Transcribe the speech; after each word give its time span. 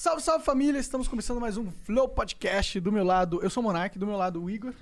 Salve, 0.00 0.22
salve 0.22 0.44
família! 0.44 0.78
Estamos 0.78 1.08
começando 1.08 1.40
mais 1.40 1.56
um 1.56 1.72
Flow 1.72 2.08
Podcast. 2.08 2.78
Do 2.78 2.92
meu 2.92 3.02
lado, 3.02 3.40
eu 3.42 3.50
sou 3.50 3.60
o 3.60 3.66
Monark, 3.66 3.98
do 3.98 4.06
meu 4.06 4.16
lado, 4.16 4.40
o 4.40 4.48
Igor. 4.48 4.72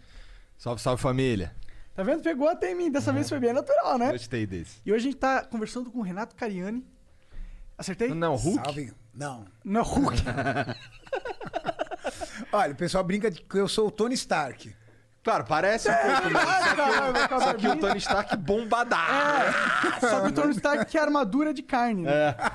Salve, 0.58 0.82
salve 0.82 1.00
família. 1.00 1.56
Tá 1.94 2.02
vendo? 2.02 2.22
Pegou 2.22 2.46
até 2.46 2.72
em 2.72 2.74
mim. 2.74 2.90
Dessa 2.90 3.14
vez 3.14 3.26
foi 3.26 3.40
bem 3.40 3.54
natural, 3.54 3.96
né? 3.96 4.12
Gostei 4.12 4.46
desse. 4.46 4.78
E 4.84 4.92
hoje 4.92 5.08
a 5.08 5.10
gente 5.10 5.16
tá 5.16 5.42
conversando 5.42 5.90
com 5.90 6.00
o 6.00 6.02
Renato 6.02 6.36
Cariani. 6.36 6.84
Acertei? 7.78 8.10
Não, 8.10 8.36
Hulk? 8.36 8.62
Salve. 8.62 8.92
Não. 9.14 9.46
Não, 9.64 9.82
Hulk. 9.82 10.22
Olha, 12.52 12.72
o 12.72 12.76
pessoal 12.76 13.02
brinca 13.02 13.30
de 13.30 13.40
que 13.40 13.56
eu 13.56 13.68
sou 13.68 13.88
o 13.88 13.90
Tony 13.90 14.16
Stark. 14.16 14.76
Claro, 15.24 15.46
parece 15.46 15.88
um 15.88 15.94
pouco, 15.94 16.28
né? 16.28 16.40
Caralho, 16.76 17.40
Só 17.40 17.54
que 17.54 17.66
o 17.66 17.76
Tony 17.76 17.98
Stark 17.98 18.36
bombadar. 18.36 19.98
Só 19.98 20.20
que 20.20 20.28
o 20.28 20.32
Tony 20.32 20.52
Stark 20.52 20.84
que 20.84 20.98
é 20.98 21.00
armadura 21.00 21.54
de 21.54 21.62
carne. 21.62 22.02
Né? 22.02 22.36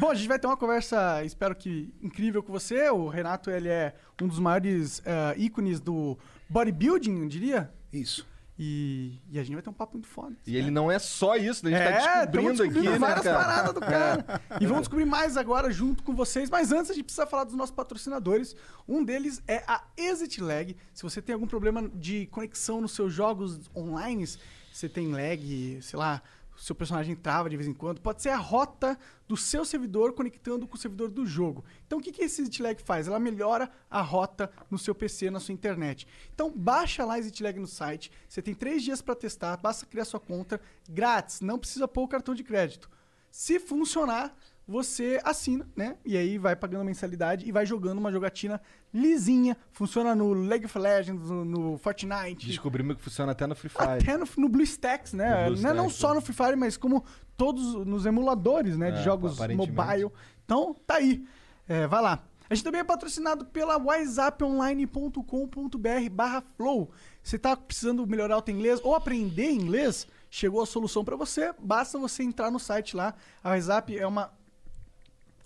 Bom, 0.00 0.10
a 0.10 0.14
gente 0.14 0.28
vai 0.28 0.38
ter 0.38 0.46
uma 0.46 0.56
conversa, 0.56 1.22
espero 1.24 1.54
que 1.54 1.92
incrível 2.02 2.42
com 2.42 2.50
você. 2.50 2.88
O 2.88 3.06
Renato, 3.08 3.50
ele 3.50 3.68
é 3.68 3.94
um 4.22 4.26
dos 4.26 4.38
maiores 4.38 5.02
eh, 5.04 5.34
ícones 5.36 5.78
do 5.78 6.16
bodybuilding, 6.48 7.20
eu 7.20 7.28
diria. 7.28 7.70
Isso. 7.92 8.26
E, 8.58 9.18
e 9.30 9.38
a 9.38 9.42
gente 9.42 9.52
vai 9.54 9.62
ter 9.62 9.68
um 9.68 9.74
papo 9.74 9.94
muito 9.94 10.08
foda. 10.08 10.34
E 10.46 10.56
ele 10.56 10.70
não 10.70 10.90
é 10.90 10.98
só 10.98 11.36
isso, 11.36 11.64
né? 11.66 11.74
A 11.74 11.92
gente 11.92 11.92
É, 11.92 12.00
tá 12.00 12.24
descobrindo, 12.24 12.62
descobrindo 12.62 12.88
aqui, 12.90 12.98
várias 12.98 13.24
né, 13.24 13.32
cara? 13.32 13.44
paradas 13.44 13.74
do 13.74 13.80
cara. 13.80 14.40
E 14.60 14.66
vamos 14.66 14.82
descobrir 14.82 15.04
mais 15.04 15.36
agora 15.36 15.70
junto 15.70 16.02
com 16.02 16.14
vocês. 16.14 16.48
Mas 16.48 16.72
antes 16.72 16.90
a 16.90 16.94
gente 16.94 17.04
precisa 17.04 17.26
falar 17.26 17.44
dos 17.44 17.54
nossos 17.54 17.74
patrocinadores. 17.74 18.56
Um 18.88 19.04
deles 19.04 19.42
é 19.46 19.62
a 19.66 19.82
Exit 19.98 20.40
Lag. 20.42 20.74
Se 20.94 21.02
você 21.02 21.20
tem 21.20 21.34
algum 21.34 21.46
problema 21.46 21.88
de 21.94 22.26
conexão 22.26 22.80
nos 22.80 22.92
seus 22.92 23.12
jogos 23.12 23.70
online, 23.76 24.26
você 24.72 24.88
tem 24.88 25.10
lag, 25.10 25.78
sei 25.82 25.98
lá, 25.98 26.22
seu 26.62 26.74
personagem 26.74 27.16
trava 27.16 27.48
de 27.48 27.56
vez 27.56 27.68
em 27.68 27.72
quando, 27.72 28.00
pode 28.00 28.20
ser 28.20 28.28
a 28.28 28.36
rota 28.36 28.98
do 29.26 29.36
seu 29.36 29.64
servidor 29.64 30.12
conectando 30.12 30.66
com 30.66 30.76
o 30.76 30.78
servidor 30.78 31.08
do 31.08 31.24
jogo. 31.24 31.64
Então 31.86 31.98
o 31.98 32.02
que, 32.02 32.12
que 32.12 32.22
esse 32.22 32.42
Exit 32.42 32.62
Lag 32.62 32.82
faz? 32.82 33.08
Ela 33.08 33.18
melhora 33.18 33.70
a 33.90 34.02
rota 34.02 34.50
no 34.70 34.78
seu 34.78 34.94
PC, 34.94 35.30
na 35.30 35.40
sua 35.40 35.54
internet. 35.54 36.06
Então 36.34 36.50
baixa 36.50 37.04
lá 37.04 37.18
Exit 37.18 37.42
Lag 37.42 37.58
no 37.58 37.66
site. 37.66 38.12
Você 38.28 38.42
tem 38.42 38.54
três 38.54 38.82
dias 38.82 39.00
para 39.00 39.14
testar, 39.14 39.56
basta 39.56 39.86
criar 39.86 40.04
sua 40.04 40.20
conta 40.20 40.60
grátis, 40.88 41.40
não 41.40 41.58
precisa 41.58 41.88
pôr 41.88 42.02
o 42.02 42.08
cartão 42.08 42.34
de 42.34 42.44
crédito. 42.44 42.90
Se 43.30 43.60
funcionar, 43.60 44.36
você 44.70 45.20
assina, 45.24 45.66
né? 45.74 45.96
E 46.04 46.16
aí 46.16 46.38
vai 46.38 46.54
pagando 46.54 46.84
mensalidade 46.84 47.44
e 47.44 47.50
vai 47.50 47.66
jogando 47.66 47.98
uma 47.98 48.12
jogatina 48.12 48.60
lisinha. 48.94 49.56
Funciona 49.72 50.14
no 50.14 50.32
League 50.32 50.64
of 50.64 50.78
Legends, 50.78 51.28
no, 51.28 51.44
no 51.44 51.76
Fortnite. 51.78 52.46
Descobrimos 52.46 52.96
que 52.96 53.02
funciona 53.02 53.32
até 53.32 53.48
no 53.48 53.56
Free 53.56 53.68
Fire. 53.68 53.84
Até 54.00 54.16
no, 54.16 54.28
no 54.36 54.48
BlueStacks, 54.48 55.12
né? 55.12 55.50
No 55.50 55.56
não, 55.56 55.70
é 55.70 55.74
não 55.74 55.90
só 55.90 56.10
né? 56.10 56.14
no 56.14 56.20
Free 56.20 56.34
Fire, 56.34 56.54
mas 56.56 56.76
como 56.76 57.04
todos 57.36 57.74
nos 57.84 58.06
emuladores, 58.06 58.76
né? 58.76 58.92
de 58.92 59.00
É, 59.00 59.02
jogos 59.02 59.34
aparentemente. 59.34 59.72
mobile. 59.72 60.10
Então, 60.44 60.72
tá 60.86 60.94
aí. 60.96 61.24
É, 61.68 61.88
vai 61.88 62.00
lá. 62.00 62.22
A 62.48 62.54
gente 62.54 62.64
também 62.64 62.80
é 62.80 62.84
patrocinado 62.84 63.44
pela 63.46 63.76
whatsapponline.com.br 63.76 66.10
barra 66.10 66.42
flow. 66.56 66.90
Você 67.22 67.38
tá 67.38 67.56
precisando 67.56 68.06
melhorar 68.06 68.38
o 68.38 68.42
teu 68.42 68.54
inglês 68.54 68.80
ou 68.82 68.94
aprender 68.94 69.50
inglês? 69.50 70.06
Chegou 70.30 70.62
a 70.62 70.66
solução 70.66 71.04
para 71.04 71.16
você. 71.16 71.52
Basta 71.58 71.98
você 71.98 72.22
entrar 72.22 72.50
no 72.50 72.58
site 72.58 72.96
lá. 72.96 73.14
A 73.42 73.50
WhatsApp 73.50 73.98
é 73.98 74.06
uma 74.06 74.32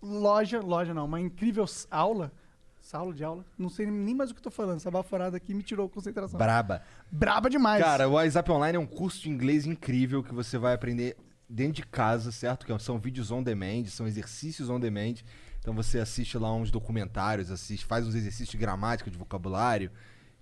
loja, 0.04 0.60
loja 0.60 0.94
não, 0.94 1.06
uma 1.06 1.20
incrível 1.20 1.64
aula. 1.90 2.32
Aula 2.92 3.14
de 3.14 3.24
aula? 3.24 3.44
Não 3.58 3.70
sei 3.70 3.86
nem 3.86 4.14
mais 4.14 4.30
o 4.30 4.34
que 4.34 4.40
eu 4.40 4.44
tô 4.44 4.50
falando. 4.50 4.76
Essa 4.76 4.90
baforada 4.90 5.36
aqui 5.36 5.54
me 5.54 5.62
tirou 5.62 5.86
a 5.86 5.88
concentração. 5.88 6.38
Braba. 6.38 6.82
Braba 7.10 7.48
demais. 7.48 7.82
Cara, 7.82 8.08
o 8.08 8.12
WhatsApp 8.12 8.52
Online 8.52 8.76
é 8.76 8.78
um 8.78 8.86
curso 8.86 9.22
de 9.22 9.30
inglês 9.30 9.64
incrível 9.64 10.22
que 10.22 10.34
você 10.34 10.58
vai 10.58 10.74
aprender 10.74 11.16
dentro 11.48 11.74
de 11.74 11.86
casa, 11.86 12.30
certo? 12.30 12.66
Que 12.66 12.78
são 12.78 12.98
vídeos 12.98 13.30
on 13.30 13.42
demand, 13.42 13.86
são 13.86 14.06
exercícios 14.06 14.68
on 14.68 14.78
demand. 14.78 15.14
Então 15.58 15.74
você 15.74 15.98
assiste 15.98 16.36
lá 16.36 16.54
uns 16.54 16.70
documentários, 16.70 17.50
assiste, 17.50 17.86
faz 17.86 18.06
uns 18.06 18.14
exercícios 18.14 18.50
de 18.50 18.58
gramática, 18.58 19.10
de 19.10 19.16
vocabulário. 19.16 19.90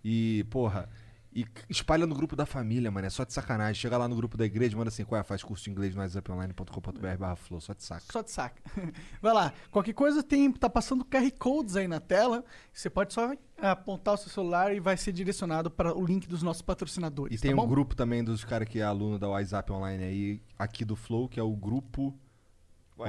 E, 0.04 0.44
porra, 0.50 0.88
e 1.34 1.46
espalha 1.68 2.06
no 2.06 2.14
grupo 2.14 2.36
da 2.36 2.44
família, 2.44 2.90
mano. 2.90 3.06
É 3.06 3.10
só 3.10 3.24
de 3.24 3.32
sacanagem. 3.32 3.80
Chega 3.80 3.96
lá 3.96 4.06
no 4.06 4.14
grupo 4.14 4.36
da 4.36 4.44
igreja, 4.44 4.76
manda 4.76 4.88
assim, 4.88 5.04
qual 5.04 5.20
é? 5.20 5.24
Faz 5.24 5.42
curso 5.42 5.64
de 5.64 5.70
inglês 5.70 5.94
no 5.94 6.00
whatsapponline.com.br 6.00 7.16
barra 7.18 7.36
flow, 7.36 7.60
só 7.60 7.72
de 7.72 7.82
saca. 7.82 8.04
Só 8.10 8.22
de 8.22 8.30
saca. 8.30 8.62
Vai 9.20 9.32
lá. 9.32 9.52
Qualquer 9.70 9.94
coisa 9.94 10.22
tem, 10.22 10.52
tá 10.52 10.68
passando 10.68 11.04
QR 11.04 11.30
Codes 11.38 11.76
aí 11.76 11.88
na 11.88 12.00
tela. 12.00 12.44
Você 12.72 12.90
pode 12.90 13.12
só 13.14 13.32
apontar 13.58 14.14
o 14.14 14.16
seu 14.16 14.30
celular 14.30 14.74
e 14.74 14.80
vai 14.80 14.96
ser 14.96 15.12
direcionado 15.12 15.70
para 15.70 15.96
o 15.96 16.04
link 16.04 16.26
dos 16.26 16.42
nossos 16.42 16.62
patrocinadores. 16.62 17.38
E 17.38 17.42
tem 17.42 17.54
tá 17.54 17.56
um 17.56 17.64
bom? 17.64 17.68
grupo 17.68 17.94
também 17.94 18.22
dos 18.22 18.44
caras 18.44 18.68
que 18.68 18.80
é 18.80 18.82
aluno 18.82 19.18
da 19.18 19.28
WhatsApp 19.28 19.70
Online 19.72 20.04
aí, 20.04 20.42
aqui 20.58 20.84
do 20.84 20.96
Flow, 20.96 21.28
que 21.28 21.38
é 21.38 21.42
o 21.42 21.54
grupo 21.54 22.18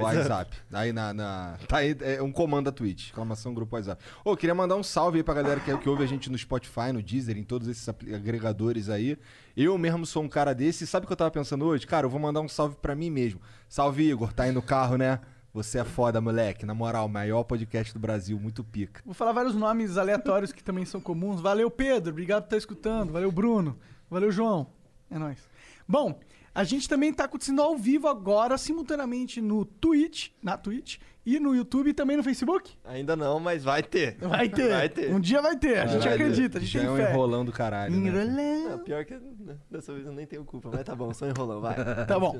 WhatsApp. 0.02 0.56
Aí 0.72 0.92
na, 0.92 1.12
na- 1.14 1.58
Tá 1.68 1.78
aí, 1.78 1.96
é 2.00 2.22
um 2.22 2.32
comando 2.32 2.66
da 2.66 2.72
Twitch. 2.72 3.06
Exclamação 3.06 3.54
grupo 3.54 3.76
WhatsApp. 3.76 4.02
Ô, 4.24 4.36
queria 4.36 4.54
mandar 4.54 4.76
um 4.76 4.82
salve 4.82 5.18
aí 5.18 5.22
pra 5.22 5.34
galera 5.34 5.60
que, 5.60 5.76
que 5.78 5.88
ouve 5.88 6.02
a 6.02 6.06
gente 6.06 6.30
no 6.30 6.36
Spotify, 6.38 6.92
no 6.92 7.02
Deezer, 7.02 7.36
em 7.36 7.44
todos 7.44 7.68
esses 7.68 7.88
agregadores 7.88 8.88
aí. 8.88 9.18
Eu 9.56 9.76
mesmo 9.78 10.04
sou 10.06 10.22
um 10.22 10.28
cara 10.28 10.54
desse. 10.54 10.86
Sabe 10.86 11.04
o 11.04 11.06
que 11.06 11.12
eu 11.12 11.16
tava 11.16 11.30
pensando 11.30 11.64
hoje? 11.64 11.86
Cara, 11.86 12.06
eu 12.06 12.10
vou 12.10 12.20
mandar 12.20 12.40
um 12.40 12.48
salve 12.48 12.76
pra 12.80 12.94
mim 12.94 13.10
mesmo. 13.10 13.40
Salve, 13.68 14.08
Igor. 14.10 14.32
Tá 14.32 14.44
aí 14.44 14.52
no 14.52 14.62
carro, 14.62 14.96
né? 14.96 15.20
Você 15.52 15.78
é 15.78 15.84
foda, 15.84 16.20
moleque. 16.20 16.66
Na 16.66 16.74
moral, 16.74 17.08
maior 17.08 17.44
podcast 17.44 17.92
do 17.94 18.00
Brasil. 18.00 18.38
Muito 18.40 18.64
pica. 18.64 19.00
Vou 19.04 19.14
falar 19.14 19.30
vários 19.30 19.54
nomes 19.54 19.96
aleatórios 19.96 20.52
que 20.52 20.64
também 20.64 20.84
são 20.84 21.00
comuns. 21.00 21.40
Valeu, 21.40 21.70
Pedro. 21.70 22.10
Obrigado 22.10 22.42
por 22.42 22.46
estar 22.46 22.56
escutando. 22.56 23.12
Valeu, 23.12 23.30
Bruno. 23.30 23.78
Valeu, 24.10 24.32
João. 24.32 24.66
É 25.08 25.16
nóis. 25.18 25.38
Bom, 25.86 26.18
a 26.54 26.62
gente 26.64 26.88
também 26.88 27.10
está 27.10 27.24
acontecendo 27.24 27.60
ao 27.60 27.76
vivo 27.76 28.06
agora, 28.08 28.56
simultaneamente 28.56 29.40
no 29.40 29.64
Twitch, 29.64 30.28
na 30.42 30.56
Twitch, 30.56 30.98
e 31.26 31.40
no 31.40 31.54
YouTube 31.54 31.88
e 31.88 31.94
também 31.94 32.16
no 32.18 32.22
Facebook. 32.22 32.72
Ainda 32.84 33.16
não, 33.16 33.40
mas 33.40 33.64
vai 33.64 33.82
ter. 33.82 34.16
Vai 34.18 34.46
ter. 34.48 34.68
Vai 34.68 34.88
ter. 34.90 35.10
Um 35.10 35.18
dia 35.18 35.40
vai 35.40 35.56
ter. 35.56 35.78
A 35.78 35.86
gente 35.86 36.02
Vai 36.06 36.16
ter. 36.18 36.22
acredita, 36.22 36.58
a 36.58 36.60
gente 36.60 36.70
Já 36.70 36.80
tem 36.80 36.88
é 36.88 36.92
um 36.92 36.96
fé. 36.96 37.10
enrolão 37.10 37.44
do 37.46 37.50
caralho. 37.52 37.96
né? 37.98 38.08
Enrolão. 38.08 38.70
Não, 38.72 38.78
pior 38.84 39.04
que 39.06 39.14
né, 39.14 39.56
dessa 39.70 39.92
vez 39.94 40.04
eu 40.06 40.12
nem 40.12 40.26
tenho 40.26 40.44
culpa, 40.44 40.68
mas 40.70 40.84
tá 40.84 40.94
bom, 40.94 41.12
só 41.14 41.26
enrolão, 41.26 41.60
vai. 41.62 41.74
Tá 42.06 42.18
bom. 42.20 42.38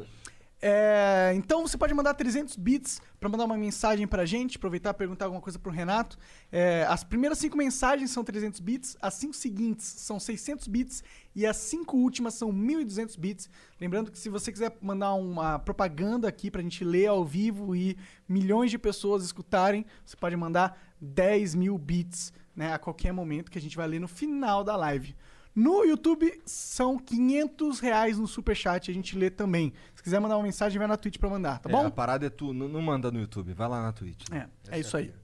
É, 0.66 1.34
então 1.36 1.60
você 1.60 1.76
pode 1.76 1.92
mandar 1.92 2.14
300 2.14 2.56
bits 2.56 2.98
para 3.20 3.28
mandar 3.28 3.44
uma 3.44 3.58
mensagem 3.58 4.06
pra 4.06 4.24
gente, 4.24 4.56
aproveitar 4.56 4.92
e 4.92 4.94
perguntar 4.94 5.26
alguma 5.26 5.42
coisa 5.42 5.58
pro 5.58 5.70
Renato. 5.70 6.16
É, 6.50 6.86
as 6.88 7.04
primeiras 7.04 7.36
cinco 7.36 7.54
mensagens 7.54 8.10
são 8.10 8.24
300 8.24 8.60
bits, 8.60 8.96
as 8.98 9.12
cinco 9.12 9.36
seguintes 9.36 9.84
são 9.84 10.18
600 10.18 10.66
bits 10.66 11.04
e 11.36 11.44
as 11.44 11.58
cinco 11.58 11.98
últimas 11.98 12.32
são 12.32 12.50
1.200 12.50 13.18
bits. 13.18 13.50
Lembrando 13.78 14.10
que 14.10 14.18
se 14.18 14.30
você 14.30 14.50
quiser 14.50 14.74
mandar 14.80 15.12
uma 15.12 15.58
propaganda 15.58 16.26
aqui 16.26 16.50
pra 16.50 16.62
gente 16.62 16.82
ler 16.82 17.08
ao 17.08 17.26
vivo 17.26 17.76
e 17.76 17.98
milhões 18.26 18.70
de 18.70 18.78
pessoas 18.78 19.22
escutarem, 19.22 19.84
você 20.02 20.16
pode 20.16 20.34
mandar 20.34 20.80
10 20.98 21.56
mil 21.56 21.76
bits 21.76 22.32
né, 22.56 22.72
a 22.72 22.78
qualquer 22.78 23.12
momento 23.12 23.50
que 23.50 23.58
a 23.58 23.60
gente 23.60 23.76
vai 23.76 23.86
ler 23.86 24.00
no 24.00 24.08
final 24.08 24.64
da 24.64 24.76
live. 24.76 25.14
No 25.54 25.84
YouTube 25.84 26.40
são 26.44 26.98
500 26.98 27.78
reais 27.78 28.18
no 28.18 28.26
superchat, 28.26 28.90
a 28.90 28.94
gente 28.94 29.16
lê 29.16 29.30
também. 29.30 29.72
Se 29.94 30.02
quiser 30.02 30.20
mandar 30.20 30.36
uma 30.36 30.42
mensagem, 30.42 30.78
vai 30.78 30.88
na 30.88 30.96
Twitch 30.96 31.18
pra 31.18 31.30
mandar, 31.30 31.60
tá 31.60 31.68
É, 31.68 31.72
bom? 31.72 31.86
a 31.86 31.90
parada 31.90 32.26
é 32.26 32.30
tu. 32.30 32.52
Não, 32.52 32.68
não 32.68 32.82
manda 32.82 33.10
no 33.10 33.20
YouTube. 33.20 33.52
Vai 33.54 33.68
lá 33.68 33.80
na 33.82 33.92
Twitch. 33.92 34.24
É, 34.32 34.48
é 34.68 34.80
isso 34.80 34.96
aí. 34.96 35.14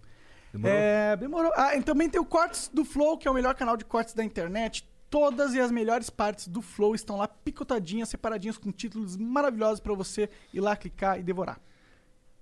Demorou? 0.53 0.77
É, 0.77 1.17
demorou. 1.17 1.53
Ah, 1.57 1.77
e 1.77 1.83
também 1.83 2.09
tem 2.09 2.21
o 2.21 2.25
Cortes 2.25 2.69
do 2.73 2.85
Flow, 2.85 3.19
que 3.19 3.27
é 3.27 3.31
o 3.31 3.35
melhor 3.35 3.55
canal 3.55 3.77
de 3.77 3.85
cortes 3.85 4.15
da 4.15 4.25
internet. 4.25 4.89
Todas 5.09 5.55
e 5.55 5.61
as 5.61 5.73
melhores 5.73 6.09
partes 6.09 6.47
do 6.47 6.63
Flow 6.63 6.95
estão 6.95 7.17
lá 7.17 7.27
picotadinhas, 7.27 8.09
separadinhas 8.09 8.57
com 8.57 8.71
títulos 8.71 9.17
maravilhosos 9.17 9.81
pra 9.81 9.95
você 9.95 10.31
ir 10.55 10.61
lá 10.61 10.77
clicar 10.77 11.19
e 11.19 11.23
devorar. 11.25 11.61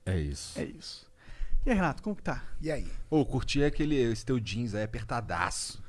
É 0.05 0.19
isso. 0.19 0.59
É 0.59 0.65
isso. 0.65 1.07
E 1.65 1.71
aí, 1.71 1.77
Renato, 1.77 2.03
como 2.03 2.15
que 2.17 2.23
tá? 2.23 2.43
E 2.61 2.71
aí? 2.71 2.87
Ô, 3.11 3.25
curti 3.25 3.63
aquele 3.65 3.97
esse 3.97 4.25
teu 4.25 4.39
jeans 4.39 4.75
aí 4.75 4.83
apertadaço. 4.85 5.83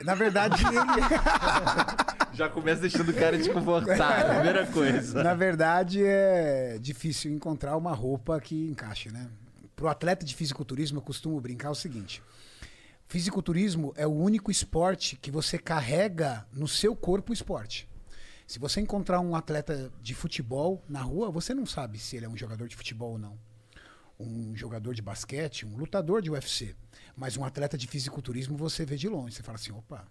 Na 0.00 0.14
verdade, 0.14 0.62
ele, 0.66 0.76
Já 2.36 2.48
começa 2.48 2.82
deixando 2.82 3.08
o 3.08 3.14
cara 3.14 3.36
desconfortável, 3.38 4.34
primeira 4.34 4.66
coisa. 4.66 5.22
na 5.22 5.34
verdade, 5.34 6.02
é 6.04 6.78
difícil 6.78 7.32
encontrar 7.32 7.76
uma 7.76 7.94
roupa 7.94 8.38
que 8.40 8.66
encaixe, 8.68 9.10
né? 9.10 9.28
Pro 9.74 9.88
atleta 9.88 10.24
de 10.24 10.34
fisiculturismo, 10.34 10.98
eu 10.98 11.02
costumo 11.02 11.40
brincar 11.40 11.70
o 11.70 11.74
seguinte: 11.74 12.22
fisiculturismo 13.08 13.94
é 13.96 14.06
o 14.06 14.12
único 14.12 14.50
esporte 14.50 15.16
que 15.16 15.30
você 15.30 15.58
carrega 15.58 16.46
no 16.52 16.68
seu 16.68 16.94
corpo 16.94 17.30
o 17.30 17.34
esporte. 17.34 17.88
Se 18.46 18.58
você 18.58 18.80
encontrar 18.80 19.20
um 19.20 19.34
atleta 19.34 19.90
de 20.00 20.14
futebol 20.14 20.84
na 20.88 21.00
rua, 21.00 21.30
você 21.30 21.52
não 21.52 21.66
sabe 21.66 21.98
se 21.98 22.16
ele 22.16 22.26
é 22.26 22.28
um 22.28 22.36
jogador 22.36 22.68
de 22.68 22.76
futebol 22.76 23.12
ou 23.12 23.18
não. 23.18 23.36
Um 24.18 24.54
jogador 24.56 24.94
de 24.94 25.02
basquete, 25.02 25.66
um 25.66 25.76
lutador 25.76 26.22
de 26.22 26.30
UFC. 26.30 26.74
Mas 27.16 27.36
um 27.36 27.44
atleta 27.44 27.76
de 27.76 27.86
fisiculturismo 27.86 28.56
você 28.56 28.84
vê 28.84 28.96
de 28.96 29.08
longe. 29.08 29.36
Você 29.36 29.42
fala 29.42 29.56
assim, 29.56 29.72
opa, 29.72 30.06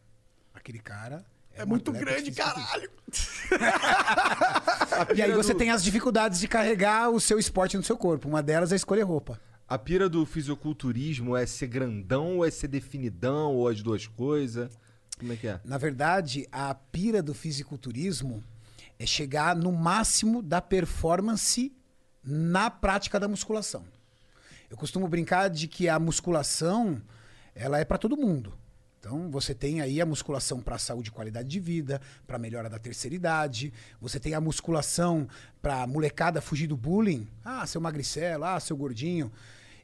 aquele 0.53 0.79
cara... 0.79 1.23
É, 1.57 1.63
um 1.63 1.67
muito 1.67 1.89
grande, 1.93 2.31
caralho. 2.31 2.89
E 5.15 5.21
aí 5.21 5.31
você 5.31 5.53
do- 5.53 5.57
tem 5.57 5.71
as 5.71 5.83
dificuldades 5.83 6.39
de 6.39 6.47
carregar 6.47 7.09
o 7.09 7.19
seu 7.19 7.39
esporte 7.39 7.77
no 7.77 7.83
seu 7.83 7.97
corpo. 7.97 8.27
Uma 8.27 8.43
delas 8.43 8.71
é 8.71 8.75
escolher 8.75 9.03
roupa. 9.03 9.39
A 9.67 9.77
pira 9.77 10.07
do 10.07 10.25
fisiculturismo 10.25 11.35
é 11.35 11.45
ser 11.45 11.67
grandão 11.67 12.37
ou 12.37 12.45
é 12.45 12.51
ser 12.51 12.67
definidão 12.67 13.55
ou 13.55 13.67
as 13.67 13.81
duas 13.81 14.05
coisas? 14.05 14.77
Como 15.17 15.33
é 15.33 15.35
que 15.35 15.47
é? 15.47 15.59
Na 15.63 15.77
verdade, 15.77 16.47
a 16.51 16.73
pira 16.75 17.23
do 17.23 17.33
fisiculturismo 17.33 18.43
é 18.99 19.05
chegar 19.05 19.55
no 19.55 19.71
máximo 19.71 20.43
da 20.43 20.61
performance 20.61 21.73
na 22.23 22.69
prática 22.69 23.19
da 23.19 23.27
musculação. 23.27 23.85
Eu 24.69 24.77
costumo 24.77 25.07
brincar 25.07 25.49
de 25.49 25.67
que 25.67 25.87
a 25.87 25.99
musculação, 25.99 27.01
ela 27.53 27.79
é 27.79 27.85
para 27.85 27.97
todo 27.97 28.17
mundo. 28.17 28.53
Então, 28.99 29.29
você 29.29 29.53
tem 29.53 29.81
aí 29.81 30.01
a 30.01 30.05
musculação 30.05 30.59
para 30.59 30.79
saúde 30.79 31.09
e 31.09 31.11
qualidade 31.11 31.47
de 31.47 31.59
vida, 31.59 32.01
para 32.25 32.39
melhora 32.39 32.67
da 32.67 32.79
terceira 32.79 33.15
idade. 33.15 33.71
Você 34.01 34.19
tem 34.19 34.33
a 34.33 34.41
musculação 34.41 35.27
para 35.61 35.85
molecada 35.85 36.41
fugir 36.41 36.65
do 36.65 36.75
bullying. 36.75 37.27
Ah, 37.43 37.67
seu 37.67 37.79
magricelo, 37.79 38.45
ah, 38.45 38.59
seu 38.59 38.75
gordinho. 38.75 39.31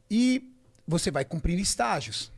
E 0.10 0.52
você 0.88 1.12
vai 1.12 1.24
cumprir 1.24 1.60
estágios. 1.60 2.32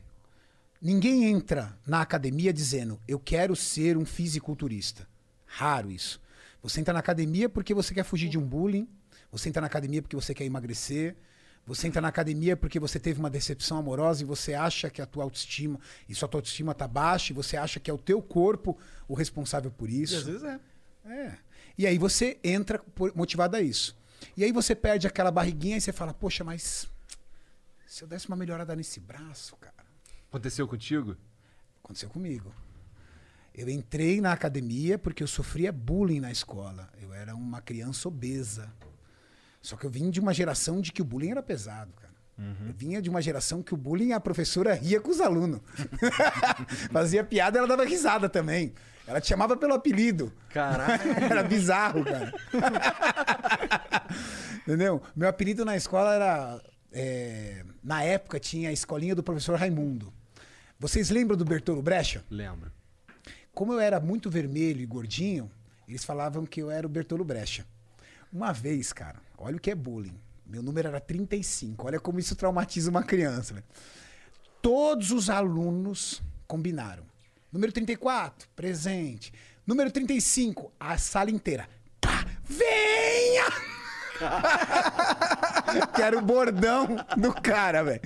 Ninguém 0.80 1.24
entra 1.24 1.74
na 1.86 2.02
academia 2.02 2.52
dizendo, 2.52 3.00
eu 3.08 3.18
quero 3.18 3.56
ser 3.56 3.96
um 3.96 4.04
fisiculturista. 4.04 5.08
Raro 5.46 5.90
isso. 5.90 6.20
Você 6.62 6.80
entra 6.80 6.92
na 6.92 7.00
academia 7.00 7.48
porque 7.48 7.72
você 7.72 7.94
quer 7.94 8.04
fugir 8.04 8.28
de 8.28 8.36
um 8.36 8.46
bullying, 8.46 8.86
você 9.32 9.48
entra 9.48 9.62
na 9.62 9.68
academia 9.68 10.02
porque 10.02 10.16
você 10.16 10.34
quer 10.34 10.44
emagrecer, 10.44 11.16
você 11.66 11.86
entra 11.88 12.00
na 12.00 12.08
academia 12.08 12.56
porque 12.56 12.78
você 12.78 12.98
teve 13.00 13.18
uma 13.18 13.30
decepção 13.30 13.78
amorosa 13.78 14.22
e 14.22 14.26
você 14.26 14.52
acha 14.54 14.90
que 14.90 15.00
a 15.00 15.06
tua 15.06 15.24
autoestima, 15.24 15.80
e 16.08 16.14
sua 16.14 16.28
tua 16.28 16.38
autoestima 16.38 16.72
está 16.72 16.86
baixa, 16.86 17.32
e 17.32 17.34
você 17.34 17.56
acha 17.56 17.80
que 17.80 17.90
é 17.90 17.94
o 17.94 17.98
teu 17.98 18.20
corpo 18.20 18.78
o 19.08 19.14
responsável 19.14 19.70
por 19.70 19.88
E 19.88 20.02
isso. 20.02 20.16
às 20.16 20.24
vezes 20.24 20.42
é. 20.44 20.60
É. 21.06 21.38
E 21.76 21.86
aí 21.86 21.98
você 21.98 22.38
entra 22.44 22.78
por- 22.78 23.14
motivado 23.16 23.56
a 23.56 23.60
isso. 23.62 23.96
E 24.36 24.44
aí 24.44 24.52
você 24.52 24.74
perde 24.74 25.06
aquela 25.06 25.30
barriguinha 25.30 25.76
e 25.76 25.80
você 25.80 25.92
fala, 25.92 26.12
poxa, 26.14 26.42
mas 26.44 26.88
se 27.86 28.02
eu 28.02 28.08
desse 28.08 28.26
uma 28.28 28.36
melhorada 28.36 28.74
nesse 28.76 29.00
braço, 29.00 29.56
cara. 29.56 29.74
Aconteceu 30.28 30.66
contigo? 30.66 31.16
Aconteceu 31.82 32.08
comigo. 32.10 32.52
Eu 33.54 33.68
entrei 33.68 34.20
na 34.20 34.32
academia 34.32 34.98
porque 34.98 35.22
eu 35.22 35.28
sofria 35.28 35.70
bullying 35.70 36.18
na 36.20 36.32
escola. 36.32 36.90
Eu 37.00 37.14
era 37.14 37.34
uma 37.36 37.60
criança 37.60 38.08
obesa. 38.08 38.72
Só 39.64 39.76
que 39.76 39.86
eu 39.86 39.90
vim 39.90 40.10
de 40.10 40.20
uma 40.20 40.34
geração 40.34 40.78
de 40.78 40.92
que 40.92 41.00
o 41.00 41.04
bullying 41.06 41.30
era 41.30 41.42
pesado, 41.42 41.90
cara. 41.94 42.12
Eu 42.36 42.74
vinha 42.76 43.00
de 43.00 43.08
uma 43.08 43.22
geração 43.22 43.62
que 43.62 43.72
o 43.72 43.78
bullying 43.78 44.12
a 44.12 44.20
professora 44.20 44.74
ria 44.74 45.00
com 45.00 45.10
os 45.10 45.22
alunos. 45.22 45.58
Fazia 46.92 47.24
piada 47.24 47.56
e 47.56 47.58
ela 47.60 47.66
dava 47.66 47.82
risada 47.82 48.28
também. 48.28 48.74
Ela 49.06 49.22
te 49.22 49.28
chamava 49.28 49.56
pelo 49.56 49.72
apelido. 49.72 50.30
Caralho. 50.50 51.00
Era 51.30 51.42
bizarro, 51.42 52.04
cara. 52.04 52.30
Entendeu? 54.68 55.00
Meu 55.16 55.30
apelido 55.30 55.64
na 55.64 55.76
escola 55.76 56.14
era. 56.14 56.62
é, 56.92 57.64
na 57.82 58.02
época 58.02 58.38
tinha 58.38 58.68
a 58.68 58.72
escolinha 58.72 59.14
do 59.14 59.22
professor 59.22 59.58
Raimundo. 59.58 60.12
Vocês 60.78 61.08
lembram 61.08 61.38
do 61.38 61.44
Bertolo 61.44 61.80
Brecha? 61.80 62.22
Lembro. 62.30 62.70
Como 63.54 63.72
eu 63.72 63.80
era 63.80 63.98
muito 63.98 64.28
vermelho 64.28 64.82
e 64.82 64.86
gordinho, 64.86 65.50
eles 65.88 66.04
falavam 66.04 66.44
que 66.44 66.60
eu 66.60 66.70
era 66.70 66.86
o 66.86 66.90
Bertolo 66.90 67.24
Brecha. 67.24 67.64
Uma 68.30 68.52
vez, 68.52 68.92
cara, 68.92 69.23
olha 69.38 69.56
o 69.56 69.60
que 69.60 69.70
é 69.70 69.74
bullying. 69.74 70.18
Meu 70.46 70.62
número 70.62 70.88
era 70.88 71.00
35. 71.00 71.86
Olha 71.86 71.98
como 71.98 72.18
isso 72.18 72.36
traumatiza 72.36 72.90
uma 72.90 73.02
criança. 73.02 73.54
velho. 73.54 73.66
Todos 74.60 75.10
os 75.10 75.28
alunos 75.30 76.22
combinaram. 76.46 77.04
Número 77.52 77.72
34, 77.72 78.48
presente. 78.54 79.32
Número 79.66 79.90
35, 79.90 80.72
a 80.78 80.98
sala 80.98 81.30
inteira. 81.30 81.68
Pá, 82.00 82.26
venha! 82.44 83.44
que 85.94 86.02
era 86.02 86.18
o 86.18 86.22
bordão 86.22 86.96
do 87.16 87.32
cara, 87.32 87.82
velho. 87.82 88.00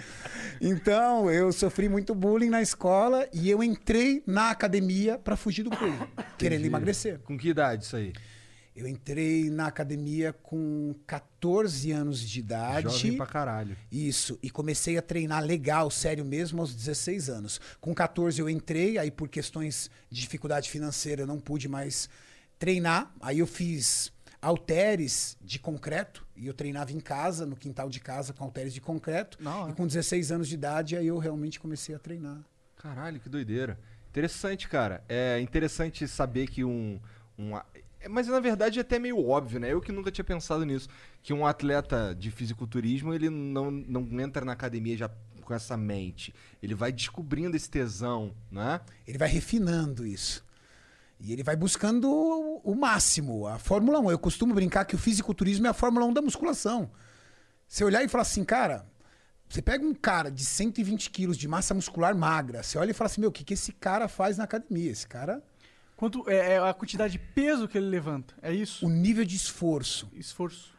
Então, 0.61 1.31
eu 1.31 1.53
sofri 1.53 1.89
muito 1.89 2.15
bullying 2.15 2.51
na 2.51 2.61
escola 2.61 3.29
e 3.33 3.49
eu 3.49 3.63
entrei 3.63 4.23
na 4.27 4.51
academia 4.51 5.19
pra 5.19 5.37
fugir 5.37 5.63
do 5.63 5.71
bullying, 5.71 5.99
querendo 6.37 6.65
emagrecer. 6.65 7.21
Com 7.21 7.39
que 7.39 7.49
idade 7.49 7.85
isso 7.85 7.97
aí? 7.97 8.13
Eu 8.79 8.87
entrei 8.87 9.51
na 9.51 9.67
academia 9.67 10.33
com 10.33 10.95
14 11.05 11.91
anos 11.91 12.21
de 12.21 12.39
idade. 12.39 12.89
Jovem 12.89 13.17
pra 13.17 13.27
caralho. 13.27 13.77
Isso, 13.91 14.39
e 14.41 14.49
comecei 14.49 14.97
a 14.97 15.03
treinar 15.03 15.45
legal, 15.45 15.91
sério 15.91 16.25
mesmo, 16.25 16.61
aos 16.61 16.73
16 16.73 17.29
anos. 17.29 17.61
Com 17.81 17.93
14 17.93 18.41
eu 18.41 18.49
entrei, 18.49 18.97
aí 18.97 19.11
por 19.11 19.29
questões 19.29 19.91
de 20.09 20.21
dificuldade 20.21 20.71
financeira 20.71 21.23
eu 21.23 21.27
não 21.27 21.41
pude 21.41 21.67
mais 21.67 22.09
treinar. 22.57 23.13
Aí 23.21 23.41
eu 23.41 23.49
fiz 23.49 24.13
halteres 24.41 25.37
de 25.41 25.59
concreto, 25.59 26.25
e 26.37 26.47
eu 26.47 26.55
treinava 26.55 26.93
em 26.93 27.01
casa, 27.01 27.45
no 27.45 27.57
quintal 27.57 27.91
de 27.91 27.99
casa, 27.99 28.33
com 28.33 28.45
halteres 28.45 28.73
de 28.73 28.81
concreto. 28.81 29.43
Da 29.43 29.57
hora. 29.57 29.73
E 29.73 29.75
com 29.75 29.89
16 29.89 30.31
anos 30.31 30.47
de 30.47 30.55
idade, 30.55 30.97
aí 30.97 31.09
eu 31.09 31.19
realmente 31.19 31.59
comecei 31.59 31.97
a 31.97 31.99
treinar. 31.99 32.39
Caralho, 32.77 33.19
que 33.19 33.29
doideira. 33.29 33.77
Interessante, 34.09 34.69
cara. 34.69 35.03
É 35.09 35.41
interessante 35.41 36.07
saber 36.07 36.47
que 36.47 36.65
um. 36.65 37.01
um 37.37 37.57
é, 37.57 37.65
mas 38.09 38.27
na 38.27 38.41
verdade 38.41 38.79
é 38.79 38.83
até 38.83 38.99
meio 38.99 39.25
óbvio, 39.27 39.61
né? 39.61 39.73
Eu 39.73 39.81
que 39.81 39.93
nunca 39.93 40.11
tinha 40.11 40.25
pensado 40.25 40.65
nisso. 40.65 40.89
Que 41.23 41.33
um 41.33 41.47
atleta 41.47 42.15
de 42.19 42.31
fisiculturismo, 42.31 43.13
ele 43.13 43.31
não, 43.31 43.71
não 43.71 44.21
entra 44.21 44.45
na 44.45 44.53
academia 44.53 44.97
já 44.97 45.11
com 45.43 45.55
essa 45.55 45.77
mente. 45.77 46.35
Ele 46.63 46.75
vai 46.75 46.93
descobrindo 46.93 47.57
esse 47.57 47.71
tesão, 47.71 48.35
né? 48.51 48.81
Ele 49.07 49.17
vai 49.19 49.29
refinando 49.29 50.07
isso. 50.07 50.45
E 51.21 51.33
ele 51.33 51.43
vai 51.43 51.57
buscando 51.57 52.09
o, 52.09 52.75
máximo, 52.75 53.47
a 53.47 53.59
Fórmula 53.59 53.99
1. 53.99 54.11
Eu 54.13 54.19
costumo 54.19 54.55
brincar 54.55 54.85
que 54.85 54.95
o 54.95 54.99
fisiculturismo 54.99 55.67
é 55.67 55.71
a 55.71 55.75
Fórmula 55.75 56.07
1 56.07 56.13
da 56.13 56.23
musculação. 56.23 56.91
Você 57.67 57.83
olhar 57.83 58.05
e 58.05 58.09
falar 58.09 58.23
assim, 58.23 58.45
cara, 58.45 58.87
você 59.49 59.61
pega 59.61 59.85
um 59.85 59.95
cara 59.95 60.31
de 60.31 60.45
120 60.45 61.11
quilos 61.11 61.37
de 61.37 61.49
massa 61.49 61.75
muscular 61.75 62.15
magra, 62.15 62.63
você 62.63 62.79
olha 62.79 62.91
e 62.91 62.95
fala 62.95 63.07
assim, 63.07 63.21
meu, 63.21 63.31
o 63.31 63.33
que, 63.33 63.45
que 63.45 63.55
esse 63.55 63.73
cara 63.73 64.07
faz 64.07 64.37
na 64.37 64.45
academia? 64.45 64.91
Esse 64.91 65.07
cara, 65.09 65.43
Quanto 65.99 66.25
é, 66.31 66.53
é 66.55 66.59
a 66.59 66.73
quantidade 66.73 67.13
de 67.15 67.19
peso 67.19 67.67
que 67.67 67.77
ele 67.77 67.89
levanta? 67.89 68.33
É 68.41 68.53
isso? 68.53 68.87
o 68.87 68.89
nível 68.89 69.25
de 69.25 69.35
esforço, 69.35 70.09
Esforço. 70.15 70.73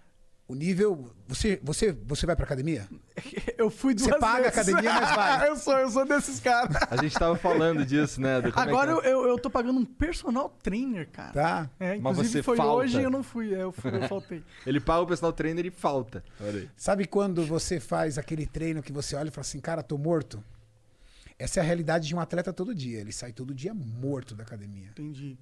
o 0.48 0.56
nível... 0.56 1.12
Você, 1.28 1.60
você, 1.62 1.92
você 1.92 2.26
vai 2.26 2.38
pra 2.38 2.46
academia? 2.46 2.88
Eu 3.58 3.70
fui 3.70 3.94
duas 3.94 4.08
Você 4.08 4.18
paga 4.18 4.48
a 4.48 4.50
vezes. 4.50 4.58
academia, 4.70 4.94
mas 4.94 5.16
vai. 5.16 5.50
eu 5.52 5.56
sou, 5.58 5.78
eu 5.78 5.90
sou 5.92 6.06
desses 6.06 6.40
caras. 6.40 6.78
A 6.90 6.96
gente 6.96 7.14
tava 7.20 7.36
falando 7.36 7.86
disso, 7.86 8.22
né? 8.22 8.40
é 8.40 8.52
Agora 8.56 8.92
é. 8.92 8.94
eu, 8.94 9.02
eu, 9.02 9.28
eu 9.28 9.38
tô 9.38 9.50
pagando 9.50 9.78
um 9.78 9.84
personal 9.86 10.50
trainer, 10.64 11.10
cara. 11.12 11.34
Tá? 11.34 11.70
É, 11.78 11.98
Mas 11.98 12.14
inclusive 12.14 12.30
você 12.30 12.44
foi 12.44 12.56
falta. 12.56 12.72
hoje 12.74 12.98
e 13.02 13.04
eu 13.04 13.10
não 13.12 13.22
fui. 13.22 13.54
é, 13.54 13.64
Eu, 13.64 13.74
fui, 13.74 13.94
eu 13.94 14.08
faltei. 14.08 14.42
Ele 14.66 14.80
paga 14.80 15.02
o 15.02 15.08
personal 15.08 15.34
trainer 15.34 15.66
e 15.66 15.70
falta. 15.72 16.24
Olha 16.40 16.62
aí. 16.62 16.70
Sabe 16.78 17.06
quando 17.06 17.46
você 17.46 17.78
faz 17.82 18.18
aquele 18.18 18.46
treino 18.48 18.82
que 18.82 18.94
você 18.94 19.18
olha 19.18 19.28
e 19.28 19.32
fala 19.32 19.42
assim, 19.42 19.60
cara, 19.60 19.84
tô 19.84 19.98
morto? 19.98 20.42
Essa 21.40 21.60
é 21.60 21.64
a 21.64 21.66
realidade 21.66 22.08
de 22.08 22.14
um 22.14 22.20
atleta 22.20 22.52
todo 22.54 22.76
dia. 22.76 23.00
Ele 23.00 23.12
sai 23.14 23.32
todo 23.32 23.56
dia 23.56 23.74
morto 23.74 24.36
da 24.36 24.44
academia. 24.44 24.90
Entendi. 24.90 25.40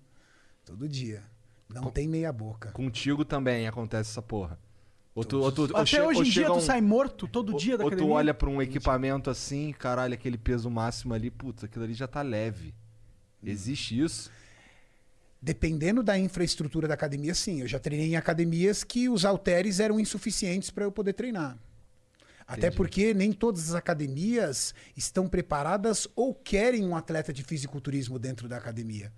Todo 0.64 0.88
dia. 0.88 1.24
Não 1.68 1.90
tem 1.90 2.08
meia 2.08 2.32
boca. 2.32 2.72
Contigo 2.72 3.26
também 3.26 3.68
acontece 3.68 4.12
essa 4.12 4.22
porra. 4.22 4.60
Ou 5.16 5.26
tu, 5.26 5.40
ou 5.40 5.52
tu, 5.52 5.62
ou 5.64 5.78
Até 5.78 6.04
hoje 6.06 6.20
ou 6.20 6.22
em 6.22 6.24
dia 6.26 6.32
chega 6.44 6.48
tu 6.54 6.58
um- 6.58 6.62
sai 6.62 6.80
morto 6.80 7.28
todo 7.28 7.54
ou- 7.54 7.58
dia 7.60 7.76
da 7.76 7.84
ou 7.84 7.88
academia. 7.88 8.14
tu 8.14 8.16
olha 8.16 8.34
pra 8.36 8.48
um 8.48 8.62
equipamento 8.62 9.32
assim, 9.32 9.74
caralho, 9.74 10.14
aquele 10.14 10.38
peso 10.38 10.70
máximo 10.70 11.16
ali, 11.16 11.32
putz, 11.32 11.64
aquilo 11.64 11.84
ali 11.84 11.96
já 11.96 12.08
tá 12.08 12.22
leve. 12.22 12.76
Hum. 13.44 13.48
Existe 13.48 14.00
isso? 14.00 14.30
Dependendo 15.42 16.04
da 16.04 16.18
infraestrutura 16.18 16.88
da 16.88 16.94
academia, 16.94 17.34
sim. 17.34 17.62
Eu 17.62 17.68
já 17.68 17.80
treinei 17.80 18.10
em 18.10 18.16
academias 18.16 18.84
que 18.84 19.10
os 19.10 19.26
halteres 19.26 19.80
eram 19.80 20.00
insuficientes 20.00 20.70
para 20.70 20.84
eu 20.84 20.92
poder 20.92 21.14
treinar. 21.14 21.58
Até 22.48 22.72
porque 22.72 23.14
nem 23.14 23.34
todas 23.34 23.70
as 23.70 23.76
academias 23.76 24.74
estão 24.96 25.28
preparadas 25.28 26.08
ou 26.16 26.34
querem 26.34 26.86
um 26.86 26.96
atleta 26.96 27.34
de 27.34 27.44
fisiculturismo 27.44 28.18
dentro 28.18 28.48
da 28.48 28.56
academia. 28.56 29.12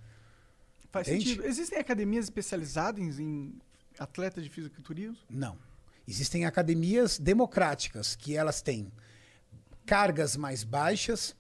Faz 0.91 1.07
Entende? 1.07 1.29
sentido. 1.29 1.45
Existem 1.45 1.77
academias 1.77 2.25
especializadas 2.25 3.19
em 3.19 3.53
atletas 3.99 4.43
de 4.43 4.49
fisiculturismo? 4.49 5.17
Não. 5.29 5.55
Existem 6.07 6.45
academias 6.45 7.19
democráticas 7.19 8.15
que 8.15 8.35
elas 8.35 8.63
têm 8.63 8.91
cargas 9.85 10.35
mais 10.35 10.63
baixas, 10.63 11.35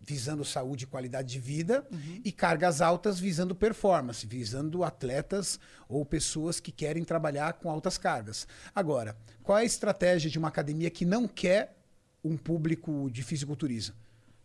visando 0.00 0.44
saúde 0.44 0.84
e 0.84 0.86
qualidade 0.86 1.28
de 1.28 1.38
vida, 1.38 1.86
e 2.24 2.32
cargas 2.32 2.80
altas 2.80 3.20
visando 3.20 3.54
performance, 3.54 4.26
visando 4.26 4.82
atletas 4.82 5.60
ou 5.88 6.04
pessoas 6.06 6.58
que 6.58 6.72
querem 6.72 7.04
trabalhar 7.04 7.52
com 7.54 7.70
altas 7.70 7.98
cargas. 7.98 8.48
Agora, 8.74 9.16
qual 9.42 9.58
é 9.58 9.62
a 9.62 9.64
estratégia 9.64 10.30
de 10.30 10.38
uma 10.38 10.48
academia 10.48 10.90
que 10.90 11.04
não 11.04 11.28
quer 11.28 11.76
um 12.24 12.36
público 12.36 13.10
de 13.10 13.22
fisiculturismo? 13.22 13.94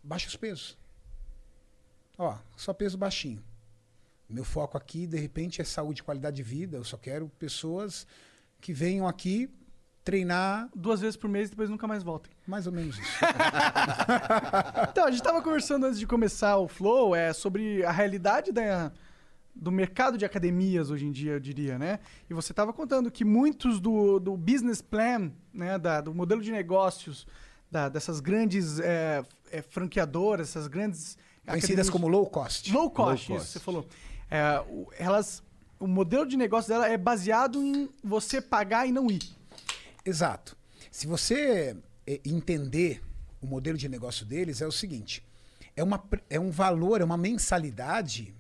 Baixa 0.03 0.27
os 0.27 0.35
pesos. 0.35 0.77
Ó, 2.17 2.37
só 2.55 2.73
peso 2.73 2.97
baixinho. 2.97 3.43
Meu 4.29 4.43
foco 4.43 4.77
aqui, 4.77 5.07
de 5.07 5.17
repente, 5.17 5.61
é 5.61 5.63
saúde 5.63 6.01
e 6.01 6.03
qualidade 6.03 6.35
de 6.35 6.43
vida. 6.43 6.77
Eu 6.77 6.83
só 6.83 6.97
quero 6.97 7.29
pessoas 7.39 8.05
que 8.59 8.73
venham 8.73 9.07
aqui 9.07 9.49
treinar 10.05 10.69
Duas 10.73 11.01
vezes 11.01 11.17
por 11.17 11.27
mês 11.29 11.47
e 11.47 11.51
depois 11.51 11.69
nunca 11.69 11.85
mais 11.87 12.03
voltem. 12.03 12.31
mais 12.47 12.65
ou 12.67 12.71
menos 12.71 12.97
isso. 12.97 13.11
Então, 14.89 15.05
a 15.05 15.11
gente 15.11 15.21
tava 15.23 15.41
conversando 15.41 15.85
antes 15.85 15.99
de 15.99 16.07
começar 16.07 16.57
o 16.57 16.67
Flow 16.67 17.15
é, 17.15 17.33
sobre 17.33 17.83
a 17.83 17.91
realidade 17.91 18.51
da, 18.51 18.91
do 19.53 19.71
mercado 19.71 20.17
de 20.17 20.23
academias 20.25 20.89
hoje 20.89 21.05
em 21.05 21.11
dia, 21.11 21.33
eu 21.33 21.39
diria, 21.39 21.77
né? 21.77 21.99
E 22.29 22.33
você 22.33 22.53
tava 22.53 22.71
contando 22.71 23.09
que 23.11 23.25
muitos 23.25 23.79
do, 23.79 24.19
do 24.19 24.37
business 24.37 24.81
plan, 24.81 25.31
né, 25.53 25.77
da, 25.77 26.01
do 26.01 26.13
modelo 26.13 26.41
de 26.41 26.51
negócios 26.51 27.27
da- 27.71 27.89
dessas 27.89 28.19
grandes 28.19 28.79
é, 28.79 29.23
é, 29.51 29.61
franqueadoras, 29.61 30.49
essas 30.49 30.67
grandes 30.67 31.17
Conhecidas 31.45 31.87
academias- 31.87 31.89
como 31.89 32.07
low 32.07 32.25
cost. 32.27 32.71
Low 32.71 32.89
cost, 32.89 33.29
Low 33.29 33.37
isso 33.37 33.45
cost. 33.47 33.51
você 33.53 33.59
falou. 33.59 33.87
É, 34.31 34.59
o- 34.69 34.87
elas, 34.97 35.43
o 35.79 35.87
modelo 35.87 36.25
de 36.25 36.37
negócio 36.37 36.69
dela 36.69 36.87
é 36.87 36.97
baseado 36.97 37.61
em 37.61 37.89
você 38.03 38.39
pagar 38.41 38.87
e 38.87 38.91
não 38.91 39.09
ir. 39.11 39.21
Exato. 40.05 40.55
Se 40.91 41.07
você 41.07 41.75
eh, 42.05 42.21
entender 42.23 43.01
o 43.41 43.47
modelo 43.47 43.77
de 43.77 43.89
negócio 43.89 44.25
deles, 44.25 44.61
é 44.61 44.67
o 44.67 44.71
seguinte: 44.71 45.23
é, 45.75 45.83
uma, 45.83 46.03
é 46.29 46.39
um 46.39 46.51
valor, 46.51 47.01
é 47.01 47.03
uma 47.03 47.17
mensalidade 47.17 48.33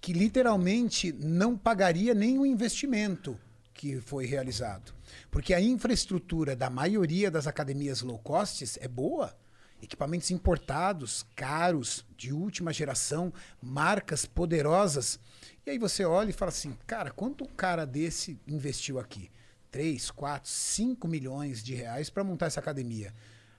que 0.00 0.12
literalmente 0.12 1.12
não 1.12 1.56
pagaria 1.56 2.14
nem 2.14 2.38
o 2.38 2.46
investimento 2.46 3.38
que 3.72 4.00
foi 4.00 4.26
realizado. 4.26 4.92
Porque 5.30 5.54
a 5.54 5.60
infraestrutura 5.60 6.54
da 6.54 6.68
maioria 6.68 7.30
das 7.30 7.46
academias 7.46 8.02
low 8.02 8.18
costs 8.18 8.76
é 8.80 8.88
boa. 8.88 9.36
Equipamentos 9.80 10.32
importados, 10.32 11.24
caros, 11.36 12.04
de 12.16 12.32
última 12.32 12.72
geração, 12.72 13.32
marcas 13.62 14.26
poderosas. 14.26 15.20
E 15.64 15.70
aí 15.70 15.78
você 15.78 16.04
olha 16.04 16.30
e 16.30 16.32
fala 16.32 16.48
assim, 16.48 16.76
cara, 16.84 17.12
quanto 17.12 17.44
um 17.44 17.48
cara 17.48 17.84
desse 17.84 18.40
investiu 18.46 18.98
aqui? 18.98 19.30
3, 19.70 20.10
4, 20.10 20.50
5 20.50 21.08
milhões 21.08 21.62
de 21.62 21.74
reais 21.74 22.10
para 22.10 22.24
montar 22.24 22.46
essa 22.46 22.60
academia. 22.60 23.14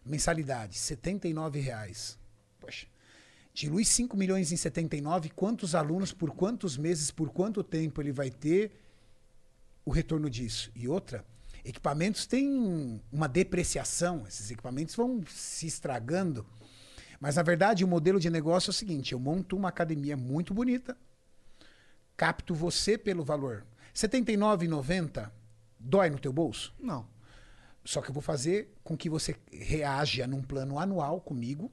Mensalidade, 0.05 0.77
79 0.77 1.59
reais. 1.59 2.17
Poxa, 2.59 2.87
dilui 3.53 3.85
5 3.85 4.15
milhões 4.17 4.51
em 4.51 4.57
79, 4.57 5.29
quantos 5.29 5.75
alunos, 5.75 6.11
por 6.11 6.31
quantos 6.31 6.77
meses, 6.77 7.11
por 7.11 7.29
quanto 7.29 7.63
tempo 7.63 8.01
ele 8.01 8.11
vai 8.11 8.29
ter 8.29 8.71
o 9.85 9.91
retorno 9.91 10.29
disso? 10.29 10.71
E 10.75 10.87
outra, 10.87 11.25
equipamentos 11.63 12.25
têm 12.25 13.01
uma 13.11 13.27
depreciação, 13.27 14.25
esses 14.27 14.49
equipamentos 14.51 14.95
vão 14.95 15.23
se 15.27 15.67
estragando. 15.67 16.45
Mas 17.19 17.35
na 17.35 17.43
verdade 17.43 17.83
o 17.83 17.87
modelo 17.87 18.19
de 18.19 18.29
negócio 18.29 18.69
é 18.69 18.71
o 18.71 18.73
seguinte: 18.73 19.11
eu 19.11 19.19
monto 19.19 19.55
uma 19.55 19.69
academia 19.69 20.15
muito 20.15 20.53
bonita, 20.53 20.97
capto 22.15 22.55
você 22.55 22.97
pelo 22.97 23.23
valor. 23.23 23.65
R$ 23.93 24.07
79,90 24.07 25.38
dói 25.79 26.09
no 26.09 26.19
teu 26.19 26.33
bolso? 26.33 26.73
Não. 26.79 27.07
Só 27.83 28.01
que 28.01 28.09
eu 28.09 28.13
vou 28.13 28.21
fazer 28.21 28.73
com 28.83 28.97
que 28.97 29.09
você 29.09 29.35
reaja 29.51 30.27
num 30.27 30.41
plano 30.41 30.77
anual 30.77 31.21
comigo, 31.21 31.71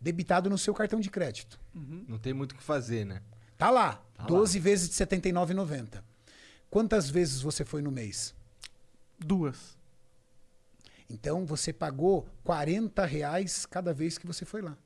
debitado 0.00 0.50
no 0.50 0.58
seu 0.58 0.74
cartão 0.74 1.00
de 1.00 1.10
crédito. 1.10 1.60
Não 1.72 2.18
tem 2.18 2.32
muito 2.32 2.52
o 2.52 2.56
que 2.56 2.62
fazer, 2.62 3.04
né? 3.04 3.22
Tá 3.56 3.70
lá, 3.70 4.02
Tá 4.14 4.24
12 4.24 4.58
vezes 4.58 4.88
de 4.88 4.98
R$ 4.98 5.06
79,90. 5.06 6.02
Quantas 6.70 7.08
vezes 7.08 7.40
você 7.40 7.64
foi 7.64 7.82
no 7.82 7.90
mês? 7.90 8.34
Duas. 9.18 9.78
Então 11.08 11.46
você 11.46 11.72
pagou 11.72 12.28
40 12.42 13.04
reais 13.04 13.64
cada 13.66 13.92
vez 13.94 14.18
que 14.18 14.26
você 14.26 14.44
foi 14.44 14.60
lá. 14.60 14.76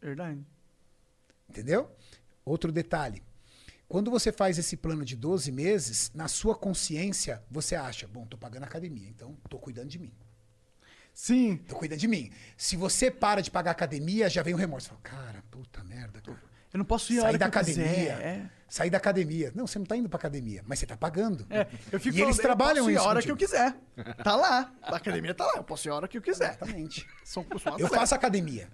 Verdade. 0.00 0.44
Entendeu? 1.48 1.90
Outro 2.44 2.70
detalhe. 2.72 3.22
Quando 3.92 4.10
você 4.10 4.32
faz 4.32 4.56
esse 4.56 4.74
plano 4.74 5.04
de 5.04 5.14
12 5.14 5.52
meses, 5.52 6.10
na 6.14 6.26
sua 6.26 6.54
consciência, 6.54 7.42
você 7.50 7.74
acha, 7.74 8.08
bom, 8.08 8.24
tô 8.24 8.38
pagando 8.38 8.62
academia, 8.62 9.06
então 9.06 9.36
tô 9.50 9.58
cuidando 9.58 9.88
de 9.88 9.98
mim. 9.98 10.10
Sim. 11.12 11.58
Tô 11.68 11.76
cuidando 11.76 11.98
de 11.98 12.08
mim. 12.08 12.32
Se 12.56 12.74
você 12.74 13.10
para 13.10 13.42
de 13.42 13.50
pagar 13.50 13.72
academia, 13.72 14.30
já 14.30 14.42
vem 14.42 14.54
o 14.54 14.56
remorso. 14.56 14.88
Fala, 14.88 15.00
cara, 15.02 15.44
puta 15.50 15.84
merda, 15.84 16.22
cara. 16.22 16.42
Eu 16.72 16.78
não 16.78 16.86
posso 16.86 17.12
ir 17.12 17.20
Sair 17.20 17.36
da 17.36 17.44
eu 17.44 17.48
academia. 17.48 18.12
É. 18.12 18.50
Sair 18.66 18.88
da 18.88 18.96
academia. 18.96 19.52
Não, 19.54 19.66
você 19.66 19.78
não 19.78 19.84
tá 19.84 19.94
indo 19.94 20.08
pra 20.08 20.16
academia, 20.16 20.62
mas 20.66 20.78
você 20.78 20.86
tá 20.86 20.96
pagando. 20.96 21.46
É, 21.50 21.66
eu 21.92 22.00
fico 22.00 22.16
e 22.16 22.22
eles 22.22 22.36
falando, 22.36 22.38
eu 22.38 22.42
trabalham 22.42 22.84
posso 22.86 22.90
ir 22.90 22.94
isso 22.94 23.04
a 23.04 23.06
hora 23.06 23.20
contigo. 23.20 23.36
que 23.36 23.44
eu 23.44 23.46
quiser. 23.46 23.76
Tá 24.24 24.36
lá. 24.36 24.72
A 24.80 24.96
academia 24.96 25.34
tá 25.34 25.44
lá. 25.44 25.52
Eu 25.56 25.64
posso 25.64 25.86
ir 25.86 25.90
a 25.90 25.96
hora 25.96 26.08
que 26.08 26.16
eu 26.16 26.22
quiser. 26.22 26.48
Exatamente. 26.48 27.06
São, 27.22 27.44
são 27.62 27.78
Eu 27.78 27.88
faço 27.88 28.14
academia. 28.14 28.70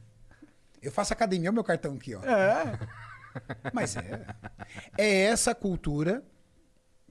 Eu 0.81 0.93
faço 0.93 1.13
academia, 1.13 1.49
é 1.49 1.51
o 1.51 1.55
meu 1.55 1.65
cartão 1.65 1.97
aqui, 1.97 2.15
ó. 2.15 2.23
É. 2.23 2.79
Mas 3.73 3.97
é. 3.97 4.27
É 4.97 5.23
essa 5.25 5.55
cultura 5.55 6.23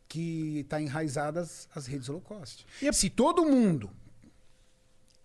que 0.08 0.60
está 0.60 0.80
enraizada 0.82 1.42
as, 1.42 1.68
as 1.76 1.86
redes 1.86 2.08
low 2.08 2.22
cost. 2.22 2.66
E 2.82 2.88
é- 2.88 2.92
Se 2.94 3.10
todo 3.10 3.44
mundo 3.46 3.90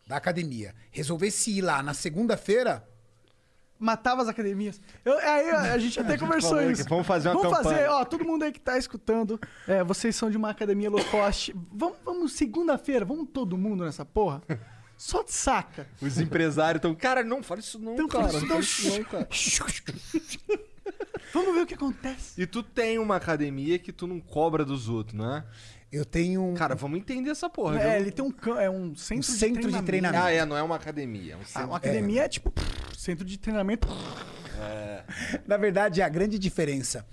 da 0.06 0.16
academia 0.16 0.74
resolvesse 0.90 1.50
ir 1.52 1.62
lá 1.62 1.82
na 1.82 1.94
segunda-feira, 1.94 2.86
Matava 3.78 4.22
as 4.22 4.28
academias. 4.28 4.80
Eu- 5.04 5.18
aí 5.18 5.50
a, 5.50 5.72
a 5.72 5.78
gente 5.78 5.98
até 5.98 6.16
conversou 6.16 6.50
falou 6.50 6.70
isso. 6.70 6.84
que 6.84 6.88
vamos 6.88 7.04
fazer 7.04 7.30
uma 7.30 7.42
Vamos 7.42 7.56
campanha. 7.58 7.78
fazer, 7.78 7.88
ó, 7.90 8.04
todo 8.04 8.24
mundo 8.24 8.44
aí 8.44 8.52
que 8.52 8.60
tá 8.60 8.78
escutando, 8.78 9.40
é, 9.66 9.82
vocês 9.82 10.14
são 10.14 10.30
de 10.30 10.36
uma 10.36 10.50
academia 10.50 10.88
low 10.88 11.04
cost. 11.06 11.52
Vamos, 11.72 11.96
vamos 12.04 12.32
segunda-feira, 12.34 13.04
vamos 13.04 13.28
todo 13.32 13.58
mundo 13.58 13.84
nessa 13.84 14.04
porra? 14.04 14.40
Só 14.96 15.24
de 15.24 15.32
saca. 15.32 15.88
Os 16.00 16.16
empresários 16.20 16.78
estão. 16.78 16.94
Cara, 16.94 17.24
não 17.24 17.42
fala 17.42 17.58
isso 17.58 17.76
não, 17.76 17.94
Então, 17.94 18.06
cara. 18.06 18.28
isso 18.28 18.56
isso 18.60 18.98
não, 18.98 19.04
cara. 19.04 19.28
Vamos 21.32 21.54
ver 21.54 21.62
o 21.62 21.66
que 21.66 21.74
acontece. 21.74 22.40
E 22.40 22.46
tu 22.46 22.62
tem 22.62 22.98
uma 22.98 23.16
academia 23.16 23.78
que 23.78 23.92
tu 23.92 24.06
não 24.06 24.20
cobra 24.20 24.64
dos 24.64 24.88
outros, 24.88 25.16
não 25.16 25.34
é? 25.36 25.44
eu 25.90 26.06
tenho 26.06 26.42
um, 26.42 26.54
Cara, 26.54 26.74
vamos 26.74 26.98
entender 26.98 27.28
essa 27.30 27.50
porra. 27.50 27.78
É, 27.78 27.90
viu? 27.90 28.00
ele 28.00 28.10
tem 28.10 28.24
um, 28.24 28.30
cam- 28.30 28.58
é 28.58 28.70
um 28.70 28.94
centro, 28.96 29.18
Um 29.18 29.22
centro 29.22 29.70
de 29.72 29.82
treinamento. 29.82 30.24
Ah, 30.24 30.30
é, 30.30 30.44
não 30.46 30.56
é 30.56 30.62
uma 30.62 30.76
academia. 30.76 31.34
É 31.34 31.36
um 31.36 31.40
Ah, 31.40 31.44
centro... 31.44 31.68
uma 31.68 31.76
academia 31.76 32.22
é, 32.24 32.28
tipo 32.28 32.50
centro 32.96 33.24
de 33.26 33.36
treinamento. 33.38 33.86
Na 35.46 35.56
verdade, 35.56 36.00
a 36.02 36.08
grande 36.08 36.38
diferença 36.38 37.06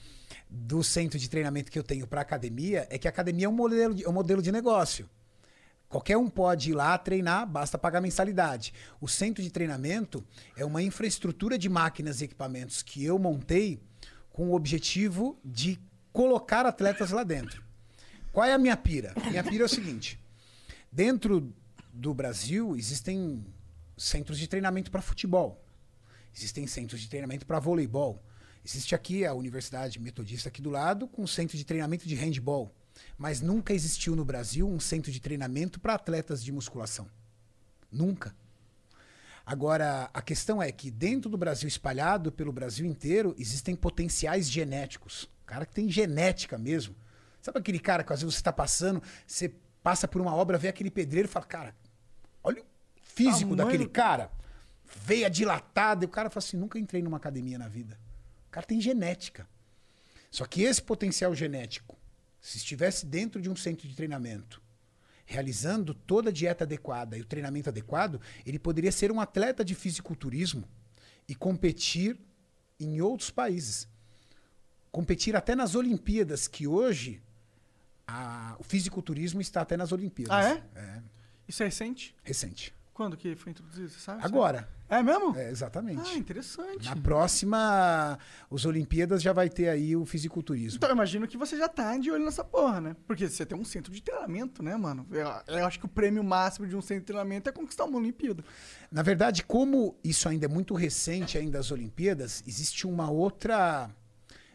do 0.50 0.84
centro 0.84 1.20
de 1.20 1.30
treinamento 1.30 1.72
que 1.72 1.78
eu 1.78 1.84
tenho 1.84 2.08
para 2.08 2.22
academia 2.22 2.88
é 2.90 2.98
que 2.98 3.08
a 3.08 3.12
academia 3.12 3.46
é 3.46 3.50
um 3.50 3.54
modelo 3.54 3.94
de, 3.94 4.06
é 4.06 4.10
um 4.10 4.14
modelo 4.14 4.42
de 4.42 4.52
negócio. 4.52 5.10
Qualquer 5.88 6.18
um 6.18 6.30
pode 6.30 6.70
ir 6.72 6.74
lá 6.76 6.98
treinar, 6.98 7.48
basta 7.48 7.78
pagar 7.78 8.00
mensalidade. 8.00 8.74
O 9.02 9.08
centro 9.08 9.42
de 9.44 9.50
treinamento 9.50 10.24
é 10.56 10.64
uma 10.64 10.82
infraestrutura 10.84 11.58
de 11.58 11.68
máquinas 11.68 12.22
e 12.22 12.26
equipamentos 12.26 12.84
que 12.84 13.04
eu 13.04 13.18
montei 13.18 13.82
com 14.40 14.52
o 14.52 14.56
objetivo 14.56 15.38
de 15.44 15.78
colocar 16.14 16.66
atletas 16.66 17.12
lá 17.12 17.26
dentro. 17.26 17.62
Qual 18.32 18.46
é 18.46 18.54
a 18.54 18.58
minha 18.58 18.78
pira? 18.78 19.14
Minha 19.30 19.44
pira 19.44 19.64
é 19.64 19.66
o 19.66 19.68
seguinte: 19.70 20.18
dentro 20.90 21.54
do 21.92 22.14
Brasil 22.14 22.74
existem 22.78 23.46
centros 23.98 24.40
de 24.40 24.48
treinamento 24.48 24.90
para 24.90 25.02
futebol. 25.02 25.62
Existem 26.34 26.66
centros 26.68 27.02
de 27.02 27.10
treinamento 27.10 27.46
para 27.46 27.60
voleibol. 27.60 28.24
Existe 28.64 28.96
aqui 28.96 29.26
a 29.26 29.34
Universidade 29.34 30.00
Metodista 30.00 30.48
aqui 30.48 30.62
do 30.62 30.70
lado 30.70 31.06
com 31.06 31.24
um 31.24 31.28
centro 31.28 31.58
de 31.58 31.66
treinamento 31.66 32.08
de 32.08 32.16
handball. 32.16 32.74
Mas 33.18 33.42
nunca 33.42 33.74
existiu 33.74 34.16
no 34.16 34.24
Brasil 34.24 34.70
um 34.70 34.80
centro 34.80 35.12
de 35.12 35.20
treinamento 35.20 35.82
para 35.82 35.96
atletas 35.96 36.42
de 36.42 36.54
musculação. 36.54 37.10
Nunca. 37.92 38.34
Agora, 39.50 40.12
a 40.14 40.22
questão 40.22 40.62
é 40.62 40.72
que 40.72 40.92
dentro 40.92 41.28
do 41.28 41.36
Brasil, 41.36 41.68
espalhado 41.68 42.32
pelo 42.32 42.52
Brasil 42.52 42.86
inteiro, 42.86 43.34
existem 43.36 43.76
potenciais 43.76 44.48
genéticos. 44.48 45.24
O 45.24 45.46
cara 45.48 45.66
que 45.66 45.74
tem 45.74 45.90
genética 45.90 46.56
mesmo. 46.56 46.96
Sabe 47.42 47.58
aquele 47.58 47.80
cara 47.80 48.04
que 48.04 48.14
às 48.14 48.22
vezes 48.22 48.36
você 48.36 48.42
está 48.42 48.54
passando, 48.54 49.02
você 49.26 49.52
passa 49.82 50.08
por 50.08 50.22
uma 50.22 50.36
obra, 50.36 50.56
vê 50.56 50.68
aquele 50.68 50.92
pedreiro 50.92 51.28
e 51.28 51.32
fala, 51.32 51.48
cara, 51.48 51.76
olha 52.44 52.62
o 52.62 52.66
físico 53.02 53.56
Tamanho 53.56 53.56
daquele 53.56 53.90
cara. 53.90 54.32
Veia 54.86 55.28
dilatada. 55.28 56.06
E 56.06 56.08
o 56.08 56.10
cara 56.10 56.30
fala 56.30 56.46
assim, 56.46 56.56
nunca 56.56 56.78
entrei 56.78 57.02
numa 57.02 57.18
academia 57.18 57.58
na 57.58 57.68
vida. 57.68 58.00
O 58.50 58.52
cara 58.52 58.68
tem 58.68 58.80
genética. 58.80 59.50
Só 60.30 60.46
que 60.46 60.62
esse 60.62 60.80
potencial 60.80 61.34
genético, 61.34 61.98
se 62.40 62.58
estivesse 62.58 63.04
dentro 63.04 63.42
de 63.42 63.50
um 63.50 63.56
centro 63.56 63.88
de 63.88 63.96
treinamento, 63.96 64.62
realizando 65.30 65.94
toda 65.94 66.32
a 66.32 66.34
dieta 66.34 66.64
adequada 66.64 67.16
e 67.16 67.22
o 67.22 67.26
treinamento 67.26 67.70
adequado, 67.70 68.20
ele 68.44 68.58
poderia 68.58 68.92
ser 68.92 69.12
um 69.12 69.22
atleta 69.22 69.64
de 69.64 69.76
fisiculturismo 69.76 70.68
e 71.28 71.36
competir 71.36 72.20
em 72.80 73.00
outros 73.00 73.30
países. 73.30 73.88
Competir 74.92 75.36
até 75.36 75.56
nas 75.56 75.76
Olimpíadas, 75.76 76.48
que 76.48 76.66
hoje 76.66 77.22
a- 78.08 78.56
o 78.60 78.64
fisiculturismo 78.64 79.40
está 79.40 79.62
até 79.62 79.78
nas 79.78 79.92
Olimpíadas. 79.92 80.34
Ah, 80.48 80.50
é? 80.50 80.80
É, 80.80 81.02
Isso 81.48 81.62
é 81.62 81.68
recente? 81.68 82.16
recente. 82.24 82.74
Quando 83.00 83.16
que 83.16 83.34
foi 83.34 83.52
introduzido, 83.52 83.88
você 83.88 83.98
sabe? 83.98 84.26
Agora. 84.26 84.68
É 84.90 85.02
mesmo? 85.02 85.34
É, 85.34 85.50
exatamente. 85.50 86.02
Ah, 86.06 86.18
interessante. 86.18 86.84
Na 86.84 86.98
próxima, 86.98 88.20
os 88.50 88.66
Olimpíadas 88.66 89.22
já 89.22 89.32
vai 89.32 89.50
ter 89.50 89.70
aí 89.70 89.96
o 89.96 90.06
fisiculturismo. 90.06 90.76
Então 90.76 90.90
eu 90.90 90.96
imagino 90.96 91.26
que 91.26 91.38
você 91.38 91.58
já 91.58 91.70
tá 91.70 91.98
de 91.98 92.12
olho 92.12 92.26
nessa 92.26 92.44
porra, 92.44 92.82
né? 92.82 92.98
Porque 93.08 93.30
você 93.30 93.46
tem 93.46 93.58
um 93.58 93.64
centro 93.64 93.90
de 93.94 94.02
treinamento, 94.02 94.62
né, 94.62 94.76
mano? 94.76 95.08
Eu, 95.12 95.32
eu 95.48 95.66
acho 95.66 95.80
que 95.80 95.86
o 95.86 95.88
prêmio 95.88 96.22
máximo 96.26 96.68
de 96.68 96.76
um 96.76 96.82
centro 96.82 97.04
de 97.04 97.06
treinamento 97.06 97.48
é 97.48 97.54
conquistar 97.54 97.86
uma 97.86 97.98
Olimpíada. 97.98 98.44
Na 98.92 99.02
verdade, 99.02 99.46
como 99.46 99.96
isso 100.04 100.28
ainda 100.28 100.48
é 100.48 100.50
muito 100.50 100.74
recente, 100.74 101.38
ainda 101.38 101.58
as 101.58 101.72
Olimpíadas, 101.72 102.44
existe 102.46 102.86
uma 102.86 103.10
outra 103.10 103.90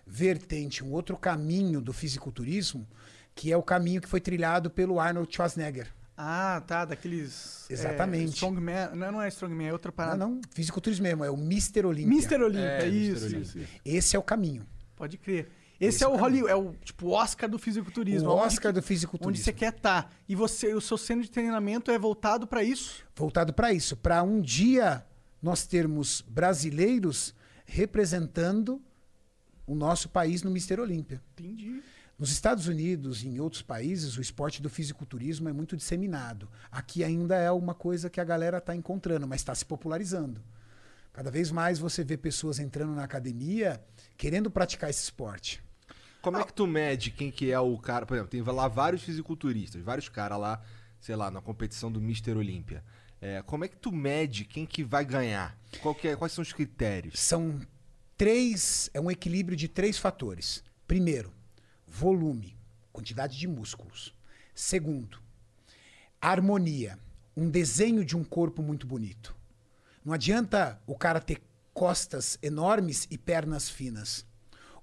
vertente, 0.07 0.85
um 0.85 0.93
outro 0.93 1.17
caminho 1.17 1.81
do 1.81 1.95
fisiculturismo, 1.95 2.87
que 3.35 3.51
é 3.51 3.57
o 3.57 3.63
caminho 3.63 4.03
que 4.03 4.09
foi 4.09 4.21
trilhado 4.21 4.69
pelo 4.69 5.01
Arnold 5.01 5.35
Schwarzenegger. 5.35 5.91
Ah, 6.16 6.62
tá, 6.66 6.85
daqueles... 6.85 7.66
Exatamente. 7.68 8.25
É, 8.30 8.35
strongman, 8.35 8.90
não, 8.94 9.12
não 9.12 9.23
é 9.23 9.28
Strongman, 9.28 9.66
é 9.68 9.73
outra 9.73 9.90
parada. 9.90 10.16
Não, 10.16 10.35
não, 10.37 10.40
fisiculturismo 10.52 11.02
mesmo, 11.02 11.25
é 11.25 11.30
o 11.30 11.35
Mr. 11.37 11.85
Olímpia. 11.87 12.09
Mister 12.14 12.40
Olímpia, 12.40 12.85
É, 12.85 12.88
isso, 12.88 13.25
Mr. 13.26 13.40
isso, 13.40 13.59
isso. 13.59 13.68
Esse 13.85 14.14
é 14.16 14.18
o 14.18 14.23
caminho. 14.23 14.64
Pode 14.94 15.18
crer. 15.18 15.49
Esse, 15.80 16.04
é 16.04 16.09
o 16.09 16.14
Hollywood, 16.16 16.50
é 16.52 16.54
o 16.54 16.73
tipo 16.85 17.09
Oscar 17.11 17.50
do 17.50 17.59
fisiculturismo. 17.59 18.28
O 18.28 18.33
onde 18.37 18.47
Oscar 18.47 18.73
que- 18.73 18.80
do 18.80 18.83
fisiculturismo. 18.87 19.30
Onde 19.30 19.42
você 19.42 19.52
quer 19.52 19.75
estar. 19.75 20.14
E 20.28 20.37
você, 20.37 20.73
o 20.73 20.80
seu 20.80 20.97
centro 20.97 21.25
de 21.25 21.30
treinamento 21.30 21.90
é 21.90 21.99
voltado 21.99 22.47
pra 22.47 22.62
isso? 22.62 23.04
voltado 23.16 23.52
para 23.52 23.73
isso, 23.73 23.97
para 23.97 24.23
um 24.23 24.40
dia 24.40 25.04
nós 25.42 25.66
termos 25.66 26.21
brasileiros 26.28 27.35
representando 27.66 28.80
o 29.66 29.75
nosso 29.75 30.09
país 30.09 30.42
no 30.42 30.50
Mister 30.50 30.78
Olímpia. 30.78 31.21
Entendi. 31.37 31.83
Nos 32.18 32.30
Estados 32.30 32.68
Unidos 32.68 33.25
e 33.25 33.28
em 33.28 33.40
outros 33.40 33.62
países, 33.62 34.16
o 34.16 34.21
esporte 34.21 34.62
do 34.62 34.71
fisiculturismo 34.71 35.49
é 35.49 35.52
muito 35.52 35.76
disseminado. 35.76 36.49
Aqui 36.71 37.02
ainda 37.02 37.37
é 37.37 37.50
uma 37.50 37.75
coisa 37.75 38.09
que 38.09 38.21
a 38.21 38.25
galera 38.25 38.59
está 38.59 38.75
encontrando, 38.75 39.26
mas 39.26 39.40
está 39.40 39.54
se 39.54 39.64
popularizando. 39.64 40.40
Cada 41.12 41.30
vez 41.30 41.50
mais 41.50 41.78
você 41.78 42.04
vê 42.04 42.16
pessoas 42.16 42.59
entrando 42.59 42.94
na 42.94 43.04
academia 43.04 43.83
querendo 44.16 44.50
praticar 44.50 44.90
esse 44.90 45.02
esporte. 45.02 45.62
Como 46.23 46.38
é 46.38 46.44
que 46.44 46.52
tu 46.52 46.66
mede 46.66 47.11
quem 47.11 47.30
que 47.30 47.50
é 47.50 47.59
o 47.59 47.76
cara? 47.78 48.06
Por 48.06 48.14
exemplo, 48.14 48.30
tem 48.30 48.42
lá 48.42 48.68
vários 48.68 49.02
fisiculturistas, 49.02 49.83
vários 49.83 50.09
caras 50.09 50.38
lá, 50.38 50.62
sei 51.00 51.14
lá, 51.16 51.30
na 51.30 51.40
competição 51.40 51.90
do 51.90 52.00
Mr. 52.00 52.33
Olímpia. 52.33 52.83
É, 53.21 53.42
como 53.42 53.64
é 53.64 53.68
que 53.68 53.76
tu 53.76 53.90
mede 53.92 54.44
quem 54.44 54.64
que 54.66 54.83
vai 54.83 55.04
ganhar? 55.04 55.56
Qual 55.83 55.94
que 55.94 56.09
é- 56.09 56.16
quais 56.16 56.33
são 56.33 56.42
os 56.42 56.52
critérios? 56.52 57.18
São 57.21 57.61
três, 58.16 58.88
é 58.94 59.00
um 59.00 59.11
equilíbrio 59.11 59.56
de 59.56 59.68
três 59.68 59.99
fatores. 59.99 60.62
Primeiro, 60.87 61.33
volume, 61.95 62.59
quantidade 62.93 63.39
de 63.39 63.47
músculos. 63.47 64.13
Segundo, 64.53 65.19
harmonia, 66.21 66.99
um 67.37 67.49
desenho 67.49 68.05
de 68.05 68.17
um 68.17 68.25
corpo 68.25 68.63
muito 68.63 68.85
bonito. 68.85 69.35
Não 70.05 70.13
adianta 70.13 70.83
o 70.87 70.97
cara 70.97 71.21
ter 71.21 71.41
costas 71.73 72.37
enormes 72.43 73.07
e 73.11 73.17
pernas 73.17 73.71
finas, 73.71 74.27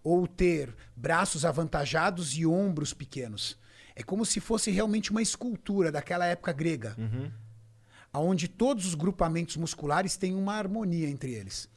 ou 0.01 0.25
ter 0.25 0.73
braços 0.95 1.43
avantajados 1.43 2.33
e 2.37 2.45
ombros 2.45 2.93
pequenos. 2.93 3.57
É 3.93 4.01
como 4.01 4.25
se 4.25 4.39
fosse 4.39 4.71
realmente 4.71 5.11
uma 5.11 5.21
escultura 5.21 5.91
daquela 5.91 6.25
época 6.25 6.53
grega 6.53 6.95
onde 8.13 8.47
todos 8.47 8.85
os 8.85 8.95
grupamentos 8.95 9.55
musculares 9.55 10.17
têm 10.17 10.35
uma 10.35 10.55
harmonia 10.55 11.09
entre 11.09 11.33
eles. 11.33 11.69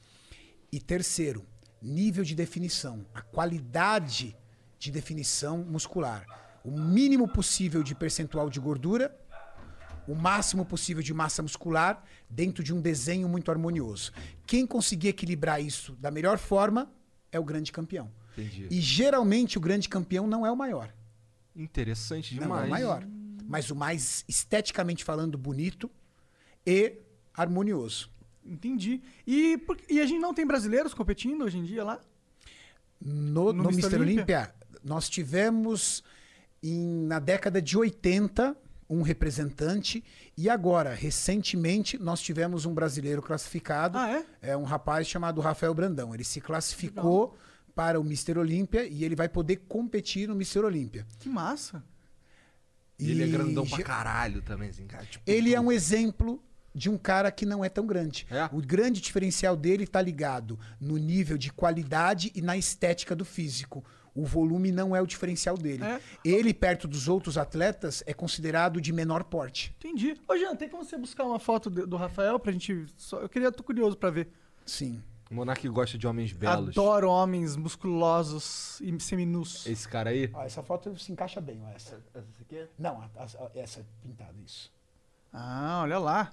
E 0.72 0.80
terceiro, 0.80 1.46
nível 1.80 2.24
de 2.24 2.34
definição, 2.34 3.06
a 3.14 3.22
qualidade 3.22 4.36
de 4.84 4.90
definição 4.92 5.58
muscular. 5.64 6.26
O 6.62 6.78
mínimo 6.78 7.26
possível 7.26 7.82
de 7.82 7.94
percentual 7.94 8.50
de 8.50 8.60
gordura, 8.60 9.18
o 10.06 10.14
máximo 10.14 10.64
possível 10.66 11.02
de 11.02 11.14
massa 11.14 11.42
muscular 11.42 12.04
dentro 12.28 12.62
de 12.62 12.72
um 12.74 12.80
desenho 12.82 13.26
muito 13.26 13.50
harmonioso. 13.50 14.12
Quem 14.46 14.66
conseguir 14.66 15.08
equilibrar 15.08 15.62
isso 15.62 15.92
da 15.96 16.10
melhor 16.10 16.36
forma 16.36 16.90
é 17.32 17.38
o 17.40 17.44
grande 17.44 17.72
campeão. 17.72 18.10
Entendi. 18.36 18.66
E 18.70 18.78
geralmente 18.80 19.56
o 19.56 19.60
grande 19.60 19.88
campeão 19.88 20.26
não 20.26 20.44
é 20.44 20.50
o 20.52 20.56
maior. 20.56 20.92
Interessante 21.56 22.34
Não 22.34 22.42
demais. 22.42 22.64
é 22.64 22.66
o 22.66 22.70
maior. 22.70 23.06
Mas 23.46 23.70
o 23.70 23.74
mais 23.76 24.22
esteticamente 24.28 25.02
falando 25.02 25.38
bonito 25.38 25.90
e 26.66 26.98
harmonioso. 27.32 28.10
Entendi. 28.44 29.00
E, 29.26 29.56
por- 29.58 29.78
e 29.88 30.00
a 30.00 30.06
gente 30.06 30.20
não 30.20 30.34
tem 30.34 30.46
brasileiros 30.46 30.92
competindo 30.92 31.42
hoje 31.44 31.56
em 31.58 31.64
dia 31.64 31.82
lá? 31.84 32.00
No, 33.00 33.52
No 33.52 33.64
no 33.64 33.70
Mr. 33.70 33.96
Mr. 33.96 34.24
Nós 34.84 35.08
tivemos 35.08 36.04
em- 36.62 37.06
na 37.06 37.18
década 37.18 37.60
de 37.62 37.76
80 37.76 38.56
um 38.88 39.00
representante 39.02 40.04
e 40.36 40.48
agora, 40.50 40.92
recentemente, 40.94 41.98
nós 41.98 42.20
tivemos 42.20 42.66
um 42.66 42.74
brasileiro 42.74 43.22
classificado. 43.22 43.96
Ah, 43.98 44.10
é? 44.10 44.50
É 44.50 44.56
um 44.56 44.62
rapaz 44.64 45.06
chamado 45.08 45.40
Rafael 45.40 45.72
Brandão. 45.74 46.14
Ele 46.14 46.22
se 46.24 46.40
classificou 46.40 47.36
para 47.74 47.98
o 47.98 48.04
Mr. 48.04 48.38
Olímpia 48.38 48.84
e 48.86 49.02
ele 49.04 49.16
vai 49.16 49.28
poder 49.28 49.62
competir 49.66 50.28
no 50.28 50.34
Mr. 50.34 50.60
Olímpia. 50.60 51.06
Que 51.18 51.28
massa. 51.28 51.82
E 52.98 53.10
ele 53.10 53.22
é 53.24 53.26
E 53.26 53.30
grandão 53.30 53.66
pra 53.66 53.78
ge- 53.78 53.82
caralho 53.82 54.42
também, 54.42 54.68
assim, 54.68 54.86
cara. 54.86 55.04
Tipo, 55.04 55.28
Ele 55.28 55.52
é 55.54 55.56
tu- 55.58 55.62
um 55.64 55.72
exemplo 55.72 56.40
de 56.74 56.88
um 56.90 56.96
cara 56.98 57.30
que 57.32 57.44
não 57.46 57.64
é 57.64 57.68
tão 57.68 57.86
grande. 57.86 58.26
É? 58.30 58.44
O 58.52 58.60
grande 58.60 59.00
diferencial 59.00 59.56
dele 59.56 59.84
está 59.84 60.00
ligado 60.00 60.58
no 60.80 60.96
nível 60.96 61.36
de 61.38 61.52
qualidade 61.52 62.30
e 62.34 62.40
na 62.42 62.56
estética 62.56 63.16
do 63.16 63.24
físico. 63.24 63.84
O 64.14 64.24
volume 64.24 64.70
não 64.70 64.94
é 64.94 65.02
o 65.02 65.06
diferencial 65.06 65.56
dele. 65.58 65.82
É? 65.84 66.00
Ele, 66.24 66.54
perto 66.54 66.86
dos 66.86 67.08
outros 67.08 67.36
atletas, 67.36 68.02
é 68.06 68.14
considerado 68.14 68.80
de 68.80 68.92
menor 68.92 69.24
porte. 69.24 69.74
Entendi. 69.78 70.16
Ô, 70.28 70.36
Jean, 70.36 70.54
tem 70.54 70.68
como 70.68 70.84
você 70.84 70.96
buscar 70.96 71.24
uma 71.24 71.40
foto 71.40 71.68
do, 71.68 71.96
Rafael 71.96 72.38
pra 72.38 72.52
gente. 72.52 72.86
só- 72.96 73.18
eu 73.20 73.28
queria, 73.28 73.50
tô 73.50 73.62
curioso 73.64 73.96
pra 73.96 74.10
ver. 74.10 74.28
Sim. 74.64 75.02
O 75.30 75.34
Monark 75.34 75.66
gosta 75.68 75.98
de 75.98 76.06
homens 76.06 76.32
belos. 76.32 76.68
Adoro 76.68 77.08
homens 77.10 77.56
musculosos 77.56 78.78
e 78.80 79.00
seminus. 79.00 79.66
Esse 79.66 79.88
cara 79.88 80.10
aí? 80.10 80.30
Ó, 80.32 80.42
essa 80.44 80.62
foto 80.62 80.96
se 80.98 81.10
encaixa 81.10 81.40
bem, 81.40 81.60
ó, 81.64 81.70
essa. 81.70 81.98
Essa 82.14 82.42
aqui? 82.42 82.66
Não, 82.78 83.00
a- 83.00 83.10
a- 83.24 83.50
essa 83.58 83.80
é 83.80 83.84
pintada, 84.02 84.34
isso. 84.46 84.70
Ah, 85.32 85.80
olha 85.82 85.98
lá. 85.98 86.32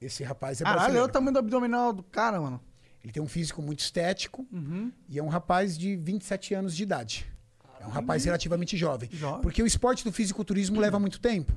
Esse 0.00 0.22
rapaz 0.22 0.60
é 0.60 0.64
Caralho, 0.64 0.78
olha 0.78 0.84
brasileiro. 0.84 1.08
o 1.08 1.12
tamanho 1.12 1.32
do 1.32 1.38
abdominal 1.38 1.92
do 1.92 2.02
cara, 2.04 2.40
mano. 2.40 2.60
Ele 3.06 3.12
tem 3.12 3.22
um 3.22 3.28
físico 3.28 3.62
muito 3.62 3.78
estético 3.78 4.44
Uhum. 4.52 4.90
e 5.08 5.16
é 5.16 5.22
um 5.22 5.28
rapaz 5.28 5.78
de 5.78 5.94
27 5.94 6.54
anos 6.54 6.74
de 6.74 6.82
idade. 6.82 7.24
É 7.80 7.86
um 7.86 7.90
rapaz 7.90 8.24
relativamente 8.24 8.76
jovem. 8.76 9.08
Jovem. 9.12 9.42
Porque 9.42 9.62
o 9.62 9.66
esporte 9.66 10.02
do 10.02 10.10
fisiculturismo 10.10 10.80
leva 10.80 10.98
muito 10.98 11.20
tempo. 11.20 11.56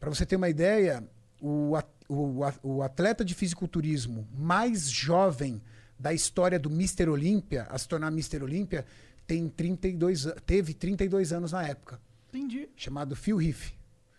Para 0.00 0.10
você 0.10 0.26
ter 0.26 0.34
uma 0.34 0.48
ideia, 0.48 1.04
o, 1.40 1.76
o, 2.08 2.42
o 2.64 2.82
atleta 2.82 3.24
de 3.24 3.34
fisiculturismo 3.34 4.26
mais 4.36 4.90
jovem 4.90 5.62
da 5.96 6.12
história 6.12 6.58
do 6.58 6.68
Mr. 6.68 7.08
Olímpia, 7.08 7.68
a 7.70 7.78
se 7.78 7.86
tornar 7.86 8.08
Mr. 8.08 8.42
Olímpia, 8.42 8.84
tem 9.28 9.48
32, 9.48 10.26
an- 10.26 10.34
teve 10.44 10.74
32 10.74 11.32
anos 11.32 11.52
na 11.52 11.62
época, 11.64 12.00
Entendi. 12.30 12.68
chamado 12.74 13.14
Phil 13.14 13.40
Heath, 13.40 13.72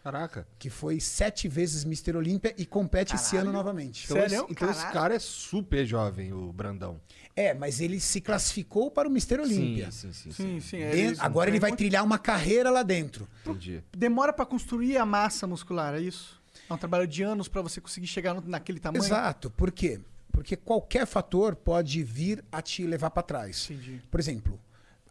Caraca. 0.03 0.47
que 0.57 0.69
foi 0.69 0.99
sete 0.99 1.47
vezes 1.47 1.83
Mr. 1.83 2.17
Olímpia 2.17 2.53
e 2.57 2.65
compete 2.65 3.15
esse 3.15 3.37
ano 3.37 3.51
novamente. 3.51 4.05
Então, 4.05 4.17
Sério? 4.17 4.43
esse, 4.43 4.51
então 4.51 4.69
esse 4.69 4.79
Caralho. 4.79 4.93
cara 4.93 5.15
é 5.15 5.19
super 5.19 5.85
jovem, 5.85 6.33
o 6.33 6.51
Brandão. 6.51 6.99
É, 7.35 7.53
mas 7.53 7.79
ele 7.79 7.99
se 7.99 8.19
classificou 8.19 8.89
para 8.89 9.07
o 9.07 9.11
Mr. 9.11 9.39
Olímpia. 9.41 9.91
Sim, 9.91 10.11
sim, 10.11 10.31
sim. 10.31 10.31
Sim, 10.31 10.59
sim. 10.59 10.77
sim. 10.77 10.81
é. 10.81 11.13
Agora 11.19 11.49
ele 11.49 11.59
vai 11.59 11.75
trilhar 11.75 12.03
uma 12.03 12.17
carreira 12.17 12.69
lá 12.69 12.83
dentro. 12.83 13.27
Entendi. 13.45 13.83
Demora 13.95 14.33
pra 14.33 14.45
construir 14.45 14.97
a 14.97 15.05
massa 15.05 15.45
muscular, 15.45 15.93
é 15.93 16.01
isso? 16.01 16.41
É 16.69 16.73
um 16.73 16.77
trabalho 16.77 17.07
de 17.07 17.21
anos 17.23 17.47
pra 17.47 17.61
você 17.61 17.79
conseguir 17.79 18.07
chegar 18.07 18.33
naquele 18.41 18.79
tamanho? 18.79 19.03
Exato. 19.03 19.49
Por 19.51 19.71
quê? 19.71 19.99
Porque 20.31 20.55
qualquer 20.55 21.05
fator 21.05 21.55
pode 21.55 22.03
vir 22.03 22.43
a 22.51 22.61
te 22.61 22.85
levar 22.85 23.11
para 23.11 23.23
trás. 23.23 23.69
Entendi. 23.69 24.01
Por 24.09 24.19
exemplo, 24.19 24.59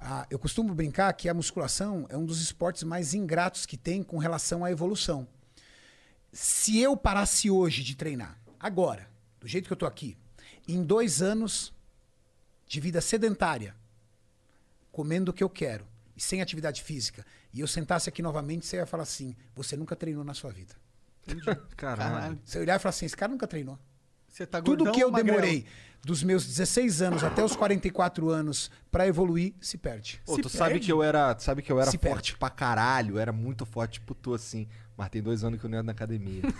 a- 0.00 0.26
eu 0.30 0.38
costumo 0.38 0.74
brincar 0.74 1.12
que 1.12 1.28
a 1.28 1.34
musculação 1.34 2.06
é 2.08 2.16
um 2.16 2.24
dos 2.24 2.40
esportes 2.40 2.82
mais 2.82 3.12
ingratos 3.14 3.66
que 3.66 3.76
tem 3.76 4.02
com 4.02 4.18
relação 4.18 4.64
à 4.64 4.70
evolução. 4.70 5.28
Se 6.32 6.78
eu 6.78 6.96
parasse 6.96 7.50
hoje 7.50 7.82
de 7.82 7.94
treinar, 7.94 8.38
agora, 8.58 9.08
do 9.40 9.46
jeito 9.48 9.66
que 9.66 9.72
eu 9.72 9.76
tô 9.76 9.86
aqui, 9.86 10.16
em 10.66 10.82
dois 10.82 11.20
anos 11.20 11.72
de 12.66 12.80
vida 12.80 13.00
sedentária, 13.00 13.74
comendo 14.92 15.30
o 15.30 15.34
que 15.34 15.42
eu 15.42 15.50
quero 15.50 15.86
e 16.16 16.22
sem 16.22 16.40
atividade 16.40 16.82
física, 16.82 17.24
e 17.52 17.60
eu 17.60 17.66
sentasse 17.66 18.08
aqui 18.08 18.22
novamente, 18.22 18.64
você 18.66 18.76
ia 18.76 18.86
falar 18.86 19.02
assim: 19.02 19.34
você 19.54 19.76
nunca 19.76 19.96
treinou 19.96 20.22
na 20.24 20.34
sua 20.34 20.52
vida. 20.52 20.74
Caralho. 21.26 21.66
Caralho. 21.76 22.40
Você 22.44 22.58
ia 22.58 22.62
olhar 22.62 22.76
e 22.76 22.78
falar 22.78 22.90
assim: 22.90 23.06
esse 23.06 23.16
cara 23.16 23.32
nunca 23.32 23.46
treinou. 23.46 23.78
Você 24.30 24.46
tá 24.46 24.62
Tudo 24.62 24.90
que 24.92 25.00
eu 25.02 25.10
magrelo? 25.10 25.38
demorei 25.40 25.66
dos 26.02 26.22
meus 26.22 26.46
16 26.46 27.02
anos 27.02 27.22
até 27.24 27.44
os 27.44 27.54
44 27.54 28.30
anos 28.30 28.70
pra 28.90 29.06
evoluir 29.06 29.52
se 29.60 29.76
perde. 29.76 30.20
Pô, 30.24 30.36
Se 30.36 30.42
tu 30.42 30.48
sabe 30.48 30.70
perde? 30.74 30.86
que 30.86 30.92
eu 30.92 31.02
era, 31.02 31.36
sabe 31.38 31.60
que 31.62 31.70
eu 31.70 31.78
era 31.80 31.90
Se 31.90 31.98
forte 31.98 32.32
perde. 32.32 32.36
pra 32.38 32.48
caralho, 32.48 33.18
era 33.18 33.32
muito 33.32 33.66
forte, 33.66 33.94
tipo 34.00 34.14
tu 34.14 34.32
assim. 34.32 34.66
Mas 34.96 35.08
tem 35.10 35.20
dois 35.22 35.42
anos 35.44 35.58
que 35.60 35.66
eu 35.66 35.70
não 35.70 35.78
ando 35.78 35.86
na 35.86 35.92
academia. 35.92 36.42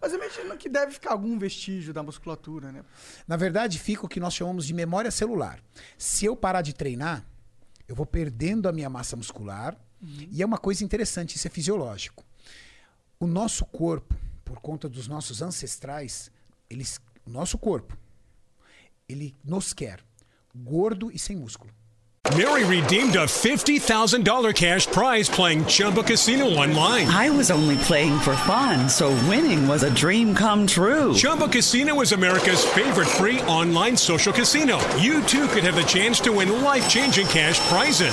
Mas 0.00 0.12
eu 0.12 0.18
imagino 0.18 0.56
que 0.56 0.68
deve 0.68 0.92
ficar 0.92 1.12
algum 1.12 1.38
vestígio 1.38 1.92
da 1.94 2.02
musculatura, 2.02 2.70
né? 2.72 2.82
Na 3.26 3.36
verdade, 3.36 3.78
fica 3.78 4.04
o 4.04 4.08
que 4.08 4.20
nós 4.20 4.34
chamamos 4.34 4.66
de 4.66 4.74
memória 4.74 5.10
celular. 5.10 5.60
Se 5.96 6.24
eu 6.26 6.36
parar 6.36 6.62
de 6.62 6.74
treinar, 6.74 7.24
eu 7.88 7.94
vou 7.94 8.06
perdendo 8.06 8.68
a 8.68 8.72
minha 8.72 8.88
massa 8.90 9.16
muscular. 9.16 9.76
E 10.30 10.42
é 10.42 10.46
uma 10.46 10.58
coisa 10.58 10.84
interessante, 10.84 11.36
isso 11.36 11.46
é 11.46 11.50
fisiológico. 11.50 12.22
O 13.24 13.26
nosso 13.26 13.64
corpo, 13.64 14.14
por 14.44 14.60
conta 14.60 14.86
dos 14.86 15.08
nossos 15.08 15.40
ancestrais, 15.40 16.30
eles, 16.68 17.00
o 17.26 17.30
nosso 17.30 17.56
corpo, 17.56 17.96
ele 19.08 19.34
nos 19.42 19.72
quer 19.72 20.00
gordo 20.54 21.10
e 21.10 21.18
sem 21.18 21.34
músculo. 21.34 21.72
Mary 22.36 22.64
redeemed 22.64 23.16
a 23.16 23.24
$50,000 23.24 24.54
cash 24.54 24.86
prize 24.86 25.30
playing 25.30 25.64
Chumba 25.64 26.02
Casino 26.02 26.44
online. 26.50 27.08
I 27.08 27.30
was 27.30 27.50
only 27.50 27.78
playing 27.78 28.18
for 28.18 28.36
fun, 28.36 28.90
so 28.90 29.08
winning 29.26 29.66
was 29.66 29.84
a 29.84 29.90
dream 29.94 30.34
come 30.34 30.66
true. 30.66 31.14
Chumba 31.14 31.48
Casino 31.48 32.02
is 32.02 32.12
America's 32.12 32.62
favorite 32.74 33.08
free 33.08 33.40
online 33.48 33.96
social 33.96 34.34
casino. 34.34 34.80
You 34.98 35.22
too 35.22 35.48
could 35.48 35.64
have 35.64 35.76
the 35.76 35.84
chance 35.84 36.20
to 36.20 36.30
win 36.30 36.62
life 36.62 36.90
changing 36.90 37.26
cash 37.28 37.58
prizes. 37.70 38.12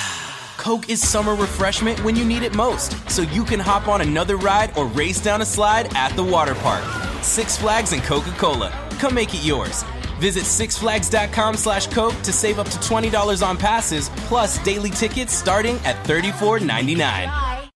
Coke 0.61 0.89
is 0.91 1.01
summer 1.01 1.33
refreshment 1.33 1.99
when 2.03 2.15
you 2.15 2.23
need 2.23 2.43
it 2.43 2.55
most, 2.55 2.93
so 3.09 3.23
you 3.23 3.43
can 3.43 3.59
hop 3.59 3.87
on 3.87 4.01
another 4.01 4.37
ride 4.37 4.71
or 4.77 4.85
race 4.85 5.19
down 5.19 5.41
a 5.41 5.45
slide 5.45 5.91
at 5.95 6.15
the 6.15 6.23
water 6.23 6.53
park. 6.53 6.83
Six 7.23 7.57
Flags 7.57 7.93
and 7.93 8.03
Coca 8.03 8.29
Cola. 8.37 8.71
Come 8.99 9.15
make 9.15 9.33
it 9.33 9.43
yours. 9.43 9.83
Visit 10.19 10.43
sixflags.com 10.43 11.57
slash 11.57 11.87
Coke 11.87 12.13
to 12.21 12.31
save 12.31 12.59
up 12.59 12.69
to 12.69 12.77
$20 12.77 13.41
on 13.41 13.57
passes, 13.57 14.09
plus 14.27 14.63
daily 14.63 14.91
tickets 14.91 15.33
starting 15.33 15.77
at 15.83 15.95
$34.99. 16.05 17.71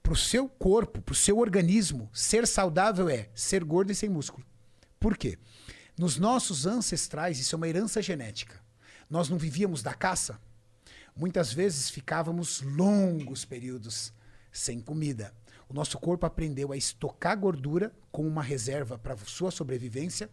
Pro 0.00 0.14
seu 0.14 0.48
corpo, 0.48 1.02
pro 1.02 1.16
seu 1.16 1.38
organismo, 1.38 2.08
ser 2.12 2.46
saudável 2.46 3.08
é 3.08 3.28
ser 3.34 3.64
gordo 3.64 3.90
e 3.90 3.94
sem 3.94 4.08
músculo. 4.08 4.46
Por 5.00 5.16
quê? 5.16 5.36
Nos 5.98 6.16
nossos 6.16 6.64
ancestrais, 6.64 7.40
isso 7.40 7.56
é 7.56 7.58
uma 7.58 7.68
herança 7.68 8.00
genética. 8.00 8.60
Nós 9.10 9.28
não 9.28 9.36
vivíamos 9.36 9.82
da 9.82 9.94
caça? 9.94 10.38
Muitas 11.16 11.52
vezes 11.52 11.90
ficávamos 11.90 12.60
longos 12.62 13.44
períodos 13.44 14.12
sem 14.50 14.80
comida. 14.80 15.32
O 15.68 15.74
nosso 15.74 15.98
corpo 15.98 16.26
aprendeu 16.26 16.72
a 16.72 16.76
estocar 16.76 17.38
gordura 17.38 17.92
como 18.10 18.28
uma 18.28 18.42
reserva 18.42 18.98
para 18.98 19.16
sua 19.18 19.50
sobrevivência 19.50 20.28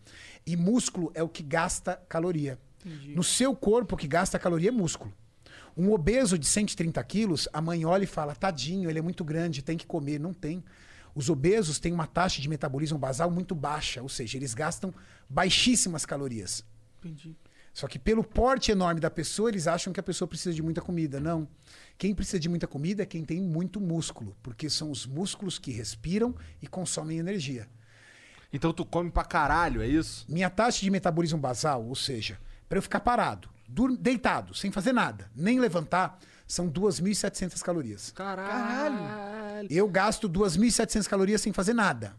e 0.45 0.55
músculo 0.57 1.11
é 1.13 1.23
o 1.23 1.29
que 1.29 1.43
gasta 1.43 1.95
caloria. 2.09 2.59
No 3.15 3.23
seu 3.23 3.55
corpo, 3.55 3.95
o 3.95 3.97
que 3.97 4.07
gasta 4.07 4.39
caloria 4.39 4.69
é 4.69 4.71
músculo. 4.71 5.13
Um 5.77 5.91
obeso 5.91 6.37
de 6.37 6.45
130 6.45 7.01
quilos, 7.03 7.47
a 7.53 7.61
mãe 7.61 7.85
olha 7.85 8.03
e 8.03 8.07
fala: 8.07 8.35
tadinho, 8.35 8.89
ele 8.89 8.99
é 8.99 9.01
muito 9.01 9.23
grande, 9.23 9.61
tem 9.61 9.77
que 9.77 9.85
comer. 9.85 10.19
Não 10.19 10.33
tem. 10.33 10.63
Os 11.13 11.29
obesos 11.29 11.79
têm 11.79 11.93
uma 11.93 12.07
taxa 12.07 12.41
de 12.41 12.49
metabolismo 12.49 12.97
basal 12.97 13.29
muito 13.29 13.53
baixa, 13.53 14.01
ou 14.01 14.09
seja, 14.09 14.37
eles 14.37 14.53
gastam 14.53 14.93
baixíssimas 15.29 16.05
calorias. 16.05 16.65
Entendi. 16.99 17.35
Só 17.73 17.87
que 17.87 17.97
pelo 17.97 18.23
porte 18.23 18.71
enorme 18.71 18.99
da 18.99 19.09
pessoa, 19.09 19.49
eles 19.49 19.65
acham 19.67 19.93
que 19.93 19.99
a 19.99 20.03
pessoa 20.03 20.27
precisa 20.27 20.53
de 20.53 20.61
muita 20.61 20.81
comida. 20.81 21.19
Não. 21.19 21.47
Quem 21.97 22.13
precisa 22.13 22.39
de 22.39 22.49
muita 22.49 22.67
comida 22.67 23.03
é 23.03 23.05
quem 23.05 23.23
tem 23.23 23.41
muito 23.41 23.79
músculo, 23.79 24.35
porque 24.43 24.69
são 24.69 24.91
os 24.91 25.05
músculos 25.05 25.57
que 25.57 25.71
respiram 25.71 26.35
e 26.61 26.67
consomem 26.67 27.19
energia. 27.19 27.67
Então 28.51 28.73
tu 28.73 28.83
come 28.83 29.09
pra 29.09 29.23
caralho, 29.23 29.81
é 29.81 29.87
isso? 29.87 30.25
Minha 30.27 30.49
taxa 30.49 30.81
de 30.81 30.91
metabolismo 30.91 31.39
basal, 31.39 31.85
ou 31.85 31.95
seja, 31.95 32.37
para 32.67 32.77
eu 32.77 32.81
ficar 32.81 32.99
parado, 32.99 33.49
deitado, 33.99 34.53
sem 34.53 34.69
fazer 34.71 34.91
nada, 34.91 35.31
nem 35.33 35.57
levantar, 35.59 36.19
são 36.45 36.69
2.700 36.69 37.61
calorias. 37.61 38.11
Caralho. 38.11 39.67
Eu 39.69 39.87
gasto 39.87 40.29
2.700 40.29 41.07
calorias 41.07 41.39
sem 41.39 41.53
fazer 41.53 41.73
nada. 41.73 42.13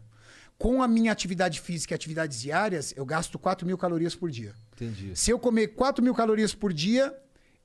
Com 0.57 0.81
a 0.81 0.87
minha 0.87 1.11
atividade 1.11 1.59
física 1.61 1.93
e 1.93 1.95
atividades 1.95 2.41
diárias, 2.41 2.93
eu 2.95 3.05
gasto 3.05 3.37
4.000 3.37 3.77
calorias 3.77 4.15
por 4.15 4.31
dia. 4.31 4.55
Entendi. 4.73 5.15
Se 5.15 5.31
eu 5.31 5.39
comer 5.39 5.69
4 5.69 6.03
mil 6.03 6.13
calorias 6.13 6.53
por 6.53 6.73
dia, 6.73 7.15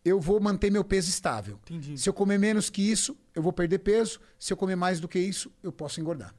eu 0.05 0.21
vou 0.21 0.41
manter 0.41 0.71
meu 0.71 0.85
peso 0.85 1.09
estável. 1.09 1.59
Entendi. 1.63 1.99
Se 1.99 2.09
eu 2.09 2.13
comer 2.13 2.39
menos 2.39 2.71
que 2.71 2.83
isso, 2.83 3.17
eu 3.35 3.43
vou 3.43 3.53
perder 3.53 3.79
peso. 3.81 4.21
Se 4.39 4.53
eu 4.53 4.57
comer 4.57 4.77
mais 4.77 5.01
do 5.01 5.09
que 5.09 5.19
isso, 5.19 5.53
eu 5.63 5.73
posso 5.73 6.01
engordar. 6.01 6.35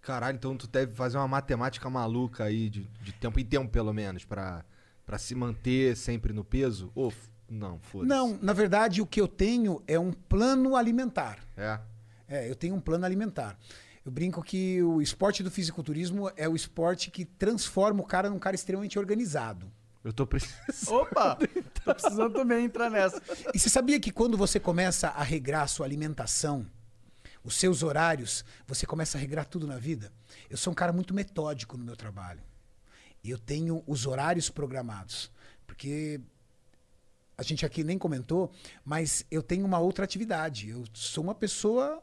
Caralho, 0.00 0.36
então 0.36 0.56
tu 0.56 0.66
deve 0.66 0.94
fazer 0.94 1.16
uma 1.16 1.28
matemática 1.28 1.88
maluca 1.88 2.44
aí, 2.44 2.68
de, 2.68 2.88
de 3.02 3.12
tempo 3.12 3.38
em 3.38 3.44
tempo, 3.44 3.70
pelo 3.70 3.92
menos, 3.92 4.24
pra, 4.24 4.64
pra 5.06 5.16
se 5.16 5.34
manter 5.34 5.96
sempre 5.96 6.32
no 6.32 6.42
peso? 6.42 6.90
Ou 6.94 7.12
não, 7.48 7.78
foda-se. 7.78 8.08
Não, 8.08 8.38
na 8.42 8.52
verdade, 8.52 9.00
o 9.00 9.06
que 9.06 9.20
eu 9.20 9.28
tenho 9.28 9.82
é 9.86 9.98
um 9.98 10.12
plano 10.12 10.74
alimentar. 10.74 11.38
É. 11.56 11.78
É, 12.26 12.50
eu 12.50 12.56
tenho 12.56 12.74
um 12.74 12.80
plano 12.80 13.04
alimentar. 13.04 13.58
Eu 14.04 14.10
brinco 14.10 14.42
que 14.42 14.82
o 14.82 15.00
esporte 15.00 15.42
do 15.42 15.50
fisiculturismo 15.50 16.30
é 16.36 16.48
o 16.48 16.56
esporte 16.56 17.10
que 17.10 17.24
transforma 17.24 18.02
o 18.02 18.06
cara 18.06 18.28
num 18.28 18.38
cara 18.38 18.56
extremamente 18.56 18.98
organizado. 18.98 19.70
Eu 20.04 20.12
tô 20.12 20.26
precisando. 20.26 20.62
Opa! 20.88 21.38
Tô 21.84 21.94
precisando 21.94 22.34
também 22.34 22.64
entrar 22.64 22.90
nessa. 22.90 23.20
E 23.54 23.58
você 23.58 23.68
sabia 23.68 23.98
que 23.98 24.10
quando 24.10 24.36
você 24.36 24.58
começa 24.60 25.08
a 25.08 25.22
regrar 25.22 25.62
a 25.62 25.66
sua 25.66 25.86
alimentação, 25.86 26.66
os 27.44 27.56
seus 27.56 27.82
horários, 27.82 28.44
você 28.66 28.86
começa 28.86 29.18
a 29.18 29.20
regrar 29.20 29.44
tudo 29.44 29.66
na 29.66 29.78
vida? 29.78 30.12
Eu 30.48 30.56
sou 30.56 30.72
um 30.72 30.74
cara 30.74 30.92
muito 30.92 31.12
metódico 31.12 31.76
no 31.76 31.84
meu 31.84 31.96
trabalho. 31.96 32.40
E 33.22 33.30
eu 33.30 33.38
tenho 33.38 33.82
os 33.86 34.06
horários 34.06 34.50
programados. 34.50 35.30
Porque 35.66 36.20
a 37.36 37.42
gente 37.42 37.64
aqui 37.64 37.82
nem 37.82 37.98
comentou, 37.98 38.52
mas 38.84 39.24
eu 39.30 39.42
tenho 39.42 39.64
uma 39.64 39.78
outra 39.78 40.04
atividade. 40.04 40.68
Eu 40.68 40.84
sou 40.92 41.24
uma 41.24 41.34
pessoa 41.34 42.02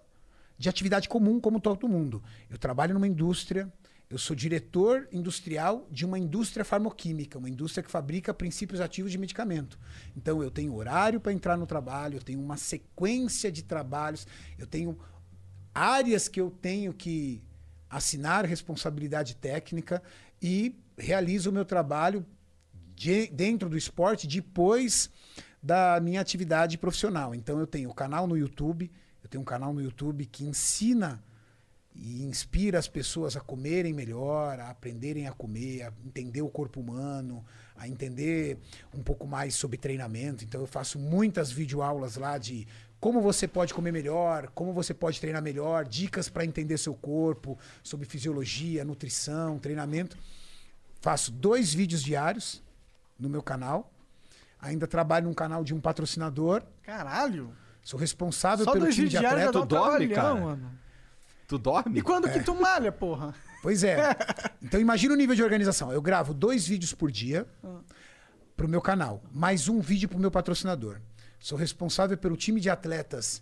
de 0.57 0.67
atividade 0.67 1.07
comum, 1.07 1.39
como 1.39 1.59
todo 1.59 1.87
mundo. 1.87 2.21
Eu 2.49 2.57
trabalho 2.57 2.93
numa 2.93 3.07
indústria, 3.07 3.71
eu 4.09 4.17
sou 4.17 4.35
diretor 4.35 5.07
industrial 5.11 5.87
de 5.91 6.03
uma 6.03 6.17
indústria 6.17 6.65
farmoquímica, 6.65 7.37
uma 7.37 7.49
indústria 7.49 7.83
que 7.83 7.91
fabrica 7.91 8.33
princípios 8.33 8.81
ativos 8.81 9.11
de 9.11 9.19
medicamento. 9.19 9.77
Então 10.17 10.41
eu 10.41 10.49
tenho 10.49 10.73
horário 10.73 11.19
para 11.19 11.31
entrar 11.31 11.55
no 11.55 11.67
trabalho, 11.67 12.17
eu 12.17 12.21
tenho 12.21 12.39
uma 12.39 12.57
sequência 12.57 13.51
de 13.51 13.61
trabalhos, 13.61 14.25
eu 14.57 14.65
tenho 14.65 14.97
áreas 15.73 16.27
que 16.27 16.41
eu 16.41 16.49
tenho 16.49 16.91
que 16.91 17.43
assinar 17.87 18.45
responsabilidade 18.45 19.35
técnica 19.35 20.01
e 20.41 20.75
realizo 20.97 21.51
o 21.51 21.53
meu 21.53 21.63
trabalho 21.63 22.25
de- 22.95 23.27
dentro 23.27 23.69
do 23.69 23.77
esporte 23.77 24.25
depois 24.25 25.11
da 25.61 25.99
minha 25.99 26.19
atividade 26.19 26.79
profissional. 26.79 27.35
Então 27.35 27.59
eu 27.59 27.67
tenho 27.67 27.91
o 27.91 27.93
canal 27.93 28.25
no 28.25 28.35
YouTube, 28.35 28.91
eu 29.21 29.29
tenho 29.29 29.43
um 29.43 29.45
canal 29.45 29.71
no 29.71 29.83
YouTube 29.83 30.25
que 30.25 30.45
ensina 30.45 31.23
e 32.01 32.23
inspira 32.23 32.79
as 32.79 32.87
pessoas 32.87 33.35
a 33.35 33.41
comerem 33.41 33.93
melhor, 33.93 34.57
a 34.59 34.69
aprenderem 34.69 35.27
a 35.27 35.33
comer, 35.33 35.83
a 35.83 35.93
entender 36.05 36.41
o 36.41 36.47
corpo 36.47 36.79
humano, 36.79 37.45
a 37.75 37.87
entender 37.89 38.57
um 38.93 39.03
pouco 39.03 39.27
mais 39.27 39.53
sobre 39.55 39.77
treinamento. 39.77 40.45
Então 40.45 40.61
eu 40.61 40.67
faço 40.67 40.97
muitas 40.97 41.51
videoaulas 41.51 42.15
lá 42.15 42.37
de 42.37 42.65
como 43.01 43.21
você 43.21 43.47
pode 43.47 43.73
comer 43.73 43.91
melhor, 43.91 44.47
como 44.55 44.71
você 44.71 44.93
pode 44.93 45.19
treinar 45.19 45.41
melhor, 45.41 45.85
dicas 45.85 46.29
para 46.29 46.45
entender 46.45 46.77
seu 46.77 46.93
corpo, 46.93 47.57
sobre 47.83 48.05
fisiologia, 48.05 48.85
nutrição, 48.85 49.59
treinamento. 49.59 50.17
Faço 51.01 51.31
dois 51.31 51.73
vídeos 51.73 52.01
diários 52.01 52.63
no 53.17 53.29
meu 53.29 53.43
canal. 53.43 53.91
Ainda 54.61 54.87
trabalho 54.87 55.27
num 55.27 55.33
canal 55.33 55.65
de 55.65 55.73
um 55.73 55.81
patrocinador. 55.81 56.63
Caralho! 56.81 57.53
Sou 57.81 57.99
responsável 57.99 58.63
Só 58.63 58.71
pelo 58.71 58.85
dois 58.85 58.95
time 58.95 59.09
de 59.09 59.17
atleta. 59.17 59.51
dá 59.51 59.61
um 59.61 59.67
dorme, 59.67 60.07
cara? 60.09 60.35
mano. 60.35 60.79
Tu 61.49 61.57
dorme? 61.57 61.97
E 61.99 62.01
quando 62.03 62.27
É. 62.27 62.31
que 62.31 62.41
tu 62.41 62.53
malha, 62.53 62.91
porra? 62.91 63.33
Pois 63.63 63.83
é. 63.83 63.97
Então 64.61 64.79
imagina 64.79 65.13
o 65.13 65.17
nível 65.17 65.35
de 65.35 65.41
organização. 65.43 65.91
Eu 65.91 66.01
gravo 66.01 66.31
dois 66.33 66.67
vídeos 66.67 66.93
por 66.93 67.11
dia 67.11 67.47
pro 68.55 68.67
meu 68.69 68.81
canal, 68.81 69.23
mais 69.31 69.67
um 69.67 69.79
vídeo 69.81 70.07
pro 70.07 70.19
meu 70.19 70.29
patrocinador. 70.29 70.99
Sou 71.39 71.57
responsável 71.57 72.17
pelo 72.17 72.37
time 72.37 72.61
de 72.61 72.69
atletas 72.69 73.41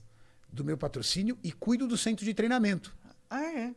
do 0.51 0.63
meu 0.63 0.77
patrocínio 0.77 1.37
e 1.43 1.51
cuido 1.51 1.85
do 1.87 1.97
centro 1.97 2.23
de 2.23 2.33
treinamento. 2.33 2.95
Ah, 3.29 3.43
é? 3.43 3.73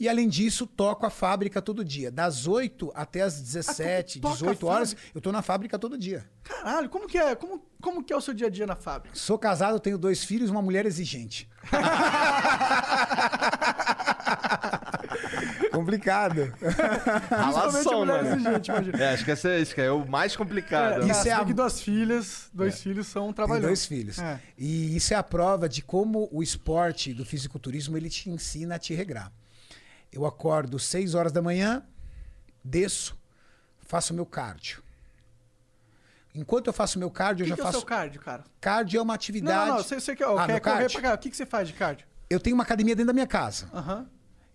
E 0.00 0.08
além 0.08 0.28
disso, 0.28 0.64
toco 0.66 1.04
a 1.04 1.10
fábrica 1.10 1.60
todo 1.60 1.84
dia. 1.84 2.08
Das 2.10 2.46
8 2.46 2.92
até 2.94 3.20
as 3.22 3.40
17, 3.40 4.18
Ah, 4.18 4.22
toca 4.22 4.32
a 4.34 4.36
18 4.38 4.66
horas, 4.68 4.90
fábrica? 4.92 5.10
eu 5.14 5.20
tô 5.20 5.32
na 5.32 5.42
fábrica 5.42 5.78
todo 5.78 5.98
dia. 5.98 6.24
Caralho, 6.44 6.88
como 6.88 7.08
que 7.08 7.18
é? 7.18 7.34
Como, 7.34 7.60
como 7.82 8.02
que 8.04 8.12
é 8.12 8.16
o 8.16 8.20
seu 8.20 8.32
dia 8.32 8.46
a 8.46 8.50
dia 8.50 8.64
na 8.66 8.76
fábrica? 8.76 9.14
Sou 9.16 9.36
casado, 9.36 9.80
tenho 9.80 9.98
dois 9.98 10.22
filhos, 10.24 10.48
uma 10.48 10.62
mulher 10.62 10.86
exigente. 10.86 11.50
Complicado. 15.72 16.52
Exigente, 18.32 18.70
imagina. 18.70 18.98
É, 19.02 19.14
acho 19.14 19.24
que 19.24 19.30
esse, 19.30 19.48
esse 19.60 19.74
que 19.74 19.80
é 19.80 19.90
o 19.90 20.06
mais 20.06 20.36
complicado. 20.36 21.02
É, 21.02 21.06
Isso 21.06 21.10
isso 21.20 21.28
é 21.28 21.30
é 21.30 21.34
a- 21.34 21.44
que 21.44 21.54
duas 21.54 21.80
filhas, 21.80 22.48
dois 22.52 22.80
filhos 22.80 23.06
são 23.06 23.32
trabalhando. 23.32 23.66
dois 23.66 23.86
filhos. 23.86 24.18
É. 24.18 24.40
E 24.56 24.96
isso 24.96 25.14
é 25.14 25.16
a 25.16 25.22
prova 25.22 25.68
de 25.68 25.82
como 25.82 26.28
o 26.32 26.42
esporte 26.42 27.12
do 27.14 27.24
fisiculturismo 27.24 27.96
ele 27.96 28.10
te 28.10 28.28
ensina 28.30 28.74
a 28.76 28.78
te 28.78 28.94
regrar. 28.94 29.32
Eu 30.12 30.24
acordo 30.26 30.78
6 30.78 31.14
horas 31.14 31.32
da 31.32 31.42
manhã, 31.42 31.82
desço, 32.64 33.16
faço 33.86 34.14
meu 34.14 34.26
cardio. 34.26 34.82
Enquanto 36.38 36.66
eu 36.68 36.72
faço 36.72 36.98
meu 36.98 37.10
cardio, 37.10 37.44
O 37.44 37.46
que, 37.46 37.52
eu 37.52 37.56
que 37.56 37.62
já 37.62 37.66
é 37.66 37.68
o 37.68 37.72
faço. 37.72 37.78
seu 37.80 37.86
cardio, 37.86 38.20
cara? 38.20 38.44
Cardio 38.60 38.98
é 39.00 39.02
uma 39.02 39.14
atividade. 39.14 39.68
não, 39.70 39.76
não. 39.78 39.82
Você, 39.82 40.00
você 40.00 40.14
quer, 40.14 40.24
Ah, 40.24 40.46
quer 40.46 40.52
meu 40.52 40.60
correr 40.60 40.90
pra 40.92 41.00
cá. 41.02 41.14
O 41.14 41.18
que, 41.18 41.30
que 41.30 41.36
você 41.36 41.44
faz 41.46 41.66
de 41.68 41.74
cardio? 41.74 42.06
Eu 42.30 42.38
tenho 42.38 42.54
uma 42.54 42.62
academia 42.62 42.94
dentro 42.94 43.08
da 43.08 43.12
minha 43.12 43.26
casa. 43.26 43.68
Aham. 43.74 44.06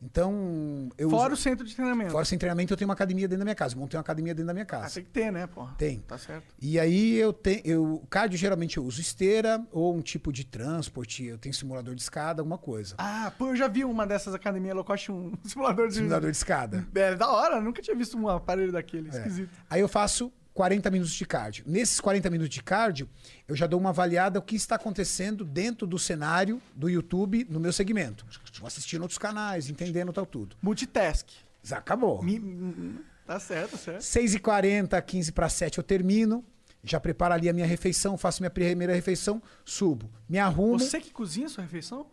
Então, 0.05 0.89
eu 0.97 1.09
Fora 1.09 1.31
uso- 1.31 1.39
o 1.39 1.43
centro 1.43 1.65
de 1.65 1.73
treinamento. 1.73 2.11
fora 2.11 2.25
sem 2.25 2.37
treinamento, 2.37 2.73
eu 2.73 2.77
tenho 2.77 2.89
uma 2.89 2.93
academia 2.93 3.25
dentro 3.25 3.39
da 3.39 3.45
minha 3.45 3.55
casa. 3.55 3.73
Montei 3.75 3.97
uma 3.97 4.01
academia 4.01 4.33
dentro 4.35 4.47
da 4.47 4.53
minha 4.53 4.63
Ah, 4.63 4.67
casa. 4.67 4.95
tem 4.95 5.03
que 5.05 5.09
ter, 5.09 5.31
né, 5.31 5.47
porra? 5.47 5.73
Tem. 5.77 5.99
Tá 6.01 6.17
certo. 6.17 6.53
E 6.61 6.77
aí 6.77 7.15
eu 7.15 7.31
tenho. 7.31 7.61
Eu, 7.63 8.03
cardio 8.09 8.37
geralmente 8.37 8.75
eu 8.75 8.83
uso 8.83 8.99
esteira 8.99 9.65
ou 9.71 9.95
um 9.95 10.01
tipo 10.01 10.33
de 10.33 10.43
transporte. 10.45 11.23
Eu 11.25 11.37
tenho 11.37 11.55
simulador 11.55 11.95
de 11.95 12.01
escada, 12.01 12.41
alguma 12.41 12.57
coisa. 12.57 12.95
Ah, 12.97 13.31
pô, 13.37 13.47
eu 13.51 13.55
já 13.55 13.69
vi 13.69 13.85
uma 13.85 14.05
dessas 14.05 14.33
academias 14.33 14.75
low 14.75 14.83
cost, 14.83 15.09
um 15.09 15.31
simulador 15.45 15.87
de... 15.87 15.95
Simulador 15.95 16.29
de 16.31 16.35
escada. 16.37 16.85
É, 16.93 17.15
da 17.15 17.29
hora, 17.31 17.61
nunca 17.61 17.81
tinha 17.81 17.95
visto 17.95 18.17
um 18.17 18.27
aparelho 18.27 18.73
daquele, 18.73 19.07
É. 19.07 19.11
esquisito. 19.17 19.51
Aí 19.69 19.79
eu 19.79 19.87
faço 19.87 20.33
40 20.53 20.91
minutos 20.91 21.13
de 21.13 21.25
cardio. 21.25 21.63
Nesses 21.67 21.99
40 21.99 22.29
minutos 22.29 22.53
de 22.53 22.61
cardio, 22.61 23.09
eu 23.47 23.55
já 23.55 23.65
dou 23.65 23.79
uma 23.79 23.89
avaliada 23.89 24.37
o 24.39 24.41
que 24.41 24.55
está 24.55 24.75
acontecendo 24.75 25.43
dentro 25.43 25.87
do 25.87 25.97
cenário 25.97 26.61
do 26.75 26.89
YouTube 26.89 27.45
no 27.49 27.59
meu 27.59 27.73
segmento. 27.73 28.25
Vou 28.59 28.67
assistindo 28.67 29.01
outros 29.01 29.17
canais, 29.17 29.69
entendendo 29.69 30.13
tal 30.13 30.25
tudo. 30.25 30.55
Multitask. 30.61 31.27
Já 31.63 31.77
acabou. 31.77 32.21
Mi- 32.21 32.99
Tá 33.25 33.39
certo, 33.39 33.71
tá 33.71 33.77
certo. 33.77 34.01
6h40, 34.01 35.01
15 35.01 35.31
para 35.31 35.47
7 35.47 35.77
eu 35.77 35.83
termino. 35.83 36.43
Já 36.83 36.99
preparo 36.99 37.33
ali 37.33 37.47
a 37.47 37.53
minha 37.53 37.65
refeição, 37.65 38.17
faço 38.17 38.41
minha 38.43 38.49
primeira 38.49 38.93
refeição, 38.93 39.41
subo. 39.63 40.09
Me 40.27 40.37
arrumo. 40.37 40.77
Você 40.77 40.99
que 40.99 41.09
cozinha 41.11 41.45
a 41.47 41.49
sua 41.49 41.63
refeição? 41.63 42.05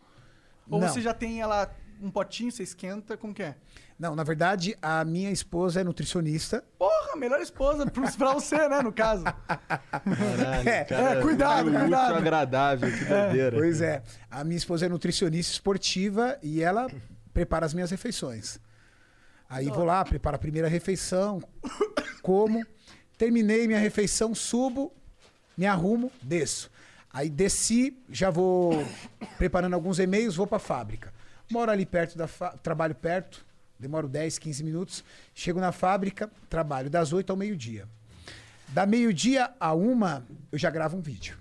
Ou 0.71 0.81
Não. 0.81 0.89
você 0.89 1.01
já 1.01 1.13
tem 1.13 1.41
ela, 1.41 1.69
um 2.01 2.09
potinho, 2.09 2.53
você 2.53 2.63
esquenta, 2.63 3.17
como 3.17 3.35
que 3.35 3.43
é? 3.43 3.57
Não, 4.01 4.17
na 4.17 4.25
verdade, 4.25 4.75
a 4.81 5.05
minha 5.05 5.31
esposa 5.31 5.83
é 5.83 5.85
nutricionista. 5.85 6.65
Porra, 6.79 7.17
melhor 7.19 7.39
esposa 7.39 7.85
pra, 7.85 8.11
pra 8.11 8.33
você, 8.33 8.67
né, 8.67 8.81
no 8.81 8.91
caso. 8.91 9.25
Caralho, 9.25 10.69
É, 10.71 10.85
cara. 10.85 11.19
é, 11.19 11.21
cuidado, 11.21 11.67
Útil, 11.69 11.81
cuidado. 11.81 12.15
agradável, 12.15 12.91
que 12.91 13.05
doideira. 13.05 13.57
Pois 13.59 13.83
é. 13.83 14.03
A 14.31 14.43
minha 14.43 14.57
esposa 14.57 14.87
é 14.87 14.89
nutricionista 14.89 15.53
esportiva 15.53 16.39
e 16.43 16.63
ela 16.63 16.87
prepara 17.35 17.67
as 17.67 17.75
minhas 17.75 17.91
refeições. 17.91 18.59
Aí 19.51 19.67
vou 19.69 19.85
lá, 19.85 20.03
preparo 20.03 20.37
a 20.37 20.39
primeira 20.39 20.67
refeição, 20.69 21.43
como. 22.23 22.65
Terminei 23.19 23.67
minha 23.67 23.79
refeição, 23.79 24.35
subo, 24.35 24.95
me 25.59 25.67
arrumo, 25.67 26.11
desço. 26.23 26.71
Aí 27.13 27.29
desci, 27.29 28.03
já 28.09 28.31
vou 28.31 28.83
preparando 29.37 29.75
alguns 29.75 29.99
e-mails, 29.99 30.37
vou 30.37 30.47
para 30.47 30.57
a 30.57 30.61
fábrica. 30.61 31.13
Moro 31.51 31.71
ali 31.71 31.85
perto 31.85 32.17
da 32.17 32.27
trabalho 32.63 32.95
perto, 32.95 33.45
demoro 33.81 34.09
10, 34.09 34.39
15 34.39 34.63
minutos. 34.63 35.05
Chego 35.35 35.61
na 35.61 35.73
fábrica, 35.73 36.31
trabalho 36.49 36.91
das 36.91 37.13
8 37.13 37.31
ao 37.31 37.37
meio-dia. 37.37 37.89
Da 38.69 38.87
meio-dia 38.87 39.51
a 39.59 39.75
uma, 39.75 40.25
eu 40.53 40.59
já 40.59 40.71
gravo 40.71 40.97
um 40.97 41.01
vídeo. 41.01 41.41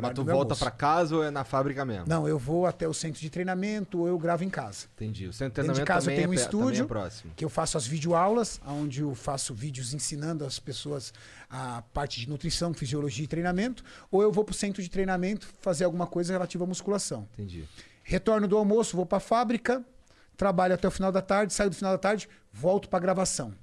Mas 0.00 0.14
tu 0.14 0.24
volta 0.24 0.56
pra 0.56 0.70
casa 0.70 1.16
ou 1.16 1.24
é 1.24 1.30
na 1.30 1.44
fábrica 1.44 1.84
mesmo? 1.84 2.06
Não, 2.08 2.26
eu 2.26 2.38
vou 2.38 2.66
até 2.66 2.88
o 2.88 2.94
centro 2.94 3.20
de 3.20 3.28
treinamento 3.28 4.00
ou 4.00 4.08
eu 4.08 4.18
gravo 4.18 4.44
em 4.44 4.48
casa. 4.48 4.86
Entendi. 4.94 5.26
O 5.26 5.32
centro 5.32 5.62
de 5.62 5.68
Dentro 5.68 5.80
de 5.80 5.84
treinamento 5.84 5.86
casa 5.86 6.10
eu 6.10 6.14
também, 6.14 6.16
tenho 6.16 6.30
um 6.30 6.32
é, 6.32 6.36
também 6.36 6.72
estúdio 6.78 7.28
é 7.28 7.34
que 7.36 7.44
eu 7.44 7.50
faço 7.50 7.76
as 7.76 7.86
videoaulas, 7.86 8.60
onde 8.66 9.02
eu 9.02 9.14
faço 9.14 9.52
vídeos 9.52 9.92
ensinando 9.92 10.46
as 10.46 10.58
pessoas 10.58 11.12
a 11.50 11.82
parte 11.92 12.20
de 12.20 12.28
nutrição, 12.28 12.72
fisiologia 12.72 13.24
e 13.24 13.28
treinamento, 13.28 13.84
ou 14.10 14.22
eu 14.22 14.32
vou 14.32 14.44
para 14.44 14.52
o 14.52 14.56
centro 14.56 14.82
de 14.82 14.88
treinamento 14.88 15.46
fazer 15.60 15.84
alguma 15.84 16.06
coisa 16.06 16.32
relativa 16.32 16.64
à 16.64 16.66
musculação. 16.66 17.28
Entendi. 17.34 17.64
Retorno 18.02 18.48
do 18.48 18.56
almoço, 18.56 18.96
vou 18.96 19.06
para 19.06 19.18
a 19.18 19.20
fábrica, 19.20 19.84
trabalho 20.36 20.74
até 20.74 20.86
o 20.88 20.90
final 20.90 21.12
da 21.12 21.22
tarde, 21.22 21.52
saio 21.52 21.70
do 21.70 21.76
final 21.76 21.92
da 21.92 21.98
tarde, 21.98 22.28
volto 22.52 22.88
para 22.88 22.98
a 22.98 23.02
gravação. 23.02 23.54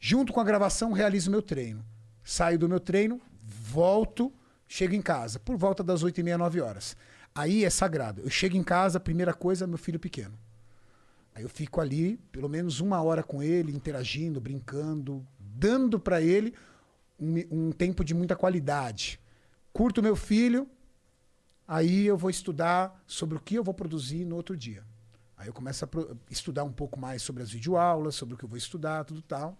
Junto 0.00 0.32
com 0.32 0.40
a 0.40 0.44
gravação, 0.44 0.92
realizo 0.92 1.30
meu 1.30 1.42
treino. 1.42 1.84
Saio 2.22 2.58
do 2.58 2.68
meu 2.68 2.80
treino, 2.80 3.20
volto, 3.42 4.32
chego 4.66 4.94
em 4.94 5.02
casa, 5.02 5.38
por 5.38 5.56
volta 5.56 5.82
das 5.82 6.02
8 6.02 6.20
e 6.20 6.22
meia, 6.22 6.38
9 6.38 6.60
horas. 6.60 6.96
Aí 7.34 7.64
é 7.64 7.70
sagrado. 7.70 8.22
Eu 8.22 8.30
chego 8.30 8.56
em 8.56 8.62
casa, 8.62 9.00
primeira 9.00 9.32
coisa, 9.32 9.66
meu 9.66 9.78
filho 9.78 9.98
pequeno. 9.98 10.38
Aí 11.34 11.42
eu 11.42 11.48
fico 11.48 11.80
ali, 11.80 12.16
pelo 12.32 12.48
menos 12.48 12.80
uma 12.80 13.00
hora 13.00 13.22
com 13.22 13.42
ele, 13.42 13.72
interagindo, 13.72 14.40
brincando, 14.40 15.26
dando 15.38 15.98
para 15.98 16.20
ele 16.20 16.52
um, 17.18 17.68
um 17.68 17.72
tempo 17.72 18.04
de 18.04 18.12
muita 18.12 18.36
qualidade. 18.36 19.20
Curto 19.72 20.02
meu 20.02 20.16
filho, 20.16 20.68
aí 21.66 22.06
eu 22.06 22.16
vou 22.16 22.30
estudar 22.30 23.02
sobre 23.06 23.36
o 23.36 23.40
que 23.40 23.54
eu 23.54 23.62
vou 23.62 23.74
produzir 23.74 24.24
no 24.24 24.36
outro 24.36 24.56
dia. 24.56 24.84
Aí 25.38 25.46
eu 25.46 25.52
começo 25.52 25.84
a 25.84 25.88
estudar 26.28 26.64
um 26.64 26.72
pouco 26.72 26.98
mais 26.98 27.22
sobre 27.22 27.42
as 27.42 27.50
videoaulas, 27.50 28.16
sobre 28.16 28.34
o 28.34 28.38
que 28.38 28.44
eu 28.44 28.48
vou 28.48 28.58
estudar, 28.58 29.04
tudo 29.04 29.22
tal. 29.22 29.56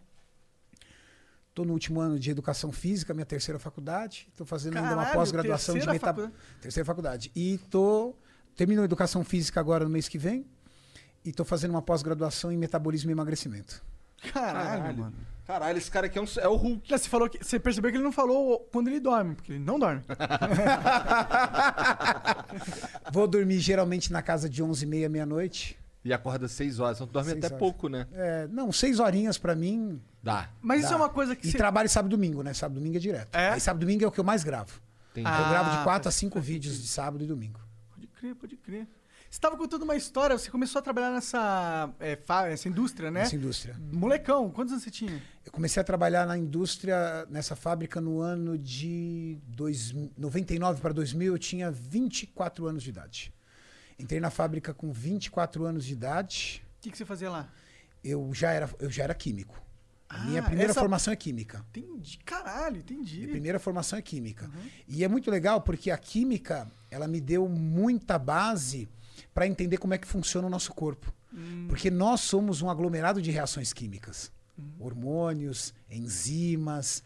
Estou 1.49 1.65
no 1.65 1.73
último 1.73 2.01
ano 2.01 2.19
de 2.19 2.31
educação 2.31 2.73
física, 2.73 3.15
minha 3.15 3.25
terceira 3.25 3.59
faculdade. 3.59 4.29
Estou 4.31 4.47
fazendo 4.47 4.77
ainda 4.77 4.89
uma 4.89 4.97
Caralho, 4.97 5.19
pós-graduação 5.19 5.79
de 5.79 5.87
meta... 5.87 6.07
faculdade? 6.07 6.35
terceira 6.61 6.85
faculdade. 6.85 7.33
E 7.35 7.59
tô 7.71 8.15
termino 8.57 8.83
educação 8.83 9.25
física 9.25 9.61
agora 9.61 9.85
no 9.85 9.91
mês 9.91 10.09
que 10.09 10.19
vem 10.19 10.45
e 11.25 11.31
estou 11.31 11.47
fazendo 11.47 11.71
uma 11.71 11.83
pós-graduação 11.83 12.51
em 12.51 12.57
metabolismo 12.57 13.11
e 13.11 13.13
emagrecimento. 13.13 13.83
Caralho, 14.33 14.99
mano. 14.99 15.15
Caralho, 15.47 15.79
esse 15.79 15.91
cara 15.91 16.07
aqui 16.07 16.19
é, 16.19 16.23
um, 16.23 16.27
é 16.41 16.49
o 16.49 16.57
Hulk. 16.57 16.91
Não, 16.91 16.99
Você, 16.99 17.09
falou 17.09 17.29
que, 17.29 17.43
você 17.43 17.59
percebeu 17.59 17.91
que 17.91 17.97
ele 17.97 18.05
não 18.05 18.13
falou 18.13 18.69
quando 18.71 18.89
ele 18.89 19.01
dorme, 19.01 19.35
porque 19.35 19.53
ele 19.53 19.65
não 19.65 19.79
dorme. 19.79 20.03
Vou 23.13 23.27
dormir 23.27 23.59
geralmente 23.59 24.13
na 24.13 24.23
casa 24.23 24.49
de 24.49 24.63
11h30, 24.63 25.09
meia-noite. 25.09 25.79
E 26.05 26.13
acorda 26.13 26.49
seis 26.49 26.79
horas, 26.79 26.97
então 26.99 27.07
tu 27.07 27.13
dorme 27.13 27.31
Seis 27.31 27.45
até 27.45 27.55
horas. 27.55 27.59
pouco, 27.59 27.89
né? 27.89 28.07
É, 28.13 28.47
não, 28.49 28.71
seis 28.73 28.99
horinhas 29.01 29.37
para 29.37 29.55
mim. 29.55 30.01
Dá. 30.23 30.49
Mas 30.63 30.81
isso 30.81 30.91
dá. 30.91 30.95
é 30.95 30.99
uma 30.99 31.09
coisa 31.09 31.35
que 31.35 31.47
E 31.47 31.51
você... 31.51 31.59
trabalho 31.59 31.89
sábado 31.89 32.13
e 32.13 32.17
domingo, 32.17 32.43
né? 32.43 32.55
Sábado 32.55 32.77
e 32.77 32.81
domingo 32.81 32.97
é 32.97 33.01
direto. 33.01 33.35
É? 33.35 33.51
Aí 33.51 33.61
sábado 33.61 33.83
e 33.83 33.87
domingo 33.87 34.05
é 34.05 34.07
o 34.07 34.13
que 34.13 34.21
eu 34.21 34.25
mais 34.25 34.45
gravo. 34.45 34.81
Entendi. 35.11 35.27
Ah, 35.29 35.41
eu 35.43 35.49
gravo 35.49 35.71
de 35.77 35.85
quatro 35.85 36.09
a 36.09 36.13
faz- 36.13 36.15
cinco 36.15 36.35
faz 36.35 36.47
vídeos 36.47 36.75
sentido. 36.75 36.87
de 36.87 36.93
sábado 36.93 37.25
e 37.25 37.27
domingo. 37.27 37.61
Pode 37.95 38.07
crer, 38.07 38.35
pode 38.37 38.57
crer. 38.57 38.87
Você 39.31 39.37
estava 39.37 39.57
contando 39.59 39.83
uma 39.83 39.95
história, 39.95 40.39
você 40.39 40.51
começou 40.51 40.79
a 40.79 40.83
trabalhar 40.83 41.11
nessa, 41.11 41.93
é, 42.01 42.17
fa- 42.17 42.49
essa 42.49 42.67
indústria, 42.67 43.11
né? 43.11 43.21
Nessa 43.21 43.37
indústria. 43.37 43.77
Molecão, 43.93 44.51
quantos 44.51 44.73
anos 44.73 44.85
você 44.85 44.91
tinha? 44.91 45.23
Eu 45.45 45.53
comecei 45.53 45.81
a 45.81 45.85
trabalhar 45.85 46.27
na 46.27 46.37
indústria, 46.39 47.27
nessa 47.29 47.55
fábrica, 47.55 48.01
no 48.01 48.21
ano 48.21 48.57
de 48.57 49.39
dois, 49.47 49.93
99 50.17 50.81
para 50.81 50.95
2000. 50.95 51.35
Eu 51.35 51.39
tinha 51.39 51.71
24 51.71 52.67
anos 52.67 52.83
de 52.83 52.89
idade. 52.89 53.33
Entrei 53.99 54.19
na 54.19 54.31
fábrica 54.31 54.73
com 54.73 54.91
24 54.93 55.65
anos 55.67 55.85
de 55.85 55.93
idade. 55.93 56.63
O 56.79 56.83
que, 56.83 56.91
que 56.91 56.97
você 56.97 57.05
fazia 57.05 57.29
lá? 57.31 57.49
Eu 58.03 58.31
já 58.33 58.53
era, 58.53 58.71
eu 58.79 58.91
já 58.91 59.05
era 59.05 59.15
químico. 59.15 59.61
A 60.09 60.21
minha 60.25 60.41
Ah, 60.41 60.45
primeira 60.45 60.71
essa- 60.71 60.81
formação 60.81 61.13
é 61.13 61.17
química. 61.17 61.63
Entendi. 61.69 62.19
Caralho, 62.25 62.79
entendi. 62.79 63.19
Minha 63.19 63.29
primeira 63.31 63.59
formação 63.59 63.99
é 63.99 64.01
química. 64.03 64.47
Uhum. 64.47 64.71
E 64.89 65.05
é 65.05 65.09
muito 65.09 65.31
legal 65.31 65.61
porque 65.61 65.91
a 65.91 65.99
química, 65.99 66.67
ela 66.91 67.07
me 67.07 67.21
deu 67.21 67.47
muita 67.47 68.19
base 68.19 68.89
para 69.39 69.47
entender 69.47 69.79
como 69.79 69.95
é 69.95 69.99
que 69.99 70.09
funciona 70.09 70.49
o 70.49 70.51
nosso 70.51 70.75
corpo. 70.75 71.15
Hum. 71.33 71.67
Porque 71.69 71.93
nós 71.93 72.23
somos 72.23 72.61
um 72.61 72.69
aglomerado 72.69 73.23
de 73.23 73.31
reações 73.31 73.73
químicas. 73.73 74.33
Uhum. 74.59 74.73
Hormônios, 74.81 75.73
enzimas, 75.89 77.05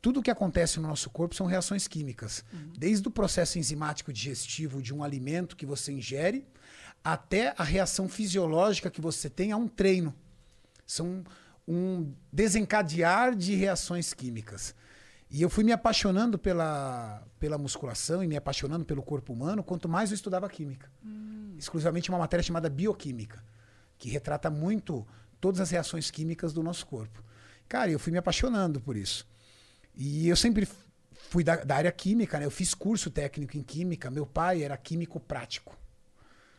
tudo 0.00 0.22
que 0.22 0.30
acontece 0.30 0.80
no 0.80 0.88
nosso 0.88 1.10
corpo 1.10 1.34
são 1.34 1.44
reações 1.44 1.86
químicas. 1.86 2.42
Uhum. 2.50 2.72
Desde 2.78 3.06
o 3.06 3.10
processo 3.10 3.58
enzimático 3.58 4.10
digestivo 4.10 4.80
de 4.80 4.94
um 4.94 5.04
alimento 5.04 5.54
que 5.54 5.66
você 5.66 5.92
ingere, 5.92 6.46
até 7.04 7.54
a 7.58 7.64
reação 7.64 8.08
fisiológica 8.08 8.90
que 8.90 9.02
você 9.02 9.28
tem 9.28 9.52
a 9.52 9.56
um 9.58 9.68
treino. 9.68 10.14
São 10.86 11.22
um 11.68 12.10
desencadear 12.32 13.36
de 13.36 13.54
reações 13.54 14.14
químicas. 14.14 14.74
E 15.30 15.42
eu 15.42 15.50
fui 15.50 15.62
me 15.62 15.72
apaixonando 15.72 16.38
pela, 16.38 17.22
pela 17.38 17.58
musculação 17.58 18.24
e 18.24 18.26
me 18.26 18.36
apaixonando 18.36 18.86
pelo 18.86 19.02
corpo 19.02 19.34
humano 19.34 19.62
quanto 19.62 19.86
mais 19.86 20.10
eu 20.10 20.14
estudava 20.14 20.48
química. 20.48 20.90
Exclusivamente 21.58 22.08
uma 22.08 22.18
matéria 22.18 22.42
chamada 22.42 22.70
bioquímica, 22.70 23.44
que 23.98 24.08
retrata 24.08 24.48
muito 24.48 25.06
todas 25.40 25.60
as 25.60 25.70
reações 25.70 26.10
químicas 26.10 26.52
do 26.52 26.62
nosso 26.62 26.86
corpo. 26.86 27.22
Cara, 27.68 27.90
eu 27.90 27.98
fui 27.98 28.12
me 28.12 28.18
apaixonando 28.18 28.80
por 28.80 28.96
isso. 28.96 29.26
E 29.94 30.28
eu 30.28 30.36
sempre 30.36 30.66
fui 31.28 31.44
da, 31.44 31.56
da 31.56 31.76
área 31.76 31.92
química, 31.92 32.38
né? 32.38 32.46
Eu 32.46 32.50
fiz 32.50 32.72
curso 32.74 33.10
técnico 33.10 33.56
em 33.56 33.62
química. 33.62 34.10
Meu 34.10 34.24
pai 34.24 34.62
era 34.62 34.76
químico 34.76 35.20
prático. 35.20 35.76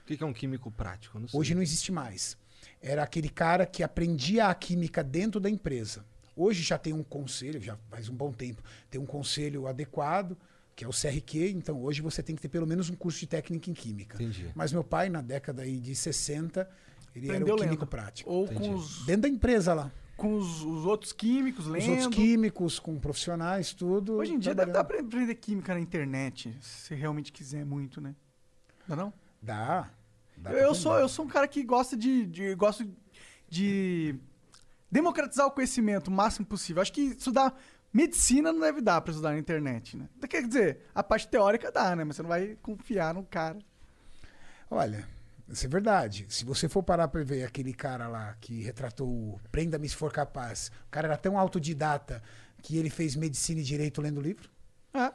O 0.03 0.05
que 0.05 0.23
é 0.23 0.25
um 0.25 0.33
químico 0.33 0.71
prático? 0.71 1.19
Não. 1.19 1.27
Hoje 1.33 1.55
não 1.55 1.61
existe 1.61 1.91
mais. 1.91 2.37
Era 2.81 3.03
aquele 3.03 3.29
cara 3.29 3.65
que 3.65 3.83
aprendia 3.83 4.47
a 4.47 4.55
química 4.55 5.03
dentro 5.03 5.39
da 5.39 5.49
empresa. 5.49 6.05
Hoje 6.35 6.63
já 6.63 6.77
tem 6.77 6.93
um 6.93 7.03
conselho, 7.03 7.61
já 7.61 7.77
faz 7.89 8.07
um 8.07 8.15
bom 8.15 8.31
tempo, 8.31 8.63
tem 8.89 8.99
um 8.99 9.05
conselho 9.05 9.67
adequado, 9.67 10.37
que 10.79 10.85
é 10.85 10.87
o 10.87 10.91
CRQ, 10.91 11.49
então 11.49 11.83
hoje 11.83 12.01
você 12.01 12.23
tem 12.23 12.33
que 12.37 12.41
ter 12.41 12.47
pelo 12.47 12.65
menos 12.65 12.89
um 12.89 12.95
curso 12.95 13.19
de 13.19 13.27
técnica 13.27 13.69
em 13.69 13.73
química. 13.73 14.15
Entendi. 14.15 14.49
Mas 14.55 14.71
meu 14.71 14.81
pai, 14.81 15.09
na 15.09 15.19
década 15.21 15.63
aí 15.63 15.77
de 15.77 15.93
60, 15.93 16.61
ele 17.13 17.25
Aprendeu 17.25 17.47
era 17.47 17.55
o 17.55 17.57
químico 17.57 17.81
lendo. 17.83 17.89
prático. 17.89 18.31
Ou 18.31 18.47
com, 18.47 18.75
os, 18.75 19.05
Dentro 19.05 19.23
da 19.23 19.27
empresa 19.27 19.73
lá. 19.73 19.91
com 20.15 20.35
os, 20.37 20.63
os 20.63 20.85
outros 20.85 21.11
químicos, 21.11 21.65
Os 21.65 21.71
lendo. 21.73 21.89
outros 21.91 22.07
químicos, 22.15 22.79
com 22.79 22.97
profissionais, 22.97 23.73
tudo. 23.73 24.13
Hoje 24.13 24.31
em 24.31 24.39
dia 24.39 24.55
deve 24.55 24.71
trabalhando. 24.71 24.73
dar 24.73 24.83
pra 24.85 25.05
aprender 25.19 25.35
química 25.35 25.73
na 25.73 25.81
internet, 25.81 26.57
se 26.61 26.95
realmente 26.95 27.33
quiser 27.33 27.65
muito, 27.65 27.99
né? 27.99 28.15
Dá 28.87 28.95
não? 28.95 29.11
Dá. 29.41 29.91
Dá 30.37 30.51
Eu, 30.53 30.73
sou, 30.73 30.97
eu 30.97 31.09
sou 31.09 31.25
um 31.25 31.27
cara 31.27 31.45
que 31.45 31.61
gosta 31.61 31.97
de, 31.97 32.25
de 32.25 32.55
gosto 32.55 32.87
de 33.49 34.15
democratizar 34.89 35.45
o 35.45 35.51
conhecimento 35.51 36.07
o 36.07 36.11
máximo 36.11 36.45
possível. 36.45 36.81
Acho 36.81 36.93
que 36.93 37.01
estudar 37.01 37.53
medicina 37.93 38.51
não 38.51 38.59
deve 38.59 38.81
dar 38.81 39.01
pra 39.01 39.11
estudar 39.11 39.31
na 39.31 39.39
internet, 39.39 39.97
né? 39.97 40.07
Quer 40.29 40.47
dizer, 40.47 40.79
a 40.93 41.03
parte 41.03 41.27
teórica 41.27 41.71
dá, 41.71 41.95
né? 41.95 42.03
Mas 42.03 42.15
você 42.15 42.21
não 42.21 42.29
vai 42.29 42.57
confiar 42.61 43.13
no 43.13 43.23
cara. 43.23 43.59
Olha, 44.69 45.07
Isso 45.51 45.65
é 45.65 45.69
verdade. 45.69 46.27
Se 46.29 46.45
você 46.45 46.69
for 46.69 46.83
parar 46.83 47.07
pra 47.07 47.23
ver 47.23 47.43
aquele 47.43 47.73
cara 47.73 48.07
lá 48.07 48.35
que 48.39 48.61
retratou 48.61 49.07
o 49.07 49.39
Prenda-me 49.51 49.89
se 49.89 49.95
for 49.95 50.11
capaz, 50.13 50.71
o 50.87 50.91
cara 50.91 51.07
era 51.07 51.17
tão 51.17 51.39
autodidata 51.39 52.21
que 52.61 52.77
ele 52.77 52.89
fez 52.89 53.15
medicina 53.15 53.59
e 53.59 53.63
direito 53.63 54.01
lendo 54.01 54.21
livro. 54.21 54.49
É. 54.93 55.11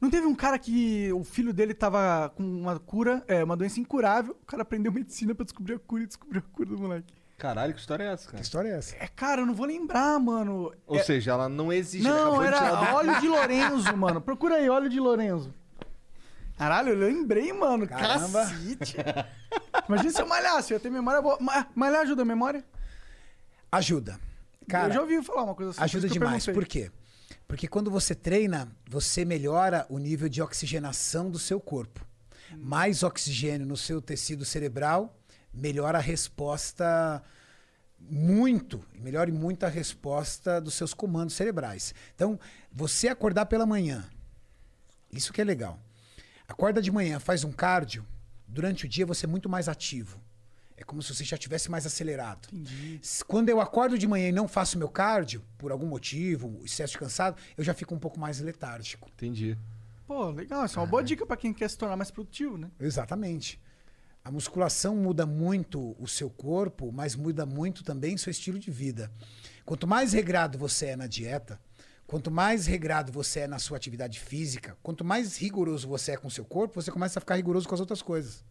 Não 0.00 0.10
teve 0.10 0.26
um 0.26 0.34
cara 0.34 0.58
que 0.58 1.12
o 1.12 1.22
filho 1.24 1.52
dele 1.52 1.74
tava 1.74 2.30
com 2.30 2.42
uma 2.42 2.78
cura, 2.78 3.22
é, 3.28 3.44
uma 3.44 3.56
doença 3.56 3.80
incurável, 3.80 4.36
o 4.42 4.46
cara 4.46 4.62
aprendeu 4.62 4.90
medicina 4.92 5.34
pra 5.34 5.44
descobrir 5.44 5.74
a 5.74 5.78
cura 5.78 6.02
e 6.02 6.06
descobriu 6.06 6.42
a 6.46 6.54
cura 6.54 6.70
do 6.70 6.78
moleque. 6.78 7.14
Caralho, 7.40 7.72
que 7.72 7.80
história 7.80 8.04
é 8.04 8.12
essa, 8.12 8.26
Que 8.26 8.30
cara? 8.32 8.42
história 8.42 8.68
é 8.68 8.76
essa? 8.78 8.94
É, 8.96 9.08
cara, 9.08 9.40
eu 9.40 9.46
não 9.46 9.54
vou 9.54 9.64
lembrar, 9.66 10.18
mano. 10.20 10.74
Ou 10.86 10.96
É- 10.98 11.02
seja, 11.02 11.30
ela 11.32 11.48
não 11.48 11.72
existe. 11.72 12.06
Não, 12.06 12.38
de 12.38 12.46
era 12.46 12.60
do- 12.60 12.94
óleo 12.96 13.18
de 13.20 13.26
Lorenzo, 13.28 13.96
mano. 13.96 14.20
Procura 14.20 14.56
aí, 14.56 14.68
óleo 14.68 14.90
de 14.90 15.00
Lorenzo. 15.00 15.54
Caralho, 16.58 16.90
eu 16.90 16.98
lembrei, 16.98 17.50
mano. 17.54 17.88
Caramba. 17.88 18.44
Cacete. 18.46 18.96
Imagina 19.88 20.10
se 20.10 20.20
eu 20.20 20.26
malhasse, 20.26 20.72
eu 20.72 20.76
ia 20.76 20.80
ter 20.80 20.90
memória 20.90 21.22
boa. 21.22 21.38
Ma- 21.40 21.66
Malhar 21.74 22.02
ajuda 22.02 22.20
a 22.20 22.24
memória? 22.26 22.62
Ajuda. 23.72 24.20
Cara, 24.68 24.88
eu 24.88 24.92
já 24.92 25.00
ouvi 25.00 25.22
falar 25.24 25.44
uma 25.44 25.54
coisa 25.54 25.70
assim. 25.70 25.80
ajuda 25.82 26.06
que 26.08 26.12
demais. 26.12 26.44
Por 26.44 26.66
quê? 26.66 26.90
Porque 27.48 27.66
quando 27.66 27.90
você 27.90 28.14
treina, 28.14 28.68
você 28.88 29.24
melhora 29.24 29.86
o 29.88 29.98
nível 29.98 30.28
de 30.28 30.42
oxigenação 30.42 31.30
do 31.30 31.38
seu 31.38 31.58
corpo. 31.58 32.04
Mais 32.56 33.02
oxigênio 33.02 33.66
no 33.66 33.76
seu 33.76 34.02
tecido 34.02 34.44
cerebral 34.44 35.16
melhora 35.52 35.98
a 35.98 36.00
resposta 36.00 37.22
muito, 37.98 38.82
melhora 38.94 39.30
muito 39.32 39.64
a 39.64 39.68
resposta 39.68 40.60
dos 40.60 40.74
seus 40.74 40.94
comandos 40.94 41.34
cerebrais. 41.34 41.94
Então, 42.14 42.38
você 42.72 43.08
acordar 43.08 43.46
pela 43.46 43.66
manhã, 43.66 44.08
isso 45.12 45.32
que 45.32 45.40
é 45.40 45.44
legal. 45.44 45.78
Acorda 46.48 46.80
de 46.80 46.90
manhã, 46.90 47.20
faz 47.20 47.44
um 47.44 47.52
cardio, 47.52 48.04
durante 48.48 48.86
o 48.86 48.88
dia 48.88 49.04
você 49.06 49.26
é 49.26 49.28
muito 49.28 49.48
mais 49.48 49.68
ativo. 49.68 50.20
É 50.76 50.82
como 50.82 51.02
se 51.02 51.14
você 51.14 51.24
já 51.24 51.36
tivesse 51.36 51.70
mais 51.70 51.84
acelerado. 51.84 52.48
S- 53.02 53.22
Quando 53.22 53.50
eu 53.50 53.60
acordo 53.60 53.98
de 53.98 54.06
manhã 54.08 54.28
e 54.30 54.32
não 54.32 54.48
faço 54.48 54.78
meu 54.78 54.88
cardio, 54.88 55.44
por 55.58 55.70
algum 55.70 55.86
motivo, 55.86 56.58
excesso 56.64 56.94
de 56.94 56.98
cansado, 56.98 57.36
eu 57.56 57.62
já 57.62 57.74
fico 57.74 57.94
um 57.94 57.98
pouco 57.98 58.18
mais 58.18 58.40
letárgico. 58.40 59.10
Entendi. 59.14 59.58
Pô, 60.06 60.30
legal. 60.30 60.64
Isso 60.64 60.78
é 60.78 60.82
uma 60.82 60.88
boa 60.88 61.04
dica 61.04 61.26
pra 61.26 61.36
quem 61.36 61.52
quer 61.52 61.68
se 61.68 61.76
tornar 61.76 61.96
mais 61.96 62.10
produtivo, 62.10 62.56
né? 62.56 62.70
Exatamente. 62.80 63.60
A 64.30 64.32
musculação 64.32 64.94
muda 64.94 65.26
muito 65.26 65.96
o 65.98 66.06
seu 66.06 66.30
corpo, 66.30 66.92
mas 66.92 67.16
muda 67.16 67.44
muito 67.44 67.82
também 67.82 68.16
seu 68.16 68.30
estilo 68.30 68.60
de 68.60 68.70
vida. 68.70 69.10
Quanto 69.64 69.88
mais 69.88 70.12
regrado 70.12 70.56
você 70.56 70.86
é 70.86 70.96
na 70.96 71.08
dieta, 71.08 71.60
quanto 72.06 72.30
mais 72.30 72.64
regrado 72.64 73.10
você 73.10 73.40
é 73.40 73.46
na 73.48 73.58
sua 73.58 73.76
atividade 73.76 74.20
física, 74.20 74.78
quanto 74.84 75.04
mais 75.04 75.36
rigoroso 75.36 75.88
você 75.88 76.12
é 76.12 76.16
com 76.16 76.28
o 76.28 76.30
seu 76.30 76.44
corpo, 76.44 76.80
você 76.80 76.92
começa 76.92 77.18
a 77.18 77.20
ficar 77.20 77.34
rigoroso 77.34 77.68
com 77.68 77.74
as 77.74 77.80
outras 77.80 78.02
coisas. 78.02 78.44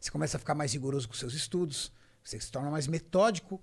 Você 0.00 0.10
começa 0.10 0.38
a 0.38 0.40
ficar 0.40 0.56
mais 0.56 0.72
rigoroso 0.72 1.06
com 1.06 1.14
seus 1.14 1.34
estudos, 1.34 1.92
você 2.24 2.40
se 2.40 2.50
torna 2.50 2.68
mais 2.68 2.88
metódico 2.88 3.62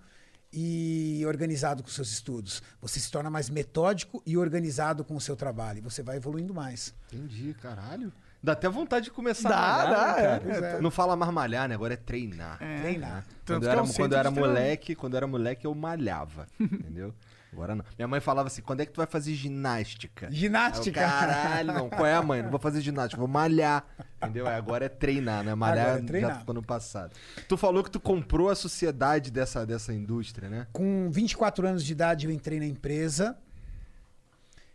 e 0.53 1.25
organizado 1.27 1.83
com 1.83 1.89
seus 1.89 2.09
estudos. 2.09 2.63
Você 2.79 3.01
se 3.01 3.11
torna 3.11 3.29
mais 3.29 3.49
metódico 3.49 4.23
e 4.25 4.37
organizado 4.37 5.03
com 5.03 5.17
o 5.17 5.21
seu 5.21 5.35
trabalho. 5.35 5.81
Você 5.81 6.01
vai 6.01 6.15
evoluindo 6.15 6.53
mais. 6.53 6.93
Entendi, 7.11 7.53
caralho. 7.55 8.13
Dá 8.43 8.53
até 8.53 8.67
vontade 8.67 9.05
de 9.05 9.11
começar 9.11 9.49
Dá, 9.49 9.57
a 9.57 9.77
malhar, 9.77 9.89
dá, 9.89 10.05
né, 10.05 10.19
é. 10.19 10.23
cara? 10.23 10.41
Pois 10.41 10.63
é. 10.63 10.81
Não 10.81 10.91
fala 10.91 11.15
mais 11.15 11.31
malhar, 11.31 11.69
né? 11.69 11.75
Agora 11.75 11.93
é 11.93 11.97
treinar. 11.97 12.57
Treinar. 12.57 13.23
Tanto 13.45 13.59
Quando 13.59 13.61
que 13.61 13.65
eu 13.67 13.69
é 13.69 13.73
era, 13.73 13.83
quando 13.93 14.13
eu 14.13 14.19
era 14.19 14.31
moleque, 14.31 14.95
quando 14.95 15.13
eu 15.13 15.17
era 15.17 15.27
moleque, 15.27 15.65
eu 15.67 15.75
malhava. 15.75 16.47
entendeu? 16.59 17.13
Agora 17.53 17.75
não. 17.75 17.83
Minha 17.97 18.07
mãe 18.07 18.19
falava 18.19 18.47
assim: 18.47 18.61
quando 18.61 18.79
é 18.79 18.85
que 18.85 18.91
tu 18.93 18.97
vai 18.97 19.05
fazer 19.05 19.33
ginástica? 19.33 20.27
Aí 20.27 20.33
eu, 20.33 20.37
Ginástica. 20.37 21.01
Caralho, 21.01 21.73
não. 21.73 21.89
Qual 21.89 22.05
é 22.05 22.15
a 22.15 22.21
mãe? 22.21 22.41
Não 22.41 22.49
vou 22.49 22.59
fazer 22.59 22.81
ginástica, 22.81 23.19
vou 23.19 23.27
malhar. 23.27 23.85
Entendeu? 24.23 24.47
Agora 24.47 24.85
é 24.85 24.89
treinar, 24.89 25.43
né? 25.43 25.53
Malhar 25.53 25.87
Agora 25.87 26.01
é 26.01 26.05
treinar. 26.05 26.31
já 26.31 26.39
ficou 26.39 26.55
no 26.55 26.63
passado. 26.63 27.11
Tu 27.47 27.57
falou 27.57 27.83
que 27.83 27.91
tu 27.91 27.99
comprou 27.99 28.49
a 28.49 28.55
sociedade 28.55 29.29
dessa, 29.31 29.65
dessa 29.65 29.93
indústria, 29.93 30.49
né? 30.49 30.67
Com 30.71 31.09
24 31.11 31.67
anos 31.67 31.83
de 31.83 31.91
idade, 31.91 32.25
eu 32.25 32.31
entrei 32.31 32.57
na 32.59 32.65
empresa. 32.65 33.37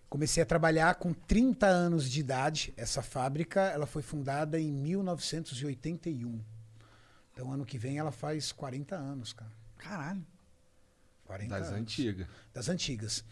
Comecei 0.09 0.43
a 0.43 0.47
trabalhar 0.47 0.95
com 0.95 1.13
30 1.13 1.67
anos 1.67 2.09
de 2.11 2.21
idade. 2.21 2.73
Essa 2.77 3.03
fábrica 3.03 3.61
ela 3.63 3.87
foi 3.87 4.03
fundada 4.03 4.59
em 4.59 4.73
1981. 4.73 6.41
Então, 7.33 7.53
ano 7.53 7.67
que 7.67 7.77
vem, 7.77 7.99
ela 7.99 8.13
faz 8.13 8.53
40 8.53 8.95
anos, 8.97 9.33
cara. 9.33 9.53
Caralho. 9.77 10.25
40 11.25 11.59
Das 11.59 11.69
anos. 11.69 11.81
antigas. 11.81 12.27
Das 12.55 12.69
antigas. 12.69 13.25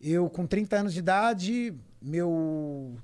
Eu, 0.00 0.30
com 0.30 0.46
30 0.46 0.76
anos 0.76 0.92
de 0.94 1.00
idade, 1.00 1.74
meu 2.00 2.98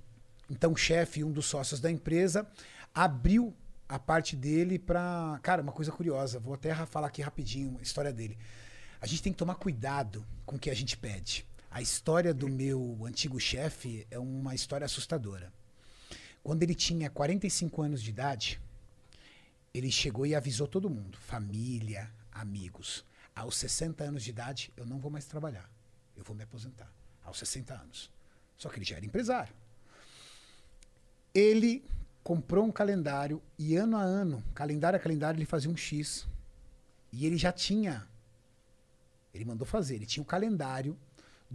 então 0.49 0.75
chefe, 0.77 1.25
um 1.25 1.31
dos 1.33 1.47
sócios 1.47 1.81
da 1.81 1.91
empresa, 1.91 2.47
abriu 2.95 3.55
a 3.89 3.99
parte 3.99 4.35
dele 4.37 4.79
para. 4.79 5.39
Cara, 5.43 5.63
uma 5.63 5.73
coisa 5.73 5.93
curiosa, 5.93 6.39
vou 6.39 6.55
até 6.55 6.75
falar 6.87 7.09
aqui 7.09 7.21
rapidinho 7.21 7.77
a 7.79 7.83
história 7.83 8.13
dele. 8.13 8.39
A 9.01 9.07
gente 9.07 9.23
tem 9.23 9.33
que 9.33 9.39
tomar 9.39 9.57
cuidado 9.57 10.25
com 10.45 10.57
o 10.57 10.59
que 10.59 10.71
a 10.71 10.75
gente 10.75 10.97
pede. 10.97 11.45
A 11.77 11.83
história 11.83 12.33
do 12.33 12.49
meu 12.49 13.05
antigo 13.05 13.39
chefe 13.39 14.07
é 14.11 14.19
uma 14.19 14.55
história 14.55 14.87
assustadora. 14.87 15.53
Quando 16.43 16.63
ele 16.63 16.75
tinha 16.75 17.11
45 17.11 17.83
anos 17.83 18.03
de 18.03 18.09
idade, 18.09 18.59
ele 19.75 19.91
chegou 19.91 20.25
e 20.25 20.35
avisou 20.35 20.67
todo 20.67 20.89
mundo, 20.89 21.19
família, 21.19 22.11
amigos. 22.33 23.05
Aos 23.35 23.59
60 23.59 24.05
anos 24.05 24.25
de 24.25 24.31
idade, 24.31 24.73
eu 24.75 24.87
não 24.87 24.99
vou 24.99 25.11
mais 25.11 25.27
trabalhar. 25.27 25.71
Eu 26.17 26.25
vou 26.25 26.35
me 26.35 26.45
aposentar. 26.45 26.91
Aos 27.23 27.37
60 27.41 27.75
anos. 27.75 28.11
Só 28.57 28.71
que 28.71 28.79
ele 28.79 28.87
já 28.87 28.97
era 28.97 29.05
empresário. 29.05 29.53
Ele 31.35 31.85
comprou 32.25 32.65
um 32.65 32.73
calendário 32.73 33.43
e 33.59 33.77
ano 33.77 33.99
a 33.99 34.03
ano, 34.03 34.43
calendário 34.55 34.97
a 34.97 35.03
calendário, 35.03 35.37
ele 35.37 35.45
fazia 35.45 35.71
um 35.71 35.77
X. 35.77 36.27
E 37.13 37.27
ele 37.27 37.37
já 37.37 37.53
tinha. 37.53 38.09
Ele 39.35 39.45
mandou 39.45 39.67
fazer, 39.67 39.97
ele 39.97 40.07
tinha 40.07 40.23
o 40.23 40.27
calendário 40.27 40.97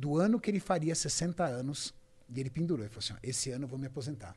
do 0.02 0.18
ano 0.18 0.40
que 0.40 0.50
ele 0.50 0.60
faria 0.60 0.96
60 0.96 1.46
anos 1.46 1.94
e 2.28 2.40
ele 2.40 2.50
pendurou. 2.50 2.84
Ele 2.84 2.90
falou 2.90 3.04
assim: 3.04 3.14
ó, 3.14 3.18
esse 3.22 3.52
ano 3.52 3.66
eu 3.66 3.68
vou 3.68 3.78
me 3.78 3.86
aposentar. 3.86 4.36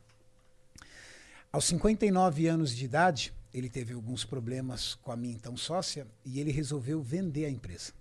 Aos 1.50 1.64
59 1.64 2.46
anos 2.46 2.76
de 2.76 2.84
idade, 2.84 3.32
ele 3.52 3.70
teve 3.70 3.94
alguns 3.94 4.24
problemas 4.24 4.94
com 4.96 5.10
a 5.10 5.16
minha 5.16 5.34
então 5.34 5.56
sócia 5.56 6.06
e 6.24 6.38
ele 6.38 6.52
resolveu 6.52 7.00
vender 7.00 7.46
a 7.46 7.50
empresa. 7.50 7.92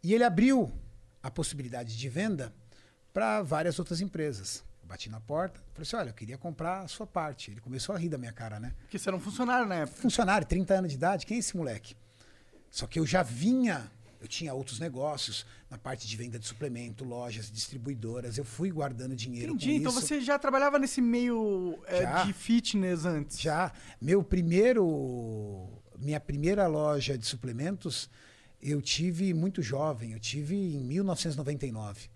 E 0.00 0.14
ele 0.14 0.22
abriu 0.22 0.70
a 1.20 1.30
possibilidade 1.30 1.98
de 1.98 2.08
venda 2.08 2.54
para 3.12 3.42
várias 3.42 3.80
outras 3.80 4.00
empresas. 4.00 4.62
Eu 4.80 4.88
bati 4.88 5.10
na 5.10 5.20
porta, 5.20 5.58
falei 5.72 5.82
assim: 5.82 5.96
olha, 5.96 6.10
eu 6.10 6.14
queria 6.14 6.38
comprar 6.38 6.82
a 6.82 6.88
sua 6.88 7.06
parte. 7.06 7.50
Ele 7.50 7.60
começou 7.60 7.96
a 7.96 7.98
rir 7.98 8.10
da 8.10 8.18
minha 8.18 8.32
cara, 8.32 8.60
né? 8.60 8.76
Porque 8.82 8.96
você 8.96 9.08
era 9.08 9.16
um 9.16 9.20
funcionário 9.20 9.66
na 9.66 9.74
época. 9.74 10.00
Funcionário, 10.00 10.46
30 10.46 10.74
anos 10.74 10.90
de 10.90 10.96
idade, 10.96 11.26
quem 11.26 11.38
é 11.38 11.40
esse 11.40 11.56
moleque? 11.56 11.96
Só 12.70 12.86
que 12.86 13.00
eu 13.00 13.06
já 13.06 13.24
vinha, 13.24 13.90
eu 14.20 14.26
tinha 14.26 14.52
outros 14.52 14.80
negócios 14.80 15.46
na 15.70 15.78
parte 15.78 16.06
de 16.06 16.16
venda 16.16 16.38
de 16.38 16.46
suplemento, 16.46 17.04
lojas, 17.04 17.50
distribuidoras. 17.50 18.36
Eu 18.36 18.44
fui 18.44 18.70
guardando 18.70 19.14
dinheiro 19.14 19.54
Entendi. 19.54 19.74
Então 19.74 19.92
isso. 19.92 20.00
você 20.00 20.20
já 20.20 20.38
trabalhava 20.38 20.78
nesse 20.78 21.00
meio 21.00 21.78
é, 21.86 22.24
de 22.24 22.32
fitness 22.32 23.04
antes. 23.04 23.40
Já. 23.40 23.72
Meu 24.00 24.22
primeiro. 24.22 25.68
Minha 25.98 26.20
primeira 26.20 26.66
loja 26.66 27.18
de 27.18 27.26
suplementos 27.26 28.08
eu 28.60 28.82
tive 28.82 29.32
muito 29.32 29.62
jovem. 29.62 30.12
Eu 30.12 30.20
tive 30.20 30.56
em 30.56 30.80
1999. 30.80 32.08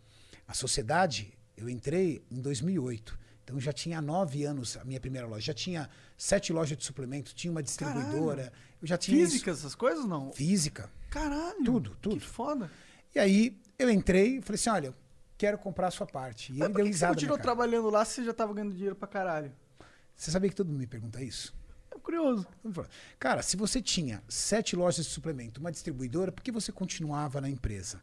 A 0.47 0.55
sociedade, 0.55 1.33
eu 1.57 1.69
entrei 1.69 2.25
em 2.31 2.41
2008. 2.41 3.19
Então 3.45 3.57
eu 3.57 3.61
já 3.61 3.73
tinha 3.73 4.01
nove 4.01 4.45
anos 4.45 4.77
a 4.77 4.85
minha 4.85 5.01
primeira 5.01 5.27
loja. 5.27 5.47
Já 5.47 5.55
tinha 5.55 5.89
sete 6.17 6.53
lojas 6.53 6.77
de 6.77 6.85
suplementos, 6.85 7.33
tinha 7.33 7.51
uma 7.51 7.63
distribuidora. 7.63 8.53
Eu 8.81 8.87
já 8.87 8.97
tinha. 8.97 9.19
isso. 9.19 9.33
Físicas, 9.33 9.59
essas 9.59 9.75
coisas 9.75 10.05
não? 10.05 10.33
Física. 10.33 10.91
Caralho. 11.13 11.63
Tudo, 11.63 11.97
tudo. 12.01 12.17
Que 12.21 12.27
foda. 12.27 12.71
E 13.15 13.19
aí 13.19 13.57
eu 13.79 13.91
entrei 13.91 14.39
e 14.39 14.43
falei 14.43 14.55
assim: 14.55 14.71
olha, 14.71 14.87
eu 14.87 14.95
quero 15.37 15.59
comprar 15.59 15.89
a 15.89 15.91
sua 15.91 16.07
parte. 16.07 16.53
E 16.53 16.57
Mas 16.57 16.69
ele 16.69 16.75
deu 16.75 16.85
você 16.85 16.89
risada. 16.89 17.11
na 17.13 17.15
continuou 17.17 17.39
trabalhando 17.39 17.91
lá 17.91 18.05
se 18.05 18.15
você 18.15 18.25
já 18.25 18.33
tava 18.33 18.55
ganhando 18.55 18.73
dinheiro 18.73 18.97
pra 18.97 19.07
caralho? 19.07 19.53
Você 20.17 20.31
sabia 20.31 20.49
que 20.49 20.57
todo 20.57 20.69
mundo 20.69 20.79
me 20.79 20.87
pergunta 20.87 21.23
isso? 21.23 21.55
É 21.91 21.99
curioso. 21.99 22.47
Cara, 23.19 23.43
se 23.43 23.57
você 23.57 23.83
tinha 23.83 24.23
sete 24.27 24.75
lojas 24.75 25.05
de 25.05 25.11
suplemento, 25.13 25.61
uma 25.61 25.71
distribuidora, 25.71 26.33
por 26.33 26.43
que 26.43 26.51
você 26.51 26.73
continuava 26.73 27.41
na 27.41 27.51
empresa? 27.51 28.03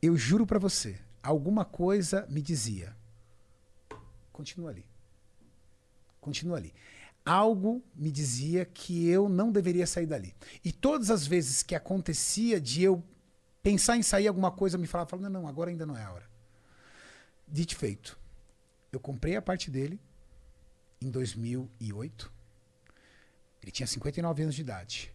Eu 0.00 0.16
juro 0.16 0.46
pra 0.46 0.58
você, 0.58 0.98
alguma 1.22 1.64
coisa 1.64 2.26
me 2.30 2.40
dizia: 2.40 2.96
continua 4.32 4.70
ali. 4.70 4.86
Continua 6.20 6.56
ali. 6.56 6.72
Algo 7.24 7.82
me 7.94 8.10
dizia 8.10 8.64
que 8.64 9.08
eu 9.08 9.28
não 9.28 9.52
deveria 9.52 9.86
sair 9.86 10.06
dali. 10.06 10.34
E 10.64 10.72
todas 10.72 11.10
as 11.10 11.26
vezes 11.26 11.62
que 11.62 11.74
acontecia 11.74 12.60
de 12.60 12.82
eu 12.82 13.02
pensar 13.62 13.96
em 13.96 14.02
sair 14.02 14.26
alguma 14.26 14.50
coisa, 14.50 14.76
me 14.76 14.86
falava, 14.86 15.10
falava 15.10 15.28
não, 15.28 15.42
não, 15.42 15.48
agora 15.48 15.70
ainda 15.70 15.86
não 15.86 15.96
é 15.96 16.02
a 16.02 16.12
hora. 16.12 16.28
Dito 17.46 17.76
feito. 17.76 18.18
Eu 18.90 18.98
comprei 18.98 19.36
a 19.36 19.42
parte 19.42 19.70
dele 19.70 20.00
em 21.00 21.10
2008. 21.10 22.32
Ele 23.62 23.72
tinha 23.72 23.86
59 23.86 24.42
anos 24.42 24.54
de 24.54 24.60
idade. 24.60 25.12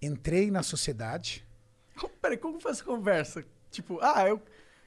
Entrei 0.00 0.50
na 0.50 0.62
sociedade. 0.62 1.44
Peraí, 2.22 2.38
como 2.38 2.60
foi 2.60 2.70
essa 2.70 2.84
conversa? 2.84 3.44
Tipo, 3.70 3.98
ah, 4.00 4.26
eu 4.28 4.40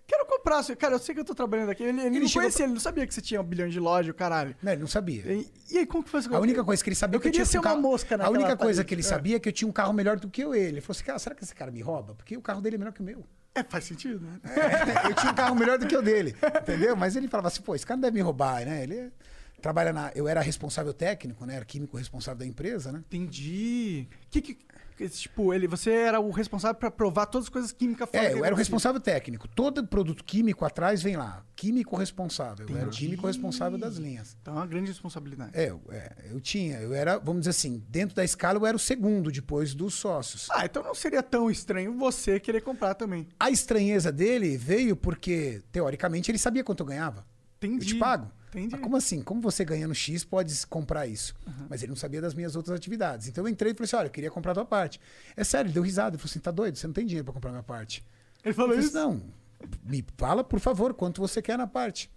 Quero 0.06 0.26
comprar. 0.26 0.62
seu- 0.64 0.76
Cara, 0.76 0.96
eu 0.96 1.00
sei 1.00 1.16
que 1.16 1.22
eu 1.22 1.26
tô 1.26 1.34
trabalhando 1.34 1.70
aqui. 1.70 1.82
Ele, 1.84 2.00
ele, 2.02 2.18
Ele 2.18 2.20
não 2.26 2.30
conhecia, 2.32 2.66
ele 2.66 2.74
não 2.74 2.80
sabia 2.80 3.08
que 3.08 3.14
você 3.14 3.22
tinha 3.22 3.40
um 3.40 3.44
bilhão 3.44 3.68
de 3.70 3.80
loja, 3.80 4.12
o 4.12 4.14
caralho. 4.14 4.56
Não, 4.62 4.72
ele 4.74 4.82
não 4.82 4.88
sabia. 4.88 5.24
E, 5.32 5.48
e 5.72 5.78
aí, 5.80 5.86
como 5.86 6.04
que 6.04 6.10
foi 6.10 6.20
essa 6.20 6.36
A 6.36 6.40
única 6.40 6.64
coisa 6.64 6.84
que 6.84 6.90
ele 6.90 6.96
sabia 6.96 7.18
Eu 7.18 7.22
que 7.22 7.30
eu 7.30 7.32
tinha 7.32 7.46
ser 7.46 7.58
um 7.58 7.62
uma 7.62 7.70
carro- 7.70 7.82
mosca 7.82 8.16
A 8.16 8.18
naquela 8.18 8.36
única 8.38 8.58
coisa 8.58 8.78
parede. 8.82 8.88
que 8.88 8.94
ele 8.94 9.02
É. 9.02 9.06
sabia 9.06 9.36
é 9.38 9.40
que 9.40 9.50
eu 9.50 9.54
tinha 9.54 9.68
um 9.68 9.72
carro 9.72 9.94
melhor 9.94 10.20
do 10.20 10.30
que 10.30 10.44
eu 10.44 10.54
ele. 10.54 10.68
Ele 10.74 10.82
falou 10.82 10.96
assim, 10.96 11.04
cara, 11.06 11.20
será 11.20 11.34
que 11.36 11.44
esse 11.44 11.56
cara 11.56 11.72
me 11.72 11.82
rouba? 11.82 12.14
Porque 12.16 12.36
o 12.36 12.42
carro 12.42 12.62
dele 12.62 12.76
é 12.76 12.80
melhor 12.80 12.92
que 12.94 13.02
o 13.02 13.04
meu. 13.04 13.26
É, 13.56 13.64
faz 13.64 13.86
sentido, 13.86 14.20
né? 14.20 14.40
É, 14.44 15.08
eu 15.12 15.16
tinha 15.16 15.32
um 15.32 15.36
carro 15.36 15.56
melhor 15.56 15.78
do 15.78 15.88
que 15.88 15.96
o 15.96 16.02
dele, 16.02 16.36
entendeu? 16.62 16.96
Mas 16.96 17.16
ele 17.16 17.28
falava 17.28 17.48
assim, 17.48 17.62
pô, 17.62 17.74
esse 17.76 17.86
cara 17.86 17.96
não 17.98 18.02
deve 18.02 18.16
me 18.16 18.22
roubar, 18.22 18.66
né? 18.66 18.84
Ele 18.84 19.12
trabalha 19.62 19.94
na... 19.94 20.12
Eu 20.16 20.28
era 20.28 20.42
responsável 20.42 20.94
técnico, 20.94 21.46
né? 21.46 21.56
Era 21.56 21.64
químico 21.66 21.96
responsável 21.96 22.40
da 22.40 22.46
empresa, 22.46 22.92
né? 22.92 23.00
Entendi. 23.08 24.08
Que 24.30 24.42
que. 24.42 24.58
Tipo, 25.10 25.54
ele, 25.54 25.68
você 25.68 25.92
era 25.92 26.20
o 26.20 26.30
responsável 26.32 26.76
pra 26.76 26.92
provar 26.92 27.26
todas 27.26 27.46
as 27.48 27.50
coisas 27.50 27.72
químicas 27.72 28.10
fora 28.10 28.24
É, 28.24 28.34
eu 28.34 28.46
era 28.46 28.54
o 28.54 28.58
responsável 28.58 29.02
técnico. 29.02 29.48
Todo 29.48 29.86
produto 29.86 30.24
químico 30.24 30.64
atrás 30.66 31.02
vem 31.02 31.16
lá. 31.18 31.44
Químico 31.56 31.96
responsável. 31.96 32.66
Eu 32.70 32.78
era 32.78 32.88
o 32.88 32.92
químico 32.92 33.26
responsável 33.28 33.78
das 33.78 33.96
linhas. 33.98 34.38
Então 34.42 34.54
é 34.54 34.58
uma 34.58 34.68
grande 34.68 34.88
responsabilidade. 34.90 35.52
É, 35.54 35.70
eu- 35.70 35.82
é, 35.90 36.12
eu 36.32 36.40
tinha, 36.40 36.78
eu 36.80 36.94
era, 36.94 37.18
vamos 37.18 37.42
dizer 37.42 37.52
assim, 37.52 37.84
dentro 37.90 38.16
da 38.16 38.24
escala 38.24 38.60
eu 38.60 38.66
era 38.66 38.76
o 38.78 38.80
segundo 38.80 39.32
depois 39.32 39.74
dos 39.74 39.94
sócios. 39.96 40.48
Ah, 40.52 40.66
então 40.66 40.84
não 40.84 40.94
seria 40.96 41.24
tão 41.24 41.50
estranho 41.50 41.94
você 41.98 42.40
querer 42.40 42.62
comprar 42.62 42.94
também. 42.94 43.28
A 43.40 43.50
estranheza 43.50 44.12
dele 44.12 44.58
veio 44.58 44.96
porque, 44.96 45.62
teoricamente, 45.72 46.30
ele 46.32 46.38
sabia 46.38 46.64
quanto 46.64 46.82
eu 46.82 46.86
ganhava. 46.88 47.26
Entendi. 47.58 47.86
Eu 47.86 47.88
te 47.94 47.96
pago. 47.96 48.32
Entendi. 48.54 48.72
Mas 48.72 48.82
como 48.82 48.96
assim? 48.96 49.22
Como 49.22 49.42
você 49.42 49.66
ganhando 49.66 49.94
X 49.96 50.24
pode 50.24 50.66
comprar 50.68 51.08
isso? 51.08 51.34
Mas 51.70 51.82
ele 51.82 51.90
não 51.90 51.96
sabia 51.96 52.22
das 52.22 52.34
minhas 52.34 52.56
outras 52.56 52.76
atividades. 52.78 53.28
Então 53.28 53.44
eu 53.44 53.48
entrei 53.50 53.72
e 53.72 53.76
falei 53.76 53.86
assim: 53.86 53.96
olha, 53.96 54.08
eu 54.08 54.12
queria 54.12 54.30
comprar 54.32 54.52
a 54.52 54.56
tua 54.56 54.66
parte. 54.66 55.00
É 55.36 55.44
sério, 55.44 55.68
ele 55.68 55.74
deu 55.74 55.84
risada. 55.84 56.16
Ele 56.16 56.18
falou 56.18 56.30
assim: 56.32 56.40
tá 56.40 56.52
doido? 56.52 56.78
Você 56.78 56.86
não 56.88 56.94
tem 56.94 57.06
dinheiro 57.06 57.26
pra 57.26 57.34
comprar 57.34 57.50
a 57.50 57.54
minha 57.54 57.64
parte. 57.64 58.04
Ele 58.44 58.54
falou 58.54 58.72
Eu 58.72 58.76
falei 58.84 58.88
isso? 58.90 58.98
assim, 58.98 59.08
não, 59.08 59.22
me 59.84 60.06
fala, 60.18 60.44
por 60.44 60.60
favor, 60.60 60.94
quanto 60.94 61.22
você 61.22 61.42
quer 61.42 61.58
na 61.58 61.68
parte. 61.68 62.10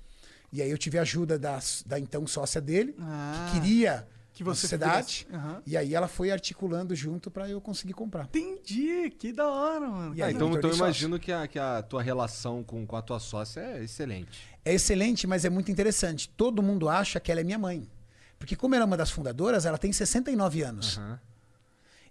E 0.53 0.61
aí 0.63 0.71
eu 0.71 0.79
tive 0.79 0.99
a 0.99 1.03
ajuda 1.03 1.39
da, 1.39 1.59
da 1.85 1.99
então 1.99 2.27
sócia 2.27 2.61
dele, 2.61 2.95
Ah, 3.01 3.49
que 3.53 3.61
queria 3.61 4.07
que 4.33 4.45
você 4.45 4.63
sociedade. 4.63 5.27
Aham. 5.33 5.63
E 5.67 5.77
aí 5.77 5.95
ela 5.95 6.07
foi 6.09 6.31
articulando 6.31 6.95
junto 6.95 7.31
pra 7.31 7.49
eu 7.49 7.61
conseguir 7.61 7.95
comprar. 7.95 8.25
Entendi, 8.25 9.11
que 9.11 9.33
da 9.33 9.49
hora, 9.49 9.89
mano. 9.89 10.15
E 10.15 10.23
Ah, 10.23 10.27
aí, 10.27 10.35
então, 10.35 10.53
então 10.53 10.71
eu 10.71 10.77
imagino 10.77 11.19
que 11.19 11.33
a, 11.33 11.47
que 11.49 11.59
a 11.59 11.83
tua 11.83 12.03
relação 12.03 12.63
com, 12.63 12.87
com 12.87 12.97
a 12.97 13.03
tua 13.03 13.19
sócia 13.19 13.61
é 13.61 13.83
excelente. 13.85 14.56
É 14.67 14.75
excelente, 14.75 15.29
mas 15.29 15.45
é 15.45 15.49
muito 15.49 15.71
interessante. 15.71 16.29
Todo 16.29 16.61
mundo 16.61 16.89
acha 16.89 17.21
que 17.21 17.31
ela 17.31 17.41
é 17.41 17.45
minha 17.45 17.59
mãe. 17.59 17.89
Porque 18.37 18.57
como 18.57 18.75
ela 18.75 18.83
é 18.83 18.87
uma 18.87 18.97
das 18.97 19.13
fundadoras, 19.13 19.65
ela 19.65 19.79
tem 19.79 19.93
69 19.93 20.63
anos. 20.63 20.99
Aham. 20.99 21.21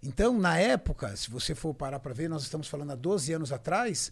Então, 0.01 0.39
na 0.39 0.58
época, 0.58 1.14
se 1.18 1.30
você 1.30 1.53
for 1.53 1.74
parar 1.74 1.99
para 1.99 2.14
ver, 2.14 2.30
nós 2.30 2.43
estamos 2.43 2.70
falando 2.70 2.91
há 2.91 2.95
12 2.95 3.34
anos 3.34 3.51
atrás, 3.51 4.10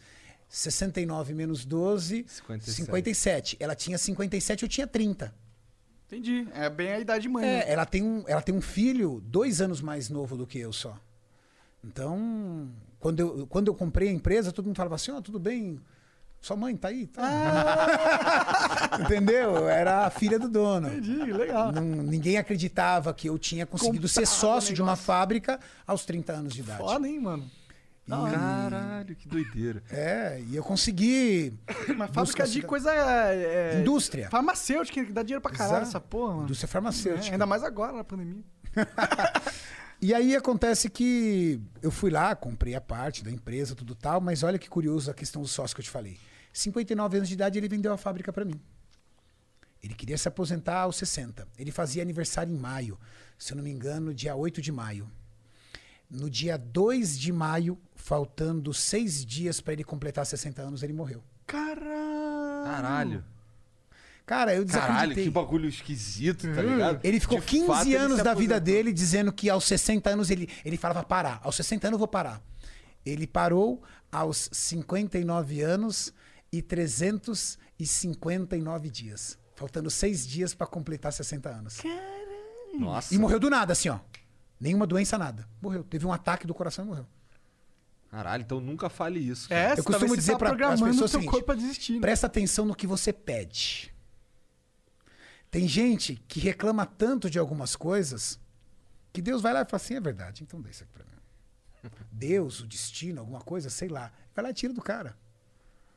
69 0.50 1.34
menos 1.34 1.64
12, 1.64 2.26
57. 2.28 2.76
57. 2.76 3.58
Ela 3.62 3.76
tinha 3.76 3.98
57, 3.98 4.64
eu 4.64 4.70
tinha 4.70 4.88
30. 4.88 5.34
Entendi. 6.08 6.46
É 6.54 6.70
bem 6.70 6.92
a 6.92 7.00
idade 7.00 7.22
de 7.22 7.30
mãe. 7.30 7.46
É, 7.46 7.48
né? 7.48 7.64
ela 7.72 7.86
tem, 7.86 8.04
um, 8.04 8.26
ela 8.28 8.42
tem 8.42 8.54
um 8.54 8.62
filho 8.62 9.24
dois 9.26 9.62
anos 9.62 9.80
mais 9.80 10.10
novo 10.10 10.36
do 10.36 10.46
que 10.46 10.60
eu 10.60 10.74
só. 10.74 11.00
Então, 11.82 12.70
quando 13.00 13.20
eu, 13.20 13.48
quando 13.48 13.68
eu 13.70 13.76
comprei 13.76 14.10
a 14.10 14.12
empresa, 14.12 14.52
todo 14.52 14.66
mundo 14.66 14.76
falava 14.76 14.96
assim, 14.96 15.12
ó, 15.12 15.22
tudo 15.22 15.40
bem, 15.40 15.80
sua 16.44 16.58
mãe 16.58 16.76
tá 16.76 16.90
aí? 16.90 17.08
Tá. 17.08 17.88
Entendeu? 19.00 19.68
Era 19.70 20.06
a 20.06 20.10
filha 20.10 20.38
do 20.38 20.50
dono. 20.50 20.88
Entendi, 20.90 21.32
legal. 21.32 21.72
Não- 21.72 21.82
ninguém 21.82 22.38
acreditava 22.38 23.14
que 23.14 23.30
eu 23.30 23.40
tinha 23.40 23.66
conseguido 23.66 24.08
ser 24.08 24.28
sócio 24.28 24.74
de 24.76 24.82
uma 24.82 24.96
fábrica 24.98 25.60
aos 25.88 26.06
30 26.06 26.34
anos 26.34 26.54
de 26.54 26.60
idade. 26.62 26.80
Foda, 26.80 27.08
hein, 27.08 27.20
mano? 27.20 27.50
Caralho, 28.08 29.16
que 29.16 29.30
doideira. 29.30 29.82
É, 29.90 30.42
e 30.50 30.56
eu 30.58 30.64
consegui. 30.64 31.54
Uma 31.88 32.10
fábrica 32.10 32.46
de 32.46 32.62
coisa. 32.62 32.94
é, 32.94 33.80
Indústria. 33.80 34.30
Farmacêutica, 34.30 35.06
que 35.06 35.14
dá 35.14 35.24
dinheiro 35.24 35.42
pra 35.42 35.52
caralho 35.54 35.76
Exato. 35.84 35.88
essa 35.88 36.00
porra, 36.02 36.32
mano. 36.34 36.44
Indústria 36.44 36.68
É, 36.68 36.70
farmacêutica. 36.70 37.32
ainda 37.34 37.46
mais 37.46 37.64
agora, 37.64 37.94
na 37.94 38.04
pandemia. 38.04 38.44
E 40.02 40.14
aí 40.14 40.36
acontece 40.36 40.90
que 40.90 41.62
eu 41.82 41.90
fui 41.90 42.12
lá, 42.12 42.36
comprei 42.36 42.76
a 42.76 42.82
parte 42.82 43.24
da 43.24 43.32
empresa, 43.32 43.74
tudo 43.74 43.96
tal, 43.96 44.20
mas 44.20 44.44
olha 44.44 44.60
que 44.60 44.68
curioso 44.70 45.10
a 45.10 45.14
questão 45.14 45.42
do 45.42 45.48
sócio 45.48 45.74
que 45.74 45.80
eu 45.80 45.86
te 45.86 45.90
falei. 45.90 46.18
59 46.54 47.18
anos 47.18 47.28
de 47.28 47.34
idade, 47.34 47.58
ele 47.58 47.68
vendeu 47.68 47.92
a 47.92 47.98
fábrica 47.98 48.32
para 48.32 48.46
mim. 48.46 48.62
Ele 49.82 49.94
queria 49.94 50.18
se 50.18 50.28
aposentar 50.28 50.82
aos 50.82 50.96
60. 50.96 51.46
Ele 51.58 51.72
fazia 51.72 52.02
aniversário 52.02 52.54
em 52.54 52.58
maio, 52.58 52.98
se 53.38 53.52
eu 53.52 53.58
não 53.58 53.64
me 53.64 53.72
engano, 53.72 54.14
dia 54.14 54.36
8 54.36 54.62
de 54.62 54.72
maio. 54.72 55.12
No 56.10 56.30
dia 56.30 56.58
2 56.58 57.20
de 57.20 57.34
maio, 57.34 57.78
faltando 57.96 58.74
seis 58.74 59.26
dias 59.26 59.60
para 59.60 59.74
ele 59.74 59.84
completar 59.84 60.26
60 60.26 60.62
anos, 60.62 60.84
ele 60.84 60.94
morreu. 60.94 61.24
Caralho. 61.48 62.64
Caralho. 62.64 63.26
Cara, 64.26 64.56
eu 64.56 64.66
Caralho, 64.66 64.88
desacreditei. 64.88 65.24
que 65.26 65.30
bagulho 65.30 65.68
esquisito, 65.68 66.48
tá 66.54 66.62
ligado? 66.62 67.00
Ele 67.04 67.20
ficou 67.20 67.40
De 67.40 67.46
15 67.46 67.68
fato, 67.68 67.98
anos 67.98 68.24
da 68.24 68.34
vida 68.34 68.58
dele 68.60 68.94
dizendo 68.94 69.34
que 69.34 69.50
aos 69.50 69.66
60 69.66 70.10
anos 70.10 70.30
ele, 70.30 70.48
ele 70.64 70.78
falava 70.78 71.04
parar. 71.04 71.42
Aos 71.44 71.56
60 71.58 71.88
anos 71.88 71.96
eu 71.96 72.00
vou 72.00 72.08
parar. 72.08 72.42
Ele 73.06 73.28
parou 73.28 73.84
aos 74.10 74.50
59 74.54 75.62
anos 75.62 76.14
e 76.54 76.62
359 76.62 78.90
dias. 78.90 79.38
Faltando 79.56 79.90
seis 79.90 80.26
dias 80.28 80.54
pra 80.54 80.68
completar 80.68 81.12
60 81.12 81.50
anos. 81.50 81.80
Nossa. 82.74 83.14
E 83.14 83.18
morreu 83.18 83.40
do 83.40 83.50
nada, 83.50 83.74
assim, 83.74 83.90
ó. 83.90 84.00
Nenhuma 84.60 84.86
doença, 84.88 85.18
nada. 85.18 85.48
Morreu. 85.62 85.84
Teve 85.84 86.06
um 86.06 86.14
ataque 86.14 86.48
do 86.48 86.54
coração 86.54 86.86
e 86.86 86.88
morreu. 86.88 87.06
Caralho, 88.10 88.44
então 88.44 88.62
nunca 88.62 88.90
fale 88.90 89.20
isso. 89.20 89.50
cara. 89.50 89.76
É, 89.76 89.80
Eu 89.80 89.84
costumo 89.84 90.16
dizer 90.16 90.34
tá 90.34 90.38
pras 90.38 90.52
programando 90.52 90.86
pessoas 90.86 91.02
o 91.02 91.06
o 91.06 91.08
seu 91.08 91.20
seguinte, 91.20 91.32
corpo 91.32 91.52
a 91.52 91.56
desistir. 91.56 91.94
né? 91.94 92.00
Presta 92.02 92.28
atenção 92.28 92.66
no 92.66 92.76
que 92.76 92.86
você 92.86 93.12
pede. 93.12 93.94
Tem 95.50 95.68
gente 95.68 96.16
que 96.28 96.40
reclama 96.40 96.86
tanto 96.86 97.30
de 97.30 97.40
algumas 97.40 97.76
coisas 97.76 98.40
que 99.12 99.22
Deus 99.22 99.42
vai 99.42 99.54
lá 99.54 99.62
e 99.62 99.66
fala 99.66 99.78
assim: 99.78 99.96
é 99.96 100.00
verdade, 100.00 100.44
então 100.44 100.62
dê 100.62 100.70
isso 100.70 100.84
aqui 100.84 100.94
pra 100.94 101.04
mim. 101.04 101.12
Deus, 102.12 102.60
o 102.60 102.68
destino, 102.68 103.20
alguma 103.20 103.42
coisa, 103.42 103.70
sei 103.70 103.90
lá. 103.90 104.12
Vai 104.36 104.44
lá 104.44 104.52
e 104.52 104.54
tira 104.54 104.74
do 104.74 104.82
cara. 104.82 105.18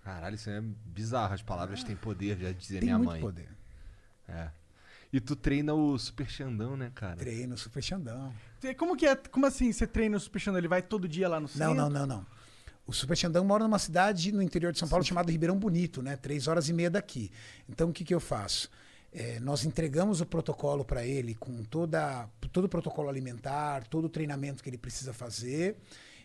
Caralho, 0.06 0.36
isso 0.36 0.48
é 0.48 0.62
bizarro. 0.84 1.34
As 1.34 1.42
palavras 1.42 1.82
têm 1.82 1.96
poder, 1.96 2.38
já 2.38 2.52
dizia 2.52 2.78
Tem 2.78 2.86
minha 2.86 2.96
muito 2.96 3.10
mãe. 3.10 3.20
poder. 3.20 3.48
É. 4.28 4.50
E 5.12 5.18
tu 5.18 5.34
treina 5.34 5.74
o 5.74 5.98
Super 5.98 6.28
Xandão, 6.30 6.76
né, 6.76 6.92
cara? 6.94 7.16
Treino, 7.16 7.58
super 7.58 7.82
xandão. 7.82 8.32
Como 8.76 8.96
que 8.96 9.04
é? 9.04 9.16
Como 9.16 9.44
assim 9.46 9.72
você 9.72 9.84
treina 9.84 10.16
o 10.16 10.20
Super 10.20 10.38
Xandão? 10.38 10.58
Ele 10.58 10.68
vai 10.68 10.80
todo 10.80 11.08
dia 11.08 11.28
lá 11.28 11.40
no 11.40 11.48
centro? 11.48 11.74
Não, 11.74 11.90
não, 11.90 11.90
não, 11.90 12.06
não. 12.06 12.26
O 12.86 12.92
Super 12.92 13.16
Xandão 13.16 13.44
mora 13.44 13.64
numa 13.64 13.80
cidade 13.80 14.30
no 14.30 14.40
interior 14.40 14.72
de 14.72 14.78
São 14.78 14.86
Paulo 14.86 15.04
chamada 15.04 15.32
Ribeirão 15.32 15.58
Bonito, 15.58 16.00
né? 16.00 16.16
Três 16.16 16.46
horas 16.46 16.68
e 16.68 16.72
meia 16.72 16.88
daqui. 16.88 17.32
Então, 17.68 17.88
o 17.88 17.92
que, 17.92 18.04
que 18.04 18.14
eu 18.14 18.20
faço? 18.20 18.70
É, 19.12 19.40
nós 19.40 19.64
entregamos 19.64 20.20
o 20.20 20.26
protocolo 20.26 20.84
para 20.84 21.04
ele 21.04 21.34
com 21.34 21.64
toda, 21.64 22.28
todo 22.52 22.66
o 22.66 22.68
protocolo 22.68 23.08
alimentar, 23.08 23.82
todo 23.88 24.04
o 24.04 24.08
treinamento 24.08 24.62
que 24.62 24.70
ele 24.70 24.78
precisa 24.78 25.12
fazer. 25.12 25.76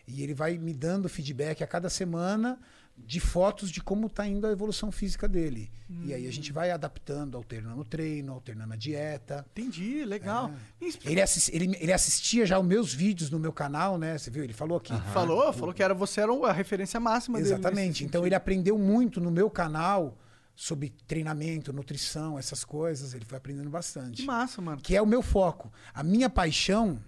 E 0.06 0.22
ele 0.22 0.34
vai 0.34 0.56
me 0.56 0.72
dando 0.72 1.08
feedback 1.08 1.64
a 1.64 1.66
cada 1.66 1.90
semana 1.90 2.60
de 2.96 3.18
fotos 3.20 3.70
de 3.70 3.80
como 3.82 4.06
está 4.06 4.26
indo 4.26 4.46
a 4.46 4.50
evolução 4.52 4.90
física 4.92 5.26
dele. 5.28 5.70
E 6.04 6.14
aí 6.14 6.26
a 6.26 6.32
gente 6.32 6.50
vai 6.52 6.70
adaptando, 6.70 7.36
alternando 7.36 7.80
o 7.80 7.84
treino, 7.84 8.32
alternando 8.32 8.72
a 8.72 8.76
dieta. 8.76 9.44
Entendi, 9.52 10.04
legal. 10.06 10.50
Isso- 10.80 10.98
Ele, 11.04 11.20
assis- 11.20 11.50
ele, 11.52 11.76
ele 11.78 11.92
assistia 11.92 12.46
já 12.46 12.58
os 12.58 12.66
meus 12.66 12.94
vídeos 12.94 13.28
no 13.30 13.38
meu 13.38 13.52
canal, 13.52 13.98
né? 13.98 14.16
Você 14.16 14.30
viu? 14.30 14.42
Ele 14.42 14.54
falou 14.54 14.78
aqui. 14.78 14.94
Falou, 15.12 15.52
falou 15.52 15.74
que 15.74 15.82
era, 15.82 15.92
você 15.92 16.22
era 16.22 16.32
a 16.46 16.52
referência 16.52 16.98
máxima 16.98 17.38
dele. 17.38 17.52
Exatamente. 17.52 18.04
Então 18.04 18.24
ele 18.24 18.34
aprendeu 18.34 18.78
muito 18.78 19.20
no 19.20 19.30
meu 19.30 19.50
canal 19.50 20.16
sobre 20.56 20.90
treinamento, 21.06 21.72
nutrição, 21.72 22.38
essas 22.38 22.64
coisas. 22.64 23.12
Ele 23.12 23.24
foi 23.26 23.36
aprendendo 23.36 23.68
bastante. 23.68 24.22
Que 24.22 24.26
massa, 24.26 24.62
mano. 24.62 24.80
Que 24.80 24.96
é 24.96 25.02
o 25.02 25.06
meu 25.06 25.20
foco. 25.22 25.70
A 25.92 26.02
minha 26.02 26.30
paixão, 26.30 26.98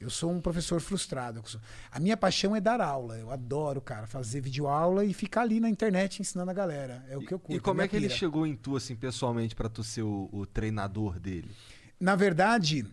eu 0.00 0.10
sou 0.10 0.30
um 0.30 0.40
professor 0.40 0.80
frustrado. 0.80 1.42
A 1.90 1.98
minha 2.00 2.16
paixão 2.16 2.54
é 2.54 2.60
dar 2.60 2.80
aula. 2.80 3.16
Eu 3.16 3.30
adoro, 3.30 3.80
cara, 3.80 4.06
fazer 4.06 4.40
videoaula 4.40 5.04
e 5.04 5.14
ficar 5.14 5.42
ali 5.42 5.60
na 5.60 5.68
internet 5.70 6.20
ensinando 6.20 6.50
a 6.50 6.54
galera. 6.54 7.04
É 7.08 7.16
o 7.16 7.20
que 7.20 7.32
eu 7.32 7.38
curto. 7.38 7.56
E 7.56 7.60
como 7.60 7.80
é 7.80 7.88
que 7.88 7.96
ele 7.96 8.06
pira. 8.08 8.18
chegou 8.18 8.46
em 8.46 8.54
tu, 8.56 8.76
assim, 8.76 8.94
pessoalmente, 8.96 9.54
pra 9.54 9.68
tu 9.68 9.82
ser 9.82 10.02
o, 10.02 10.28
o 10.32 10.44
treinador 10.44 11.18
dele? 11.18 11.50
Na 11.98 12.16
verdade, 12.16 12.84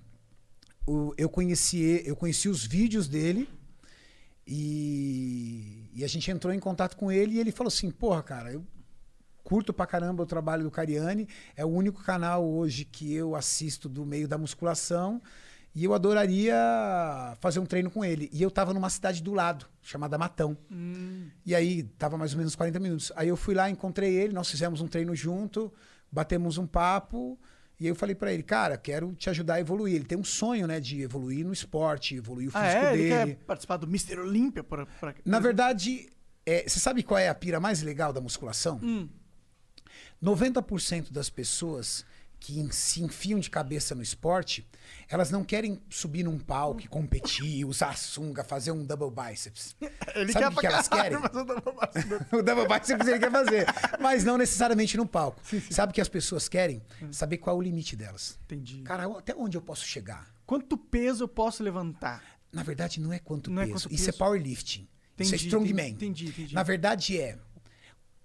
o- 0.87 1.13
eu, 1.17 1.27
conheci, 1.27 2.01
eu 2.05 2.15
conheci 2.15 2.47
os 2.47 2.65
vídeos 2.65 3.07
dele 3.07 3.49
e, 4.47 5.89
e 5.93 6.03
a 6.03 6.07
gente 6.07 6.29
entrou 6.31 6.53
em 6.53 6.59
contato 6.59 6.95
com 6.95 7.11
ele 7.11 7.35
e 7.35 7.39
ele 7.39 7.51
falou 7.51 7.67
assim: 7.69 7.89
Porra, 7.91 8.21
cara, 8.23 8.51
eu 8.51 8.65
curto 9.43 9.73
pra 9.73 9.85
caramba 9.85 10.23
o 10.23 10.25
trabalho 10.25 10.63
do 10.63 10.71
Cariani. 10.71 11.27
É 11.55 11.65
o 11.65 11.69
único 11.69 12.03
canal 12.03 12.45
hoje 12.47 12.85
que 12.85 13.13
eu 13.13 13.35
assisto 13.35 13.89
do 13.89 14.05
meio 14.05 14.27
da 14.27 14.37
musculação 14.37 15.21
e 15.73 15.83
eu 15.85 15.93
adoraria 15.93 16.55
fazer 17.39 17.59
um 17.59 17.65
treino 17.65 17.89
com 17.89 18.03
ele. 18.03 18.29
E 18.33 18.41
eu 18.41 18.51
tava 18.51 18.73
numa 18.73 18.89
cidade 18.89 19.21
do 19.23 19.33
lado, 19.33 19.65
chamada 19.81 20.17
Matão. 20.17 20.57
E 21.45 21.55
aí, 21.55 21.83
tava 21.97 22.17
mais 22.17 22.33
ou 22.33 22.37
menos 22.37 22.55
40 22.55 22.79
minutos. 22.79 23.11
Aí 23.15 23.27
eu 23.29 23.37
fui 23.37 23.53
lá, 23.55 23.69
encontrei 23.69 24.13
ele, 24.15 24.33
nós 24.33 24.49
fizemos 24.49 24.81
um 24.81 24.87
treino 24.87 25.15
junto, 25.15 25.71
batemos 26.11 26.57
um 26.57 26.67
papo. 26.67 27.39
E 27.79 27.85
aí 27.85 27.89
eu 27.89 27.95
falei 27.95 28.13
pra 28.13 28.31
ele, 28.31 28.43
cara, 28.43 28.77
quero 28.77 29.13
te 29.15 29.29
ajudar 29.29 29.55
a 29.55 29.59
evoluir. 29.59 29.95
Ele 29.95 30.05
tem 30.05 30.17
um 30.17 30.23
sonho, 30.23 30.67
né, 30.67 30.79
de 30.79 31.01
evoluir 31.01 31.43
no 31.45 31.51
esporte, 31.53 32.15
evoluir 32.15 32.49
o 32.49 32.51
físico 32.51 32.67
Ah, 32.69 32.89
é? 32.89 32.93
Ele 32.93 33.09
dele. 33.09 33.35
quer 33.35 33.45
participar 33.45 33.77
do 33.77 33.87
Mr. 33.87 34.19
Olímpia? 34.19 34.63
Por- 34.63 34.87
Na 35.25 35.39
verdade, 35.39 36.09
é, 36.45 36.67
você 36.67 36.79
sabe 36.79 37.01
qual 37.01 37.17
é 37.17 37.27
a 37.27 37.33
pira 37.33 37.59
mais 37.59 37.81
legal 37.81 38.13
da 38.13 38.21
musculação? 38.21 38.79
Hum. 38.83 39.09
90% 40.23 41.11
das 41.11 41.29
pessoas 41.29 42.05
que 42.41 42.67
se 42.73 43.03
enfiam 43.03 43.39
de 43.39 43.51
cabeça 43.51 43.93
no 43.93 44.01
esporte, 44.01 44.67
elas 45.07 45.29
não 45.29 45.43
querem 45.43 45.79
subir 45.91 46.23
num 46.23 46.39
palco, 46.39 46.81
competir, 46.89 47.63
usar 47.65 47.95
sunga, 47.95 48.43
fazer 48.43 48.71
um 48.71 48.83
double 48.83 49.11
biceps. 49.11 49.75
Ele 50.15 50.33
Sabe 50.33 50.45
quer 50.45 50.47
o 50.47 50.55
que 50.55 50.61
pra 50.61 50.69
elas 50.71 50.87
querem? 50.89 51.19
mas 51.19 51.33
eu 51.35 51.45
tava 51.45 51.73
passando. 51.73 52.25
o 52.33 52.41
double 52.41 52.67
biceps 52.67 53.07
ele 53.07 53.19
quer 53.19 53.31
fazer, 53.31 53.65
mas 53.99 54.23
não 54.23 54.37
necessariamente 54.39 54.97
no 54.97 55.05
palco. 55.05 55.39
Sabe 55.69 55.91
o 55.91 55.93
que 55.93 56.01
as 56.01 56.09
pessoas 56.09 56.49
querem? 56.49 56.81
Saber 57.11 57.37
qual 57.37 57.55
é 57.55 57.59
o 57.59 57.61
limite 57.61 57.95
delas. 57.95 58.39
Entendi. 58.45 58.81
Cara, 58.81 59.05
até 59.17 59.35
onde 59.35 59.55
eu 59.55 59.61
posso 59.61 59.85
chegar? 59.85 60.27
Quanto 60.45 60.75
peso 60.75 61.23
eu 61.23 61.27
posso 61.27 61.61
levantar? 61.63 62.23
Na 62.51 62.63
verdade, 62.63 62.99
não 62.99 63.13
é 63.13 63.19
quanto 63.19 63.51
Não 63.51 63.61
é 63.61 63.67
peso. 63.67 63.85
quanto 63.87 63.93
Isso 63.93 64.03
é 64.09 64.11
peso. 64.11 64.17
powerlifting. 64.17 64.87
Isso 65.19 65.33
é 65.33 65.37
Entendi, 65.37 65.45
strongman. 65.45 65.89
entendi, 65.91 66.27
entendi. 66.29 66.55
Na 66.55 66.63
verdade, 66.63 67.21
é. 67.21 67.37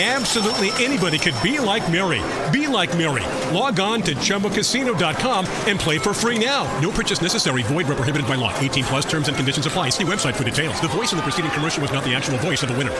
Absolutely 0.00 0.70
anybody 0.82 1.18
could 1.18 1.34
be 1.42 1.58
like 1.58 1.84
Mary. 1.92 2.22
Be 2.50 2.66
like 2.66 2.96
Mary. 2.96 3.24
Log 3.54 3.78
on 3.80 4.00
to 4.02 4.14
chumbacasino.com 4.14 5.44
and 5.66 5.78
play 5.78 5.98
for 5.98 6.14
free 6.14 6.38
now. 6.38 6.64
No 6.80 6.90
purchase 6.90 7.20
necessary. 7.20 7.62
Void 7.64 7.86
where 7.86 7.96
prohibited 7.96 8.26
by 8.26 8.36
law. 8.36 8.52
18 8.60 8.84
plus 8.84 9.04
terms 9.04 9.28
and 9.28 9.36
conditions 9.36 9.66
apply. 9.66 9.90
See 9.90 10.04
website 10.04 10.34
for 10.36 10.44
details. 10.44 10.80
The 10.80 10.88
voice 10.88 11.12
in 11.12 11.18
the 11.18 11.22
preceding 11.22 11.50
commercial 11.50 11.82
was 11.82 11.92
not 11.92 12.02
the 12.04 12.14
actual 12.14 12.38
voice 12.38 12.62
of 12.62 12.70
the 12.70 12.78
winner. 12.78 12.92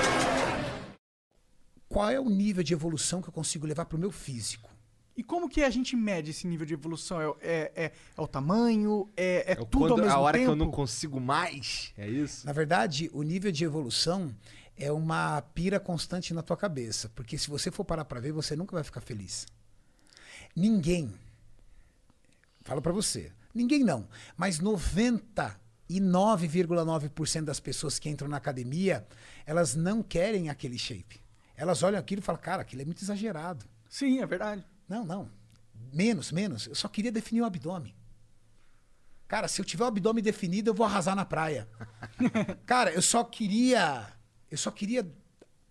Qual 1.88 2.08
é 2.10 2.20
o 2.20 2.28
nível 2.28 2.62
de 2.62 2.74
evolução 2.74 3.20
que 3.22 3.28
eu 3.28 3.32
consigo 3.32 3.66
levar 3.66 3.86
pro 3.86 3.98
meu 3.98 4.10
físico? 4.12 4.68
E 5.16 5.22
como 5.24 5.48
que 5.48 5.62
a 5.62 5.70
gente 5.70 5.96
mede 5.96 6.30
esse 6.30 6.46
nível 6.46 6.64
de 6.66 6.74
evolução? 6.74 7.20
É, 7.20 7.24
é, 7.42 7.72
é, 7.84 7.92
é 8.16 8.20
o 8.20 8.26
tamanho? 8.28 9.08
É, 9.16 9.44
é 9.48 9.52
É 9.52 9.54
tudo 9.56 9.78
quando- 9.78 9.90
ao 9.92 9.98
mesmo 9.98 10.12
a 10.12 10.18
hora 10.18 10.38
tempo? 10.38 10.50
que 10.50 10.52
eu 10.52 10.56
não 10.66 10.70
consigo 10.70 11.18
mais. 11.20 11.92
É 11.98 12.06
isso? 12.08 12.46
Na 12.46 12.52
verdade, 12.52 13.10
o 13.12 13.22
nível 13.22 13.50
de 13.50 13.64
evolução 13.64 14.30
é 14.80 14.90
uma 14.90 15.40
pira 15.54 15.78
constante 15.78 16.34
na 16.34 16.42
tua 16.42 16.56
cabeça. 16.56 17.08
Porque 17.14 17.38
se 17.38 17.48
você 17.48 17.70
for 17.70 17.84
parar 17.84 18.04
pra 18.04 18.18
ver, 18.18 18.32
você 18.32 18.56
nunca 18.56 18.74
vai 18.74 18.82
ficar 18.82 19.00
feliz. 19.00 19.46
Ninguém, 20.56 21.14
falo 22.62 22.82
pra 22.82 22.90
você, 22.92 23.30
ninguém 23.54 23.84
não, 23.84 24.08
mas 24.36 24.58
99,9% 24.58 27.44
das 27.44 27.60
pessoas 27.60 28.00
que 28.00 28.08
entram 28.08 28.28
na 28.28 28.38
academia, 28.38 29.06
elas 29.46 29.76
não 29.76 30.02
querem 30.02 30.48
aquele 30.48 30.78
shape. 30.78 31.20
Elas 31.56 31.82
olham 31.82 31.98
aquilo 32.00 32.20
e 32.20 32.24
falam, 32.24 32.40
cara, 32.40 32.62
aquilo 32.62 32.82
é 32.82 32.84
muito 32.84 33.04
exagerado. 33.04 33.64
Sim, 33.88 34.20
é 34.20 34.26
verdade. 34.26 34.64
Não, 34.88 35.04
não. 35.04 35.30
Menos, 35.92 36.32
menos. 36.32 36.66
Eu 36.66 36.74
só 36.74 36.88
queria 36.88 37.12
definir 37.12 37.42
o 37.42 37.44
abdômen. 37.44 37.94
Cara, 39.28 39.46
se 39.46 39.60
eu 39.60 39.64
tiver 39.64 39.84
o 39.84 39.88
abdômen 39.88 40.24
definido, 40.24 40.70
eu 40.70 40.74
vou 40.74 40.86
arrasar 40.86 41.14
na 41.14 41.24
praia. 41.24 41.68
Cara, 42.66 42.92
eu 42.92 43.02
só 43.02 43.22
queria. 43.22 44.08
Eu 44.50 44.58
só 44.58 44.70
queria 44.70 45.06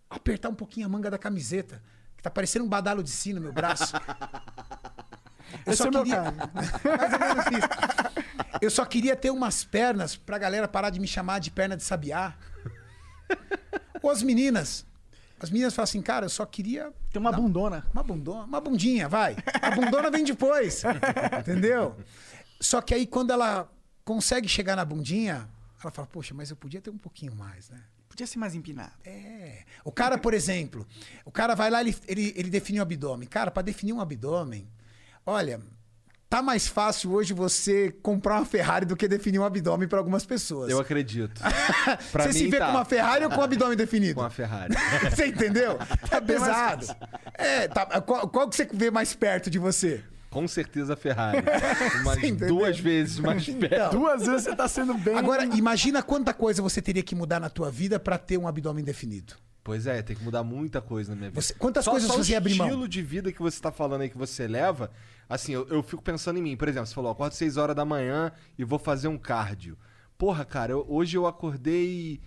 apertar 0.08 0.48
um 0.48 0.54
pouquinho 0.54 0.86
a 0.86 0.88
manga 0.88 1.10
da 1.10 1.18
camiseta. 1.18 1.82
Que 2.16 2.22
tá 2.22 2.30
parecendo 2.30 2.64
um 2.64 2.68
badalo 2.68 3.02
de 3.02 3.10
sino 3.10 3.36
no 3.36 3.42
meu 3.44 3.52
braço. 3.52 3.94
Eu 5.66 5.72
Esse 5.72 5.82
só 5.82 5.88
é 5.88 5.90
queria. 5.90 6.22
Eu 8.60 8.70
só 8.70 8.84
queria 8.84 9.16
ter 9.16 9.30
umas 9.30 9.64
pernas 9.64 10.14
pra 10.16 10.38
galera 10.38 10.68
parar 10.68 10.90
de 10.90 11.00
me 11.00 11.08
chamar 11.08 11.38
de 11.40 11.50
perna 11.50 11.76
de 11.76 11.82
sabiá. 11.82 12.34
Ou 14.02 14.10
as 14.10 14.22
meninas. 14.22 14.86
As 15.40 15.50
meninas 15.50 15.74
falam 15.74 15.84
assim, 15.84 16.02
cara, 16.02 16.26
eu 16.26 16.30
só 16.30 16.44
queria 16.44 16.92
Tem 17.10 17.18
uma 17.18 17.32
bundona. 17.32 17.86
uma 17.94 18.02
bundona, 18.02 18.44
uma 18.44 18.60
bundinha, 18.60 19.08
vai. 19.08 19.34
A 19.62 19.70
bundona 19.70 20.10
vem 20.10 20.22
depois. 20.22 20.82
entendeu? 21.38 21.96
Só 22.60 22.82
que 22.82 22.92
aí 22.92 23.06
quando 23.06 23.32
ela 23.32 23.66
consegue 24.04 24.46
chegar 24.46 24.76
na 24.76 24.84
bundinha, 24.84 25.48
ela 25.82 25.90
fala, 25.90 26.06
poxa, 26.06 26.34
mas 26.34 26.50
eu 26.50 26.56
podia 26.56 26.82
ter 26.82 26.90
um 26.90 26.98
pouquinho 26.98 27.34
mais, 27.34 27.70
né? 27.70 27.80
Podia 28.10 28.26
ser 28.26 28.38
mais 28.38 28.56
empinado. 28.56 28.90
É. 29.04 29.62
O 29.84 29.92
cara, 29.92 30.18
por 30.18 30.34
exemplo, 30.34 30.84
o 31.24 31.30
cara 31.30 31.54
vai 31.54 31.70
lá, 31.70 31.80
ele, 31.80 31.96
ele, 32.08 32.34
ele 32.36 32.50
define 32.50 32.80
o 32.80 32.82
abdômen. 32.82 33.28
Cara, 33.28 33.52
para 33.52 33.62
definir 33.62 33.92
um 33.92 34.00
abdômen, 34.00 34.68
olha, 35.24 35.60
tá 36.28 36.42
mais 36.42 36.66
fácil 36.66 37.12
hoje 37.12 37.32
você 37.32 37.92
comprar 38.02 38.38
uma 38.38 38.44
Ferrari 38.44 38.84
do 38.84 38.96
que 38.96 39.06
definir 39.06 39.38
um 39.38 39.44
abdômen 39.44 39.88
para 39.88 39.98
algumas 39.98 40.26
pessoas. 40.26 40.68
Eu 40.70 40.80
acredito. 40.80 41.40
Pra 42.10 42.24
você 42.24 42.32
se 42.32 42.48
vê 42.48 42.58
tá. 42.58 42.66
com 42.66 42.72
uma 42.72 42.84
Ferrari 42.84 43.24
ou 43.24 43.30
com 43.30 43.40
o 43.40 43.44
abdômen 43.44 43.76
definido? 43.76 44.16
Com 44.16 44.22
a 44.22 44.30
Ferrari. 44.30 44.74
Você 45.08 45.26
entendeu? 45.26 45.78
Tá 46.10 46.20
pesado. 46.20 46.86
É, 47.34 47.68
tá, 47.68 48.00
qual, 48.00 48.28
qual 48.28 48.48
que 48.48 48.56
você 48.56 48.68
vê 48.72 48.90
mais 48.90 49.14
perto 49.14 49.48
de 49.48 49.60
você? 49.60 50.02
Com 50.30 50.46
certeza 50.46 50.92
a 50.92 50.96
Ferrari. 50.96 51.38
Entendeu? 52.18 52.48
duas 52.48 52.78
vezes 52.78 53.18
mais 53.18 53.44
perto. 53.46 53.64
Então, 53.74 53.90
Duas 53.90 54.24
vezes 54.24 54.44
você 54.44 54.54
tá 54.56 54.68
sendo 54.68 54.94
bem. 54.96 55.16
Agora, 55.16 55.44
imagina 55.44 56.02
quanta 56.02 56.32
coisa 56.32 56.62
você 56.62 56.80
teria 56.80 57.02
que 57.02 57.14
mudar 57.14 57.40
na 57.40 57.50
tua 57.50 57.70
vida 57.70 57.98
pra 57.98 58.16
ter 58.16 58.38
um 58.38 58.46
abdômen 58.46 58.84
definido. 58.84 59.34
Pois 59.62 59.86
é, 59.86 60.00
tem 60.02 60.16
que 60.16 60.22
mudar 60.24 60.42
muita 60.42 60.80
coisa 60.80 61.10
na 61.10 61.16
minha 61.16 61.30
vida. 61.30 61.40
Você- 61.42 61.52
quantas 61.54 61.84
Só- 61.84 61.90
coisas 61.90 62.08
só 62.08 62.16
você 62.16 62.32
o 62.34 62.36
abrir 62.36 62.54
mão? 62.54 62.66
estilo 62.68 62.88
de 62.88 63.02
vida 63.02 63.32
que 63.32 63.42
você 63.42 63.60
tá 63.60 63.70
falando 63.72 64.00
aí 64.02 64.08
que 64.08 64.16
você 64.16 64.46
leva, 64.48 64.90
assim, 65.28 65.52
eu, 65.52 65.66
eu 65.68 65.82
fico 65.82 66.02
pensando 66.02 66.38
em 66.38 66.42
mim. 66.42 66.56
Por 66.56 66.68
exemplo, 66.68 66.86
você 66.86 66.94
falou, 66.94 67.10
acordo 67.10 67.34
6 67.34 67.56
horas 67.56 67.76
da 67.76 67.84
manhã 67.84 68.32
e 68.56 68.64
vou 68.64 68.78
fazer 68.78 69.08
um 69.08 69.18
cardio. 69.18 69.76
Porra, 70.16 70.44
cara, 70.44 70.72
eu- 70.72 70.86
hoje 70.88 71.16
eu 71.16 71.26
acordei 71.26 72.20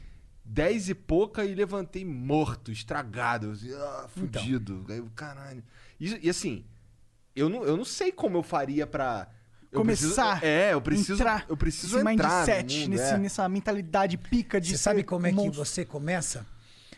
10 0.45 0.89
e 0.89 0.93
pouca 0.93 1.43
e 1.45 1.55
levantei 1.55 2.03
morto, 2.05 2.71
estragado, 2.71 3.51
assim, 3.51 3.71
ah, 3.73 4.05
Então. 4.17 4.41
fudido. 4.41 4.85
Eu, 4.89 5.09
caralho. 5.15 5.63
E, 5.99 6.27
e 6.27 6.29
assim, 6.29 6.63
eu 7.35 7.49
não, 7.49 7.63
eu 7.63 7.75
não 7.77 7.85
sei 7.85 8.11
como 8.11 8.37
eu 8.37 8.43
faria 8.43 8.85
pra... 8.87 9.27
eu 9.71 9.79
Começar. 9.81 10.39
preciso- 10.39 10.45
é, 10.45 10.73
eu 10.73 10.81
preciso, 10.81 11.13
entrar 11.13 11.45
eu 11.49 11.57
preciso 11.57 11.97
nesse 11.97 12.13
entrar 12.13 12.29
no 12.29 12.35
mindset, 12.47 12.79
mundo, 12.81 12.89
nesse, 12.89 13.03
é. 13.13 13.17
nessa 13.17 13.49
mentalidade 13.49 14.17
pica 14.17 14.59
de 14.61 14.69
Você 14.71 14.77
sabe 14.77 15.03
como 15.03 15.25
é 15.27 15.31
que 15.33 15.49
você 15.49 15.83
começa? 15.85 16.45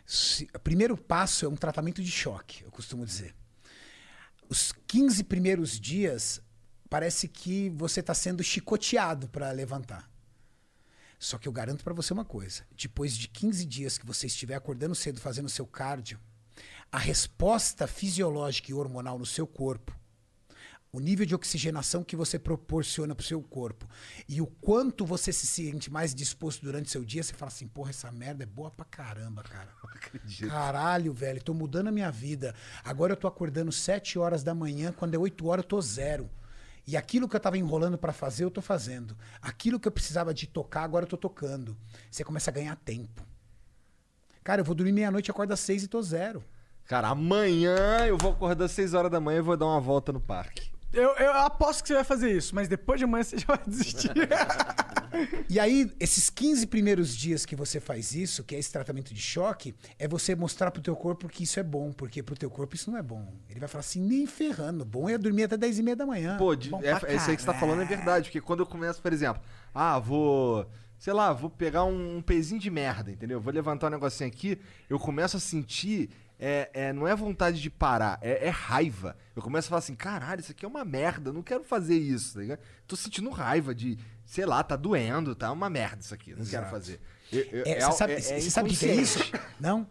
Se- 0.05 0.47
o 0.53 0.59
primeiro 0.59 0.95
passo 0.97 1.45
é 1.45 1.49
um 1.49 1.55
tratamento 1.55 2.01
de 2.03 2.11
choque, 2.11 2.63
eu 2.63 2.71
costumo 2.71 3.05
dizer. 3.05 3.33
Os 4.49 4.71
15 4.87 5.23
primeiros 5.23 5.79
dias 5.79 6.39
parece 6.89 7.27
que 7.27 7.69
você 7.71 7.99
está 8.01 8.13
sendo 8.13 8.43
chicoteado 8.43 9.27
para 9.29 9.49
levantar. 9.51 10.09
Só 11.17 11.37
que 11.39 11.47
eu 11.47 11.51
garanto 11.51 11.83
para 11.83 11.93
você 11.93 12.13
uma 12.13 12.25
coisa: 12.25 12.63
depois 12.77 13.17
de 13.17 13.27
15 13.27 13.65
dias 13.65 13.97
que 13.97 14.05
você 14.05 14.27
estiver 14.27 14.53
acordando 14.55 14.93
cedo 14.93 15.19
fazendo 15.19 15.49
seu 15.49 15.65
cardio, 15.65 16.19
a 16.91 16.99
resposta 16.99 17.87
fisiológica 17.87 18.69
e 18.69 18.73
hormonal 18.73 19.17
no 19.17 19.25
seu 19.25 19.47
corpo 19.47 19.97
o 20.95 20.99
nível 20.99 21.25
de 21.25 21.35
oxigenação 21.35 22.03
que 22.03 22.15
você 22.15 22.39
proporciona 22.39 23.13
pro 23.13 23.25
seu 23.25 23.41
corpo 23.41 23.85
e 24.29 24.41
o 24.41 24.47
quanto 24.47 25.05
você 25.05 25.33
se 25.33 25.45
sente 25.45 25.91
mais 25.91 26.15
disposto 26.15 26.61
durante 26.61 26.89
seu 26.89 27.03
dia, 27.03 27.21
você 27.21 27.33
fala 27.33 27.51
assim, 27.51 27.67
porra, 27.67 27.89
essa 27.89 28.09
merda 28.11 28.43
é 28.43 28.45
boa 28.45 28.71
pra 28.71 28.85
caramba, 28.85 29.43
cara. 29.43 29.69
acredito. 29.83 30.49
Caralho, 30.49 31.13
velho, 31.13 31.43
tô 31.43 31.53
mudando 31.53 31.87
a 31.87 31.91
minha 31.91 32.09
vida. 32.09 32.55
Agora 32.83 33.11
eu 33.11 33.17
tô 33.17 33.27
acordando 33.27 33.73
7 33.73 34.17
horas 34.17 34.41
da 34.41 34.55
manhã, 34.55 34.93
quando 34.93 35.15
é 35.15 35.17
8 35.17 35.45
horas 35.45 35.63
eu 35.63 35.69
tô 35.69 35.81
zero. 35.81 36.29
E 36.87 36.95
aquilo 36.95 37.27
que 37.27 37.35
eu 37.35 37.39
tava 37.39 37.57
enrolando 37.57 37.97
pra 37.97 38.13
fazer, 38.13 38.45
eu 38.45 38.51
tô 38.51 38.61
fazendo. 38.61 39.17
Aquilo 39.41 39.79
que 39.79 39.87
eu 39.87 39.91
precisava 39.91 40.33
de 40.33 40.47
tocar, 40.47 40.83
agora 40.83 41.03
eu 41.03 41.09
tô 41.09 41.17
tocando. 41.17 41.75
Você 42.09 42.23
começa 42.23 42.49
a 42.49 42.53
ganhar 42.53 42.75
tempo. 42.77 43.25
Cara, 44.43 44.61
eu 44.61 44.65
vou 44.65 44.75
dormir 44.75 44.91
meia-noite, 44.91 45.29
acordo 45.29 45.51
às 45.51 45.59
6 45.59 45.83
e 45.83 45.87
tô 45.87 46.01
zero. 46.01 46.43
Cara, 46.85 47.09
amanhã 47.09 48.05
eu 48.07 48.17
vou 48.17 48.31
acordar 48.31 48.67
6 48.67 48.93
horas 48.93 49.11
da 49.11 49.19
manhã 49.19 49.39
e 49.39 49.41
vou 49.41 49.57
dar 49.57 49.65
uma 49.65 49.81
volta 49.81 50.13
no 50.13 50.21
parque. 50.21 50.74
Eu, 50.93 51.09
eu 51.15 51.33
aposto 51.33 51.81
que 51.81 51.89
você 51.89 51.95
vai 51.95 52.03
fazer 52.03 52.31
isso, 52.31 52.55
mas 52.55 52.67
depois 52.67 52.99
de 52.99 53.03
amanhã 53.03 53.23
você 53.23 53.37
já 53.37 53.47
vai 53.47 53.61
desistir. 53.65 54.11
E 55.49 55.59
aí, 55.59 55.91
esses 55.99 56.29
15 56.29 56.67
primeiros 56.67 57.15
dias 57.15 57.45
que 57.45 57.55
você 57.55 57.79
faz 57.79 58.13
isso, 58.13 58.43
que 58.43 58.55
é 58.55 58.59
esse 58.59 58.71
tratamento 58.71 59.13
de 59.13 59.21
choque, 59.21 59.73
é 59.97 60.07
você 60.07 60.35
mostrar 60.35 60.71
pro 60.71 60.81
teu 60.81 60.95
corpo 60.95 61.29
que 61.29 61.43
isso 61.43 61.59
é 61.59 61.63
bom, 61.63 61.91
porque 61.91 62.21
pro 62.21 62.35
teu 62.35 62.49
corpo 62.49 62.75
isso 62.75 62.91
não 62.91 62.97
é 62.97 63.01
bom. 63.01 63.33
Ele 63.49 63.59
vai 63.59 63.69
falar 63.69 63.81
assim, 63.81 64.01
nem 64.01 64.25
ferrando, 64.25 64.83
bom 64.83 65.09
é 65.09 65.17
dormir 65.17 65.43
até 65.43 65.57
10 65.57 65.79
e 65.79 65.83
meia 65.83 65.95
da 65.95 66.05
manhã. 66.05 66.37
Pô, 66.37 66.55
de, 66.55 66.73
é, 66.75 67.13
é 67.13 67.15
isso 67.15 67.29
aí 67.29 67.35
que 67.35 67.41
você 67.41 67.45
tá 67.45 67.53
falando 67.53 67.81
é 67.81 67.85
verdade. 67.85 68.25
Porque 68.25 68.41
quando 68.41 68.59
eu 68.61 68.65
começo, 68.65 69.01
por 69.01 69.13
exemplo, 69.13 69.41
ah, 69.73 69.99
vou. 69.99 70.69
Sei 70.97 71.13
lá, 71.13 71.33
vou 71.33 71.49
pegar 71.49 71.83
um, 71.83 72.17
um 72.17 72.21
pezinho 72.21 72.59
de 72.59 72.69
merda, 72.69 73.11
entendeu? 73.11 73.39
Vou 73.39 73.53
levantar 73.53 73.87
um 73.87 73.91
negocinho 73.91 74.29
aqui, 74.29 74.57
eu 74.89 74.97
começo 74.97 75.37
a 75.37 75.39
sentir. 75.39 76.09
É, 76.37 76.69
é, 76.73 76.93
não 76.93 77.07
é 77.07 77.15
vontade 77.15 77.61
de 77.61 77.69
parar, 77.69 78.19
é, 78.21 78.47
é 78.47 78.49
raiva. 78.49 79.15
Eu 79.35 79.41
começo 79.41 79.67
a 79.67 79.69
falar 79.69 79.79
assim, 79.79 79.95
caralho, 79.95 80.41
isso 80.41 80.51
aqui 80.51 80.65
é 80.65 80.67
uma 80.67 80.83
merda, 80.83 81.29
eu 81.29 81.33
não 81.33 81.41
quero 81.41 81.63
fazer 81.63 81.97
isso, 81.97 82.33
tá 82.33 82.41
ligado? 82.41 82.59
Tô 82.85 82.95
sentindo 82.97 83.29
raiva 83.29 83.73
de, 83.73 83.97
sei 84.25 84.45
lá, 84.45 84.61
tá 84.61 84.75
doendo, 84.75 85.33
tá 85.33 85.49
uma 85.51 85.69
merda 85.69 86.01
isso 86.01 86.13
aqui, 86.13 86.31
não 86.31 86.37
quero 86.45 86.63
Exato. 86.63 86.69
fazer. 86.71 86.99
Eu- 87.31 87.41
eu- 87.51 87.63
É, 87.65 87.79
você 87.79 87.91
sabe, 87.97 88.21
você 88.21 88.49
sabe 88.51 88.69
o 88.69 88.77
que 88.77 88.85
é 88.85 88.95
isso? 88.95 89.19
Não. 89.59 89.87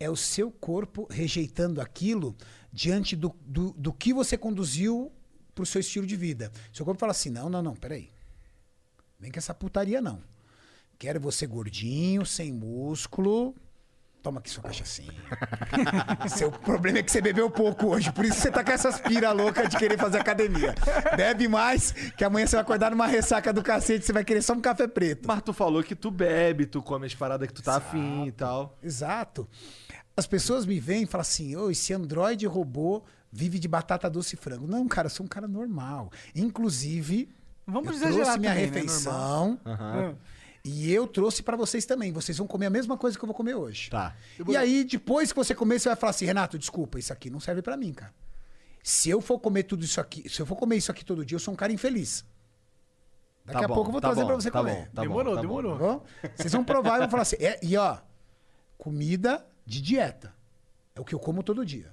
É 0.00 0.08
o 0.08 0.14
seu 0.14 0.50
corpo 0.52 1.08
rejeitando 1.10 1.80
aquilo 1.80 2.36
diante 2.72 3.16
do, 3.16 3.34
do, 3.44 3.72
do 3.72 3.92
que 3.92 4.14
você 4.14 4.38
conduziu 4.38 5.10
pro 5.56 5.66
seu 5.66 5.80
estilo 5.80 6.06
de 6.06 6.14
vida. 6.14 6.52
Seu 6.72 6.84
corpo 6.84 7.00
fala 7.00 7.10
assim: 7.10 7.30
não, 7.30 7.50
não, 7.50 7.60
não, 7.60 7.74
peraí. 7.74 8.12
Vem 9.18 9.32
com 9.32 9.38
essa 9.40 9.52
putaria, 9.52 10.00
não. 10.00 10.22
Quero 10.96 11.18
você 11.20 11.48
gordinho, 11.48 12.24
sem 12.24 12.52
músculo. 12.52 13.56
Toma 14.22 14.40
aqui 14.40 14.50
sua 14.50 14.62
cachaçinha. 14.64 15.12
Seu 16.28 16.50
problema 16.50 16.98
é 16.98 17.02
que 17.02 17.10
você 17.10 17.20
bebeu 17.20 17.48
pouco 17.50 17.86
hoje, 17.86 18.12
por 18.12 18.24
isso 18.24 18.40
você 18.40 18.50
tá 18.50 18.64
com 18.64 18.72
essas 18.72 19.00
pira 19.00 19.30
louca 19.30 19.66
de 19.68 19.76
querer 19.76 19.96
fazer 19.96 20.18
academia. 20.18 20.74
Bebe 21.16 21.46
mais, 21.46 21.92
que 21.92 22.24
amanhã 22.24 22.46
você 22.46 22.56
vai 22.56 22.62
acordar 22.62 22.90
numa 22.90 23.06
ressaca 23.06 23.52
do 23.52 23.62
cacete, 23.62 24.04
você 24.04 24.12
vai 24.12 24.24
querer 24.24 24.42
só 24.42 24.54
um 24.54 24.60
café 24.60 24.88
preto. 24.88 25.26
Mas 25.26 25.42
tu 25.42 25.52
falou 25.52 25.82
que 25.82 25.94
tu 25.94 26.10
bebe, 26.10 26.66
tu 26.66 26.82
come 26.82 27.06
as 27.06 27.14
paradas 27.14 27.46
que 27.46 27.54
tu 27.54 27.62
tá 27.62 27.76
afim 27.76 28.26
e 28.26 28.32
tal. 28.32 28.76
Exato. 28.82 29.48
As 30.16 30.26
pessoas 30.26 30.66
me 30.66 30.80
veem 30.80 31.04
e 31.04 31.06
falam 31.06 31.22
assim: 31.22 31.54
ô, 31.54 31.70
esse 31.70 31.94
androide 31.94 32.44
robô 32.44 33.04
vive 33.30 33.58
de 33.58 33.68
batata 33.68 34.10
doce 34.10 34.34
e 34.34 34.38
frango. 34.38 34.66
Não, 34.66 34.88
cara, 34.88 35.06
eu 35.06 35.10
sou 35.10 35.24
um 35.24 35.28
cara 35.28 35.46
normal. 35.46 36.10
Inclusive, 36.34 37.28
Vamos 37.66 37.88
eu 37.88 37.94
exagerar 37.94 38.24
trouxe 38.24 38.38
minha 38.40 38.52
também, 38.52 38.66
né? 38.70 38.74
refeição 38.74 39.60
Aham. 39.64 40.16
E 40.64 40.92
eu 40.92 41.06
trouxe 41.06 41.42
pra 41.42 41.56
vocês 41.56 41.86
também. 41.86 42.12
Vocês 42.12 42.36
vão 42.38 42.46
comer 42.46 42.66
a 42.66 42.70
mesma 42.70 42.96
coisa 42.96 43.16
que 43.18 43.24
eu 43.24 43.26
vou 43.26 43.34
comer 43.34 43.54
hoje. 43.54 43.90
Tá. 43.90 44.14
E 44.48 44.56
aí, 44.56 44.84
depois 44.84 45.30
que 45.32 45.36
você 45.36 45.54
comer, 45.54 45.78
você 45.78 45.88
vai 45.88 45.96
falar 45.96 46.10
assim: 46.10 46.24
Renato, 46.26 46.58
desculpa, 46.58 46.98
isso 46.98 47.12
aqui 47.12 47.30
não 47.30 47.40
serve 47.40 47.62
pra 47.62 47.76
mim, 47.76 47.92
cara. 47.92 48.14
Se 48.82 49.10
eu 49.10 49.20
for 49.20 49.38
comer 49.38 49.64
tudo 49.64 49.84
isso 49.84 50.00
aqui, 50.00 50.28
se 50.28 50.40
eu 50.40 50.46
for 50.46 50.56
comer 50.56 50.76
isso 50.76 50.90
aqui 50.90 51.04
todo 51.04 51.24
dia, 51.24 51.36
eu 51.36 51.40
sou 51.40 51.52
um 51.52 51.56
cara 51.56 51.72
infeliz. 51.72 52.24
Daqui 53.44 53.60
Tá 53.60 53.64
a 53.64 53.68
bom, 53.68 53.74
pouco 53.74 53.88
eu 53.88 53.92
vou 53.92 54.00
tá 54.00 54.08
trazer 54.08 54.20
bom, 54.22 54.26
pra 54.26 54.36
você 54.36 54.50
tá 54.50 54.58
comer. 54.60 54.74
bom, 54.74 54.82
tá 54.82 54.90
bom, 54.94 55.00
demorou, 55.02 55.34
tá 55.36 55.42
bom. 55.42 55.48
demorou. 55.48 55.78
Tá 55.78 55.84
bom? 55.86 56.04
Vocês 56.36 56.52
vão 56.52 56.64
provar 56.64 56.96
e 56.96 56.98
vão 57.00 57.10
falar 57.10 57.22
assim. 57.22 57.36
é- 57.40 57.58
e 57.62 57.76
ó, 57.76 57.98
comida 58.76 59.46
de 59.64 59.80
dieta. 59.80 60.34
É 60.94 61.00
o 61.00 61.04
que 61.04 61.14
eu 61.14 61.18
como 61.18 61.42
todo 61.42 61.64
dia. 61.64 61.90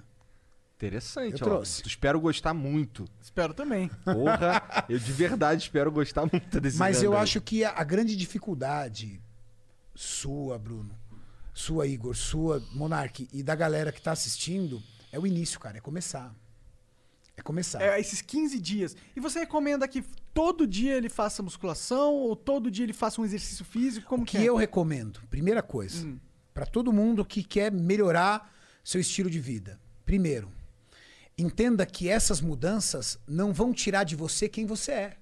Interessante, 0.76 1.40
Eu 1.40 1.46
ó. 1.46 1.50
trouxe. 1.50 1.82
Tu 1.82 1.88
espero 1.88 2.20
gostar 2.20 2.52
muito. 2.52 3.06
Espero 3.20 3.54
também. 3.54 3.88
Porra, 4.04 4.62
eu 4.88 4.98
de 4.98 5.12
verdade 5.12 5.62
espero 5.62 5.90
gostar 5.90 6.28
muito 6.30 6.60
desse 6.60 6.76
Mas 6.78 7.02
eu 7.02 7.14
aí. 7.14 7.22
acho 7.22 7.40
que 7.40 7.64
a, 7.64 7.70
a 7.70 7.82
grande 7.82 8.14
dificuldade 8.14 9.20
sua, 9.94 10.58
Bruno, 10.58 10.94
sua, 11.54 11.86
Igor, 11.86 12.14
sua, 12.14 12.62
Monark, 12.72 13.26
e 13.32 13.42
da 13.42 13.54
galera 13.54 13.90
que 13.90 14.02
tá 14.02 14.12
assistindo 14.12 14.82
é 15.10 15.18
o 15.18 15.26
início, 15.26 15.58
cara. 15.58 15.78
É 15.78 15.80
começar. 15.80 16.34
É 17.38 17.42
começar. 17.42 17.80
É, 17.82 17.98
esses 17.98 18.20
15 18.20 18.58
dias. 18.60 18.94
E 19.14 19.20
você 19.20 19.40
recomenda 19.40 19.88
que 19.88 20.02
todo 20.34 20.66
dia 20.66 20.94
ele 20.94 21.08
faça 21.08 21.42
musculação 21.42 22.12
ou 22.12 22.36
todo 22.36 22.70
dia 22.70 22.84
ele 22.84 22.92
faça 22.92 23.20
um 23.20 23.24
exercício 23.24 23.64
físico? 23.64 24.06
Como 24.06 24.22
O 24.24 24.26
que, 24.26 24.36
que 24.36 24.42
é? 24.44 24.48
eu 24.48 24.56
recomendo, 24.56 25.20
primeira 25.30 25.62
coisa, 25.62 26.06
pra 26.52 26.66
todo 26.66 26.92
mundo 26.92 27.24
que 27.24 27.42
quer 27.42 27.72
melhorar 27.72 28.54
seu 28.84 29.00
estilo 29.00 29.30
de 29.30 29.40
vida. 29.40 29.78
Primeiro, 30.04 30.50
entenda 31.38 31.84
que 31.84 32.08
essas 32.08 32.40
mudanças 32.40 33.18
não 33.26 33.52
vão 33.52 33.72
tirar 33.72 34.04
de 34.04 34.16
você 34.16 34.48
quem 34.48 34.64
você 34.64 34.92
é. 34.92 35.16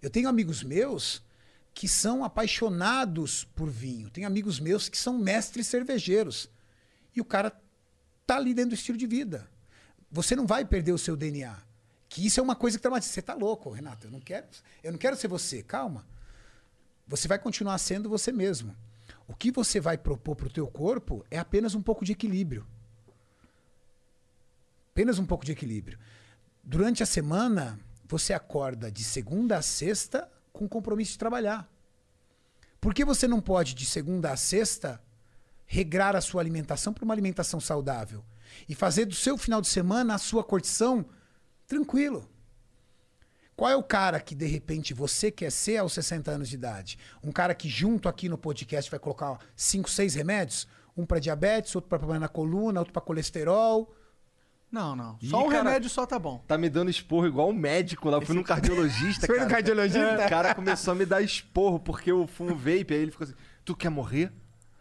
Eu 0.00 0.10
tenho 0.10 0.28
amigos 0.28 0.62
meus 0.62 1.22
que 1.74 1.88
são 1.88 2.24
apaixonados 2.24 3.44
por 3.44 3.68
vinho. 3.68 4.08
Tenho 4.08 4.26
amigos 4.26 4.60
meus 4.60 4.88
que 4.88 4.96
são 4.96 5.18
mestres 5.18 5.66
cervejeiros. 5.66 6.48
E 7.14 7.20
o 7.20 7.24
cara 7.24 7.52
tá 8.26 8.36
ali 8.36 8.54
dentro 8.54 8.70
do 8.70 8.74
estilo 8.74 8.96
de 8.96 9.06
vida. 9.06 9.48
Você 10.10 10.36
não 10.36 10.46
vai 10.46 10.64
perder 10.64 10.92
o 10.92 10.98
seu 10.98 11.16
DNA. 11.16 11.56
Que 12.08 12.24
isso 12.24 12.40
é 12.40 12.42
uma 12.42 12.56
coisa 12.56 12.78
que 12.78 12.82
traumatiza. 12.82 13.12
Você 13.12 13.22
tá 13.22 13.34
louco, 13.34 13.70
Renato. 13.70 14.06
Eu 14.06 14.10
não 14.10 14.20
quero, 14.20 14.46
eu 14.82 14.92
não 14.92 14.98
quero 14.98 15.16
ser 15.16 15.28
você. 15.28 15.62
Calma. 15.62 16.06
Você 17.06 17.28
vai 17.28 17.38
continuar 17.38 17.76
sendo 17.78 18.08
você 18.08 18.32
mesmo. 18.32 18.74
O 19.28 19.34
que 19.34 19.50
você 19.50 19.80
vai 19.80 19.98
propor 19.98 20.36
para 20.36 20.46
o 20.46 20.50
teu 20.50 20.66
corpo 20.66 21.24
é 21.30 21.38
apenas 21.38 21.74
um 21.74 21.82
pouco 21.82 22.04
de 22.04 22.12
equilíbrio. 22.12 22.66
Apenas 24.96 25.18
um 25.18 25.26
pouco 25.26 25.44
de 25.44 25.52
equilíbrio. 25.52 25.98
Durante 26.64 27.02
a 27.02 27.06
semana, 27.06 27.78
você 28.08 28.32
acorda 28.32 28.90
de 28.90 29.04
segunda 29.04 29.58
a 29.58 29.60
sexta 29.60 30.26
com 30.54 30.66
compromisso 30.66 31.12
de 31.12 31.18
trabalhar. 31.18 31.70
Por 32.80 32.94
que 32.94 33.04
você 33.04 33.28
não 33.28 33.38
pode, 33.38 33.74
de 33.74 33.84
segunda 33.84 34.30
a 34.30 34.38
sexta, 34.38 34.98
regrar 35.66 36.16
a 36.16 36.22
sua 36.22 36.40
alimentação 36.40 36.94
para 36.94 37.04
uma 37.04 37.12
alimentação 37.12 37.60
saudável? 37.60 38.24
E 38.66 38.74
fazer 38.74 39.04
do 39.04 39.14
seu 39.14 39.36
final 39.36 39.60
de 39.60 39.68
semana 39.68 40.14
a 40.14 40.18
sua 40.18 40.42
curtição 40.42 41.04
tranquilo. 41.66 42.26
Qual 43.54 43.70
é 43.70 43.76
o 43.76 43.82
cara 43.82 44.18
que 44.18 44.34
de 44.34 44.46
repente 44.46 44.94
você 44.94 45.30
quer 45.30 45.52
ser 45.52 45.76
aos 45.76 45.92
60 45.92 46.30
anos 46.30 46.48
de 46.48 46.54
idade? 46.54 46.98
Um 47.22 47.32
cara 47.32 47.54
que 47.54 47.68
junto 47.68 48.08
aqui 48.08 48.30
no 48.30 48.38
podcast 48.38 48.90
vai 48.90 48.98
colocar 48.98 49.40
5, 49.54 49.90
6 49.90 50.14
remédios? 50.14 50.66
Um 50.96 51.04
para 51.04 51.18
diabetes, 51.18 51.76
outro 51.76 51.90
para 51.90 51.98
problema 51.98 52.20
na 52.20 52.28
coluna, 52.28 52.80
outro 52.80 52.94
para 52.94 53.02
colesterol. 53.02 53.94
Não, 54.70 54.96
não. 54.96 55.16
Ih, 55.22 55.28
Só 55.28 55.46
um 55.46 55.48
cara. 55.48 55.62
remédio 55.62 55.88
só 55.88 56.04
tá 56.04 56.18
bom. 56.18 56.42
Tá 56.46 56.58
me 56.58 56.68
dando 56.68 56.90
esporro 56.90 57.26
igual 57.26 57.48
um 57.48 57.52
médico 57.52 58.10
lá. 58.10 58.18
Eu 58.18 58.22
fui 58.22 58.34
num 58.34 58.42
cardiologista, 58.42 59.26
foi 59.26 59.40
no 59.40 59.48
cardiologista? 59.48 60.26
O 60.26 60.28
cara 60.28 60.54
começou 60.54 60.92
a 60.92 60.94
me 60.94 61.06
dar 61.06 61.22
esporro 61.22 61.78
porque 61.78 62.10
eu 62.10 62.26
fumo 62.26 62.54
vape. 62.54 62.86
Aí 62.90 63.00
ele 63.00 63.10
ficou 63.10 63.24
assim, 63.24 63.34
tu 63.64 63.76
quer 63.76 63.90
morrer? 63.90 64.32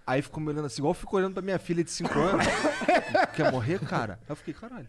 Aí 0.06 0.22
ficou 0.22 0.42
me 0.42 0.50
olhando 0.50 0.66
assim, 0.66 0.82
igual 0.82 0.92
eu 0.92 0.96
fico 0.96 1.16
olhando 1.16 1.34
pra 1.34 1.42
minha 1.42 1.58
filha 1.58 1.84
de 1.84 1.92
5 1.92 2.20
anos. 2.20 2.46
quer 3.36 3.52
morrer, 3.52 3.80
cara? 3.80 4.20
Aí 4.24 4.30
eu 4.30 4.36
fiquei, 4.36 4.54
caralho. 4.54 4.88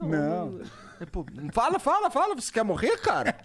Não. 0.00 0.60
Aí, 1.00 1.06
pô, 1.06 1.24
fala, 1.52 1.78
fala, 1.78 2.10
fala, 2.10 2.34
você 2.34 2.52
quer 2.52 2.64
morrer, 2.64 2.96
cara? 2.98 3.36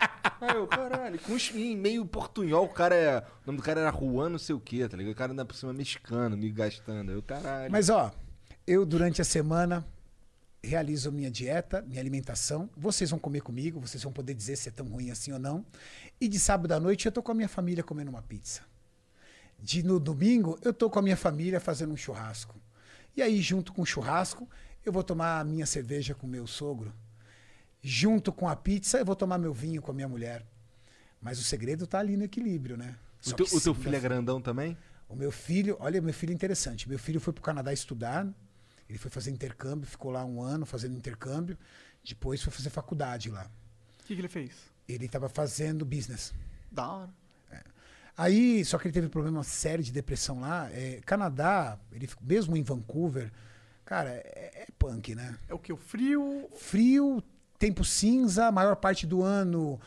Aí 0.42 0.56
eu, 0.56 0.68
caralho, 0.68 1.20
com 1.20 1.36
em 1.56 1.76
meio 1.76 2.06
portunhol, 2.06 2.66
o 2.66 2.70
cara 2.70 2.96
é. 2.96 3.20
O 3.20 3.48
nome 3.48 3.58
do 3.58 3.64
cara 3.64 3.82
era 3.82 3.92
Juan, 3.92 4.30
não 4.30 4.38
sei 4.40 4.56
o 4.56 4.60
quê, 4.60 4.88
tá 4.88 4.98
ligado? 4.98 5.14
O 5.14 5.16
cara 5.16 5.32
ainda 5.32 5.46
por 5.46 5.56
cima 5.56 5.74
mexicano, 5.74 6.36
me 6.38 6.50
gastando. 6.52 7.10
Aí 7.12 7.18
eu, 7.18 7.22
caralho. 7.22 7.72
Mas 7.72 7.90
ó, 7.90 8.12
eu 8.66 8.86
durante 8.86 9.22
a 9.22 9.26
semana 9.26 9.86
realizo 10.64 11.12
minha 11.12 11.30
dieta, 11.32 11.82
minha 11.82 12.02
alimentação. 12.02 12.70
Vocês 12.76 13.10
vão 13.10 13.20
comer 13.20 13.42
comigo, 13.42 13.80
vocês 13.80 14.04
vão 14.04 14.12
poder 14.12 14.34
dizer 14.34 14.56
se 14.56 14.70
é 14.70 14.72
tão 14.72 14.88
ruim 14.88 15.12
assim 15.12 15.32
ou 15.32 15.40
não. 15.40 15.66
E 16.20 16.28
de 16.28 16.40
sábado 16.40 16.72
à 16.74 16.80
noite 16.80 17.06
eu 17.06 17.12
tô 17.12 17.22
com 17.24 17.32
a 17.32 17.36
minha 17.36 17.48
família 17.48 17.84
comendo 17.84 18.10
uma 18.10 18.22
pizza. 18.22 18.62
De 19.60 19.84
no 19.84 20.00
domingo 20.00 20.58
eu 20.62 20.74
tô 20.74 20.90
com 20.90 21.00
a 21.00 21.02
minha 21.02 21.18
família 21.18 21.60
fazendo 21.60 21.94
um 21.94 21.98
churrasco. 21.98 22.60
E 23.16 23.22
aí 23.22 23.42
junto 23.42 23.74
com 23.74 23.82
o 23.82 23.86
churrasco 23.86 24.48
eu 24.86 24.92
vou 24.92 25.04
tomar 25.04 25.40
a 25.40 25.44
minha 25.44 25.66
cerveja 25.66 26.14
com 26.14 26.28
meu 26.28 26.48
sogro. 26.48 26.94
Junto 27.82 28.32
com 28.32 28.48
a 28.48 28.56
pizza 28.56 28.98
eu 28.98 29.06
vou 29.06 29.16
tomar 29.16 29.38
meu 29.38 29.54
vinho 29.54 29.82
com 29.82 29.92
a 29.92 29.94
minha 29.94 30.08
mulher. 30.08 30.46
Mas 31.22 31.40
o 31.40 31.44
segredo 31.44 31.88
tá 31.88 32.00
ali 32.00 32.16
no 32.18 32.24
equilíbrio, 32.24 32.78
né? 32.78 32.96
o 33.26 33.30
Só 33.30 33.36
teu, 33.36 33.46
que 33.46 33.56
o 33.56 33.62
teu 33.62 33.74
filho 33.74 33.96
é 33.96 34.00
grandão 34.00 34.42
também? 34.42 34.78
o 35.10 35.16
meu 35.16 35.32
filho, 35.32 35.78
olha, 35.80 36.02
meu 36.02 36.14
filho 36.14 36.32
é 36.32 36.34
interessante. 36.34 36.88
Meu 36.88 37.00
filho 37.00 37.20
foi 37.20 37.34
pro 37.34 37.42
Canadá 37.42 37.72
estudar. 37.72 38.28
Ele 38.90 38.98
foi 38.98 39.12
fazer 39.12 39.32
intercâmbio, 39.32 39.88
ficou 39.88 40.12
lá 40.12 40.24
um 40.24 40.42
ano 40.42 40.66
fazendo 40.66 40.98
intercâmbio. 40.98 41.58
Depois 42.04 42.42
foi 42.42 42.52
fazer 42.54 42.70
faculdade 42.70 43.30
lá. 43.30 43.50
O 44.02 44.06
que, 44.06 44.16
que 44.16 44.22
ele 44.22 44.30
fez? 44.30 44.52
Ele 44.88 45.06
estava 45.06 45.28
fazendo 45.28 45.86
business. 45.86 46.34
Da 46.72 46.90
hora. 46.90 47.10
Aí, 48.18 48.66
só 48.66 48.80
que 48.80 48.88
ele 48.88 48.94
teve 48.94 49.10
problema 49.10 49.44
sério 49.44 49.84
de 49.84 49.92
depressão 49.92 50.40
lá. 50.40 50.72
É, 50.72 51.00
Canadá, 51.06 51.78
ele, 51.92 52.10
mesmo 52.20 52.58
em 52.58 52.64
Vancouver, 52.64 53.32
cara, 53.86 54.10
é, 54.10 54.64
é 54.64 54.68
punk, 54.80 55.14
né? 55.14 55.38
É 55.48 55.54
o 55.54 55.60
que? 55.60 55.72
O 55.72 55.78
frio. 55.78 56.50
Frio, 56.56 57.22
tempo 57.60 57.86
cinza, 57.86 58.52
maior 58.52 58.76
parte 58.76 59.06
do 59.06 59.22
ano 59.22 59.80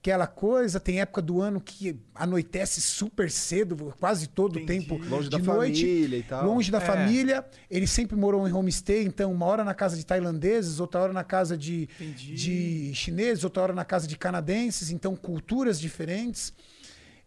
aquela 0.00 0.26
coisa. 0.26 0.80
Tem 0.80 1.00
época 1.00 1.20
do 1.22 1.40
ano 1.40 1.60
que 1.60 1.98
anoitece 2.14 2.80
super 2.80 3.30
cedo, 3.30 3.94
quase 4.00 4.26
todo 4.26 4.58
o 4.58 4.66
tempo 4.66 4.96
Longe 4.96 5.28
de 5.28 5.30
da 5.30 5.38
noite. 5.38 5.80
família 5.82 6.16
e 6.18 6.22
tal. 6.22 6.46
Longe 6.46 6.70
da 6.70 6.78
É. 6.78 6.80
família. 6.80 7.44
Ele 7.70 7.86
sempre 7.86 8.16
morou 8.16 8.48
em 8.48 8.52
homestay, 8.52 9.04
então 9.04 9.30
uma 9.30 9.46
hora 9.46 9.62
na 9.62 9.74
casa 9.74 9.96
de 9.96 10.04
tailandeses, 10.04 10.80
outra 10.80 11.00
hora 11.02 11.12
na 11.12 11.22
casa 11.24 11.56
de, 11.56 11.88
Entendi. 12.00 12.34
de 12.34 12.94
chineses, 12.94 13.44
outra 13.44 13.62
hora 13.62 13.72
na 13.74 13.84
casa 13.84 14.06
de 14.06 14.16
canadenses, 14.16 14.90
então 14.90 15.14
culturas 15.14 15.78
diferentes. 15.78 16.52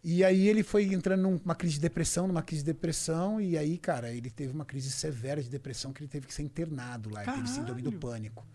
E 0.06 0.22
aí 0.22 0.48
ele 0.48 0.62
foi 0.62 0.92
entrando 0.92 1.22
numa 1.22 1.54
crise 1.54 1.76
de 1.76 1.80
depressão, 1.80 2.26
numa 2.28 2.42
crise 2.42 2.62
de 2.62 2.66
depressão, 2.72 3.40
e 3.40 3.56
aí, 3.56 3.78
cara, 3.78 4.10
ele 4.12 4.28
teve 4.28 4.52
uma 4.52 4.64
crise 4.66 4.90
severa 4.90 5.42
de 5.42 5.48
depressão 5.48 5.94
que 5.94 6.02
ele 6.02 6.08
teve 6.08 6.26
que 6.26 6.34
ser 6.34 6.42
internado 6.42 7.08
lá, 7.08 7.22
ele 7.22 7.32
teve 7.32 7.48
síndrome 7.48 7.80
do 7.80 7.90
pânico. 7.92 8.46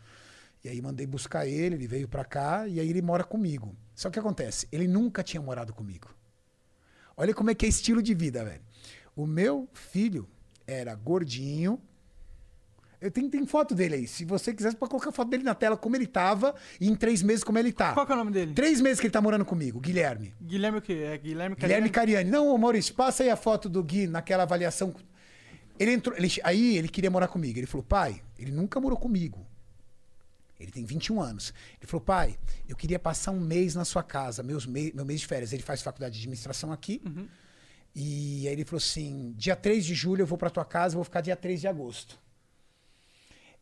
E 0.64 0.70
aí 0.70 0.82
mandei 0.82 1.06
buscar 1.08 1.48
ele, 1.48 1.76
ele 1.76 1.88
veio 1.88 2.08
pra 2.08 2.26
cá 2.26 2.68
e 2.68 2.80
aí 2.80 2.90
ele 2.90 3.02
mora 3.02 3.24
comigo. 3.24 3.76
Só 3.96 4.10
que 4.10 4.20
acontece, 4.20 4.68
ele 4.72 4.88
nunca 4.88 5.24
tinha 5.24 5.42
morado 5.42 5.74
comigo. 5.74 6.08
Olha 7.16 7.34
como 7.34 7.50
é 7.50 7.56
que 7.56 7.66
é 7.66 7.70
estilo 7.70 8.02
de 8.02 8.14
vida, 8.14 8.44
velho. 8.44 8.62
O 9.16 9.26
meu 9.26 9.68
filho 9.74 10.28
era 10.68 10.94
gordinho. 10.96 11.82
Eu 13.02 13.10
tenho, 13.10 13.30
tem 13.30 13.46
foto 13.46 13.74
dele 13.74 13.96
aí. 13.96 14.08
Se 14.08 14.26
você 14.26 14.54
quiser, 14.54 14.72
você 14.72 14.78
pode 14.78 14.90
colocar 14.90 15.10
a 15.10 15.14
foto 15.14 15.30
dele 15.30 15.44
na 15.44 15.56
tela 15.56 15.78
como 15.78 15.96
ele 15.96 16.06
tava 16.06 16.54
e 16.82 16.90
em 16.90 16.96
três 16.96 17.22
meses 17.24 17.44
como 17.46 17.58
ele 17.58 17.72
tá. 17.72 17.94
Qual 17.94 18.06
que 18.06 18.12
é 18.12 18.16
o 18.16 18.18
nome 18.18 18.32
dele? 18.32 18.54
Três 18.54 18.82
meses 18.82 19.00
que 19.00 19.08
ele 19.08 19.12
tá 19.14 19.22
morando 19.22 19.46
comigo, 19.46 19.80
Guilherme. 19.80 20.34
Guilherme 20.42 20.80
o 20.80 20.82
quê? 20.82 20.94
É 20.94 21.18
Guilherme 21.18 21.56
Guilherme 21.56 21.56
Cariani? 21.56 21.90
Cariani. 21.90 22.30
Não, 22.30 22.58
Maurício, 22.58 22.94
passa 22.94 23.24
aí 23.24 23.30
a 23.30 23.38
foto 23.38 23.70
do 23.70 23.82
Gui 23.82 24.06
naquela 24.08 24.44
avaliação. 24.44 24.94
Ele 25.78 25.94
entrou, 25.94 26.18
ele- 26.18 26.30
aí 26.44 26.78
ele 26.78 26.90
queria 26.90 27.10
morar 27.10 27.30
comigo. 27.30 27.58
Ele 27.58 27.68
falou, 27.68 27.86
pai, 27.86 28.22
ele 28.38 28.52
nunca 28.52 28.82
morou 28.82 28.98
comigo. 29.00 29.46
Ele 30.60 30.72
tem 30.72 30.84
21 30.84 31.22
anos. 31.22 31.54
Ele 31.80 31.88
falou, 31.90 32.04
pai, 32.04 32.38
eu 32.68 32.76
queria 32.76 33.00
passar 33.00 33.32
um 33.32 33.40
mês 33.40 33.76
na 33.76 33.86
sua 33.86 34.04
casa, 34.04 34.44
meus 34.44 34.66
mei- 34.66 34.92
meu 34.94 35.06
mês 35.06 35.22
de 35.22 35.28
férias. 35.28 35.54
Ele 35.54 35.64
faz 35.64 35.82
faculdade 35.82 36.16
de 36.16 36.20
administração 36.20 36.72
aqui. 36.72 37.02
E 37.96 38.46
aí 38.48 38.54
ele 38.54 38.66
falou 38.66 38.78
assim: 38.78 39.34
dia 39.38 39.56
3 39.56 39.86
de 39.86 39.96
julho 39.96 40.22
eu 40.22 40.28
vou 40.28 40.38
pra 40.38 40.50
tua 40.50 40.66
casa, 40.66 40.96
vou 40.96 41.04
ficar 41.04 41.22
dia 41.22 41.36
3 41.36 41.62
de 41.62 41.68
agosto. 41.68 42.20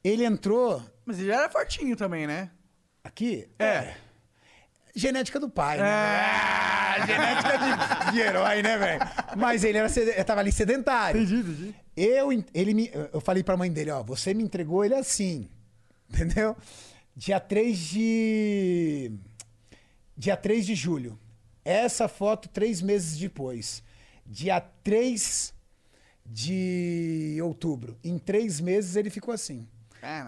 Ele 0.03 0.23
entrou 0.25 0.81
Mas 1.05 1.19
ele 1.19 1.31
era 1.31 1.49
fortinho 1.49 1.95
também, 1.95 2.25
né? 2.27 2.49
aqui. 3.03 3.47
É. 3.59 3.95
Genética 4.95 5.39
do 5.39 5.49
pai, 5.49 5.77
né? 5.77 5.83
Ah, 5.87 6.95
genética 7.05 8.05
de, 8.05 8.11
de 8.13 8.19
herói, 8.19 8.61
né, 8.63 8.77
velho? 8.77 8.99
Mas 9.37 9.63
ele 9.63 9.77
era 9.77 9.87
sed... 9.87 10.11
tava 10.25 10.41
ali 10.41 10.51
sedentário. 10.51 11.21
Entendi, 11.21 11.39
entendi. 11.39 11.75
Eu, 11.95 12.29
ele 12.53 12.73
me, 12.73 12.91
eu 13.13 13.21
falei 13.21 13.43
pra 13.43 13.55
mãe 13.55 13.71
dele, 13.71 13.91
ó, 13.91 14.01
você 14.03 14.33
me 14.33 14.43
entregou 14.43 14.83
ele 14.83 14.95
assim, 14.95 15.49
entendeu? 16.13 16.55
Dia 17.15 17.39
3 17.39 17.77
de... 17.77 19.11
Dia 20.15 20.35
3 20.37 20.65
de 20.65 20.75
julho. 20.75 21.19
Essa 21.63 22.07
foto 22.07 22.47
três 22.49 22.81
meses 22.81 23.17
depois. 23.17 23.83
Dia 24.25 24.59
3 24.59 25.53
de 26.25 27.39
outubro. 27.43 27.97
Em 28.03 28.17
três 28.17 28.59
meses 28.59 28.95
ele 28.95 29.09
ficou 29.09 29.33
assim. 29.33 29.67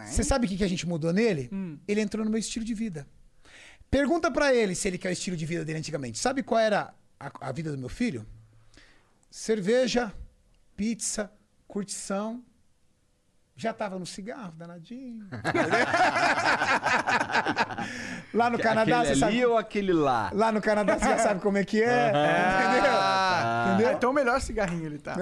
Você 0.08 0.24
sabe 0.24 0.46
o 0.46 0.50
que 0.50 0.58
que 0.58 0.64
a 0.64 0.68
gente 0.68 0.88
mudou 0.88 1.14
nele? 1.14 1.50
Ele 1.88 2.02
entrou 2.02 2.24
no 2.26 2.32
meu 2.32 2.40
estilo 2.40 2.66
de 2.66 2.74
vida. 2.74 3.08
Pergunta 3.90 4.30
pra 4.32 4.54
ele 4.54 4.76
se 4.76 4.88
ele 4.88 4.98
quer 4.98 5.10
o 5.10 5.12
estilo 5.12 5.36
de 5.36 5.46
vida 5.46 5.66
dele 5.66 5.80
antigamente. 5.80 6.20
Sabe 6.20 6.44
qual 6.44 6.60
era 6.60 6.94
a, 7.20 7.50
a 7.50 7.52
vida 7.52 7.72
do 7.72 7.78
meu 7.78 7.90
filho? 7.90 8.26
Cerveja, 9.32 10.14
pizza, 10.76 11.32
curtição. 11.68 12.44
Já 13.62 13.74
tava 13.74 14.00
no 14.00 14.06
cigarro, 14.06 14.54
danadinho. 14.58 15.28
Lá 18.34 18.50
no 18.50 18.58
Canadá, 18.58 19.02
aquele 19.02 19.16
você 19.18 19.24
ali 19.26 19.36
sabe. 19.40 19.46
ou 19.46 19.58
aquele 19.58 19.92
lá? 19.92 20.32
Lá 20.34 20.50
no 20.52 20.62
Canadá 20.62 20.98
você 20.98 21.06
já 21.06 21.18
sabe 21.18 21.42
como 21.42 21.58
é 21.58 21.66
que 21.66 21.84
é. 21.84 22.08
Entendeu? 22.08 22.92
Ah, 22.94 23.72
Entendeu? 23.74 23.94
então 23.98 24.12
o 24.12 24.14
melhor 24.14 24.40
cigarrinho 24.40 24.86
ele 24.86 24.98
tá. 25.00 25.16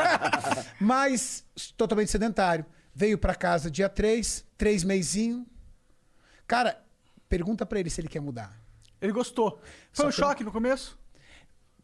Mas 0.80 1.44
totalmente 1.76 2.10
sedentário. 2.10 2.64
Veio 2.94 3.18
pra 3.18 3.34
casa 3.34 3.70
dia 3.70 3.88
3, 3.88 4.46
três 4.56 4.82
meizinho. 4.82 5.46
Cara, 6.46 6.82
pergunta 7.28 7.66
pra 7.66 7.78
ele 7.80 7.90
se 7.90 8.00
ele 8.00 8.08
quer 8.08 8.20
mudar. 8.20 8.52
Ele 9.00 9.12
gostou. 9.12 9.60
Foi 9.92 10.04
Só 10.04 10.06
um 10.06 10.10
que- 10.10 10.16
choque 10.16 10.42
no 10.44 10.50
começo? 10.50 10.98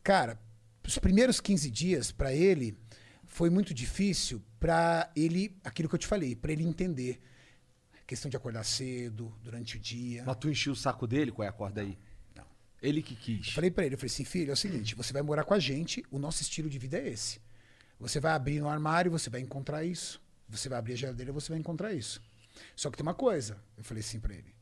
Cara, 0.03 0.39
os 0.87 0.99
primeiros 0.99 1.41
15 1.41 1.71
dias 1.71 2.11
pra 2.11 2.33
ele 2.33 2.75
foi 3.27 3.51
muito 3.51 3.75
difícil 3.75 4.43
pra 4.65 5.11
ele, 5.15 5.55
aquilo 5.63 5.91
que 5.91 5.95
eu 5.95 5.99
te 5.99 6.07
falei, 6.07 6.35
pra 6.35 6.51
ele 6.51 6.65
entender. 6.65 7.21
Questão 8.07 8.31
de 8.31 8.37
acordar 8.39 8.65
cedo, 8.65 9.31
durante 9.43 9.77
o 9.77 9.79
dia. 9.79 10.25
Mas 10.25 10.37
tu 10.39 10.49
encheu 10.49 10.73
o 10.73 10.77
saco 10.77 11.07
dele? 11.07 11.31
Qual 11.31 11.45
é 11.45 11.49
a 11.51 11.53
corda 11.53 11.83
aí? 11.83 11.99
Não. 12.35 12.47
Ele 12.81 13.03
que 13.03 13.15
quis. 13.15 13.51
Falei 13.51 13.71
pra 13.71 13.85
ele, 13.85 13.95
eu 13.95 13.99
falei 13.99 14.11
assim, 14.11 14.25
filho, 14.25 14.49
é 14.49 14.55
o 14.55 14.57
seguinte, 14.57 14.95
você 14.95 15.13
vai 15.13 15.21
morar 15.21 15.45
com 15.45 15.53
a 15.53 15.59
gente, 15.59 16.03
o 16.11 16.19
nosso 16.19 16.41
estilo 16.41 16.71
de 16.71 16.79
vida 16.79 16.97
é 16.97 17.09
esse. 17.09 17.43
Você 18.01 18.19
vai 18.19 18.33
abrir 18.33 18.59
no 18.59 18.71
armário, 18.71 19.11
você 19.11 19.29
vai 19.29 19.43
encontrar 19.43 19.85
isso. 19.85 20.19
Você 20.49 20.67
vai 20.67 20.79
abrir 20.79 20.95
a 20.95 20.97
geladeira, 20.97 21.31
você 21.31 21.51
vai 21.51 21.59
encontrar 21.59 21.93
isso. 21.93 22.23
Só 22.75 22.91
que 22.91 22.97
tem 22.97 23.05
uma 23.05 23.13
coisa, 23.13 23.63
eu 23.77 23.85
falei 23.85 24.01
assim 24.01 24.19
pra 24.19 24.33
ele. 24.33 24.55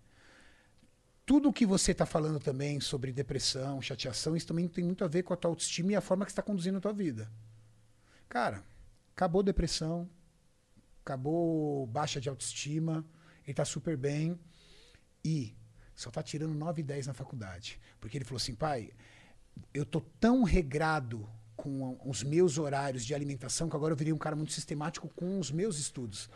Tudo 1.24 1.52
que 1.52 1.64
você 1.64 1.94
tá 1.94 2.04
falando 2.04 2.40
também 2.40 2.80
sobre 2.80 3.12
depressão, 3.12 3.80
chateação, 3.80 4.34
isso 4.34 4.48
também 4.48 4.66
tem 4.66 4.82
muito 4.82 5.04
a 5.04 5.08
ver 5.08 5.22
com 5.22 5.32
a 5.32 5.36
tua 5.36 5.52
autoestima 5.52 5.92
e 5.92 5.94
a 5.94 6.00
forma 6.00 6.24
que 6.24 6.32
você 6.32 6.36
tá 6.36 6.42
conduzindo 6.42 6.78
a 6.78 6.80
tua 6.80 6.92
vida. 6.92 7.30
Cara, 8.28 8.64
acabou 9.14 9.42
depressão, 9.42 10.08
acabou 11.04 11.86
baixa 11.86 12.20
de 12.20 12.28
autoestima, 12.28 13.04
ele 13.46 13.54
tá 13.54 13.64
super 13.64 13.96
bem 13.96 14.38
e 15.24 15.54
só 15.94 16.10
tá 16.10 16.22
tirando 16.22 16.54
9 16.54 16.80
e 16.80 16.84
10 16.84 17.06
na 17.06 17.14
faculdade. 17.14 17.80
Porque 18.00 18.16
ele 18.16 18.24
falou 18.24 18.38
assim, 18.38 18.54
pai, 18.54 18.90
eu 19.72 19.84
tô 19.84 20.00
tão 20.00 20.42
regrado 20.42 21.28
com 21.56 21.98
os 22.04 22.22
meus 22.22 22.58
horários 22.58 23.04
de 23.04 23.14
alimentação 23.14 23.68
que 23.68 23.76
agora 23.76 23.92
eu 23.92 23.96
virei 23.96 24.12
um 24.12 24.18
cara 24.18 24.34
muito 24.34 24.52
sistemático 24.52 25.08
com 25.14 25.38
os 25.38 25.50
meus 25.50 25.78
estudos. 25.78 26.28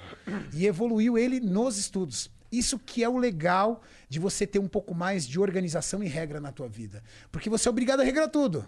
E 0.53 0.67
evoluiu 0.67 1.19
ele 1.19 1.41
nos 1.41 1.79
estudos. 1.79 2.31
Isso 2.53 2.79
que 2.79 3.03
é 3.03 3.09
o 3.09 3.19
legal 3.19 3.83
de 4.09 4.21
você 4.21 4.47
ter 4.47 4.59
um 4.61 4.69
pouco 4.69 4.95
mais 4.95 5.27
de 5.27 5.41
organização 5.41 6.03
e 6.03 6.07
regra 6.07 6.41
na 6.41 6.53
tua 6.53 6.69
vida. 6.69 7.03
Porque 7.33 7.51
você 7.51 7.67
é 7.69 7.71
obrigado 7.71 8.01
a 8.01 8.05
regrar 8.05 8.29
tudo. 8.29 8.65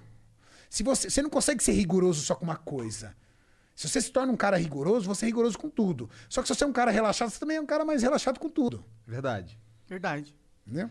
Se 0.69 0.83
você, 0.83 1.09
você 1.09 1.23
não 1.23 1.31
consegue 1.31 1.63
ser 1.63 1.73
rigoroso 1.73 2.23
só 2.23 2.35
com 2.35 2.45
uma 2.45 2.57
coisa. 2.57 3.15
Se 3.79 3.89
você 3.89 4.01
se 4.01 4.11
torna 4.11 4.33
um 4.33 4.37
cara 4.37 4.57
rigoroso, 4.57 5.07
você 5.07 5.24
é 5.24 5.29
rigoroso 5.29 5.57
com 5.57 5.70
tudo. 5.70 6.11
Só 6.29 6.43
que 6.43 6.49
se 6.49 6.55
você 6.57 6.64
é 6.64 6.66
um 6.66 6.72
cara 6.72 6.91
relaxado, 6.91 7.31
você 7.31 7.39
também 7.39 7.59
é 7.59 7.61
um 7.61 7.66
cara 7.66 7.85
mais 7.85 8.03
relaxado 8.03 8.41
com 8.41 8.49
tudo. 8.49 8.85
Verdade. 9.07 9.57
Verdade. 9.89 10.35
Entendeu? 10.66 10.91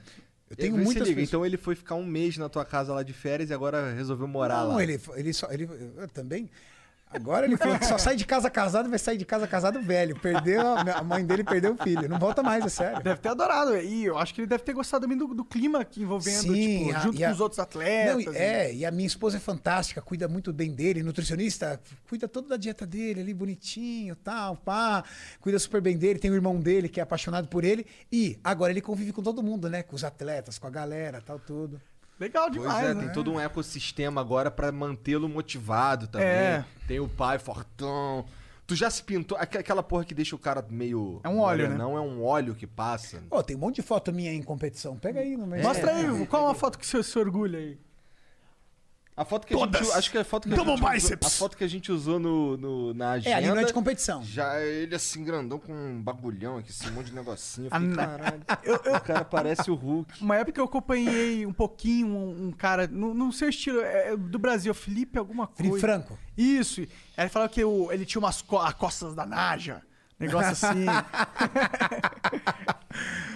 Eu 0.50 0.56
Tenho 0.56 0.72
tenho 0.72 0.86
muitas 0.86 1.06
liga. 1.06 1.22
Então 1.22 1.46
ele 1.46 1.58
foi 1.58 1.76
ficar 1.76 1.96
um 1.96 2.06
mês 2.06 2.38
na 2.38 2.48
tua 2.48 2.64
casa 2.64 2.94
lá 2.94 3.04
de 3.04 3.12
férias 3.12 3.50
e 3.50 3.54
agora 3.54 3.94
resolveu 3.94 4.26
morar 4.26 4.64
não, 4.64 4.76
lá. 4.76 4.84
ele, 4.84 5.02
ele 5.18 5.34
só. 5.34 5.52
Ele, 5.52 5.68
eu 5.98 6.08
também. 6.08 6.50
Agora 7.10 7.46
ele 7.46 7.56
falou 7.56 7.80
que 7.80 7.86
só 7.86 7.98
sai 7.98 8.16
de 8.18 8.26
casa 8.26 8.50
casado 8.50 8.90
vai 8.90 9.00
sair 9.00 9.18
de 9.18 9.24
casa 9.26 9.48
casado 9.48 9.82
velho. 9.82 10.20
Perdeu, 10.20 10.62
a 10.76 10.82
a 10.98 11.04
mãe 11.04 11.26
dele 11.26 11.44
perdeu 11.44 11.74
o 11.74 11.78
filho. 11.78 12.08
Não 12.10 12.20
volta 12.20 12.44
mais, 12.44 12.66
é 12.66 12.70
sério. 12.70 13.02
Deve 13.02 13.22
ter 13.22 13.30
adorado. 13.30 13.78
E 13.78 14.06
eu 14.06 14.18
acho 14.18 14.34
que 14.34 14.42
ele 14.42 14.48
deve 14.48 14.64
ter 14.64 14.74
gostado 14.74 15.04
também 15.04 15.18
do, 15.18 15.34
do 15.34 15.46
clima 15.46 15.80
aqui 15.80 16.02
envolvendo, 16.02 16.42
Sim, 16.54 16.78
tipo, 16.86 16.96
a- 16.96 17.00
junto 17.00 17.16
e 17.16 17.20
com 17.20 17.26
a- 17.26 17.32
os 17.32 17.40
outros 17.40 17.58
Não, 17.58 17.64
atletas. 17.64 18.36
e- 18.36 18.38
é, 18.38 18.74
e 18.74 18.86
a 18.86 18.92
minha 18.92 19.08
esposa 19.08 19.38
é 19.38 19.40
fantástica, 19.40 20.02
cuida 20.02 20.28
muito 20.28 20.52
bem 20.52 20.72
dele, 20.74 21.02
nutricionista, 21.02 21.80
cuida 22.10 22.28
toda 22.28 22.50
da 22.50 22.58
dieta 22.58 22.86
dele 22.86 23.22
ali, 23.22 23.34
bonitinho, 23.34 24.16
tal, 24.16 24.58
pá, 24.58 25.04
cuida 25.40 25.58
super 25.60 25.80
bem 25.82 25.98
dele, 25.98 26.20
tem 26.20 26.30
o 26.30 26.36
irmão 26.36 26.60
dele 26.60 26.90
que 26.90 27.00
é 27.00 27.04
apaixonado 27.04 27.48
por 27.48 27.64
ele, 27.64 27.86
e 28.12 28.38
agora 28.44 28.72
ele 28.72 28.82
convive 28.82 29.14
com 29.14 29.24
todo 29.24 29.42
mundo, 29.42 29.70
né, 29.70 29.82
com 29.82 29.96
os 29.96 30.04
atletas, 30.04 30.58
com 30.60 30.68
a 30.68 30.70
galera, 30.70 31.22
tal, 31.26 31.40
tudo. 31.40 31.80
Legal 32.20 32.50
Pois 32.50 32.62
demais, 32.62 32.86
é, 32.90 32.94
né? 32.94 33.04
tem 33.06 33.14
todo 33.14 33.32
um 33.32 33.40
ecossistema 33.40 34.20
agora 34.22 34.50
pra 34.50 34.72
mantê-lo 34.72 35.30
motivado 35.30 36.08
também. 36.08 36.28
É. 36.28 36.66
Tem 36.88 37.00
o 37.00 37.08
pai 37.08 37.38
fortão. 37.38 38.26
Tu 38.66 38.76
já 38.76 38.90
se 38.90 39.02
pintou? 39.04 39.38
Aqu- 39.38 39.60
Aquela 39.60 39.82
porra 39.84 40.04
que 40.04 40.14
deixa 40.14 40.36
o 40.36 40.40
cara 40.40 40.66
meio. 40.70 41.22
É 41.24 41.30
um 41.30 41.40
óleo, 41.40 41.70
né? 41.70 41.78
Não 41.78 41.96
é 41.96 42.02
um 42.02 42.24
óleo 42.24 42.54
que 42.56 42.68
passa. 42.68 43.24
Ó, 43.32 43.42
tem 43.42 43.56
um 43.56 43.60
monte 43.60 43.76
de 43.76 43.82
foto 43.82 44.12
minha 44.12 44.34
em 44.34 44.42
competição, 44.42 44.98
pega 44.98 45.20
aí 45.22 45.38
no 45.38 45.48
meio. 45.48 45.64
Mostra 45.64 45.96
aí, 45.96 46.26
qual 46.26 46.44
é 46.44 46.46
uma 46.48 46.56
foto 46.56 46.78
que 46.78 46.86
você 46.86 47.02
se 47.02 47.18
orgulha 47.18 47.60
aí? 47.60 47.78
A 49.18 49.26
foto 49.26 49.48
que 49.48 49.54
a 49.56 49.58
gente. 49.58 49.92
Acho 49.94 50.12
que 50.12 50.18
é 50.20 50.22
a 50.22 50.24
foto 50.24 50.48
que 50.48 50.54
a 50.54 50.58
gente. 50.58 50.70
Usou, 50.72 50.90
biceps. 50.92 51.28
a 51.28 51.30
foto 51.40 51.58
que 51.58 51.64
a 51.64 51.68
gente 51.68 51.92
usou 51.92 52.20
no, 52.20 52.56
no- 52.56 52.94
na 52.94 53.12
agenda. 53.14 53.30
É, 53.32 53.34
ali 53.34 53.48
não 53.48 53.58
é 53.58 53.64
de 53.64 53.74
competição. 53.74 54.24
Já 54.24 54.62
ele 54.62 54.94
assim, 54.94 55.24
grandão, 55.24 55.58
com 55.58 55.74
um 55.74 56.00
bagulhão 56.02 56.58
aqui, 56.58 56.70
esse 56.70 56.88
monte 56.92 57.08
de 57.08 57.16
negocinho. 57.16 57.66
Eu 57.66 57.72
Ah, 57.74 57.80
fiquei, 57.80 57.96
não. 57.96 58.06
caralho. 58.06 58.42
O 58.96 59.02
cara 59.02 59.26
parece 59.26 59.72
o 59.72 59.74
Hulk. 59.76 60.22
Uma 60.24 60.36
época 60.38 60.62
eu 60.62 60.66
acompanhei 60.66 61.46
um 61.48 61.52
pouquinho 61.54 62.08
um, 62.08 62.48
um 62.48 62.52
cara, 62.52 62.86
no, 62.86 63.14
no 63.16 63.32
seu 63.34 63.50
estilo, 63.50 63.82
é, 63.82 64.16
do 64.16 64.38
Brasil, 64.38 64.72
Felipe 64.76 65.18
alguma 65.18 65.48
coisa. 65.48 65.64
Felipe 65.64 65.80
Franco. 65.80 66.18
Isso. 66.38 66.82
Aí 66.82 67.24
ele 67.24 67.30
falou 67.30 67.50
que 67.50 67.64
o- 67.64 67.92
ele 67.92 68.06
tinha 68.06 68.20
umas 68.20 68.44
co 68.44 68.60
as 68.60 68.74
costas 68.76 69.16
da 69.16 69.26
Naja. 69.26 69.82
Negócio 70.20 70.52
assim. 70.52 70.86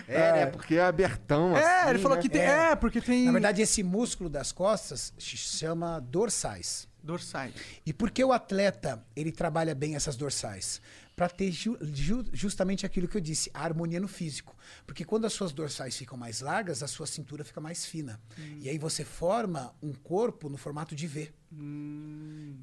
É, 0.08 0.32
né? 0.34 0.46
Porque 0.48 0.76
é 0.76 0.82
abertão 0.84 1.56
assim. 1.56 1.66
é, 1.66 1.90
ele 1.90 2.00
falou 2.00 2.18
né? 2.18 2.22
que 2.24 2.30
tem. 2.30 2.42
É. 2.42 2.72
É, 2.72 2.76
porque 2.76 3.00
tem. 3.00 3.26
Na 3.26 3.32
verdade, 3.32 3.62
esse 3.62 3.82
músculo 3.84 4.30
das 4.30 4.52
costas 4.52 5.14
se 5.18 5.38
chama 5.38 6.00
dorsais. 6.02 6.88
Dorsais. 7.02 7.54
E 7.86 7.94
por 7.94 8.12
que 8.12 8.24
o 8.24 8.32
atleta 8.34 9.04
ele 9.16 9.32
trabalha 9.32 9.74
bem 9.74 9.96
essas 9.96 10.16
dorsais? 10.16 10.82
Para 11.16 11.30
ter 11.30 11.52
ju- 11.52 11.78
ju- 11.94 12.26
justamente 12.34 12.86
aquilo 12.86 13.08
que 13.08 13.16
eu 13.18 13.22
disse, 13.22 13.50
a 13.54 13.64
harmonia 13.64 14.00
no 14.00 14.08
físico. 14.08 14.56
Porque 14.86 15.06
quando 15.06 15.26
as 15.26 15.34
suas 15.34 15.52
dorsais 15.52 15.96
ficam 15.96 16.18
mais 16.18 16.42
largas, 16.42 16.82
a 16.84 16.88
sua 16.88 17.06
cintura 17.08 17.44
fica 17.44 17.62
mais 17.62 17.86
fina. 17.86 18.20
E 18.60 18.68
aí 18.70 18.78
você 18.78 19.04
forma 19.06 19.74
um 19.82 19.94
corpo 19.94 20.50
no 20.50 20.58
formato 20.58 20.96
de 20.96 21.08
V. 21.08 21.32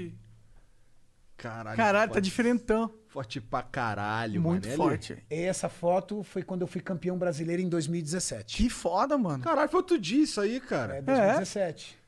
Caralho, 1.43 1.77
Caralho, 1.77 2.09
tá 2.11 2.15
forte, 2.15 2.25
diferentão. 2.25 2.95
forte 3.09 3.41
pra 3.41 3.63
caralho, 3.63 4.41
Muito 4.41 4.63
mano. 4.69 4.75
Ele- 4.75 4.77
forte. 4.77 5.25
Essa 5.29 5.69
foto 5.69 6.23
foi 6.23 6.43
quando 6.43 6.63
eu 6.63 6.67
fui 6.67 6.81
campeão 6.81 7.19
brasileiro 7.19 7.61
em 7.61 7.69
2017. 7.69 8.57
Que 8.57 8.71
foda, 8.71 9.19
mano. 9.19 9.43
Caralho, 9.43 9.69
foi 9.69 9.79
outro 9.81 9.99
dia 9.99 10.23
isso 10.23 10.41
aí, 10.41 10.61
cara. 10.61 10.97
É 10.97 11.03
2017. 11.03 11.99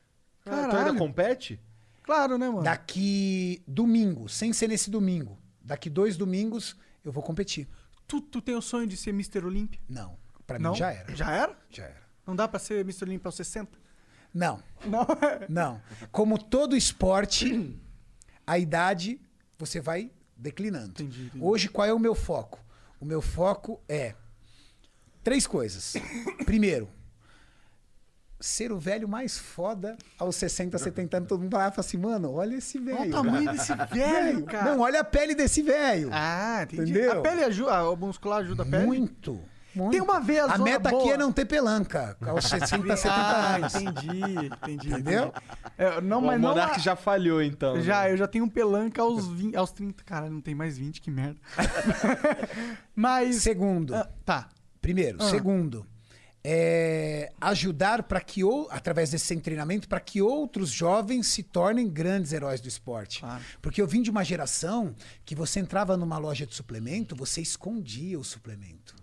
Cara, 0.43 0.57
tu 0.57 0.63
ainda 0.63 0.77
Caralho. 0.77 0.97
compete? 0.97 1.59
Claro, 2.03 2.37
né, 2.37 2.47
mano? 2.49 2.63
Daqui 2.63 3.61
domingo, 3.67 4.29
sem 4.29 4.53
ser 4.53 4.67
nesse 4.67 4.89
domingo, 4.91 5.37
daqui 5.61 5.89
dois 5.89 6.15
domingos 6.17 6.75
eu 7.03 7.11
vou 7.11 7.23
competir. 7.23 7.67
Tu, 8.07 8.21
tu 8.21 8.39
tem 8.41 8.55
o 8.55 8.61
sonho 8.61 8.85
de 8.87 8.95
ser 8.95 9.09
Mr. 9.09 9.43
Olímpia? 9.43 9.79
Não, 9.89 10.15
pra 10.45 10.59
Não? 10.59 10.71
mim 10.71 10.77
já 10.77 10.91
era. 10.91 11.15
Já 11.15 11.31
era? 11.31 11.57
Já 11.71 11.83
era. 11.85 12.01
Não 12.25 12.35
dá 12.35 12.47
pra 12.47 12.59
ser 12.59 12.81
Mr. 12.81 13.05
Olímpia 13.05 13.27
aos 13.27 13.35
60? 13.35 13.77
Não, 14.33 14.61
Não. 14.85 15.07
não. 15.49 15.81
Como 16.11 16.37
todo 16.37 16.75
esporte, 16.75 17.75
a 18.45 18.59
idade 18.59 19.19
você 19.57 19.79
vai 19.79 20.11
declinando. 20.35 20.91
Entendi, 20.91 21.25
entendi. 21.25 21.43
Hoje, 21.43 21.69
qual 21.69 21.87
é 21.87 21.93
o 21.93 21.99
meu 21.99 22.15
foco? 22.15 22.59
O 22.99 23.05
meu 23.05 23.21
foco 23.21 23.81
é 23.87 24.15
três 25.23 25.47
coisas. 25.47 25.93
Primeiro, 26.45 26.89
ser 28.39 28.71
o 28.71 28.77
velho 28.77 29.07
mais 29.07 29.37
foda 29.37 29.97
aos 30.19 30.35
60, 30.35 30.77
70 30.77 31.17
anos. 31.17 31.29
Todo 31.29 31.41
mundo 31.41 31.51
vai 31.51 31.63
lá 31.63 31.67
e 31.69 31.71
fala 31.71 31.85
assim, 31.87 31.97
mano, 31.97 32.31
olha 32.33 32.55
esse 32.55 32.77
velho. 32.79 32.99
Olha 32.99 33.09
o 33.09 33.11
tamanho 33.11 33.51
desse 33.51 33.73
velho, 33.91 34.45
cara. 34.45 34.71
Não, 34.71 34.81
olha 34.81 34.99
a 35.01 35.03
pele 35.03 35.33
desse 35.33 35.61
velho. 35.61 36.09
Ah, 36.11 36.63
entendi. 36.63 36.91
Entendeu? 36.91 37.19
A 37.19 37.21
pele 37.21 37.43
ajuda, 37.43 37.89
o 37.89 37.95
muscular 37.95 38.39
ajuda 38.39 38.63
a 38.63 38.65
pele? 38.65 38.85
Muito. 38.85 39.39
Muito. 39.75 39.91
Tem 39.91 40.01
uma 40.01 40.19
veia 40.19 40.45
A 40.45 40.57
meta 40.57 40.89
aqui 40.89 40.97
boa. 40.97 41.13
é 41.13 41.17
não 41.17 41.31
ter 41.31 41.45
pelanca 41.45 42.17
aos 42.21 42.45
60, 42.49 42.95
70 42.97 43.09
ah, 43.11 43.55
anos. 43.55 43.75
entendi, 43.75 44.21
entendi. 44.45 44.87
Entendeu? 44.89 45.25
entendi. 45.25 45.45
É, 45.77 46.01
não, 46.01 46.19
o 46.19 46.25
mas 46.27 46.41
não. 46.41 46.49
Monark 46.49 46.79
já 46.79 46.95
falhou, 46.95 47.41
então. 47.41 47.81
Já, 47.81 48.03
né? 48.03 48.13
eu 48.13 48.17
já 48.17 48.27
tenho 48.27 48.45
um 48.45 48.49
pelanca 48.49 49.01
aos, 49.01 49.27
20, 49.27 49.55
aos 49.55 49.71
30. 49.71 50.03
Cara, 50.03 50.29
não 50.29 50.41
tem 50.41 50.55
mais 50.55 50.77
20, 50.77 51.01
que 51.01 51.11
merda. 51.11 51.39
mas. 52.95 53.37
Segundo, 53.37 53.95
Ah, 53.95 54.09
tá. 54.23 54.49
Primeiro. 54.81 55.17
Ah. 55.19 55.29
Segundo, 55.29 55.85
é 56.47 57.31
ajudar 57.41 58.03
para 58.03 58.21
que, 58.21 58.43
ou, 58.43 58.67
através 58.69 59.09
desse 59.09 59.35
treinamento, 59.37 59.89
para 59.89 59.99
que 59.99 60.21
outros 60.21 60.69
jovens 60.69 61.25
se 61.27 61.41
tornem 61.41 61.89
grandes 61.89 62.31
heróis 62.31 62.61
do 62.61 62.67
esporte. 62.67 63.21
Claro. 63.21 63.43
Porque 63.63 63.81
eu 63.81 63.87
vim 63.87 64.03
de 64.03 64.11
uma 64.11 64.23
geração 64.23 64.93
que 65.25 65.33
você 65.33 65.59
entrava 65.59 65.97
numa 65.97 66.19
loja 66.19 66.45
de 66.45 66.53
suplemento, 66.53 67.15
você 67.15 67.41
escondia 67.41 68.19
o 68.19 68.23
suplemento. 68.23 68.95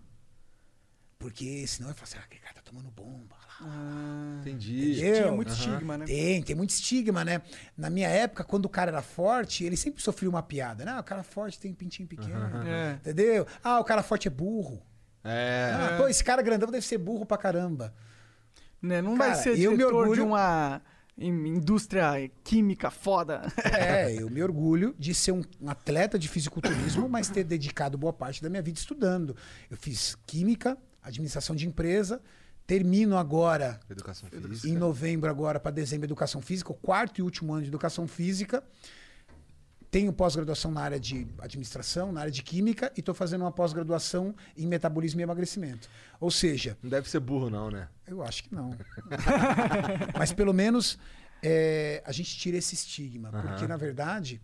Porque 1.23 1.67
senão 1.67 1.89
eu 1.91 1.95
falava 1.95 2.11
assim, 2.13 2.19
ah, 2.21 2.25
aquele 2.25 2.41
cara 2.43 2.55
tá 2.57 2.61
tomando 2.63 2.91
bomba. 2.91 3.37
lá. 3.61 4.39
Entendi. 4.41 4.93
Entendeu? 4.99 5.15
Tinha 5.23 5.33
muito 5.33 5.53
Aham. 5.53 5.57
estigma, 5.73 5.99
né? 5.99 6.05
Tem, 6.05 6.43
tem 6.43 6.57
muito 6.57 6.71
estigma, 6.71 7.25
né? 7.25 7.41
Na 7.77 7.89
minha 7.89 8.09
época, 8.09 8.45
quando 8.45 8.67
o 8.67 8.69
cara 8.69 8.91
era 8.91 9.03
forte, 9.03 9.65
ele 9.65 9.77
sempre 9.77 10.03
sofria 10.03 10.29
uma 10.29 10.43
piada. 10.43 10.85
né? 10.85 10.93
Ah, 10.93 11.01
o 11.01 11.05
cara 11.05 11.23
forte 11.23 11.59
tem 11.59 11.73
pintinho 11.73 12.09
pequeno. 12.09 12.35
É. 12.67 12.95
Entendeu? 12.95 13.47
Ah, 13.63 13.79
o 13.81 13.85
cara 13.85 14.03
forte 14.03 14.27
é 14.29 14.31
burro. 14.31 14.83
É. 15.25 15.71
Ah, 15.75 15.97
pô, 15.99 16.09
esse 16.09 16.25
cara 16.25 16.43
grandão 16.43 16.71
deve 16.71 16.85
ser 16.85 16.99
burro 16.99 17.25
pra 17.25 17.39
caramba. 17.39 17.95
Né, 18.81 19.01
Não 19.01 19.17
Cara, 19.17 19.35
vai 19.35 19.43
ser 19.43 19.51
eu 19.61 19.71
me 19.71 19.77
diretor 19.77 19.91
de 19.91 19.95
orgulho- 19.95 20.27
uma 20.27 20.83
in- 21.17 21.47
indústria 21.57 22.29
química 22.43 22.91
foda. 22.91 23.43
É, 23.63 24.13
eu 24.21 24.29
me 24.29 24.43
orgulho 24.43 24.93
de 24.99 25.15
ser 25.15 25.31
um 25.31 25.43
atleta 25.69 26.19
de 26.19 26.27
fisiculturismo, 26.27 27.09
mas 27.09 27.29
ter 27.29 27.45
dedicado 27.45 27.97
boa 27.97 28.13
parte 28.13 28.43
da 28.43 28.51
minha 28.51 28.61
vida 28.63 28.77
estudando. 28.77 29.37
Eu 29.71 29.77
fiz 29.77 30.17
química, 30.27 30.77
administração 31.03 31.55
de 31.57 31.67
empresa, 31.67 32.21
termino 32.67 33.17
agora 33.17 33.81
Educação 33.91 34.29
física. 34.29 34.69
em 34.69 34.77
novembro 34.77 35.29
agora 35.29 35.59
para 35.59 35.71
dezembro 35.73 36.07
educação 36.07 36.41
física, 36.41 36.71
o 36.73 36.75
quarto 36.75 37.19
e 37.19 37.23
último 37.23 37.53
ano 37.53 37.63
de 37.63 37.69
educação 37.69 38.07
física. 38.07 38.63
Tenho 39.91 40.11
pós-graduação 40.11 40.71
na 40.71 40.81
área 40.81 40.99
de 40.99 41.27
administração, 41.39 42.13
na 42.13 42.21
área 42.23 42.33
de 42.33 42.43
química 42.43 42.91
e 42.97 43.01
estou 43.01 43.15
fazendo 43.15 43.43
uma 43.43 43.53
pós-graduação 43.53 44.35
em 44.57 44.67
metabolismo 44.67 45.21
e 45.21 45.23
emagrecimento. 45.23 45.87
Ou 46.19 46.31
seja, 46.31 46.79
Não 46.83 46.89
deve 46.89 47.11
ser 47.11 47.21
burro, 47.21 47.51
não, 47.51 47.71
né? 47.71 47.89
eu 48.07 48.23
acho 48.23 48.45
que 48.45 48.55
não. 48.55 48.71
Mas 50.19 50.33
pelo 50.33 50.55
menos 50.55 50.99
é, 51.43 52.03
a 52.07 52.13
gente 52.13 52.37
tira 52.39 52.57
esse 52.57 52.75
estigma. 52.75 53.31
Porque, 53.31 53.67
na 53.67 53.77
verdade, 53.77 54.41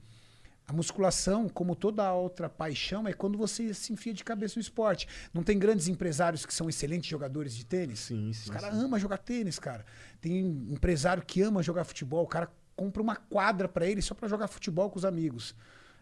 a 0.69 0.73
musculação, 0.75 1.49
como 1.49 1.75
toda 1.75 2.13
outra 2.13 2.47
paixão, 2.47 3.09
é 3.09 3.15
quando 3.15 3.39
você 3.39 3.73
se 3.73 3.91
enfia 3.91 4.13
de 4.13 4.23
cabeça 4.23 4.57
no 4.57 4.61
esporte. 4.61 5.09
Não 5.33 5.43
tem 5.43 5.59
grandes 5.59 5.89
empresários 5.89 6.45
que 6.45 6.53
são 6.53 6.69
excelentes 6.69 7.09
jogadores 7.09 7.57
de 7.57 7.65
tênis? 7.65 8.01
Sim, 8.01 8.29
Os 8.29 8.37
sim. 8.37 8.53
caras 8.53 8.75
sim. 8.75 8.85
amam 8.85 8.99
jogar 9.01 9.17
tênis, 9.17 9.59
cara. 9.59 9.87
Tem 10.21 10.39
empresário 10.71 11.23
que 11.25 11.41
ama 11.41 11.63
jogar 11.63 11.85
futebol. 11.85 12.23
O 12.23 12.29
cara 12.29 12.53
compra 12.77 13.03
uma 13.03 13.17
quadra 13.17 13.67
pra 13.67 13.87
ele 13.87 14.03
só 14.03 14.15
pra 14.15 14.29
jogar 14.29 14.47
futebol 14.47 14.91
com 14.91 14.99
os 14.99 15.07
amigos. 15.07 15.55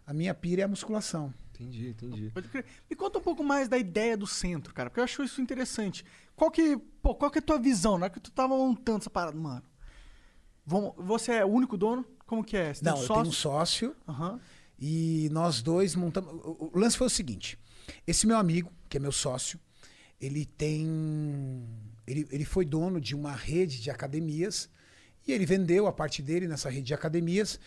A 0.04 0.12
minha 0.12 0.34
pira 0.34 0.62
é 0.62 0.64
a 0.64 0.68
musculação. 0.68 1.32
Entendi, 1.54 1.90
entendi. 1.90 2.32
Me 2.90 2.96
conta 2.96 3.20
um 3.20 3.22
pouco 3.22 3.44
mais 3.44 3.68
da 3.68 3.78
ideia 3.78 4.16
do 4.16 4.26
centro, 4.26 4.74
cara, 4.74 4.90
porque 4.90 4.98
eu 4.98 5.04
acho 5.04 5.22
isso 5.22 5.40
interessante. 5.40 6.04
Qual 6.34 6.50
que, 6.50 6.76
pô, 7.00 7.14
qual 7.14 7.30
que 7.30 7.38
é 7.38 7.40
a 7.40 7.42
tua 7.42 7.58
visão? 7.58 7.96
Na 7.98 8.06
hora 8.06 8.12
que 8.12 8.20
tu 8.20 8.32
tava 8.32 8.56
montando 8.56 8.98
essa 8.98 9.10
parada, 9.10 9.38
mano. 9.38 9.62
Vamos, 10.66 10.92
você 10.98 11.32
é 11.34 11.44
o 11.44 11.48
único 11.48 11.76
dono? 11.76 12.04
Como 12.26 12.42
que 12.42 12.56
é? 12.56 12.74
Você 12.74 12.82
tem 12.82 12.92
Não, 12.92 12.98
um 12.98 13.02
eu 13.02 13.08
tenho 13.08 13.20
um 13.20 13.24
sócio? 13.32 13.94
sócio. 13.94 14.36
E 14.78 15.28
nós 15.32 15.62
dois 15.62 15.94
montamos. 15.94 16.32
O 16.44 16.78
lance 16.78 16.96
foi 16.96 17.06
o 17.06 17.10
seguinte: 17.10 17.58
esse 18.06 18.26
meu 18.26 18.36
amigo, 18.36 18.72
que 18.88 18.96
é 18.96 19.00
meu 19.00 19.12
sócio, 19.12 19.58
ele 20.20 20.44
tem. 20.44 20.86
Ele, 22.06 22.26
ele 22.30 22.44
foi 22.44 22.64
dono 22.64 23.00
de 23.00 23.14
uma 23.14 23.32
rede 23.32 23.80
de 23.80 23.90
academias 23.90 24.68
e 25.26 25.32
ele 25.32 25.44
vendeu 25.44 25.86
a 25.86 25.92
parte 25.92 26.22
dele 26.22 26.46
nessa 26.46 26.70
rede 26.70 26.86
de 26.86 26.94
academias. 26.94 27.58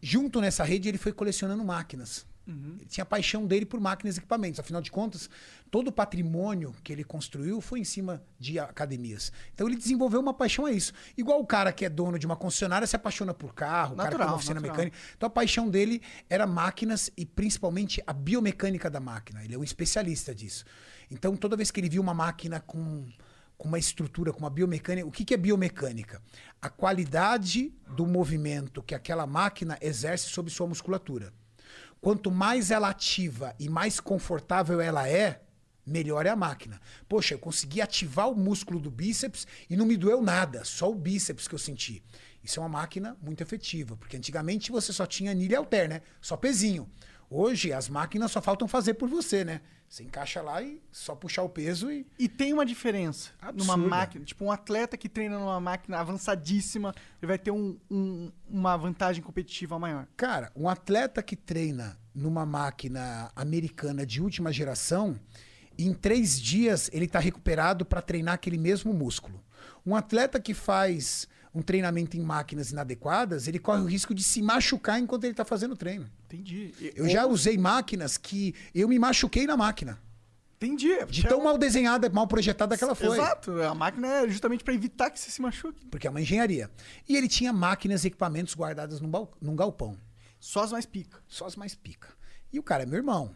Junto 0.00 0.40
nessa 0.40 0.64
rede, 0.64 0.88
ele 0.88 0.98
foi 0.98 1.12
colecionando 1.12 1.64
máquinas. 1.64 2.26
Ele 2.46 2.86
tinha 2.86 3.02
a 3.02 3.06
paixão 3.06 3.44
dele 3.44 3.66
por 3.66 3.80
máquinas 3.80 4.16
e 4.16 4.20
equipamentos. 4.20 4.60
Afinal 4.60 4.80
de 4.80 4.90
contas, 4.90 5.28
todo 5.70 5.88
o 5.88 5.92
patrimônio 5.92 6.72
que 6.84 6.92
ele 6.92 7.02
construiu 7.02 7.60
foi 7.60 7.80
em 7.80 7.84
cima 7.84 8.22
de 8.38 8.58
academias. 8.58 9.32
Então 9.52 9.66
ele 9.66 9.76
desenvolveu 9.76 10.20
uma 10.20 10.32
paixão 10.32 10.64
a 10.64 10.70
isso. 10.70 10.92
Igual 11.16 11.40
o 11.40 11.46
cara 11.46 11.72
que 11.72 11.84
é 11.84 11.88
dono 11.88 12.18
de 12.18 12.26
uma 12.26 12.36
concessionária 12.36 12.86
se 12.86 12.94
apaixona 12.94 13.34
por 13.34 13.52
carro, 13.52 13.94
o 13.94 13.96
cara 13.96 14.10
que 14.10 14.16
tem 14.16 14.18
Natural, 14.18 14.28
uma 14.28 14.36
oficina 14.36 14.60
natural. 14.60 14.76
mecânica. 14.76 14.96
Então 15.16 15.26
a 15.26 15.30
paixão 15.30 15.68
dele 15.68 16.00
era 16.30 16.46
máquinas 16.46 17.10
e 17.16 17.26
principalmente 17.26 18.00
a 18.06 18.12
biomecânica 18.12 18.88
da 18.88 19.00
máquina. 19.00 19.44
Ele 19.44 19.54
é 19.54 19.58
um 19.58 19.64
especialista 19.64 20.34
disso. 20.34 20.64
Então 21.10 21.36
toda 21.36 21.56
vez 21.56 21.72
que 21.72 21.80
ele 21.80 21.88
viu 21.88 22.00
uma 22.00 22.14
máquina 22.14 22.60
com, 22.60 23.06
com 23.58 23.66
uma 23.66 23.78
estrutura, 23.78 24.32
com 24.32 24.38
uma 24.40 24.50
biomecânica, 24.50 25.06
o 25.06 25.10
que, 25.10 25.24
que 25.24 25.34
é 25.34 25.36
biomecânica? 25.36 26.22
A 26.62 26.68
qualidade 26.68 27.74
do 27.96 28.06
movimento 28.06 28.82
que 28.82 28.94
aquela 28.94 29.26
máquina 29.26 29.76
exerce 29.80 30.28
sobre 30.28 30.52
sua 30.52 30.66
musculatura. 30.68 31.32
Quanto 32.00 32.30
mais 32.30 32.70
ela 32.70 32.88
ativa 32.88 33.54
e 33.58 33.68
mais 33.68 34.00
confortável 34.00 34.80
ela 34.80 35.08
é, 35.08 35.40
melhor 35.86 36.26
é 36.26 36.30
a 36.30 36.36
máquina. 36.36 36.80
Poxa, 37.08 37.34
eu 37.34 37.38
consegui 37.38 37.80
ativar 37.80 38.28
o 38.28 38.34
músculo 38.34 38.80
do 38.80 38.90
bíceps 38.90 39.46
e 39.70 39.76
não 39.76 39.86
me 39.86 39.96
doeu 39.96 40.20
nada, 40.20 40.64
só 40.64 40.90
o 40.90 40.94
bíceps 40.94 41.46
que 41.46 41.54
eu 41.54 41.58
senti. 41.58 42.02
Isso 42.42 42.60
é 42.60 42.62
uma 42.62 42.68
máquina 42.68 43.16
muito 43.20 43.40
efetiva, 43.40 43.96
porque 43.96 44.16
antigamente 44.16 44.70
você 44.70 44.92
só 44.92 45.06
tinha 45.06 45.32
anilha 45.32 45.58
halter, 45.58 45.88
né? 45.88 46.02
Só 46.20 46.36
pezinho. 46.36 46.88
Hoje 47.28 47.72
as 47.72 47.88
máquinas 47.88 48.30
só 48.30 48.40
faltam 48.40 48.68
fazer 48.68 48.94
por 48.94 49.08
você, 49.08 49.44
né? 49.44 49.60
Você 49.88 50.02
encaixa 50.02 50.42
lá 50.42 50.60
e 50.62 50.82
só 50.90 51.14
puxar 51.14 51.42
o 51.42 51.48
peso 51.48 51.90
e 51.90 52.06
E 52.18 52.28
tem 52.28 52.52
uma 52.52 52.66
diferença 52.66 53.30
numa 53.54 53.74
Absurda. 53.74 53.88
máquina. 53.88 54.24
Tipo, 54.24 54.44
um 54.44 54.50
atleta 54.50 54.96
que 54.96 55.08
treina 55.08 55.38
numa 55.38 55.60
máquina 55.60 55.98
avançadíssima, 55.98 56.92
ele 57.22 57.28
vai 57.28 57.38
ter 57.38 57.50
um- 57.52 57.78
um- 57.90 58.30
uma 58.48 58.76
vantagem 58.76 59.22
competitiva 59.22 59.78
maior. 59.78 60.06
Cara, 60.16 60.50
um 60.56 60.68
atleta 60.68 61.22
que 61.22 61.36
treina 61.36 61.96
numa 62.14 62.44
máquina 62.44 63.30
americana 63.36 64.04
de 64.04 64.20
última 64.20 64.52
geração, 64.52 65.18
em 65.78 65.92
três 65.94 66.40
dias 66.40 66.90
ele 66.92 67.04
está 67.04 67.18
recuperado 67.20 67.84
para 67.84 68.02
treinar 68.02 68.34
aquele 68.34 68.58
mesmo 68.58 68.92
músculo. 68.92 69.40
Um 69.84 69.94
atleta 69.94 70.40
que 70.40 70.52
faz 70.54 71.28
um 71.56 71.62
treinamento 71.62 72.16
em 72.16 72.20
máquinas 72.20 72.70
inadequadas, 72.70 73.48
ele 73.48 73.58
corre 73.58 73.80
o 73.80 73.86
risco 73.86 74.14
de 74.14 74.22
se 74.22 74.42
machucar 74.42 75.00
enquanto 75.00 75.24
ele 75.24 75.32
está 75.32 75.44
fazendo 75.44 75.72
o 75.72 75.76
treino. 75.76 76.06
Entendi. 76.26 76.74
Eu 76.94 77.08
já 77.08 77.24
usei 77.26 77.56
máquinas 77.56 78.18
que 78.18 78.54
eu 78.74 78.86
me 78.86 78.98
machuquei 78.98 79.46
na 79.46 79.56
máquina. 79.56 79.98
Entendi. 80.56 80.94
De 81.10 81.22
tão 81.22 81.42
mal 81.44 81.56
desenhada, 81.58 82.08
mal 82.08 82.26
projetada 82.26 82.76
que 82.76 82.84
ela 82.84 82.94
foi. 82.94 83.16
Exato. 83.18 83.60
A 83.62 83.74
máquina 83.74 84.06
é 84.08 84.28
justamente 84.28 84.64
pra 84.64 84.72
evitar 84.74 85.10
que 85.10 85.18
você 85.18 85.30
se 85.30 85.40
machuque. 85.40 85.86
Porque 85.86 86.06
é 86.06 86.10
uma 86.10 86.20
engenharia. 86.20 86.70
E 87.08 87.16
ele 87.16 87.28
tinha 87.28 87.52
máquinas 87.52 88.04
e 88.04 88.08
equipamentos 88.08 88.54
guardadas 88.54 89.00
num, 89.00 89.08
bal- 89.10 89.32
num 89.40 89.54
galpão. 89.56 89.98
Só 90.40 90.62
as 90.62 90.72
mais 90.72 90.86
pica. 90.86 91.18
Só 91.26 91.46
as 91.46 91.56
mais 91.56 91.74
pica. 91.74 92.08
E 92.52 92.58
o 92.58 92.62
cara 92.62 92.82
é 92.84 92.86
meu 92.86 92.96
irmão. 92.96 93.34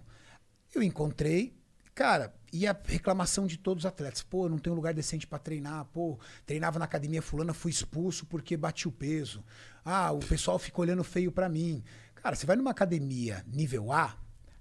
Eu 0.74 0.82
encontrei, 0.82 1.54
cara, 1.94 2.34
e 2.52 2.66
a 2.66 2.76
reclamação 2.84 3.46
de 3.46 3.56
todos 3.56 3.84
os 3.84 3.86
atletas. 3.86 4.22
Pô, 4.22 4.48
não 4.48 4.58
tenho 4.58 4.74
lugar 4.74 4.92
decente 4.94 5.26
pra 5.26 5.38
treinar. 5.38 5.84
Pô, 5.86 6.18
treinava 6.44 6.78
na 6.78 6.84
academia 6.84 7.22
fulana, 7.22 7.54
fui 7.54 7.70
expulso 7.70 8.26
porque 8.26 8.56
bati 8.56 8.88
o 8.88 8.92
peso. 8.92 9.44
Ah, 9.84 10.12
o 10.12 10.18
pessoal 10.18 10.58
fica 10.58 10.80
olhando 10.80 11.04
feio 11.04 11.30
pra 11.30 11.48
mim. 11.48 11.82
Cara, 12.14 12.36
você 12.36 12.46
vai 12.46 12.56
numa 12.56 12.70
academia 12.70 13.44
nível 13.46 13.92
A, 13.92 14.16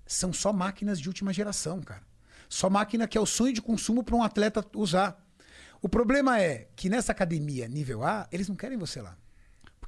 são 0.06 0.32
só 0.32 0.54
máquinas 0.54 1.00
de 1.00 1.08
última 1.08 1.34
geração, 1.34 1.82
cara. 1.82 2.04
Só 2.48 2.70
máquina 2.70 3.08
que 3.08 3.18
é 3.18 3.22
o 3.22 3.26
sonho 3.26 3.54
de 3.54 3.62
consumo 3.62 4.04
para 4.04 4.16
um 4.16 4.24
atleta 4.24 4.66
usar. 4.76 5.24
O 5.82 5.88
problema 5.88 6.42
é 6.42 6.68
que 6.76 6.90
nessa 6.90 7.12
academia 7.12 7.68
nível 7.68 8.04
A, 8.04 8.28
eles 8.32 8.50
não 8.50 8.56
querem 8.56 8.78
você 8.78 9.02
lá. 9.02 9.18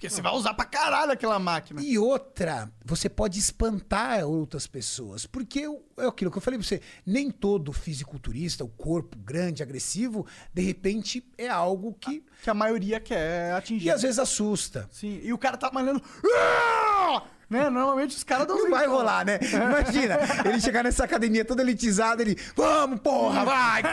Porque 0.02 0.16
você 0.16 0.22
vai 0.24 0.34
usar 0.34 0.56
pra 0.56 0.66
caralho 0.66 1.12
aquela 1.12 1.38
máquina. 1.38 1.80
E 1.80 1.96
outra, 1.96 2.72
você 2.84 3.08
pode 3.08 3.38
espantar 3.38 4.26
outras 4.26 4.66
pessoas. 4.66 5.28
Porque 5.28 5.64
é 5.96 6.08
aquilo 6.08 6.32
que 6.32 6.40
eu 6.40 6.42
falei 6.42 6.58
pra 6.58 6.68
você. 6.68 6.82
Nem 7.06 7.30
todo 7.30 7.72
fisiculturista, 7.72 8.64
o 8.64 8.68
corpo 8.68 9.16
grande, 9.20 9.62
agressivo, 9.62 10.26
de 10.52 10.64
repente 10.64 11.24
é 11.38 11.48
algo 11.48 11.94
que. 11.94 12.26
Que 12.42 12.50
a 12.50 12.54
maioria 12.56 13.00
quer 13.00 13.54
atingir. 13.54 13.86
E 13.86 13.92
às 13.92 14.02
vezes 14.02 14.18
assusta. 14.18 14.90
Sim. 14.92 15.22
E 15.22 15.32
o 15.32 15.38
cara 15.38 15.56
tá 15.56 15.70
malhando. 15.72 16.02
Ah! 16.36 17.22
Né? 17.52 17.70
Normalmente 17.70 18.16
os 18.16 18.24
caras 18.24 18.48
dão 18.48 18.58
Não 18.58 18.70
vai 18.70 18.88
rolar, 18.88 19.26
né? 19.26 19.38
Imagina, 19.44 20.18
ele 20.46 20.62
chegar 20.62 20.86
nessa 20.86 21.04
academia 21.04 21.44
todo 21.44 21.60
elitizado, 21.60 22.22
ele, 22.22 22.38
vamos, 22.56 23.02
porra, 23.02 23.44
vai. 23.44 23.84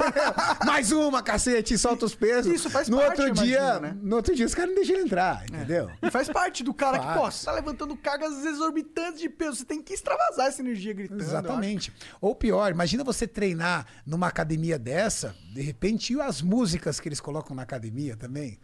Mais 0.64 0.90
uma, 0.92 1.22
cacete, 1.22 1.76
solta 1.76 2.06
os 2.06 2.14
pesos. 2.14 2.50
Isso 2.50 2.70
faz 2.70 2.88
no 2.88 2.96
parte, 2.96 3.20
outro 3.20 3.34
dia, 3.34 3.58
imagino, 3.58 3.80
né? 3.80 3.96
No 4.00 4.16
outro 4.16 4.34
dia, 4.34 4.46
os 4.46 4.54
caras 4.54 4.70
não 4.70 4.76
deixam 4.76 4.96
ele 4.96 5.04
entrar, 5.04 5.44
entendeu? 5.44 5.90
E 6.02 6.10
faz 6.10 6.30
parte 6.30 6.64
do 6.64 6.72
cara 6.72 6.98
que, 6.98 7.04
Faz. 7.04 7.18
pô, 7.18 7.30
você 7.30 7.44
tá 7.44 7.52
levantando 7.52 7.94
cargas 7.98 8.42
exorbitantes 8.46 9.20
de 9.20 9.28
peso. 9.28 9.56
Você 9.56 9.66
tem 9.66 9.82
que 9.82 9.92
extravasar 9.92 10.46
essa 10.46 10.62
energia 10.62 10.94
gritando. 10.94 11.20
Exatamente. 11.20 11.92
Ou 12.18 12.34
pior, 12.34 12.70
imagina 12.70 13.04
você 13.04 13.26
treinar 13.26 13.86
numa 14.06 14.28
academia 14.28 14.78
dessa, 14.78 15.36
de 15.52 15.60
repente, 15.60 16.14
e 16.14 16.20
as 16.20 16.40
músicas 16.40 16.98
que 16.98 17.08
eles 17.10 17.20
colocam 17.20 17.54
na 17.54 17.62
academia 17.62 18.16
também. 18.16 18.58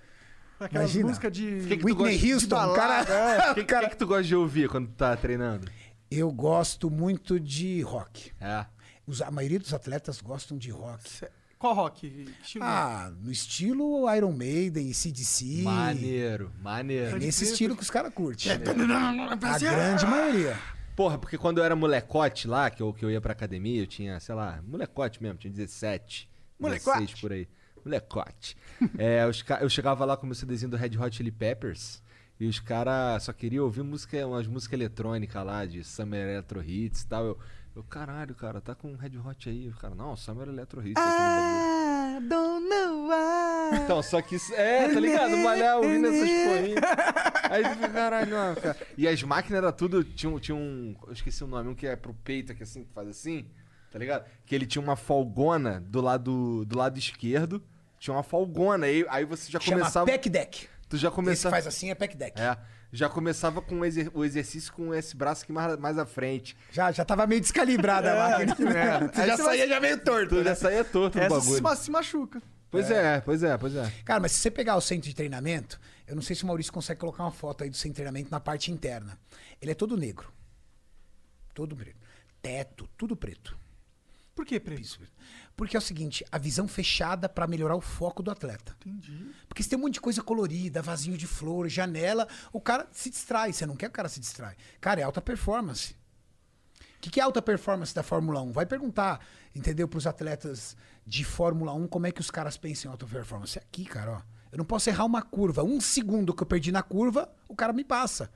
Aquelas 0.65 0.85
Imagina. 0.91 1.09
músicas 1.09 1.33
de. 1.33 1.45
Que 1.69 1.77
que 1.77 1.85
Whitney 1.85 1.95
gosta 1.95 2.19
de 2.19 2.33
Houston, 2.33 2.55
o 2.57 2.59
balada, 2.59 3.07
cara. 3.07 3.49
O 3.49 3.53
o 3.53 3.55
que, 3.57 3.65
cara- 3.65 3.85
que, 3.87 3.91
que 3.91 3.97
tu 3.99 4.07
gosta 4.07 4.23
de 4.25 4.37
ouvir 4.37 4.69
quando 4.69 4.89
tu 4.89 4.95
tá 4.95 5.17
treinando? 5.17 5.71
Eu 6.11 6.31
gosto 6.31 6.91
muito 6.91 7.39
de 7.41 7.81
rock. 7.83 8.33
É. 8.41 8.67
Os- 9.07 9.23
a 9.23 9.31
maioria 9.31 9.59
dos 9.59 9.73
atletas 9.75 10.21
gostam 10.21 10.57
de 10.59 10.71
rock. 10.71 11.09
Cê- 11.09 11.31
Qual 11.59 11.75
rock? 11.75 12.29
Estilo 12.43 12.65
Ah, 12.65 13.13
no 13.21 13.31
estilo 13.31 14.13
Iron 14.15 14.33
Maiden, 14.33 14.93
CDC. 14.93 15.63
Maneiro, 15.63 16.53
É 16.59 16.63
maneiro. 16.63 17.19
nesse 17.19 17.45
estilo 17.45 17.77
que 17.77 17.83
os 17.83 17.91
caras 17.91 18.13
curtem. 18.13 18.51
É, 18.51 18.55
A 18.57 19.59
grande 19.59 20.07
maioria. 20.07 20.59
Porra, 20.97 21.17
porque 21.19 21.39
quando 21.39 21.59
eu 21.59 21.65
era 21.65 21.75
molecote 21.75 22.47
lá, 22.47 22.69
que 22.69 22.83
eu, 22.83 22.93
que 22.93 23.05
eu 23.05 23.11
ia 23.11 23.21
pra 23.21 23.33
academia, 23.33 23.81
eu 23.81 23.87
tinha, 23.87 24.21
sei 24.21 24.35
lá, 24.35 24.61
molecote 24.67 25.23
mesmo, 25.23 25.39
tinha 25.39 25.53
17, 25.53 26.29
Molecote. 26.59 26.99
16 27.01 27.21
por 27.21 27.33
aí. 27.33 27.49
Molecote. 27.85 28.57
é, 28.99 29.27
os 29.27 29.45
eu 29.61 29.69
chegava 29.69 30.05
lá 30.05 30.17
com 30.17 30.25
o 30.25 30.27
meu 30.27 30.35
CDzinho 30.35 30.71
do 30.71 30.77
Red 30.77 30.97
Hot 30.99 31.15
Chili 31.17 31.31
Peppers 31.31 32.03
e 32.41 32.47
os 32.47 32.59
caras 32.59 33.23
só 33.23 33.33
queriam 33.33 33.65
ouvir 33.65 33.83
música, 33.83 34.27
umas 34.27 34.47
músicas 34.47 34.79
eletrônicas 34.81 35.45
lá, 35.47 35.65
de 35.65 35.85
Summer 35.85 36.29
Electro 36.29 36.63
Hits 36.63 37.03
e 37.03 37.07
tal. 37.07 37.25
Eu, 37.25 37.39
eu, 37.77 37.83
caralho, 37.85 38.35
cara, 38.35 38.61
tá 38.61 38.75
com 38.75 38.95
Red 38.97 39.17
Hot 39.19 39.49
aí. 39.49 39.69
O 39.69 39.75
cara, 39.77 39.95
não, 39.95 40.17
Summer 40.17 40.49
Electro 40.49 40.81
Hits. 40.81 40.95
bagulho." 40.95 41.13
Ah, 41.15 42.19
don't 42.29 42.69
know 42.69 43.09
why. 43.09 43.79
Então, 43.85 44.03
só 44.03 44.21
que 44.21 44.35
isso. 44.37 44.53
É, 44.55 44.93
tá 44.93 44.99
ligado? 45.01 45.37
Malhar 45.39 45.79
ouvindo 45.79 46.09
essas 46.09 46.29
porrinhas. 46.29 46.83
Aí 47.51 47.63
tu 47.63 47.71
fica, 47.75 47.89
caralho, 47.91 48.31
não, 48.31 48.55
cara. 48.55 48.77
E 48.99 49.07
as 49.09 49.23
máquinas 49.23 49.59
era 49.63 49.73
tudo. 49.73 50.03
Tinha, 50.05 50.31
um- 50.31 50.39
tinha 50.39 50.55
um. 50.55 50.95
Eu 51.07 51.13
esqueci 51.13 51.43
o 51.45 51.47
nome, 51.47 51.71
um 51.71 51.75
que 51.75 51.87
é 51.87 51.97
pro 51.97 52.13
peito, 52.13 52.55
que 52.55 52.63
assim, 52.65 52.85
que 52.85 52.93
faz 52.93 53.09
assim. 53.09 53.47
Tá 53.93 53.99
ligado? 53.99 54.25
Que 54.47 54.55
ele 54.55 54.67
tinha 54.67 54.83
uma 54.83 54.97
folgona 54.97 55.81
do 55.87 56.01
lado, 56.01 56.65
do 56.65 56.79
lado 56.79 56.99
esquerdo. 56.99 57.63
Tinha 57.99 58.15
uma 58.15 58.23
folgona. 58.23 58.87
Aí, 58.87 59.05
aí 59.09 59.25
você 59.25 59.53
já 59.53 59.61
Chama 59.61 59.81
começava. 59.81 60.07
pack 60.07 60.29
deck. 60.31 60.69
Tu 60.89 60.97
já 60.97 61.09
Esse 61.09 61.15
começava. 61.15 61.55
faz 61.55 61.67
assim 61.67 61.91
é 61.91 61.95
pack 61.95 62.17
deck. 62.17 62.41
É. 62.41 62.57
Já 62.95 63.09
começava 63.09 63.63
com 63.63 63.81
o, 63.81 63.85
exer- 63.85 64.11
o 64.13 64.25
exercício 64.25 64.73
com 64.73 64.93
esse 64.95 65.17
braço 65.17 65.45
aqui 65.45 65.53
mais, 65.53 65.79
mais 65.79 65.99
à 65.99 66.05
frente. 66.05 66.57
Já, 66.71 66.91
já 66.93 67.05
tava 67.05 67.27
meio 67.27 67.41
descalibrada 67.41 68.13
a 68.13 68.39
máquina. 68.39 68.71
é. 68.79 69.09
Tu 69.09 69.21
Aí 69.21 69.27
já 69.29 69.37
você 69.37 69.43
saía 69.45 69.59
vai- 69.61 69.69
já 69.69 69.81
meio 69.81 69.99
torto. 70.05 70.29
Tu 70.31 70.35
né? 70.37 70.45
já 70.45 70.55
saía 70.55 70.85
torto 70.85 71.19
do 71.19 71.25
Essa 71.25 71.35
bagulho. 71.39 71.77
se, 71.77 71.85
se 71.85 71.91
machuca. 71.91 72.43
Pois 72.71 72.91
é. 72.91 73.21
pois 73.21 73.43
é, 73.43 73.57
pois 73.59 73.77
é. 73.77 73.93
Cara, 74.05 74.21
mas 74.21 74.33
se 74.33 74.39
você 74.41 74.51
pegar 74.51 74.77
o 74.77 74.81
centro 74.81 75.09
de 75.09 75.15
treinamento, 75.15 75.79
eu 76.07 76.15
não 76.15 76.23
sei 76.23 76.35
se 76.35 76.45
o 76.45 76.47
Maurício 76.47 76.73
consegue 76.73 76.99
colocar 77.01 77.23
uma 77.23 77.31
foto 77.31 77.63
aí 77.65 77.71
do 77.71 77.77
centro 77.77 77.91
de 77.91 77.97
treinamento 77.97 78.31
na 78.31 78.41
parte 78.41 78.73
interna. 78.73 79.19
Ele 79.61 79.71
é 79.71 79.75
todo 79.75 79.97
negro. 79.97 80.33
Todo 81.55 81.77
preto. 81.77 81.99
Teto, 82.41 82.89
tudo 82.97 83.15
preto. 83.17 83.57
Por 84.35 84.47
que, 84.47 84.59
Pre? 84.59 84.75
Isso. 84.81 84.99
Porque 85.55 85.77
é 85.77 85.79
o 85.79 85.83
seguinte, 85.83 86.25
a 86.33 86.39
visão 86.39 86.67
fechada 86.67 87.29
pra 87.29 87.47
melhorar 87.47 87.77
o 87.77 87.81
foco 87.81 88.23
do 88.23 88.31
atleta. 88.31 88.75
Entendi. 88.81 89.31
Porque 89.47 89.63
se 89.63 89.69
tem 89.69 89.79
um 89.79 89.83
monte 89.83 89.95
de 89.95 90.01
coisa 90.01 90.23
colorida, 90.23 90.81
vasinho 90.81 91.19
de 91.19 91.27
flor, 91.27 91.69
janela, 91.69 92.27
o 92.53 92.61
cara 92.61 92.89
se 92.91 93.11
distrai. 93.11 93.53
Você 93.53 93.67
não 93.67 93.77
quer 93.77 93.87
que 93.87 93.93
o 93.93 93.97
cara 93.97 94.09
se 94.09 94.21
distrai. 94.21 94.57
Cara, 94.81 95.01
é 95.01 95.05
alta 95.05 95.21
performance. 95.21 95.95
O 96.97 97.01
que, 97.03 97.11
que 97.11 97.21
é 97.21 97.23
alta 97.23 97.43
performance 97.43 97.95
da 97.95 98.03
Fórmula 98.03 98.41
1? 98.43 98.53
Vai 98.53 98.65
perguntar, 98.65 99.21
entendeu, 99.55 99.89
pros 99.89 100.07
atletas 100.07 100.77
de 101.05 101.25
Fórmula 101.25 101.75
1 101.75 101.89
como 101.89 102.07
é 102.07 102.13
que 102.13 102.21
os 102.21 102.31
caras 102.31 102.57
pensam 102.57 102.89
em 102.89 102.93
alta 102.93 103.07
performance. 103.07 103.59
É 103.59 103.63
aqui, 103.63 103.85
cara, 103.85 104.13
ó. 104.13 104.23
Eu 104.53 104.59
não 104.59 104.65
posso 104.65 104.89
errar 104.89 105.05
uma 105.05 105.23
curva. 105.23 105.65
Um 105.65 105.81
segundo 105.81 106.35
que 106.35 106.43
eu 106.43 106.47
perdi 106.47 106.71
na 106.71 106.83
curva, 106.83 107.31
o 107.49 107.57
cara 107.57 107.73
me 107.73 107.83
passa. 107.83 108.31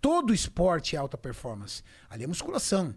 Todo 0.00 0.34
esporte 0.34 0.94
é 0.94 0.98
alta 0.98 1.16
performance. 1.16 1.82
Ali 2.08 2.24
é 2.24 2.26
musculação. 2.26 2.94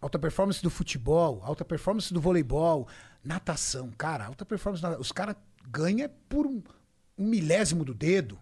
Alta 0.00 0.18
performance 0.18 0.62
do 0.62 0.70
futebol, 0.70 1.42
alta 1.42 1.64
performance 1.64 2.12
do 2.12 2.20
voleibol, 2.20 2.88
natação. 3.22 3.90
Cara, 3.92 4.26
alta 4.26 4.44
performance. 4.44 4.84
Os 4.98 5.12
caras 5.12 5.36
ganham 5.68 6.10
por 6.28 6.46
um, 6.46 6.62
um 7.18 7.26
milésimo 7.26 7.84
do 7.84 7.92
dedo. 7.94 8.38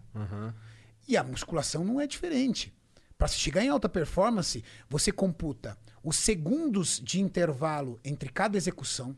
E 1.07 1.17
a 1.17 1.23
musculação 1.23 1.83
não 1.83 1.99
é 1.99 2.07
diferente. 2.07 2.73
Para 3.17 3.27
se 3.27 3.37
chegar 3.37 3.63
em 3.63 3.69
alta 3.69 3.89
performance, 3.89 4.63
você 4.89 5.11
computa 5.11 5.77
os 6.01 6.15
segundos 6.15 7.01
de 7.03 7.19
intervalo 7.19 7.99
entre 8.03 8.29
cada 8.29 8.55
execução. 8.55 9.17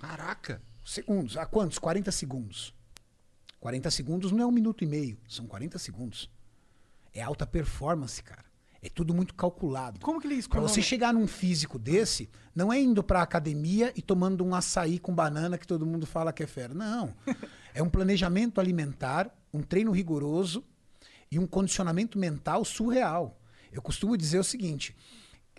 Caraca. 0.00 0.60
Segundos. 0.84 1.36
A 1.36 1.46
quantos? 1.46 1.78
40 1.78 2.12
segundos. 2.12 2.74
40 3.60 3.90
segundos 3.90 4.32
não 4.32 4.44
é 4.44 4.46
um 4.46 4.52
minuto 4.52 4.84
e 4.84 4.86
meio, 4.86 5.18
são 5.28 5.46
40 5.46 5.78
segundos. 5.78 6.30
É 7.12 7.20
alta 7.22 7.46
performance, 7.46 8.22
cara. 8.22 8.44
É 8.88 8.90
tudo 8.90 9.12
muito 9.12 9.34
calculado. 9.34 10.00
Como 10.00 10.18
que 10.18 10.26
ele 10.26 10.42
Pra 10.48 10.62
você 10.62 10.80
chegar 10.80 11.12
num 11.12 11.26
físico 11.26 11.78
desse, 11.78 12.30
não 12.54 12.72
é 12.72 12.80
indo 12.80 13.04
pra 13.04 13.20
academia 13.20 13.92
e 13.94 14.00
tomando 14.00 14.42
um 14.42 14.54
açaí 14.54 14.98
com 14.98 15.14
banana 15.14 15.58
que 15.58 15.66
todo 15.66 15.84
mundo 15.84 16.06
fala 16.06 16.32
que 16.32 16.42
é 16.42 16.46
fera. 16.46 16.72
Não. 16.74 17.14
É 17.74 17.82
um 17.82 17.88
planejamento 17.88 18.60
alimentar, 18.60 19.32
um 19.52 19.62
treino 19.62 19.92
rigoroso 19.92 20.64
e 21.30 21.38
um 21.38 21.46
condicionamento 21.46 22.18
mental 22.18 22.64
surreal. 22.64 23.40
Eu 23.70 23.80
costumo 23.80 24.16
dizer 24.16 24.38
o 24.40 24.42
seguinte: 24.42 24.96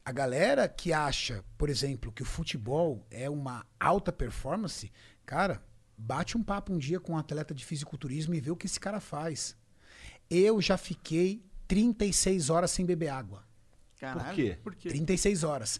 a 0.03 0.11
galera 0.11 0.67
que 0.67 0.91
acha, 0.91 1.45
por 1.57 1.69
exemplo, 1.69 2.11
que 2.11 2.23
o 2.23 2.25
futebol 2.25 3.05
é 3.09 3.29
uma 3.29 3.65
alta 3.79 4.11
performance, 4.11 4.91
cara, 5.25 5.63
bate 5.97 6.35
um 6.35 6.43
papo 6.43 6.73
um 6.73 6.77
dia 6.77 6.99
com 6.99 7.13
um 7.13 7.17
atleta 7.17 7.53
de 7.53 7.63
fisiculturismo 7.63 8.33
e 8.33 8.41
vê 8.41 8.51
o 8.51 8.55
que 8.55 8.65
esse 8.65 8.79
cara 8.79 8.99
faz. 8.99 9.55
Eu 10.29 10.59
já 10.59 10.77
fiquei 10.77 11.41
36 11.69 12.49
horas 12.49 12.71
sem 12.71 12.83
beber 12.83 13.09
água. 13.09 13.43
Caralho, 13.99 14.35
quê? 14.35 14.57
Por 14.61 14.75
quê? 14.75 14.89
36 14.89 15.43
horas. 15.43 15.79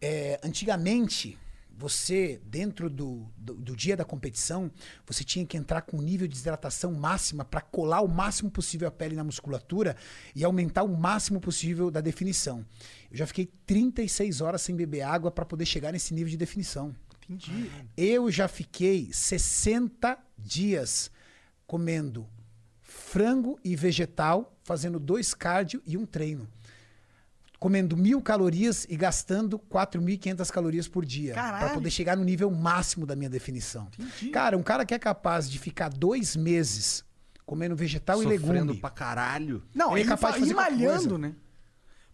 É, 0.00 0.38
antigamente, 0.44 1.38
você, 1.78 2.40
dentro 2.44 2.90
do, 2.90 3.26
do, 3.38 3.54
do 3.54 3.74
dia 3.74 3.96
da 3.96 4.04
competição, 4.04 4.70
você 5.06 5.24
tinha 5.24 5.46
que 5.46 5.56
entrar 5.56 5.80
com 5.80 5.96
um 5.96 6.02
nível 6.02 6.28
de 6.28 6.34
desidratação 6.34 6.92
máxima 6.92 7.42
para 7.42 7.62
colar 7.62 8.02
o 8.02 8.08
máximo 8.08 8.50
possível 8.50 8.86
a 8.86 8.90
pele 8.90 9.16
na 9.16 9.24
musculatura 9.24 9.96
e 10.34 10.44
aumentar 10.44 10.82
o 10.82 10.94
máximo 10.94 11.40
possível 11.40 11.90
da 11.90 12.02
definição. 12.02 12.64
Eu 13.10 13.16
já 13.16 13.26
fiquei 13.26 13.46
36 13.64 14.42
horas 14.42 14.60
sem 14.60 14.76
beber 14.76 15.00
água 15.02 15.30
para 15.30 15.46
poder 15.46 15.64
chegar 15.64 15.90
nesse 15.90 16.12
nível 16.12 16.30
de 16.30 16.36
definição. 16.36 16.94
Entendi. 17.24 17.70
Eu 17.96 18.30
já 18.30 18.46
fiquei 18.46 19.08
60 19.10 20.18
dias 20.38 21.10
comendo 21.66 22.28
frango 22.96 23.58
e 23.62 23.76
vegetal, 23.76 24.56
fazendo 24.64 24.98
dois 24.98 25.34
cardio 25.34 25.82
e 25.86 25.96
um 25.96 26.04
treino. 26.06 26.48
Comendo 27.58 27.96
mil 27.96 28.20
calorias 28.20 28.86
e 28.88 28.96
gastando 28.96 29.58
4.500 29.58 30.50
calorias 30.50 30.86
por 30.88 31.04
dia. 31.06 31.32
Para 31.34 31.70
poder 31.70 31.90
chegar 31.90 32.14
no 32.16 32.22
nível 32.24 32.50
máximo 32.50 33.06
da 33.06 33.16
minha 33.16 33.30
definição. 33.30 33.88
Cara, 34.32 34.58
um 34.58 34.62
cara 34.62 34.84
que 34.84 34.92
é 34.92 34.98
capaz 34.98 35.48
de 35.50 35.58
ficar 35.58 35.88
dois 35.88 36.36
meses 36.36 37.02
comendo 37.46 37.74
vegetal 37.74 38.20
e 38.20 38.24
Sofrendo 38.24 38.52
legume. 38.52 38.80
pra 38.80 38.90
caralho. 38.90 39.62
Não, 39.74 39.92
Ele 39.92 40.00
ele 40.00 40.08
é 40.08 40.10
capaz 40.10 40.34
de 40.34 40.40
fa- 40.40 40.46
fazer 40.46 40.52
e 40.52 40.54
malhando, 40.84 41.16
né? 41.16 41.34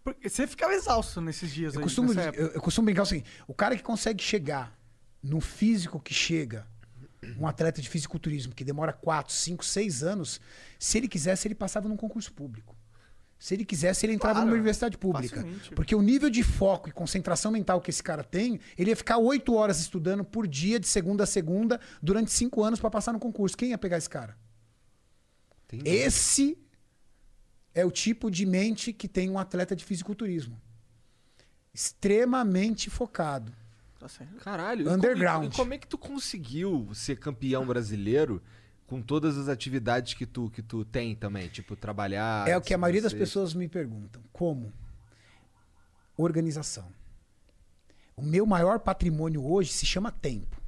Porque 0.03 0.29
você 0.29 0.45
ficava 0.47 0.73
exausto 0.73 1.19
nesses 1.21 1.51
dias 1.53 1.73
Eu 1.73 1.79
aí. 1.79 1.83
costumo, 1.83 2.13
eu, 2.13 2.47
eu 2.49 2.61
costumo 2.61 2.85
brincar 2.85 3.03
o 3.03 3.05
seguinte: 3.05 3.29
o 3.47 3.53
cara 3.53 3.75
que 3.75 3.83
consegue 3.83 4.23
chegar 4.23 4.77
no 5.21 5.41
físico 5.41 5.99
que 5.99 6.13
chega, 6.13 6.67
um 7.39 7.47
atleta 7.47 7.81
de 7.81 7.89
fisiculturismo 7.89 8.53
que 8.53 8.63
demora 8.63 8.93
4, 8.93 9.33
5, 9.33 9.63
6 9.65 10.03
anos, 10.03 10.39
se 10.79 10.97
ele 10.97 11.07
quisesse, 11.07 11.47
ele 11.47 11.55
passava 11.55 11.87
num 11.87 11.97
concurso 11.97 12.31
público. 12.33 12.75
Se 13.39 13.53
ele 13.53 13.65
quisesse, 13.65 14.05
ele 14.05 14.13
entrava 14.13 14.35
Claro, 14.35 14.45
numa 14.47 14.55
universidade 14.55 14.97
pública. 14.97 15.35
facilmente. 15.35 15.71
Porque 15.71 15.93
o 15.93 16.01
nível 16.01 16.29
de 16.29 16.41
foco 16.43 16.87
e 16.87 16.91
concentração 16.93 17.51
mental 17.51 17.81
que 17.81 17.89
esse 17.89 18.01
cara 18.01 18.23
tem, 18.23 18.57
ele 18.77 18.89
ia 18.91 18.95
ficar 18.95 19.17
8 19.17 19.53
horas 19.53 19.81
estudando 19.81 20.23
por 20.23 20.47
dia, 20.47 20.79
de 20.79 20.87
segunda 20.87 21.25
a 21.25 21.27
segunda, 21.27 21.79
durante 22.01 22.31
5 22.31 22.63
anos 22.63 22.79
para 22.79 22.89
passar 22.89 23.11
no 23.11 23.19
concurso. 23.19 23.57
Quem 23.57 23.71
ia 23.71 23.77
pegar 23.77 23.97
esse 23.97 24.09
cara? 24.09 24.37
Entendi. 25.65 25.89
Esse 25.89 26.57
é 27.73 27.83
o 27.85 27.91
tipo 27.91 28.31
de 28.31 28.45
mente 28.45 28.93
que 28.93 29.09
tem 29.09 29.29
um 29.29 29.37
atleta 29.37 29.75
de 29.75 29.83
fisiculturismo. 29.83 30.61
Extremamente 31.73 32.89
focado. 32.89 33.51
Tá 34.03 34.09
certo. 34.09 34.35
Caralho. 34.43 34.85
e 34.85 34.89
Underground. 34.93 35.43
como- 35.43 35.53
E, 35.53 35.55
como 35.55 35.73
é 35.73 35.77
que 35.77 35.87
tu 35.87 35.97
conseguiu 35.97 36.89
ser 36.93 37.17
campeão 37.17 37.65
brasileiro 37.65 38.43
com 38.85 39.01
todas 39.01 39.37
as 39.37 39.47
atividades 39.47 40.13
que 40.13 40.25
tu, 40.25 40.49
que 40.49 40.61
tu 40.61 40.83
tem 40.83 41.15
também? 41.15 41.47
Tipo, 41.47 41.73
trabalhar. 41.77 42.45
é 42.45 42.57
o 42.57 42.61
que 42.61 42.73
a 42.73 42.77
maioria 42.77 43.01
das 43.01 43.13
pessoas 43.13 43.53
me 43.53 43.69
perguntam. 43.69 44.21
Como? 44.33 44.73
Organização. 46.17 46.91
O 48.15 48.21
meu 48.21 48.45
maior 48.45 48.79
patrimônio 48.79 49.41
hoje 49.45 49.71
se 49.71 49.85
chama 49.85 50.11
tempo. 50.11 50.61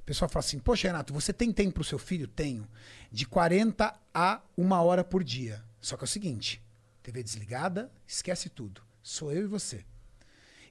O 0.00 0.04
pessoal 0.04 0.28
fala 0.28 0.44
assim: 0.44 0.60
Poxa, 0.60 0.86
Renato, 0.86 1.12
você 1.12 1.32
tem 1.32 1.52
tempo 1.52 1.72
para 1.74 1.80
o 1.82 1.84
seu 1.84 1.98
filho? 1.98 2.28
Tenho. 2.28 2.68
De 3.10 3.26
40 3.26 3.98
a 4.14 4.40
uma 4.56 4.80
hora 4.80 5.02
por 5.02 5.24
dia. 5.24 5.60
Só 5.80 5.96
que 5.96 6.04
é 6.04 6.06
o 6.06 6.08
seguinte: 6.08 6.62
TV 7.02 7.20
desligada, 7.20 7.90
esquece 8.06 8.48
tudo. 8.48 8.80
Sou 9.02 9.32
eu 9.32 9.42
e 9.42 9.46
você. 9.48 9.84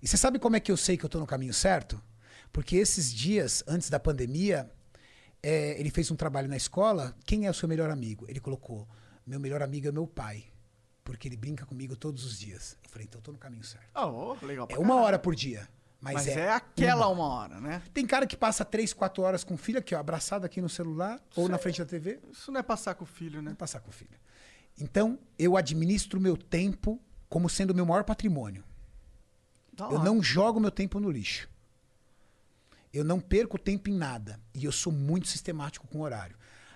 E 0.04 0.08
você 0.08 0.18
sabe 0.18 0.38
como 0.38 0.58
é 0.58 0.60
que 0.60 0.70
eu 0.70 0.76
sei 0.76 0.98
que 0.98 1.06
eu 1.06 1.10
tô 1.10 1.18
no 1.18 1.26
caminho 1.26 1.54
certo? 1.54 2.00
Porque 2.52 2.76
esses 2.76 3.14
dias, 3.14 3.64
antes 3.66 3.90
da 3.90 3.98
pandemia, 3.98 4.70
é, 5.42 5.80
ele 5.80 5.90
fez 5.90 6.12
um 6.12 6.16
trabalho 6.18 6.50
na 6.50 6.58
escola. 6.58 7.16
Quem 7.26 7.48
é 7.48 7.50
o 7.50 7.54
seu 7.54 7.70
melhor 7.70 7.90
amigo? 7.90 8.26
Ele 8.28 8.42
colocou: 8.42 8.86
Meu 9.26 9.40
melhor 9.40 9.64
amigo 9.64 9.88
é 9.88 9.92
meu 9.94 10.06
pai. 10.06 10.44
Porque 11.06 11.30
ele 11.30 11.38
brinca 11.38 11.66
comigo 11.66 11.96
todos 11.96 12.26
os 12.26 12.38
dias. 12.38 12.78
Eu 12.84 12.90
falei: 12.90 13.08
Então 13.08 13.20
eu 13.20 13.24
tô 13.24 13.32
no 13.32 13.38
caminho 13.38 13.64
certo. 13.64 13.88
Oh, 13.96 14.36
legal. 14.46 14.68
É 14.70 14.78
uma 14.78 14.96
hora 14.98 15.18
por 15.18 15.34
dia. 15.34 15.70
Mas, 16.02 16.16
Mas, 16.16 16.28
é, 16.28 16.42
é, 16.42 16.52
aquela 16.52 17.08
uma 17.08 17.26
hora, 17.26 17.62
né? 17.62 17.82
Tem 17.94 18.06
cara 18.06 18.28
que 18.28 18.36
passa 18.36 18.66
três, 18.66 18.92
quatro 18.92 19.24
horas 19.24 19.46
com 19.46 19.54
o 19.54 19.58
filho 19.58 19.80
aqui, 19.80 19.96
ó, 19.96 20.00
abraçado 20.00 20.46
aqui 20.46 20.62
no 20.62 20.68
celular 20.68 21.18
ou 21.34 21.48
na 21.48 21.58
frente 21.58 21.80
da 21.80 21.86
TV. 21.86 22.20
Isso 22.30 22.52
não 22.52 22.60
é 22.60 22.64
passar 22.64 22.96
com 22.96 23.06
o 23.06 23.08
filho, 23.08 23.42
né? 23.42 23.52
Não 23.52 23.56
passar 23.56 23.80
com 23.80 23.90
o 23.90 23.94
filho. 23.94 24.20
Então, 24.78 25.18
eu 25.40 25.56
administro 25.56 26.20
o 26.20 26.22
meu 26.22 26.36
tempo 26.36 27.02
como 27.30 27.50
sendo 27.50 27.72
o 27.72 27.74
meu 27.74 27.86
maior 27.86 28.04
patrimônio. 28.04 28.66
Da 29.76 29.86
Eu 29.90 30.00
não 30.00 30.22
jogo 30.22 30.60
meu 30.60 30.72
tempo 30.72 31.00
no 31.00 31.10
lixo. 31.10 31.50
Eu 32.94 33.04
não 33.04 33.20
perco 33.20 33.58
tempo 33.58 33.90
em 33.90 33.94
nada. 33.94 34.40
E 34.54 34.66
eu 34.66 34.72
sou 34.72 34.94
muito 34.94 35.28
sistemático 35.28 35.88
com 35.88 36.00
o 36.00 36.02
horário. 36.02 36.36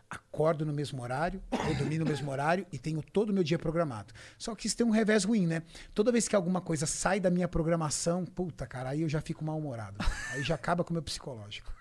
acordo 0.09 0.65
no 0.65 0.71
mesmo 0.71 1.01
horário, 1.03 1.43
vou 1.51 1.75
dormir 1.75 1.99
no 1.99 2.05
mesmo 2.05 2.31
horário 2.31 2.65
e 2.71 2.79
tenho 2.79 3.01
todo 3.03 3.29
o 3.31 3.33
meu 3.33 3.43
dia 3.43 3.59
programado. 3.59 4.13
Só 4.37 4.55
que 4.55 4.65
isso 4.65 4.77
tem 4.77 4.87
um 4.87 4.89
revés 4.89 5.25
ruim, 5.25 5.45
né? 5.45 5.63
Toda 5.93 6.13
vez 6.13 6.29
que 6.29 6.35
alguma 6.35 6.61
coisa 6.61 6.85
sai 6.85 7.19
da 7.19 7.29
minha 7.29 7.45
programação, 7.45 8.23
puta, 8.23 8.65
cara, 8.65 8.91
aí 8.91 9.01
eu 9.01 9.09
já 9.09 9.19
fico 9.19 9.43
mal-humorado. 9.43 9.97
Aí 10.31 10.41
já 10.43 10.55
acaba 10.55 10.81
com 10.81 10.91
o 10.91 10.93
meu 10.93 11.03
psicológico. 11.03 11.73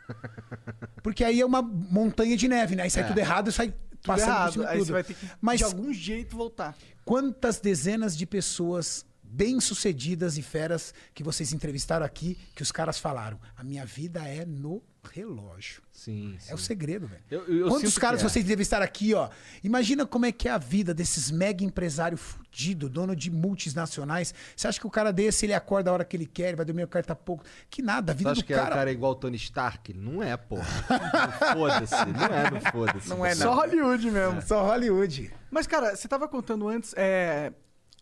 Porque 1.04 1.22
aí 1.22 1.40
é 1.40 1.46
uma 1.46 1.62
montanha 1.62 2.36
de 2.36 2.48
neve, 2.48 2.74
né? 2.74 2.82
Aí 2.82 2.90
sai 2.90 3.04
É. 3.04 3.06
tudo 3.06 3.18
errado 3.18 3.48
e 3.48 3.52
sai 3.52 3.68
Tudo 3.68 4.02
passando 4.02 4.26
por 4.26 4.32
errado. 4.34 4.52
cima 4.52 4.64
de 4.64 4.70
Aí 4.72 4.78
tudo. 4.78 4.86
você 4.86 4.92
vai 4.92 5.04
ter 5.04 5.14
que, 5.14 5.30
Mas 5.40 5.58
de 5.58 5.64
algum 5.64 5.92
jeito, 5.92 6.36
voltar. 6.36 6.76
quantas 7.04 7.60
dezenas 7.60 8.16
de 8.16 8.26
pessoas 8.26 9.06
bem-sucedidas 9.36 10.36
e 10.38 10.42
feras 10.42 10.92
que 11.14 11.22
vocês 11.22 11.52
entrevistaram 11.52 12.04
aqui, 12.06 12.38
que 12.54 12.62
os 12.62 12.72
caras 12.72 12.98
falaram, 12.98 13.38
a 13.56 13.62
minha 13.62 13.84
vida 13.84 14.20
é 14.26 14.44
no 14.44 14.82
relógio. 15.12 15.82
Sim, 15.92 16.36
sim. 16.40 16.50
É 16.50 16.54
o 16.54 16.58
segredo, 16.58 17.06
velho. 17.06 17.22
Eu- 17.30 17.44
eu 17.46 17.68
Quantos 17.68 17.90
sinto 17.92 18.00
caras 18.00 18.20
que 18.20 18.26
é. 18.26 18.28
vocês 18.28 18.44
entrevistaram 18.44 18.84
aqui, 18.84 19.14
ó? 19.14 19.28
Imagina 19.62 20.04
como 20.04 20.26
é 20.26 20.32
que 20.32 20.48
é 20.48 20.50
a 20.50 20.58
vida 20.58 20.92
desses 20.92 21.30
mega 21.30 21.62
empresário 21.64 22.18
fudido, 22.18 22.88
dono 22.88 23.14
de 23.14 23.30
multinacionais. 23.30 24.34
Você 24.56 24.66
acha 24.66 24.80
que 24.80 24.86
o 24.86 24.90
cara 24.90 25.12
desse, 25.12 25.46
ele 25.46 25.54
acorda 25.54 25.90
a 25.90 25.92
hora 25.92 26.04
que 26.04 26.16
ele 26.16 26.26
quer, 26.26 26.48
ele 26.48 26.56
vai 26.56 26.66
dormir 26.66 26.82
o 26.82 26.88
cara 26.88 27.04
tá 27.04 27.14
pouco. 27.14 27.44
Que 27.70 27.82
nada, 27.82 28.10
a 28.10 28.14
Você 28.14 28.18
vida 28.18 28.30
acha 28.32 28.40
do 28.40 28.46
que 28.46 28.54
cara... 28.54 28.66
o 28.66 28.74
cara 28.74 28.90
é 28.90 28.92
igual 28.92 29.12
o 29.12 29.14
Tony 29.14 29.36
Stark? 29.36 29.94
Não 29.94 30.20
é, 30.22 30.36
porra. 30.36 30.66
Não 30.88 31.54
Foda-se. 31.54 31.94
Não 31.94 32.24
é, 32.26 32.50
não 32.50 32.60
foda-se. 32.72 33.08
Não 33.08 33.24
é, 33.26 33.34
Só 33.34 33.54
Hollywood 33.54 34.10
mesmo. 34.10 34.42
Só 34.42 34.64
Hollywood. 34.66 35.32
Mas, 35.50 35.66
cara, 35.68 35.94
você 35.94 36.08
tava 36.08 36.26
contando 36.26 36.68
antes, 36.68 36.92
é, 36.96 37.52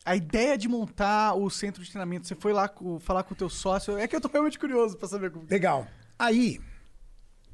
a 0.04 0.14
ideia 0.14 0.58
de 0.58 0.68
montar 0.68 1.34
o 1.34 1.48
centro 1.48 1.82
de 1.82 1.90
treinamento, 1.90 2.26
você 2.26 2.34
foi 2.34 2.52
lá 2.52 2.68
co- 2.68 2.98
falar 3.00 3.22
com 3.22 3.32
o 3.32 3.36
teu 3.36 3.48
sócio, 3.48 3.96
é 3.96 4.06
que 4.06 4.14
eu 4.14 4.20
tô 4.20 4.28
realmente 4.28 4.58
curioso 4.58 4.96
pra 4.96 5.08
saber 5.08 5.30
como... 5.30 5.46
Legal. 5.50 5.86
Aí, 6.18 6.60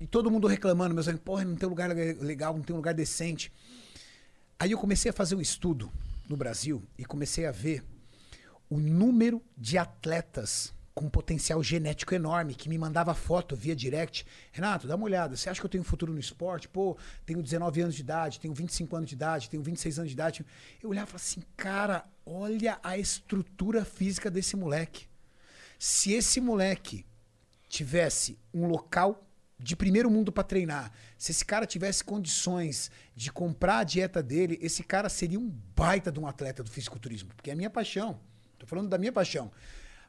e 0.00 0.06
todo 0.06 0.30
mundo 0.30 0.48
reclamando, 0.48 0.94
meus 0.94 1.06
amigos, 1.06 1.24
porra, 1.24 1.44
não 1.44 1.54
tem 1.56 1.68
lugar 1.68 1.88
le- 1.94 2.14
legal, 2.14 2.54
não 2.54 2.62
tem 2.62 2.74
lugar 2.74 2.92
decente. 2.94 3.52
Aí 4.58 4.72
eu 4.72 4.78
comecei 4.78 5.10
a 5.10 5.14
fazer 5.14 5.34
um 5.36 5.40
estudo 5.40 5.90
no 6.28 6.36
Brasil 6.36 6.82
e 6.98 7.04
comecei 7.04 7.46
a 7.46 7.52
ver 7.52 7.84
o 8.68 8.78
número 8.78 9.42
de 9.56 9.78
atletas 9.78 10.72
com 11.00 11.08
potencial 11.08 11.62
genético 11.62 12.14
enorme 12.14 12.54
que 12.54 12.68
me 12.68 12.76
mandava 12.76 13.14
foto 13.14 13.56
via 13.56 13.74
direct. 13.74 14.26
Renato, 14.52 14.86
dá 14.86 14.96
uma 14.96 15.06
olhada. 15.06 15.34
Você 15.34 15.48
acha 15.48 15.58
que 15.58 15.64
eu 15.64 15.70
tenho 15.70 15.82
futuro 15.82 16.12
no 16.12 16.20
esporte? 16.20 16.68
Pô, 16.68 16.94
tenho 17.24 17.42
19 17.42 17.80
anos 17.80 17.94
de 17.94 18.02
idade, 18.02 18.38
tenho 18.38 18.52
25 18.52 18.94
anos 18.94 19.08
de 19.08 19.14
idade, 19.14 19.48
tenho 19.48 19.62
26 19.62 19.98
anos 19.98 20.10
de 20.10 20.14
idade. 20.14 20.44
Eu 20.82 20.90
olhava 20.90 21.08
e 21.08 21.12
falava 21.12 21.24
assim, 21.24 21.42
cara, 21.56 22.04
olha 22.26 22.78
a 22.82 22.98
estrutura 22.98 23.82
física 23.82 24.30
desse 24.30 24.56
moleque. 24.56 25.06
Se 25.78 26.12
esse 26.12 26.38
moleque 26.38 27.06
tivesse 27.66 28.38
um 28.52 28.66
local 28.66 29.26
de 29.58 29.74
primeiro 29.74 30.10
mundo 30.10 30.30
para 30.30 30.44
treinar, 30.44 30.92
se 31.16 31.32
esse 31.32 31.46
cara 31.46 31.64
tivesse 31.64 32.04
condições 32.04 32.90
de 33.16 33.32
comprar 33.32 33.78
a 33.78 33.84
dieta 33.84 34.22
dele, 34.22 34.58
esse 34.60 34.82
cara 34.82 35.08
seria 35.08 35.40
um 35.40 35.48
baita 35.74 36.12
de 36.12 36.20
um 36.20 36.26
atleta 36.26 36.62
do 36.62 36.70
fisiculturismo, 36.70 37.30
porque 37.34 37.48
é 37.48 37.54
a 37.54 37.56
minha 37.56 37.70
paixão. 37.70 38.20
Tô 38.58 38.66
falando 38.66 38.90
da 38.90 38.98
minha 38.98 39.12
paixão. 39.12 39.50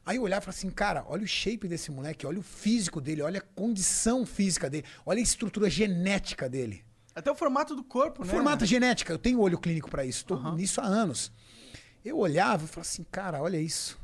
Aí 0.04 0.16
eu 0.16 0.22
olhava 0.22 0.42
e 0.42 0.44
falava 0.44 0.58
assim, 0.58 0.70
cara, 0.70 1.04
olha 1.06 1.22
o 1.22 1.26
shape 1.26 1.68
desse 1.68 1.90
moleque, 1.90 2.26
olha 2.26 2.38
o 2.38 2.42
físico 2.42 3.00
dele, 3.00 3.22
olha 3.22 3.38
a 3.38 3.54
condição 3.54 4.26
física 4.26 4.68
dele, 4.68 4.84
olha 5.06 5.20
a 5.20 5.22
estrutura 5.22 5.70
genética 5.70 6.48
dele. 6.48 6.84
Até 7.14 7.30
o 7.30 7.34
formato 7.34 7.76
do 7.76 7.84
corpo, 7.84 8.24
né? 8.24 8.30
Formato 8.30 8.66
genética, 8.66 9.12
eu 9.12 9.18
tenho 9.18 9.40
olho 9.40 9.58
clínico 9.58 9.90
para 9.90 10.04
isso, 10.04 10.24
tô 10.24 10.36
nisso 10.52 10.80
há 10.80 10.84
anos. 10.84 11.30
Eu 12.04 12.18
olhava 12.18 12.64
e 12.64 12.68
falava 12.68 12.88
assim, 12.88 13.04
cara, 13.04 13.40
olha 13.40 13.60
isso. 13.60 14.00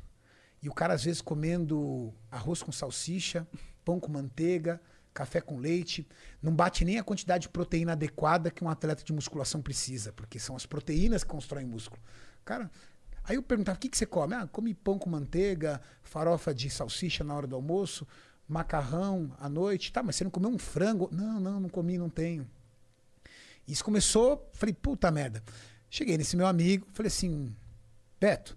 E 0.62 0.68
o 0.68 0.74
cara 0.74 0.94
às 0.94 1.04
vezes 1.04 1.20
comendo 1.20 2.14
arroz 2.30 2.62
com 2.62 2.70
salsicha, 2.70 3.46
pão 3.84 3.98
com 3.98 4.12
manteiga, 4.12 4.80
café 5.12 5.40
com 5.40 5.58
leite, 5.58 6.06
não 6.40 6.54
bate 6.54 6.84
nem 6.84 6.98
a 6.98 7.02
quantidade 7.02 7.42
de 7.42 7.48
proteína 7.48 7.92
adequada 7.92 8.50
que 8.52 8.62
um 8.62 8.68
atleta 8.68 9.02
de 9.02 9.12
musculação 9.12 9.60
precisa, 9.60 10.12
porque 10.12 10.38
são 10.38 10.54
as 10.54 10.64
proteínas 10.64 11.24
que 11.24 11.30
constroem 11.30 11.66
músculo. 11.66 12.00
Cara, 12.44 12.70
aí 13.28 13.36
eu 13.36 13.42
perguntava, 13.42 13.76
o 13.76 13.80
que, 13.80 13.88
que 13.88 13.98
você 13.98 14.06
come? 14.06 14.34
Ah, 14.34 14.46
come 14.46 14.72
pão 14.72 14.98
com 14.98 15.10
manteiga, 15.10 15.80
farofa 16.02 16.54
de 16.54 16.70
salsicha 16.70 17.22
na 17.22 17.34
hora 17.34 17.46
do 17.46 17.54
almoço, 17.54 18.08
macarrão 18.48 19.30
à 19.38 19.48
noite. 19.48 19.92
Tá, 19.92 20.02
mas 20.02 20.16
você 20.16 20.24
não 20.24 20.30
comeu 20.30 20.48
um 20.50 20.58
frango? 20.58 21.08
Não, 21.12 21.38
não, 21.38 21.60
não 21.60 21.68
comi, 21.68 21.98
não 21.98 22.08
tenho. 22.08 22.48
Isso 23.66 23.84
começou, 23.84 24.50
falei, 24.54 24.74
puta 24.74 25.10
merda. 25.10 25.42
Cheguei 25.90 26.16
nesse 26.16 26.36
meu 26.36 26.46
amigo, 26.46 26.86
falei 26.92 27.08
assim, 27.08 27.54
Beto, 28.18 28.56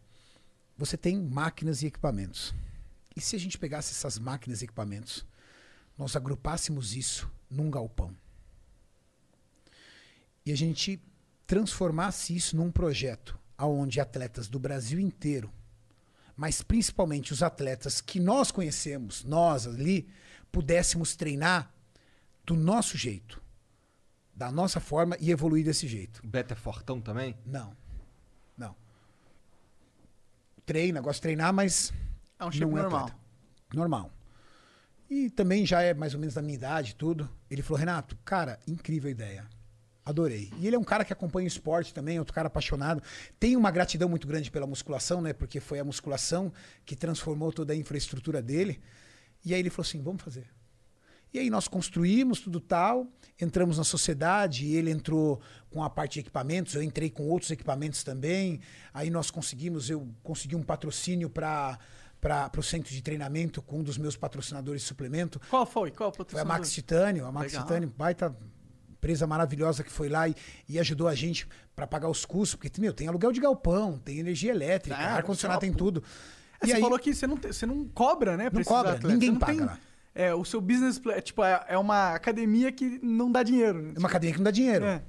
você 0.77 0.95
tem 0.95 1.19
máquinas 1.19 1.81
e 1.81 1.87
equipamentos. 1.87 2.53
E 3.13 3.19
se 3.19 3.35
a 3.35 3.39
gente 3.39 3.57
pegasse 3.57 3.91
essas 3.91 4.17
máquinas 4.17 4.61
e 4.61 4.65
equipamentos, 4.65 5.25
nós 5.97 6.15
agrupássemos 6.15 6.95
isso 6.95 7.29
num 7.49 7.69
galpão? 7.69 8.15
E 10.45 10.51
a 10.51 10.55
gente 10.55 11.01
transformasse 11.45 12.33
isso 12.33 12.55
num 12.55 12.71
projeto 12.71 13.37
onde 13.65 13.99
atletas 13.99 14.47
do 14.47 14.59
Brasil 14.59 14.99
inteiro, 14.99 15.51
mas 16.35 16.61
principalmente 16.61 17.33
os 17.33 17.43
atletas 17.43 18.01
que 18.01 18.19
nós 18.19 18.51
conhecemos, 18.51 19.23
nós 19.23 19.67
ali, 19.67 20.09
pudéssemos 20.51 21.15
treinar 21.15 21.71
do 22.45 22.55
nosso 22.55 22.97
jeito, 22.97 23.41
da 24.33 24.51
nossa 24.51 24.79
forma 24.79 25.15
e 25.19 25.29
evoluir 25.31 25.63
desse 25.63 25.87
jeito. 25.87 26.21
O 26.23 26.27
Beto 26.27 26.53
é 26.53 26.57
fortão 26.57 26.99
também? 26.99 27.37
Não. 27.45 27.75
Não. 28.57 28.75
Treina, 30.65 31.01
gosta 31.01 31.17
de 31.19 31.21
treinar, 31.21 31.53
mas 31.53 31.93
É 32.39 32.45
um 32.45 32.51
shape 32.51 32.65
não 32.65 32.77
é 32.77 32.81
normal. 32.81 33.05
atleta. 33.05 33.21
Normal. 33.73 34.11
E 35.09 35.29
também 35.29 35.65
já 35.65 35.81
é 35.81 35.93
mais 35.93 36.13
ou 36.13 36.19
menos 36.19 36.33
da 36.35 36.41
minha 36.41 36.55
idade 36.55 36.91
e 36.91 36.95
tudo. 36.95 37.29
Ele 37.49 37.61
falou, 37.61 37.79
Renato, 37.79 38.15
cara, 38.23 38.57
incrível 38.67 39.09
a 39.09 39.11
ideia. 39.11 39.49
Adorei. 40.03 40.51
E 40.57 40.65
ele 40.65 40.75
é 40.75 40.79
um 40.79 40.83
cara 40.83 41.05
que 41.05 41.13
acompanha 41.13 41.45
o 41.45 41.47
esporte 41.47 41.93
também, 41.93 42.17
outro 42.17 42.33
cara 42.33 42.47
apaixonado. 42.47 43.03
Tem 43.39 43.55
uma 43.55 43.69
gratidão 43.69 44.09
muito 44.09 44.27
grande 44.27 44.49
pela 44.49 44.65
musculação, 44.65 45.21
né? 45.21 45.31
Porque 45.31 45.59
foi 45.59 45.79
a 45.79 45.83
musculação 45.83 46.51
que 46.83 46.95
transformou 46.95 47.51
toda 47.51 47.73
a 47.73 47.75
infraestrutura 47.75 48.41
dele. 48.41 48.81
E 49.45 49.53
aí 49.53 49.59
ele 49.59 49.69
falou 49.69 49.87
assim: 49.87 50.01
vamos 50.01 50.23
fazer. 50.23 50.47
E 51.33 51.39
aí 51.39 51.49
nós 51.49 51.67
construímos 51.67 52.41
tudo 52.41 52.59
tal, 52.59 53.07
entramos 53.39 53.77
na 53.77 53.85
sociedade, 53.85 54.73
ele 54.73 54.91
entrou 54.91 55.39
com 55.69 55.81
a 55.81 55.89
parte 55.89 56.13
de 56.15 56.19
equipamentos, 56.21 56.75
eu 56.75 56.83
entrei 56.83 57.09
com 57.09 57.23
outros 57.29 57.51
equipamentos 57.51 58.03
também. 58.03 58.59
Aí 58.93 59.09
nós 59.09 59.31
conseguimos, 59.31 59.89
eu 59.89 60.09
consegui 60.23 60.55
um 60.55 60.63
patrocínio 60.63 61.29
para 61.29 61.79
para 62.19 62.51
o 62.55 62.61
centro 62.61 62.93
de 62.93 63.01
treinamento 63.01 63.63
com 63.63 63.79
um 63.79 63.83
dos 63.83 63.97
meus 63.97 64.15
patrocinadores 64.15 64.83
de 64.83 64.87
suplemento. 64.87 65.41
Qual 65.49 65.65
foi? 65.65 65.89
Qual 65.89 66.09
a 66.09 66.13
Foi 66.13 66.21
a 66.21 66.25
patrocinador? 66.25 66.53
Max 66.53 66.71
Titânio, 66.71 67.25
a 67.25 67.31
Max 67.31 67.51
Legal. 67.51 67.65
Titânio, 67.65 67.93
baita 67.97 68.37
empresa 69.01 69.25
maravilhosa 69.25 69.83
que 69.83 69.91
foi 69.91 70.07
lá 70.07 70.29
e, 70.29 70.35
e 70.69 70.77
ajudou 70.79 71.07
a 71.07 71.15
gente 71.15 71.47
para 71.75 71.87
pagar 71.87 72.07
os 72.07 72.23
custos, 72.23 72.53
porque 72.55 72.79
meu, 72.79 72.93
tem 72.93 73.07
aluguel 73.07 73.31
de 73.31 73.41
galpão, 73.41 73.97
tem 73.97 74.19
energia 74.19 74.51
elétrica, 74.51 74.95
Ah, 74.95 75.15
ar-condicionado, 75.15 75.59
tem 75.59 75.73
tudo. 75.73 76.03
É, 76.61 76.65
e 76.65 76.67
você 76.67 76.73
aí, 76.75 76.81
falou 76.81 76.99
que 76.99 77.11
você 77.11 77.25
não, 77.25 77.35
você 77.35 77.65
não 77.65 77.85
cobra, 77.87 78.37
né? 78.37 78.47
Não 78.53 78.63
cobra, 78.63 78.99
ninguém 79.03 79.35
paga 79.35 79.51
tem- 79.53 79.61
lá. 79.65 79.79
É, 80.13 80.35
o 80.35 80.45
seu 80.45 80.61
business 80.61 80.99
plan, 80.99 81.13
é, 81.13 81.21
tipo, 81.21 81.43
é, 81.43 81.65
é 81.69 81.77
uma 81.79 82.13
academia 82.13 82.71
que 82.71 82.99
não 83.01 83.31
dá 83.31 83.41
dinheiro. 83.41 83.81
né? 83.81 83.93
é 83.95 83.99
uma 83.99 84.07
academia 84.09 84.33
que 84.33 84.39
não 84.39 84.43
dá 84.43 84.51
dinheiro. 84.51 84.85
É. 84.85 85.01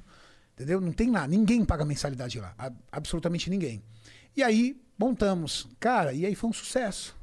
Entendeu? 0.55 0.81
Não 0.81 0.93
tem 0.93 1.11
lá, 1.11 1.27
ninguém 1.29 1.63
paga 1.65 1.85
mensalidade 1.85 2.41
lá, 2.41 2.55
a- 2.57 2.73
absolutamente 2.91 3.51
ninguém. 3.51 3.83
E 4.35 4.43
aí 4.43 4.81
montamos, 4.99 5.69
cara, 5.79 6.15
e 6.15 6.25
aí 6.25 6.35
foi 6.35 6.49
um 6.49 6.53
sucesso. 6.53 7.15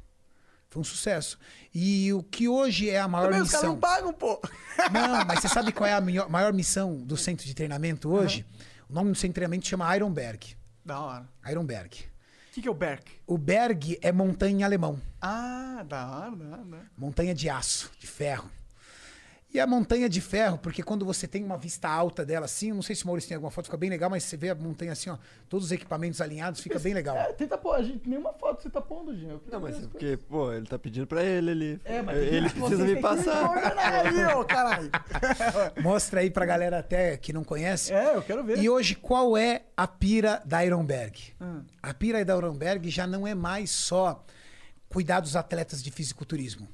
Foi 0.70 0.80
um 0.80 0.84
sucesso. 0.84 1.36
E 1.74 2.12
o 2.12 2.22
que 2.22 2.48
hoje 2.48 2.88
é 2.88 3.00
a 3.00 3.08
maior 3.08 3.26
Também 3.26 3.42
os 3.42 3.50
caras 3.50 3.62
missão. 3.64 3.74
não 3.74 3.80
pagam, 3.80 4.12
pô. 4.12 4.40
Não, 4.92 5.24
mas 5.26 5.40
você 5.40 5.48
sabe 5.48 5.72
qual 5.72 5.86
é 5.88 5.92
a 5.94 6.00
maior 6.30 6.52
missão 6.52 6.96
do 7.02 7.16
centro 7.16 7.44
de 7.44 7.54
treinamento 7.54 8.08
hoje? 8.08 8.46
O 8.88 8.92
nome 8.94 9.10
do 9.10 9.16
centro 9.16 9.28
de 9.30 9.34
treinamento 9.34 9.66
chama 9.66 9.94
Ironberg. 9.94 10.56
Da 10.84 11.00
hora. 11.00 11.28
Ironberg. 11.48 12.04
O 12.50 12.52
que, 12.52 12.62
que 12.62 12.68
é 12.68 12.70
o 12.70 12.74
Berk? 12.74 13.12
O 13.26 13.38
Berg 13.38 13.98
é 14.02 14.10
montanha 14.10 14.60
em 14.60 14.62
alemão. 14.64 15.00
Ah, 15.20 15.84
da 15.88 16.06
hora, 16.08 16.36
da 16.36 16.44
hora. 16.46 16.64
da 16.64 16.76
hora. 16.78 16.90
Montanha 16.96 17.32
de 17.34 17.48
aço, 17.48 17.90
de 17.98 18.06
ferro. 18.08 18.50
E 19.52 19.58
a 19.58 19.66
montanha 19.66 20.08
de 20.08 20.20
ferro, 20.20 20.58
porque 20.58 20.80
quando 20.80 21.04
você 21.04 21.26
tem 21.26 21.42
uma 21.42 21.58
vista 21.58 21.88
alta 21.88 22.24
dela 22.24 22.44
assim, 22.44 22.72
não 22.72 22.82
sei 22.82 22.94
se 22.94 23.02
o 23.02 23.08
Maurício 23.08 23.26
tem 23.28 23.34
alguma 23.34 23.50
foto, 23.50 23.64
fica 23.64 23.76
bem 23.76 23.90
legal, 23.90 24.08
mas 24.08 24.22
você 24.22 24.36
vê 24.36 24.50
a 24.50 24.54
montanha 24.54 24.92
assim, 24.92 25.10
ó, 25.10 25.18
todos 25.48 25.66
os 25.66 25.72
equipamentos 25.72 26.20
alinhados, 26.20 26.60
fica 26.60 26.78
bem 26.78 26.94
legal. 26.94 27.16
É, 27.16 27.32
tenta 27.32 27.58
pôr, 27.58 27.74
a 27.74 27.82
gente, 27.82 28.08
nenhuma 28.08 28.32
foto 28.32 28.62
você 28.62 28.70
tá 28.70 28.80
pondo, 28.80 29.12
queria 29.12 29.40
Não, 29.50 29.60
mas 29.60 29.82
é 29.82 29.88
porque, 29.88 30.16
pô, 30.16 30.52
ele 30.52 30.66
tá 30.66 30.78
pedindo 30.78 31.04
pra 31.04 31.24
ele 31.24 31.50
ali. 31.50 31.80
É, 31.84 32.00
mas 32.00 32.16
ele 32.16 32.48
precisa 32.48 32.84
me 32.84 33.00
passar. 33.00 33.50
aí, 33.76 34.24
ô, 34.36 34.44
caralho. 34.46 34.88
Mostra 35.82 36.20
aí 36.20 36.30
pra 36.30 36.46
galera 36.46 36.78
até 36.78 37.16
que 37.16 37.32
não 37.32 37.42
conhece. 37.42 37.92
É, 37.92 38.14
eu 38.14 38.22
quero 38.22 38.44
ver. 38.44 38.56
E 38.56 38.70
hoje, 38.70 38.94
qual 38.94 39.36
é 39.36 39.62
a 39.76 39.88
pira 39.88 40.40
da 40.44 40.64
Ironberg? 40.64 41.34
Hum. 41.40 41.64
A 41.82 41.92
pira 41.92 42.24
da 42.24 42.36
Ironberg 42.36 42.88
já 42.88 43.04
não 43.04 43.26
é 43.26 43.34
mais 43.34 43.70
só 43.70 44.24
cuidar 44.88 45.18
dos 45.18 45.34
atletas 45.34 45.82
de 45.82 45.90
fisiculturismo, 45.90 46.68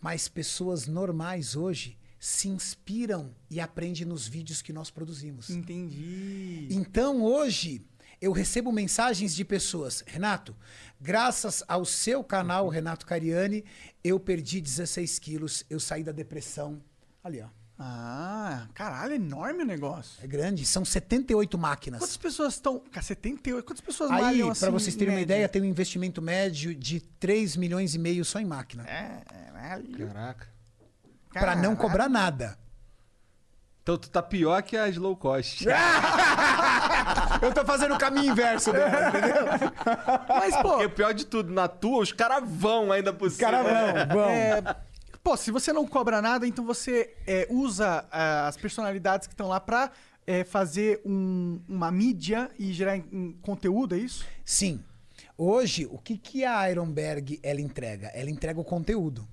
mas 0.00 0.28
pessoas 0.28 0.86
normais 0.86 1.56
hoje 1.56 1.98
se 2.22 2.46
inspiram 2.48 3.34
e 3.50 3.58
aprendem 3.58 4.04
nos 4.04 4.28
vídeos 4.28 4.62
que 4.62 4.72
nós 4.72 4.92
produzimos. 4.92 5.50
Entendi. 5.50 6.68
Então 6.70 7.20
hoje 7.20 7.84
eu 8.20 8.30
recebo 8.30 8.70
mensagens 8.70 9.34
de 9.34 9.44
pessoas, 9.44 10.04
Renato, 10.06 10.54
graças 11.00 11.64
ao 11.66 11.84
seu 11.84 12.22
canal, 12.22 12.68
Renato 12.68 13.04
Cariani, 13.06 13.64
eu 14.04 14.20
perdi 14.20 14.60
16 14.60 15.18
quilos, 15.18 15.64
eu 15.68 15.80
saí 15.80 16.04
da 16.04 16.12
depressão. 16.12 16.80
Ali, 17.24 17.40
ó. 17.40 17.48
Ah, 17.76 18.68
caralho, 18.72 19.14
é 19.14 19.16
enorme 19.16 19.64
o 19.64 19.66
negócio. 19.66 20.22
É 20.22 20.26
grande, 20.28 20.64
são 20.64 20.84
78 20.84 21.58
máquinas. 21.58 21.98
Quantas 21.98 22.16
pessoas 22.16 22.54
estão. 22.54 22.78
Cara, 22.78 23.04
78. 23.04 23.66
Quantas 23.66 23.80
pessoas 23.84 24.12
Aí, 24.12 24.22
malham 24.22 24.48
assim? 24.48 24.60
pra 24.60 24.70
vocês 24.70 24.94
terem 24.94 25.08
em 25.08 25.16
uma 25.16 25.20
média? 25.22 25.34
ideia, 25.34 25.48
tem 25.48 25.60
um 25.60 25.64
investimento 25.64 26.22
médio 26.22 26.72
de 26.72 27.00
3 27.00 27.56
milhões 27.56 27.96
e 27.96 27.98
meio 27.98 28.24
só 28.24 28.38
em 28.38 28.44
máquina. 28.44 28.84
É, 28.88 29.24
caralho. 29.24 30.06
Caraca. 30.06 30.51
Pra 31.32 31.54
não 31.56 31.74
cobrar 31.76 32.08
nada. 32.08 32.58
Então 33.82 33.98
tu 33.98 34.08
tá 34.08 34.22
pior 34.22 34.62
que 34.62 34.76
as 34.76 34.96
low 34.96 35.16
cost. 35.16 35.64
Eu 37.42 37.52
tô 37.52 37.64
fazendo 37.64 37.94
o 37.94 37.98
caminho 37.98 38.30
inverso 38.32 38.72
dela, 38.72 39.08
entendeu? 39.10 39.46
Mas, 40.28 40.54
pô, 40.56 40.70
Porque 40.70 40.84
o 40.86 40.90
pior 40.90 41.12
de 41.12 41.26
tudo, 41.26 41.52
na 41.52 41.66
tua, 41.66 42.00
os 42.02 42.12
caras 42.12 42.44
vão 42.46 42.92
ainda 42.92 43.12
por 43.12 43.30
cima. 43.30 43.50
Cara, 43.50 43.62
vão, 43.64 44.16
vão. 44.16 44.30
É, 44.30 44.62
pô, 45.22 45.36
se 45.36 45.50
você 45.50 45.72
não 45.72 45.86
cobra 45.86 46.22
nada, 46.22 46.46
então 46.46 46.64
você 46.64 47.12
é, 47.26 47.46
usa 47.50 48.04
ah, 48.12 48.46
as 48.46 48.56
personalidades 48.56 49.26
que 49.26 49.32
estão 49.34 49.48
lá 49.48 49.58
pra 49.58 49.90
é, 50.24 50.44
fazer 50.44 51.00
um- 51.04 51.60
uma 51.68 51.90
mídia 51.90 52.48
e 52.56 52.72
gerar 52.72 52.96
em- 52.96 53.08
em 53.10 53.32
conteúdo, 53.42 53.96
é 53.96 53.98
isso? 53.98 54.24
Sim. 54.44 54.80
Hoje, 55.36 55.88
o 55.90 55.98
que, 55.98 56.16
que 56.16 56.44
a 56.44 56.70
Ironberg 56.70 57.40
ela 57.42 57.60
entrega? 57.60 58.08
Ela 58.14 58.30
entrega 58.30 58.60
o 58.60 58.64
conteúdo. 58.64 59.26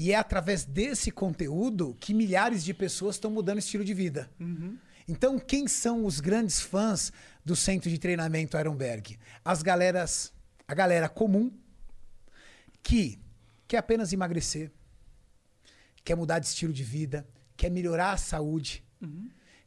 E 0.00 0.12
é 0.12 0.14
através 0.14 0.64
desse 0.64 1.10
conteúdo 1.10 1.96
que 1.98 2.14
milhares 2.14 2.62
de 2.62 2.72
pessoas 2.72 3.16
estão 3.16 3.32
mudando 3.32 3.56
o 3.56 3.58
estilo 3.58 3.84
de 3.84 3.92
vida. 3.92 4.30
Então, 5.08 5.40
quem 5.40 5.66
são 5.66 6.04
os 6.04 6.20
grandes 6.20 6.60
fãs 6.60 7.12
do 7.44 7.56
centro 7.56 7.90
de 7.90 7.98
treinamento 7.98 8.56
Ironberg? 8.56 9.18
As 9.44 9.60
galeras, 9.60 10.32
a 10.68 10.74
galera 10.74 11.08
comum 11.08 11.50
que 12.80 13.18
quer 13.66 13.78
apenas 13.78 14.12
emagrecer, 14.12 14.70
quer 16.04 16.14
mudar 16.14 16.38
de 16.38 16.46
estilo 16.46 16.72
de 16.72 16.84
vida, 16.84 17.26
quer 17.56 17.68
melhorar 17.68 18.12
a 18.12 18.16
saúde, 18.16 18.84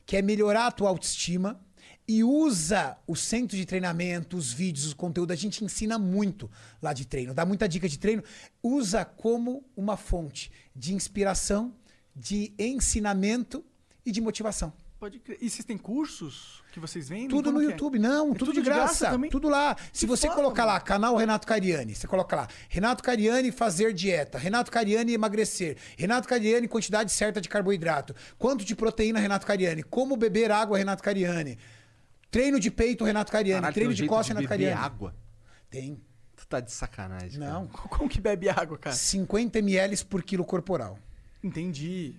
quer 0.06 0.24
melhorar 0.24 0.68
a 0.68 0.72
tua 0.72 0.88
autoestima 0.88 1.60
e 2.08 2.24
usa 2.24 2.98
o 3.08 3.16
centro 3.16 3.56
de 3.56 3.66
treinamento, 3.66 4.36
os 4.36 4.52
vídeos, 4.52 4.92
o 4.92 4.96
conteúdo. 4.96 5.32
A 5.32 5.36
gente 5.36 5.64
ensina 5.64 5.98
muito 5.98 6.50
lá 6.82 6.94
de 6.94 7.06
treino, 7.06 7.34
dá 7.34 7.46
muita 7.46 7.68
dica 7.70 7.88
de 7.88 7.98
treino. 7.98 8.24
Usa 8.62 9.06
como 9.06 9.64
uma 9.76 9.96
fonte 9.96 10.52
de 10.76 10.94
inspiração, 10.94 11.74
de 12.16 12.54
ensinamento 12.60 13.64
e 14.06 14.12
de 14.12 14.20
motivação. 14.20 14.74
Pode 15.00 15.18
crer. 15.18 15.40
E 15.42 15.50
vocês 15.50 15.66
têm 15.66 15.80
cursos 15.80 16.62
que 16.72 16.80
vocês 16.80 17.10
vendem? 17.10 17.28
Tudo 17.28 17.46
Como 17.46 17.58
no 17.58 17.64
é? 17.68 17.72
YouTube, 17.72 17.98
não, 17.98 18.34
É 18.34 18.36
tudo, 18.36 18.54
de 18.54 18.62
graça. 18.62 19.10
também? 19.10 19.32
tudo 19.32 19.50
lá. 19.50 19.76
Se 19.92 20.02
Que 20.02 20.06
você 20.06 20.28
foda, 20.28 20.40
colocar 20.40 20.64
lá, 20.64 20.74
mano. 20.74 20.86
canal 20.86 21.16
Renato 21.18 21.48
Cariani, 21.48 21.96
você 21.96 22.06
coloca 22.06 22.36
lá, 22.36 22.48
Renato 22.70 23.02
Cariani 23.02 23.52
fazer 23.52 23.94
dieta, 23.94 24.38
Renato 24.38 24.70
Cariani 24.70 25.14
emagrecer, 25.14 25.76
Renato 25.98 26.28
Cariani 26.28 26.68
quantidade 26.68 27.12
certa 27.12 27.42
de 27.42 27.50
carboidrato, 27.50 28.14
quanto 28.38 28.64
de 28.64 28.76
proteína 28.76 29.20
Renato 29.20 29.46
Cariani, 29.48 29.82
como 29.82 30.16
beber 30.16 30.52
água 30.52 30.78
Renato 30.78 31.02
Cariani, 31.02 31.58
treino 32.32 32.60
de 32.60 32.72
peito 32.72 33.04
Renato 33.04 33.32
Cariani, 33.32 33.60
Caralho, 33.62 33.74
treino 33.76 33.94
de 33.94 34.08
costa 34.08 34.34
de 34.34 34.40
Renato 34.40 34.50
beber 34.50 34.66
Cariani. 34.74 34.86
água. 34.86 35.16
Tem. 35.70 36.02
Tu 36.36 36.48
tá 36.48 36.60
de 36.60 36.72
sacanagem. 36.72 37.40
cara. 37.40 37.52
Não. 37.52 37.68
Como 37.90 38.10
que 38.10 38.20
bebe 38.20 38.50
água, 38.50 38.78
cara? 38.78 38.96
50 38.96 39.60
ml 39.60 40.04
por 40.06 40.24
quilo 40.24 40.44
corporal. 40.44 40.98
Entendi. 41.44 42.16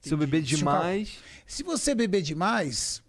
Se 0.00 0.14
eu 0.14 0.18
beber 0.18 0.40
demais. 0.42 1.18
Se 1.46 1.62
você 1.62 1.94
beber 1.94 2.22
demais, 2.22 3.02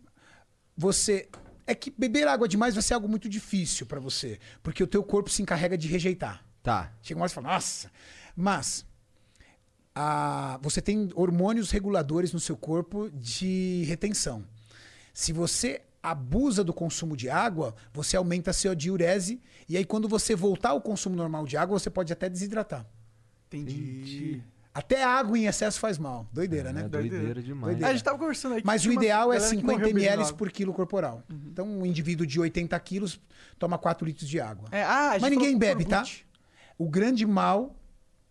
você 0.75 1.29
é 1.67 1.75
que 1.75 1.91
beber 1.91 2.27
água 2.27 2.47
demais 2.47 2.73
vai 2.73 2.81
ser 2.81 2.95
algo 2.95 3.07
muito 3.07 3.29
difícil 3.29 3.85
pra 3.85 3.99
você, 3.99 4.39
porque 4.63 4.81
o 4.84 4.88
teu 4.88 5.03
corpo 5.03 5.29
se 5.29 5.41
encarrega 5.41 5.77
de 5.77 5.88
rejeitar. 5.88 6.43
Tá. 6.63 6.91
Chega 7.01 7.19
uma 7.19 7.23
hora 7.23 7.31
e 7.31 7.35
fala, 7.35 7.49
nossa. 7.53 7.91
Mas 8.35 8.85
a- 9.95 10.59
você 10.61 10.81
tem 10.81 11.09
hormônios 11.15 11.71
reguladores 11.71 12.34
no 12.34 12.39
seu 12.39 12.55
corpo 12.57 13.09
de 13.11 13.84
retenção. 13.88 14.43
Se 15.13 15.31
você 15.34 15.81
abusa 16.11 16.63
do 16.63 16.73
consumo 16.73 17.15
de 17.15 17.29
água, 17.29 17.75
você 17.93 18.17
aumenta 18.17 18.51
a 18.51 18.53
sua 18.53 18.75
diurese. 18.75 19.41
E 19.67 19.77
aí, 19.77 19.85
quando 19.85 20.07
você 20.07 20.35
voltar 20.35 20.69
ao 20.69 20.81
consumo 20.81 21.15
normal 21.15 21.45
de 21.45 21.57
água, 21.57 21.77
você 21.77 21.89
pode 21.89 22.11
até 22.11 22.29
desidratar. 22.29 22.85
Entendi. 23.47 24.41
Até 24.73 25.03
água 25.03 25.35
em 25.35 25.47
excesso 25.47 25.79
faz 25.79 25.97
mal. 25.97 26.27
Doideira, 26.31 26.71
né? 26.71 26.81
É 26.81 26.88
doideira 26.88 27.41
demais. 27.41 27.81
A 27.81 27.91
gente 27.91 28.03
tava 28.03 28.19
conversando 28.19 28.55
aí 28.55 28.61
Mas 28.63 28.85
o 28.85 28.91
ideal 28.91 29.34
é 29.34 29.38
galera 29.38 29.49
que 29.49 29.55
50 29.55 29.71
morreu 29.71 29.88
bebendo 29.88 30.05
ml. 30.05 30.23
Uhum. 30.29 30.38
por 30.38 30.51
quilo 30.51 30.71
corporal. 30.71 31.23
Então, 31.47 31.65
um 31.67 31.84
indivíduo 31.84 32.27
de 32.27 32.39
80 32.39 32.79
quilos 32.81 33.19
toma 33.57 33.79
4 33.79 34.05
litros 34.05 34.29
de 34.29 34.39
água. 34.39 34.69
É, 34.71 34.84
ah, 34.84 35.17
Mas 35.19 35.31
ninguém 35.31 35.57
bebe, 35.57 35.84
tá? 35.84 36.03
O 36.77 36.88
grande 36.88 37.25
mal 37.25 37.75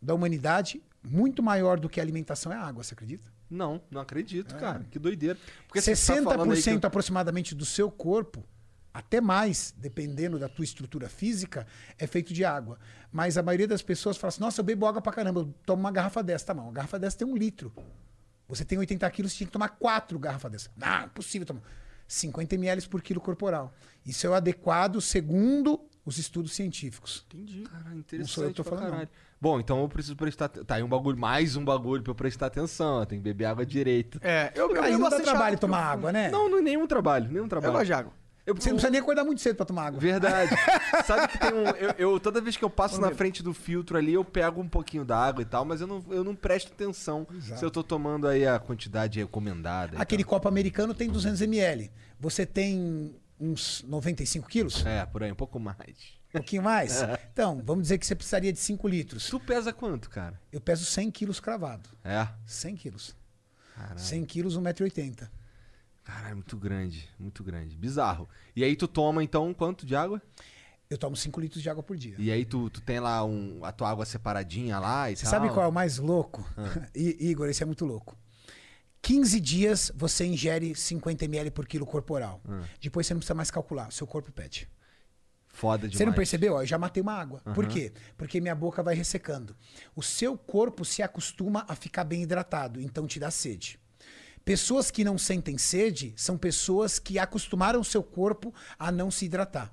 da 0.00 0.14
humanidade, 0.14 0.80
muito 1.02 1.42
maior 1.42 1.80
do 1.80 1.88
que 1.88 1.98
a 1.98 2.02
alimentação, 2.02 2.52
é 2.52 2.56
a 2.56 2.60
água, 2.60 2.84
você 2.84 2.94
acredita? 2.94 3.28
Não, 3.48 3.81
não 3.90 4.01
acredito, 4.01 4.55
É. 4.55 4.59
cara. 4.59 4.85
Que 4.90 4.98
doideira. 4.98 5.39
Porque 5.66 5.81
você 5.81 5.93
tá 5.93 5.97
60% 5.97 6.24
falando 6.24 6.52
aí 6.52 6.62
que- 6.81 6.86
aproximadamente 6.86 7.55
do 7.55 7.64
seu 7.64 7.90
corpo, 7.90 8.44
até 8.93 9.20
mais, 9.20 9.74
dependendo 9.77 10.39
da 10.39 10.48
tua 10.48 10.64
estrutura 10.64 11.09
física, 11.09 11.66
é 11.98 12.06
feito 12.06 12.32
de 12.32 12.44
água. 12.44 12.78
Mas 13.12 13.36
a 13.39 13.43
maioria 13.43 13.68
das 13.68 13.82
pessoas 13.82 14.16
fala 14.16 14.28
assim, 14.31 14.40
nossa, 14.40 14.60
eu 14.60 14.64
bebo 14.64 14.86
água 14.86 15.01
pra 15.02 15.12
caramba, 15.12 15.40
eu 15.40 15.55
tomo 15.64 15.81
uma 15.81 15.93
garrafa 15.93 16.23
dessa. 16.23 16.47
Tá, 16.47 16.55
não, 16.55 16.64
uma 16.64 16.73
garrafa 16.73 16.98
dessa 16.98 17.18
tem 17.18 17.27
um 17.27 17.36
litro. 17.36 17.73
Você 18.48 18.64
tem 18.64 18.78
80 18.78 19.10
quilos, 19.10 19.32
você 19.32 19.39
tinha 19.39 19.47
que 19.47 19.52
tomar 19.52 19.68
quatro 19.70 20.18
garrafas 20.18 20.51
dessa. 20.52 20.70
Não, 20.77 21.05
impossível 21.06 21.47
tomar. 21.47 21.62
50 22.09 22.55
ml 22.55 22.89
por 22.89 23.02
quilo 23.02 23.20
corporal. 23.20 23.74
Isso 24.05 24.27
é 24.27 24.31
o 24.31 24.35
adequado 24.35 25.01
segundo 25.01 25.81
os 26.05 26.18
estudos 26.18 26.52
científicos. 26.55 27.24
Entendi. 27.28 27.62
Caralho, 27.64 27.97
Não 27.97 28.27
sou 28.27 28.44
eu 28.44 28.51
interessante 28.51 28.51
que 28.51 28.55
tô 28.55 28.64
falando, 28.64 28.93
não. 28.93 29.09
Bom, 29.40 29.60
então 29.60 29.80
eu 29.82 29.88
preciso 29.88 30.16
prestar. 30.16 30.48
Tá 30.48 30.76
aí 30.76 30.82
um 30.82 30.88
bagulho, 30.88 31.18
mais 31.18 31.56
um 31.56 31.64
bagulho 31.64 32.02
pra 32.02 32.10
eu 32.10 32.14
prestar 32.14 32.46
atenção. 32.46 33.00
Eu 33.00 33.06
tenho 33.06 33.20
que 33.20 33.24
beber 33.24 33.44
água 33.44 33.66
direito. 33.66 34.18
É, 34.22 34.50
eu, 34.54 34.74
eu 34.74 34.82
bebo 34.82 34.98
não 34.98 35.10
dá 35.10 35.20
trabalho 35.20 35.44
água, 35.48 35.58
tomar 35.58 35.78
eu- 35.78 35.90
água, 35.92 36.12
né? 36.12 36.30
Não, 36.30 36.48
não 36.48 36.58
é 36.58 36.62
nenhum 36.62 36.86
trabalho, 36.86 37.28
nenhum 37.30 37.44
Eu 37.44 37.48
trabalho. 37.48 37.72
gosto 37.74 37.86
de 37.86 37.92
água. 37.92 38.12
Eu, 38.46 38.54
Você 38.54 38.68
não 38.70 38.76
precisa 38.76 38.90
nem 38.92 39.00
acordar 39.00 39.24
muito 39.24 39.40
cedo 39.40 39.56
pra 39.56 39.66
tomar 39.66 39.86
água. 39.88 39.98
Verdade. 40.00 40.52
Sabe 41.04 41.26
que 41.28 41.36
tem 41.36 41.52
um. 41.52 41.66
Eu, 41.70 41.90
eu- 42.12 42.20
toda 42.20 42.40
vez 42.40 42.56
que 42.56 42.64
eu 42.64 42.70
passo 42.70 43.00
na 43.00 43.10
frente 43.10 43.42
do 43.42 43.52
filtro 43.52 43.98
ali, 43.98 44.14
eu 44.14 44.24
pego 44.24 44.60
um 44.60 44.68
pouquinho 44.68 45.04
da 45.04 45.18
água 45.18 45.42
e 45.42 45.44
tal, 45.44 45.64
mas 45.64 45.80
eu 45.80 45.86
não, 45.88 46.02
eu 46.10 46.22
não 46.22 46.34
presto 46.34 46.72
atenção 46.72 47.26
se 47.40 47.64
eu 47.64 47.70
tô 47.72 47.82
tomando 47.82 48.28
aí 48.28 48.46
a 48.46 48.58
quantidade 48.60 49.18
recomendada. 49.18 49.98
Aquele 49.98 50.22
copo 50.22 50.46
americano 50.48 50.94
tem 50.94 51.08
200 51.10 51.40
ml. 51.42 51.90
Você 52.20 52.46
tem 52.46 53.16
uns 53.38 53.84
95 53.86 54.48
quilos? 54.48 54.86
É, 54.86 55.04
por 55.04 55.24
aí, 55.24 55.30
um 55.32 55.34
pouco 55.36 55.58
mais. 55.58 56.15
Um 56.36 56.40
pouquinho 56.40 56.62
mais? 56.62 56.98
Então, 57.36 57.60
vamos 57.62 57.82
dizer 57.82 57.98
que 57.98 58.06
você 58.06 58.14
precisaria 58.14 58.50
de 58.50 58.58
5 58.58 58.88
litros. 58.88 59.28
Tu 59.28 59.38
pesa 59.38 59.70
quanto, 59.70 60.08
cara? 60.08 60.40
Eu 60.50 60.58
peso 60.58 60.86
100 60.86 61.10
quilos 61.10 61.38
cravado. 61.38 61.86
É. 62.02 62.26
100 62.46 62.76
quilos. 62.76 63.14
Caralho. 63.74 63.98
100 64.00 64.24
quilos, 64.24 64.56
1,80m. 64.58 65.28
Caralho, 66.02 66.36
muito 66.36 66.56
grande, 66.56 67.06
muito 67.18 67.44
grande. 67.44 67.76
Bizarro. 67.76 68.26
E 68.54 68.64
aí 68.64 68.74
tu 68.74 68.88
toma, 68.88 69.22
então, 69.22 69.52
quanto 69.52 69.84
de 69.84 69.94
água? 69.94 70.22
Eu 70.88 70.96
tomo 70.96 71.14
5 71.14 71.38
litros 71.40 71.62
de 71.62 71.68
água 71.68 71.82
por 71.82 71.94
dia. 71.94 72.14
E 72.18 72.30
aí 72.32 72.46
tu, 72.46 72.70
tu 72.70 72.80
tem 72.80 73.00
lá 73.00 73.22
um, 73.22 73.62
a 73.62 73.70
tua 73.70 73.90
água 73.90 74.06
separadinha 74.06 74.78
lá 74.78 75.10
e 75.10 75.16
Você 75.16 75.24
tal? 75.24 75.32
sabe 75.32 75.50
qual 75.50 75.66
é 75.66 75.68
o 75.68 75.72
mais 75.72 75.98
louco? 75.98 76.42
Ah. 76.56 76.88
I- 76.96 77.28
Igor, 77.28 77.50
esse 77.50 77.62
é 77.62 77.66
muito 77.66 77.84
louco. 77.84 78.16
15 79.02 79.38
dias 79.40 79.92
você 79.94 80.24
ingere 80.24 80.74
50 80.74 81.24
ml 81.26 81.50
por 81.50 81.66
quilo 81.66 81.84
corporal. 81.84 82.40
Ah. 82.48 82.62
Depois 82.80 83.06
você 83.06 83.12
não 83.12 83.18
precisa 83.20 83.34
mais 83.34 83.50
calcular, 83.50 83.92
seu 83.92 84.06
corpo 84.06 84.32
pede. 84.32 84.66
Foda 85.56 85.88
demais. 85.88 85.96
Você 85.96 86.04
não 86.04 86.12
percebeu? 86.12 86.54
Ó, 86.54 86.62
eu 86.62 86.66
já 86.66 86.76
matei 86.76 87.02
uma 87.02 87.14
água. 87.14 87.40
Por 87.54 87.64
Aham. 87.64 87.72
quê? 87.72 87.90
Porque 88.14 88.42
minha 88.42 88.54
boca 88.54 88.82
vai 88.82 88.94
ressecando. 88.94 89.56
O 89.94 90.02
seu 90.02 90.36
corpo 90.36 90.84
se 90.84 91.02
acostuma 91.02 91.64
a 91.66 91.74
ficar 91.74 92.04
bem 92.04 92.22
hidratado, 92.22 92.78
então 92.78 93.06
te 93.06 93.18
dá 93.18 93.30
sede. 93.30 93.80
Pessoas 94.44 94.90
que 94.90 95.02
não 95.02 95.16
sentem 95.16 95.56
sede 95.56 96.12
são 96.14 96.36
pessoas 96.36 96.98
que 96.98 97.18
acostumaram 97.18 97.80
o 97.80 97.84
seu 97.84 98.02
corpo 98.02 98.52
a 98.78 98.92
não 98.92 99.10
se 99.10 99.24
hidratar. 99.24 99.72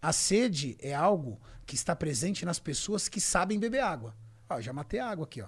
A 0.00 0.12
sede 0.12 0.76
é 0.78 0.94
algo 0.94 1.40
que 1.64 1.74
está 1.74 1.96
presente 1.96 2.44
nas 2.44 2.58
pessoas 2.58 3.08
que 3.08 3.18
sabem 3.18 3.58
beber 3.58 3.80
água. 3.80 4.14
Ó, 4.50 4.60
já 4.60 4.74
matei 4.74 5.00
a 5.00 5.08
água 5.08 5.24
aqui, 5.24 5.40
ó. 5.40 5.46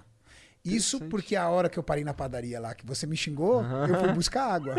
Isso 0.65 0.99
porque 1.01 1.35
a 1.35 1.47
hora 1.47 1.69
que 1.69 1.77
eu 1.77 1.83
parei 1.83 2.03
na 2.03 2.15
padaria 2.15 2.59
lá, 2.59 2.73
que 2.73 2.85
você 2.85 3.05
me 3.05 3.15
xingou, 3.15 3.63
eu 3.63 3.99
fui 3.99 4.11
buscar 4.11 4.51
água. 4.51 4.75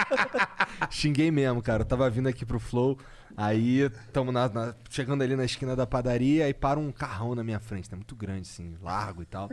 Xinguei 0.90 1.30
mesmo, 1.30 1.62
cara. 1.62 1.82
Eu 1.82 1.86
tava 1.86 2.08
vindo 2.10 2.28
aqui 2.28 2.44
pro 2.44 2.58
Flow, 2.58 2.98
aí 3.36 3.90
na- 4.32 4.74
chegando 4.88 5.22
ali 5.22 5.36
na 5.36 5.44
esquina 5.44 5.74
da 5.76 5.86
padaria, 5.86 6.44
aí 6.44 6.54
para 6.54 6.78
um 6.78 6.90
carrão 6.92 7.34
na 7.34 7.42
minha 7.44 7.60
frente, 7.60 7.90
né? 7.90 7.96
Muito 7.96 8.14
grande, 8.16 8.42
assim, 8.42 8.76
largo 8.82 9.22
e 9.22 9.26
tal. 9.26 9.48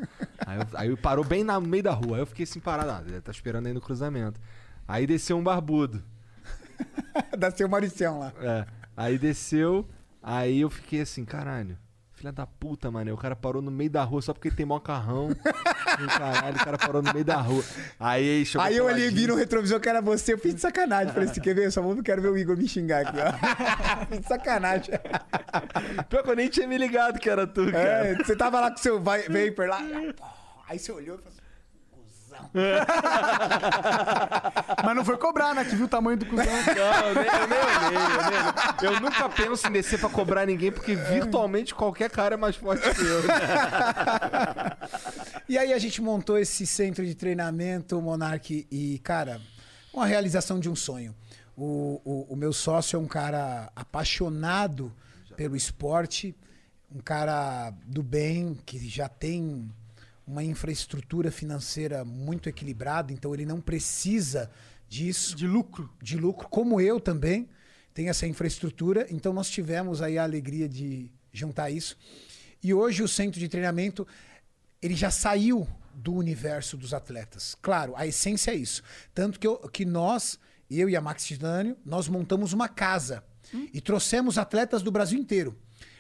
Aí, 0.46 0.58
eu- 0.60 0.68
aí 0.80 0.98
parou 0.98 1.24
bem 1.24 1.44
na- 1.44 1.60
no 1.60 1.68
meio 1.68 1.84
da 1.84 1.94
rua. 1.94 2.18
Aí 2.18 2.22
eu 2.22 2.26
fiquei 2.28 2.44
assim 2.44 2.60
parado, 2.60 2.92
ah, 2.92 3.04
ele 3.06 3.22
tá 3.22 3.32
esperando 3.32 3.68
aí 3.68 3.74
no 3.74 3.82
cruzamento. 3.82 4.40
Aí 4.88 5.06
desceu 5.08 5.38
um 5.38 5.44
barbudo. 5.44 6.04
Dá 7.38 7.52
seu 7.52 7.68
Mauricião 7.68 8.20
lá. 8.20 8.34
É. 8.40 8.66
Aí 8.96 9.18
desceu, 9.18 9.88
aí 10.22 10.62
eu 10.62 10.70
fiquei 10.70 11.02
assim, 11.02 11.24
caralho. 11.26 11.78
Filha 12.18 12.32
da 12.32 12.48
puta, 12.48 12.90
mano. 12.90 13.14
O 13.14 13.18
cara 13.18 13.36
parou 13.36 13.62
no 13.62 13.70
meio 13.70 13.92
da 13.92 14.04
rua 14.04 14.24
só 14.24 14.34
porque 14.34 14.50
tem 14.50 14.66
mó 14.66 14.80
carrão. 14.80 15.30
E, 16.00 16.06
caralho, 16.06 16.56
o 16.56 16.60
cara 16.60 16.78
parou 16.78 17.02
no 17.02 17.12
meio 17.12 17.26
da 17.26 17.38
rua. 17.38 17.64
Aí 18.00 18.44
Aí 18.60 18.78
eu 18.78 18.86
olhei, 18.86 19.10
vi 19.10 19.26
no 19.26 19.36
retrovisor 19.36 19.80
que 19.80 19.90
era 19.90 20.00
você, 20.00 20.34
eu 20.34 20.38
fiz 20.38 20.54
de 20.54 20.62
sacanagem. 20.62 21.12
Falei 21.12 21.28
assim, 21.28 21.42
quer 21.42 21.56
ver? 21.56 21.66
Eu 21.66 21.72
só 21.72 21.82
não 21.82 22.04
quero 22.04 22.22
ver 22.22 22.30
o 22.30 22.38
Igor 22.38 22.56
me 22.56 22.68
xingar 22.68 23.08
aqui, 23.08 23.18
ó. 23.18 24.06
fiz 24.06 24.20
de 24.20 24.28
sacanagem. 24.28 24.94
Pior 26.08 26.22
que 26.22 26.30
eu 26.30 26.36
nem 26.36 26.50
tinha 26.50 26.68
me 26.68 26.78
ligado 26.78 27.20
que 27.20 27.28
era 27.28 27.48
tu, 27.48 27.72
cara. 27.72 28.08
É, 28.10 28.16
você 28.16 28.36
tava 28.36 28.60
lá 28.60 28.70
com 28.70 28.78
seu 28.78 29.02
vapor 29.02 29.68
lá. 29.68 29.80
Aí 30.70 30.78
você 30.78 30.92
olhou 30.92 31.16
e 31.16 31.18
falou 31.18 31.30
assim, 31.30 31.37
cuzão. 32.48 32.64
Mas 34.84 34.96
não 34.96 35.06
foi 35.06 35.18
cobrar, 35.18 35.54
né? 35.54 35.64
Que 35.66 35.76
viu 35.76 35.86
o 35.86 35.90
tamanho 35.90 36.18
do 36.18 36.26
cuzão. 36.26 36.46
Não, 36.46 37.08
eu 37.08 37.16
nem, 37.16 37.26
eu 37.26 37.48
nem 37.48 37.60
olhei, 37.60 37.98
eu 37.98 38.30
nem 38.30 38.40
olhei. 38.40 38.54
Eu 38.82 39.00
nunca 39.02 39.28
penso 39.30 39.68
em 39.68 39.72
descer 39.72 40.00
pra 40.00 40.10
cobrar 40.10 40.46
ninguém, 40.46 40.72
porque 40.72 40.96
virtualmente 40.96 41.76
qualquer 41.76 42.10
cara 42.10 42.36
é 42.36 42.38
mais 42.38 42.56
forte 42.56 42.84
que 42.94 43.02
eu. 43.02 43.24
E 45.50 45.58
aí 45.58 45.72
a 45.72 45.80
gente 45.80 46.02
montou 46.02 46.38
esse 46.38 46.68
centro 46.68 47.06
de 47.06 47.16
treinamento, 47.16 48.02
Monark, 48.02 48.68
e, 48.70 49.00
cara, 49.00 49.40
uma 49.94 50.06
realização 50.06 50.60
de 50.60 50.70
um 50.70 50.76
sonho. 50.76 51.16
O, 51.56 52.02
o, 52.04 52.34
o 52.34 52.36
meu 52.36 52.52
sócio 52.52 52.98
é 52.98 53.00
um 53.00 53.08
cara 53.08 53.72
apaixonado 53.74 54.94
pelo 55.38 55.56
esporte, 55.56 56.36
um 56.94 57.00
cara 57.00 57.72
do 57.86 58.04
bem, 58.04 58.60
que 58.66 58.90
já 58.90 59.08
tem 59.08 59.72
uma 60.28 60.44
infraestrutura 60.44 61.32
financeira 61.32 62.04
muito 62.04 62.50
equilibrada, 62.50 63.14
então 63.14 63.34
ele 63.34 63.46
não 63.46 63.62
precisa 63.62 64.52
disso. 64.90 65.36
De 65.36 65.48
lucro. 65.48 65.90
De 66.04 66.18
lucro, 66.18 66.50
como 66.50 66.82
eu 66.82 67.00
também 67.00 67.48
tenho 67.94 68.10
essa 68.10 68.28
infraestrutura. 68.28 69.08
Então 69.10 69.32
nós 69.32 69.50
tivemos 69.50 70.02
aí 70.02 70.18
a 70.18 70.24
alegria 70.24 70.68
de 70.68 71.10
juntar 71.32 71.72
isso. 71.72 71.98
E 72.62 72.74
hoje 72.74 73.02
o 73.02 73.08
centro 73.08 73.40
de 73.40 73.48
treinamento 73.48 74.06
ele 74.82 74.96
já 74.96 75.10
saiu 75.10 75.66
do 75.96 76.14
universo 76.14 76.76
dos 76.78 76.94
atletas. 76.94 77.56
Claro, 77.62 77.94
a 77.96 78.06
essência 78.06 78.52
é 78.52 78.56
isso. 78.56 78.84
Tanto 79.14 79.40
que, 79.40 79.48
eu- 79.48 79.58
que 79.70 79.86
nós, 79.86 80.38
eu 80.70 80.90
e 80.90 80.96
a 80.96 81.02
Max 81.02 81.26
Titânio, 81.26 81.76
nós 81.86 82.08
montamos 82.08 82.54
uma 82.54 82.68
casa 82.68 83.24
e 83.74 83.80
trouxemos 83.82 84.38
atletas 84.38 84.84
do 84.84 84.92
Brasil 84.92 85.18
inteiro. 85.20 85.58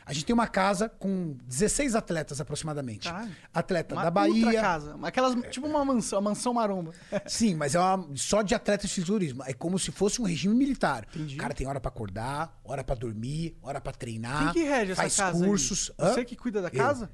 A 0.07 0.13
gente 0.13 0.25
tem 0.25 0.33
uma 0.33 0.47
casa 0.47 0.87
com 0.87 1.35
16 1.45 1.93
atletas 1.93 2.39
aproximadamente. 2.39 3.09
Caralho. 3.09 3.35
Atleta 3.53 3.93
Uma 3.93 4.03
da 4.03 4.09
Bahia. 4.11 4.45
ultra 4.45 4.61
casa. 4.61 4.97
Aquelas, 5.03 5.35
tipo 5.51 5.67
uma 5.67 5.83
mansão, 5.83 6.19
uma 6.19 6.29
mansão 6.29 6.53
maromba. 6.53 6.93
Sim, 7.27 7.55
mas 7.55 7.75
é 7.75 7.79
uma, 7.79 8.07
só 8.15 8.41
de 8.41 8.55
atletas 8.55 8.87
de 8.89 8.95
fisiculturismo. 8.95 9.43
É 9.45 9.53
como 9.53 9.77
se 9.77 9.91
fosse 9.91 10.21
um 10.21 10.25
regime 10.25 10.55
militar. 10.55 11.05
O 11.13 11.35
cara 11.37 11.53
tem 11.53 11.67
hora 11.67 11.79
pra 11.81 11.89
acordar, 11.89 12.57
hora 12.63 12.83
pra 12.85 12.95
dormir, 12.95 13.57
hora 13.61 13.81
pra 13.81 13.91
treinar. 13.91 14.53
Quem 14.53 14.63
que 14.63 14.69
rege 14.69 14.93
essa 14.93 15.01
faz 15.01 15.15
casa? 15.17 15.43
aí? 15.43 15.49
cursos. 15.49 15.91
Hã? 15.99 16.13
Você 16.13 16.23
que 16.23 16.37
cuida 16.37 16.61
da 16.61 16.69
Eu. 16.69 16.71
casa? 16.77 17.11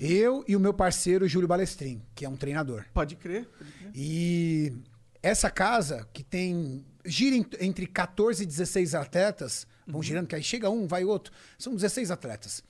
Eu 0.00 0.44
e 0.48 0.56
o 0.56 0.60
meu 0.60 0.74
parceiro 0.74 1.28
Júlio 1.28 1.46
Balestrin, 1.46 2.02
que 2.14 2.24
é 2.24 2.28
um 2.28 2.36
treinador. 2.36 2.86
Pode 2.92 3.14
crer. 3.16 3.44
Pode 3.46 3.70
crer. 3.72 3.90
E 3.94 4.72
essa 5.22 5.50
casa, 5.50 6.08
que 6.12 6.24
tem. 6.24 6.84
gira 7.04 7.36
entre 7.60 7.86
14 7.86 8.42
e 8.42 8.46
16 8.46 8.94
atletas, 8.94 9.66
Uhum. 9.90 9.92
vão 9.94 10.02
girando, 10.02 10.26
que 10.26 10.34
aí 10.34 10.42
chega 10.42 10.68
um, 10.70 10.86
vai 10.86 11.04
outro. 11.04 11.32
São 11.58 11.74
16 11.74 12.10
atletas. 12.10 12.62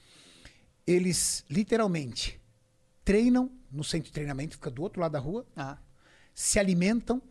Eles 0.87 1.45
literalmente 1.49 2.41
treinam 3.05 3.51
no 3.71 3.85
centro 3.85 4.07
de 4.07 4.13
treinamento, 4.13 4.55
fica 4.55 4.71
do 4.71 4.83
outro 4.83 5.01
lado 5.01 5.13
da 5.13 5.19
rua, 5.19 5.47
Ah. 5.57 5.79
se 6.35 6.59
alimentam 6.59 7.23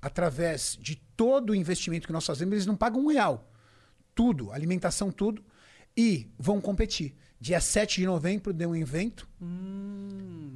através 0.00 0.76
de 0.80 0.96
todo 1.16 1.50
o 1.50 1.54
investimento 1.54 2.06
que 2.06 2.12
nós 2.12 2.26
fazemos, 2.26 2.52
eles 2.52 2.66
não 2.66 2.76
pagam 2.76 3.00
um 3.04 3.06
real. 3.06 3.50
Tudo, 4.14 4.50
alimentação, 4.52 5.10
tudo. 5.10 5.44
E 5.96 6.30
vão 6.38 6.60
competir. 6.60 7.14
Dia 7.40 7.60
7 7.60 8.00
de 8.00 8.06
novembro 8.06 8.52
tem 8.52 8.66
um 8.66 8.74
evento. 8.76 9.28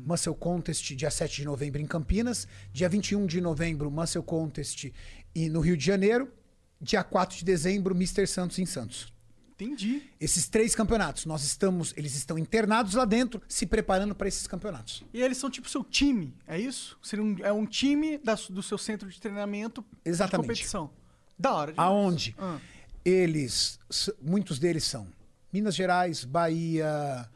Muscle 0.07 0.35
Contest, 0.35 0.95
dia 0.95 1.11
7 1.11 1.37
de 1.37 1.45
novembro 1.45 1.81
em 1.81 1.87
Campinas. 1.87 2.47
Dia 2.73 2.89
21 2.89 3.27
de 3.27 3.41
novembro, 3.41 3.91
Muscle 3.91 4.23
Contest 4.23 4.93
e 5.35 5.49
no 5.49 5.61
Rio 5.61 5.77
de 5.77 5.85
Janeiro. 5.85 6.33
Dia 6.81 7.03
4 7.03 7.39
de 7.39 7.45
dezembro, 7.45 7.95
Mr. 7.95 8.27
Santos 8.27 8.59
em 8.59 8.67
Santos. 8.67 9.13
Entendi. 9.55 10.03
Esses 10.21 10.47
três 10.49 10.75
campeonatos, 10.75 11.25
nós 11.25 11.43
estamos, 11.43 11.95
eles 11.97 12.15
estão 12.15 12.39
internados 12.39 12.93
lá 12.93 13.07
dentro, 13.07 13.41
se 13.49 13.65
preparando 13.65 14.15
para 14.15 14.29
esses 14.29 14.47
campeonatos. 14.47 15.03
E 15.15 15.23
eles 15.23 15.39
são 15.39 15.49
tipo 15.49 15.67
seu 15.71 15.83
time, 15.83 16.35
é 16.47 16.61
isso? 16.61 16.99
Seria 17.03 17.25
um- 17.25 17.37
é 17.43 17.51
um 17.51 17.65
time 17.65 18.19
da 18.19 18.35
do 18.51 18.63
seu 18.63 18.77
centro 18.77 19.09
de 19.09 19.19
treinamento 19.19 19.83
Exatamente. 20.05 20.43
de 20.43 20.49
competição. 20.49 20.91
Da 21.39 21.55
hora. 21.55 21.73
demais. 21.73 21.89
Aonde? 21.91 22.35
Ah. 22.39 22.59
Eles, 23.03 23.79
muitos 24.21 24.59
deles 24.59 24.85
são 24.85 25.07
Minas 25.51 25.75
Gerais, 25.75 26.23
Bahia, 26.25 27.27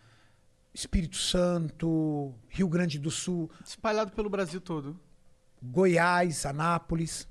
Espírito 0.74 1.16
Santo, 1.16 2.34
Rio 2.48 2.68
Grande 2.68 2.98
do 2.98 3.10
Sul, 3.10 3.50
Espalhado 3.64 4.12
pelo 4.12 4.28
Brasil 4.28 4.60
todo. 4.60 5.00
Goiás, 5.62 6.44
Anápolis. 6.44 7.26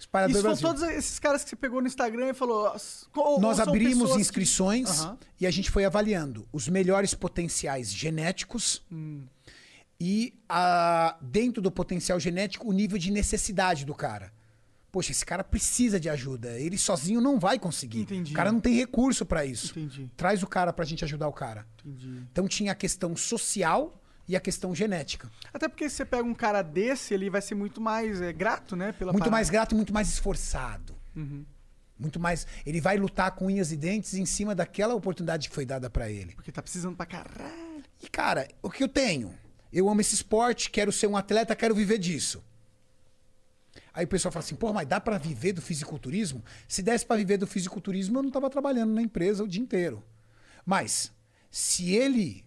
Espalhado 0.00 0.32
Isso 0.32 0.42
Brasil. 0.42 0.66
todos 0.66 0.82
esses 0.82 1.18
caras 1.18 1.44
que 1.44 1.50
você 1.50 1.56
pegou 1.56 1.80
no 1.80 1.86
Instagram 1.86 2.30
e 2.30 2.34
falou. 2.34 2.66
"Ah, 2.68 2.76
ou- 3.14 3.32
ou 3.34 3.40
Nós 3.40 3.60
abrimos 3.60 3.92
pessoas 3.98 4.14
que- 4.14 4.20
inscrições 4.22 5.00
Aham. 5.00 5.18
e 5.38 5.46
a 5.46 5.50
gente 5.50 5.70
foi 5.70 5.84
avaliando 5.84 6.48
os 6.52 6.66
melhores 6.68 7.12
potenciais 7.14 7.92
genéticos 7.92 8.82
Hum. 8.90 9.22
e 10.00 10.32
a- 10.48 11.16
dentro 11.20 11.60
do 11.62 11.70
potencial 11.70 12.18
genético 12.18 12.68
o 12.68 12.72
nível 12.72 12.98
de 12.98 13.10
necessidade 13.10 13.84
do 13.84 13.94
cara. 13.94 14.32
Poxa, 14.90 15.12
esse 15.12 15.24
cara 15.24 15.44
precisa 15.44 16.00
de 16.00 16.08
ajuda. 16.08 16.58
Ele 16.58 16.76
sozinho 16.76 17.20
não 17.20 17.38
vai 17.38 17.58
conseguir. 17.60 18.00
Entendi. 18.00 18.32
O 18.32 18.34
cara 18.36 18.50
não 18.50 18.58
tem 18.60 18.74
recurso 18.74 19.24
para 19.24 19.44
isso. 19.44 19.78
Entendi. 19.78 20.10
Traz 20.16 20.42
o 20.42 20.46
cara 20.48 20.72
pra 20.72 20.84
gente 20.84 21.04
ajudar 21.04 21.28
o 21.28 21.32
cara. 21.32 21.64
Entendi. 21.84 22.22
Então 22.32 22.48
tinha 22.48 22.72
a 22.72 22.74
questão 22.74 23.14
social 23.14 23.99
e 24.30 24.36
a 24.36 24.40
questão 24.40 24.72
genética. 24.72 25.28
Até 25.52 25.66
porque 25.66 25.90
se 25.90 25.96
você 25.96 26.04
pega 26.04 26.22
um 26.22 26.34
cara 26.34 26.62
desse, 26.62 27.12
ele 27.12 27.28
vai 27.28 27.42
ser 27.42 27.56
muito 27.56 27.80
mais 27.80 28.20
é, 28.20 28.32
grato, 28.32 28.76
né? 28.76 28.92
Pela 28.92 29.10
muito 29.10 29.22
parada. 29.22 29.32
mais 29.32 29.50
grato 29.50 29.72
e 29.72 29.74
muito 29.74 29.92
mais 29.92 30.08
esforçado. 30.08 30.94
Uhum. 31.16 31.44
Muito 31.98 32.20
mais. 32.20 32.46
Ele 32.64 32.80
vai 32.80 32.96
lutar 32.96 33.32
com 33.32 33.46
unhas 33.46 33.72
e 33.72 33.76
dentes 33.76 34.14
em 34.14 34.24
cima 34.24 34.54
daquela 34.54 34.94
oportunidade 34.94 35.48
que 35.48 35.54
foi 35.54 35.66
dada 35.66 35.90
pra 35.90 36.08
ele. 36.08 36.32
Porque 36.36 36.52
tá 36.52 36.62
precisando 36.62 36.94
pra 36.94 37.06
caralho. 37.06 37.82
E, 38.00 38.08
cara, 38.08 38.46
o 38.62 38.70
que 38.70 38.84
eu 38.84 38.88
tenho? 38.88 39.34
Eu 39.72 39.88
amo 39.88 40.00
esse 40.00 40.14
esporte, 40.14 40.70
quero 40.70 40.92
ser 40.92 41.08
um 41.08 41.16
atleta, 41.16 41.56
quero 41.56 41.74
viver 41.74 41.98
disso. 41.98 42.40
Aí 43.92 44.04
o 44.04 44.08
pessoal 44.08 44.30
fala 44.30 44.44
assim, 44.44 44.54
pô, 44.54 44.72
mas 44.72 44.86
dá 44.86 45.00
pra 45.00 45.18
viver 45.18 45.54
do 45.54 45.60
fisiculturismo? 45.60 46.44
Se 46.68 46.82
desse 46.82 47.04
pra 47.04 47.16
viver 47.16 47.36
do 47.36 47.48
fisiculturismo, 47.48 48.18
eu 48.18 48.22
não 48.22 48.30
tava 48.30 48.48
trabalhando 48.48 48.94
na 48.94 49.02
empresa 49.02 49.42
o 49.42 49.48
dia 49.48 49.60
inteiro. 49.60 50.04
Mas, 50.64 51.12
se 51.50 51.96
ele 51.96 52.44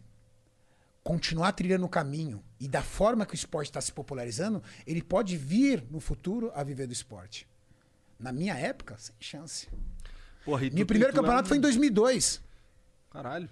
continuar 1.03 1.51
trilhando 1.51 1.85
o 1.85 1.89
caminho 1.89 2.43
e 2.59 2.67
da 2.67 2.81
forma 2.81 3.25
que 3.25 3.33
o 3.33 3.35
esporte 3.35 3.67
está 3.69 3.81
se 3.81 3.91
popularizando, 3.91 4.63
ele 4.87 5.01
pode 5.01 5.35
vir 5.37 5.83
no 5.91 5.99
futuro 5.99 6.51
a 6.55 6.63
viver 6.63 6.87
do 6.87 6.93
esporte. 6.93 7.47
Na 8.19 8.31
minha 8.31 8.53
época, 8.55 8.95
sem 8.97 9.15
chance. 9.19 9.67
Porra, 10.45 10.65
e 10.65 10.69
tu- 10.69 10.75
Meu 10.75 10.85
primeiro 10.85 11.11
é 11.11 11.15
campeonato 11.15 11.45
um- 11.45 11.49
foi 11.49 11.57
em 11.57 11.61
2002. 11.61 12.41
Caralho. 13.09 13.49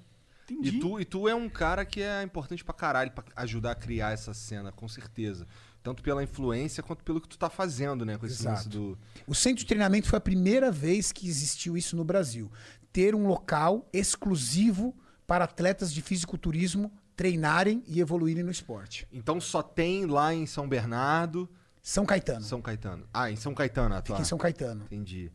Entendi. 0.49 0.69
E 0.77 0.79
tu, 0.79 0.99
e 0.99 1.05
tu 1.05 1.27
é 1.29 1.35
um 1.35 1.47
cara 1.49 1.85
que 1.85 2.01
é 2.01 2.23
importante 2.23 2.63
pra 2.63 2.73
caralho 2.73 3.11
pra 3.11 3.23
ajudar 3.37 3.71
a 3.71 3.75
criar 3.75 4.11
essa 4.11 4.33
cena, 4.33 4.71
com 4.71 4.87
certeza. 4.87 5.47
Tanto 5.83 6.03
pela 6.03 6.23
influência 6.23 6.83
quanto 6.83 7.03
pelo 7.03 7.19
que 7.21 7.27
tu 7.27 7.37
tá 7.37 7.49
fazendo, 7.49 8.05
né? 8.05 8.17
Com 8.17 8.25
esse 8.25 8.43
lance 8.45 8.63
Exato. 8.63 8.69
do. 8.69 8.99
O 9.25 9.33
centro 9.33 9.59
de 9.59 9.65
treinamento 9.65 10.07
foi 10.07 10.17
a 10.17 10.21
primeira 10.21 10.71
vez 10.71 11.11
que 11.11 11.27
existiu 11.27 11.75
isso 11.77 11.95
no 11.95 12.03
Brasil. 12.03 12.51
Ter 12.93 13.15
um 13.15 13.27
local 13.27 13.87
exclusivo 13.93 14.95
para 15.25 15.45
atletas 15.45 15.93
de 15.93 16.01
fisiculturismo 16.01 16.91
treinarem 17.21 17.83
e 17.87 17.99
evoluírem 17.99 18.41
no 18.43 18.49
esporte. 18.49 19.07
Então 19.13 19.39
só 19.39 19.61
tem 19.61 20.07
lá 20.07 20.33
em 20.33 20.47
São 20.47 20.67
Bernardo. 20.67 21.47
São 21.79 22.03
Caetano. 22.03 22.41
São 22.43 22.59
Caetano. 22.59 23.05
Ah, 23.13 23.29
em 23.29 23.35
São 23.35 23.53
Caetano, 23.53 23.93
a 23.93 24.01
tua. 24.01 24.15
Fica 24.15 24.23
em 24.23 24.27
São 24.27 24.39
Caetano. 24.39 24.85
Entendi. 24.85 25.31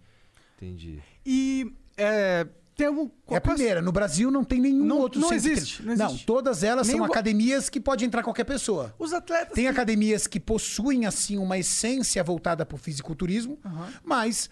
Entendi. 0.56 1.00
E 1.24 1.72
é, 1.96 2.44
tem 2.74 2.88
algum. 2.88 3.08
É 3.30 3.36
a 3.36 3.40
primeira. 3.40 3.80
No 3.80 3.92
Brasil 3.92 4.32
não 4.32 4.42
tem 4.42 4.60
nenhum 4.60 4.84
Não- 4.84 4.98
outro 4.98 5.20
não 5.20 5.28
centro 5.28 5.48
existe, 5.52 5.82
não 5.84 5.92
existe. 5.92 6.26
todas 6.26 6.64
elas 6.64 6.88
Nem 6.88 6.96
são 6.96 7.04
academias 7.06 7.68
que 7.68 7.78
pode 7.78 8.04
entrar 8.04 8.24
qualquer 8.24 8.44
pessoa. 8.44 8.92
Os 8.98 9.12
atletas. 9.12 9.54
Tem 9.54 9.64
que- 9.66 9.70
academias 9.70 10.26
que 10.26 10.40
possuem, 10.40 11.06
assim, 11.06 11.38
uma 11.38 11.56
essência 11.56 12.22
voltada 12.24 12.66
para 12.66 12.74
o 12.74 12.78
fisiculturismo, 12.78 13.60
mas 14.02 14.50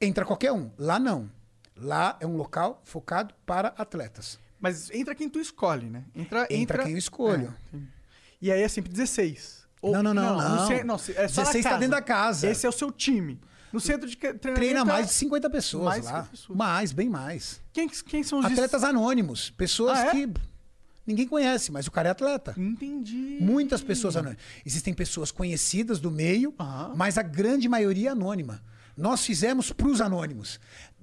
entra 0.00 0.24
qualquer 0.24 0.52
um. 0.52 0.70
Lá 0.78 0.98
não. 0.98 1.30
Lá 1.76 2.16
é 2.20 2.26
um 2.26 2.36
local 2.38 2.80
focado 2.84 3.34
para 3.44 3.68
atletas. 3.76 4.38
Mas 4.64 4.90
entra 4.92 5.14
quem 5.14 5.28
tu 5.28 5.38
escolhe, 5.38 5.90
né? 5.90 6.04
Entra, 6.16 6.46
Entra 6.48 6.82
quem 6.84 6.92
eu 6.92 6.98
escolho. 6.98 7.54
É, 7.74 7.78
e 8.40 8.50
aí 8.50 8.62
é 8.62 8.68
sempre 8.68 8.90
16. 8.90 9.62
Ou- 9.82 9.92
Não, 9.92 10.02
não, 10.02 10.14
não, 10.14 10.38
não. 10.38 10.38
não, 10.38 10.72
é 10.72 10.82
na 10.82 10.96
16 10.96 11.62
tá 11.62 11.68
casa. 11.68 11.80
dentro 11.80 11.94
da 11.96 12.00
casa. 12.00 12.48
Esse 12.48 12.64
é 12.64 12.68
o 12.70 12.72
seu 12.72 12.90
time. 12.90 13.38
No 13.70 13.78
centro 13.78 14.08
de 14.08 14.16
treinamento. 14.16 14.54
Treina 14.54 14.80
é- 14.80 14.84
mais 14.84 15.08
de 15.08 15.12
50 15.12 15.50
pessoas 15.50 15.84
mais 15.84 16.00
de 16.00 16.06
lá. 16.06 16.12
50 16.20 16.30
pessoas. 16.30 16.56
Mais, 16.58 16.92
bem 16.92 17.10
mais. 17.10 17.60
Quem, 17.74 17.88
quem 17.90 18.22
são 18.22 18.38
os 18.38 18.46
Atletas 18.46 18.82
anônimos. 18.82 19.50
Pessoas 19.50 19.98
Ah, 19.98 20.06
é? 20.06 20.10
que 20.12 20.32
ninguém 21.06 21.28
conhece, 21.28 21.70
mas 21.70 21.86
o 21.86 21.90
cara 21.90 22.08
é 22.08 22.12
atleta. 22.12 22.54
Entendi. 22.56 23.36
Muitas 23.42 23.82
pessoas 23.82 24.16
anônimas. 24.16 24.42
Existem 24.64 24.94
pessoas 24.94 25.30
conhecidas 25.30 26.00
do 26.00 26.10
meio, 26.10 26.54
Aham. 26.58 26.94
mas 26.96 27.18
a 27.18 27.22
grande 27.22 27.68
maioria 27.68 28.08
é 28.08 28.12
anônima. 28.12 28.62
Nós 28.96 29.24
fizemos 29.24 29.72
para 29.72 29.88
os 29.88 30.00
anônimos. 30.00 30.60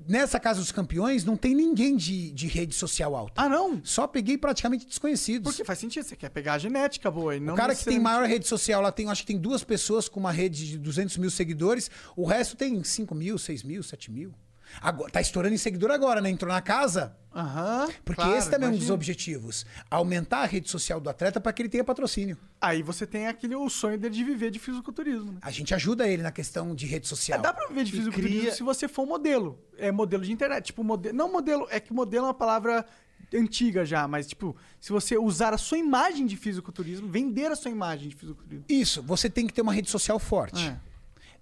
Nessa 0.08 0.40
Casa 0.40 0.60
dos 0.60 0.72
Campeões 0.72 1.24
não 1.24 1.36
tem 1.36 1.54
ninguém 1.54 1.96
de, 1.96 2.32
de 2.32 2.48
rede 2.48 2.74
social 2.74 3.16
alta. 3.16 3.42
Ah, 3.42 3.50
não? 3.50 3.82
Só 3.84 4.08
peguei 4.08 4.38
praticamente 4.38 4.86
desconhecidos. 4.86 5.52
Porque 5.52 5.66
faz 5.66 5.80
sentido. 5.80 6.04
Você 6.06 6.16
quer 6.16 6.30
pegar 6.30 6.54
a 6.54 6.58
genética 6.58 7.12
boa. 7.12 7.36
E 7.36 7.40
não 7.40 7.54
O 7.54 7.58
cara 7.58 7.76
que 7.76 7.84
tem 7.84 8.00
maior 8.00 8.26
rede 8.26 8.48
social 8.48 8.82
lá 8.82 8.92
tem, 8.92 9.10
acho 9.10 9.22
que 9.22 9.28
tem 9.28 9.38
duas 9.38 9.64
pessoas 9.64 10.08
com 10.08 10.20
uma 10.20 10.32
rede 10.32 10.68
de 10.68 10.78
200 10.78 11.18
mil 11.18 11.30
seguidores. 11.30 11.92
O 12.16 12.26
resto 12.26 12.56
tem 12.56 12.84
5 12.84 13.14
mil, 13.14 13.38
6 13.38 13.64
mil, 13.64 13.84
7 13.84 14.12
mil. 14.12 14.34
Agora, 14.80 15.12
tá 15.12 15.20
estourando 15.20 15.56
em 15.56 15.58
seguidor 15.58 15.92
agora, 15.92 16.22
né? 16.22 16.30
Entrou 16.30 16.52
na 16.54 16.62
casa. 16.62 17.16
Aham. 17.34 17.88
Porque 18.04 18.22
claro, 18.22 18.38
esse 18.38 18.50
também 18.50 18.66
é 18.68 18.70
um 18.70 18.72
dos 18.72 18.80
imagina. 18.82 18.94
objetivos. 18.94 19.66
Aumentar 19.90 20.40
a 20.40 20.46
rede 20.46 20.70
social 20.70 21.00
do 21.00 21.10
atleta 21.10 21.40
para 21.40 21.52
que 21.54 21.62
ele 21.62 21.70
tenha 21.70 21.84
patrocínio. 21.84 22.38
Aí 22.60 22.84
você 22.84 23.08
tem 23.08 23.28
aquele 23.28 23.56
o 23.56 23.70
sonho 23.70 23.98
dele 23.98 24.14
de 24.14 24.24
viver 24.24 24.52
de 24.52 24.60
fisiculturismo, 24.60 25.32
né? 25.34 25.40
A 25.42 25.50
gente 25.52 25.74
ajuda 25.74 26.08
ele 26.08 26.22
na 26.24 26.32
questão 26.32 26.76
de 26.76 26.86
rede 26.86 27.06
É, 27.06 27.10
social. 27.10 27.42
dá 27.42 27.54
pra 27.54 27.68
viver 27.68 27.84
de 27.86 27.92
fisiculturismo 27.92 28.40
cria- 28.42 28.52
se 28.54 28.64
você 28.64 28.88
for 28.88 29.04
um 29.04 29.08
modelo. 29.08 29.58
É 29.78 29.92
modelo 29.92 30.24
de 30.24 30.32
internet. 30.32 30.66
Tipo, 30.66 30.84
modelo. 30.84 31.16
Não 31.16 31.32
modelo. 31.32 31.68
É 31.72 31.80
que 31.80 31.94
modelo 31.94 32.26
é 32.26 32.28
uma 32.28 32.34
palavra 32.34 32.86
antiga 33.34 33.86
já, 33.86 34.06
mas, 34.10 34.28
tipo, 34.28 34.56
se 34.80 34.92
você 34.92 35.18
usar 35.18 35.54
a 35.54 35.58
sua 35.58 35.78
imagem 35.78 36.26
de 36.26 36.36
fisiculturismo, 36.36 37.08
vender 37.08 37.50
a 37.52 37.56
sua 37.56 37.72
imagem 37.72 38.10
de 38.10 38.16
fisiculturismo. 38.16 38.66
Isso, 38.68 39.02
você 39.02 39.30
tem 39.30 39.48
que 39.48 39.54
ter 39.54 39.62
uma 39.62 39.72
rede 39.72 39.90
social 39.90 40.20
forte. 40.20 40.68
É. 40.68 40.78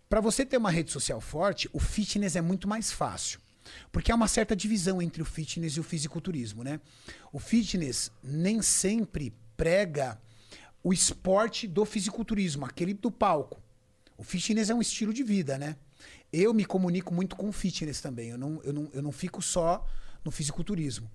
Para 0.10 0.22
você 0.22 0.44
ter 0.44 0.58
uma 0.58 0.72
rede 0.72 0.92
social 0.92 1.22
forte, 1.22 1.70
o 1.72 1.80
fitness 1.80 2.36
é 2.36 2.42
muito 2.42 2.68
mais 2.68 2.92
fácil. 2.92 3.40
Porque 3.92 4.12
há 4.12 4.16
uma 4.16 4.28
certa 4.28 4.56
divisão 4.56 5.00
entre 5.00 5.22
o 5.22 5.26
fitness 5.26 5.74
e 5.74 5.80
o 5.80 5.84
fisiculturismo, 5.84 6.64
né? 6.64 6.82
O 7.32 7.38
fitness 7.38 8.12
nem 8.24 8.60
sempre 8.60 9.32
prega 9.56 10.20
o 10.84 10.92
esporte 10.92 11.68
do 11.68 11.86
fisiculturismo, 11.86 12.66
aquele 12.66 12.96
do 12.96 13.12
palco. 13.12 13.62
O 14.18 14.24
fitness 14.24 14.72
é 14.72 14.74
um 14.74 14.82
estilo 14.82 15.14
de 15.14 15.22
vida, 15.22 15.60
né? 15.60 15.76
Eu 16.34 16.56
me 16.56 16.66
comunico 16.66 17.14
muito 17.14 17.36
com 17.36 17.52
fitness 17.52 18.02
também. 18.02 18.30
Eu 18.30 18.38
não, 18.40 18.60
eu 18.64 18.74
não, 18.74 18.90
eu 18.92 19.04
não 19.04 19.12
fico 19.12 19.44
só 19.44 19.86
no 20.26 20.32
fisiculturismo. 20.32 21.08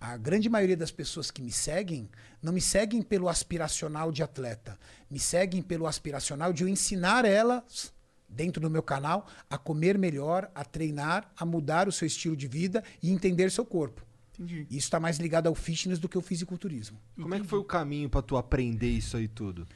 A 0.00 0.16
grande 0.16 0.48
maioria 0.48 0.76
das 0.76 0.90
pessoas 0.90 1.30
que 1.30 1.40
me 1.40 1.52
seguem 1.52 2.10
não 2.42 2.52
me 2.52 2.60
seguem 2.60 3.02
pelo 3.02 3.28
aspiracional 3.28 4.10
de 4.10 4.20
atleta, 4.20 4.76
me 5.08 5.20
seguem 5.20 5.62
pelo 5.62 5.86
aspiracional 5.86 6.52
de 6.52 6.64
eu 6.64 6.68
ensinar 6.68 7.24
elas, 7.24 7.92
dentro 8.32 8.60
do 8.60 8.70
meu 8.70 8.82
canal, 8.82 9.26
a 9.48 9.58
comer 9.58 9.98
melhor, 9.98 10.50
a 10.54 10.64
treinar, 10.64 11.30
a 11.36 11.44
mudar 11.44 11.88
o 11.88 11.92
seu 11.92 12.06
estilo 12.06 12.36
de 12.36 12.46
vida 12.46 12.82
e 13.02 13.10
entender 13.10 13.50
seu 13.50 13.64
corpo. 13.64 14.04
Entendi. 14.34 14.66
Isso 14.70 14.86
está 14.86 14.98
mais 14.98 15.18
ligado 15.18 15.46
ao 15.46 15.54
fitness 15.54 15.98
do 15.98 16.08
que 16.08 16.16
ao 16.16 16.22
fisiculturismo. 16.22 16.98
Como 17.20 17.34
é 17.34 17.40
que 17.40 17.46
foi 17.46 17.58
o 17.58 17.64
caminho 17.64 18.08
pra 18.08 18.22
tu 18.22 18.36
aprender 18.36 18.90
isso 18.90 19.16
aí 19.16 19.28
tudo? 19.28 19.68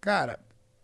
Cara, 0.00 0.40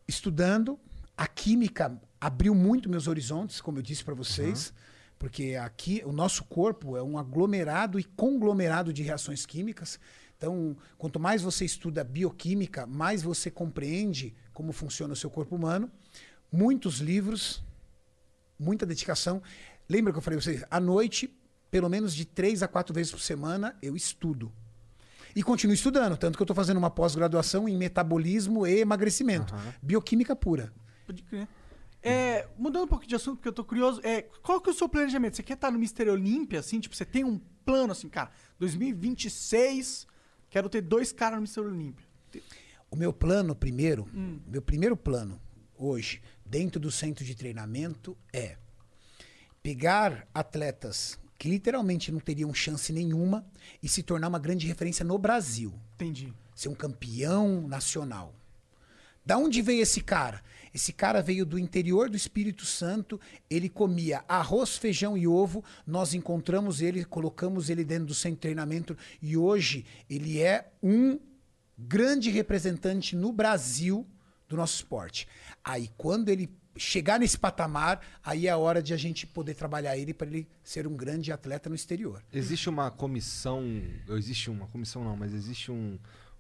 estudando, 0.07 0.79
a 1.17 1.27
química 1.27 2.01
abriu 2.21 2.55
muito 2.55 2.89
meus 2.89 3.09
horizontes, 3.09 3.61
como 3.61 3.79
eu 3.79 3.83
disse 3.83 4.05
para 4.05 4.15
vocês, 4.15 4.73
porque 5.19 5.57
aqui 5.57 6.03
o 6.05 6.13
nosso 6.13 6.45
corpo 6.45 6.97
é 6.97 7.03
um 7.03 7.19
aglomerado 7.19 7.99
e 7.99 8.05
conglomerado 8.05 8.93
de 8.93 9.03
reações 9.03 9.45
químicas. 9.45 9.99
Então, 10.37 10.77
quanto 10.97 11.19
mais 11.19 11.43
você 11.43 11.65
estuda 11.65 12.05
bioquímica, 12.05 12.87
mais 12.87 13.23
você 13.23 13.51
compreende 13.51 14.37
como 14.53 14.73
funciona 14.73 15.13
o 15.13 15.17
seu 15.17 15.29
corpo 15.29 15.57
humano. 15.57 15.91
Muitos 16.51 16.99
livros, 16.99 17.63
muita 18.59 18.87
dedicação. 18.87 19.43
Lembra 19.89 20.13
que 20.13 20.19
eu 20.19 20.23
falei 20.23 20.39
para 20.39 20.45
vocês? 20.45 20.65
À 20.71 20.81
noite, 20.81 21.35
pelo 21.71 21.89
menos 21.89 22.15
de 22.15 22.25
três 22.25 22.63
a 22.63 22.69
quatro 22.69 22.95
vezes 22.95 23.13
por 23.13 23.21
semana, 23.21 23.77
eu 23.83 23.95
estudo. 23.95 24.53
E 25.37 25.43
continuo 25.43 25.75
estudando, 25.75 26.17
tanto 26.17 26.37
que 26.37 26.43
eu 26.43 26.45
estou 26.45 26.57
fazendo 26.57 26.79
uma 26.79 26.91
pós-graduação 26.91 27.69
em 27.69 27.77
metabolismo 27.77 28.67
e 28.67 28.81
emagrecimento. 28.81 29.55
Bioquímica 29.83 30.35
pura. 30.35 30.73
Pode 31.07 31.23
crer. 31.23 31.47
É, 32.03 32.49
mudando 32.57 32.85
um 32.85 32.89
pouco 32.89 33.07
de 33.07 33.15
assunto, 33.15 33.37
porque 33.37 33.49
eu 33.49 33.53
tô 33.53 33.65
curioso, 33.65 34.01
é, 34.05 34.23
qual 34.43 34.61
que 34.61 34.71
é 34.71 34.73
o 34.73 34.77
seu 34.77 34.89
planejamento? 34.89 35.37
Você 35.37 35.43
quer 35.43 35.55
estar 35.55 35.71
no 35.71 35.79
Mister 35.79 36.09
Olímpia, 36.09 36.61
assim? 36.61 36.81
Tipo, 36.81 36.95
você 36.95 37.05
tem 37.05 37.25
um 37.25 37.39
plano, 37.65 37.93
assim, 37.93 38.09
cara, 38.09 38.31
2026, 38.59 40.07
quero 40.49 40.69
ter 40.69 40.81
dois 40.81 41.13
caras 41.13 41.37
no 41.37 41.43
Mister 41.43 41.65
Olímpia. 41.65 42.07
O 42.91 42.97
meu 42.97 43.13
plano 43.13 43.55
primeiro, 43.55 44.09
meu 44.47 44.63
primeiro 44.63 44.97
plano 44.97 45.41
hoje, 45.77 46.23
dentro 46.49 46.81
do 46.81 46.91
centro 46.91 47.25
de 47.25 47.35
treinamento, 47.35 48.17
é 48.33 48.57
pegar 49.63 50.27
atletas 50.33 51.19
que 51.39 51.49
literalmente 51.49 52.11
não 52.11 52.19
teriam 52.19 52.53
chance 52.53 52.93
nenhuma 52.93 53.47
e 53.83 53.89
se 53.89 54.03
tornar 54.03 54.29
uma 54.29 54.39
grande 54.39 54.67
referência 54.67 55.05
no 55.05 55.17
Brasil. 55.19 55.73
Entendi. 55.95 56.33
Ser 56.55 56.69
um 56.69 56.75
campeão 56.75 57.69
nacional. 57.69 58.35
Da 59.25 59.37
onde 59.37 59.63
veio 59.63 59.83
esse 59.83 60.01
cara? 60.01 60.43
Esse 60.75 60.93
cara 60.93 61.23
veio 61.23 61.47
do 61.47 61.59
interior 61.59 62.09
do 62.09 62.17
Espírito 62.17 62.65
Santo. 62.65 63.21
Ele 63.49 63.69
comia 63.69 64.25
arroz, 64.27 64.77
feijão 64.77 65.17
e 65.17 65.29
ovo. 65.29 65.63
Nós 65.87 66.15
encontramos 66.15 66.81
ele, 66.81 67.05
colocamos 67.05 67.71
ele 67.71 67.85
dentro 67.85 68.07
do 68.07 68.15
centro 68.15 68.37
de 68.37 68.43
treinamento 68.43 68.97
e 69.21 69.37
hoje 69.37 69.85
ele 70.09 70.41
é 70.41 70.73
um 70.83 71.21
grande 71.79 72.31
representante 72.31 73.15
no 73.15 73.31
Brasil 73.31 74.07
do 74.49 74.57
nosso 74.57 74.77
esporte. 74.77 75.29
Aí 75.69 75.91
quando 75.99 76.31
ele 76.31 76.51
chegar 76.79 77.21
nesse 77.21 77.37
patamar, 77.37 78.01
aí 78.25 78.47
é 78.47 78.51
a 78.51 78.57
hora 78.57 78.83
de 78.83 78.95
a 78.95 78.97
gente 78.97 79.27
poder 79.27 79.53
trabalhar 79.53 79.99
ele 79.99 80.15
para 80.15 80.27
ele 80.27 80.49
ser 80.65 80.87
um 80.87 80.97
grande 80.97 81.31
atleta 81.31 81.69
no 81.69 81.75
exterior. 81.75 82.25
Existe 82.33 82.71
uma 82.71 82.91
comissão. 82.91 83.83
Existe 84.09 84.49
uma 84.49 84.67
comissão 84.69 85.05
não, 85.05 85.15
mas 85.15 85.35
existe 85.35 85.71
um, 85.71 85.99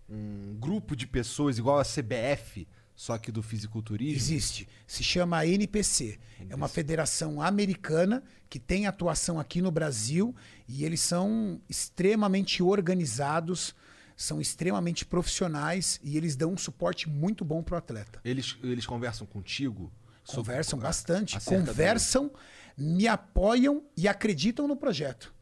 um 0.09 0.57
grupo 0.59 0.97
de 0.97 1.07
pessoas 1.07 1.59
igual 1.59 1.79
a 1.79 1.85
CBF, 1.85 2.67
só 2.97 3.19
que 3.19 3.31
do 3.31 3.43
fisiculturismo. 3.43 4.17
Existe. 4.17 4.67
Se 4.87 5.05
chama 5.05 5.45
NPC. 5.45 6.19
É 6.49 6.55
uma 6.55 6.69
federação 6.69 7.43
americana 7.43 8.23
que 8.49 8.59
tem 8.59 8.87
atuação 8.87 9.39
aqui 9.39 9.61
no 9.61 9.71
Brasil 9.71 10.35
e 10.67 10.87
eles 10.87 11.03
são 11.03 11.61
extremamente 11.69 12.63
organizados, 12.63 13.75
são 14.19 14.41
extremamente 14.41 15.07
profissionais 15.07 16.01
e 16.03 16.17
eles 16.17 16.35
dão 16.35 16.53
um 16.53 16.59
suporte 16.59 17.09
muito 17.09 17.45
bom 17.45 17.63
pro 17.63 17.77
atleta. 17.77 18.21
Eles, 18.25 18.57
eles 18.65 18.85
conversam 18.85 19.25
contigo? 19.25 19.93
Conversam 20.27 20.77
bastante, 20.77 21.37
conversam, 21.69 22.31
me 22.77 23.07
apoiam 23.07 23.85
e 23.97 24.09
acreditam 24.09 24.67
no 24.67 24.77
projeto. 24.77 25.33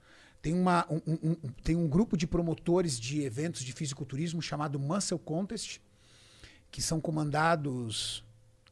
Tem, 0.43 0.53
uma, 0.53 0.87
um, 0.91 1.01
um- 1.07 1.31
um- 1.43 1.49
tem 1.65 1.75
um 1.75 1.89
grupo 1.89 2.19
de 2.19 2.27
promotores 2.27 3.01
de 3.01 3.23
eventos 3.23 3.63
de 3.63 3.73
fisiculturismo 3.73 4.43
chamado 4.43 4.79
Muscle 4.79 5.19
Contest, 5.19 5.81
que 6.71 6.83
são 6.83 7.01
comandados 7.01 8.23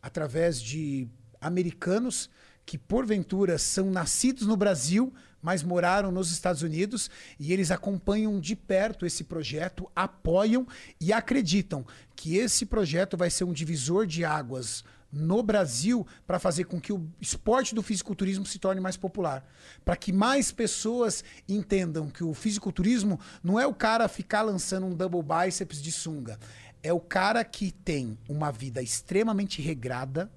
através 0.02 0.60
de 0.60 1.08
americanos 1.40 2.28
que, 2.66 2.76
porventura, 2.76 3.56
são 3.58 3.90
nascidos 3.90 4.46
no 4.46 4.56
Brasil, 4.56 5.12
mas 5.44 5.62
moraram 5.62 6.10
nos 6.10 6.32
Estados 6.32 6.62
Unidos, 6.62 7.10
e 7.38 7.52
eles 7.52 7.70
acompanham 7.70 8.40
de 8.40 8.56
perto 8.56 9.04
esse 9.04 9.22
projeto, 9.22 9.86
apoiam 9.94 10.66
e 10.98 11.12
acreditam 11.12 11.84
que 12.16 12.38
esse 12.38 12.64
projeto 12.64 13.14
vai 13.14 13.28
ser 13.28 13.44
um 13.44 13.52
divisor 13.52 14.06
de 14.06 14.24
águas 14.24 14.82
no 15.12 15.42
Brasil 15.42 16.06
para 16.26 16.38
fazer 16.38 16.64
com 16.64 16.80
que 16.80 16.94
o 16.94 17.06
esporte 17.20 17.74
do 17.74 17.82
fisiculturismo 17.82 18.46
se 18.46 18.58
torne 18.58 18.80
mais 18.80 18.96
popular. 18.96 19.46
Para 19.84 19.96
que 19.96 20.14
mais 20.14 20.50
pessoas 20.50 21.22
entendam 21.46 22.08
que 22.08 22.24
o 22.24 22.32
fisiculturismo 22.32 23.20
não 23.42 23.60
é 23.60 23.66
o 23.66 23.74
cara 23.74 24.08
ficar 24.08 24.40
lançando 24.40 24.86
um 24.86 24.94
double 24.94 25.22
biceps 25.22 25.82
de 25.82 25.92
sunga. 25.92 26.38
É 26.82 26.90
o 26.90 27.00
cara 27.00 27.44
que 27.44 27.70
tem 27.70 28.18
uma 28.26 28.50
vida 28.50 28.82
extremamente 28.82 29.60
regrada, 29.60 30.30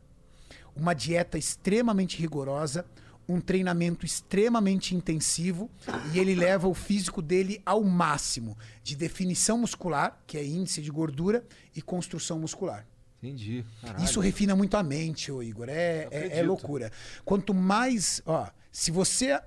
uma 0.76 0.94
dieta 0.94 1.38
extremamente 1.38 2.18
rigorosa, 2.18 2.86
um 3.28 3.42
treinamento 3.42 4.06
extremamente 4.06 4.96
intensivo 4.96 5.70
e 6.14 6.20
ele 6.20 6.34
leva 6.34 6.68
o 6.68 6.74
físico 6.74 7.22
dele 7.22 7.62
ao 7.66 7.84
máximo 7.84 8.58
de 8.84 8.96
definição 8.96 9.58
muscular, 9.58 10.18
que 10.26 10.38
é 10.38 10.46
índice 10.46 10.82
de 10.82 10.90
gordura, 10.90 11.44
e 11.76 11.82
construção 11.82 12.40
muscular. 12.40 12.86
Entendi. 13.22 13.66
Caralho. 13.82 14.04
Isso 14.04 14.20
refina 14.20 14.56
muito 14.56 14.78
a 14.78 14.84
mente, 14.84 15.32
ô 15.32 15.42
Igor. 15.42 15.68
É, 15.70 16.08
é, 16.12 16.40
é 16.40 16.44
loucura. 16.44 16.92
Quanto 17.26 17.54
mais. 17.54 18.22
Ó, 18.26 18.48
se 18.72 18.92
você. 18.92 19.40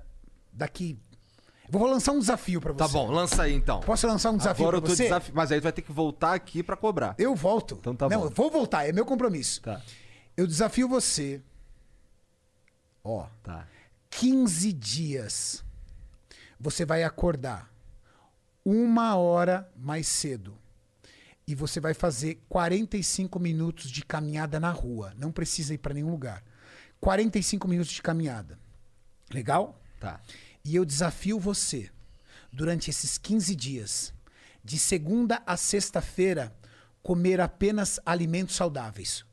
Daqui. 0.52 0.98
Vou 1.68 1.86
lançar 1.86 2.10
um 2.10 2.18
desafio 2.18 2.60
pra 2.60 2.72
você. 2.72 2.78
Tá 2.78 2.88
bom, 2.88 3.08
lança 3.10 3.44
aí 3.44 3.54
então. 3.54 3.78
Posso 3.80 4.04
lançar 4.04 4.32
um 4.32 4.36
desafio 4.36 4.64
Agora 4.64 4.78
eu 4.78 4.82
pra 4.82 4.90
tô 4.90 4.96
você? 4.96 5.04
desafi... 5.04 5.30
Mas 5.32 5.52
aí 5.52 5.60
tu 5.60 5.62
vai 5.62 5.72
ter 5.72 5.82
que 5.82 5.92
voltar 5.92 6.34
aqui 6.34 6.64
pra 6.64 6.76
cobrar. 6.76 7.14
Eu 7.16 7.32
volto. 7.36 7.76
Então 7.78 7.94
tá 7.94 8.08
Não, 8.08 8.18
bom. 8.18 8.24
eu 8.24 8.30
vou 8.30 8.50
voltar, 8.50 8.88
é 8.88 8.92
meu 8.92 9.06
compromisso. 9.06 9.62
Tá. 9.62 9.80
Eu 10.36 10.48
desafio 10.48 10.88
você. 10.88 11.40
Ó, 13.02 13.26
Tá. 13.42 13.66
15 14.10 14.72
dias. 14.72 15.64
Você 16.58 16.84
vai 16.84 17.04
acordar 17.04 17.72
uma 18.64 19.16
hora 19.16 19.70
mais 19.76 20.06
cedo. 20.06 20.58
E 21.46 21.54
você 21.54 21.80
vai 21.80 21.94
fazer 21.94 22.42
45 22.48 23.40
minutos 23.40 23.90
de 23.90 24.04
caminhada 24.04 24.60
na 24.60 24.70
rua. 24.70 25.14
Não 25.16 25.32
precisa 25.32 25.74
ir 25.74 25.78
para 25.78 25.94
nenhum 25.94 26.10
lugar. 26.10 26.44
45 27.00 27.66
minutos 27.66 27.92
de 27.92 28.02
caminhada. 28.02 28.58
Legal? 29.32 29.80
Tá. 29.98 30.20
E 30.64 30.76
eu 30.76 30.84
desafio 30.84 31.38
você, 31.40 31.90
durante 32.52 32.90
esses 32.90 33.16
15 33.16 33.56
dias, 33.56 34.12
de 34.62 34.78
segunda 34.78 35.42
a 35.46 35.56
sexta-feira, 35.56 36.54
comer 37.02 37.40
apenas 37.40 37.98
alimentos 38.04 38.54
saudáveis. 38.54 39.24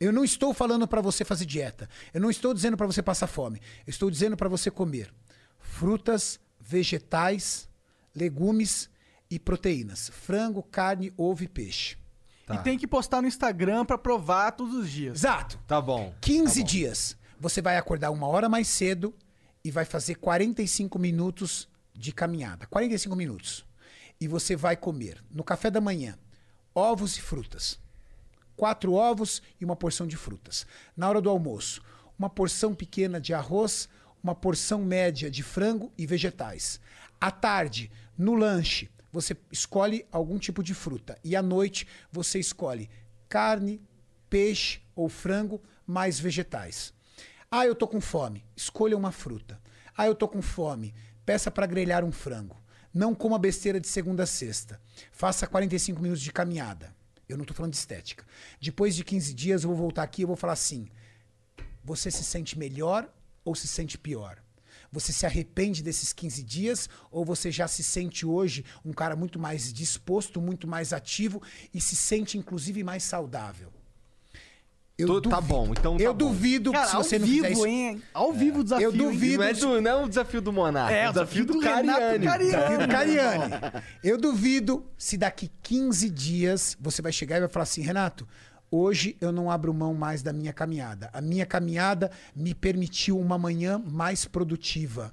Eu 0.00 0.12
não 0.12 0.24
estou 0.24 0.54
falando 0.54 0.88
para 0.88 1.02
você 1.02 1.24
fazer 1.26 1.44
dieta. 1.44 1.88
Eu 2.14 2.22
não 2.22 2.30
estou 2.30 2.54
dizendo 2.54 2.76
para 2.76 2.86
você 2.86 3.02
passar 3.02 3.26
fome. 3.26 3.60
Eu 3.86 3.90
estou 3.90 4.10
dizendo 4.10 4.34
para 4.34 4.48
você 4.48 4.70
comer 4.70 5.12
frutas, 5.58 6.40
vegetais, 6.58 7.68
legumes 8.14 8.88
e 9.30 9.38
proteínas: 9.38 10.08
frango, 10.08 10.62
carne, 10.62 11.12
ovo 11.18 11.44
e 11.44 11.48
peixe. 11.48 11.98
Tá. 12.46 12.54
E 12.54 12.58
tem 12.58 12.78
que 12.78 12.86
postar 12.86 13.20
no 13.20 13.28
Instagram 13.28 13.84
pra 13.84 13.98
provar 13.98 14.52
todos 14.52 14.74
os 14.74 14.90
dias. 14.90 15.18
Exato. 15.18 15.58
Tá 15.66 15.80
bom. 15.80 16.14
15 16.22 16.62
dias. 16.62 17.16
Você 17.38 17.60
vai 17.60 17.76
acordar 17.76 18.10
uma 18.10 18.26
hora 18.26 18.48
mais 18.48 18.68
cedo 18.68 19.14
e 19.62 19.70
vai 19.70 19.84
fazer 19.84 20.14
45 20.16 20.98
minutos 20.98 21.68
de 21.94 22.12
caminhada. 22.12 22.66
45 22.66 23.14
minutos. 23.14 23.66
E 24.20 24.26
você 24.26 24.56
vai 24.56 24.76
comer 24.76 25.22
no 25.30 25.44
café 25.44 25.70
da 25.70 25.80
manhã 25.80 26.18
ovos 26.74 27.16
e 27.16 27.20
frutas. 27.20 27.78
Quatro 28.60 28.92
ovos 28.92 29.40
e 29.58 29.64
uma 29.64 29.74
porção 29.74 30.06
de 30.06 30.18
frutas. 30.18 30.66
Na 30.94 31.08
hora 31.08 31.18
do 31.18 31.30
almoço, 31.30 31.80
uma 32.18 32.28
porção 32.28 32.74
pequena 32.74 33.18
de 33.18 33.32
arroz, 33.32 33.88
uma 34.22 34.34
porção 34.34 34.84
média 34.84 35.30
de 35.30 35.42
frango 35.42 35.90
e 35.96 36.04
vegetais. 36.04 36.78
À 37.18 37.30
tarde, 37.30 37.90
no 38.18 38.34
lanche, 38.34 38.90
você 39.10 39.34
escolhe 39.50 40.06
algum 40.12 40.38
tipo 40.38 40.62
de 40.62 40.74
fruta. 40.74 41.18
E 41.24 41.34
à 41.34 41.40
noite, 41.40 41.88
você 42.12 42.38
escolhe 42.38 42.90
carne, 43.30 43.80
peixe 44.28 44.82
ou 44.94 45.08
frango, 45.08 45.62
mais 45.86 46.20
vegetais. 46.20 46.92
Ah, 47.50 47.64
eu 47.64 47.74
tô 47.74 47.88
com 47.88 47.98
fome. 47.98 48.44
Escolha 48.54 48.94
uma 48.94 49.10
fruta. 49.10 49.58
Ah, 49.96 50.04
eu 50.04 50.14
tô 50.14 50.28
com 50.28 50.42
fome. 50.42 50.94
Peça 51.24 51.50
para 51.50 51.64
grelhar 51.64 52.04
um 52.04 52.12
frango. 52.12 52.62
Não 52.92 53.14
coma 53.14 53.38
besteira 53.38 53.80
de 53.80 53.88
segunda 53.88 54.24
a 54.24 54.26
sexta. 54.26 54.78
Faça 55.10 55.46
45 55.46 56.02
minutos 56.02 56.22
de 56.22 56.30
caminhada. 56.30 56.99
Eu 57.30 57.38
não 57.38 57.44
tô 57.44 57.54
falando 57.54 57.72
de 57.72 57.78
estética. 57.78 58.24
Depois 58.60 58.94
de 58.96 59.04
15 59.04 59.32
dias, 59.32 59.62
eu 59.62 59.68
vou 59.68 59.78
voltar 59.78 60.02
aqui 60.02 60.22
e 60.22 60.24
vou 60.24 60.36
falar 60.36 60.54
assim: 60.54 60.88
você 61.84 62.10
se 62.10 62.24
sente 62.24 62.58
melhor 62.58 63.08
ou 63.44 63.54
se 63.54 63.68
sente 63.68 63.96
pior? 63.96 64.42
Você 64.92 65.12
se 65.12 65.24
arrepende 65.24 65.82
desses 65.82 66.12
15 66.12 66.42
dias 66.42 66.88
ou 67.10 67.24
você 67.24 67.50
já 67.50 67.68
se 67.68 67.82
sente 67.82 68.26
hoje 68.26 68.64
um 68.84 68.92
cara 68.92 69.14
muito 69.14 69.38
mais 69.38 69.72
disposto, 69.72 70.40
muito 70.40 70.66
mais 70.66 70.92
ativo 70.92 71.40
e 71.72 71.80
se 71.80 71.94
sente 71.94 72.36
inclusive 72.36 72.82
mais 72.82 73.04
saudável? 73.04 73.72
Eu 75.00 75.06
Tô- 75.06 75.20
tá 75.22 75.36
duvido. 75.40 75.48
bom, 75.48 75.72
então 75.72 75.96
tá 75.96 76.02
Eu 76.02 76.12
bom. 76.12 76.18
duvido 76.18 76.72
Cara, 76.72 76.84
que 76.84 76.90
se 76.90 76.96
ao 76.96 77.02
você 77.04 77.18
não 77.18 77.26
vivo, 77.26 77.42
fizer 77.46 77.52
isso. 77.52 77.66
hein? 77.66 78.02
Ao 78.14 78.32
vivo 78.32 78.60
o 78.60 78.64
desafio. 78.64 78.84
Eu 78.86 78.92
hein? 78.92 78.98
duvido. 78.98 79.38
Não 79.38 79.44
é, 79.44 79.52
do, 79.52 79.80
não 79.80 79.90
é 79.90 80.04
o 80.04 80.08
desafio 80.08 80.40
do 80.40 80.52
Monarca, 80.52 80.94
É, 80.94 81.04
é 81.04 81.08
o 81.08 81.12
desafio 81.12 81.44
do, 81.46 81.58
Renato 81.58 81.86
Cariani. 81.98 82.26
Cariani. 82.26 82.44
Desafio 82.50 82.78
do 82.78 82.88
Cariani. 82.88 83.82
Eu 84.02 84.18
duvido 84.18 84.84
se 84.98 85.16
daqui 85.16 85.50
15 85.62 86.08
dias 86.10 86.76
você 86.80 87.00
vai 87.02 87.12
chegar 87.12 87.36
e 87.36 87.40
vai 87.40 87.48
falar 87.48 87.62
assim, 87.64 87.80
Renato, 87.82 88.26
hoje 88.70 89.16
eu 89.20 89.32
não 89.32 89.50
abro 89.50 89.72
mão 89.74 89.94
mais 89.94 90.22
da 90.22 90.32
minha 90.32 90.52
caminhada. 90.52 91.10
A 91.12 91.20
minha 91.20 91.44
caminhada 91.46 92.10
me 92.36 92.54
permitiu 92.54 93.18
uma 93.18 93.36
manhã 93.38 93.82
mais 93.90 94.24
produtiva. 94.24 95.12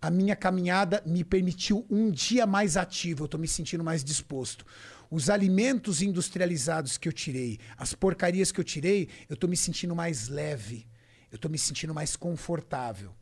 A 0.00 0.10
minha 0.10 0.36
caminhada 0.36 1.02
me 1.04 1.24
permitiu 1.24 1.84
um 1.90 2.08
dia 2.08 2.46
mais 2.46 2.76
ativo. 2.76 3.22
Eu 3.22 3.24
estou 3.24 3.40
me 3.40 3.48
sentindo 3.48 3.82
mais 3.82 4.04
disposto. 4.04 4.64
Os 5.10 5.30
alimentos 5.30 6.02
industrializados 6.02 6.98
que 6.98 7.08
eu 7.08 7.12
tirei, 7.12 7.58
as 7.76 7.94
porcarias 7.94 8.52
que 8.52 8.60
eu 8.60 8.64
tirei, 8.64 9.08
eu 9.28 9.34
estou 9.34 9.48
me 9.48 9.56
sentindo 9.56 9.94
mais 9.96 10.28
leve. 10.28 10.86
Eu 11.30 11.36
estou 11.36 11.50
me 11.50 11.58
sentindo 11.58 11.94
mais 11.94 12.16
confortável. 12.16 13.14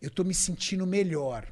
Eu 0.00 0.08
estou 0.08 0.24
me 0.24 0.34
sentindo 0.34 0.86
melhor. 0.86 1.46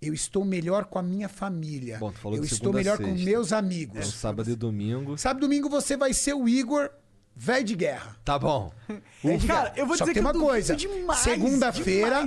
Eu 0.00 0.12
estou 0.12 0.44
melhor 0.44 0.84
com 0.86 0.98
a 0.98 1.02
minha 1.02 1.28
família. 1.28 1.98
Bom, 1.98 2.12
eu 2.24 2.44
estou 2.44 2.72
melhor 2.72 2.98
com 2.98 3.12
meus 3.14 3.52
É, 3.52 3.56
amigos. 3.56 4.06
sábado 4.14 4.50
e 4.50 4.54
domingo. 4.54 5.16
Sábado 5.16 5.38
e 5.40 5.46
domingo 5.48 5.68
você 5.68 5.96
vai 5.96 6.12
ser 6.12 6.34
o 6.34 6.48
Igor 6.48 6.90
velho 7.36 7.64
de 7.64 7.74
guerra. 7.74 8.16
Tá 8.24 8.38
bom. 8.38 8.72
De 9.24 9.46
Cara, 9.46 9.70
guerra. 9.70 9.72
eu 9.76 9.86
vou 9.86 9.96
Só 9.96 10.04
dizer 10.04 10.14
que 10.14 10.20
tem 10.22 10.30
que 10.30 10.36
eu 10.36 10.40
uma 10.42 10.46
coisa. 10.50 10.76
demais, 10.76 11.18
Segunda-feira. 11.20 12.22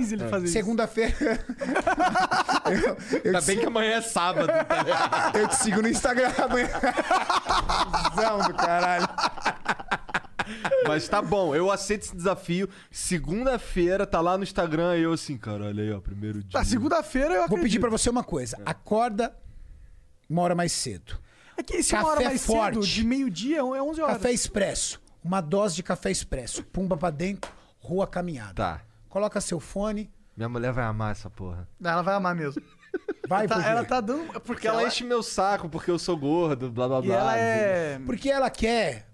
Segunda-feira. 0.48 1.14
eu, 2.66 2.96
eu 3.18 3.22
Ainda 3.26 3.40
bem 3.42 3.58
que 3.60 3.66
amanhã 3.66 3.92
é 3.98 4.02
sábado. 4.02 4.48
Eu 5.38 5.46
te 5.48 5.54
sigo 5.56 5.80
no 5.80 5.88
Instagram 5.88 6.32
amanhã. 6.38 6.68
Zão 8.16 8.38
do 8.48 8.54
caralho. 8.54 9.08
Mas 10.86 11.08
tá 11.08 11.20
bom, 11.22 11.54
eu 11.54 11.70
aceito 11.70 12.02
esse 12.02 12.16
desafio. 12.16 12.68
Segunda-feira 12.90 14.06
tá 14.06 14.20
lá 14.20 14.36
no 14.36 14.42
Instagram 14.42 14.96
e 14.96 15.02
eu 15.02 15.12
assim, 15.12 15.36
caralho, 15.36 15.80
aí, 15.80 15.92
ó, 15.92 16.00
primeiro 16.00 16.40
dia. 16.42 16.50
Tá, 16.52 16.64
segunda-feira 16.64 17.28
eu 17.28 17.34
Vou 17.34 17.44
acredito. 17.44 17.62
pedir 17.64 17.78
pra 17.80 17.90
você 17.90 18.08
uma 18.10 18.24
coisa. 18.24 18.58
Acorda 18.64 19.36
uma 20.28 20.42
hora 20.42 20.54
mais 20.54 20.72
cedo. 20.72 21.18
É 21.58 21.62
que 21.62 21.82
se 21.82 21.90
Café 21.90 22.02
uma 22.04 22.10
hora 22.12 22.24
mais 22.24 22.46
forte. 22.46 22.74
cedo, 22.74 22.86
de 22.86 23.04
meio-dia, 23.04 23.58
é 23.58 23.62
11 23.62 24.00
horas. 24.00 24.16
Café 24.16 24.32
expresso. 24.32 25.00
Uma 25.22 25.40
dose 25.40 25.74
de 25.74 25.82
café 25.82 26.10
expresso. 26.10 26.62
Pumba 26.62 26.96
pra 26.96 27.10
dentro, 27.10 27.50
rua 27.80 28.06
caminhada. 28.06 28.54
Tá. 28.54 28.80
Coloca 29.08 29.40
seu 29.40 29.58
fone. 29.58 30.10
Minha 30.36 30.48
mulher 30.48 30.72
vai 30.72 30.84
amar 30.84 31.10
essa 31.12 31.28
porra. 31.28 31.68
Ela 31.82 32.02
vai 32.02 32.14
amar 32.14 32.34
mesmo. 32.34 32.62
Vai, 33.28 33.46
Tá- 33.46 33.56
por 33.56 33.62
quê? 33.64 33.68
ela 33.70 33.84
tá 33.84 34.00
dando... 34.00 34.24
Porque 34.24 34.40
Porque 34.40 34.68
ela 34.68 34.82
enche 34.84 35.04
meu 35.04 35.22
saco 35.22 35.68
porque 35.68 35.90
eu 35.90 35.98
sou 35.98 36.16
gordo, 36.16 36.70
blá 36.70 36.88
blá 36.88 36.98
E 37.00 37.02
blá. 37.02 37.14
ela 37.14 37.36
é... 37.36 37.98
Porque 38.06 38.30
ela 38.30 38.48
quer 38.48 39.06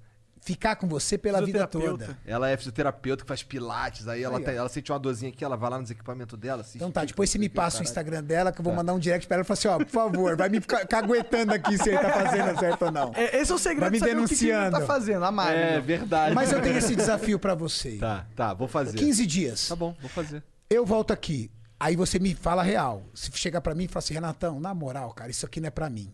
ficar 0.45 0.77
com 0.77 0.87
você 0.87 1.17
pela 1.17 1.41
vida 1.41 1.67
toda. 1.67 2.19
Ela 2.27 2.51
é 2.51 2.57
fisioterapeuta 2.57 3.23
que 3.25 3.29
faz 3.29 3.43
pilates, 3.43 4.07
aí 4.07 4.23
ela, 4.23 4.37
Aí, 4.37 4.43
ó. 4.43 4.45
tem- 4.47 4.55
ela 4.57 4.69
sente 4.69 4.93
uma 4.93 4.99
dorzinha 4.99 5.31
aqui, 5.33 5.43
ela 5.43 5.57
vai 5.57 5.71
lá 5.71 5.79
nos 5.79 5.91
equipamentos 5.91 6.39
dela. 6.39 6.61
assiste 6.61 6.77
Então 6.77 6.93
tá, 6.93 7.03
depois 7.05 7.31
você 7.31 7.39
me 7.39 7.49
passa 7.49 7.81
o. 7.81 7.83
Instagram 7.83 8.23
dela 8.23 8.53
que 8.53 8.61
eu 8.61 8.63
vou 8.65 8.73
Tá. 8.73 8.77
mandar 8.77 8.93
um 8.93 8.99
direct 8.99 9.27
pra 9.27 9.37
ela 9.37 9.43
e 9.43 9.47
falar 9.47 9.55
assim, 9.59 9.69
ó, 9.69 9.79
por 9.79 9.89
favor, 9.89 10.37
vai 10.37 10.49
me 10.51 10.61
ficar 10.61 10.87
caguetando 10.87 11.53
aqui 11.55 11.79
se 11.79 11.89
ele 11.89 11.99
tá 11.99 12.11
fazendo 12.11 12.59
certo 12.59 12.83
ou 12.85 12.91
não. 12.93 13.13
É, 13.15 13.41
Esse 13.41 13.53
é 13.53 13.55
o 13.55 13.59
segredo 13.59 13.81
Vai 13.81 13.91
me 13.91 13.95
de 13.99 14.01
saber 14.01 14.19
o 14.21 14.29
que 14.29 14.35
que 14.35 14.45
denunciando. 14.45 14.79
tá 14.79 14.87
fazendo, 14.87 15.25
a 15.25 15.33
Mari. 15.33 15.57
É, 15.59 15.81
verdade. 15.81 16.35
Mas 16.35 16.53
eu 16.53 16.61
tenho 16.61 16.77
esse 16.77 16.95
desafio 16.95 17.39
pra 17.39 17.55
você. 17.55 17.97
Tá, 17.97 18.27
tá, 18.37 18.53
vou 18.53 18.69
fazer. 18.69 18.99
15 18.99 19.25
dias. 19.27 19.69
Tá 19.69 19.75
bom, 19.77 19.97
vou 20.01 20.11
fazer. 20.11 20.43
Eu 20.69 20.85
volto 20.85 21.11
aqui. 21.13 21.51
Aí 21.81 21.97
você 21.97 22.19
me 22.19 22.35
fala 22.35 22.63
real. 22.63 23.03
Se 23.15 23.31
chegar 23.35 23.61
pra 23.63 23.75
mim 23.75 23.85
e 23.85 23.89
falar 23.89 23.99
assim, 24.01 24.15
Renatão, 24.15 24.61
na 24.61 24.75
moral, 24.75 25.13
cara, 25.15 25.31
isso 25.31 25.45
aqui 25.47 25.59
não 25.61 25.69
é 25.69 25.71
pra 25.71 25.89
mim. 25.89 26.13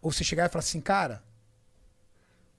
Ou 0.00 0.10
você 0.12 0.24
chegar 0.24 0.46
e 0.46 0.48
falar 0.48 0.60
assim, 0.60 0.80
cara, 0.80 1.22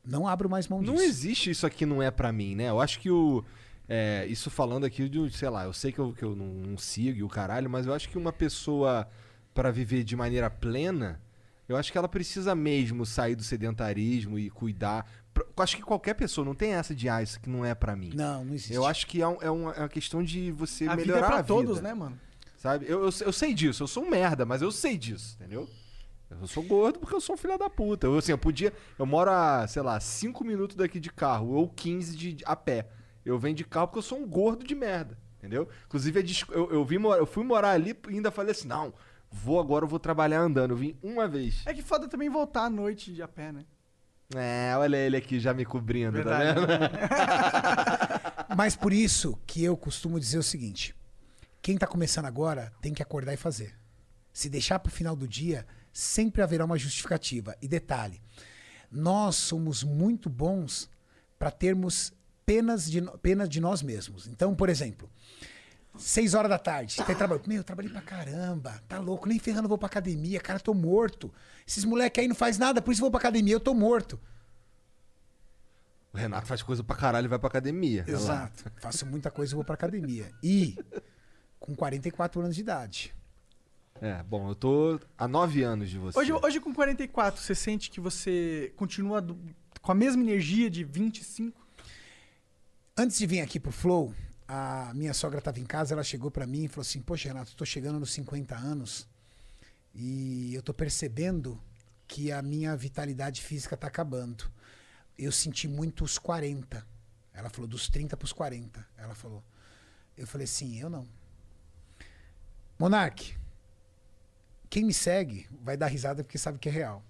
não 0.10 0.28
abro 0.28 0.50
mais 0.50 0.68
mão 0.68 0.82
disso. 0.82 0.92
Não 0.94 1.02
existe 1.02 1.50
isso 1.52 1.66
aqui 1.66 1.86
não 1.86 2.02
é 2.02 2.10
pra 2.12 2.32
mim, 2.32 2.56
né? 2.56 2.70
Eu 2.70 2.80
acho 2.82 3.00
que 3.00 3.10
o. 3.12 3.44
é, 3.88 4.26
isso 4.28 4.50
falando 4.50 4.86
aqui 4.86 5.08
de, 5.08 5.30
sei 5.32 5.50
lá, 5.50 5.64
eu 5.66 5.74
sei 5.74 5.92
que 5.92 6.00
eu, 6.00 6.14
que 6.14 6.24
eu 6.24 6.36
não, 6.36 6.46
não 6.48 6.78
sigo 6.78 7.18
e 7.18 7.24
o 7.24 7.28
caralho, 7.30 7.70
mas 7.70 7.86
eu 7.86 7.94
acho 7.94 8.10
que 8.10 8.18
uma 8.18 8.34
pessoa, 8.34 9.08
pra 9.54 9.72
viver 9.72 10.04
de 10.04 10.16
maneira 10.16 10.50
plena, 10.50 11.20
eu 11.68 11.76
acho 11.78 11.92
que 11.92 11.98
ela 11.98 12.08
precisa 12.10 12.54
mesmo 12.56 13.06
sair 13.06 13.36
do 13.36 13.44
sedentarismo 13.44 14.38
e 14.40 14.50
cuidar. 14.50 15.06
Eu 15.36 15.64
acho 15.64 15.76
que 15.78 15.82
qualquer 15.84 16.16
pessoa, 16.16 16.44
não 16.44 16.54
tem 16.56 16.74
essa 16.74 16.94
de, 16.94 17.08
ah, 17.08 17.22
isso 17.24 17.38
aqui 17.38 17.50
não 17.50 17.64
é 17.64 17.74
pra 17.74 17.96
mim. 17.96 18.12
Não, 18.14 18.44
não 18.44 18.54
existe. 18.54 18.74
Eu 18.74 18.86
acho 18.86 19.08
que 19.08 19.22
é, 19.22 19.28
um- 19.28 19.38
é 19.42 19.50
uma, 19.50 19.72
é 19.74 19.80
uma 19.82 19.90
questão 19.90 20.22
de 20.24 20.52
você 20.52 20.86
A 20.86 20.96
vida 20.96 21.04
é 21.04 21.06
melhorar 21.06 21.28
pra 21.28 21.36
a 21.38 21.42
vida. 21.42 21.48
todos, 21.48 21.82
né, 21.82 21.94
mano? 21.94 22.20
Sabe? 22.58 22.86
Eu, 22.90 23.04
eu, 23.06 23.10
eu 23.22 23.32
sei 23.32 23.54
disso, 23.54 23.84
eu 23.84 23.88
sou 23.88 24.04
um 24.04 24.10
merda, 24.10 24.46
mas 24.46 24.62
eu 24.62 24.70
sei 24.72 24.98
disso, 24.98 25.38
entendeu? 25.40 25.70
Eu 26.30 26.48
sou 26.48 26.64
gordo 26.64 27.00
porque 27.00 27.16
eu 27.16 27.22
sou 27.22 27.34
um 27.36 27.38
filho 27.38 27.58
da 27.58 27.70
puta. 27.70 28.06
Eu, 28.08 28.18
assim, 28.18 28.32
eu 28.32 28.38
podia. 28.38 28.72
Eu 28.98 29.06
moro 29.06 29.32
a, 29.32 29.68
sei 29.68 29.82
lá, 29.82 30.00
5 30.00 30.44
minutos 30.44 30.76
daqui 30.76 31.00
de 31.00 31.12
carro, 31.12 31.50
ou 31.54 31.68
15 31.70 32.16
de, 32.16 32.38
a 32.46 32.56
pé. 32.56 32.88
Eu 33.26 33.38
venho 33.40 33.56
de 33.56 33.64
carro 33.64 33.88
porque 33.88 34.00
eu 34.00 34.04
sou 34.04 34.20
um 34.20 34.28
gordo 34.28 34.64
de 34.66 34.76
merda. 34.76 35.18
Entendeu? 35.38 35.68
Inclusive, 35.88 36.22
dis- 36.22 36.46
eu, 36.52 36.70
eu, 36.72 36.84
vim 36.86 36.98
mora- 36.98 37.20
eu 37.22 37.26
fui 37.26 37.44
morar 37.44 37.72
ali 37.72 37.98
e 38.10 38.16
ainda 38.16 38.30
falei 38.30 38.52
assim: 38.52 38.68
não, 38.68 38.94
vou 39.32 39.60
agora, 39.60 39.86
eu 39.86 39.90
vou 39.90 40.00
trabalhar 40.00 40.40
andando. 40.42 40.72
Eu 40.72 40.78
vim 40.78 40.96
uma 41.02 41.28
vez. 41.28 41.62
É 41.66 41.74
que 41.74 41.82
foda 41.82 42.08
também 42.08 42.30
voltar 42.30 42.66
à 42.66 42.70
noite 42.70 43.14
de 43.14 43.22
a 43.22 43.28
pé, 43.28 43.52
né? 43.52 43.66
É, 44.36 44.74
olha 44.78 44.96
ele 44.98 45.18
aqui 45.18 45.40
já 45.40 45.54
me 45.54 45.66
cobrindo, 45.66 46.12
Verdade. 46.12 46.54
tá 46.54 46.66
vendo? 46.68 46.80
Mas 48.56 48.76
por 48.76 48.94
isso 48.94 49.40
que 49.48 49.64
eu 49.64 49.76
costumo 49.76 50.20
dizer 50.20 50.38
o 50.38 50.44
seguinte: 50.44 50.96
quem 51.62 51.78
tá 51.78 51.88
começando 51.88 52.26
agora 52.26 52.72
tem 52.82 52.94
que 52.94 53.02
acordar 53.02 53.34
e 53.34 53.38
fazer. 53.38 53.74
Se 54.32 54.50
deixar 54.50 54.78
pro 54.80 54.92
final 54.92 55.16
do 55.16 55.28
dia, 55.28 55.66
sempre 56.00 56.42
haverá 56.42 56.64
uma 56.64 56.78
justificativa. 56.78 57.56
E 57.62 57.68
detalhe, 57.68 58.22
nós 58.90 59.36
somos 59.36 59.84
muito 59.84 60.30
bons 60.30 60.90
para 61.38 61.52
termos 61.52 62.14
penas 62.46 62.90
de, 62.90 63.02
pena 63.22 63.48
de 63.48 63.60
nós 63.60 63.82
mesmos. 63.82 64.28
Então, 64.28 64.56
por 64.56 64.70
exemplo, 64.70 65.10
seis 65.98 66.34
horas 66.34 66.50
da 66.50 66.58
tarde, 66.58 66.94
você 66.94 67.04
tá 67.04 67.14
trabalhando. 67.14 67.48
Meu, 67.48 67.58
eu 67.58 67.64
trabalhei 67.64 67.92
pra 67.92 68.02
caramba, 68.02 68.82
tá 68.88 68.98
louco, 68.98 69.28
nem 69.28 69.38
ferrando 69.38 69.68
vou 69.68 69.78
pra 69.78 69.88
academia, 69.88 70.40
cara, 70.40 70.60
tô 70.60 70.74
morto. 70.74 71.32
Esses 71.68 71.84
moleques 71.84 72.22
aí 72.22 72.28
não 72.28 72.36
faz 72.36 72.58
nada, 72.58 72.82
por 72.82 72.92
isso 72.92 73.02
eu 73.02 73.04
vou 73.04 73.12
pra 73.12 73.20
academia, 73.20 73.54
eu 73.54 73.60
tô 73.60 73.74
morto. 73.74 74.20
O 76.14 76.18
Renato 76.18 76.48
faz 76.48 76.64
coisa 76.64 76.84
pra 76.84 76.96
caralho 76.96 77.26
e 77.26 77.28
vai 77.28 77.38
pra 77.38 77.50
academia. 77.50 78.04
Exato. 78.08 78.72
Faço 78.78 79.06
muita 79.06 79.30
coisa 79.30 79.54
e 79.54 79.56
vou 79.56 79.64
pra 79.64 79.76
academia. 79.76 80.32
E 80.42 80.76
com 81.60 81.76
44 81.76 82.42
anos 82.42 82.56
de 82.56 82.62
idade. 82.62 83.14
É, 84.02 84.24
bom, 84.24 84.48
eu 84.50 84.56
tô 84.56 85.00
há 85.18 85.28
9 85.28 85.62
anos 85.64 85.90
de 85.90 85.98
você. 85.98 86.18
Hoje, 86.18 86.32
hoje, 86.34 86.60
com 86.62 86.74
44, 86.74 87.42
você 87.42 87.54
sente 87.54 87.90
que 87.92 88.00
você 88.00 88.72
continua 88.78 89.22
do- 89.22 89.38
com 89.82 89.92
a 89.92 89.96
mesma 89.96 90.22
energia 90.22 90.70
de 90.70 90.84
25? 90.84 91.60
Antes 92.98 93.18
de 93.18 93.28
vir 93.28 93.42
aqui 93.42 93.60
pro 93.60 93.72
Flow, 93.72 94.14
a 94.48 94.92
minha 94.94 95.14
sogra 95.14 95.40
estava 95.40 95.60
em 95.60 95.66
casa, 95.66 95.94
ela 95.94 96.04
chegou 96.04 96.32
pra 96.32 96.48
mim 96.48 96.64
e 96.66 96.68
falou 96.68 96.82
assim: 96.82 97.02
Poxa, 97.02 97.28
Renato, 97.30 97.52
eu 97.52 97.56
tô 97.58 97.66
chegando 97.66 98.00
nos 98.00 98.12
50 98.12 98.56
anos 98.56 99.08
e 99.94 100.54
eu 100.54 100.62
tô 100.64 100.74
percebendo 100.74 101.62
que 102.08 102.32
a 102.32 102.42
minha 102.42 102.76
vitalidade 102.78 103.42
física 103.42 103.76
tá 103.78 103.88
acabando. 103.88 104.46
Eu 105.18 105.32
senti 105.32 105.68
muito 105.68 106.04
os 106.06 106.18
40. 106.18 106.86
Ela 107.34 107.50
falou 107.50 107.68
dos 107.68 107.88
30 107.90 108.16
pros 108.18 108.32
40. 108.34 108.86
Ela 108.98 109.14
falou. 109.14 109.44
Eu 110.18 110.26
falei 110.26 110.46
assim: 110.46 110.80
Eu 110.80 110.90
não. 110.90 111.06
Monark, 112.78 113.36
quem 114.70 114.84
me 114.84 114.94
segue 114.94 115.48
vai 115.62 115.76
dar 115.76 115.88
risada 115.88 116.24
porque 116.24 116.38
sabe 116.38 116.60
que 116.60 116.70
é 116.70 116.72
real. 116.72 117.04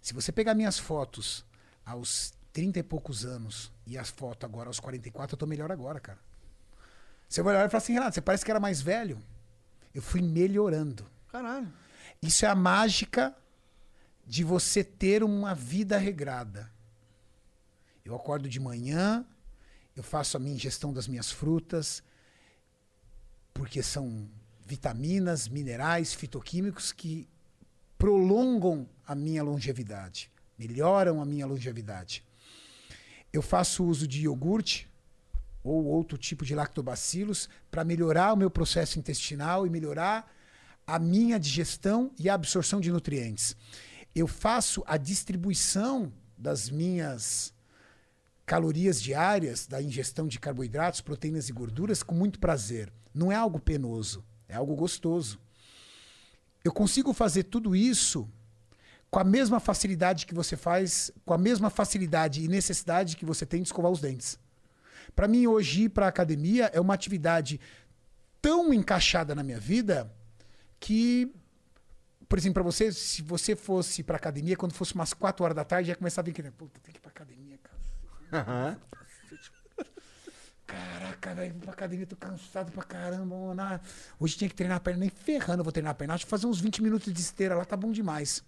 Se 0.00 0.14
você 0.14 0.32
pegar 0.32 0.54
minhas 0.54 0.78
fotos 0.78 1.44
aos 1.84 2.32
30 2.52 2.78
e 2.78 2.82
poucos 2.82 3.24
anos 3.24 3.70
e 3.86 3.96
as 3.98 4.10
fotos 4.10 4.44
agora 4.48 4.68
aos 4.68 4.80
44, 4.80 5.34
eu 5.34 5.38
tô 5.38 5.46
melhor 5.46 5.70
agora, 5.70 6.00
cara. 6.00 6.18
Você 7.28 7.42
vai 7.42 7.54
olhar 7.54 7.66
e 7.66 7.70
falar 7.70 7.78
assim, 7.78 7.92
Renato, 7.94 8.14
você 8.14 8.20
parece 8.20 8.44
que 8.44 8.50
era 8.50 8.60
mais 8.60 8.80
velho. 8.80 9.22
Eu 9.94 10.02
fui 10.02 10.20
melhorando. 10.20 11.06
Caralho. 11.28 11.72
Isso 12.20 12.44
é 12.44 12.48
a 12.48 12.54
mágica 12.54 13.34
de 14.26 14.44
você 14.44 14.84
ter 14.84 15.22
uma 15.22 15.54
vida 15.54 15.96
regrada. 15.98 16.70
Eu 18.04 18.14
acordo 18.14 18.48
de 18.48 18.60
manhã, 18.60 19.24
eu 19.96 20.02
faço 20.02 20.36
a 20.36 20.40
minha 20.40 20.54
ingestão 20.54 20.92
das 20.92 21.06
minhas 21.06 21.30
frutas, 21.30 22.02
porque 23.54 23.82
são 23.82 24.28
vitaminas, 24.72 25.48
minerais, 25.48 26.14
fitoquímicos 26.14 26.92
que 26.92 27.28
prolongam 27.98 28.88
a 29.06 29.14
minha 29.14 29.42
longevidade, 29.42 30.32
melhoram 30.58 31.20
a 31.20 31.26
minha 31.26 31.44
longevidade. 31.46 32.24
Eu 33.30 33.42
faço 33.42 33.84
uso 33.84 34.08
de 34.08 34.22
iogurte 34.22 34.88
ou 35.62 35.84
outro 35.84 36.16
tipo 36.16 36.42
de 36.42 36.54
lactobacilos 36.54 37.50
para 37.70 37.84
melhorar 37.84 38.32
o 38.32 38.36
meu 38.36 38.50
processo 38.50 38.98
intestinal 38.98 39.66
e 39.66 39.70
melhorar 39.70 40.34
a 40.86 40.98
minha 40.98 41.38
digestão 41.38 42.10
e 42.18 42.30
a 42.30 42.34
absorção 42.34 42.80
de 42.80 42.90
nutrientes. 42.90 43.54
Eu 44.14 44.26
faço 44.26 44.82
a 44.86 44.96
distribuição 44.96 46.10
das 46.36 46.70
minhas 46.70 47.52
calorias 48.46 49.02
diárias, 49.02 49.66
da 49.66 49.82
ingestão 49.82 50.26
de 50.26 50.40
carboidratos, 50.40 51.02
proteínas 51.02 51.50
e 51.50 51.52
gorduras 51.52 52.02
com 52.02 52.14
muito 52.14 52.40
prazer. 52.40 52.90
Não 53.12 53.30
é 53.30 53.34
algo 53.34 53.60
penoso, 53.60 54.24
é 54.52 54.56
algo 54.56 54.74
gostoso. 54.76 55.40
Eu 56.62 56.72
consigo 56.72 57.12
fazer 57.12 57.44
tudo 57.44 57.74
isso 57.74 58.28
com 59.10 59.18
a 59.18 59.24
mesma 59.24 59.58
facilidade 59.58 60.26
que 60.26 60.34
você 60.34 60.56
faz, 60.56 61.10
com 61.24 61.34
a 61.34 61.38
mesma 61.38 61.70
facilidade 61.70 62.42
e 62.42 62.48
necessidade 62.48 63.16
que 63.16 63.24
você 63.24 63.44
tem 63.44 63.62
de 63.62 63.68
escovar 63.68 63.90
os 63.90 64.00
dentes. 64.00 64.38
Para 65.14 65.26
mim, 65.26 65.46
hoje 65.46 65.82
ir 65.84 65.88
para 65.88 66.06
a 66.06 66.08
academia 66.08 66.70
é 66.72 66.80
uma 66.80 66.94
atividade 66.94 67.60
tão 68.40 68.72
encaixada 68.72 69.34
na 69.34 69.42
minha 69.42 69.58
vida 69.58 70.10
que, 70.78 71.32
por 72.28 72.38
exemplo, 72.38 72.54
para 72.54 72.62
você, 72.62 72.92
se 72.92 73.22
você 73.22 73.56
fosse 73.56 74.02
para 74.02 74.16
academia, 74.16 74.56
quando 74.56 74.72
fosse 74.72 74.94
umas 74.94 75.12
4 75.12 75.44
horas 75.44 75.56
da 75.56 75.64
tarde, 75.64 75.90
ia 75.90 75.96
começar 75.96 76.20
a 76.20 76.24
vir 76.24 76.32
que 76.32 76.42
puta, 76.50 76.78
tem 76.80 76.92
que 76.92 76.98
ir 76.98 77.00
para 77.00 77.10
academia, 77.10 77.58
cara. 77.58 78.78
Caraca, 80.72 81.34
velho, 81.34 81.54
pra 81.54 81.72
academia, 81.72 82.06
tô 82.06 82.16
cansado 82.16 82.72
pra 82.72 82.82
caramba. 82.82 83.36
mano. 83.36 83.60
Ah, 83.60 83.80
Hoje 84.18 84.36
tinha 84.36 84.48
que 84.48 84.54
treinar 84.56 84.78
a 84.78 84.80
perna, 84.80 85.00
nem 85.00 85.10
ferrando 85.10 85.60
eu 85.60 85.64
vou 85.64 85.72
treinar 85.72 85.92
a 85.92 85.94
perna. 85.94 86.14
Acho 86.14 86.24
que 86.24 86.30
fazer 86.30 86.46
uns 86.46 86.60
20 86.60 86.82
minutos 86.82 87.12
de 87.12 87.20
esteira 87.20 87.54
lá 87.54 87.64
tá 87.64 87.76
bom 87.76 87.92
demais. 87.92 88.42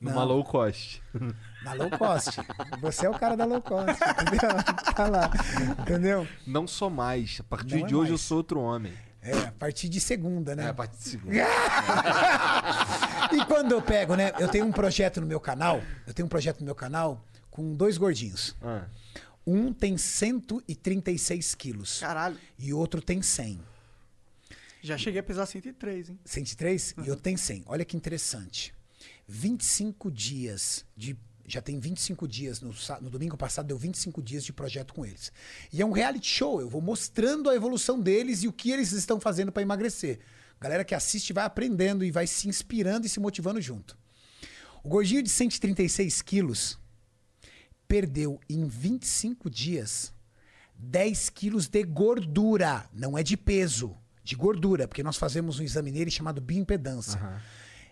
Numa 0.00 0.24
low 0.24 0.42
cost. 0.44 1.02
Na 1.62 1.72
low 1.74 1.90
cost. 1.90 2.40
Você 2.80 3.04
é 3.06 3.10
o 3.10 3.18
cara 3.18 3.36
da 3.36 3.44
low 3.44 3.60
cost, 3.60 4.00
entendeu? 4.22 4.50
Tá 4.94 5.06
lá, 5.08 5.30
entendeu? 5.80 6.26
Não 6.46 6.66
sou 6.66 6.88
mais. 6.88 7.38
A 7.40 7.44
partir 7.44 7.76
Não 7.76 7.84
é 7.84 7.88
de 7.88 7.94
hoje 7.94 8.10
eu 8.10 8.14
mais. 8.14 8.20
sou 8.22 8.38
outro 8.38 8.60
homem. 8.60 8.92
É, 9.22 9.32
a 9.38 9.52
partir 9.52 9.90
de 9.90 10.00
segunda, 10.00 10.56
né? 10.56 10.64
É, 10.64 10.68
a 10.68 10.74
partir 10.74 10.96
de 10.98 11.04
segunda. 11.04 11.34
E 13.32 13.44
quando 13.44 13.72
eu 13.72 13.80
pego, 13.82 14.16
né? 14.16 14.32
Eu 14.40 14.48
tenho 14.48 14.64
um 14.66 14.72
projeto 14.72 15.20
no 15.20 15.26
meu 15.26 15.38
canal. 15.38 15.80
Eu 16.06 16.12
tenho 16.12 16.26
um 16.26 16.28
projeto 16.28 16.60
no 16.60 16.64
meu 16.64 16.74
canal 16.74 17.22
com 17.50 17.74
dois 17.74 17.96
gordinhos. 17.96 18.56
Ah. 18.62 18.84
Um 19.50 19.72
tem 19.72 19.98
136 19.98 21.56
quilos 21.56 21.98
Caralho. 21.98 22.38
e 22.56 22.72
outro 22.72 23.02
tem 23.02 23.20
100. 23.20 23.60
Já 24.80 24.96
cheguei 24.96 25.18
a 25.18 25.24
pesar 25.24 25.44
103, 25.44 26.10
hein? 26.10 26.18
103 26.24 26.94
e 27.04 27.08
eu 27.08 27.16
tenho 27.16 27.36
100. 27.36 27.64
Olha 27.66 27.84
que 27.84 27.96
interessante. 27.96 28.72
25 29.26 30.08
dias 30.08 30.84
de. 30.96 31.16
Já 31.48 31.60
tem 31.60 31.80
25 31.80 32.28
dias. 32.28 32.60
No, 32.60 32.72
no 33.00 33.10
domingo 33.10 33.36
passado 33.36 33.66
deu 33.66 33.76
25 33.76 34.22
dias 34.22 34.44
de 34.44 34.52
projeto 34.52 34.94
com 34.94 35.04
eles. 35.04 35.32
E 35.72 35.82
é 35.82 35.84
um 35.84 35.90
reality 35.90 36.28
show. 36.28 36.60
Eu 36.60 36.68
vou 36.68 36.80
mostrando 36.80 37.50
a 37.50 37.54
evolução 37.54 38.00
deles 38.00 38.44
e 38.44 38.48
o 38.48 38.52
que 38.52 38.70
eles 38.70 38.92
estão 38.92 39.18
fazendo 39.18 39.50
para 39.50 39.62
emagrecer. 39.62 40.20
Galera 40.60 40.84
que 40.84 40.94
assiste 40.94 41.32
vai 41.32 41.44
aprendendo 41.44 42.04
e 42.04 42.12
vai 42.12 42.28
se 42.28 42.48
inspirando 42.48 43.04
e 43.04 43.08
se 43.08 43.18
motivando 43.18 43.60
junto. 43.60 43.98
O 44.84 44.88
gordinho 44.88 45.24
de 45.24 45.28
136 45.28 46.22
quilos 46.22 46.78
perdeu 47.94 48.38
em 48.48 48.68
25 48.68 49.50
dias 49.50 50.12
10 50.76 51.28
quilos 51.30 51.66
de 51.66 51.82
gordura. 51.82 52.84
Não 52.94 53.18
é 53.18 53.22
de 53.24 53.36
peso, 53.36 53.96
de 54.22 54.36
gordura, 54.36 54.86
porque 54.86 55.02
nós 55.02 55.16
fazemos 55.16 55.58
um 55.58 55.62
exame 55.64 55.90
nele 55.90 56.08
chamado 56.08 56.40
bioimpedância. 56.40 57.20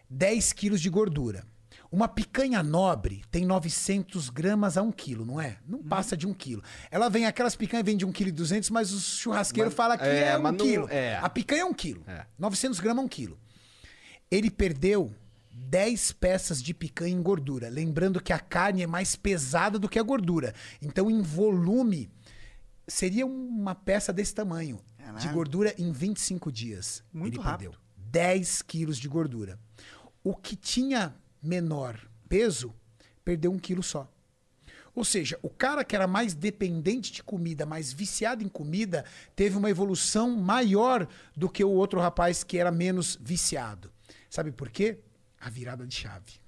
10 0.09 0.53
quilos 0.53 0.81
de 0.81 0.89
gordura. 0.89 1.45
Uma 1.91 2.07
picanha 2.07 2.63
nobre 2.63 3.25
tem 3.29 3.45
900 3.45 4.31
gramas 4.31 4.77
a 4.77 4.83
1 4.83 4.93
quilo, 4.93 5.25
não 5.27 5.41
é? 5.41 5.57
Não 5.67 5.83
passa 5.83 6.17
de 6.17 6.29
1 6.29 6.33
quilo. 6.35 6.63
Ela 6.93 7.09
vem, 7.11 7.27
aquelas 7.27 7.57
picanhas 7.57 7.85
vêm 7.85 7.97
de 7.97 8.05
1 8.07 8.13
quilo 8.13 8.29
e 8.29 8.33
200, 8.33 8.71
mas 8.71 8.93
o 8.93 9.01
churrasqueiro 9.01 9.69
Mas- 9.71 9.77
fala 9.77 9.99
que 9.99 10.05
é, 10.05 10.29
é, 10.29 10.39
1 10.39 10.43
mas 10.43 10.53
não- 10.57 10.65
quilo. 10.65 10.89
é. 10.91 11.17
A 11.17 11.29
picanha 11.29 11.63
é 11.63 11.65
1 11.65 11.75
quilo. 11.75 12.05
É. 12.07 12.25
900 12.39 12.79
gramas 12.79 13.03
é 13.03 13.07
1 13.07 13.09
quilo. 13.09 13.39
Ele 14.31 14.49
perdeu 14.51 15.13
10 15.59 16.13
peças 16.13 16.63
de 16.63 16.73
picanha 16.73 17.15
em 17.15 17.23
gordura. 17.23 17.69
Lembrando 17.69 18.23
que 18.23 18.33
a 18.33 18.39
carne 18.39 18.83
é 18.83 18.87
mais 18.87 19.17
pesada 19.17 19.79
do 19.79 19.89
que 19.89 19.99
a 19.99 20.03
gordura. 20.03 20.55
Então, 20.81 21.11
em 21.11 21.21
volume, 21.21 22.11
seria 22.87 23.27
uma 23.27 23.75
peça 23.75 24.13
desse 24.13 24.35
tamanho 24.35 24.81
de 24.99 25.05
Caralho. 25.05 25.33
gordura 25.33 25.75
em 25.79 25.93
25 25.93 26.51
dias. 26.53 27.03
Muito 27.13 27.37
Ele 27.39 27.43
rápido. 27.45 27.71
perdeu 27.73 27.81
10 28.11 28.63
quilos 28.63 28.97
de 28.99 29.09
gordura. 29.09 29.59
O 30.25 30.35
que 30.35 30.57
tinha 30.57 31.15
menor 31.43 31.99
peso, 32.29 32.75
perdeu 33.25 33.53
um 33.53 33.59
quilo 33.59 33.83
só. 33.83 34.11
Ou 34.95 35.05
seja, 35.05 35.39
o 35.43 35.49
cara 35.49 35.85
que 35.85 35.95
era 35.95 36.07
mais 36.09 36.35
dependente 36.35 37.13
de 37.13 37.23
comida, 37.23 37.65
mais 37.65 37.93
viciado 37.93 38.43
em 38.43 38.49
comida, 38.49 39.05
teve 39.37 39.57
uma 39.57 39.71
evolução 39.71 40.35
maior 40.37 41.07
do 41.37 41.49
que 41.49 41.63
o 41.63 41.71
outro 41.71 42.01
rapaz 42.01 42.43
que 42.43 42.59
era 42.59 42.73
menos 42.73 43.17
viciado. 43.21 43.93
Sabe 44.29 44.51
por 44.51 44.71
quê? 44.71 44.99
A 45.41 45.49
virada 45.49 45.87
de 45.87 45.95
chave. 45.95 46.41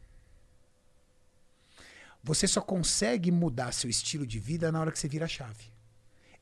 Você 2.23 2.47
só 2.47 2.61
consegue 2.61 3.31
mudar 3.31 3.73
seu 3.73 3.89
estilo 3.89 4.27
de 4.27 4.39
vida 4.39 4.71
na 4.71 4.81
hora 4.81 4.93
que 4.93 4.99
você 4.99 5.09
vira 5.09 5.25
a 5.25 5.29
chave. 5.29 5.73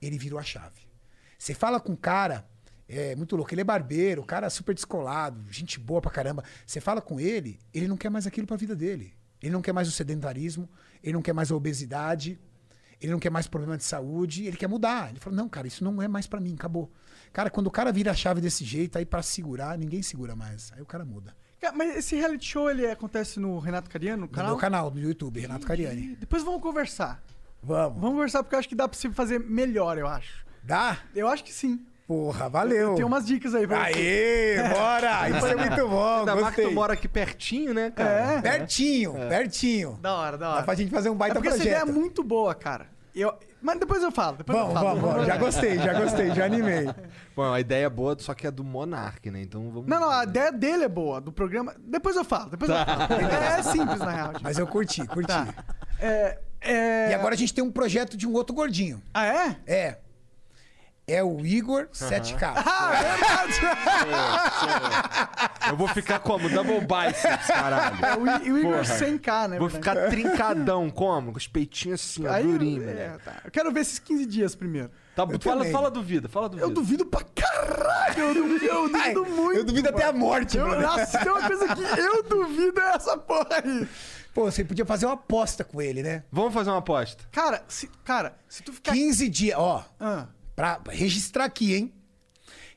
Ele 0.00 0.18
virou 0.18 0.38
a 0.38 0.42
chave. 0.42 0.88
Você 1.38 1.54
fala 1.54 1.78
com 1.78 1.92
um 1.92 1.96
cara, 1.96 2.48
é 2.88 3.14
muito 3.14 3.36
louco, 3.36 3.54
ele 3.54 3.60
é 3.60 3.64
barbeiro, 3.64 4.22
o 4.22 4.26
cara 4.26 4.50
super 4.50 4.74
descolado, 4.74 5.44
gente 5.52 5.78
boa 5.78 6.00
pra 6.00 6.10
caramba. 6.10 6.42
Você 6.66 6.80
fala 6.80 7.00
com 7.00 7.20
ele, 7.20 7.60
ele 7.72 7.86
não 7.86 7.96
quer 7.96 8.10
mais 8.10 8.26
aquilo 8.26 8.46
pra 8.46 8.56
vida 8.56 8.74
dele. 8.74 9.14
Ele 9.40 9.52
não 9.52 9.62
quer 9.62 9.72
mais 9.72 9.86
o 9.86 9.92
sedentarismo, 9.92 10.68
ele 11.02 11.12
não 11.12 11.22
quer 11.22 11.32
mais 11.32 11.52
a 11.52 11.54
obesidade, 11.54 12.40
ele 13.00 13.12
não 13.12 13.20
quer 13.20 13.30
mais 13.30 13.46
problema 13.46 13.76
de 13.76 13.84
saúde, 13.84 14.46
ele 14.46 14.56
quer 14.56 14.66
mudar. 14.66 15.10
Ele 15.10 15.20
fala: 15.20 15.36
"Não, 15.36 15.48
cara, 15.48 15.68
isso 15.68 15.84
não 15.84 16.02
é 16.02 16.08
mais 16.08 16.26
pra 16.26 16.40
mim, 16.40 16.54
acabou". 16.54 16.92
Cara, 17.32 17.50
quando 17.50 17.68
o 17.68 17.70
cara 17.70 17.92
vira 17.92 18.10
a 18.10 18.14
chave 18.14 18.40
desse 18.40 18.64
jeito, 18.64 18.98
aí 18.98 19.06
pra 19.06 19.22
segurar, 19.22 19.78
ninguém 19.78 20.02
segura 20.02 20.34
mais. 20.34 20.72
Aí 20.72 20.82
o 20.82 20.86
cara 20.86 21.04
muda. 21.04 21.36
Mas 21.74 21.96
esse 21.96 22.14
reality 22.16 22.46
show, 22.46 22.70
ele 22.70 22.86
acontece 22.86 23.40
no 23.40 23.58
Renato 23.58 23.90
Cariano, 23.90 24.22
no 24.22 24.26
No 24.26 24.28
canal? 24.32 24.50
meu 24.52 24.58
canal, 24.58 24.90
no 24.90 25.00
YouTube, 25.00 25.40
Renato 25.40 25.66
Cariani. 25.66 26.16
Depois 26.20 26.42
vamos 26.42 26.62
conversar. 26.62 27.22
Vamos. 27.62 28.00
Vamos 28.00 28.14
conversar 28.16 28.42
porque 28.42 28.54
eu 28.54 28.58
acho 28.60 28.68
que 28.68 28.74
dá 28.74 28.88
pra 28.88 28.96
você 28.96 29.10
fazer 29.10 29.40
melhor, 29.40 29.98
eu 29.98 30.06
acho. 30.06 30.46
Dá? 30.62 30.98
Eu 31.14 31.26
acho 31.28 31.42
que 31.42 31.52
sim. 31.52 31.84
Porra, 32.06 32.48
valeu. 32.48 32.94
Tem 32.94 33.04
umas 33.04 33.26
dicas 33.26 33.54
aí 33.54 33.66
pra 33.66 33.88
você. 33.92 33.98
Aê, 33.98 34.68
bora! 34.70 35.28
Isso 35.36 35.46
é 35.46 35.54
muito 35.56 35.88
bom, 35.88 36.18
Ainda 36.20 36.34
mais 36.36 36.46
que 36.48 36.52
tu 36.54 36.56
gostei. 36.62 36.74
mora 36.74 36.92
aqui 36.94 37.06
pertinho, 37.08 37.74
né, 37.74 37.90
cara? 37.90 38.10
É. 38.10 38.40
Pertinho, 38.40 39.12
pertinho. 39.28 39.98
Da 40.00 40.14
hora, 40.14 40.38
da 40.38 40.46
Dá 40.48 40.54
hora. 40.54 40.62
pra 40.64 40.74
gente 40.74 40.90
fazer 40.90 41.10
um 41.10 41.14
É 41.14 41.16
baita 41.16 41.34
porque 41.34 41.48
essa 41.48 41.58
ideia 41.58 41.80
projeto. 41.80 41.96
é 41.96 42.00
muito 42.00 42.22
boa, 42.24 42.54
cara. 42.54 42.86
Eu... 43.14 43.34
Mas 43.60 43.78
depois 43.78 44.02
eu 44.02 44.10
falo. 44.12 44.36
Depois 44.36 44.56
Vamos, 44.56 44.74
eu 44.74 44.80
falo. 44.80 45.00
vamos, 45.00 45.12
vamos. 45.12 45.26
Já 45.26 45.36
gostei, 45.36 45.78
já 45.78 45.92
gostei, 45.94 46.30
já 46.34 46.44
animei. 46.44 46.88
Bom, 47.34 47.52
a 47.52 47.60
ideia 47.60 47.86
é 47.86 47.90
boa, 47.90 48.16
só 48.18 48.34
que 48.34 48.46
é 48.46 48.50
do 48.50 48.62
Monark, 48.62 49.30
né? 49.30 49.42
Então 49.42 49.70
vamos. 49.70 49.88
Não, 49.88 50.00
não, 50.00 50.10
a 50.10 50.24
ideia 50.24 50.52
dele 50.52 50.84
é 50.84 50.88
boa, 50.88 51.20
do 51.20 51.32
programa. 51.32 51.74
Depois 51.78 52.16
eu 52.16 52.24
falo, 52.24 52.50
depois 52.50 52.70
eu 52.70 52.76
falo. 52.76 53.02
É, 53.12 53.58
é 53.58 53.62
simples, 53.62 53.98
na 53.98 54.10
real. 54.10 54.32
Mas 54.42 54.58
eu 54.58 54.66
curti, 54.66 55.06
curti. 55.06 55.28
Tá. 55.28 55.46
É, 56.00 56.38
é... 56.60 57.10
E 57.10 57.14
agora 57.14 57.34
a 57.34 57.38
gente 57.38 57.52
tem 57.52 57.62
um 57.62 57.70
projeto 57.70 58.16
de 58.16 58.26
um 58.26 58.32
outro 58.34 58.54
gordinho. 58.54 59.02
Ah, 59.12 59.26
é? 59.26 59.56
É. 59.66 59.98
É 61.08 61.24
o 61.24 61.44
Igor 61.44 61.88
7K. 61.92 62.52
Ah, 62.66 62.92
é 62.94 63.16
verdade! 63.16 63.60
Eu 65.70 65.76
vou 65.76 65.88
ficar 65.88 66.18
como? 66.20 66.48
Double 66.48 66.80
biceps, 66.80 67.46
caralho. 67.46 67.96
É, 68.04 68.16
o, 68.16 68.26
I- 68.44 68.50
o 68.52 68.58
Igor 68.58 68.72
Porra. 68.84 68.98
100k, 68.98 69.48
né? 69.48 69.58
Vou 69.58 69.68
ficar 69.70 70.08
trincadão, 70.10 70.90
como? 70.90 71.32
Com 71.32 71.38
os 71.38 71.46
peitinhos 71.48 72.00
assim, 72.00 72.26
ó, 72.26 72.32
Aí, 72.32 72.44
durinho, 72.44 72.82
é, 72.88 72.94
né? 72.94 73.18
tá. 73.24 73.34
Eu 73.44 73.50
quero 73.50 73.72
ver 73.72 73.80
esses 73.80 73.98
15 73.98 74.26
dias 74.26 74.54
primeiro. 74.54 74.90
Tá, 75.16 75.22
Eu 75.24 75.40
fala, 75.40 75.56
também. 75.58 75.72
fala 75.72 75.90
do 75.90 76.02
vida, 76.02 76.28
fala 76.28 76.48
do 76.48 76.56
vida. 76.56 76.66
Eu 76.66 76.70
duvido 76.70 77.04
pra 77.06 77.22
caralho! 77.34 78.18
Eu 78.18 78.34
duvido, 78.34 78.64
eu 78.64 78.84
Ai, 78.94 79.12
duvido 79.14 79.26
muito. 79.34 79.58
eu 79.58 79.64
duvido 79.64 79.88
até 79.88 80.04
a 80.04 80.12
morte, 80.12 80.56
Eu, 80.58 80.66
mano. 80.68 80.80
nossa, 80.82 81.18
tem 81.18 81.32
uma 81.32 81.46
coisa 81.46 81.74
que 81.74 81.82
eu 82.00 82.22
duvido 82.22 82.80
é 82.80 82.94
essa 82.94 83.16
porra 83.16 83.48
aí. 83.64 83.88
Pô, 84.32 84.44
você 84.44 84.62
podia 84.64 84.84
fazer 84.86 85.06
uma 85.06 85.14
aposta 85.14 85.64
com 85.64 85.82
ele, 85.82 86.02
né? 86.02 86.22
Vamos 86.30 86.54
fazer 86.54 86.70
uma 86.70 86.78
aposta. 86.78 87.24
Cara, 87.32 87.62
se, 87.66 87.88
cara, 88.04 88.36
se 88.48 88.62
tu 88.62 88.72
ficar. 88.72 88.92
15 88.92 89.28
dias, 89.28 89.58
ó. 89.58 89.84
Ah, 89.98 90.26
Pra 90.58 90.82
registrar 90.88 91.44
aqui, 91.44 91.72
hein? 91.72 91.92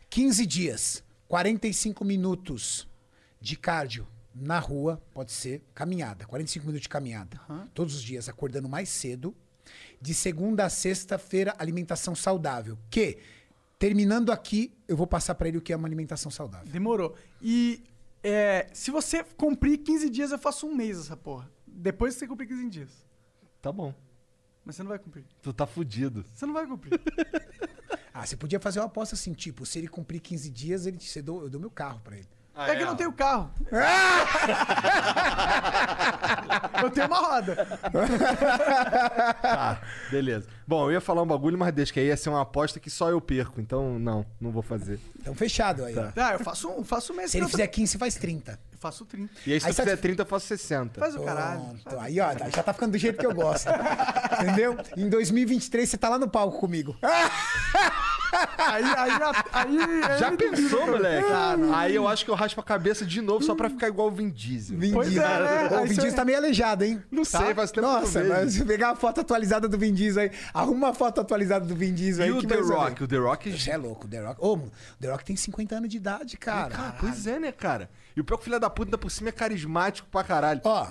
15 0.08 0.46
dias, 0.46 1.04
45 1.28 2.06
minutos 2.06 2.88
de 3.40 3.58
cardio 3.58 4.08
na 4.36 4.60
rua, 4.60 5.02
pode 5.12 5.32
ser, 5.32 5.64
caminhada, 5.74 6.28
45 6.28 6.64
minutos 6.68 6.84
de 6.84 6.90
caminhada. 6.90 7.42
Todos 7.74 7.96
os 7.96 8.04
dias, 8.04 8.30
acordando 8.30 8.70
mais 8.70 8.88
cedo. 8.88 9.36
De 10.00 10.14
segunda 10.14 10.66
a 10.66 10.70
sexta-feira, 10.70 11.56
alimentação 11.58 12.14
saudável. 12.14 12.78
Que 12.88 13.18
Terminando 13.80 14.32
aqui, 14.32 14.72
eu 14.88 14.96
vou 14.96 15.08
passar 15.08 15.34
pra 15.34 15.48
ele 15.48 15.58
o 15.58 15.62
que 15.62 15.74
é 15.74 15.76
uma 15.76 15.88
alimentação 15.88 16.30
saudável. 16.30 16.72
Demorou. 16.72 17.16
E 17.42 17.82
é, 18.24 18.68
se 18.72 18.92
você 18.92 19.24
cumprir 19.24 19.80
15 19.80 20.08
dias, 20.08 20.32
eu 20.32 20.38
faço 20.38 20.68
um 20.68 20.76
mês 20.76 21.00
essa 21.00 21.18
porra. 21.18 21.52
Depois 21.66 22.14
que 22.14 22.20
você 22.20 22.28
cumprir 22.28 22.48
15 22.48 22.70
dias. 22.70 22.90
Tá 23.60 23.72
bom. 23.72 23.92
Mas 24.66 24.76
você 24.76 24.84
não 24.84 24.90
vai 24.90 25.00
cumprir. 25.00 25.26
Tu 25.42 25.54
tá 25.54 25.66
fudido. 25.66 26.24
Você 26.34 26.46
não 26.46 26.54
vai 26.54 26.66
cumprir. 26.66 27.00
Ah, 28.14 28.26
você 28.26 28.36
podia 28.36 28.60
fazer 28.60 28.80
uma 28.80 28.88
aposta 28.88 29.16
assim, 29.16 29.34
tipo, 29.34 29.66
se 29.66 29.80
ele 29.80 29.88
cumprir 29.88 30.20
15 30.20 30.50
dias, 30.50 30.86
ele, 30.86 31.00
você 31.00 31.22
dou, 31.22 31.44
eu 31.44 31.50
dou 31.50 31.62
meu 31.62 31.72
carro 31.72 32.02
pra 32.02 32.18
ele. 32.18 32.28
É 32.56 32.76
que 32.76 32.82
eu 32.84 32.88
não 32.88 32.96
tenho 32.96 33.12
carro. 33.14 33.50
eu 36.84 36.90
tenho 36.92 37.08
uma 37.08 37.20
roda. 37.20 37.68
Tá, 39.42 39.82
beleza. 40.10 40.48
Bom, 40.68 40.86
eu 40.86 40.94
ia 40.94 41.02
falar 41.02 41.22
um 41.22 41.28
bagulho, 41.28 41.58
mas 41.58 41.74
deixa 41.74 41.94
que 41.94 42.00
aí 42.00 42.08
ia 42.08 42.18
ser 42.18 42.30
uma 42.30 42.42
aposta 42.42 42.80
que 42.80 42.90
só 42.90 43.10
eu 43.10 43.22
perco. 43.22 43.60
Então, 43.62 43.98
não, 43.98 44.26
não 44.40 44.52
vou 44.52 44.62
fazer. 44.62 45.00
Então, 45.20 45.34
fechado 45.34 45.84
aí. 45.86 45.98
ó. 45.98 46.10
Ah, 46.16 46.34
eu 46.34 46.40
faço 46.40 46.70
um, 46.70 46.84
faço 46.84 47.14
um 47.14 47.16
mês 47.16 47.32
Se 47.32 47.38
ele 47.38 47.48
fizer 47.48 47.68
15, 47.68 47.92
você 47.94 47.98
faz 47.98 48.16
30. 48.16 48.52
Eu 48.52 48.58
faço 48.80 49.06
30. 49.06 49.32
E 49.46 49.54
aí, 49.54 49.60
se 49.60 49.68
Aí 49.68 49.74
fizer 49.74 49.98
30, 49.98 50.22
eu 50.22 50.26
faço 50.26 50.48
60. 50.48 51.00
Faz 51.00 51.16
o 51.16 51.24
caralho. 51.24 51.62
Pronto. 51.84 52.00
Aí, 52.00 52.20
ó, 52.20 52.32
já 52.54 52.64
tá 52.64 52.74
ficando 52.74 52.92
do 52.92 52.98
jeito 52.98 53.18
que 53.18 53.26
eu 53.26 53.34
gosto. 53.34 53.70
Entendeu? 54.42 54.78
Em 54.98 55.10
2023, 55.10 55.90
você 55.90 55.98
tá 55.98 56.10
lá 56.10 56.20
no 56.20 56.30
palco 56.30 56.60
comigo. 56.60 56.96
Aí, 58.58 58.84
aí, 58.84 59.12
aí, 59.54 60.02
aí 60.04 60.20
Já 60.20 60.28
ele 60.30 60.38
pensou, 60.38 60.88
moleque? 60.88 61.28
Ah, 61.32 61.56
aí 61.80 61.96
eu 61.96 62.08
acho 62.08 62.24
que 62.24 62.32
eu 62.32 62.36
raspo 62.36 62.60
a 62.62 62.64
cabeça 62.64 63.06
de 63.06 63.22
novo 63.22 63.44
só 63.44 63.54
pra 63.56 63.70
ficar 63.70 63.88
igual 63.88 64.08
o 64.08 64.12
Vin 64.12 64.30
Diesel. 64.30 64.78
Vin 64.78 64.94
Pois 64.94 65.10
Diesel. 65.10 65.26
é, 65.28 65.40
né? 65.40 65.70
Ô, 65.72 65.74
O 65.74 65.78
Aí 65.80 65.88
Vin 65.88 65.96
você- 65.96 66.02
Diesel 66.02 66.16
tá 66.16 66.26
meio 66.26 66.38
aleijado, 66.38 66.84
hein? 66.84 67.02
Não 67.12 67.26
sei, 67.26 67.54
faz 67.54 67.72
tempo 67.72 67.88
Nossa, 67.88 68.12
que 68.12 68.18
eu 68.18 68.24
não 68.24 68.30
mas 68.30 68.46
vejo. 68.54 68.58
se 68.60 68.66
pegar 68.66 68.92
a 68.92 68.96
foto 68.96 69.22
atualizada 69.22 69.68
do 69.68 69.78
Vin 69.78 69.94
Diesel 69.94 70.24
aí, 70.24 70.32
arruma 70.54 70.88
uma 70.88 70.94
foto 70.94 71.20
atualizada 71.22 71.66
do 71.66 71.76
Vin 71.76 71.94
Diesel 71.94 72.26
E 72.26 72.30
aí. 72.30 72.32
o 72.32 72.40
que 72.40 72.48
The. 72.48 72.56
Rock? 72.56 73.04
O 73.04 73.08
The 73.08 73.18
Rock... 73.18 73.52
Você 73.60 73.72
é 73.72 73.78
louco, 73.78 74.06
o 74.06 74.10
The 74.10 74.20
Rock. 74.22 74.38
Ô, 74.40 74.54
o 74.56 74.72
The 75.00 75.12
Rock 75.12 75.26
tem 75.26 75.36
50 75.36 75.76
anos 75.76 75.90
de 75.90 75.98
idade, 75.98 76.38
cara. 76.38 76.70
Cara, 76.76 76.96
pois 77.00 77.28
é, 77.28 77.40
né, 77.40 77.52
cara? 77.52 77.90
E 78.16 78.22
o 78.22 78.24
pior 78.24 78.38
que 78.38 78.42
o 78.42 78.46
filho 78.46 78.60
da 78.60 78.70
puta 78.70 78.88
ainda 78.90 78.98
por 78.98 79.10
cima 79.10 79.30
é 79.30 79.32
carismático 79.32 80.08
pra 80.10 80.24
caralho. 80.24 80.62
Ó, 80.64 80.88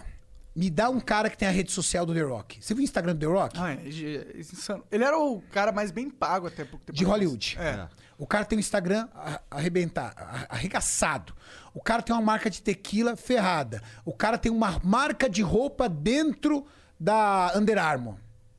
me 0.55 0.69
dá 0.69 0.91
um 0.91 1.01
cara 1.01 1.31
que 1.31 1.39
tem 1.39 1.47
a 1.47 1.51
rede 1.51 1.71
social 1.71 2.05
do 2.05 2.13
The 2.13 2.23
Rock. 2.23 2.59
Você 2.61 2.75
viu 2.75 2.83
o 2.83 2.85
Instagram 2.85 3.15
do 3.15 3.21
The 3.21 3.27
Rock? 3.27 3.59
Ah, 3.59 3.73
é, 3.73 3.77
é 3.77 4.39
insano. 4.39 4.85
Ele 4.91 5.05
era 5.05 5.19
o 5.19 5.41
cara 5.53 5.73
mais 5.73 5.91
bem 5.91 6.11
pago 6.11 6.47
até 6.47 6.65
pouco 6.65 6.85
tempo. 6.85 6.97
De. 6.97 7.05
Hollywood. 7.05 7.57
É. 7.59 7.89
O 8.19 8.27
cara 8.27 8.45
tem 8.45 8.59
um 8.59 8.61
Instagram 8.61 9.09
arrebentar, 9.51 10.47
arregaçado. 10.49 11.35
O 11.73 11.81
cara 11.81 12.03
tem 12.03 12.15
uma 12.15 12.21
marca 12.21 12.51
de 12.51 12.61
tequila 12.61 13.17
ferrada. 13.17 13.83
O 14.05 14.13
cara 14.13 14.37
tem 14.37 14.53
uma 14.53 14.79
marca 14.85 15.29
de 15.29 15.41
roupa 15.41 15.89
dentro 15.89 16.67
da 16.99 17.53
Under 17.57 17.79
Armour. 17.79 18.17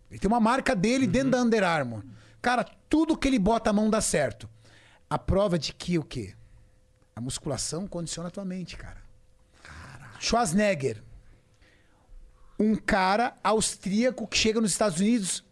Ele 0.09 0.19
tem 0.19 0.27
uma 0.27 0.39
marca 0.39 0.75
dele 0.75 1.05
dentro 1.05 1.31
da 1.31 1.41
Under 1.41 1.63
Armour. 1.63 2.03
Cara, 2.41 2.65
tudo 2.89 3.15
que 3.15 3.27
ele 3.27 3.37
bota 3.37 3.69
a 3.69 3.73
mão 3.73 3.89
dá 3.89 4.01
certo. 4.01 4.49
A 5.07 5.19
prova 5.19 5.59
de 5.59 5.73
que 5.73 5.99
o 5.99 6.03
quê? 6.03 6.33
A 7.15 7.21
musculação 7.21 7.85
condiciona 7.85 8.29
a 8.29 8.31
tua 8.31 8.43
mente, 8.43 8.75
cara. 8.75 8.97
Schwarzenegger. 10.19 11.03
Um 12.61 12.75
cara 12.75 13.35
austríaco 13.43 14.27
que 14.27 14.37
chega 14.37 14.61
nos 14.61 14.71
Estados 14.71 14.99
Unidos. 14.99 15.43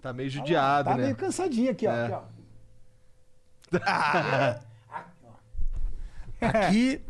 Tá 0.00 0.12
meio 0.12 0.30
judiado, 0.30 0.88
Tá 0.90 0.96
né? 0.96 1.04
meio 1.04 1.16
cansadinho 1.16 1.70
aqui, 1.70 1.86
ó. 1.86 1.90
É. 1.90 2.04
Aqui, 2.04 2.14
ó. 2.14 2.22
Aqui 6.46 7.00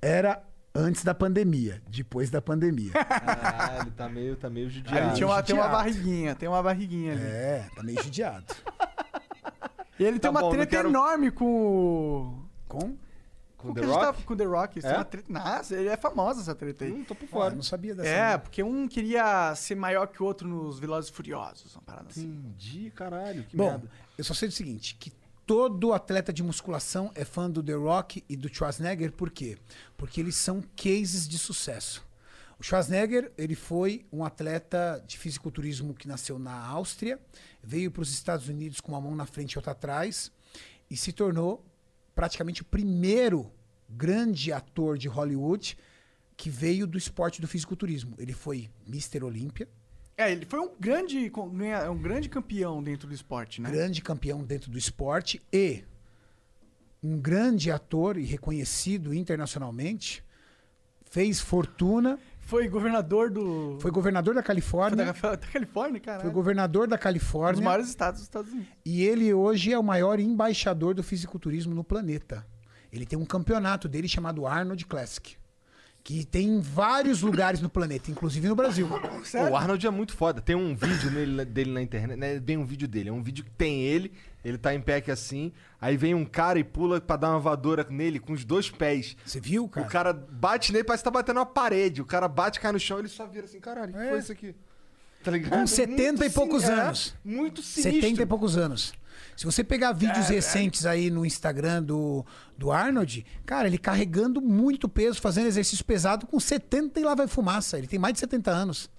era 0.00 0.42
antes 0.74 1.02
da 1.04 1.12
pandemia, 1.14 1.82
depois 1.88 2.30
da 2.30 2.40
pandemia. 2.40 2.92
Caralho, 2.92 3.90
tá 3.92 4.08
meio, 4.08 4.36
tá 4.36 4.48
meio 4.48 4.70
judiado. 4.70 4.98
ele 5.08 5.14
tinha 5.14 5.26
uma, 5.26 5.42
tem 5.42 5.54
uma 5.56 5.68
barriguinha, 5.68 6.34
tem 6.34 6.48
uma 6.48 6.62
barriguinha 6.62 7.12
ali. 7.12 7.22
É, 7.22 7.66
tá 7.74 7.82
meio 7.82 8.02
judiado. 8.02 8.46
E 9.98 10.04
ele 10.04 10.18
tem 10.18 10.20
Tá 10.20 10.30
uma 10.30 10.40
bom, 10.40 10.50
treta 10.50 10.66
quero- 10.70 10.88
enorme 10.88 11.30
com 11.30 11.44
o. 11.44 12.44
Com? 12.68 12.96
Com 13.60 13.70
o 13.70 13.74
The 13.74 13.80
que 13.80 13.86
a 13.86 13.88
gente 13.88 13.96
Rock? 14.04 14.18
tá- 14.18 14.24
com 14.24 14.36
The 14.36 14.44
Rock. 14.44 14.78
Isso 14.78 14.88
É? 14.88 14.92
é 14.92 14.96
uma 14.96 15.04
treta. 15.04 15.32
Nossa, 15.32 15.74
ele 15.76 15.88
é 15.88 15.96
famosa 15.96 16.40
essa 16.40 16.54
treta 16.54 16.84
aí. 16.84 16.92
Hum, 16.92 17.04
tô 17.04 17.14
por 17.14 17.24
Ah, 17.26 17.28
fora. 17.28 17.52
eu 17.52 17.56
não 17.56 17.62
sabia 17.62 17.94
dessa. 17.94 18.08
É, 18.08 18.38
porque 18.38 18.62
um 18.62 18.88
queria 18.88 19.54
ser 19.54 19.74
maior 19.74 20.06
que 20.06 20.22
o 20.22 20.26
outro 20.26 20.48
nos 20.48 20.78
Velozes 20.78 21.10
Furiosos, 21.10 21.74
uma 21.76 21.82
parada 21.82 22.08
assim. 22.10 22.26
Entendi, 22.26 22.90
caralho. 22.90 23.44
Que 23.44 23.56
Bom, 23.56 23.70
merda. 23.70 23.90
eu 24.16 24.24
só 24.24 24.34
sei 24.34 24.48
o 24.48 24.52
seguinte, 24.52 24.96
que 24.98 25.12
todo 25.46 25.92
atleta 25.92 26.32
de 26.32 26.42
musculação 26.42 27.10
é 27.14 27.24
fã 27.24 27.50
do 27.50 27.62
The 27.62 27.72
Rock 27.74 28.24
e 28.28 28.36
do 28.36 28.48
Schwarzenegger, 28.48 29.12
por 29.12 29.30
quê? 29.30 29.58
Porque 29.96 30.20
eles 30.20 30.36
são 30.36 30.62
cases 30.76 31.26
de 31.28 31.38
sucesso. 31.38 32.08
O 32.58 32.62
Schwarzenegger, 32.62 33.32
ele 33.38 33.54
foi 33.54 34.04
um 34.12 34.22
atleta 34.24 35.02
de 35.06 35.16
fisiculturismo 35.18 35.94
que 35.94 36.06
nasceu 36.06 36.38
na 36.38 36.52
Áustria, 36.66 37.18
veio 37.62 37.90
para 37.90 38.02
os 38.02 38.10
Estados 38.12 38.48
Unidos 38.48 38.80
com 38.80 38.92
uma 38.92 39.00
mão 39.00 39.14
na 39.16 39.24
frente 39.26 39.52
e 39.54 39.58
outra 39.58 39.72
atrás 39.72 40.30
e 40.90 40.96
se 40.96 41.10
tornou 41.12 41.64
praticamente 42.20 42.60
o 42.60 42.66
primeiro 42.66 43.50
grande 43.88 44.52
ator 44.52 44.98
de 44.98 45.08
Hollywood 45.08 45.74
que 46.36 46.50
veio 46.50 46.86
do 46.86 46.98
esporte 46.98 47.40
do 47.40 47.48
fisiculturismo. 47.48 48.14
Ele 48.18 48.34
foi 48.34 48.68
Mr. 48.86 49.24
Olímpia, 49.24 49.66
É, 50.18 50.30
ele 50.30 50.44
foi 50.44 50.60
um 50.60 50.70
grande, 50.78 51.32
né, 51.50 51.88
um 51.88 51.96
grande 51.96 52.28
campeão 52.28 52.82
dentro 52.82 53.08
do 53.08 53.14
esporte, 53.14 53.62
né? 53.62 53.70
grande 53.70 54.02
campeão 54.02 54.44
dentro 54.44 54.70
do 54.70 54.76
esporte 54.76 55.40
e 55.50 55.82
um 57.02 57.18
grande 57.18 57.70
ator 57.70 58.18
e 58.18 58.24
reconhecido 58.24 59.14
internacionalmente, 59.14 60.22
fez 61.06 61.40
fortuna, 61.40 62.18
Foi 62.50 62.68
governador 62.68 63.30
do. 63.30 63.78
foi 63.80 63.90
governador 63.90 64.34
da 64.34 64.40
foi 64.42 64.46
Califórnia, 64.48 65.06
da, 65.06 65.12
da 65.36 65.46
Califórnia, 65.46 66.00
cara. 66.00 66.20
foi 66.20 66.30
governador 66.30 66.86
da 66.88 66.96
Um 66.96 66.98
dos 66.98 67.02
Califórnia 67.04 67.62
maiores 67.64 67.88
estados 67.88 68.20
dos 68.20 68.26
Estados 68.28 68.52
Unidos. 68.52 68.68
e 68.84 69.02
ele 69.04 69.32
hoje 69.32 69.72
é 69.72 69.78
o 69.78 69.82
maior 69.82 70.18
embaixador 70.18 70.94
do 70.94 71.02
fisiculturismo 71.02 71.74
no 71.74 71.84
planeta. 71.84 72.44
Ele 72.92 73.06
tem 73.06 73.16
um 73.18 73.24
campeonato 73.24 73.88
dele 73.88 74.08
chamado 74.08 74.46
Arnold 74.48 74.84
Classic, 74.84 75.36
que 76.02 76.24
tem 76.24 76.48
em 76.56 76.60
vários 76.60 77.22
lugares 77.22 77.60
no 77.60 77.70
planeta, 77.70 78.10
inclusive 78.10 78.48
no 78.48 78.56
Brasil. 78.56 78.88
Pô, 78.88 79.50
o 79.50 79.56
Arnold 79.56 79.86
é 79.86 79.90
muito 79.90 80.12
foda. 80.14 80.40
Tem 80.40 80.56
um 80.56 80.74
vídeo 80.74 81.08
nele- 81.10 81.44
dele 81.44 81.70
na 81.70 81.82
internet. 81.82 82.18
Não 82.18 82.26
é 82.26 82.40
bem 82.40 82.56
um 82.56 82.64
vídeo 82.66 82.88
dele. 82.88 83.10
É 83.10 83.12
um 83.12 83.22
vídeo 83.22 83.44
que 83.44 83.50
tem 83.52 83.82
ele. 83.82 84.10
Ele 84.44 84.56
tá 84.58 84.74
em 84.74 84.80
pé 84.80 84.96
aqui 84.96 85.10
assim. 85.10 85.52
Aí 85.80 85.96
vem 85.96 86.14
um 86.14 86.24
cara 86.24 86.58
e 86.58 86.64
pula 86.64 87.00
pra 87.00 87.16
dar 87.16 87.30
uma 87.30 87.38
voadora 87.38 87.86
nele 87.90 88.18
com 88.18 88.32
os 88.32 88.44
dois 88.44 88.70
pés. 88.70 89.16
Você 89.24 89.38
viu, 89.40 89.68
cara? 89.68 89.86
O 89.86 89.90
cara 89.90 90.12
bate 90.12 90.72
nele, 90.72 90.84
parece 90.84 91.02
que 91.02 91.04
tá 91.04 91.10
batendo 91.10 91.38
uma 91.38 91.46
parede. 91.46 92.00
O 92.00 92.06
cara 92.06 92.26
bate, 92.28 92.58
cai 92.60 92.72
no 92.72 92.80
chão 92.80 92.98
ele 92.98 93.08
só 93.08 93.26
vira 93.26 93.44
assim, 93.44 93.60
caralho, 93.60 93.90
o 93.92 93.94
que 93.94 94.00
É. 94.02 94.08
foi 94.10 94.18
isso 94.18 94.32
aqui? 94.32 94.54
Tá 95.22 95.30
ligado? 95.30 95.50
Com 95.60 95.66
70 95.66 96.24
e 96.24 96.30
poucos 96.30 96.62
sin- 96.62 96.70
é, 96.70 96.74
anos. 96.80 97.14
muito 97.22 97.60
sinistro. 97.62 97.92
70 98.00 98.22
e 98.22 98.26
poucos 98.26 98.56
anos. 98.56 98.94
Se 99.36 99.44
você 99.44 99.62
pegar 99.62 99.92
vídeos 99.92 100.28
recentes 100.28 100.86
aí 100.86 101.10
no 101.10 101.24
Instagram 101.26 101.82
do, 101.82 102.24
do 102.56 102.70
Arnold, 102.72 103.24
cara, 103.44 103.66
ele 103.68 103.76
carregando 103.78 104.40
muito 104.40 104.88
peso, 104.88 105.20
fazendo 105.20 105.46
exercício 105.46 105.84
pesado 105.84 106.26
com 106.26 106.40
70 106.40 106.98
e 107.00 107.04
lá 107.04 107.14
vai 107.14 107.26
fumaça. 107.26 107.76
Ele 107.76 107.86
tem 107.86 107.98
mais 107.98 108.14
de 108.14 108.20
70 108.20 108.50
anos. 108.50 108.90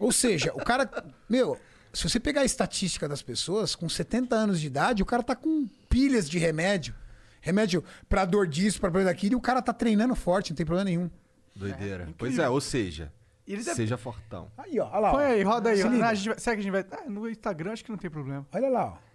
Ou 0.00 0.10
seja, 0.12 0.52
o 0.54 0.64
cara. 0.64 0.90
Meu, 1.28 1.58
se 1.92 2.08
você 2.08 2.18
pegar 2.20 2.40
a 2.42 2.44
estatística 2.44 3.08
das 3.08 3.22
pessoas, 3.22 3.74
com 3.74 3.88
70 3.88 4.34
anos 4.34 4.60
de 4.60 4.66
idade, 4.66 5.02
o 5.02 5.06
cara 5.06 5.22
tá 5.22 5.34
com 5.36 5.66
pilhas 5.88 6.28
de 6.28 6.38
remédio. 6.38 6.94
Remédio 7.40 7.82
pra 8.08 8.24
dor 8.24 8.46
disso, 8.46 8.80
pra 8.80 8.88
problema 8.90 9.10
daquilo, 9.10 9.34
e 9.34 9.36
o 9.36 9.40
cara 9.40 9.60
tá 9.60 9.72
treinando 9.72 10.14
forte, 10.14 10.50
não 10.50 10.56
tem 10.56 10.64
problema 10.66 10.84
nenhum. 10.88 11.10
Doideira. 11.54 12.08
pois 12.16 12.38
é, 12.38 12.48
ou 12.48 12.60
seja, 12.60 13.12
ele 13.46 13.62
deve- 13.62 13.76
seja 13.76 13.96
fortão. 13.98 14.50
Aí, 14.56 14.78
ó, 14.80 14.86
olha 14.90 14.98
lá. 15.00 15.08
ó. 15.08 15.12
Põe 15.12 15.24
aí, 15.24 15.42
roda 15.42 15.70
aí. 15.70 15.76
Se 15.76 15.82
ó. 15.84 15.88
a 15.88 16.14
gente 16.14 16.28
vai- 16.28 16.38
será 16.38 16.56
que 16.56 16.60
a 16.60 16.62
gente 16.62 16.72
vai. 16.72 16.86
Ah, 16.90 17.10
no 17.10 17.28
Instagram 17.28 17.72
acho 17.72 17.84
que 17.84 17.90
não 17.90 17.98
tem 17.98 18.10
problema. 18.10 18.46
Olha 18.52 18.68
lá, 18.70 18.84
ó. 18.86 19.12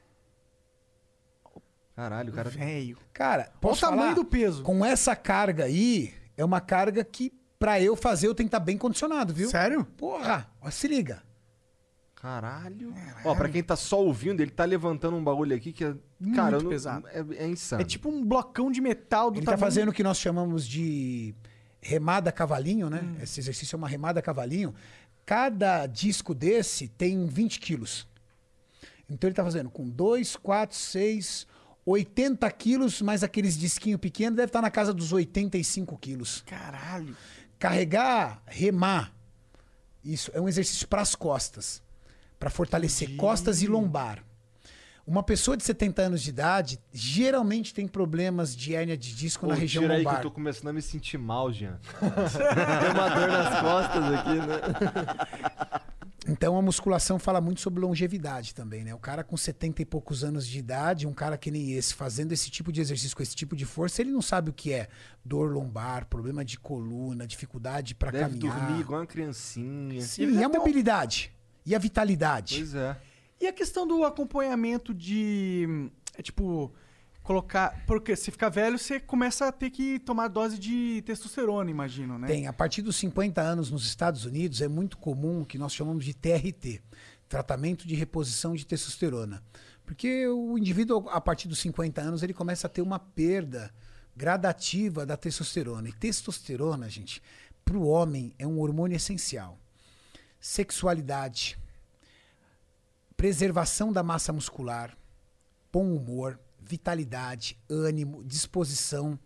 Caralho, 1.96 2.32
o 2.32 2.36
cara. 2.36 2.50
Velho. 2.50 2.98
Cara, 3.12 3.52
posso 3.60 3.78
o 3.86 3.90
tamanho 3.90 4.02
falar? 4.12 4.14
do 4.16 4.26
peso. 4.26 4.62
Com 4.64 4.86
essa 4.86 5.16
carga 5.16 5.64
aí, 5.66 6.14
é 6.36 6.46
uma 6.46 6.62
carga 6.62 7.04
que, 7.04 7.34
pra 7.58 7.82
eu 7.82 7.96
fazer, 7.96 8.28
eu 8.28 8.36
tenho 8.36 8.48
que 8.48 8.56
estar 8.56 8.64
bem 8.64 8.78
condicionado, 8.78 9.34
viu? 9.34 9.50
Sério? 9.50 9.84
Porra, 9.98 10.48
ó, 10.62 10.70
se 10.70 10.88
liga. 10.88 11.24
Caralho. 12.22 12.94
Ó, 13.24 13.36
pra 13.36 13.48
quem 13.48 13.62
tá 13.64 13.76
só 13.76 14.02
ouvindo, 14.04 14.42
ele 14.42 14.50
tá 14.52 14.66
levantando 14.66 15.16
um 15.16 15.24
bagulho 15.24 15.56
aqui 15.56 15.72
que 15.72 15.84
é. 15.86 15.96
Cara, 16.36 16.58
eu 16.58 16.64
não- 16.64 16.70
pesado. 16.70 17.08
É, 17.10 17.24
é 17.44 17.48
insano. 17.48 17.82
É 17.82 17.86
tipo 17.86 18.10
um 18.10 18.26
blocão 18.26 18.72
de 18.72 18.82
metal 18.82 19.30
do 19.30 19.38
Ele 19.40 19.46
tá 19.46 19.52
tamanho- 19.52 19.66
fazendo 19.72 19.90
o 19.90 19.94
que 19.94 20.02
nós 20.04 20.18
chamamos 20.18 20.68
de 20.68 21.36
remada 21.80 22.32
cavalinho, 22.32 22.90
né? 22.90 23.02
Esse 23.22 23.40
exercício 23.40 23.76
é 23.76 23.78
uma 23.78 23.88
remada 23.88 24.22
cavalinho. 24.22 24.74
Cada 25.26 25.86
disco 25.86 26.34
desse 26.34 26.88
tem 26.88 27.28
20 27.28 27.60
quilos. 27.60 28.08
Então 29.10 29.28
ele 29.28 29.36
tá 29.36 29.44
fazendo 29.44 29.70
com 29.70 29.88
2, 29.88 30.36
4, 30.36 30.76
6, 30.76 31.46
80 31.86 32.50
quilos, 32.52 33.02
mais 33.02 33.24
aqueles 33.24 33.56
disquinhos 33.58 34.00
pequenos, 34.02 34.36
deve 34.38 34.50
estar 34.50 34.62
na 34.62 34.72
casa 34.72 34.94
dos 34.94 35.14
85 35.14 35.98
quilos. 35.98 36.44
Caralho. 36.48 37.16
Carregar, 37.60 38.42
remar, 38.46 39.14
isso 40.04 40.30
é 40.34 40.42
um 40.42 40.48
exercício 40.48 40.88
para 40.88 41.02
as 41.02 41.16
costas, 41.16 41.82
para 42.40 42.50
fortalecer 42.50 43.16
costas 43.16 43.62
e 43.62 43.68
lombar. 43.68 44.24
Uma 45.06 45.24
pessoa 45.24 45.56
de 45.56 45.64
70 45.64 46.02
anos 46.02 46.22
de 46.22 46.30
idade 46.32 46.80
geralmente 46.92 47.74
tem 47.74 47.88
problemas 47.88 48.54
de 48.54 48.76
hérnia 48.76 48.98
de 48.98 49.16
disco 49.16 49.46
Pô, 49.46 49.54
na 49.54 49.56
região 49.56 49.84
tira 49.84 49.94
aí 49.94 50.00
que 50.02 50.06
lombar. 50.06 50.20
eu 50.20 50.24
tô 50.24 50.32
começando 50.32 50.68
a 50.68 50.74
me 50.74 50.82
sentir 50.82 51.18
mal, 51.18 51.52
Jean. 51.52 51.80
Tem 52.02 52.92
uma 52.92 53.10
dor 53.10 53.28
nas 53.30 53.62
costas 53.62 54.04
aqui, 54.14 54.36
né? 54.36 55.82
Então 56.30 56.58
a 56.58 56.62
musculação 56.62 57.18
fala 57.18 57.40
muito 57.40 57.62
sobre 57.62 57.80
longevidade 57.80 58.54
também, 58.54 58.84
né? 58.84 58.94
O 58.94 59.00
cara 59.00 59.24
com 59.24 59.38
70 59.38 59.82
e 59.82 59.86
poucos 59.86 60.26
anos 60.26 60.46
de 60.46 60.60
idade, 60.60 61.08
um 61.08 61.14
cara 61.14 61.38
que 61.38 61.50
nem 61.50 61.72
esse, 61.72 61.94
fazendo 61.94 62.34
esse 62.34 62.50
tipo 62.52 62.70
de 62.70 62.82
exercício 62.82 63.16
com 63.16 63.24
esse 63.24 63.34
tipo 63.34 63.56
de 63.56 63.64
força, 63.64 64.02
ele 64.02 64.12
não 64.12 64.22
sabe 64.22 64.50
o 64.50 64.54
que 64.54 64.74
é 64.74 64.90
dor 65.24 65.50
lombar, 65.54 66.06
problema 66.08 66.44
de 66.44 66.60
coluna, 66.60 67.26
dificuldade 67.26 67.96
para 67.96 68.12
Deve 68.12 68.38
caminhar. 68.38 68.60
dormir 68.60 68.82
igual 68.82 69.00
uma 69.00 69.08
criancinha. 69.08 70.02
Sim, 70.02 70.38
e 70.38 70.44
a 70.44 70.50
mobilidade? 70.50 71.32
E 71.68 71.76
a 71.76 71.80
vitalidade? 71.80 72.58
Pois 72.58 72.74
é. 72.74 72.98
E 73.40 73.46
a 73.46 73.54
questão 73.54 73.86
do 73.86 74.04
acompanhamento 74.04 74.94
de. 74.94 75.92
É 76.18 76.22
tipo. 76.22 76.74
Colocar. 77.22 77.84
Porque 77.86 78.16
se 78.16 78.32
ficar 78.32 78.48
velho, 78.48 78.80
você 78.80 79.02
começa 79.02 79.48
a 79.48 79.52
ter 79.52 79.70
que 79.70 80.00
tomar 80.00 80.30
dose 80.30 80.58
de 80.58 81.04
testosterona, 81.06 81.70
imagino, 81.70 82.18
né? 82.18 82.26
Tem. 82.26 82.48
A 82.48 82.54
partir 82.54 82.82
dos 82.82 82.96
50 82.96 83.42
anos 83.42 83.70
nos 83.70 83.86
Estados 83.86 84.24
Unidos 84.24 84.62
é 84.62 84.68
muito 84.70 84.98
comum 84.98 85.42
o 85.42 85.46
que 85.46 85.58
nós 85.58 85.74
chamamos 85.74 86.06
de 86.06 86.14
TRT 86.14 86.82
tratamento 87.28 87.88
de 87.88 87.96
reposição 87.96 88.56
de 88.56 88.66
testosterona. 88.66 89.44
Porque 89.86 90.28
o 90.28 90.58
indivíduo, 90.58 91.08
a 91.10 91.22
partir 91.22 91.48
dos 91.48 91.60
50 91.60 92.02
anos, 92.02 92.24
ele 92.24 92.34
começa 92.34 92.68
a 92.68 92.70
ter 92.70 92.82
uma 92.82 93.00
perda 93.00 93.72
gradativa 94.16 95.06
da 95.06 95.16
testosterona. 95.16 95.90
E 95.90 95.94
testosterona, 95.94 96.90
gente, 96.90 97.22
para 97.64 97.78
o 97.78 97.88
homem 97.88 98.34
é 98.38 98.46
um 98.46 98.60
hormônio 98.60 98.96
essencial. 98.96 99.60
Sexualidade, 100.40 101.58
preservação 103.16 103.92
da 103.92 104.04
massa 104.04 104.32
muscular, 104.32 104.96
bom 105.72 105.96
humor, 105.96 106.40
vitalidade, 106.62 107.58
ânimo, 107.70 108.24
disposição. 108.24 109.20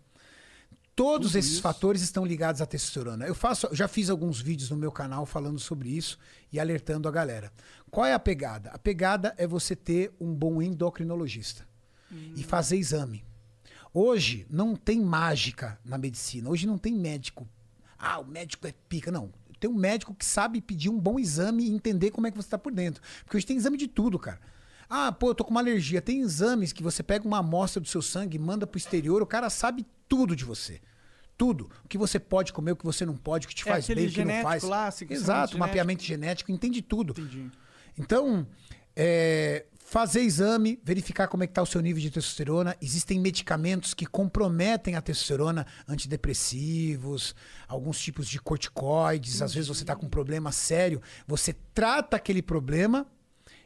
Todos 0.96 1.36
esses 1.36 1.60
fatores 1.60 2.02
estão 2.02 2.26
ligados 2.26 2.62
à 2.62 2.66
testosterona. 2.66 3.26
Eu 3.26 3.34
faço, 3.34 3.68
já 3.74 3.88
fiz 3.88 4.10
alguns 4.10 4.40
vídeos 4.40 4.70
no 4.70 4.78
meu 4.78 4.92
canal 4.92 5.26
falando 5.26 5.60
sobre 5.60 5.90
isso 5.90 6.18
e 6.52 6.60
alertando 6.60 7.08
a 7.08 7.12
galera. 7.12 7.52
Qual 7.90 8.06
é 8.06 8.14
a 8.14 8.20
pegada? 8.20 8.70
A 8.70 8.78
pegada 8.78 9.34
é 9.38 9.48
você 9.48 9.76
ter 9.76 10.14
um 10.20 10.34
bom 10.34 10.62
endocrinologista 10.62 11.66
e 12.36 12.44
fazer 12.44 12.78
exame. 12.78 13.24
Hoje 13.94 14.46
não 14.50 14.76
tem 14.76 15.02
mágica 15.02 15.80
na 15.84 15.98
medicina. 15.98 16.50
Hoje 16.50 16.66
não 16.66 16.78
tem 16.78 16.94
médico. 16.94 17.48
Ah, 17.98 18.20
o 18.20 18.26
médico 18.26 18.68
é 18.68 18.74
pica. 18.88 19.12
Não. 19.12 19.32
Tem 19.62 19.70
um 19.70 19.76
médico 19.76 20.14
que 20.16 20.26
sabe 20.26 20.60
pedir 20.60 20.90
um 20.90 21.00
bom 21.00 21.20
exame 21.20 21.64
e 21.64 21.72
entender 21.72 22.10
como 22.12 22.26
é 22.28 22.32
que 22.32 22.36
você 22.36 22.48
está 22.48 22.58
por 22.58 22.74
dentro. 22.74 23.02
Porque 23.24 23.38
hoje 23.38 23.46
tem 23.46 23.56
exame 23.56 23.78
de 23.78 23.88
tudo, 23.88 24.18
cara. 24.20 24.42
Ah, 24.90 25.12
pô, 25.12 25.30
eu 25.30 25.36
tô 25.36 25.46
com 25.46 25.52
uma 25.52 25.60
alergia. 25.62 26.02
Tem 26.02 26.20
exames 26.20 26.74
que 26.74 26.82
você 26.84 27.02
pega 27.04 27.26
uma 27.28 27.38
amostra 27.38 27.80
do 27.80 27.88
seu 27.88 28.02
sangue, 28.02 28.38
manda 28.40 28.66
pro 28.68 28.78
exterior, 28.80 29.22
o 29.22 29.26
cara 29.28 29.50
sabe 29.52 29.86
tudo 30.10 30.36
de 30.36 30.44
você. 30.44 30.82
Tudo. 31.38 31.70
O 31.86 31.88
que 31.88 31.98
você 31.98 32.20
pode 32.20 32.52
comer, 32.52 32.72
o 32.72 32.76
que 32.76 32.84
você 32.84 33.06
não 33.06 33.16
pode, 33.16 33.46
o 33.46 33.50
que 33.50 33.56
te 33.56 33.62
É 33.70 33.72
faz 33.72 33.88
bem, 33.88 34.08
o 34.08 34.12
que 34.12 34.26
não 34.26 34.42
faz. 34.42 34.64
lá, 34.64 34.90
sequenciamento 34.92 35.24
Exato, 35.24 35.40
genético. 35.52 35.60
mapeamento 35.60 36.04
genético, 36.04 36.52
entende 36.52 36.82
tudo. 36.82 37.12
Entendi. 37.12 37.50
Então, 37.98 38.46
é, 38.96 39.66
fazer 39.92 40.22
exame, 40.22 40.80
verificar 40.86 41.28
como 41.28 41.44
é 41.44 41.48
que 41.48 41.52
está 41.52 41.62
o 41.62 41.66
seu 41.66 41.82
nível 41.82 42.02
de 42.02 42.10
testosterona. 42.10 42.78
Existem 42.82 43.20
medicamentos 43.20 43.94
que 43.94 44.06
comprometem 44.06 44.96
a 44.96 45.02
testosterona, 45.02 45.68
antidepressivos, 45.86 47.36
alguns 47.68 48.00
tipos 48.00 48.30
de 48.30 48.40
corticoides. 48.40 49.42
Às 49.42 49.54
vezes 49.54 49.68
você 49.68 49.84
está 49.84 49.94
com 49.94 50.06
um 50.06 50.10
problema 50.10 50.50
sério, 50.50 51.02
você 51.28 51.54
trata 51.74 52.16
aquele 52.16 52.42
problema 52.42 53.06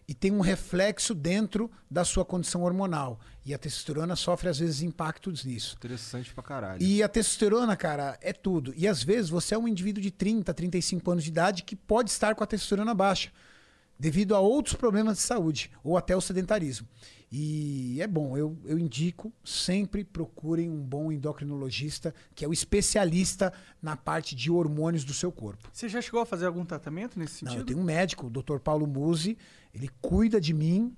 e 0.07 0.15
tem 0.15 0.31
um 0.31 0.39
reflexo 0.39 1.13
dentro 1.13 1.69
da 1.89 2.03
sua 2.03 2.25
condição 2.25 2.63
hormonal. 2.63 3.19
E 3.45 3.53
a 3.53 3.57
testosterona 3.59 4.15
sofre, 4.15 4.49
às 4.49 4.57
vezes, 4.57 4.81
impactos 4.81 5.45
nisso. 5.45 5.75
Interessante 5.77 6.33
pra 6.33 6.43
caralho. 6.43 6.81
E 6.81 7.03
a 7.03 7.07
testosterona, 7.07 7.75
cara, 7.75 8.17
é 8.19 8.33
tudo. 8.33 8.73
E 8.75 8.87
às 8.87 9.03
vezes 9.03 9.29
você 9.29 9.53
é 9.53 9.57
um 9.59 9.67
indivíduo 9.67 10.01
de 10.01 10.09
30, 10.09 10.51
35 10.51 11.11
anos 11.11 11.23
de 11.23 11.29
idade 11.29 11.61
que 11.61 11.75
pode 11.75 12.09
estar 12.09 12.33
com 12.33 12.43
a 12.43 12.47
testosterona 12.47 12.95
baixa, 12.95 13.31
devido 13.97 14.35
a 14.35 14.39
outros 14.39 14.75
problemas 14.75 15.17
de 15.17 15.23
saúde, 15.23 15.71
ou 15.83 15.97
até 15.97 16.15
o 16.15 16.21
sedentarismo. 16.21 16.87
E 17.31 17.99
é 18.01 18.07
bom, 18.07 18.37
eu, 18.37 18.57
eu 18.65 18.77
indico, 18.77 19.33
sempre 19.43 20.03
procurem 20.03 20.69
um 20.69 20.81
bom 20.81 21.11
endocrinologista, 21.11 22.13
que 22.33 22.45
é 22.45 22.47
o 22.47 22.53
especialista 22.53 23.51
na 23.81 23.97
parte 23.97 24.35
de 24.35 24.51
hormônios 24.51 25.03
do 25.03 25.13
seu 25.13 25.31
corpo. 25.31 25.69
Você 25.73 25.89
já 25.89 26.01
chegou 26.01 26.21
a 26.21 26.25
fazer 26.25 26.45
algum 26.45 26.63
tratamento 26.63 27.17
nesse 27.19 27.43
Não, 27.43 27.51
sentido? 27.51 27.61
eu 27.63 27.65
tenho 27.65 27.79
um 27.79 27.83
médico, 27.83 28.27
o 28.27 28.29
Dr. 28.29 28.59
Paulo 28.59 28.85
Musi, 28.87 29.37
ele 29.73 29.89
cuida 30.01 30.39
de 30.39 30.53
mim 30.53 30.95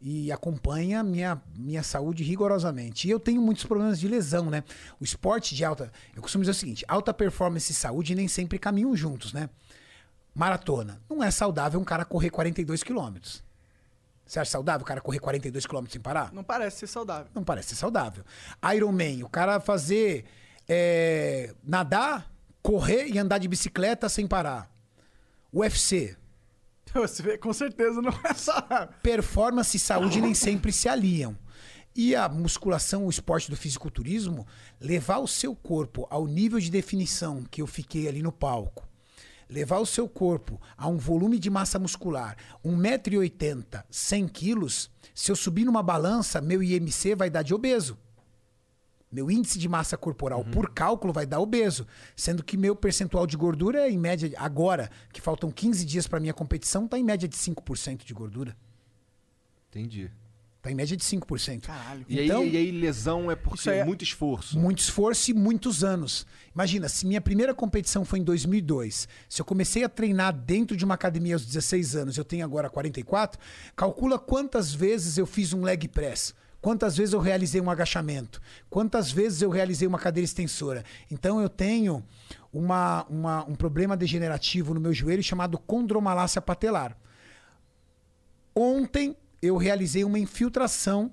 e 0.00 0.32
acompanha 0.32 1.02
minha, 1.02 1.40
minha 1.56 1.82
saúde 1.82 2.24
rigorosamente. 2.24 3.06
E 3.06 3.10
eu 3.10 3.20
tenho 3.20 3.40
muitos 3.40 3.64
problemas 3.64 4.00
de 4.00 4.08
lesão, 4.08 4.50
né? 4.50 4.64
O 4.98 5.04
esporte 5.04 5.54
de 5.54 5.64
alta. 5.64 5.92
Eu 6.16 6.22
costumo 6.22 6.42
dizer 6.42 6.52
o 6.52 6.54
seguinte: 6.54 6.84
alta 6.88 7.12
performance 7.12 7.70
e 7.70 7.74
saúde 7.74 8.14
nem 8.14 8.26
sempre 8.26 8.58
caminham 8.58 8.96
juntos, 8.96 9.32
né? 9.32 9.50
Maratona. 10.40 11.02
Não 11.06 11.22
é 11.22 11.30
saudável 11.30 11.78
um 11.78 11.84
cara 11.84 12.02
correr 12.02 12.30
42 12.30 12.82
quilômetros. 12.82 13.44
Você 14.24 14.40
acha 14.40 14.50
saudável 14.50 14.82
o 14.82 14.86
cara 14.86 14.98
correr 15.02 15.18
42 15.18 15.66
quilômetros 15.66 15.92
sem 15.92 16.00
parar? 16.00 16.32
Não 16.32 16.42
parece 16.42 16.78
ser 16.78 16.86
saudável. 16.86 17.30
Não 17.34 17.44
parece 17.44 17.68
ser 17.68 17.74
saudável. 17.74 18.24
Ironman, 18.74 19.22
o 19.22 19.28
cara 19.28 19.60
fazer 19.60 20.24
é, 20.66 21.54
nadar, 21.62 22.32
correr 22.62 23.08
e 23.08 23.18
andar 23.18 23.36
de 23.36 23.48
bicicleta 23.48 24.08
sem 24.08 24.26
parar. 24.26 24.70
UFC, 25.52 26.16
Você 26.94 27.22
vê, 27.22 27.36
com 27.36 27.52
certeza 27.52 28.00
não 28.00 28.18
é 28.24 28.32
saudável. 28.32 28.94
performance 29.02 29.76
e 29.76 29.80
saúde 29.80 30.22
nem 30.22 30.32
sempre 30.32 30.72
se 30.72 30.88
aliam. 30.88 31.36
E 31.94 32.14
a 32.16 32.28
musculação, 32.30 33.04
o 33.04 33.10
esporte 33.10 33.50
do 33.50 33.56
fisiculturismo, 33.56 34.46
levar 34.80 35.18
o 35.18 35.28
seu 35.28 35.54
corpo 35.54 36.06
ao 36.08 36.26
nível 36.26 36.58
de 36.58 36.70
definição 36.70 37.44
que 37.50 37.60
eu 37.60 37.66
fiquei 37.66 38.08
ali 38.08 38.22
no 38.22 38.32
palco, 38.32 38.88
levar 39.50 39.78
o 39.78 39.86
seu 39.86 40.08
corpo 40.08 40.60
a 40.76 40.88
um 40.88 40.96
volume 40.96 41.38
de 41.38 41.50
massa 41.50 41.78
muscular, 41.78 42.36
1,80m, 42.64 43.84
100 43.90 44.28
quilos, 44.28 44.90
se 45.12 45.30
eu 45.30 45.36
subir 45.36 45.64
numa 45.64 45.82
balança, 45.82 46.40
meu 46.40 46.62
IMC 46.62 47.14
vai 47.14 47.28
dar 47.28 47.42
de 47.42 47.52
obeso. 47.52 47.98
Meu 49.12 49.28
índice 49.28 49.58
de 49.58 49.68
massa 49.68 49.96
corporal 49.96 50.44
por 50.44 50.70
cálculo 50.70 51.12
vai 51.12 51.26
dar 51.26 51.40
obeso, 51.40 51.84
sendo 52.14 52.44
que 52.44 52.56
meu 52.56 52.76
percentual 52.76 53.26
de 53.26 53.36
gordura 53.36 53.80
é 53.80 53.90
em 53.90 53.98
média 53.98 54.32
agora, 54.36 54.88
que 55.12 55.20
faltam 55.20 55.50
15 55.50 55.84
dias 55.84 56.06
para 56.06 56.20
minha 56.20 56.32
competição, 56.32 56.86
tá 56.86 56.96
em 56.96 57.02
média 57.02 57.28
de 57.28 57.36
5% 57.36 58.04
de 58.04 58.14
gordura. 58.14 58.56
Entendi. 59.68 60.12
Tá 60.62 60.70
em 60.70 60.74
média 60.74 60.94
de 60.94 61.02
5%. 61.02 61.62
Caralho. 61.62 62.04
E, 62.06 62.20
Então- 62.20 62.42
aí, 62.42 62.50
e 62.52 62.56
aí 62.58 62.70
lesão 62.70 63.30
é 63.30 63.34
porque 63.34 63.70
é- 63.70 63.82
muito 63.82 64.04
esforço. 64.04 64.58
Muito 64.58 64.80
esforço 64.80 65.30
e 65.30 65.34
muitos 65.34 65.82
anos. 65.82 66.26
Imagina, 66.54 66.86
se 66.86 67.06
minha 67.06 67.20
primeira 67.20 67.54
competição 67.54 68.04
foi 68.04 68.18
em 68.18 68.22
2002, 68.22 69.08
se 69.26 69.40
eu 69.40 69.44
comecei 69.46 69.84
a 69.84 69.88
treinar 69.88 70.34
dentro 70.34 70.76
de 70.76 70.84
uma 70.84 70.94
academia 70.94 71.34
aos 71.34 71.46
16 71.46 71.96
anos, 71.96 72.18
eu 72.18 72.24
tenho 72.26 72.44
agora 72.44 72.68
44, 72.68 73.40
calcula 73.74 74.18
quantas 74.18 74.74
vezes 74.74 75.16
eu 75.16 75.24
fiz 75.26 75.54
um 75.54 75.62
leg 75.62 75.88
press, 75.88 76.34
quantas 76.60 76.94
vezes 76.94 77.14
eu 77.14 77.20
realizei 77.20 77.58
um 77.58 77.70
agachamento, 77.70 78.38
quantas 78.68 79.10
vezes 79.10 79.40
eu 79.40 79.48
realizei 79.48 79.88
uma 79.88 79.98
cadeira 79.98 80.26
extensora. 80.26 80.84
Então 81.10 81.40
eu 81.40 81.48
tenho 81.48 82.04
uma, 82.52 83.06
uma- 83.08 83.44
um 83.48 83.54
problema 83.54 83.96
degenerativo 83.96 84.74
no 84.74 84.80
meu 84.80 84.92
joelho 84.92 85.22
chamado 85.22 85.56
condromalácia 85.56 86.42
patelar. 86.42 86.94
Ontem 88.54 89.16
eu 89.42 89.56
realizei 89.56 90.04
uma 90.04 90.18
infiltração 90.18 91.12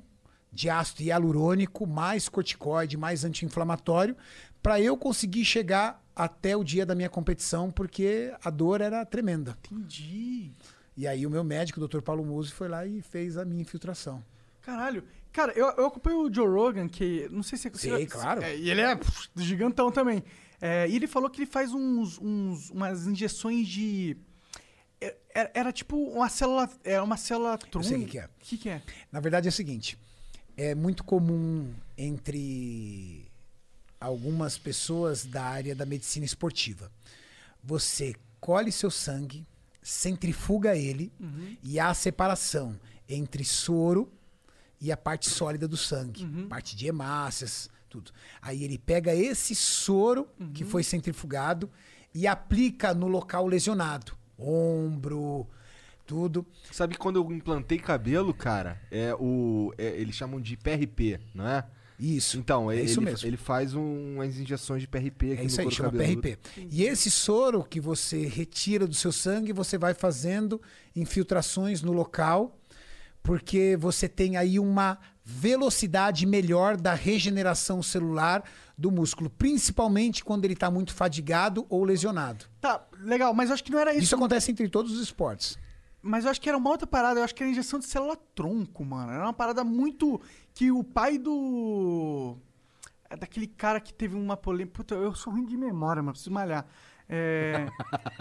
de 0.52 0.70
ácido 0.70 1.04
hialurônico, 1.04 1.86
mais 1.86 2.28
corticoide, 2.30 2.98
mais 2.98 3.24
anti-inflamatório, 3.24 4.16
para 4.62 4.82
eu 4.82 4.98
conseguir 4.98 5.46
chegar 5.46 6.04
até 6.16 6.58
o 6.58 6.64
dia 6.64 6.86
da 6.86 6.96
minha 6.96 7.10
competição, 7.10 7.70
porque 7.72 8.34
a 8.44 8.50
dor 8.50 8.82
era 8.82 9.06
tremenda. 9.06 9.58
Entendi. 9.72 10.52
E 10.96 11.06
aí 11.08 11.28
o 11.28 11.30
meu 11.30 11.44
médico, 11.44 11.80
o 11.80 11.88
Dr. 11.88 12.02
Paulo 12.02 12.26
Musi, 12.26 12.52
foi 12.52 12.68
lá 12.68 12.86
e 12.86 13.02
fez 13.02 13.38
a 13.38 13.46
minha 13.46 13.62
infiltração. 13.62 14.24
Caralho. 14.62 15.04
Cara, 15.32 15.54
eu, 15.54 15.68
eu 15.78 15.86
acompanho 15.86 16.22
o 16.22 16.34
Joe 16.34 16.48
Rogan, 16.48 16.88
que 16.90 17.30
não 17.32 17.44
sei 17.44 17.58
se 17.58 17.70
você... 17.70 17.92
Sei, 17.92 18.06
claro. 18.08 18.42
É, 18.42 18.58
e 18.58 18.70
ele 18.72 18.82
é 18.82 18.96
pff, 18.96 19.30
gigantão 19.36 19.92
também. 19.92 20.24
É, 20.60 20.90
e 20.90 20.96
ele 20.96 21.06
falou 21.06 21.30
que 21.30 21.40
ele 21.42 21.46
faz 21.46 21.72
uns, 21.72 22.18
uns- 22.20 22.72
umas 22.72 23.06
injeções 23.06 23.68
de... 23.68 24.18
é- 25.02 25.16
Era, 25.34 25.52
era 25.54 25.72
tipo 25.72 25.96
uma 25.98 26.30
célula... 26.30 26.70
Era 26.84 27.04
uma 27.04 27.18
célula 27.18 27.58
tronco. 27.58 27.86
sei 27.88 27.98
o 27.98 28.06
que 28.06 28.12
que 28.12 28.20
é. 28.20 28.26
O 28.26 28.30
que, 28.40 28.58
que 28.58 28.70
é? 28.70 28.82
Na 29.12 29.20
verdade 29.20 29.48
é 29.48 29.50
o 29.50 29.54
seguinte, 29.54 29.98
é 30.56 30.74
muito 30.74 31.04
comum 31.04 31.72
entre 31.98 33.30
algumas 34.00 34.58
pessoas 34.58 35.26
da 35.26 35.44
área 35.44 35.76
da 35.76 35.86
medicina 35.86 36.26
esportiva. 36.26 36.92
Você 37.64 38.16
colhe 38.40 38.72
seu 38.72 38.90
sangue, 38.92 39.46
centrifuga 39.82 40.76
ele 40.76 41.12
e 41.64 41.80
há 41.80 41.90
a 41.90 41.94
separação 41.94 42.80
entre 43.10 43.44
soro 43.44 44.12
e 44.80 44.92
a 44.92 44.98
parte 44.98 45.30
sólida 45.30 45.68
do 45.68 45.78
sangue, 45.78 46.26
parte 46.48 46.76
de 46.76 46.88
hemácias, 46.88 47.70
tudo. 47.90 48.12
Aí 48.42 48.64
ele 48.64 48.78
pega 48.78 49.14
esse 49.16 49.56
soro 49.56 50.28
que 50.54 50.64
foi 50.66 50.84
centrifugado 50.84 51.70
e 52.14 52.28
aplica 52.28 52.94
no 52.94 53.08
local 53.08 53.48
lesionado, 53.48 54.16
ombro, 54.40 55.48
tudo. 56.06 56.46
Sabe 56.72 56.98
quando 56.98 57.18
eu 57.18 57.32
implantei 57.32 57.78
cabelo, 57.80 58.34
cara, 58.34 58.80
é 58.92 59.14
o. 59.16 59.74
é- 59.78 60.00
eles 60.00 60.16
chamam 60.16 60.40
de 60.40 60.56
PRP, 60.58 61.20
não 61.34 61.48
é? 61.48 61.66
Isso. 62.00 62.38
Então, 62.38 62.70
é 62.72 62.76
ele, 62.76 62.86
isso 62.86 63.02
mesmo. 63.02 63.28
ele 63.28 63.38
faz 63.38 63.74
um- 63.74 64.14
umas 64.16 64.38
injeções 64.38 64.82
de 64.82 64.88
PRP 64.88 65.32
aqui 65.34 65.42
É 65.42 65.46
isso 65.46 65.60
no 65.62 65.68
aí, 65.68 65.74
chama 65.74 65.92
cabeludo. 65.92 66.22
PRP. 66.22 66.40
E 66.72 66.84
esse 66.84 67.10
soro 67.10 67.64
que 67.64 67.80
você 67.82 68.28
retira 68.28 68.86
do 68.88 68.94
seu 68.94 69.12
sangue, 69.12 69.52
você 69.52 69.80
vai 69.80 69.96
fazendo 69.96 70.62
infiltrações 70.96 71.82
no 71.82 71.92
local, 71.92 72.56
porque 73.24 73.76
você 73.80 74.08
tem 74.08 74.38
aí 74.38 74.60
uma 74.60 75.00
velocidade 75.26 76.26
melhor 76.26 76.78
da 76.78 76.94
regeneração 76.94 77.82
celular 77.82 78.44
do 78.78 78.92
músculo, 78.92 79.30
principalmente 79.30 80.24
quando 80.24 80.46
ele 80.46 80.54
está 80.54 80.70
muito 80.70 80.94
fadigado 80.94 81.66
ou 81.68 81.84
lesionado. 81.84 82.46
Tá, 82.62 82.86
legal, 83.00 83.34
mas 83.34 83.50
eu 83.50 83.56
acho 83.56 83.64
que 83.64 83.72
não 83.72 83.80
era 83.80 83.92
isso. 83.92 84.04
Isso 84.04 84.16
acontece 84.16 84.52
entre 84.52 84.70
todos 84.70 84.92
os 84.92 85.02
esportes. 85.02 85.58
Mas 86.02 86.26
eu 86.26 86.32
acho 86.32 86.40
que 86.40 86.48
era 86.48 86.58
uma 86.58 86.70
outra 86.70 86.86
parada. 86.86 87.20
Eu 87.20 87.24
acho 87.24 87.34
que 87.34 87.42
era 87.42 87.52
injeção 87.52 87.80
de 87.80 87.86
célula-tronco, 87.86 88.86
mano. 88.86 89.12
Era 89.12 89.24
uma 89.24 89.34
parada 89.34 89.64
muito. 89.64 90.22
Que 90.54 90.72
o 90.72 90.84
pai 90.84 91.18
do. 91.18 92.38
é 93.10 93.16
Daquele 93.18 93.48
cara 93.48 93.82
que 93.82 93.94
teve 93.94 94.16
uma 94.16 94.38
polêmica. 94.38 94.76
Puta, 94.78 94.96
eu 94.96 95.14
sou 95.16 95.34
ruim 95.34 95.46
de 95.46 95.58
memória, 95.58 96.02
mano. 96.02 96.14
Preciso 96.14 96.32
malhar. 96.32 96.66
É... 97.10 97.68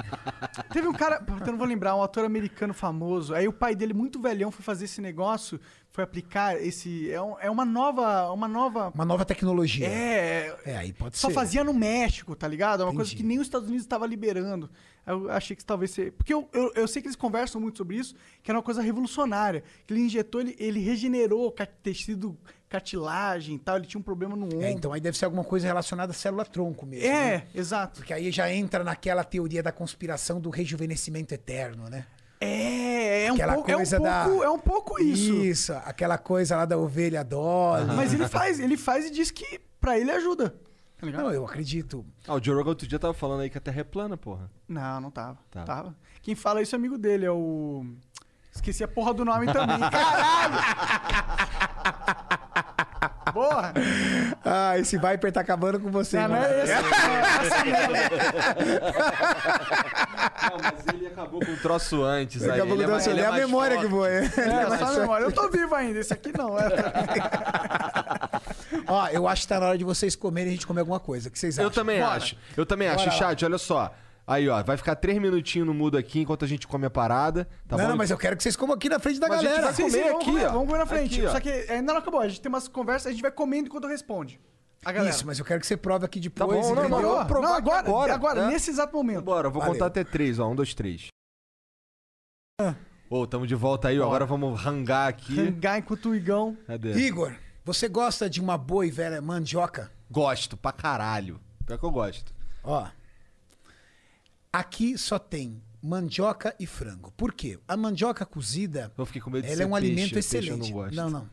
teve 0.72 0.86
um 0.88 0.92
cara. 0.92 1.24
Eu 1.40 1.46
não 1.52 1.58
vou 1.58 1.66
lembrar. 1.66 1.96
Um 1.96 2.02
ator 2.02 2.24
americano 2.24 2.72
famoso. 2.74 3.34
Aí 3.34 3.48
o 3.48 3.52
pai 3.52 3.74
dele, 3.74 3.92
muito 3.94 4.20
velhão, 4.20 4.50
foi 4.50 4.62
fazer 4.62 4.84
esse 4.84 5.00
negócio. 5.00 5.60
Foi 5.90 6.04
aplicar 6.04 6.60
esse. 6.60 7.10
É, 7.10 7.20
um- 7.20 7.38
é 7.40 7.50
uma 7.50 7.64
nova. 7.64 8.30
Uma 8.32 8.46
nova. 8.48 8.92
Uma 8.94 9.04
nova 9.04 9.24
tecnologia. 9.24 9.86
É. 9.86 10.56
É, 10.64 10.76
aí 10.76 10.92
pode 10.92 11.16
Só 11.18 11.28
ser. 11.28 11.34
fazia 11.34 11.64
no 11.64 11.72
México, 11.74 12.36
tá 12.36 12.46
ligado? 12.46 12.82
É 12.82 12.84
uma 12.84 12.94
coisa 12.94 13.10
Entendi. 13.10 13.22
que 13.22 13.28
nem 13.28 13.38
os 13.38 13.46
Estados 13.46 13.66
Unidos 13.68 13.84
estava 13.84 14.06
liberando. 14.06 14.70
Eu 15.06 15.30
achei 15.30 15.54
que 15.56 15.64
talvez 15.64 15.92
seja. 15.92 16.12
Porque 16.12 16.34
eu, 16.34 16.48
eu, 16.52 16.72
eu 16.74 16.88
sei 16.88 17.00
que 17.00 17.06
eles 17.08 17.16
conversam 17.16 17.60
muito 17.60 17.78
sobre 17.78 17.96
isso, 17.96 18.14
que 18.42 18.50
era 18.50 18.58
uma 18.58 18.62
coisa 18.62 18.82
revolucionária. 18.82 19.62
Que 19.86 19.94
ele 19.94 20.00
injetou, 20.02 20.40
ele, 20.40 20.54
ele 20.58 20.80
regenerou 20.80 21.50
ca- 21.52 21.64
tecido, 21.66 22.36
cartilagem 22.68 23.56
e 23.56 23.58
tal. 23.58 23.76
Ele 23.76 23.86
tinha 23.86 24.00
um 24.00 24.04
problema 24.04 24.34
no 24.36 24.46
ombro. 24.46 24.62
É, 24.62 24.70
então 24.70 24.92
aí 24.92 25.00
deve 25.00 25.16
ser 25.16 25.24
alguma 25.24 25.44
coisa 25.44 25.66
relacionada 25.66 26.12
à 26.12 26.14
célula-tronco 26.14 26.84
mesmo. 26.86 27.06
É, 27.06 27.38
né? 27.38 27.42
exato. 27.54 27.98
Porque 28.00 28.12
aí 28.12 28.30
já 28.30 28.52
entra 28.52 28.82
naquela 28.84 29.24
teoria 29.24 29.62
da 29.62 29.72
conspiração 29.72 30.40
do 30.40 30.50
rejuvenescimento 30.50 31.32
eterno, 31.34 31.88
né? 31.88 32.06
É, 32.40 33.24
é 33.26 33.32
um, 33.32 33.34
Aquela 33.34 33.54
pouco, 33.54 33.70
é, 33.70 33.74
um 33.74 33.76
coisa 33.78 33.98
da- 34.00 34.24
pouco, 34.24 34.42
é 34.44 34.50
um 34.50 34.58
pouco 34.58 35.02
isso. 35.02 35.32
Isso, 35.32 35.72
aquela 35.72 36.18
coisa 36.18 36.56
lá 36.56 36.64
da 36.66 36.76
ovelha 36.76 37.24
Dolly. 37.24 37.86
Mas 37.94 38.12
ele 38.12 38.28
faz, 38.28 38.60
ele 38.60 38.76
faz 38.76 39.06
e 39.06 39.10
diz 39.10 39.30
que 39.30 39.58
pra 39.80 39.98
ele 39.98 40.10
ajuda. 40.10 40.54
Tá 40.98 41.06
ligado? 41.06 41.24
Não, 41.24 41.32
eu 41.32 41.44
acredito. 41.44 42.04
Ah, 42.26 42.34
o 42.34 42.42
Joe 42.42 42.54
Rogan 42.56 42.70
outro 42.70 42.86
dia 42.86 42.98
tava 42.98 43.12
falando 43.14 43.40
aí 43.40 43.50
que 43.50 43.58
a 43.58 43.60
Terra 43.60 43.80
é 43.80 43.84
plana, 43.84 44.16
porra. 44.16 44.50
Não, 44.66 45.00
não 45.00 45.10
tava. 45.10 45.38
Tava. 45.50 45.66
Tava. 45.66 45.96
Quem 46.22 46.34
fala 46.34 46.62
isso 46.62 46.74
é 46.74 46.78
amigo 46.78 46.98
dele, 46.98 47.24
é 47.26 47.30
o. 47.30 47.86
Esqueci 48.54 48.82
a 48.82 48.88
porra 48.88 49.12
do 49.12 49.24
nome 49.24 49.46
também. 49.52 49.78
Caralho! 49.90 50.56
Porra! 53.36 53.74
Ah, 54.42 54.78
esse 54.78 54.96
Viper 54.96 55.30
tá 55.30 55.42
acabando 55.42 55.78
com 55.78 55.90
você, 55.90 56.16
Não, 56.16 56.28
não 56.28 56.36
mano. 56.40 56.46
é 56.46 56.64
esse. 56.64 56.72
Não, 60.50 60.58
mas 60.62 60.86
ele 60.94 61.06
acabou 61.08 61.40
com 61.44 61.50
um 61.52 61.56
troço 61.56 62.02
antes 62.02 62.42
aí. 62.44 62.50
Acabou 62.52 62.74
ele 62.76 62.84
com 62.84 62.90
é, 62.90 62.94
o 62.94 62.98
troço, 62.98 63.06
mais- 63.10 63.18
ele 63.18 63.20
é 63.20 63.24
é 63.24 63.26
a 63.26 63.32
memória 63.32 63.76
forte. 63.76 63.88
que 63.88 63.94
foi. 63.94 64.10
É, 64.10 64.78
só 64.78 64.84
a 64.86 64.92
memória. 65.00 65.24
Eu 65.24 65.32
tô 65.32 65.50
vivo 65.50 65.74
ainda, 65.74 65.98
esse 65.98 66.12
aqui 66.12 66.32
não. 66.36 66.58
É. 66.58 66.68
Ó, 68.88 69.08
eu 69.08 69.26
acho 69.28 69.42
que 69.42 69.48
tá 69.48 69.60
na 69.60 69.66
hora 69.66 69.76
de 69.78 69.84
vocês 69.84 70.16
comerem 70.16 70.48
e 70.50 70.52
a 70.52 70.54
gente 70.56 70.66
comer 70.66 70.80
alguma 70.80 71.00
coisa. 71.00 71.28
O 71.28 71.32
que 71.32 71.38
vocês 71.38 71.58
acham? 71.58 71.64
Eu 71.66 71.70
também 71.70 72.00
Bora. 72.00 72.14
acho. 72.16 72.36
Eu 72.56 72.64
também 72.64 72.88
acho. 72.88 72.98
Bora 73.04 73.10
lá. 73.10 73.16
Chat, 73.18 73.44
olha 73.44 73.58
só. 73.58 73.92
Aí, 74.26 74.48
ó, 74.48 74.60
vai 74.62 74.76
ficar 74.76 74.96
três 74.96 75.20
minutinhos 75.20 75.66
no 75.66 75.72
mudo 75.72 75.96
aqui 75.96 76.20
enquanto 76.20 76.44
a 76.44 76.48
gente 76.48 76.66
come 76.66 76.84
a 76.84 76.90
parada. 76.90 77.44
Tá 77.68 77.76
não, 77.76 77.84
bom? 77.84 77.90
não, 77.90 77.96
mas 77.96 78.10
eu 78.10 78.18
quero 78.18 78.36
que 78.36 78.42
vocês 78.42 78.56
comam 78.56 78.74
aqui 78.74 78.88
na 78.88 78.98
frente 78.98 79.20
da 79.20 79.28
Mas 79.28 79.38
a 79.38 79.42
gente 79.42 79.50
galera. 79.50 79.72
vai 79.72 79.84
comer 79.84 80.02
vamos 80.02 80.16
aqui, 80.16 80.24
comer, 80.24 80.46
ó. 80.46 80.52
Vamos 80.52 80.66
comer 80.66 80.78
na 80.78 80.86
frente. 80.86 81.14
Aqui, 81.14 81.26
ó. 81.26 81.30
Só 81.30 81.40
que 81.40 81.50
ainda 81.50 81.92
não 81.92 82.00
acabou. 82.00 82.20
A 82.20 82.28
gente 82.28 82.40
tem 82.40 82.48
umas 82.48 82.66
conversas, 82.66 83.06
a 83.06 83.10
gente 83.12 83.22
vai 83.22 83.30
comendo 83.30 83.68
enquanto 83.68 83.86
responde. 83.86 84.40
A 84.84 84.90
galera. 84.90 85.14
Isso, 85.14 85.24
mas 85.24 85.38
eu 85.38 85.44
quero 85.44 85.60
que 85.60 85.66
você 85.66 85.76
prove 85.76 86.04
aqui 86.04 86.18
depois. 86.18 86.48
bom, 86.48 86.74
não, 86.74 86.84
entendeu? 86.86 87.24
provar 87.26 87.48
não, 87.48 87.54
aqui 87.54 87.70
agora, 87.70 87.88
agora, 87.88 88.14
agora, 88.14 88.46
né? 88.46 88.52
nesse 88.52 88.70
exato 88.70 88.96
momento. 88.96 89.22
Bora, 89.22 89.46
eu 89.46 89.52
vou 89.52 89.60
Valeu. 89.60 89.74
contar 89.74 89.86
até 89.86 90.02
três, 90.02 90.40
ó. 90.40 90.48
Um, 90.50 90.56
dois, 90.56 90.74
três. 90.74 91.06
Ô, 93.08 93.26
tamo 93.26 93.46
de 93.46 93.54
volta 93.54 93.88
aí, 93.88 94.00
ó. 94.00 94.06
Agora 94.06 94.26
vamos 94.26 94.60
rangar 94.60 95.08
aqui. 95.08 95.36
Rangar 95.36 95.78
enquanto 95.78 96.08
o 96.08 96.14
Igão. 96.16 96.56
Cadê? 96.66 96.94
Igor, 96.94 97.32
você 97.64 97.88
gosta 97.88 98.28
de 98.28 98.40
uma 98.40 98.58
boa 98.58 98.84
e 98.84 98.90
velha 98.90 99.22
mandioca? 99.22 99.90
Gosto 100.10 100.56
pra 100.56 100.72
caralho. 100.72 101.40
Pior 101.64 101.78
que 101.78 101.84
eu 101.84 101.90
gosto. 101.92 102.34
Ó. 102.64 102.86
Aqui 104.58 104.96
só 104.96 105.18
tem 105.18 105.62
mandioca 105.82 106.54
e 106.58 106.66
frango. 106.66 107.12
Por 107.14 107.32
quê? 107.34 107.58
A 107.68 107.76
mandioca 107.76 108.24
cozida, 108.24 108.90
Eu 108.96 109.04
fiquei 109.04 109.20
com 109.20 109.28
medo 109.30 109.42
de 109.44 109.48
ela 109.48 109.56
ser 109.58 109.62
é 109.62 109.66
um 109.66 109.70
peixe, 109.72 109.86
alimento 109.86 110.18
excelente. 110.18 110.58
não 110.70 110.70
gosto. 110.70 110.94
não, 110.94 111.10
não. 111.10 111.30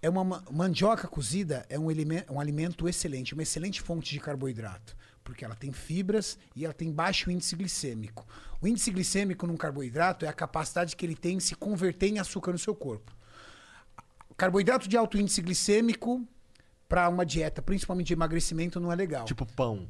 É 0.00 0.08
uma 0.08 0.22
ma- 0.24 0.44
mandioca 0.50 1.08
cozida 1.08 1.66
é 1.68 1.76
um, 1.78 1.86
um 2.30 2.40
alimento 2.40 2.88
excelente, 2.88 3.34
uma 3.34 3.42
excelente 3.42 3.80
fonte 3.82 4.10
de 4.12 4.20
carboidrato, 4.20 4.96
porque 5.24 5.44
ela 5.44 5.54
tem 5.56 5.72
fibras 5.72 6.38
e 6.54 6.64
ela 6.64 6.72
tem 6.74 6.92
baixo 6.92 7.28
índice 7.30 7.56
glicêmico. 7.56 8.24
O 8.60 8.68
índice 8.68 8.90
glicêmico 8.92 9.44
num 9.46 9.56
carboidrato 9.56 10.24
é 10.24 10.28
a 10.28 10.32
capacidade 10.32 10.94
que 10.94 11.04
ele 11.04 11.16
tem 11.16 11.38
de 11.38 11.42
se 11.42 11.56
converter 11.56 12.06
em 12.08 12.18
açúcar 12.20 12.52
no 12.52 12.58
seu 12.58 12.74
corpo. 12.74 13.12
Carboidrato 14.36 14.88
de 14.88 14.96
alto 14.96 15.18
índice 15.18 15.42
glicêmico 15.42 16.24
para 16.88 17.08
uma 17.08 17.24
dieta, 17.26 17.60
principalmente 17.62 18.08
de 18.08 18.12
emagrecimento, 18.12 18.78
não 18.80 18.92
é 18.92 18.94
legal 18.96 19.24
Tipo 19.24 19.44
pão. 19.46 19.88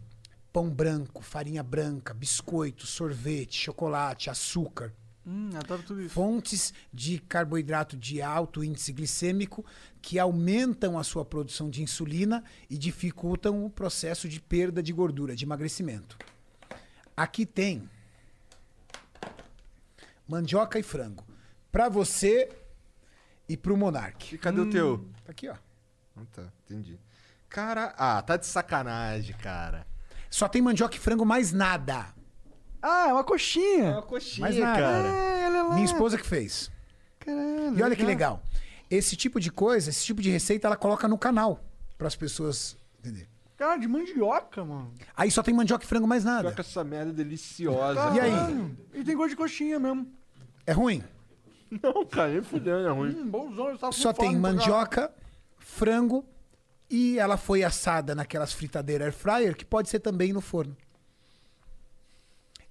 Pão 0.53 0.69
branco, 0.69 1.23
farinha 1.23 1.63
branca, 1.63 2.13
biscoito, 2.13 2.87
sorvete, 2.87 3.57
chocolate, 3.57 4.29
açúcar. 4.29 4.93
Hum, 5.27 5.51
adoro 5.55 5.83
tudo 5.83 6.03
isso. 6.03 6.15
Fontes 6.15 6.75
de 6.93 7.19
carboidrato 7.21 7.97
de 7.97 8.21
alto 8.21 8.63
índice 8.63 8.93
glicêmico 8.93 9.65
que 10.01 10.19
aumentam 10.19 10.99
a 10.99 11.05
sua 11.05 11.25
produção 11.25 11.71
de 11.71 11.83
insulina 11.83 12.43
e 12.69 12.77
dificultam 12.77 13.65
o 13.65 13.71
processo 13.71 14.29
de 14.29 14.41
perda 14.41 14.83
de 14.83 14.93
gordura, 14.93 15.37
de 15.37 15.45
emagrecimento. 15.45 16.19
Aqui 17.17 17.47
tem 17.47 17.89
mandioca 20.27 20.79
e 20.79 20.83
frango. 20.83 21.25
Para 21.71 21.89
você 21.89 22.51
e 23.49 23.57
pro 23.57 23.77
Monark. 23.77 24.35
E 24.35 24.39
cadê 24.39 24.61
o 24.61 24.71
teu? 24.71 25.09
Tá 25.25 25.33
aqui, 25.33 25.49
ó. 25.49 25.57
Ah, 26.17 26.25
tá, 26.33 26.53
entendi. 26.65 26.99
Cara, 27.49 27.95
ah, 27.97 28.21
tá 28.23 28.37
de 28.37 28.47
sacanagem, 28.47 29.37
cara. 29.37 29.87
Só 30.33 30.49
tem 30.49 30.63
mandioca 30.63 30.97
e 30.97 30.99
frango, 30.99 31.27
mais 31.27 31.53
nada. 31.53 32.07
Ah, 32.81 33.09
é 33.11 33.13
uma 33.13 33.23
coxinha. 33.23 33.93
uma 33.93 34.03
coxinha, 34.03 34.41
Mais 34.41 34.57
nada. 34.57 34.81
É, 34.81 35.47
olha 35.47 35.63
lá. 35.65 35.75
Minha 35.75 35.85
esposa 35.85 36.17
que 36.17 36.27
fez. 36.27 36.71
Caralho, 37.21 37.79
E 37.79 37.83
olha 37.83 37.95
que 37.95 38.03
legal. 38.03 38.43
Esse 38.91 39.15
tipo 39.15 39.39
de 39.39 39.53
coisa, 39.53 39.91
esse 39.91 40.03
tipo 40.07 40.23
de 40.23 40.31
receita, 40.31 40.67
ela 40.67 40.77
coloca 40.77 41.07
no 41.07 41.19
canal 41.19 41.61
para 41.99 42.09
as 42.09 42.17
pessoas 42.17 42.79
entenderem. 42.99 43.29
Cara, 43.59 43.77
de 43.77 43.87
mandioca, 43.87 44.65
mano. 44.65 44.95
Aí 45.15 45.31
só 45.31 45.43
tem 45.43 45.53
mandioca 45.53 45.85
e 45.85 45.87
frango 45.87 46.09
mais 46.09 46.25
nada. 46.25 46.51
que 46.51 46.61
essa 46.63 46.83
merda 46.83 47.11
é 47.11 47.15
deliciosa. 47.15 48.01
E 48.17 48.21
aí? 48.21 48.75
E 48.95 49.05
tem 49.05 49.15
gosto 49.15 49.31
de 49.31 49.37
coxinha 49.37 49.79
mesmo. 49.79 50.11
É 50.67 50.73
ruim? 50.73 51.05
Não, 51.83 52.07
cara, 52.07 52.29
nem 52.33 52.43
fudendo, 52.43 52.87
é 52.89 52.91
ruim. 52.91 53.11
Hum, 53.11 53.29
bonzão, 53.29 53.69
eu 53.69 53.93
Só 53.93 54.13
tem 54.15 54.33
caralho. 54.33 54.41
mandioca, 54.41 55.13
frango 55.59 56.25
e 56.93 57.19
ela 57.19 57.39
foi 57.39 57.65
assada 57.65 58.15
naquelas 58.15 58.53
fritadeiras 58.53 59.07
air 59.07 59.15
fryer 59.15 59.57
que 59.57 59.65
pode 59.65 59.89
ser 59.89 59.99
também 60.01 60.31
no 60.31 60.43
forno. 60.43 60.77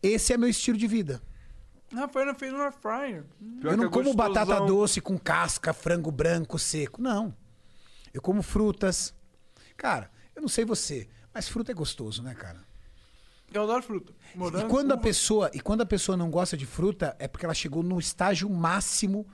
Esse 0.01 0.31
é 0.31 0.37
meu 0.37 0.47
estilo 0.47 0.77
de 0.77 0.85
vida. 0.85 1.19
Ah, 1.91 2.07
foi 2.07 2.23
na 2.23 2.35
fez 2.35 2.53
no 2.53 2.61
air 2.61 2.71
fryer. 2.71 3.25
Pior 3.59 3.71
eu 3.71 3.77
não 3.77 3.85
é 3.85 3.89
como 3.89 4.13
batata 4.13 4.45
gostosão. 4.45 4.67
doce 4.67 5.01
com 5.01 5.17
casca, 5.17 5.73
frango 5.73 6.11
branco 6.11 6.59
seco. 6.59 7.01
Não. 7.01 7.35
Eu 8.13 8.21
como 8.21 8.43
frutas. 8.43 9.11
Cara, 9.75 10.11
eu 10.35 10.41
não 10.43 10.49
sei 10.49 10.65
você, 10.65 11.09
mas 11.33 11.49
fruta 11.49 11.71
é 11.71 11.75
gostoso, 11.75 12.21
né, 12.21 12.35
cara? 12.35 12.63
Eu 13.51 13.63
adoro 13.63 13.81
fruta. 13.81 14.13
E 14.35 14.37
Morango, 14.37 14.69
quando 14.69 14.91
a 14.91 14.97
pessoa, 14.97 15.49
e 15.51 15.59
quando 15.59 15.81
a 15.81 15.85
pessoa 15.85 16.15
não 16.15 16.29
gosta 16.29 16.55
de 16.55 16.67
fruta, 16.67 17.15
é 17.17 17.27
porque 17.27 17.43
ela 17.43 17.55
chegou 17.55 17.81
no 17.81 17.99
estágio 17.99 18.47
máximo 18.47 19.25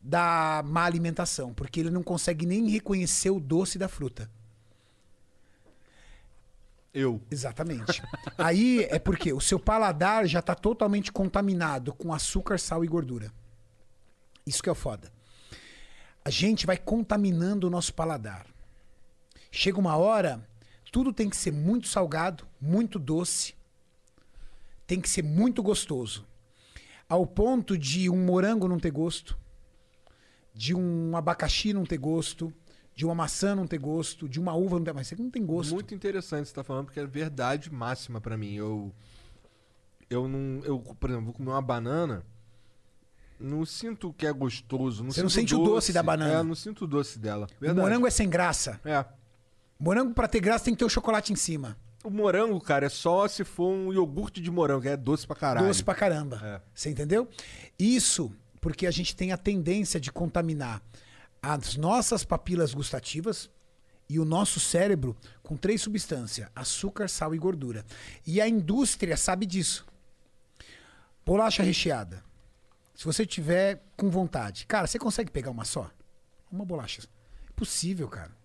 da 0.00 0.62
má 0.64 0.84
alimentação, 0.84 1.52
porque 1.52 1.80
ele 1.80 1.90
não 1.90 2.02
consegue 2.02 2.46
nem 2.46 2.68
reconhecer 2.68 3.30
o 3.30 3.40
doce 3.40 3.78
da 3.78 3.88
fruta. 3.88 4.30
Eu. 6.94 7.20
Exatamente. 7.30 8.02
Aí 8.38 8.84
é 8.84 8.98
porque 8.98 9.30
o 9.32 9.40
seu 9.40 9.60
paladar 9.60 10.26
já 10.26 10.38
está 10.38 10.54
totalmente 10.54 11.12
contaminado 11.12 11.92
com 11.92 12.12
açúcar, 12.12 12.58
sal 12.58 12.82
e 12.82 12.88
gordura. 12.88 13.30
Isso 14.46 14.62
que 14.62 14.68
é 14.68 14.72
o 14.72 14.74
foda. 14.74 15.12
A 16.24 16.30
gente 16.30 16.64
vai 16.64 16.78
contaminando 16.78 17.66
o 17.66 17.70
nosso 17.70 17.92
paladar. 17.92 18.46
Chega 19.50 19.78
uma 19.78 19.96
hora, 19.96 20.42
tudo 20.90 21.12
tem 21.12 21.28
que 21.28 21.36
ser 21.36 21.52
muito 21.52 21.86
salgado, 21.86 22.46
muito 22.58 22.98
doce, 22.98 23.54
tem 24.86 25.00
que 25.00 25.08
ser 25.08 25.22
muito 25.22 25.62
gostoso. 25.62 26.26
Ao 27.08 27.26
ponto 27.26 27.76
de 27.76 28.08
um 28.08 28.24
morango 28.24 28.66
não 28.66 28.78
ter 28.78 28.90
gosto, 28.90 29.36
de 30.56 30.74
um 30.74 31.14
abacaxi 31.14 31.74
não 31.74 31.84
ter 31.84 31.98
gosto, 31.98 32.50
de 32.94 33.04
uma 33.04 33.14
maçã 33.14 33.54
não 33.54 33.66
ter 33.66 33.78
gosto, 33.78 34.26
de 34.26 34.40
uma 34.40 34.54
uva 34.54 34.78
não 34.78 34.84
ter, 34.84 34.94
mas 34.94 35.06
isso 35.06 35.14
aqui 35.14 35.22
não 35.22 35.30
tem 35.30 35.44
gosto. 35.44 35.74
Muito 35.74 35.94
interessante 35.94 36.48
você 36.48 36.54
tá 36.54 36.64
falando, 36.64 36.86
porque 36.86 36.98
é 36.98 37.06
verdade 37.06 37.70
máxima 37.70 38.20
pra 38.22 38.38
mim. 38.38 38.54
Eu. 38.54 38.90
Eu 40.08 40.26
não. 40.26 40.62
Eu, 40.64 40.78
por 40.78 41.10
exemplo, 41.10 41.26
vou 41.26 41.34
comer 41.34 41.50
uma 41.50 41.60
banana. 41.60 42.24
Não 43.38 43.66
sinto 43.66 44.14
que 44.14 44.26
é 44.26 44.32
gostoso. 44.32 45.04
Não 45.04 45.10
Você 45.10 45.22
não 45.22 45.28
sente 45.28 45.54
o 45.54 45.62
doce 45.62 45.92
da 45.92 46.02
banana. 46.02 46.40
É, 46.40 46.42
não 46.42 46.54
sinto 46.54 46.84
o 46.84 46.86
doce 46.86 47.18
dela. 47.18 47.46
O 47.58 47.60
Verdade. 47.60 47.80
morango 47.80 48.06
é 48.06 48.10
sem 48.10 48.30
graça. 48.30 48.80
É. 48.82 49.04
Morango, 49.78 50.14
pra 50.14 50.26
ter 50.26 50.40
graça, 50.40 50.64
tem 50.64 50.74
que 50.74 50.78
ter 50.78 50.86
o 50.86 50.88
chocolate 50.88 51.34
em 51.34 51.36
cima. 51.36 51.76
O 52.02 52.08
morango, 52.08 52.58
cara, 52.62 52.86
é 52.86 52.88
só 52.88 53.28
se 53.28 53.44
for 53.44 53.68
um 53.68 53.92
iogurte 53.92 54.40
de 54.40 54.50
morango, 54.50 54.80
que 54.80 54.88
é 54.88 54.96
doce 54.96 55.26
pra 55.26 55.36
caralho. 55.36 55.66
Doce 55.66 55.84
pra 55.84 55.94
caramba. 55.94 56.40
É. 56.42 56.60
Você 56.72 56.88
entendeu? 56.88 57.28
Isso 57.78 58.32
porque 58.66 58.84
a 58.84 58.90
gente 58.90 59.14
tem 59.14 59.30
a 59.30 59.36
tendência 59.36 60.00
de 60.00 60.10
contaminar 60.10 60.82
as 61.40 61.76
nossas 61.76 62.24
papilas 62.24 62.74
gustativas 62.74 63.48
e 64.08 64.18
o 64.18 64.24
nosso 64.24 64.58
cérebro 64.58 65.16
com 65.40 65.56
três 65.56 65.80
substâncias: 65.80 66.50
açúcar, 66.52 67.06
sal 67.06 67.32
e 67.32 67.38
gordura. 67.38 67.86
E 68.26 68.40
a 68.40 68.48
indústria 68.48 69.16
sabe 69.16 69.46
disso. 69.46 69.86
Bolacha 71.24 71.62
recheada. 71.62 72.24
Se 72.92 73.04
você 73.04 73.24
tiver 73.24 73.84
com 73.96 74.10
vontade, 74.10 74.66
cara, 74.66 74.88
você 74.88 74.98
consegue 74.98 75.30
pegar 75.30 75.52
uma 75.52 75.64
só? 75.64 75.88
Uma 76.50 76.64
bolacha. 76.64 77.02
Impossível, 77.48 78.08
cara. 78.08 78.36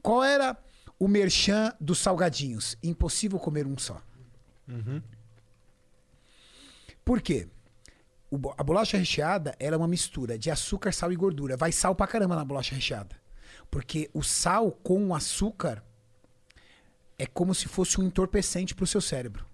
Qual 0.00 0.22
era 0.22 0.56
o 1.00 1.08
merchan 1.08 1.74
dos 1.80 1.98
salgadinhos? 1.98 2.78
Impossível 2.80 3.40
comer 3.40 3.66
um 3.66 3.76
só. 3.76 4.00
Por 7.04 7.20
quê? 7.20 7.48
O 8.34 8.38
a 8.56 8.62
bolacha 8.64 8.96
recheada 8.96 9.54
ela 9.60 9.74
é 9.76 9.78
uma 9.78 9.86
mistura 9.86 10.38
de 10.38 10.50
açúcar, 10.50 10.90
sal 10.90 11.12
e 11.12 11.16
gordura. 11.16 11.54
Vai 11.54 11.70
sal 11.70 11.94
pra 11.94 12.06
caramba 12.06 12.34
na 12.34 12.42
bolacha 12.44 12.74
recheada. 12.74 13.14
Porque 13.70 14.08
o 14.14 14.22
sal 14.22 14.72
com 14.72 15.08
o 15.08 15.14
açúcar 15.14 15.84
é 17.18 17.26
como 17.26 17.54
se 17.54 17.68
fosse 17.68 18.00
um 18.00 18.04
entorpecente 18.04 18.74
pro 18.74 18.86
seu 18.86 19.02
cérebro. 19.02 19.44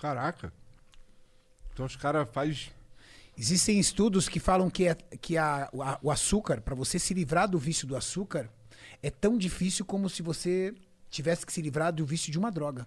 Caraca. 0.00 0.52
Então 1.72 1.86
os 1.86 1.94
caras 1.94 2.28
fazem. 2.32 2.72
Existem 3.38 3.78
estudos 3.78 4.28
que 4.28 4.40
falam 4.40 4.68
que, 4.68 4.88
é- 4.88 4.94
que 5.20 5.38
a- 5.38 5.68
o 5.72 5.80
a- 5.80 5.98
o 6.02 6.10
açúcar, 6.10 6.60
para 6.60 6.74
você 6.74 6.98
se 6.98 7.14
livrar 7.14 7.48
do 7.48 7.58
vício 7.60 7.86
do 7.86 7.96
açúcar, 7.96 8.50
é 9.02 9.10
tão 9.10 9.38
difícil 9.38 9.84
como 9.84 10.08
se 10.10 10.20
você 10.20 10.74
tivesse 11.08 11.46
que 11.46 11.52
se 11.52 11.62
livrar 11.62 11.92
do 11.92 12.04
vício 12.04 12.32
de 12.32 12.38
uma 12.40 12.50
droga. 12.50 12.86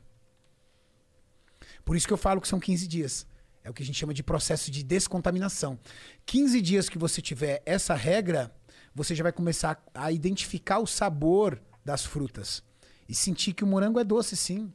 Por 1.85 1.95
isso 1.95 2.05
que 2.07 2.13
eu 2.13 2.17
falo 2.17 2.41
que 2.41 2.47
são 2.47 2.59
15 2.59 2.88
dias. 2.88 3.25
É 3.68 3.69
o 3.69 3.73
que 3.73 3.84
a 3.84 3.85
gente 3.85 3.99
chama 3.99 4.14
de 4.14 4.23
processo 4.23 4.72
de 4.72 4.81
descontaminação. 4.81 5.77
15 6.26 6.61
dias 6.61 6.88
que 6.88 6.98
você 6.98 7.22
tiver 7.22 7.61
essa 7.65 7.94
regra, 7.94 8.56
você 8.95 9.14
já 9.14 9.23
vai 9.23 9.34
começar 9.34 9.84
a 9.94 10.10
identificar 10.10 10.80
o 10.80 10.88
sabor 10.88 11.61
das 11.84 12.06
frutas. 12.06 12.64
E 13.10 13.14
sentir 13.14 13.52
que 13.52 13.65
o 13.65 13.68
morango 13.68 13.99
é 13.99 14.06
doce, 14.06 14.38
sim. 14.38 14.72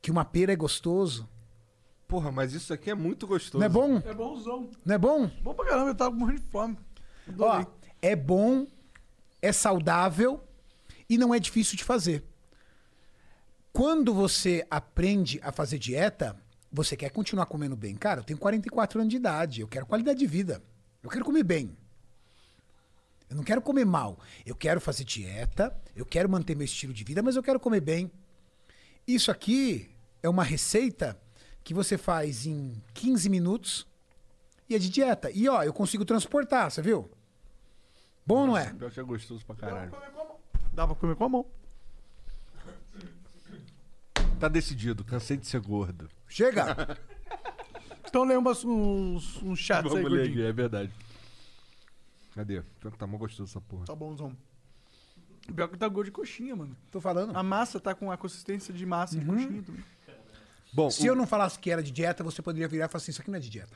Que 0.00 0.12
uma 0.12 0.24
pera 0.24 0.52
é 0.52 0.56
gostoso. 0.56 1.28
Porra, 2.06 2.30
mas 2.30 2.52
isso 2.52 2.72
aqui 2.72 2.88
é 2.88 2.94
muito 2.94 3.26
gostoso. 3.26 3.58
Não 3.58 3.66
é 3.66 3.68
bom? 3.68 3.96
É 3.96 4.14
bonzão. 4.14 4.70
Não 4.84 4.94
é 4.94 4.98
bom? 4.98 5.28
Bom 5.42 5.52
pra 5.52 5.66
caramba, 5.66 5.90
eu 5.90 5.94
tava 5.96 6.14
morrendo 6.14 6.40
de 6.40 6.46
fome. 6.46 6.78
Ó, 7.36 7.50
Adorei. 7.50 7.66
é 8.00 8.14
bom, 8.14 8.64
é 9.40 9.50
saudável 9.50 10.40
e 11.08 11.18
não 11.18 11.34
é 11.34 11.40
difícil 11.40 11.76
de 11.76 11.82
fazer. 11.82 12.22
Quando 13.72 14.14
você 14.14 14.64
aprende 14.70 15.40
a 15.42 15.50
fazer 15.50 15.80
dieta, 15.80 16.40
você 16.72 16.96
quer 16.96 17.10
continuar 17.10 17.46
comendo 17.46 17.76
bem. 17.76 17.94
Cara, 17.94 18.20
eu 18.20 18.24
tenho 18.24 18.38
44 18.38 19.00
anos 19.00 19.10
de 19.10 19.16
idade, 19.16 19.60
eu 19.60 19.68
quero 19.68 19.84
qualidade 19.84 20.18
de 20.18 20.26
vida. 20.26 20.62
Eu 21.02 21.10
quero 21.10 21.24
comer 21.24 21.42
bem. 21.42 21.76
Eu 23.28 23.36
não 23.36 23.44
quero 23.44 23.60
comer 23.60 23.84
mal. 23.84 24.18
Eu 24.46 24.54
quero 24.54 24.80
fazer 24.80 25.04
dieta, 25.04 25.76
eu 25.94 26.06
quero 26.06 26.28
manter 26.28 26.56
meu 26.56 26.64
estilo 26.64 26.92
de 26.92 27.04
vida, 27.04 27.22
mas 27.22 27.36
eu 27.36 27.42
quero 27.42 27.60
comer 27.60 27.80
bem. 27.80 28.10
Isso 29.06 29.30
aqui 29.30 29.90
é 30.22 30.28
uma 30.28 30.44
receita 30.44 31.20
que 31.62 31.74
você 31.74 31.98
faz 31.98 32.46
em 32.46 32.80
15 32.94 33.28
minutos 33.28 33.86
e 34.68 34.74
é 34.74 34.78
de 34.78 34.88
dieta. 34.88 35.30
E 35.30 35.48
ó, 35.48 35.62
eu 35.62 35.72
consigo 35.72 36.04
transportar, 36.04 36.70
você 36.70 36.80
viu? 36.80 37.10
Bom 38.24 38.40
ou 38.40 38.46
não 38.46 38.56
é? 38.56 38.72
Pior 38.72 38.90
que 38.90 39.00
é 39.00 39.02
gostoso 39.02 39.44
pra 39.44 39.56
caralho. 39.56 39.92
Dá 40.72 40.86
pra 40.86 40.96
comer 40.96 41.16
com 41.16 41.24
a 41.24 41.28
mão. 41.28 41.46
Tá 44.38 44.48
decidido, 44.48 45.04
cansei 45.04 45.36
de 45.36 45.46
ser 45.46 45.60
gordo. 45.60 46.08
Chega! 46.32 46.98
Então 48.08 48.24
lê 48.24 48.36
umas- 48.36 48.62
uns, 48.62 49.42
uns 49.42 49.58
chats 49.58 49.90
aí, 49.90 50.02
Vamos 50.02 50.12
ler 50.12 50.18
gordinho. 50.18 50.40
aqui, 50.42 50.46
é 50.46 50.52
verdade. 50.52 50.92
Cadê? 52.34 52.60
Pior 52.78 52.90
que 52.90 52.98
tá 52.98 53.06
mó 53.06 53.16
gostoso 53.16 53.50
essa 53.50 53.58
porra. 53.58 53.86
Tá 53.86 53.94
bonzão. 53.94 54.36
Pior 55.54 55.66
que 55.68 55.78
tá 55.78 55.88
gosto 55.88 56.04
de 56.06 56.10
coxinha, 56.10 56.54
mano. 56.54 56.76
Tô 56.90 57.00
falando. 57.00 57.34
A 57.34 57.42
massa 57.42 57.80
tá 57.80 57.94
com 57.94 58.10
a 58.12 58.18
consistência 58.18 58.74
de 58.74 58.84
massa 58.84 59.18
de 59.18 59.24
coxinha 59.24 59.62
também. 59.62 59.82
Bom, 60.74 60.90
Se 60.90 61.06
eu 61.06 61.14
não 61.16 61.26
falasse 61.26 61.58
que 61.58 61.70
era 61.70 61.82
de 61.82 61.90
dieta, 61.90 62.22
você 62.22 62.42
poderia 62.42 62.68
virar 62.68 62.84
e 62.84 62.88
falar 62.88 63.00
assim: 63.00 63.12
Isso 63.12 63.22
aqui 63.22 63.30
não 63.30 63.38
é 63.38 63.40
de 63.40 63.48
dieta. 63.48 63.74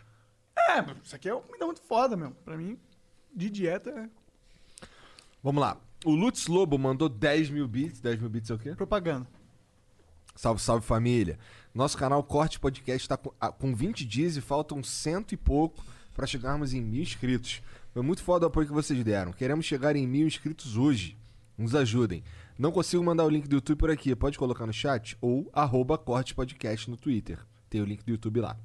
É, 0.69 0.85
isso 1.03 1.17
aqui 1.17 1.31
é 1.31 1.33
uma 1.35 1.41
comida 1.43 1.65
muito 1.65 1.81
foda, 1.81 2.15
meu. 2.15 2.33
Pra 2.45 2.59
mim, 2.59 2.79
de 3.35 3.49
dieta 3.49 3.89
é 3.89 4.09
vamos 5.43 5.63
lá. 5.63 5.79
O 6.05 6.11
Lutz 6.15 6.47
Lobo 6.47 6.77
mandou 6.79 7.09
10 7.09 7.49
mil 7.49 7.67
bits. 7.67 8.01
10 8.03 8.21
mil 8.21 8.29
bits 8.29 8.51
é 8.51 8.55
o 8.55 8.59
quê? 8.59 8.75
propaganda. 8.75 9.27
Salve, 10.35 10.61
salve 10.61 10.85
família. 10.85 11.39
Nosso 11.77 11.99
canal 11.99 12.23
Corte 12.23 12.59
Podcast 12.59 13.07
tá 13.07 13.19
com, 13.19 13.33
ah, 13.39 13.53
com 13.53 13.75
20 13.75 14.05
dias 14.07 14.35
e 14.37 14.41
faltam 14.41 14.83
cento 14.83 15.33
e 15.33 15.37
pouco 15.37 15.85
pra 16.15 16.27
chegarmos 16.27 16.73
em 16.73 16.81
mil 16.81 17.03
inscritos. 17.03 17.61
Foi 17.93 18.03
muito 18.03 18.23
foda 18.23 18.47
o 18.47 18.49
apoio 18.49 18.67
que 18.67 18.73
vocês 18.73 19.05
deram. 19.05 19.31
Queremos 19.31 19.67
chegar 19.67 19.95
em 19.95 20.07
mil 20.07 20.27
inscritos 20.27 20.79
hoje. 20.79 21.19
Nos 21.59 21.75
ajudem. 21.75 22.25
Não 22.59 22.73
consigo 22.73 23.05
mandar 23.05 23.25
o 23.25 23.29
link 23.29 23.47
do 23.47 23.57
YouTube 23.57 23.79
por 23.79 23.91
aqui. 23.91 24.15
Pode 24.17 24.39
colocar 24.39 24.65
no 24.67 24.73
chat 24.73 25.19
ou 25.21 25.51
arroba 25.53 25.99
Corte 25.99 26.35
Podcast 26.35 26.89
no 26.91 26.97
Twitter. 26.97 27.39
Tem 27.69 27.83
o 27.83 27.85
link 27.85 28.03
do 28.03 28.11
YouTube 28.11 28.41
lá. 28.41 28.57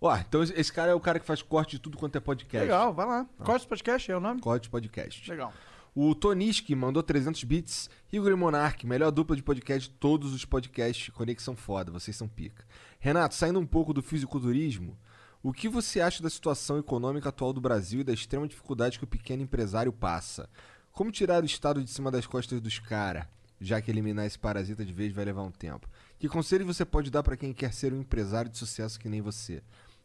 Ó, 0.00 0.14
então 0.16 0.42
esse- 0.42 0.52
esse 0.54 0.72
cara 0.72 0.90
é 0.90 0.94
o 0.94 1.00
cara 1.00 1.18
que 1.20 1.26
faz 1.26 1.40
corte 1.40 1.72
de 1.72 1.78
tudo 1.78 1.96
quanto 1.96 2.16
é 2.16 2.20
podcast. 2.20 2.64
Legal, 2.64 2.92
vai 2.92 3.06
lá. 3.06 3.26
Corte 3.44 3.66
podcast 3.66 4.10
é 4.10 4.16
o 4.16 4.20
nome? 4.20 4.40
Corte 4.40 4.68
Podcast. 4.68 5.30
Legal. 5.30 5.52
O 5.98 6.14
Toniski 6.14 6.74
mandou 6.74 7.02
300 7.02 7.42
bits. 7.44 7.88
Igor 8.12 8.30
e 8.30 8.34
Monark, 8.34 8.86
melhor 8.86 9.10
dupla 9.10 9.34
de 9.34 9.42
podcast 9.42 9.88
de 9.88 9.96
todos 9.96 10.34
os 10.34 10.44
podcasts. 10.44 11.08
Conexão 11.08 11.56
foda, 11.56 11.90
vocês 11.90 12.14
são 12.14 12.28
pica. 12.28 12.66
Renato, 13.00 13.34
saindo 13.34 13.58
um 13.58 13.64
pouco 13.64 13.94
do 13.94 14.02
fisiculturismo, 14.02 14.94
o 15.42 15.54
que 15.54 15.70
você 15.70 16.02
acha 16.02 16.22
da 16.22 16.28
situação 16.28 16.78
econômica 16.78 17.30
atual 17.30 17.50
do 17.50 17.62
Brasil 17.62 18.00
e 18.00 18.04
da 18.04 18.12
extrema 18.12 18.46
dificuldade 18.46 18.98
que 18.98 19.04
o 19.04 19.06
pequeno 19.06 19.42
empresário 19.42 19.90
passa? 19.90 20.50
Como 20.92 21.10
tirar 21.10 21.42
o 21.42 21.46
Estado 21.46 21.82
de 21.82 21.90
cima 21.90 22.10
das 22.10 22.26
costas 22.26 22.60
dos 22.60 22.78
caras, 22.78 23.24
já 23.58 23.80
que 23.80 23.90
eliminar 23.90 24.26
esse 24.26 24.38
parasita 24.38 24.84
de 24.84 24.92
vez 24.92 25.14
vai 25.14 25.24
levar 25.24 25.44
um 25.44 25.50
tempo? 25.50 25.88
Que 26.18 26.28
conselho 26.28 26.66
você 26.66 26.84
pode 26.84 27.10
dar 27.10 27.22
pra 27.22 27.38
quem 27.38 27.54
quer 27.54 27.72
ser 27.72 27.94
um 27.94 28.00
empresário 28.00 28.50
de 28.50 28.58
sucesso 28.58 29.00
que 29.00 29.08
nem 29.08 29.22
você? 29.22 29.62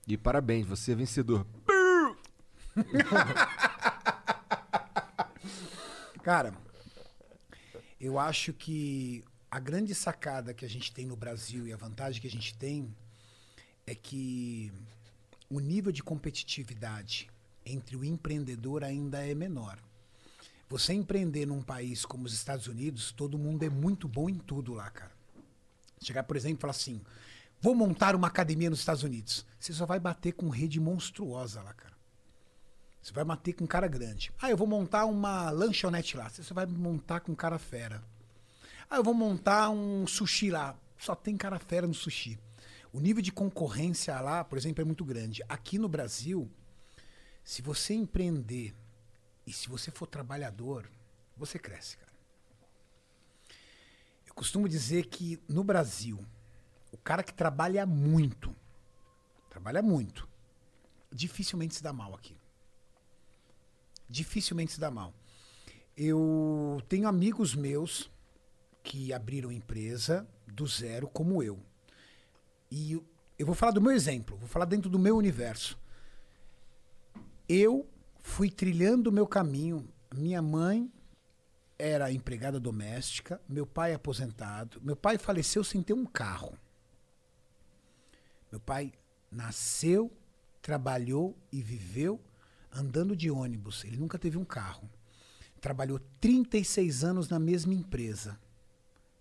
E 0.07 0.15
parabéns, 0.15 0.65
você 0.65 0.93
é 0.93 0.95
vencedor. 0.95 1.45
Cara, 6.23 6.53
eu 7.99 8.19
acho 8.19 8.53
que 8.53 9.23
a 9.49 9.59
grande 9.59 9.95
sacada 9.95 10.53
que 10.53 10.63
a 10.63 10.69
gente 10.69 10.93
tem 10.93 11.05
no 11.05 11.15
Brasil 11.15 11.67
e 11.67 11.73
a 11.73 11.77
vantagem 11.77 12.21
que 12.21 12.27
a 12.27 12.31
gente 12.31 12.55
tem 12.55 12.95
é 13.87 13.95
que 13.95 14.71
o 15.49 15.59
nível 15.59 15.91
de 15.91 16.03
competitividade 16.03 17.27
entre 17.65 17.95
o 17.95 18.05
empreendedor 18.05 18.83
ainda 18.83 19.25
é 19.25 19.33
menor. 19.33 19.79
Você 20.69 20.93
empreender 20.93 21.45
num 21.47 21.61
país 21.61 22.05
como 22.05 22.25
os 22.25 22.33
Estados 22.33 22.67
Unidos, 22.67 23.11
todo 23.11 23.37
mundo 23.37 23.63
é 23.63 23.69
muito 23.69 24.07
bom 24.07 24.29
em 24.29 24.37
tudo 24.37 24.73
lá, 24.73 24.89
cara. 24.89 25.11
Chegar, 26.01 26.23
por 26.23 26.37
exemplo, 26.37 26.59
e 26.59 26.61
falar 26.61 26.71
assim: 26.71 27.01
vou 27.59 27.75
montar 27.75 28.15
uma 28.15 28.27
academia 28.27 28.69
nos 28.69 28.79
Estados 28.79 29.03
Unidos. 29.03 29.45
Você 29.59 29.73
só 29.73 29.85
vai 29.85 29.99
bater 29.99 30.33
com 30.33 30.49
rede 30.49 30.79
monstruosa 30.79 31.61
lá, 31.61 31.73
cara. 31.73 31.90
Você 33.01 33.11
vai 33.13 33.23
bater 33.25 33.53
com 33.53 33.63
um 33.63 33.67
cara 33.67 33.87
grande. 33.87 34.31
Ah, 34.39 34.51
eu 34.51 34.57
vou 34.57 34.67
montar 34.67 35.05
uma 35.05 35.49
lanchonete 35.49 36.15
lá. 36.15 36.29
Você 36.29 36.53
vai 36.53 36.65
montar 36.65 37.19
com 37.21 37.31
um 37.31 37.35
cara 37.35 37.57
fera. 37.57 38.03
Ah, 38.89 38.97
eu 38.97 39.03
vou 39.03 39.13
montar 39.13 39.69
um 39.69 40.05
sushi 40.05 40.51
lá. 40.51 40.77
Só 40.99 41.15
tem 41.15 41.35
cara 41.35 41.57
fera 41.57 41.87
no 41.87 41.93
sushi. 41.93 42.37
O 42.93 42.99
nível 42.99 43.23
de 43.23 43.31
concorrência 43.31 44.19
lá, 44.19 44.43
por 44.43 44.57
exemplo, 44.57 44.81
é 44.81 44.85
muito 44.85 45.03
grande. 45.03 45.41
Aqui 45.49 45.79
no 45.79 45.89
Brasil, 45.89 46.49
se 47.43 47.61
você 47.61 47.93
empreender 47.93 48.75
e 49.47 49.53
se 49.53 49.67
você 49.67 49.89
for 49.89 50.05
trabalhador, 50.05 50.89
você 51.35 51.57
cresce, 51.57 51.97
cara. 51.97 52.11
Eu 54.27 54.33
costumo 54.33 54.69
dizer 54.69 55.07
que 55.07 55.41
no 55.47 55.63
Brasil, 55.63 56.23
o 56.91 56.97
cara 56.97 57.23
que 57.23 57.33
trabalha 57.33 57.85
muito, 57.85 58.55
trabalha 59.49 59.81
muito, 59.81 60.27
dificilmente 61.11 61.75
se 61.75 61.83
dá 61.83 61.91
mal 61.91 62.13
aqui. 62.13 62.40
Dificilmente 64.11 64.73
se 64.73 64.79
dá 64.79 64.91
mal. 64.91 65.13
Eu 65.95 66.81
tenho 66.89 67.07
amigos 67.07 67.55
meus 67.55 68.11
que 68.83 69.13
abriram 69.13 69.51
empresa 69.51 70.27
do 70.45 70.67
zero, 70.67 71.07
como 71.07 71.41
eu. 71.41 71.59
E 72.69 72.93
eu- 72.93 73.45
vou 73.45 73.55
falar 73.55 73.71
do 73.71 73.81
meu 73.81 73.91
exemplo, 73.91 74.37
vou 74.37 74.47
falar 74.47 74.65
dentro 74.65 74.89
do 74.89 74.99
meu 74.99 75.15
universo. 75.15 75.79
Eu 77.47 77.87
fui 78.19 78.49
trilhando 78.51 79.09
o 79.09 79.13
meu 79.13 79.25
caminho. 79.25 79.87
Minha 80.13 80.41
mãe 80.41 80.91
era 81.79 82.11
empregada 82.11 82.59
doméstica, 82.59 83.41
meu 83.47 83.65
pai 83.65 83.93
aposentado. 83.93 84.81
Meu 84.81 84.95
pai 84.95 85.17
faleceu 85.17 85.63
sem 85.63 85.81
ter 85.81 85.93
um 85.93 86.05
carro. 86.05 86.57
Meu 88.51 88.59
pai 88.59 88.91
nasceu 89.31 90.11
trabalhou 90.61 91.35
e 91.51 91.61
viveu 91.61 92.21
andando 92.71 93.15
de 93.15 93.29
ônibus. 93.29 93.83
Ele 93.83 93.97
nunca 93.97 94.17
teve 94.17 94.37
um 94.37 94.45
carro. 94.45 94.89
Trabalhou 95.59 95.99
36 96.19 97.03
anos 97.03 97.29
na 97.29 97.39
mesma 97.39 97.73
empresa. 97.73 98.39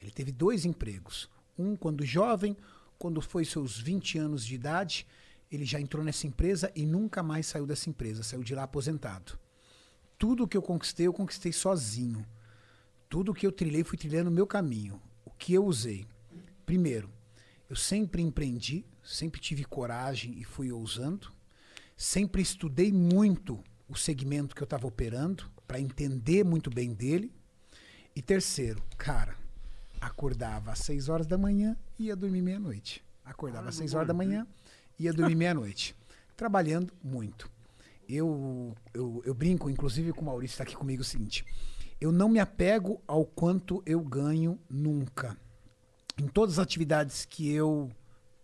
Ele 0.00 0.10
teve 0.10 0.32
dois 0.32 0.64
empregos. 0.64 1.28
Um 1.58 1.76
quando 1.76 2.04
jovem, 2.04 2.56
quando 2.98 3.20
foi 3.20 3.44
seus 3.44 3.78
20 3.78 4.18
anos 4.18 4.44
de 4.44 4.54
idade, 4.54 5.06
ele 5.50 5.64
já 5.64 5.80
entrou 5.80 6.04
nessa 6.04 6.26
empresa 6.26 6.70
e 6.74 6.86
nunca 6.86 7.22
mais 7.22 7.46
saiu 7.46 7.66
dessa 7.66 7.90
empresa, 7.90 8.22
saiu 8.22 8.42
de 8.42 8.54
lá 8.54 8.62
aposentado. 8.62 9.38
Tudo 10.18 10.46
que 10.46 10.56
eu 10.56 10.62
conquistei, 10.62 11.06
eu 11.06 11.12
conquistei 11.12 11.52
sozinho. 11.52 12.24
Tudo 13.08 13.34
que 13.34 13.46
eu 13.46 13.50
trilhei, 13.50 13.82
fui 13.82 13.98
trilhando 13.98 14.30
o 14.30 14.32
meu 14.32 14.46
caminho. 14.46 15.00
O 15.24 15.30
que 15.30 15.52
eu 15.52 15.64
usei? 15.64 16.06
Primeiro, 16.64 17.10
eu 17.68 17.74
sempre 17.74 18.22
empreendi, 18.22 18.84
sempre 19.02 19.40
tive 19.40 19.64
coragem 19.64 20.38
e 20.38 20.44
fui 20.44 20.70
ousando. 20.70 21.32
Sempre 22.00 22.40
estudei 22.40 22.90
muito 22.90 23.62
o 23.86 23.94
segmento 23.94 24.56
que 24.56 24.62
eu 24.62 24.64
estava 24.64 24.86
operando 24.86 25.44
para 25.68 25.78
entender 25.78 26.42
muito 26.42 26.70
bem 26.70 26.94
dele. 26.94 27.30
E 28.16 28.22
terceiro, 28.22 28.82
cara, 28.96 29.36
acordava 30.00 30.72
às 30.72 30.78
6 30.78 31.10
horas 31.10 31.26
da 31.26 31.36
manhã 31.36 31.76
e 31.98 32.06
ia 32.06 32.16
dormir 32.16 32.40
meia-noite. 32.40 33.04
Acordava 33.22 33.68
às 33.68 33.74
6 33.74 33.92
horas 33.92 34.08
da 34.08 34.14
manhã 34.14 34.46
ia 34.98 35.12
dormir 35.12 35.34
meia-noite. 35.34 35.94
Trabalhando 36.34 36.90
muito. 37.04 37.50
Eu, 38.08 38.74
eu, 38.94 39.20
eu 39.26 39.34
brinco, 39.34 39.68
inclusive 39.68 40.14
com 40.14 40.22
o 40.22 40.24
Maurício 40.24 40.54
está 40.54 40.64
aqui 40.64 40.74
comigo, 40.74 41.02
o 41.02 41.04
seguinte: 41.04 41.44
eu 42.00 42.10
não 42.10 42.30
me 42.30 42.40
apego 42.40 42.98
ao 43.06 43.26
quanto 43.26 43.82
eu 43.84 44.00
ganho 44.00 44.58
nunca. 44.70 45.36
Em 46.18 46.26
todas 46.26 46.58
as 46.58 46.60
atividades 46.60 47.26
que 47.26 47.52
eu 47.52 47.90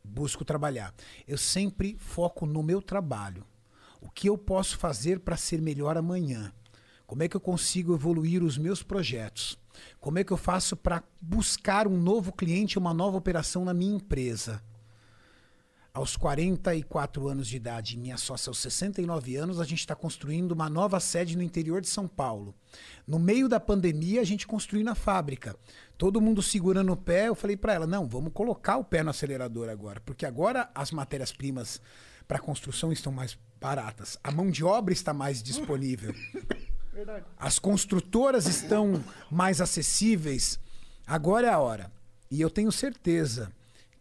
busco 0.06 0.44
trabalhar, 0.44 0.94
eu 1.26 1.36
sempre 1.36 1.96
foco 1.98 2.46
no 2.46 2.62
meu 2.62 2.80
trabalho. 2.80 3.44
O 4.00 4.08
que 4.08 4.28
eu 4.28 4.38
posso 4.38 4.78
fazer 4.78 5.20
para 5.20 5.36
ser 5.36 5.60
melhor 5.60 5.96
amanhã? 5.96 6.52
Como 7.06 7.22
é 7.22 7.28
que 7.28 7.36
eu 7.36 7.40
consigo 7.40 7.94
evoluir 7.94 8.42
os 8.42 8.58
meus 8.58 8.82
projetos? 8.82 9.58
Como 10.00 10.18
é 10.18 10.24
que 10.24 10.32
eu 10.32 10.36
faço 10.36 10.76
para 10.76 11.02
buscar 11.20 11.86
um 11.86 11.96
novo 11.96 12.32
cliente, 12.32 12.78
uma 12.78 12.94
nova 12.94 13.16
operação 13.16 13.64
na 13.64 13.74
minha 13.74 13.96
empresa? 13.96 14.62
Aos 15.96 16.14
44 16.14 17.26
anos 17.26 17.48
de 17.48 17.56
idade, 17.56 17.96
minha 17.96 18.18
sócia 18.18 18.50
aos 18.50 18.58
69 18.58 19.34
anos, 19.34 19.58
a 19.58 19.64
gente 19.64 19.78
está 19.78 19.94
construindo 19.94 20.52
uma 20.52 20.68
nova 20.68 21.00
sede 21.00 21.34
no 21.34 21.42
interior 21.42 21.80
de 21.80 21.88
São 21.88 22.06
Paulo. 22.06 22.54
No 23.06 23.18
meio 23.18 23.48
da 23.48 23.58
pandemia, 23.58 24.20
a 24.20 24.24
gente 24.24 24.46
construiu 24.46 24.84
na 24.84 24.94
fábrica. 24.94 25.56
Todo 25.96 26.20
mundo 26.20 26.42
segurando 26.42 26.92
o 26.92 26.96
pé, 26.98 27.28
eu 27.28 27.34
falei 27.34 27.56
para 27.56 27.72
ela: 27.72 27.86
não, 27.86 28.06
vamos 28.06 28.30
colocar 28.34 28.76
o 28.76 28.84
pé 28.84 29.02
no 29.02 29.08
acelerador 29.08 29.70
agora, 29.70 29.98
porque 30.04 30.26
agora 30.26 30.68
as 30.74 30.90
matérias-primas 30.90 31.80
para 32.28 32.38
construção 32.38 32.92
estão 32.92 33.10
mais 33.10 33.38
baratas, 33.58 34.18
a 34.22 34.30
mão 34.30 34.50
de 34.50 34.62
obra 34.62 34.92
está 34.92 35.14
mais 35.14 35.42
disponível. 35.42 36.14
Verdade. 36.92 37.24
As 37.38 37.58
construtoras 37.58 38.46
estão 38.46 39.02
mais 39.30 39.62
acessíveis. 39.62 40.60
Agora 41.06 41.46
é 41.46 41.50
a 41.50 41.58
hora. 41.58 41.90
E 42.30 42.38
eu 42.38 42.50
tenho 42.50 42.70
certeza 42.70 43.50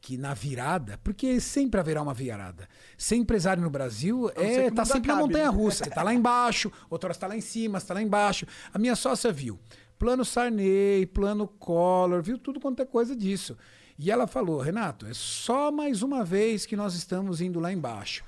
que 0.06 0.18
na 0.20 0.36
virada, 0.36 1.00
porque 1.04 1.40
sempre 1.40 1.80
haverá 1.80 2.00
uma 2.00 2.14
virada. 2.14 2.70
Ser 2.96 3.16
empresário 3.16 3.64
no 3.64 3.72
Brasil 3.72 4.30
é 4.36 4.70
tá 4.70 4.86
sempre 4.86 5.08
na 5.08 5.16
acabe, 5.16 5.28
montanha 5.28 5.52
né? 5.52 5.58
russa. 5.58 5.84
Você 5.84 5.90
tá 5.90 6.04
lá 6.04 6.14
embaixo, 6.14 6.72
outra 6.92 7.08
hora 7.08 7.14
você 7.16 7.20
tá 7.20 7.26
lá 7.26 7.36
em 7.36 7.42
cima, 7.42 7.80
você 7.80 7.88
tá 7.88 7.96
lá 7.96 8.04
embaixo. 8.04 8.46
A 8.72 8.78
minha 8.78 8.96
sócia 8.96 9.32
viu 9.32 9.60
plano 9.98 10.24
Sarney, 10.24 11.08
plano 11.08 11.48
Collor, 11.48 12.22
viu 12.22 12.38
tudo 12.38 12.60
quanto 12.60 12.84
é 12.84 12.86
coisa 12.86 13.16
disso. 13.16 13.58
E 13.98 14.12
ela 14.12 14.28
falou, 14.28 14.62
Renato, 14.62 15.08
é 15.08 15.14
só 15.16 15.72
mais 15.72 16.04
uma 16.04 16.24
vez 16.24 16.68
que 16.68 16.76
nós 16.76 16.94
estamos 16.94 17.42
indo 17.42 17.60
lá 17.60 17.74
embaixo. 17.74 18.24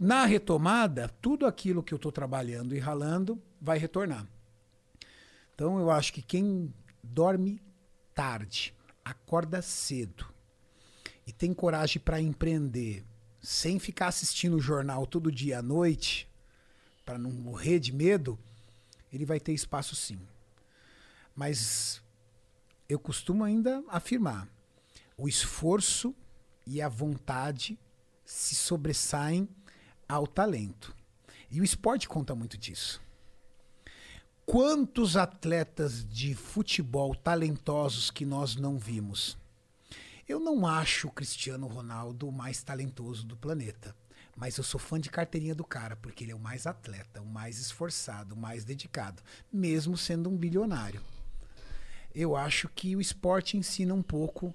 Na 0.00 0.24
retomada, 0.24 1.08
tudo 1.22 1.46
aquilo 1.46 1.80
que 1.80 1.94
eu 1.94 1.96
estou 1.96 2.10
trabalhando 2.10 2.74
e 2.74 2.80
ralando 2.80 3.40
vai 3.60 3.78
retornar. 3.78 4.26
Então 5.54 5.78
eu 5.78 5.92
acho 5.92 6.12
que 6.12 6.22
quem 6.22 6.74
dorme 7.04 7.62
tarde, 8.16 8.74
acorda 9.04 9.62
cedo 9.62 10.29
e 11.30 11.32
tem 11.32 11.54
coragem 11.54 12.02
para 12.02 12.20
empreender, 12.20 13.04
sem 13.40 13.78
ficar 13.78 14.08
assistindo 14.08 14.56
o 14.56 14.60
jornal 14.60 15.06
todo 15.06 15.30
dia 15.30 15.60
à 15.60 15.62
noite, 15.62 16.28
para 17.06 17.16
não 17.16 17.30
morrer 17.30 17.78
de 17.78 17.92
medo, 17.92 18.36
ele 19.12 19.24
vai 19.24 19.38
ter 19.38 19.52
espaço 19.52 19.94
sim. 19.94 20.18
Mas 21.32 22.02
eu 22.88 22.98
costumo 22.98 23.44
ainda 23.44 23.80
afirmar: 23.86 24.48
o 25.16 25.28
esforço 25.28 26.12
e 26.66 26.82
a 26.82 26.88
vontade 26.88 27.78
se 28.24 28.56
sobressaem 28.56 29.48
ao 30.08 30.26
talento. 30.26 30.92
E 31.48 31.60
o 31.60 31.64
esporte 31.64 32.08
conta 32.08 32.34
muito 32.34 32.58
disso. 32.58 33.00
Quantos 34.44 35.16
atletas 35.16 36.04
de 36.04 36.34
futebol 36.34 37.14
talentosos 37.14 38.10
que 38.10 38.26
nós 38.26 38.56
não 38.56 38.76
vimos? 38.76 39.38
Eu 40.30 40.38
não 40.38 40.64
acho 40.64 41.08
o 41.08 41.10
Cristiano 41.10 41.66
Ronaldo 41.66 42.28
o 42.28 42.32
mais 42.32 42.62
talentoso 42.62 43.26
do 43.26 43.36
planeta. 43.36 43.96
Mas 44.36 44.56
eu 44.56 44.62
sou 44.62 44.78
fã 44.78 45.00
de 45.00 45.10
carteirinha 45.10 45.56
do 45.56 45.64
cara, 45.64 45.96
porque 45.96 46.22
ele 46.22 46.30
é 46.30 46.34
o 46.36 46.38
mais 46.38 46.68
atleta, 46.68 47.20
o 47.20 47.26
mais 47.26 47.58
esforçado, 47.58 48.36
o 48.36 48.38
mais 48.38 48.64
dedicado, 48.64 49.24
mesmo 49.52 49.96
sendo 49.96 50.30
um 50.30 50.36
bilionário. 50.36 51.02
Eu 52.14 52.36
acho 52.36 52.68
que 52.68 52.94
o 52.94 53.00
esporte 53.00 53.56
ensina 53.56 53.92
um 53.92 54.04
pouco 54.04 54.54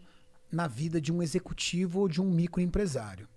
na 0.49 0.65
vida 0.65 1.01
de 1.01 1.11
um 1.11 1.21
executivo 1.21 1.99
ou 1.99 2.07
de 2.07 2.21
um 2.21 2.31
microempresário. 2.31 3.27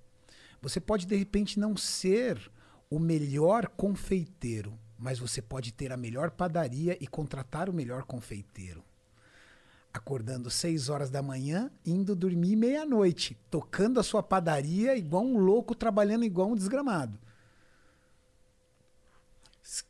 Você 0.62 0.78
pode, 0.78 1.06
de 1.06 1.16
repente, 1.16 1.59
não 1.59 1.77
ser 1.77 2.52
o 2.89 3.01
melhor 3.01 3.66
confeiteiro, 3.66 4.78
mas 4.97 5.19
você 5.19 5.43
pode 5.43 5.73
ter 5.73 5.90
a 5.90 5.97
melhor 5.97 6.31
padaria 6.31 6.97
e 7.01 7.06
contratar 7.09 7.69
o 7.69 7.74
melhor 7.74 8.05
confeiteiro 8.05 8.85
acordando 9.93 10.51
6 10.51 10.89
horas 10.89 11.10
da 11.10 11.23
manhã, 11.23 11.70
indo 11.85 12.15
dormir 12.15 12.56
meia-noite, 12.56 13.36
tocando 13.51 13.98
a 13.98 14.02
sua 14.02 14.23
padaria 14.23 14.97
igual 14.97 15.24
um 15.24 15.39
louco, 15.39 15.74
trabalhando 15.74 16.24
igual 16.24 16.51
um 16.51 16.55
desgramado. 16.55 17.19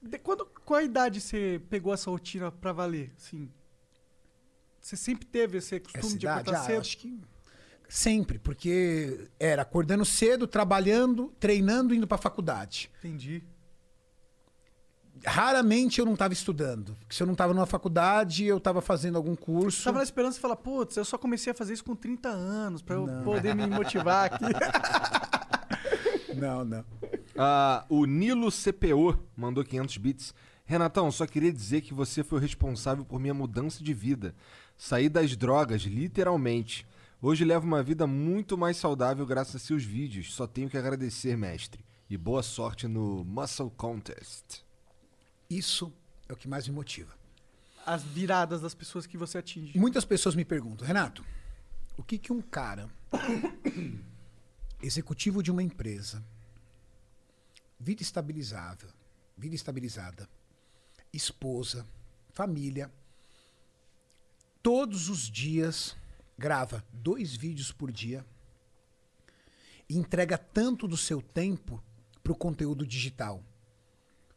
De 0.03 0.19
quando, 0.19 0.47
qual 0.65 0.81
a 0.81 0.83
idade 0.83 1.21
você 1.21 1.61
pegou 1.71 1.95
essa 1.95 2.11
rotina 2.11 2.51
pra 2.51 2.73
valer? 2.73 3.13
Assim, 3.17 3.49
você 4.81 4.97
sempre 4.97 5.27
teve 5.27 5.59
esse 5.59 5.79
costume 5.79 6.05
Essa 6.05 6.19
de 6.19 6.27
idade, 6.27 6.41
acordar 6.41 6.61
ah, 6.61 6.65
cedo? 6.67 6.81
acho 6.81 6.99
que 6.99 7.21
sempre, 7.89 8.39
porque 8.39 9.31
era 9.39 9.63
acordando 9.63 10.05
cedo, 10.05 10.47
trabalhando, 10.47 11.33
treinando, 11.39 11.95
indo 11.95 12.07
pra 12.07 12.19
faculdade. 12.19 12.91
Entendi. 12.99 13.45
Raramente 15.27 15.99
eu 15.99 16.07
não 16.07 16.15
estava 16.15 16.33
estudando. 16.33 16.97
Se 17.09 17.23
eu 17.23 17.27
não 17.27 17.33
estava 17.33 17.53
numa 17.55 17.67
faculdade, 17.67 18.45
eu 18.45 18.59
estava 18.59 18.81
fazendo 18.81 19.17
algum 19.17 19.35
curso. 19.35 19.85
Tava 19.85 19.99
na 19.99 20.05
esperança 20.05 20.35
de 20.35 20.41
falar, 20.41 20.57
putz, 20.57 20.97
eu 20.97 21.05
só 21.05 21.19
comecei 21.19 21.53
a 21.53 21.55
fazer 21.55 21.75
isso 21.75 21.85
com 21.85 21.95
30 21.95 22.29
anos, 22.29 22.83
pra 22.83 22.97
eu 22.97 23.07
poder 23.25 23.55
me 23.55 23.67
motivar 23.67 24.27
aqui. 24.27 24.45
Não, 26.39 26.65
não. 26.65 26.85
Ah, 27.37 27.85
o 27.89 28.05
Nilo 28.05 28.49
CPO 28.51 29.19
mandou 29.37 29.65
500 29.65 29.97
bits. 29.97 30.35
Renatão, 30.65 31.11
só 31.11 31.27
queria 31.27 31.53
dizer 31.53 31.81
que 31.81 31.93
você 31.93 32.23
foi 32.23 32.39
o 32.39 32.43
responsável 32.43 33.05
por 33.05 33.19
minha 33.19 33.35
mudança 33.35 33.83
de 33.83 33.93
vida. 33.93 34.35
Saí 34.77 35.09
das 35.09 35.37
drogas, 35.37 35.83
literalmente. 35.83 36.87
Hoje 37.21 37.45
levo 37.45 37.67
uma 37.67 37.83
vida 37.83 38.07
muito 38.07 38.57
mais 38.57 38.77
saudável 38.77 39.27
graças 39.27 39.57
a 39.57 39.59
seus 39.59 39.83
vídeos. 39.83 40.33
Só 40.33 40.47
tenho 40.47 40.71
que 40.71 40.79
agradecer, 40.79 41.37
mestre. 41.37 41.85
E 42.09 42.17
boa 42.17 42.43
sorte 42.43 42.87
no 42.87 43.25
Muscle 43.25 43.71
Contest. 43.77 44.68
Isso 45.49 45.93
é 46.29 46.33
o 46.33 46.37
que 46.37 46.49
mais 46.49 46.69
me 46.69 46.75
motiva. 46.75 47.17
As 47.87 48.03
viradas 48.03 48.61
das 48.61 48.75
pessoas 48.75 49.07
que 49.07 49.17
você 49.17 49.39
atinge. 49.39 49.79
Muitas 49.79 50.05
pessoas 50.05 50.35
me 50.35 50.45
perguntam, 50.45 50.87
Renato, 50.87 51.25
o 51.97 52.03
que, 52.03 52.19
que 52.19 52.33
um 52.33 52.43
cara, 52.43 52.89
executivo 54.83 55.43
de 55.43 55.51
uma 55.51 55.63
empresa, 55.63 56.23
vida 57.81 58.03
estabilizável, 58.03 58.91
vida 59.37 59.55
estabilizada, 59.55 60.29
esposa, 61.13 61.87
família, 62.33 62.93
todos 64.63 65.09
os 65.09 65.31
dias 65.31 65.97
grava 66.37 66.85
dois 66.93 67.35
vídeos 67.35 67.73
por 67.73 67.91
dia 67.91 68.25
e 69.89 69.97
entrega 69.97 70.37
tanto 70.37 70.87
do 70.87 70.97
seu 70.97 71.23
tempo 71.23 71.83
para 72.23 72.33
o 72.33 72.37
conteúdo 72.37 72.87
digital. 72.87 73.43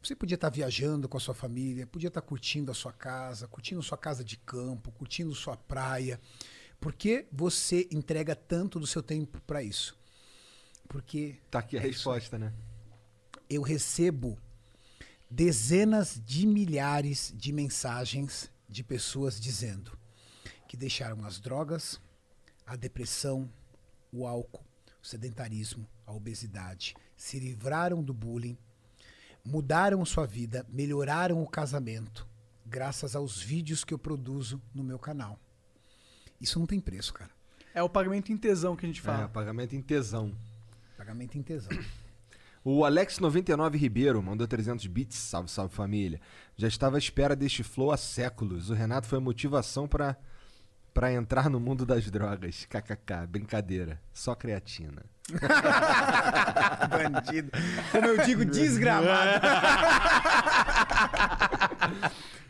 Você 0.02 0.16
podia 0.16 0.36
estar 0.36 0.50
viajando 0.50 1.08
com 1.08 1.18
a 1.18 1.20
sua 1.20 1.36
família, 1.36 1.86
podia 1.86 2.08
estar 2.08 2.22
curtindo 2.22 2.72
a 2.72 2.74
sua 2.74 2.92
casa, 2.92 3.48
curtindo 3.48 3.84
sua 3.84 3.98
casa 3.98 4.24
de 4.24 4.36
campo, 4.38 4.92
curtindo 4.92 5.34
sua 5.36 5.56
praia. 5.56 6.20
Por 6.80 6.94
que 6.94 7.28
você 7.32 7.88
entrega 7.92 8.36
tanto 8.36 8.80
do 8.80 8.88
seu 8.88 9.04
tempo 9.04 9.40
para 9.42 9.62
isso? 9.62 9.96
Porque 10.88 11.38
Tá 11.52 11.60
aqui 11.60 11.78
a 11.78 11.82
É 11.82 11.88
isso 11.88 12.10
resposta, 12.10 12.40
né? 12.40 12.52
eu 13.50 13.62
recebo 13.62 14.38
dezenas 15.30 16.20
de 16.26 16.48
milhares 16.48 17.34
de 17.36 17.52
mensagens 17.52 18.50
de 18.68 18.82
pessoas 18.84 19.40
dizendo 19.40 19.98
que 20.68 20.78
deixaram 20.78 21.24
as 21.26 21.38
drogas, 21.38 22.00
a 22.66 22.78
depressão, 22.78 23.52
o 24.12 24.26
álcool, 24.26 24.64
o 25.04 25.06
sedentarismo, 25.06 25.86
a 26.06 26.14
obesidade, 26.14 26.96
se 27.18 27.40
livraram 27.40 28.02
do 28.02 28.14
bullying, 28.14 28.58
mudaram 29.46 30.04
sua 30.06 30.26
vida, 30.26 30.66
melhoraram 30.70 31.42
o 31.42 31.48
casamento, 31.48 32.28
graças 32.66 33.16
aos 33.16 33.42
vídeos 33.42 33.84
que 33.84 33.94
eu 33.94 34.00
produzo 34.00 34.62
no 34.74 34.84
meu 34.84 35.00
canal. 35.00 35.40
Isso 36.40 36.60
não 36.60 36.66
tem 36.66 36.80
preço, 36.80 37.14
cara. 37.14 37.32
É 37.74 37.82
o 37.82 37.90
pagamento 37.90 38.32
em 38.32 38.38
tesão 38.38 38.76
que 38.76 38.86
a 38.86 38.90
gente 38.90 39.00
É, 39.00 39.04
fala. 39.04 39.28
pagamento 39.30 39.76
em 39.76 39.82
tesão. 39.82 40.34
Pagamento 40.98 41.38
em 41.38 41.42
tesão. 41.44 41.70
O 42.64 42.82
Alex99 42.82 43.76
Ribeiro 43.76 44.22
mandou 44.22 44.46
300 44.48 44.86
bits, 44.86 45.18
salve, 45.18 45.50
salve 45.50 45.74
família. 45.74 46.22
Já 46.56 46.68
estava 46.68 46.96
à 46.96 47.00
espera 47.00 47.36
deste 47.36 47.64
flow 47.64 47.92
há 47.92 47.98
séculos. 47.98 48.70
O 48.70 48.76
Renato 48.76 49.08
foi 49.08 49.18
a 49.18 49.22
motivação 49.22 49.88
pra 49.88 50.16
para 50.94 51.12
entrar 51.14 51.50
no 51.50 51.60
mundo 51.60 51.86
das 51.86 52.10
drogas. 52.12 52.66
KKK, 52.70 53.28
brincadeira. 53.28 54.00
Só 54.14 54.36
creatina. 54.36 55.04
Bandido. 56.90 57.52
Como 57.92 58.06
eu 58.08 58.26
digo, 58.26 58.44
desgramado. 58.44 59.40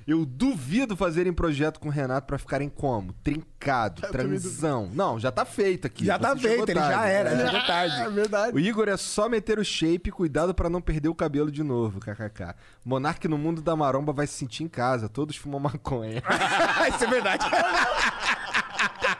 Eu 0.07 0.25
duvido 0.25 0.97
fazerem 0.97 1.31
projeto 1.31 1.79
com 1.79 1.87
o 1.87 1.91
Renato 1.91 2.25
pra 2.25 2.37
ficarem 2.39 2.67
como? 2.67 3.13
Trincado, 3.23 4.01
transão. 4.09 4.89
Não, 4.91 5.19
já 5.19 5.31
tá 5.31 5.45
feito 5.45 5.85
aqui. 5.85 6.03
Já 6.05 6.17
tá 6.17 6.33
Você 6.33 6.39
chegou 6.41 6.65
feito, 6.65 6.69
ele 6.71 6.79
tarde. 6.79 6.95
já 6.95 7.05
era, 7.07 7.29
É. 7.29 7.51
já 7.51 7.61
tarde. 7.67 7.95
É 8.01 8.09
verdade. 8.09 8.55
O 8.55 8.59
Igor 8.59 8.89
é 8.89 8.97
só 8.97 9.29
meter 9.29 9.59
o 9.59 9.63
shape, 9.63 10.09
cuidado 10.11 10.55
pra 10.55 10.69
não 10.71 10.81
perder 10.81 11.07
o 11.09 11.15
cabelo 11.15 11.51
de 11.51 11.61
novo, 11.61 11.99
kkk. 11.99 12.55
Monark 12.83 13.25
no 13.27 13.37
mundo 13.37 13.61
da 13.61 13.75
maromba 13.75 14.11
vai 14.11 14.25
se 14.25 14.33
sentir 14.33 14.63
em 14.63 14.67
casa, 14.67 15.07
todos 15.07 15.35
fumam 15.37 15.59
maconha. 15.59 16.23
Isso 16.95 17.03
é 17.03 17.07
verdade. 17.07 17.45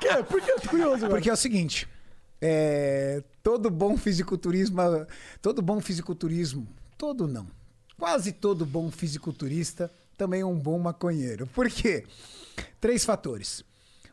Por 0.02 0.18
quê? 0.18 0.23
Por 0.23 0.41
que 0.41 0.52
eu 0.52 0.60
tô 0.60 0.69
curioso 0.69 1.06
agora? 1.06 1.11
Porque 1.11 1.30
é 1.30 1.34
o 1.34 1.38
seguinte, 1.38 1.88
é, 2.41 3.23
todo 3.44 3.69
bom 3.69 3.95
fisiculturismo, 3.95 4.78
todo 5.41 5.61
bom 5.61 5.80
fisiculturismo, 5.80 6.68
todo 6.98 7.28
não, 7.28 7.48
quase 7.98 8.32
todo 8.32 8.65
bom 8.65 8.90
fisiculturista 8.90 9.91
também 10.18 10.41
é 10.41 10.45
um 10.45 10.57
bom 10.57 10.78
maconheiro. 10.78 11.48
Por 11.48 11.69
quê? 11.69 12.06
Três 12.80 13.03
fatores. 13.03 13.64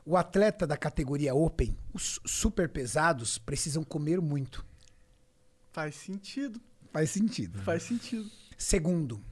O 0.04 0.16
atleta 0.16 0.66
da 0.66 0.76
categoria 0.76 1.34
Open, 1.34 1.76
os 1.92 2.18
super 2.24 2.68
pesados, 2.68 3.36
precisam 3.36 3.84
comer 3.84 4.20
muito. 4.20 4.64
Faz 5.70 5.94
sentido. 5.96 6.58
Faz 6.90 7.10
sentido. 7.10 7.58
Faz 7.60 7.82
sentido. 7.82 8.30
Segundo, 8.56 9.22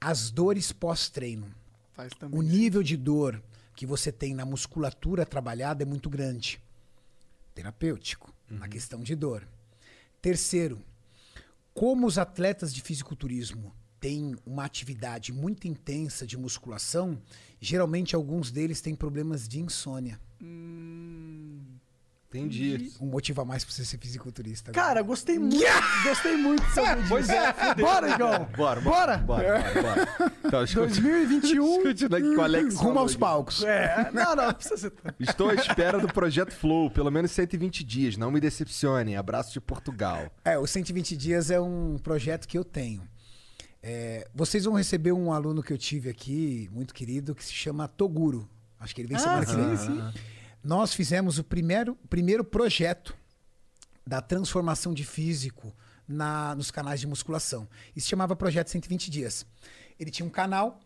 as 0.00 0.30
dores 0.30 0.72
pós-treino. 0.72 1.46
Faz 1.92 2.10
também. 2.14 2.38
O 2.38 2.42
nível 2.42 2.82
de 2.82 2.96
dor 2.96 3.42
que 3.74 3.86
você 3.86 4.12
tem 4.12 4.34
na 4.34 4.44
musculatura 4.44 5.26
trabalhada 5.26 5.82
é 5.82 5.86
muito 5.86 6.08
grande. 6.08 6.60
Terapêutico, 7.54 8.32
na 8.48 8.68
questão 8.68 9.02
de 9.02 9.14
dor. 9.14 9.46
Terceiro, 10.20 10.80
como 11.72 12.06
os 12.06 12.18
atletas 12.18 12.72
de 12.72 12.80
fisiculturismo 12.80 13.72
têm 14.00 14.36
uma 14.44 14.64
atividade 14.64 15.32
muito 15.32 15.66
intensa 15.66 16.26
de 16.26 16.36
musculação, 16.36 17.20
geralmente 17.60 18.14
alguns 18.14 18.50
deles 18.50 18.80
têm 18.80 18.94
problemas 18.94 19.48
de 19.48 19.60
insônia. 19.60 20.20
Entendi. 22.38 22.92
Um 23.00 23.06
motivo 23.06 23.40
a 23.40 23.44
mais 23.44 23.64
pra 23.64 23.72
você 23.72 23.84
ser 23.84 23.98
fisiculturista. 23.98 24.70
né? 24.70 24.74
Cara, 24.74 25.02
gostei 25.02 25.38
muito. 25.38 25.56
Gostei 26.02 26.36
muito 26.36 26.64
de 26.64 26.72
saber 26.74 26.96
disso. 26.96 27.08
Pois 27.08 27.28
é, 27.28 27.74
Bora, 27.80 28.10
Igão. 28.10 28.48
Bora, 28.56 28.80
Bora. 28.80 29.18
bora, 29.18 29.18
bora, 29.18 29.82
bora. 29.82 30.32
Então, 30.44 30.64
escuta, 30.64 30.86
2021. 30.88 31.76
escutando 31.88 32.14
aqui 32.16 32.34
com 32.34 32.40
o 32.40 32.44
Alex. 32.44 32.74
rumo 32.76 32.98
aos 32.98 33.14
palcos. 33.16 33.62
É, 33.64 34.10
não, 34.12 34.34
não, 34.34 34.52
precisa 34.52 34.76
ser. 34.76 34.92
Estou 35.20 35.50
à 35.50 35.54
espera 35.54 35.98
do 35.98 36.08
projeto 36.08 36.52
Flow, 36.52 36.90
pelo 36.90 37.10
menos 37.10 37.30
120 37.30 37.84
dias. 37.84 38.16
Não 38.16 38.30
me 38.30 38.40
decepcionem. 38.40 39.16
Abraço 39.16 39.52
de 39.52 39.60
Portugal. 39.60 40.30
É, 40.44 40.58
o 40.58 40.66
120 40.66 41.16
Dias 41.16 41.50
é 41.50 41.60
um 41.60 41.96
projeto 42.02 42.48
que 42.48 42.58
eu 42.58 42.64
tenho. 42.64 43.02
É, 43.82 44.26
vocês 44.34 44.64
vão 44.64 44.74
receber 44.74 45.12
um 45.12 45.32
aluno 45.32 45.62
que 45.62 45.72
eu 45.72 45.78
tive 45.78 46.08
aqui, 46.08 46.68
muito 46.72 46.94
querido, 46.94 47.34
que 47.34 47.44
se 47.44 47.52
chama 47.52 47.86
Toguro. 47.86 48.48
Acho 48.80 48.94
que 48.94 49.00
ele 49.02 49.08
vem 49.08 49.18
semana 49.18 49.42
Ah, 49.42 49.46
que 49.46 49.54
vem. 49.54 49.76
sim, 49.76 49.86
sim. 49.86 50.12
Nós 50.64 50.94
fizemos 50.94 51.38
o 51.38 51.44
primeiro, 51.44 51.94
primeiro 52.08 52.42
projeto 52.42 53.14
da 54.06 54.22
transformação 54.22 54.94
de 54.94 55.04
físico 55.04 55.76
na, 56.08 56.54
nos 56.54 56.70
canais 56.70 57.00
de 57.00 57.06
musculação. 57.06 57.68
Isso 57.94 58.06
se 58.06 58.10
chamava 58.10 58.34
Projeto 58.34 58.68
120 58.68 59.10
Dias. 59.10 59.44
Ele 60.00 60.10
tinha 60.10 60.24
um 60.24 60.30
canal 60.30 60.80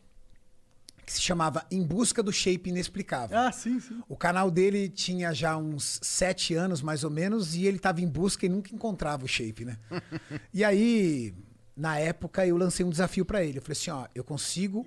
que 1.06 1.12
se 1.12 1.22
chamava 1.22 1.64
Em 1.70 1.80
Busca 1.80 2.24
do 2.24 2.32
Shape 2.32 2.70
Inexplicável. 2.70 3.38
Ah, 3.38 3.52
sim, 3.52 3.78
sim. 3.78 4.02
O 4.08 4.16
canal 4.16 4.50
dele 4.50 4.88
tinha 4.88 5.32
já 5.32 5.56
uns 5.56 6.00
sete 6.02 6.54
anos, 6.54 6.82
mais 6.82 7.04
ou 7.04 7.10
menos, 7.10 7.54
e 7.54 7.64
ele 7.64 7.76
estava 7.76 8.00
em 8.00 8.08
busca 8.08 8.46
e 8.46 8.48
nunca 8.48 8.74
encontrava 8.74 9.24
o 9.24 9.28
shape, 9.28 9.64
né? 9.64 9.78
e 10.52 10.64
aí, 10.64 11.32
na 11.76 11.98
época, 11.98 12.44
eu 12.44 12.56
lancei 12.56 12.84
um 12.84 12.90
desafio 12.90 13.24
para 13.24 13.44
ele. 13.44 13.58
Eu 13.58 13.62
falei 13.62 13.78
assim, 13.80 13.90
ó, 13.90 14.06
eu 14.12 14.24
consigo 14.24 14.84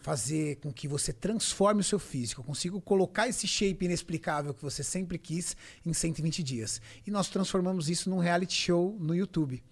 fazer 0.00 0.56
com 0.56 0.72
que 0.72 0.88
você 0.88 1.12
transforme 1.12 1.82
o 1.82 1.84
seu 1.84 1.98
físico, 1.98 2.40
eu 2.40 2.44
consigo 2.44 2.80
colocar 2.80 3.28
esse 3.28 3.46
shape 3.46 3.84
inexplicável 3.84 4.54
que 4.54 4.62
você 4.62 4.82
sempre 4.82 5.18
quis 5.18 5.56
em 5.84 5.92
120 5.92 6.42
dias. 6.42 6.80
E 7.06 7.10
nós 7.10 7.28
transformamos 7.28 7.88
isso 7.88 8.08
num 8.08 8.18
reality 8.18 8.54
show 8.54 8.96
no 8.98 9.14
YouTube. 9.14 9.62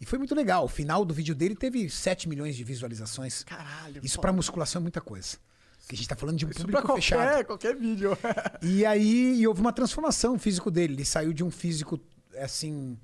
E 0.00 0.06
foi 0.06 0.18
muito 0.18 0.34
legal. 0.34 0.64
O 0.64 0.68
final 0.68 1.04
do 1.04 1.12
vídeo 1.12 1.34
dele 1.34 1.54
teve 1.54 1.88
7 1.88 2.28
milhões 2.28 2.56
de 2.56 2.64
visualizações. 2.64 3.44
Caralho. 3.44 4.00
Isso 4.02 4.20
para 4.20 4.32
musculação 4.32 4.80
é 4.80 4.82
muita 4.82 5.00
coisa. 5.00 5.36
Porque 5.80 5.94
a 5.94 5.98
gente 5.98 6.08
tá 6.08 6.16
falando 6.16 6.36
de 6.36 6.44
um 6.44 6.50
Isso 6.50 6.58
pra 6.60 6.80
público 6.80 6.86
qualquer, 6.88 7.02
fechado. 7.02 7.44
qualquer 7.44 7.76
vídeo. 7.76 8.18
E 8.62 8.84
aí 8.84 9.40
e 9.40 9.46
houve 9.46 9.60
uma 9.60 9.72
transformação 9.72 10.38
físico 10.38 10.70
dele. 10.70 10.94
Ele 10.94 11.04
saiu 11.04 11.32
de 11.32 11.44
um 11.44 11.50
físico, 11.50 12.00
assim, 12.38 12.98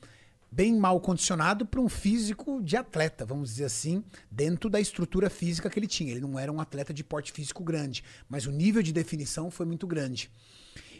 bem 0.52 0.74
mal 0.78 1.00
condicionado 1.00 1.64
para 1.64 1.80
um 1.80 1.88
físico 1.88 2.62
de 2.62 2.76
atleta, 2.76 3.24
vamos 3.24 3.48
dizer 3.48 3.64
assim, 3.64 4.04
dentro 4.30 4.68
da 4.68 4.78
estrutura 4.78 5.30
física 5.30 5.70
que 5.70 5.78
ele 5.78 5.86
tinha. 5.86 6.10
Ele 6.10 6.20
não 6.20 6.38
era 6.38 6.52
um 6.52 6.60
atleta 6.60 6.92
de 6.92 7.02
porte 7.02 7.32
físico 7.32 7.64
grande, 7.64 8.04
mas 8.28 8.44
o 8.44 8.52
nível 8.52 8.82
de 8.82 8.92
definição 8.92 9.50
foi 9.50 9.64
muito 9.64 9.86
grande. 9.86 10.30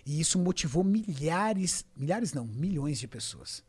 E 0.06 0.18
isso 0.18 0.38
motivou 0.38 0.82
milhares, 0.82 1.84
milhares 1.94 2.32
não, 2.32 2.46
milhões 2.46 2.98
de 2.98 3.06
pessoas. 3.06 3.62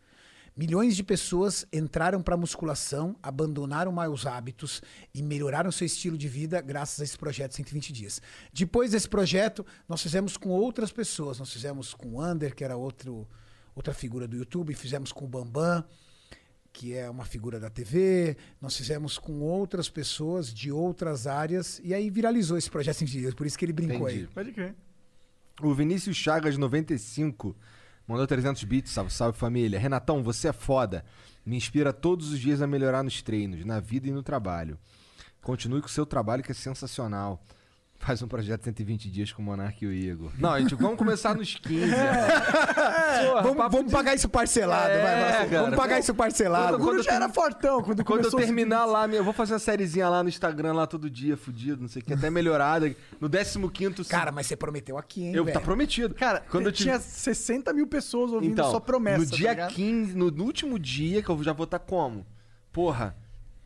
Milhões 0.55 0.95
de 0.95 1.03
pessoas 1.03 1.65
entraram 1.73 2.21
para 2.21 2.37
musculação, 2.37 3.15
abandonaram 3.21 3.91
maus 3.91 4.25
hábitos 4.25 4.81
e 5.13 5.21
melhoraram 5.21 5.71
seu 5.71 5.85
estilo 5.85 6.17
de 6.17 6.27
vida 6.29 6.61
graças 6.61 7.01
a 7.01 7.03
esse 7.03 7.17
projeto 7.17 7.55
120 7.55 7.91
dias. 7.91 8.21
Depois 8.53 8.91
desse 8.91 9.09
projeto, 9.09 9.65
nós 9.89 10.01
fizemos 10.01 10.37
com 10.37 10.49
outras 10.49 10.91
pessoas. 10.91 11.39
Nós 11.39 11.51
fizemos 11.51 11.93
com 11.93 12.13
o 12.13 12.21
Ander, 12.21 12.55
que 12.55 12.63
era 12.63 12.77
outro, 12.77 13.27
outra 13.75 13.93
figura 13.93 14.27
do 14.27 14.35
YouTube, 14.35 14.73
fizemos 14.73 15.11
com 15.11 15.25
o 15.25 15.27
Bambam, 15.27 15.83
que 16.71 16.95
é 16.95 17.09
uma 17.09 17.25
figura 17.25 17.59
da 17.59 17.69
TV. 17.69 18.35
Nós 18.59 18.75
fizemos 18.75 19.17
com 19.17 19.41
outras 19.41 19.89
pessoas 19.89 20.53
de 20.53 20.71
outras 20.71 21.27
áreas 21.27 21.79
e 21.83 21.93
aí 21.93 22.09
viralizou 22.09 22.57
esse 22.57 22.69
projeto 22.69 22.97
120 22.97 23.21
dias. 23.21 23.33
Por 23.33 23.45
isso 23.45 23.57
que 23.57 23.65
ele 23.65 23.73
brincou 23.73 24.09
Entendi. 24.09 24.21
aí. 24.21 24.27
Pode 24.27 24.51
crer. 24.51 24.75
O 25.61 25.73
Vinícius 25.73 26.17
Chagas 26.17 26.57
95 26.57 27.55
mandou 28.07 28.25
300 28.25 28.63
bits, 28.63 28.91
salve, 28.91 29.13
salve 29.13 29.37
família. 29.37 29.79
Renatão, 29.79 30.23
você 30.23 30.47
é 30.47 30.53
foda. 30.53 31.05
Me 31.45 31.55
inspira 31.55 31.93
todos 31.93 32.31
os 32.31 32.39
dias 32.39 32.61
a 32.61 32.67
melhorar 32.67 33.03
nos 33.03 33.21
treinos, 33.21 33.63
na 33.63 33.79
vida 33.79 34.07
e 34.07 34.11
no 34.11 34.23
trabalho. 34.23 34.79
Continue 35.41 35.81
com 35.81 35.87
o 35.87 35.91
seu 35.91 36.05
trabalho 36.05 36.41
que 36.41 36.51
é 36.51 36.55
sensacional. 36.55 37.43
Faz 38.05 38.21
um 38.21 38.27
projeto 38.27 38.63
120 38.65 39.09
dias 39.09 39.31
com 39.31 39.41
o 39.41 39.45
Monark 39.45 39.83
e 39.83 39.87
o 39.87 39.93
Igor. 39.93 40.31
Não, 40.37 40.59
gente, 40.59 40.75
vamos 40.75 40.97
começar 40.97 41.33
nos 41.35 41.55
15. 41.55 41.85
Porra, 43.23 43.41
Vamos, 43.41 43.57
vamos 43.71 43.85
de- 43.87 43.91
pagar 43.91 44.13
isso 44.15 44.27
parcelado, 44.27 44.89
É, 44.91 45.01
vai, 45.03 45.19
vai. 45.21 45.49
cara. 45.49 45.61
Vamos 45.63 45.77
pagar 45.77 45.99
isso 45.99 46.13
parcelado. 46.13 46.75
O 46.75 46.79
Guru 46.79 47.01
já 47.01 47.13
era 47.13 47.29
fortão 47.29 47.81
quando, 47.81 48.03
Quando 48.03 48.25
eu 48.25 48.31
terminar 48.31 48.85
lá, 48.85 49.07
eu 49.07 49.23
vou 49.23 49.31
fazer 49.33 49.53
uma 49.53 49.59
sériezinha 49.59 50.09
lá 50.09 50.21
no 50.21 50.27
Instagram, 50.29 50.73
lá 50.73 50.85
todo 50.85 51.09
dia, 51.09 51.37
fudido, 51.37 51.81
não 51.81 51.87
sei 51.87 52.01
o 52.01 52.05
que, 52.05 52.13
até 52.13 52.29
melhorada. 52.29 52.93
No 53.21 53.29
15 53.29 54.03
Cara, 54.09 54.31
mas 54.31 54.47
você 54.47 54.55
prometeu 54.55 54.97
aqui, 54.97 55.23
hein, 55.23 55.35
eu, 55.35 55.45
velho? 55.45 55.57
tá 55.57 55.63
prometido. 55.63 56.13
Cara, 56.13 56.43
quando 56.49 56.65
eu 56.65 56.71
tinha 56.71 56.99
tive... 56.99 57.09
60 57.09 57.71
mil 57.73 57.87
pessoas 57.87 58.31
ouvindo 58.33 58.51
Então, 58.51 58.69
sua 58.69 58.81
promessa. 58.81 59.19
no 59.19 59.29
tá 59.29 59.35
dia 59.35 59.49
ligado? 59.51 59.73
15, 59.73 60.15
no, 60.17 60.29
no 60.29 60.43
último 60.43 60.77
dia, 60.77 61.21
que 61.23 61.29
eu 61.29 61.41
já 61.41 61.53
vou 61.53 61.63
estar 61.63 61.79
como? 61.79 62.25
Porra, 62.71 63.15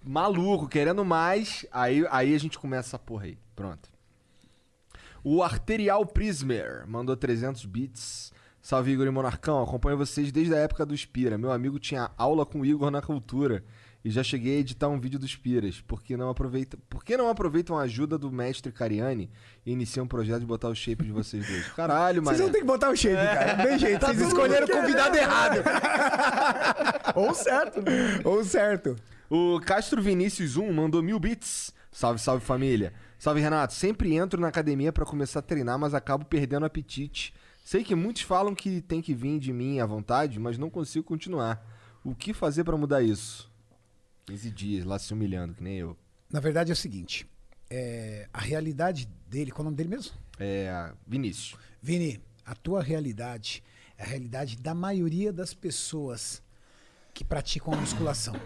maluco, 0.05 0.67
querendo 0.67 1.03
mais, 1.03 1.65
aí, 1.71 2.05
aí 2.11 2.35
a 2.35 2.39
gente 2.39 2.59
começa 2.59 2.89
essa 2.89 2.99
porra 2.99 3.25
aí. 3.25 3.37
Pronto. 3.55 3.89
O 5.29 5.43
Arterial 5.43 6.05
Prismer 6.05 6.85
mandou 6.87 7.13
300 7.17 7.65
bits. 7.65 8.31
Salve 8.61 8.91
Igor 8.91 9.05
e 9.07 9.09
Monarcão, 9.09 9.61
acompanho 9.61 9.97
vocês 9.97 10.31
desde 10.31 10.55
a 10.55 10.57
época 10.59 10.85
do 10.85 10.95
Spira. 10.95 11.37
Meu 11.37 11.51
amigo 11.51 11.77
tinha 11.79 12.09
aula 12.17 12.45
com 12.45 12.61
o 12.61 12.65
Igor 12.65 12.89
na 12.89 13.01
cultura 13.01 13.61
e 14.05 14.09
já 14.09 14.23
cheguei 14.23 14.55
a 14.55 14.59
editar 14.59 14.87
um 14.87 14.97
vídeo 14.97 15.19
dos 15.19 15.35
Piras. 15.35 15.81
Por 15.81 16.01
que 16.01 16.15
não, 16.15 16.29
aproveita... 16.29 16.77
Por 16.89 17.03
que 17.03 17.17
não 17.17 17.27
aproveitam 17.27 17.77
a 17.77 17.81
ajuda 17.81 18.17
do 18.17 18.31
mestre 18.31 18.71
Cariani 18.71 19.29
e 19.65 19.73
iniciam 19.73 20.05
um 20.05 20.07
projeto 20.07 20.39
de 20.39 20.45
botar 20.45 20.69
o 20.69 20.75
shape 20.75 21.03
de 21.03 21.11
vocês 21.11 21.45
dois? 21.45 21.67
Caralho, 21.75 22.23
mano. 22.23 22.37
Vocês 22.37 22.47
não 22.47 22.53
tem 22.53 22.61
que 22.61 22.67
botar 22.67 22.89
o 22.89 22.95
shape, 22.95 23.15
cara. 23.17 23.57
Não 23.57 23.65
tem 23.65 23.79
jeito. 23.79 24.05
Vocês 24.05 24.21
escolheram 24.21 24.65
o 24.65 24.71
convidado 24.71 25.17
errado. 25.17 25.61
Ou 27.15 27.33
certo. 27.33 27.81
né? 27.81 28.21
Ou 28.23 28.45
certo. 28.45 28.95
O 29.29 29.59
Castro 29.59 30.01
Vinícius 30.01 30.55
1 30.55 30.71
mandou 30.71 31.03
mil 31.03 31.19
bits. 31.19 31.73
Salve, 31.91 32.17
salve 32.17 32.45
família. 32.45 32.93
Salve 33.19 33.41
Renato. 33.41 33.73
Sempre 33.73 34.15
entro 34.15 34.39
na 34.39 34.47
academia 34.47 34.91
pra 34.91 35.05
começar 35.05 35.39
a 35.39 35.43
treinar, 35.43 35.77
mas 35.77 35.93
acabo 35.93 36.25
perdendo 36.25 36.65
apetite 36.65 37.33
Sei 37.67 37.83
que 37.83 37.93
muitos 37.93 38.21
falam 38.21 38.55
que 38.55 38.79
tem 38.79 39.01
que 39.01 39.13
vir 39.13 39.39
de 39.39 39.51
mim 39.51 39.81
à 39.81 39.85
vontade, 39.85 40.39
mas 40.39 40.57
não 40.57 40.69
consigo 40.69 41.03
continuar. 41.03 41.61
O 42.01 42.15
que 42.15 42.33
fazer 42.33 42.63
pra 42.63 42.77
mudar 42.77 43.03
isso? 43.03 43.51
15 44.27 44.51
dias 44.51 44.85
lá 44.85 44.97
se 44.97 45.11
humilhando, 45.11 45.53
que 45.53 45.61
nem 45.61 45.79
eu. 45.79 45.97
Na 46.31 46.39
verdade 46.39 46.71
é 46.71 46.73
o 46.73 46.77
seguinte: 46.77 47.27
é, 47.69 48.29
a 48.31 48.39
realidade 48.39 49.09
dele, 49.29 49.51
qual 49.51 49.59
é 49.59 49.61
o 49.63 49.65
nome 49.65 49.75
dele 49.75 49.89
mesmo? 49.89 50.13
É. 50.39 50.93
Vinícius. 51.05 51.59
Vini, 51.81 52.21
a 52.45 52.55
tua 52.55 52.81
realidade 52.81 53.61
é 53.97 54.03
a 54.03 54.07
realidade 54.07 54.55
da 54.55 54.73
maioria 54.73 55.33
das 55.33 55.53
pessoas 55.53 56.41
que 57.13 57.25
praticam 57.25 57.73
a 57.73 57.75
musculação. 57.75 58.39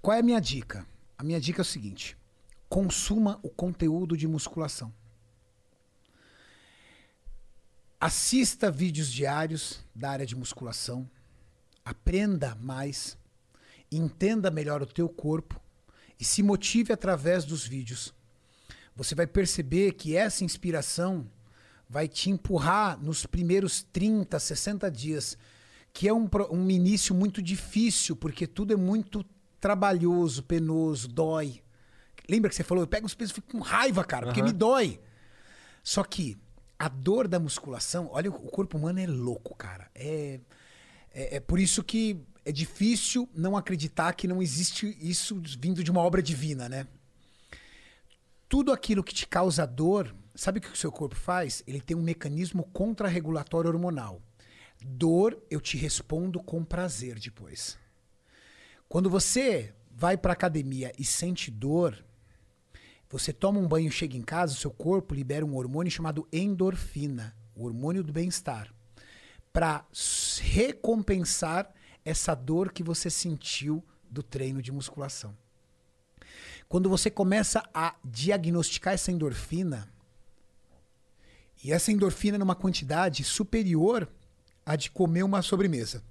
Qual 0.00 0.16
é 0.16 0.20
a 0.20 0.22
minha 0.22 0.40
dica? 0.40 0.86
A 1.18 1.22
minha 1.22 1.38
dica 1.38 1.60
é 1.60 1.62
o 1.62 1.66
seguinte: 1.66 2.16
consuma 2.72 3.38
o 3.42 3.50
conteúdo 3.50 4.16
de 4.16 4.26
musculação. 4.26 4.90
Assista 8.00 8.70
vídeos 8.70 9.12
diários 9.12 9.84
da 9.94 10.08
área 10.08 10.24
de 10.24 10.34
musculação. 10.34 11.06
Aprenda 11.84 12.54
mais. 12.54 13.18
Entenda 13.90 14.50
melhor 14.50 14.80
o 14.80 14.86
teu 14.86 15.06
corpo 15.06 15.60
e 16.18 16.24
se 16.24 16.42
motive 16.42 16.94
através 16.94 17.44
dos 17.44 17.66
vídeos. 17.66 18.14
Você 18.96 19.14
vai 19.14 19.26
perceber 19.26 19.92
que 19.92 20.16
essa 20.16 20.42
inspiração 20.42 21.30
vai 21.86 22.08
te 22.08 22.30
empurrar 22.30 22.98
nos 22.98 23.26
primeiros 23.26 23.82
30, 23.92 24.38
60 24.38 24.90
dias, 24.90 25.36
que 25.92 26.08
é 26.08 26.14
um, 26.14 26.26
um 26.50 26.70
início 26.70 27.14
muito 27.14 27.42
difícil, 27.42 28.16
porque 28.16 28.46
tudo 28.46 28.72
é 28.72 28.76
muito 28.76 29.22
trabalhoso, 29.60 30.42
penoso, 30.42 31.06
dói. 31.06 31.62
Lembra 32.28 32.48
que 32.48 32.56
você 32.56 32.62
falou, 32.62 32.82
eu 32.82 32.88
pego 32.88 33.06
os 33.06 33.14
pesos 33.14 33.32
e 33.32 33.34
fico 33.34 33.52
com 33.52 33.60
raiva, 33.60 34.04
cara, 34.04 34.26
porque 34.26 34.40
Aham. 34.40 34.48
me 34.48 34.52
dói. 34.52 35.00
Só 35.82 36.04
que 36.04 36.38
a 36.78 36.88
dor 36.88 37.28
da 37.28 37.38
musculação, 37.38 38.08
olha, 38.12 38.30
o 38.30 38.50
corpo 38.50 38.76
humano 38.76 39.00
é 39.00 39.06
louco, 39.06 39.54
cara. 39.54 39.90
É, 39.94 40.40
é, 41.12 41.36
é 41.36 41.40
por 41.40 41.58
isso 41.58 41.82
que 41.82 42.20
é 42.44 42.52
difícil 42.52 43.28
não 43.34 43.56
acreditar 43.56 44.12
que 44.14 44.26
não 44.26 44.42
existe 44.42 44.96
isso 45.00 45.40
vindo 45.58 45.82
de 45.82 45.90
uma 45.90 46.00
obra 46.00 46.22
divina, 46.22 46.68
né? 46.68 46.86
Tudo 48.48 48.72
aquilo 48.72 49.02
que 49.02 49.14
te 49.14 49.26
causa 49.26 49.66
dor, 49.66 50.14
sabe 50.34 50.58
o 50.58 50.62
que 50.62 50.72
o 50.72 50.76
seu 50.76 50.92
corpo 50.92 51.14
faz? 51.14 51.62
Ele 51.66 51.80
tem 51.80 51.96
um 51.96 52.02
mecanismo 52.02 52.64
contrarregulatório 52.72 53.70
hormonal. 53.70 54.20
Dor, 54.84 55.40
eu 55.48 55.60
te 55.60 55.76
respondo 55.76 56.42
com 56.42 56.64
prazer 56.64 57.18
depois. 57.18 57.78
Quando 58.88 59.08
você 59.08 59.72
vai 59.90 60.16
para 60.16 60.32
academia 60.32 60.92
e 60.98 61.04
sente 61.04 61.50
dor, 61.50 62.04
você 63.12 63.30
toma 63.30 63.60
um 63.60 63.68
banho, 63.68 63.92
chega 63.92 64.16
em 64.16 64.22
casa, 64.22 64.54
seu 64.54 64.70
corpo 64.70 65.14
libera 65.14 65.44
um 65.44 65.54
hormônio 65.54 65.92
chamado 65.92 66.26
endorfina, 66.32 67.36
o 67.54 67.66
hormônio 67.66 68.02
do 68.02 68.10
bem-estar, 68.10 68.72
para 69.52 69.84
recompensar 70.40 71.70
essa 72.02 72.34
dor 72.34 72.72
que 72.72 72.82
você 72.82 73.10
sentiu 73.10 73.84
do 74.10 74.22
treino 74.22 74.62
de 74.62 74.72
musculação. 74.72 75.36
Quando 76.70 76.88
você 76.88 77.10
começa 77.10 77.62
a 77.74 77.94
diagnosticar 78.02 78.94
essa 78.94 79.12
endorfina, 79.12 79.86
e 81.62 81.70
essa 81.70 81.92
endorfina 81.92 82.38
numa 82.38 82.56
quantidade 82.56 83.22
superior 83.22 84.08
à 84.64 84.74
de 84.74 84.90
comer 84.90 85.22
uma 85.22 85.42
sobremesa. 85.42 86.02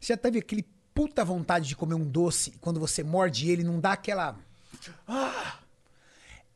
Você 0.00 0.12
já 0.12 0.16
teve 0.16 0.38
aquele 0.38 0.64
puta 0.94 1.24
vontade 1.24 1.68
de 1.68 1.76
comer 1.76 1.94
um 1.94 2.08
doce 2.08 2.50
e 2.50 2.58
quando 2.58 2.78
você 2.78 3.02
morde 3.02 3.50
ele 3.50 3.64
não 3.64 3.80
dá 3.80 3.92
aquela. 3.92 4.38
Ah! 5.06 5.63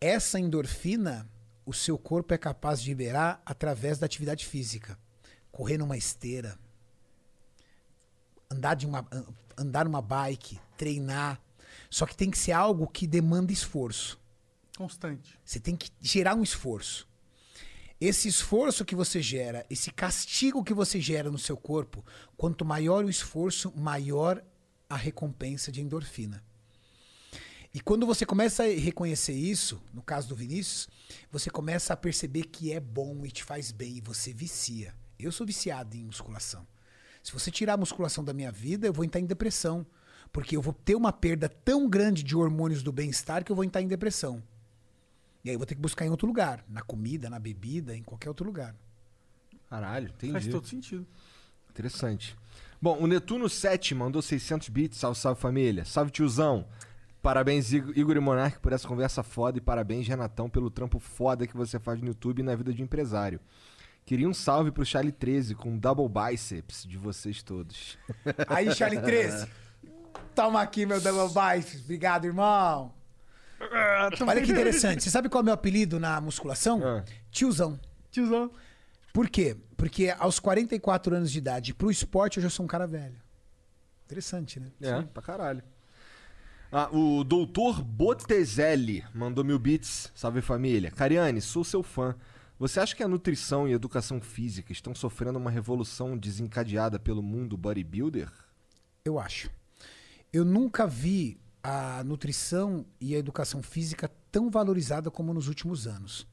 Essa 0.01 0.39
endorfina, 0.39 1.29
o 1.67 1.73
seu 1.73 1.99
corpo 1.99 2.33
é 2.33 2.39
capaz 2.39 2.81
de 2.81 2.89
liberar 2.91 3.43
através 3.45 3.99
da 3.99 4.07
atividade 4.07 4.47
física. 4.47 4.99
Correr 5.51 5.79
numa 5.79 5.97
esteira, 5.97 6.59
andar, 8.51 8.75
de 8.75 8.87
uma, 8.87 9.07
an- 9.11 9.27
andar 9.57 9.85
numa 9.85 10.01
bike, 10.01 10.59
treinar. 10.77 11.41
Só 11.91 12.07
que 12.07 12.17
tem 12.17 12.31
que 12.31 12.39
ser 12.39 12.53
algo 12.53 12.87
que 12.87 13.07
demanda 13.07 13.53
esforço. 13.53 14.19
Constante. 14.77 15.39
Você 15.45 15.59
tem 15.59 15.75
que 15.75 15.91
gerar 16.01 16.35
um 16.37 16.43
esforço. 16.43 17.09
Esse 18.01 18.29
esforço 18.29 18.85
que 18.85 18.95
você 18.95 19.21
gera, 19.21 19.67
esse 19.69 19.91
castigo 19.91 20.63
que 20.63 20.73
você 20.73 21.01
gera 21.01 21.31
no 21.33 21.39
seu 21.39 21.57
corpo, 21.57 22.05
quanto 22.37 22.65
maior 22.65 23.05
o 23.05 23.11
esforço, 23.11 23.73
maior 23.77 24.41
a 24.89 24.97
recompensa 24.97 25.73
de 25.73 25.81
endorfina. 25.83 26.45
E 27.79 27.81
quando 27.81 28.05
você 28.05 28.27
começa 28.27 28.65
a 28.65 28.67
reconhecer 28.67 29.35
isso, 29.35 29.81
no 29.95 30.03
caso 30.03 30.29
do 30.29 30.35
Vinícius, 30.35 30.89
você 31.31 31.49
começa 31.49 31.95
a 31.95 31.97
perceber 31.97 32.43
que 32.43 32.73
é 32.73 32.81
bom 32.81 33.25
e 33.25 33.31
te 33.31 33.45
faz 33.45 33.71
bem 33.71 33.99
e 33.99 34.01
você 34.01 34.33
vicia. 34.33 34.93
Eu 35.17 35.31
sou 35.31 35.47
viciado 35.47 35.97
em 35.97 36.03
musculação. 36.03 36.67
Se 37.23 37.33
você 37.33 37.53
tirar 37.53 37.75
a 37.75 37.77
musculação 37.77 38.25
da 38.25 38.33
minha 38.33 38.51
vida, 38.51 38.89
eu 38.89 38.93
vou 38.93 39.05
entrar 39.05 39.21
em 39.21 39.27
depressão. 39.27 39.87
Porque 40.33 40.57
eu 40.57 40.61
vou 40.61 40.73
ter 40.73 40.97
uma 40.97 41.13
perda 41.13 41.49
tão 41.49 41.89
grande 41.89 42.25
de 42.25 42.35
hormônios 42.35 42.83
do 42.83 42.91
bem-estar 42.91 43.45
que 43.45 43.53
eu 43.53 43.55
vou 43.55 43.65
entrar 43.65 43.81
em 43.81 43.87
depressão. 43.87 44.43
E 45.45 45.49
aí 45.49 45.55
eu 45.55 45.59
vou 45.61 45.65
ter 45.67 45.77
que 45.77 45.81
buscar 45.81 46.05
em 46.05 46.11
outro 46.11 46.27
lugar. 46.27 46.65
Na 46.69 46.83
comida, 46.83 47.31
na 47.31 47.39
bebida, 47.39 47.97
em 47.97 48.03
qualquer 48.03 48.29
outro 48.29 48.45
lugar. 48.45 48.75
Caralho, 49.71 50.09
entendi. 50.09 50.33
Faz 50.33 50.49
todo 50.49 50.67
sentido. 50.67 51.07
Interessante. 51.71 52.37
Bom, 52.83 52.99
o 53.01 53.07
Netuno 53.07 53.49
7 53.49 53.95
mandou 53.95 54.21
600 54.21 54.69
bits. 54.69 54.99
Salve, 54.99 55.17
salve 55.17 55.41
família. 55.41 55.85
Salve 55.85 56.11
tiozão. 56.11 56.67
Parabéns, 57.29 57.75
Igor 57.75 58.17
e 58.17 58.21
Monark, 58.21 58.59
por 58.59 58.73
essa 58.73 58.89
conversa 58.89 59.23
foda. 59.23 59.59
E 59.59 59.61
parabéns, 59.61 60.09
Renatão, 60.09 60.49
pelo 60.49 60.71
trampo 60.71 60.99
foda 60.99 61.47
que 61.47 61.55
você 61.55 61.79
faz 61.79 62.01
no 62.01 62.07
YouTube 62.07 62.39
e 62.39 62.43
na 62.43 62.57
vida 62.57 62.73
de 62.73 62.81
empresário. 62.81 63.39
Queria 64.07 64.27
um 64.27 64.33
salve 64.33 64.71
pro 64.71 64.83
Charlie 64.83 65.13
13 65.13 65.55
com 65.55 65.77
double 65.77 66.09
biceps 66.09 66.85
de 66.89 66.97
vocês 66.97 67.43
todos. 67.43 67.99
Aí, 68.49 68.75
Charlie 68.75 69.03
13. 69.03 69.47
Toma 70.35 70.63
aqui, 70.63 70.87
meu 70.87 71.03
double 71.03 71.29
biceps. 71.29 71.83
Obrigado, 71.85 72.25
irmão. 72.25 72.95
Olha 74.27 74.41
que 74.41 74.51
interessante. 74.51 75.03
Você 75.03 75.11
sabe 75.11 75.29
qual 75.29 75.41
é 75.41 75.43
o 75.43 75.45
meu 75.45 75.53
apelido 75.53 76.01
na 76.01 76.23
musculação? 76.23 76.81
Ah. 76.83 77.05
Tiozão. 77.31 77.79
Tiozão. 78.11 78.51
Por 79.13 79.29
quê? 79.29 79.55
Porque 79.77 80.17
aos 80.19 80.41
44 80.41 81.15
anos 81.15 81.31
de 81.31 81.37
idade, 81.37 81.75
pro 81.75 81.91
esporte, 81.91 82.39
eu 82.39 82.43
já 82.43 82.49
sou 82.49 82.65
um 82.65 82.69
cara 82.69 82.87
velho. 82.87 83.21
Interessante, 84.07 84.59
né? 84.59 84.73
É, 84.81 85.03
pra 85.03 85.23
caralho. 85.23 85.63
Ah, 86.71 86.91
o 86.95 87.25
doutor 87.25 87.83
Botezelli 87.83 89.03
mandou 89.15 89.43
mil 89.43 89.59
bits. 89.59 90.13
Salve 90.15 90.43
família. 90.43 90.91
Cariane, 90.91 91.41
sou 91.41 91.65
seu 91.65 91.83
fã. 91.83 92.15
Você 92.59 92.79
acha 92.79 92.95
que 92.95 93.03
a 93.03 93.09
nutrição 93.09 93.67
e 93.67 93.73
a 93.73 93.77
educação 93.77 94.21
física 94.21 94.71
estão 94.71 94.95
sofrendo 94.95 95.39
uma 95.39 95.51
revolução 95.51 96.19
desencadeada 96.19 96.99
pelo 96.99 97.23
mundo 97.23 97.57
bodybuilder? 97.57 98.31
Eu 99.03 99.19
acho. 99.19 99.51
Eu 100.31 100.45
nunca 100.45 100.87
vi 100.87 101.41
a 101.63 102.05
nutrição 102.05 102.85
e 103.01 103.15
a 103.15 103.19
educação 103.19 103.63
física 103.63 104.11
tão 104.31 104.51
valorizada 104.51 105.11
como 105.11 105.33
nos 105.33 105.49
últimos 105.49 105.87
anos. 105.87 106.27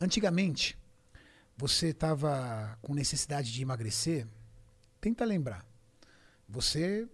Antigamente, 0.00 0.76
você 1.56 1.90
estava 1.90 2.76
com 2.82 2.92
necessidade 2.92 3.52
de 3.52 3.62
emagrecer, 3.62 4.26
tenta 5.00 5.24
lembrar. 5.24 5.64
Você 6.48 7.08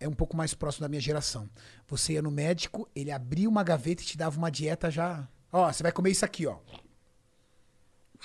é 0.00 0.08
um 0.08 0.12
pouco 0.12 0.36
mais 0.36 0.54
próximo 0.54 0.82
da 0.82 0.88
minha 0.88 1.00
geração. 1.00 1.48
Você 1.88 2.14
ia 2.14 2.22
no 2.22 2.30
médico, 2.30 2.88
ele 2.94 3.10
abria 3.10 3.48
uma 3.48 3.62
gaveta 3.62 4.02
e 4.02 4.06
te 4.06 4.16
dava 4.16 4.36
uma 4.38 4.50
dieta 4.50 4.90
já. 4.90 5.26
Ó, 5.52 5.72
você 5.72 5.82
vai 5.82 5.92
comer 5.92 6.10
isso 6.10 6.24
aqui, 6.24 6.46
ó. 6.46 6.58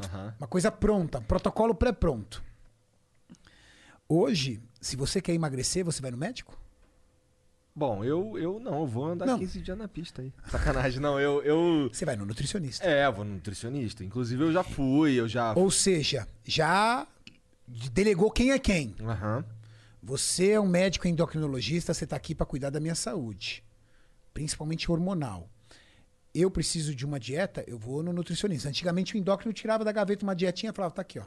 Aham. 0.03 0.33
Uma 0.39 0.47
coisa 0.47 0.71
pronta, 0.71 1.21
protocolo 1.21 1.75
pré-pronto. 1.75 2.43
Hoje, 4.07 4.61
se 4.81 4.95
você 4.95 5.21
quer 5.21 5.33
emagrecer, 5.33 5.85
você 5.85 6.01
vai 6.01 6.09
no 6.11 6.17
médico? 6.17 6.57
Bom, 7.75 8.03
eu, 8.03 8.37
eu 8.37 8.59
não, 8.59 8.79
eu 8.79 8.87
vou 8.87 9.05
andar 9.05 9.25
Não. 9.25 9.39
15 9.39 9.61
dias 9.61 9.77
na 9.77 9.87
pista 9.87 10.21
aí. 10.21 10.33
Sacanagem, 10.49 10.99
não, 10.99 11.19
eu, 11.19 11.41
eu. 11.43 11.89
Você 11.93 12.03
vai 12.03 12.15
no 12.15 12.25
nutricionista. 12.25 12.85
É, 12.85 13.05
eu 13.05 13.13
vou 13.13 13.23
no 13.23 13.35
nutricionista. 13.35 14.03
Inclusive 14.03 14.43
eu 14.43 14.51
já 14.51 14.63
fui, 14.63 15.13
eu 15.13 15.27
já. 15.27 15.53
Ou 15.53 15.69
seja, 15.71 16.27
já 16.43 17.07
delegou 17.91 18.31
quem 18.31 18.51
é 18.51 18.59
quem. 18.59 18.95
Aham. 18.99 19.45
Você 20.01 20.51
é 20.51 20.59
um 20.59 20.67
médico 20.67 21.07
endocrinologista, 21.07 21.93
você 21.93 22.05
está 22.05 22.15
aqui 22.15 22.33
para 22.33 22.45
cuidar 22.45 22.69
da 22.69 22.79
minha 22.79 22.95
saúde, 22.95 23.63
principalmente 24.33 24.89
hormonal. 24.89 25.49
Eu 26.33 26.49
preciso 26.49 26.95
de 26.95 27.05
uma 27.05 27.19
dieta, 27.19 27.63
eu 27.67 27.77
vou 27.77 28.01
no 28.01 28.13
nutricionista. 28.13 28.69
Antigamente 28.69 29.15
o 29.15 29.17
endócrino 29.17 29.51
tirava 29.51 29.83
da 29.83 29.91
gaveta 29.91 30.23
uma 30.23 30.35
dietinha 30.35 30.71
e 30.71 30.75
falava, 30.75 30.93
tá 30.93 31.01
aqui, 31.01 31.19
ó. 31.19 31.25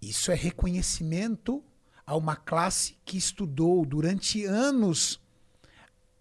Isso 0.00 0.30
é 0.30 0.34
reconhecimento 0.34 1.64
a 2.06 2.16
uma 2.16 2.36
classe 2.36 2.96
que 3.04 3.18
estudou 3.18 3.84
durante 3.84 4.44
anos 4.44 5.20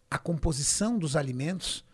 a 0.10 0.18
composição 0.18 0.98
dos 0.98 1.16
alimentos, 1.16 1.86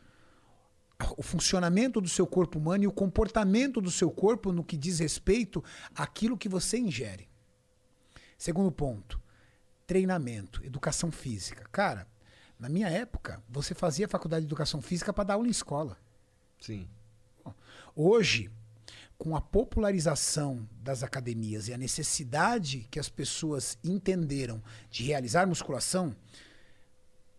o 1.17 1.23
funcionamento 1.23 1.99
do 1.99 2.07
seu 2.07 2.25
corpo 2.25 2.57
humano 2.57 2.85
e 2.85 2.87
o 2.87 2.91
comportamento 2.91 3.81
do 3.81 3.91
seu 3.91 4.09
corpo 4.09 4.53
no 4.53 4.63
que 4.63 4.77
diz 4.77 4.99
respeito 4.99 5.61
àquilo 5.93 6.37
que 6.37 6.47
você 6.47 6.77
ingere. 6.77 7.27
Segundo 8.37 8.71
ponto, 8.71 9.21
treinamento, 9.85 10.63
educação 10.63 11.11
física. 11.11 11.67
Cara, 11.71 12.07
na 12.59 12.69
minha 12.69 12.89
época, 12.89 13.43
você 13.49 13.73
fazia 13.73 14.07
faculdade 14.07 14.45
de 14.45 14.47
educação 14.47 14.81
física 14.81 15.11
para 15.11 15.25
dar 15.25 15.33
aula 15.35 15.47
em 15.47 15.51
escola. 15.51 15.97
Sim. 16.59 16.87
Hoje, 17.95 18.49
com 19.17 19.35
a 19.35 19.41
popularização 19.41 20.67
das 20.81 21.03
academias 21.03 21.67
e 21.67 21.73
a 21.73 21.77
necessidade 21.77 22.87
que 22.89 22.99
as 22.99 23.09
pessoas 23.09 23.77
entenderam 23.83 24.63
de 24.89 25.03
realizar 25.03 25.45
musculação, 25.45 26.15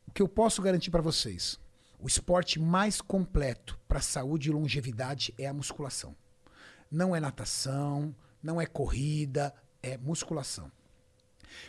o 0.06 0.12
que 0.12 0.22
eu 0.22 0.28
posso 0.28 0.62
garantir 0.62 0.90
para 0.90 1.02
vocês? 1.02 1.58
O 1.98 2.06
esporte 2.06 2.60
mais 2.60 3.00
completo 3.00 3.80
para 3.88 4.00
saúde 4.00 4.50
e 4.50 4.52
longevidade 4.52 5.34
é 5.38 5.46
a 5.46 5.54
musculação. 5.54 6.14
Não 6.90 7.16
é 7.16 7.20
natação, 7.20 8.14
não 8.42 8.60
é 8.60 8.66
corrida, 8.66 9.54
é 9.82 9.96
musculação. 9.96 10.70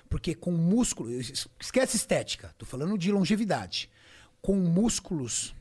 Porque 0.09 0.35
com 0.35 0.51
músculo, 0.51 1.11
esquece 1.11 1.97
estética, 1.97 2.53
tô 2.57 2.65
falando 2.65 2.97
de 2.97 3.11
longevidade. 3.11 3.89
Com 4.41 4.55
músculos 4.55 5.55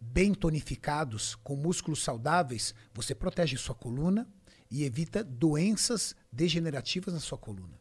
bem 0.00 0.34
tonificados, 0.34 1.34
com 1.36 1.56
músculos 1.56 2.02
saudáveis, 2.02 2.74
você 2.92 3.14
protege 3.14 3.56
sua 3.56 3.74
coluna 3.74 4.28
e 4.70 4.84
evita 4.84 5.22
doenças 5.22 6.14
degenerativas 6.32 7.14
na 7.14 7.20
sua 7.20 7.38
coluna. 7.38 7.78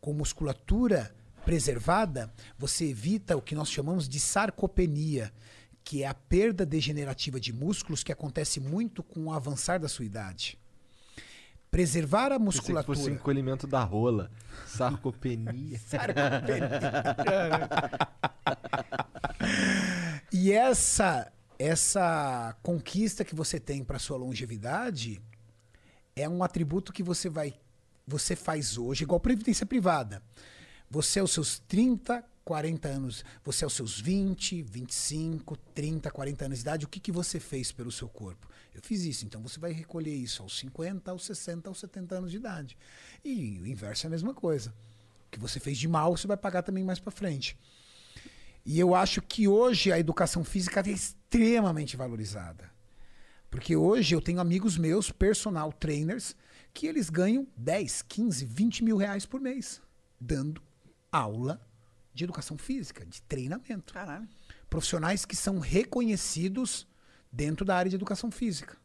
Com 0.00 0.12
musculatura 0.12 1.14
preservada, 1.44 2.32
você 2.58 2.86
evita 2.86 3.36
o 3.36 3.42
que 3.42 3.54
nós 3.54 3.70
chamamos 3.70 4.08
de 4.08 4.20
sarcopenia, 4.20 5.32
que 5.82 6.02
é 6.02 6.06
a 6.06 6.14
perda 6.14 6.66
degenerativa 6.66 7.40
de 7.40 7.52
músculos 7.52 8.02
que 8.02 8.12
acontece 8.12 8.60
muito 8.60 9.02
com 9.02 9.24
o 9.24 9.32
avançar 9.32 9.80
da 9.80 9.88
sua 9.88 10.04
idade. 10.04 10.58
Preservar 11.70 12.32
a 12.32 12.38
musculatura. 12.38 12.96
fosse 12.96 13.10
encolhimento 13.10 13.66
da 13.66 13.82
rola. 13.84 14.30
Sarcopenia. 14.66 15.78
E 20.32 20.52
essa 20.52 21.32
essa 21.58 22.56
conquista 22.62 23.24
que 23.24 23.34
você 23.34 23.58
tem 23.58 23.82
para 23.82 23.98
sua 23.98 24.16
longevidade 24.16 25.20
é 26.14 26.28
um 26.28 26.42
atributo 26.44 26.92
que 26.92 27.02
você 27.02 27.28
vai 27.28 27.54
você 28.06 28.34
faz 28.34 28.78
hoje, 28.78 29.04
igual 29.04 29.20
previdência 29.20 29.66
privada. 29.66 30.22
Você 30.90 31.20
aos 31.20 31.32
seus 31.32 31.58
30, 31.58 32.24
40 32.42 32.88
anos, 32.88 33.24
você 33.44 33.64
aos 33.64 33.74
seus 33.74 34.00
20, 34.00 34.62
25, 34.62 35.56
30, 35.74 36.10
40 36.10 36.44
anos 36.46 36.58
de 36.58 36.62
idade, 36.62 36.84
o 36.86 36.88
que, 36.88 36.98
que 36.98 37.12
você 37.12 37.38
fez 37.38 37.70
pelo 37.70 37.92
seu 37.92 38.08
corpo? 38.08 38.47
Eu 38.78 38.82
fiz 38.82 39.02
isso, 39.02 39.24
então 39.24 39.42
você 39.42 39.58
vai 39.58 39.72
recolher 39.72 40.14
isso 40.14 40.42
aos 40.42 40.58
50, 40.58 41.10
aos 41.10 41.24
60, 41.24 41.68
aos 41.68 41.80
70 41.80 42.14
anos 42.14 42.30
de 42.30 42.36
idade. 42.36 42.76
E 43.24 43.60
o 43.60 43.66
inverso 43.66 44.06
é 44.06 44.08
a 44.08 44.10
mesma 44.10 44.32
coisa. 44.32 44.70
O 45.26 45.30
que 45.30 45.38
você 45.38 45.58
fez 45.58 45.76
de 45.76 45.88
mal, 45.88 46.16
você 46.16 46.26
vai 46.26 46.36
pagar 46.36 46.62
também 46.62 46.84
mais 46.84 46.98
para 46.98 47.10
frente. 47.10 47.58
E 48.64 48.78
eu 48.78 48.94
acho 48.94 49.20
que 49.20 49.48
hoje 49.48 49.90
a 49.90 49.98
educação 49.98 50.44
física 50.44 50.80
é 50.80 50.90
extremamente 50.90 51.96
valorizada. 51.96 52.70
Porque 53.50 53.74
hoje 53.74 54.14
eu 54.14 54.20
tenho 54.20 54.40
amigos 54.40 54.76
meus, 54.76 55.10
personal 55.10 55.72
trainers, 55.72 56.36
que 56.72 56.86
eles 56.86 57.10
ganham 57.10 57.46
10, 57.56 58.02
15, 58.02 58.44
20 58.44 58.84
mil 58.84 58.96
reais 58.96 59.26
por 59.26 59.40
mês 59.40 59.80
dando 60.20 60.62
aula 61.10 61.60
de 62.12 62.24
educação 62.24 62.58
física, 62.58 63.06
de 63.06 63.22
treinamento. 63.22 63.92
Caralho. 63.92 64.28
Profissionais 64.68 65.24
que 65.24 65.36
são 65.36 65.58
reconhecidos 65.58 66.86
dentro 67.30 67.64
da 67.64 67.76
área 67.76 67.88
de 67.88 67.96
educação 67.96 68.30
física. 68.30 68.76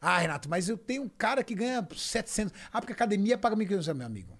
Ah, 0.00 0.18
Renato, 0.18 0.48
mas 0.48 0.68
eu 0.68 0.76
tenho 0.76 1.02
um 1.02 1.08
cara 1.08 1.42
que 1.42 1.54
ganha 1.54 1.86
700. 1.94 2.52
Ah, 2.72 2.80
porque 2.80 2.92
a 2.92 2.96
academia 2.96 3.38
paga 3.38 3.56
1.500, 3.56 3.94
meu 3.94 4.06
amigo. 4.06 4.38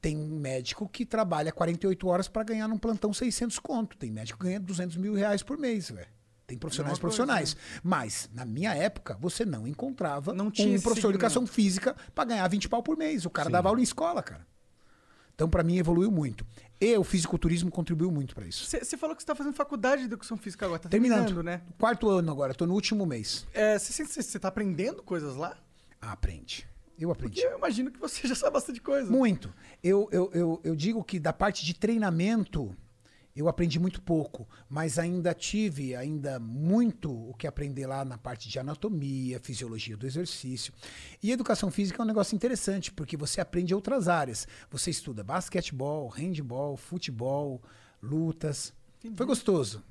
Tem 0.00 0.16
um 0.16 0.38
médico 0.38 0.88
que 0.88 1.06
trabalha 1.06 1.50
48 1.50 2.06
horas 2.08 2.28
para 2.28 2.42
ganhar 2.42 2.68
num 2.68 2.78
plantão 2.78 3.12
600 3.12 3.58
conto. 3.58 3.96
Tem 3.96 4.10
médico 4.10 4.38
que 4.38 4.46
ganha 4.46 4.60
200 4.60 4.96
mil 4.96 5.14
reais 5.14 5.42
por 5.42 5.56
mês, 5.56 5.90
velho. 5.90 6.06
Tem 6.46 6.58
profissionais 6.58 6.98
Mesma 6.98 7.08
coisa, 7.08 7.16
profissionais. 7.16 7.56
Mas, 7.82 8.28
na 8.34 8.44
minha 8.44 8.74
época, 8.74 9.16
você 9.18 9.46
não 9.46 9.66
encontrava 9.66 10.34
Não 10.34 10.50
tinha 10.50 10.76
um 10.76 10.80
professor 10.80 11.08
de 11.08 11.16
educação 11.16 11.46
física 11.46 11.96
para 12.14 12.24
ganhar 12.24 12.46
20 12.48 12.68
pau 12.68 12.82
por 12.82 12.98
mês. 12.98 13.24
O 13.24 13.30
cara 13.30 13.48
dava 13.48 13.68
aula 13.68 13.80
em 13.80 13.82
escola, 13.82 14.22
cara. 14.22 14.46
Então, 15.34 15.48
para 15.48 15.62
mim, 15.62 15.76
evoluiu 15.76 16.10
muito. 16.10 16.46
E 16.80 16.96
o 16.96 17.02
fisiculturismo 17.04 17.70
contribuiu 17.70 18.10
muito 18.10 18.34
para 18.34 18.46
isso. 18.46 18.64
Você 18.64 18.96
falou 18.96 19.16
que 19.16 19.22
você 19.22 19.26
tá 19.26 19.34
fazendo 19.34 19.54
faculdade 19.54 20.02
de 20.02 20.06
educação 20.06 20.36
física 20.36 20.64
agora. 20.64 20.80
Tá 20.80 20.88
Terminando, 20.88 21.26
terminando, 21.26 21.44
né? 21.44 21.62
Quarto 21.78 22.08
ano 22.08 22.30
agora, 22.30 22.54
tô 22.54 22.66
no 22.66 22.74
último 22.74 23.04
mês. 23.04 23.46
É, 23.52 23.78
Você 23.78 24.38
tá 24.38 24.48
aprendendo 24.48 25.02
coisas 25.02 25.34
lá? 25.34 25.56
Ah, 26.00 26.12
aprende. 26.12 26.68
Eu 26.98 27.10
aprendi. 27.10 27.40
Porque 27.40 27.52
eu 27.52 27.58
imagino 27.58 27.90
que 27.90 27.98
você 27.98 28.26
já 28.28 28.34
sabe 28.34 28.52
bastante 28.52 28.80
coisa. 28.80 29.10
Muito. 29.10 29.52
Eu, 29.82 30.08
eu, 30.12 30.30
eu, 30.32 30.60
eu 30.62 30.76
digo 30.76 31.02
que 31.02 31.18
da 31.18 31.32
parte 31.32 31.64
de 31.64 31.74
treinamento, 31.74 32.74
eu 33.36 33.48
aprendi 33.48 33.80
muito 33.80 34.00
pouco, 34.00 34.48
mas 34.68 34.96
ainda 34.98 35.34
tive 35.34 35.96
ainda 35.96 36.38
muito 36.38 37.10
o 37.10 37.34
que 37.34 37.48
aprender 37.48 37.86
lá 37.86 38.04
na 38.04 38.16
parte 38.16 38.48
de 38.48 38.58
anatomia, 38.58 39.40
fisiologia 39.40 39.96
do 39.96 40.06
exercício. 40.06 40.72
E 41.20 41.32
educação 41.32 41.70
física 41.70 42.00
é 42.00 42.04
um 42.04 42.06
negócio 42.06 42.36
interessante, 42.36 42.92
porque 42.92 43.16
você 43.16 43.40
aprende 43.40 43.74
outras 43.74 44.06
áreas. 44.06 44.46
Você 44.70 44.90
estuda 44.90 45.24
basquetebol, 45.24 46.08
handball, 46.08 46.76
futebol, 46.76 47.60
lutas. 48.00 48.72
Foi 49.16 49.26
gostoso. 49.26 49.82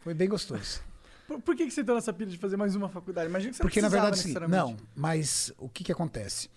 Foi 0.00 0.12
bem 0.12 0.28
gostoso. 0.28 0.80
Por, 1.24 1.40
por 1.40 1.56
que, 1.56 1.66
que 1.66 1.70
você 1.70 1.82
entrou 1.82 1.94
nessa 1.94 2.12
pilha 2.12 2.32
de 2.32 2.36
fazer 2.36 2.56
mais 2.56 2.74
uma 2.74 2.88
faculdade? 2.88 3.30
Imagina 3.30 3.52
que 3.52 3.56
você 3.56 3.62
Porque, 3.62 3.80
não 3.80 3.88
na 3.88 3.92
verdade, 3.92 4.18
sim. 4.18 4.34
Não, 4.48 4.76
mas 4.94 5.52
o 5.56 5.68
que, 5.68 5.84
que 5.84 5.92
acontece? 5.92 6.50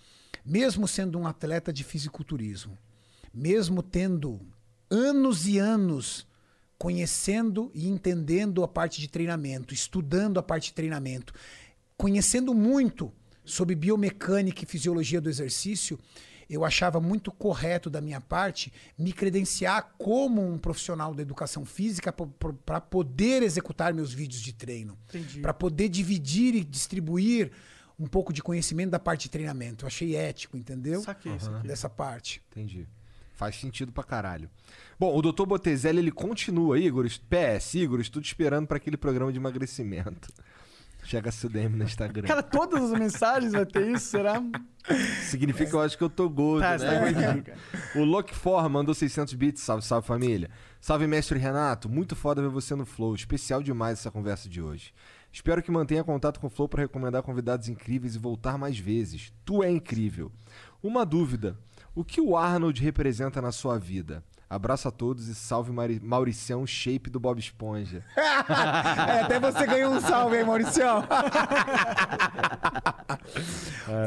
Mesmo 0.44 0.88
sendo 0.88 1.18
um 1.18 1.26
atleta 1.26 1.72
de 1.72 1.84
fisiculturismo, 1.84 2.76
mesmo 3.32 3.80
tendo 3.80 4.40
anos 4.90 5.46
e 5.46 5.58
anos 5.58 6.26
conhecendo 6.78 7.70
e 7.74 7.88
entendendo 7.88 8.62
a 8.62 8.68
parte 8.68 9.00
de 9.00 9.08
treinamento, 9.08 9.72
estudando 9.72 10.38
a 10.38 10.42
parte 10.42 10.66
de 10.66 10.74
treinamento, 10.74 11.32
conhecendo 11.96 12.54
muito 12.54 13.12
sobre 13.44 13.74
biomecânica 13.74 14.64
e 14.64 14.66
fisiologia 14.66 15.20
do 15.20 15.30
exercício, 15.30 15.98
eu 16.48 16.64
achava 16.64 17.00
muito 17.00 17.32
correto 17.32 17.90
da 17.90 18.00
minha 18.00 18.20
parte 18.20 18.72
me 18.96 19.12
credenciar 19.12 19.94
como 19.98 20.46
um 20.46 20.58
profissional 20.58 21.14
da 21.14 21.22
educação 21.22 21.64
física 21.64 22.12
para 22.12 22.80
poder 22.80 23.42
executar 23.42 23.92
meus 23.92 24.12
vídeos 24.12 24.40
de 24.40 24.52
treino, 24.52 24.96
para 25.42 25.52
poder 25.52 25.88
dividir 25.88 26.54
e 26.54 26.62
distribuir 26.62 27.50
um 27.98 28.06
pouco 28.06 28.32
de 28.32 28.42
conhecimento 28.42 28.90
da 28.90 28.98
parte 28.98 29.22
de 29.22 29.30
treinamento. 29.30 29.84
Eu 29.84 29.88
achei 29.88 30.14
ético, 30.14 30.56
entendeu? 30.56 31.00
Saquei, 31.00 31.38
saquei. 31.40 31.68
Dessa 31.68 31.88
parte. 31.88 32.42
Entendi. 32.50 32.86
Faz 33.36 33.54
sentido 33.56 33.92
pra 33.92 34.02
caralho. 34.02 34.50
Bom, 34.98 35.14
o 35.14 35.20
Dr. 35.20 35.44
Botezelli, 35.44 35.98
ele 35.98 36.10
continua, 36.10 36.78
Igor. 36.78 37.06
PS, 37.06 37.74
Igor, 37.74 38.00
estou 38.00 38.20
te 38.20 38.26
esperando 38.26 38.66
pra 38.66 38.78
aquele 38.78 38.96
programa 38.96 39.30
de 39.30 39.38
emagrecimento. 39.38 40.32
Chega 41.04 41.30
seu 41.30 41.48
DM 41.48 41.76
no 41.76 41.84
Instagram. 41.84 42.26
Cara, 42.26 42.42
todas 42.42 42.90
as 42.90 42.98
mensagens 42.98 43.52
vai 43.52 43.64
ter 43.64 43.86
isso, 43.92 44.06
será? 44.06 44.42
Significa 45.28 45.70
que 45.70 45.76
eu 45.76 45.80
acho 45.80 45.96
que 45.96 46.02
eu 46.02 46.10
tô 46.10 46.28
gordo, 46.28 46.62
Tá, 46.62 46.78
tá 46.78 47.00
né? 47.00 47.42
cara. 47.42 47.58
O 47.94 48.04
Lock 48.04 48.34
For 48.34 48.68
mandou 48.68 48.94
600 48.94 49.34
bits. 49.34 49.62
Salve, 49.62 49.84
salve 49.84 50.06
família. 50.06 50.50
Salve, 50.80 51.06
mestre 51.06 51.38
Renato. 51.38 51.88
Muito 51.88 52.16
foda 52.16 52.42
ver 52.42 52.48
você 52.48 52.74
no 52.74 52.84
Flow. 52.86 53.14
Especial 53.14 53.62
demais 53.62 54.00
essa 54.00 54.10
conversa 54.10 54.48
de 54.48 54.60
hoje. 54.60 54.92
Espero 55.32 55.62
que 55.62 55.70
mantenha 55.70 56.02
contato 56.02 56.40
com 56.40 56.46
o 56.46 56.50
Flow 56.50 56.68
para 56.68 56.82
recomendar 56.82 57.22
convidados 57.22 57.68
incríveis 57.68 58.14
e 58.16 58.18
voltar 58.18 58.56
mais 58.58 58.78
vezes. 58.78 59.32
Tu 59.44 59.62
é 59.62 59.70
incrível. 59.70 60.32
Uma 60.82 61.04
dúvida: 61.06 61.56
o 61.96 62.04
que 62.04 62.20
o 62.20 62.36
Arnold 62.36 62.80
representa 62.80 63.42
na 63.42 63.50
sua 63.50 63.78
vida? 63.78 64.22
Abraço 64.48 64.86
a 64.86 64.92
todos 64.92 65.26
e 65.26 65.34
salve 65.34 65.72
Mari- 65.72 65.98
Mauricião, 65.98 66.64
shape 66.64 67.10
do 67.10 67.18
Bob 67.18 67.38
Esponja. 67.40 68.04
É, 68.16 69.22
até 69.22 69.40
você 69.40 69.66
ganhou 69.66 69.92
um 69.92 70.00
salve 70.00 70.36
aí, 70.36 70.44
Mauricião. 70.44 71.02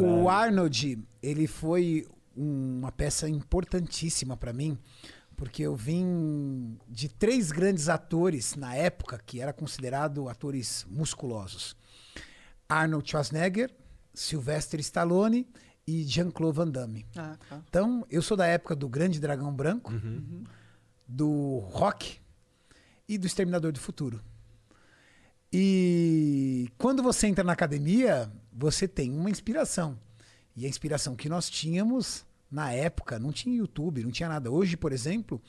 o 0.01 0.29
Arnold, 0.29 0.99
ele 1.21 1.47
foi 1.47 2.07
uma 2.35 2.91
peça 2.91 3.27
importantíssima 3.29 4.37
pra 4.37 4.53
mim, 4.53 4.77
porque 5.35 5.63
eu 5.63 5.75
vim 5.75 6.77
de 6.87 7.09
três 7.09 7.51
grandes 7.51 7.89
atores 7.89 8.55
na 8.55 8.75
época 8.75 9.19
que 9.25 9.41
era 9.41 9.51
considerado 9.51 10.29
atores 10.29 10.85
musculosos. 10.89 11.75
Arnold 12.67 13.09
Schwarzenegger, 13.09 13.71
Sylvester 14.13 14.79
Stallone 14.79 15.47
e 15.89 16.03
Jean-Claude 16.03 16.55
Van 16.55 16.67
Damme. 16.67 17.03
Ah, 17.15 17.35
tá. 17.49 17.61
Então, 17.67 18.05
eu 18.11 18.21
sou 18.21 18.37
da 18.37 18.45
época 18.45 18.75
do 18.75 18.87
Grande 18.87 19.19
Dragão 19.19 19.51
Branco, 19.51 19.91
do 21.07 21.57
Rock 21.59 22.19
e 23.07 23.17
do 23.17 23.25
Exterminador 23.25 23.71
do 23.71 23.79
Futuro. 23.79 24.21
E 25.51 26.69
quando 26.77 27.01
você 27.01 27.25
entra 27.25 27.43
na 27.43 27.53
academia, 27.53 28.31
você 28.53 28.87
tem 28.87 29.11
uma 29.11 29.31
inspiração. 29.31 29.97
E 30.55 30.63
a 30.63 30.69
inspiração 30.69 31.15
que 31.15 31.27
nós 31.27 31.49
tínhamos 31.49 32.23
na 32.51 32.71
época, 32.71 33.17
não 33.17 33.31
tinha 33.31 33.57
YouTube, 33.57 34.03
não 34.03 34.11
tinha 34.11 34.29
nada. 34.29 34.51
Hoje, 34.51 34.77
por 34.77 34.91
exemplo, 34.91 35.41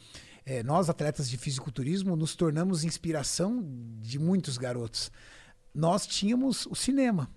eh, 0.47 0.63
nós, 0.63 0.89
atletas 0.89 1.29
de 1.29 1.37
fisiculturismo, 1.37 2.17
nos 2.17 2.35
tornamos 2.35 2.83
inspiração 2.83 3.63
de 4.01 4.19
muitos 4.19 4.57
garotos. 4.57 5.13
Nós 5.75 6.07
tínhamos 6.07 6.65
o 6.65 6.75
cinema. 6.75 7.29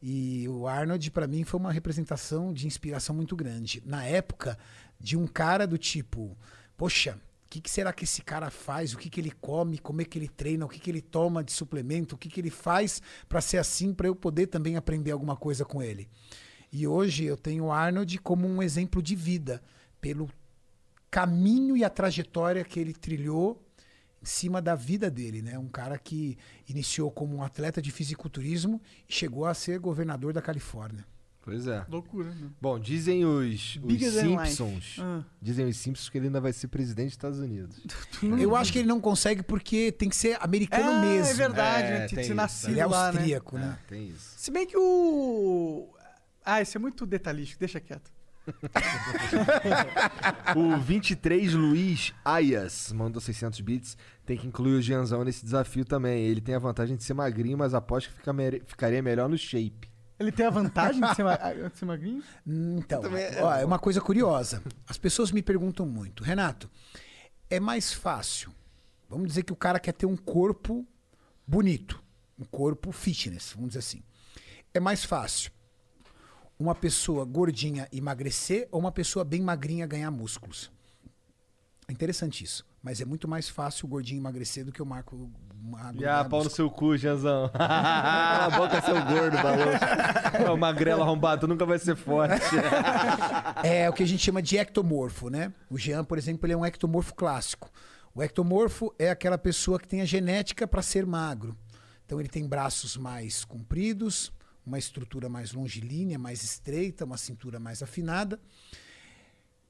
E 0.00 0.46
o 0.48 0.66
Arnold, 0.66 1.10
para 1.10 1.26
mim, 1.26 1.44
foi 1.44 1.58
uma 1.58 1.72
representação 1.72 2.52
de 2.52 2.66
inspiração 2.66 3.14
muito 3.14 3.34
grande. 3.34 3.82
Na 3.84 4.04
época, 4.04 4.56
de 4.98 5.16
um 5.16 5.26
cara 5.26 5.66
do 5.66 5.76
tipo, 5.76 6.36
poxa, 6.76 7.18
O 7.48 7.50
que, 7.50 7.62
que 7.62 7.70
será 7.70 7.94
que 7.94 8.04
esse 8.04 8.20
cara 8.20 8.50
faz? 8.50 8.92
O 8.92 8.98
que, 8.98 9.08
que 9.08 9.18
ele 9.18 9.30
come? 9.30 9.78
Como 9.78 10.02
é 10.02 10.04
que 10.04 10.18
ele 10.18 10.28
treina? 10.28 10.66
O 10.66 10.68
que, 10.68 10.78
que 10.78 10.90
ele 10.90 11.00
toma 11.00 11.42
de 11.42 11.50
suplemento? 11.50 12.14
O 12.14 12.18
que, 12.18 12.28
que 12.28 12.42
ele 12.42 12.50
faz 12.50 13.00
para 13.26 13.40
ser 13.40 13.56
assim, 13.56 13.94
para 13.94 14.06
eu 14.06 14.14
poder 14.14 14.48
também 14.48 14.76
aprender 14.76 15.12
alguma 15.12 15.34
coisa 15.34 15.64
com 15.64 15.82
ele? 15.82 16.06
E 16.70 16.86
hoje 16.86 17.24
eu 17.24 17.38
tenho 17.38 17.64
o 17.64 17.72
Arnold 17.72 18.18
como 18.18 18.46
um 18.46 18.62
exemplo 18.62 19.02
de 19.02 19.16
vida, 19.16 19.62
pelo 19.98 20.28
caminho 21.10 21.74
e 21.74 21.82
a 21.82 21.88
trajetória 21.88 22.62
que 22.64 22.78
ele 22.78 22.92
trilhou 22.92 23.66
cima 24.22 24.60
da 24.60 24.74
vida 24.74 25.10
dele, 25.10 25.42
né? 25.42 25.58
Um 25.58 25.68
cara 25.68 25.98
que 25.98 26.36
iniciou 26.68 27.10
como 27.10 27.36
um 27.36 27.42
atleta 27.42 27.80
de 27.80 27.90
fisiculturismo 27.90 28.80
e 29.08 29.12
chegou 29.12 29.46
a 29.46 29.54
ser 29.54 29.78
governador 29.78 30.32
da 30.32 30.42
Califórnia. 30.42 31.04
Pois 31.40 31.66
é. 31.66 31.82
Loucura, 31.88 32.28
né? 32.34 32.50
Bom, 32.60 32.78
dizem 32.78 33.24
os, 33.24 33.78
os. 33.82 34.12
Simpsons. 34.12 34.96
Ah. 35.00 35.22
Dizem 35.40 35.64
os 35.66 35.78
Simpsons 35.78 36.10
que 36.10 36.18
ele 36.18 36.26
ainda 36.26 36.42
vai 36.42 36.52
ser 36.52 36.68
presidente 36.68 37.06
dos 37.06 37.12
Estados 37.14 37.38
Unidos. 37.38 37.80
Eu 38.38 38.54
acho 38.54 38.70
que 38.70 38.80
ele 38.80 38.88
não 38.88 39.00
consegue 39.00 39.42
porque 39.42 39.90
tem 39.92 40.10
que 40.10 40.16
ser 40.16 40.36
americano 40.42 40.90
É, 40.90 41.00
mesmo. 41.08 41.30
é 41.30 41.34
verdade, 41.34 41.86
É, 41.86 41.90
né? 41.90 41.98
Tem 42.00 42.08
que 42.08 42.14
ser 42.16 42.20
isso. 42.22 42.34
nascido 42.34 42.70
Ele 42.72 42.80
é 42.80 42.86
lá, 42.86 43.10
né? 43.12 43.18
austríaco, 43.18 43.56
né? 43.56 43.78
É, 43.82 43.88
tem 43.88 44.08
isso. 44.08 44.34
Se 44.36 44.50
bem 44.50 44.66
que 44.66 44.76
o... 44.76 45.88
Ah, 46.44 46.60
esse 46.60 46.76
é 46.76 46.80
muito 46.80 47.06
detalhístico, 47.06 47.60
deixa 47.60 47.80
quieto. 47.80 48.10
O 50.56 50.76
23 50.78 51.54
Luiz 51.54 52.12
Ayas 52.24 52.92
mandou 52.92 53.20
600 53.20 53.60
bits. 53.60 53.96
Tem 54.24 54.36
que 54.36 54.46
incluir 54.46 54.74
o 54.74 54.82
Gianzão 54.82 55.24
nesse 55.24 55.44
desafio 55.44 55.84
também. 55.84 56.24
Ele 56.24 56.40
tem 56.40 56.54
a 56.54 56.58
vantagem 56.58 56.96
de 56.96 57.04
ser 57.04 57.14
magrinho, 57.14 57.56
mas 57.58 57.74
aposto 57.74 58.10
que 58.10 58.16
fica 58.16 58.32
mere- 58.32 58.62
ficaria 58.66 59.02
melhor 59.02 59.28
no 59.28 59.38
shape. 59.38 59.88
Ele 60.18 60.32
tem 60.32 60.46
a 60.46 60.50
vantagem 60.50 61.00
de 61.00 61.14
ser, 61.14 61.22
ma- 61.22 61.36
de 61.70 61.78
ser 61.78 61.84
magrinho? 61.84 62.22
Então, 62.46 63.02
ó, 63.40 63.54
é 63.54 63.64
uma 63.64 63.78
coisa 63.78 64.00
curiosa. 64.00 64.62
As 64.88 64.98
pessoas 64.98 65.30
me 65.30 65.42
perguntam 65.42 65.86
muito, 65.86 66.24
Renato, 66.24 66.68
é 67.48 67.60
mais 67.60 67.92
fácil. 67.92 68.52
Vamos 69.08 69.28
dizer 69.28 69.44
que 69.44 69.52
o 69.52 69.56
cara 69.56 69.78
quer 69.78 69.92
ter 69.92 70.06
um 70.06 70.16
corpo 70.16 70.86
bonito, 71.46 72.02
um 72.38 72.44
corpo 72.44 72.92
fitness, 72.92 73.52
vamos 73.54 73.68
dizer 73.70 73.78
assim. 73.78 74.02
É 74.74 74.80
mais 74.80 75.04
fácil 75.04 75.50
uma 76.58 76.74
pessoa 76.74 77.24
gordinha 77.24 77.88
emagrecer 77.92 78.68
ou 78.70 78.80
uma 78.80 78.92
pessoa 78.92 79.24
bem 79.24 79.40
magrinha 79.40 79.86
ganhar 79.86 80.10
músculos. 80.10 80.70
É 81.86 81.92
interessante 81.92 82.44
isso. 82.44 82.66
Mas 82.82 83.00
é 83.00 83.04
muito 83.04 83.26
mais 83.26 83.48
fácil 83.48 83.86
o 83.86 83.88
gordinho 83.88 84.20
emagrecer 84.20 84.64
do 84.64 84.72
que 84.72 84.82
o 84.82 84.86
Marco 84.86 85.30
magro 85.60 86.00
E 86.00 86.06
ah, 86.06 86.24
pau 86.24 86.44
no 86.44 86.50
seu 86.50 86.70
cu, 86.70 86.96
Gianzão. 86.96 87.48
Cala 87.52 88.46
a 88.46 88.50
boca, 88.50 88.80
seu 88.82 88.94
gordo, 89.04 89.36
balão. 89.42 90.54
o 90.54 90.56
magrelo 90.56 91.02
arrombado, 91.02 91.42
tu 91.42 91.48
nunca 91.48 91.66
vai 91.66 91.78
ser 91.78 91.96
forte. 91.96 92.44
É 93.64 93.90
o 93.90 93.92
que 93.92 94.04
a 94.04 94.06
gente 94.06 94.22
chama 94.22 94.40
de 94.40 94.56
ectomorfo, 94.56 95.28
né? 95.28 95.52
O 95.68 95.76
Jean, 95.76 96.04
por 96.04 96.16
exemplo, 96.16 96.46
ele 96.46 96.52
é 96.52 96.56
um 96.56 96.64
ectomorfo 96.64 97.12
clássico. 97.12 97.68
O 98.14 98.22
ectomorfo 98.22 98.94
é 98.98 99.10
aquela 99.10 99.36
pessoa 99.36 99.80
que 99.80 99.88
tem 99.88 100.00
a 100.00 100.04
genética 100.04 100.66
para 100.66 100.80
ser 100.80 101.04
magro. 101.04 101.56
Então 102.06 102.20
ele 102.20 102.28
tem 102.28 102.46
braços 102.46 102.96
mais 102.96 103.44
compridos, 103.44 104.32
uma 104.68 104.78
estrutura 104.78 105.28
mais 105.28 105.52
longilínea, 105.52 106.18
mais 106.18 106.44
estreita, 106.44 107.04
uma 107.04 107.16
cintura 107.16 107.58
mais 107.58 107.82
afinada. 107.82 108.38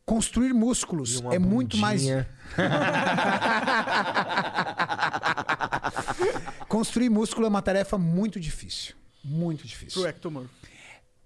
Construir 0.04 0.52
músculos 0.52 1.14
E 1.14 1.18
uma 1.18 1.34
é 1.34 1.38
muito 1.38 1.76
mais 1.76 2.02
bundinha. 2.02 2.28
Construir 6.68 7.08
músculo 7.08 7.46
é 7.46 7.48
uma 7.48 7.62
tarefa 7.62 7.96
muito 7.96 8.40
difícil, 8.40 8.94
muito 9.22 9.66
difícil. 9.66 10.02
Pro 10.02 10.10
ectomorfo. 10.10 10.50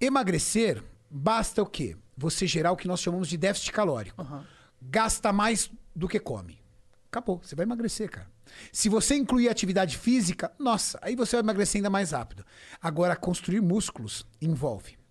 Emagrecer, 0.00 0.82
basta 1.10 1.62
o 1.62 1.66
quê? 1.66 1.96
Você 2.16 2.46
gerar 2.46 2.72
o 2.72 2.76
que 2.76 2.86
nós 2.86 3.00
chamamos 3.00 3.28
de 3.28 3.36
déficit 3.36 3.72
calórico. 3.72 4.24
Gasta 4.80 5.32
mais 5.32 5.70
do 5.94 6.08
que 6.08 6.18
come. 6.18 6.60
Acabou, 7.08 7.40
você 7.42 7.54
vai 7.54 7.64
emagrecer, 7.64 8.10
cara. 8.10 8.30
Se 8.72 8.88
você 8.88 9.14
incluir 9.16 9.48
atividade 9.48 9.96
física, 9.96 10.52
nossa, 10.58 10.98
aí 11.02 11.16
você 11.16 11.36
vai 11.36 11.42
emagrecer 11.42 11.78
ainda 11.78 11.90
mais 11.90 12.10
rápido. 12.10 12.44
Agora, 12.80 13.16
construir 13.16 13.60
músculos 13.60 14.26
envolve 14.40 15.02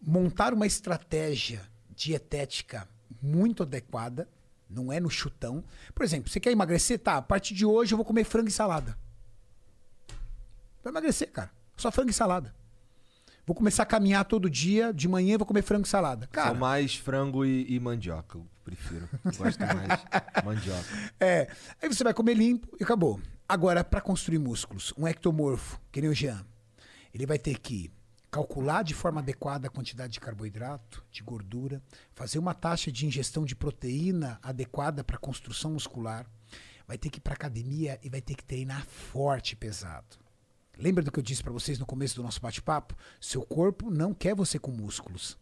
montar 0.00 0.54
uma 0.54 0.66
estratégia 0.66 1.60
dietética 1.90 2.88
muito 3.20 3.62
adequada, 3.62 4.28
não 4.68 4.92
é 4.92 4.98
no 4.98 5.10
chutão. 5.10 5.62
Por 5.94 6.04
exemplo, 6.04 6.30
você 6.30 6.40
quer 6.40 6.52
emagrecer? 6.52 6.98
Tá, 6.98 7.16
a 7.16 7.22
partir 7.22 7.54
de 7.54 7.66
hoje 7.66 7.92
eu 7.92 7.96
vou 7.96 8.04
comer 8.04 8.24
frango 8.24 8.48
e 8.48 8.52
salada. 8.52 8.96
Vai 10.82 10.92
emagrecer, 10.92 11.30
cara. 11.30 11.50
Só 11.76 11.90
frango 11.90 12.10
e 12.10 12.14
salada. 12.14 12.54
Vou 13.50 13.54
começar 13.56 13.82
a 13.82 13.86
caminhar 13.86 14.24
todo 14.26 14.48
dia, 14.48 14.94
de 14.94 15.08
manhã 15.08 15.36
vou 15.36 15.44
comer 15.44 15.62
frango 15.62 15.84
e 15.84 15.88
salada. 15.88 16.28
Cara, 16.28 16.54
mais 16.54 16.94
frango 16.94 17.44
e, 17.44 17.66
e 17.68 17.80
mandioca, 17.80 18.38
eu 18.38 18.46
prefiro. 18.64 19.08
Gosto 19.24 19.58
mais 19.58 20.44
mandioca. 20.44 20.86
é. 21.18 21.50
Aí 21.82 21.92
você 21.92 22.04
vai 22.04 22.14
comer 22.14 22.34
limpo 22.34 22.68
e 22.78 22.84
acabou. 22.84 23.20
Agora, 23.48 23.82
para 23.82 24.00
construir 24.00 24.38
músculos, 24.38 24.94
um 24.96 25.04
ectomorfo, 25.04 25.80
que 25.90 26.00
nem 26.00 26.08
o 26.08 26.14
Jean, 26.14 26.46
ele 27.12 27.26
vai 27.26 27.40
ter 27.40 27.58
que 27.58 27.90
calcular 28.30 28.84
de 28.84 28.94
forma 28.94 29.20
adequada 29.20 29.66
a 29.66 29.70
quantidade 29.70 30.12
de 30.12 30.20
carboidrato, 30.20 31.04
de 31.10 31.20
gordura, 31.20 31.82
fazer 32.14 32.38
uma 32.38 32.54
taxa 32.54 32.92
de 32.92 33.04
ingestão 33.04 33.44
de 33.44 33.56
proteína 33.56 34.38
adequada 34.44 35.02
para 35.02 35.18
construção 35.18 35.72
muscular, 35.72 36.24
vai 36.86 36.96
ter 36.96 37.10
que 37.10 37.18
ir 37.18 37.20
para 37.20 37.34
academia 37.34 37.98
e 38.00 38.08
vai 38.08 38.20
ter 38.20 38.36
que 38.36 38.44
treinar 38.44 38.86
forte 38.86 39.54
e 39.54 39.56
pesado. 39.56 40.29
Lembra 40.78 41.02
do 41.04 41.12
que 41.12 41.18
eu 41.18 41.22
disse 41.22 41.42
para 41.42 41.52
vocês 41.52 41.78
no 41.78 41.86
começo 41.86 42.16
do 42.16 42.22
nosso 42.22 42.40
bate-papo? 42.40 42.96
Seu 43.20 43.42
corpo 43.42 43.90
não 43.90 44.14
quer 44.14 44.34
você 44.34 44.58
com 44.58 44.70
músculos. 44.70 45.38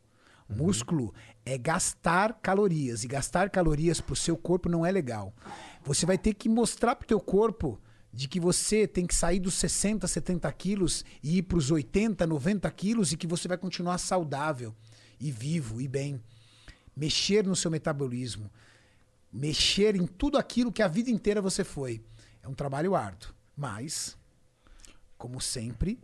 Músculo 0.49 1.15
é 1.45 1.59
gastar 1.59 2.41
calorias 2.41 3.05
e 3.05 3.09
gastar 3.09 3.51
calorias 3.51 4.01
para 4.01 4.15
o 4.15 4.17
seu 4.17 4.37
corpo 4.37 4.69
não 4.69 4.85
é 4.85 4.91
legal. 4.91 5.35
Você 5.85 6.07
vai 6.07 6.17
ter 6.17 6.35
que 6.35 6.49
mostrar 6.49 6.97
para 6.97 7.05
o 7.05 7.09
teu 7.09 7.21
corpo 7.21 7.81
de 8.13 8.27
que 8.27 8.41
você 8.41 8.87
tem 8.87 9.07
que 9.07 9.15
sair 9.15 9.39
dos 9.39 9.55
60, 9.55 10.09
70 10.09 10.51
quilos 10.53 11.05
e 11.23 11.39
ir 11.39 11.43
para 11.43 11.59
os 11.59 11.71
80, 11.71 12.27
90 12.27 12.71
quilos 12.73 13.13
e 13.13 13.17
que 13.17 13.27
você 13.27 13.47
vai 13.47 13.57
continuar 13.57 13.99
saudável 13.99 14.75
e 15.21 15.31
vivo 15.31 15.81
e 15.81 15.87
bem. 15.87 16.21
Mexer 16.97 17.47
no 17.47 17.55
seu 17.55 17.71
metabolismo, 17.71 18.51
mexer 19.33 19.95
em 19.95 20.05
tudo 20.05 20.37
aquilo 20.37 20.73
que 20.73 20.83
a 20.83 20.89
vida 20.89 21.11
inteira 21.11 21.41
você 21.41 21.63
foi. 21.63 22.03
É 22.43 22.49
um 22.49 22.55
trabalho 22.55 22.97
árduo, 22.97 23.33
mas, 23.57 24.18
como 25.19 25.41
sempre, 25.41 25.99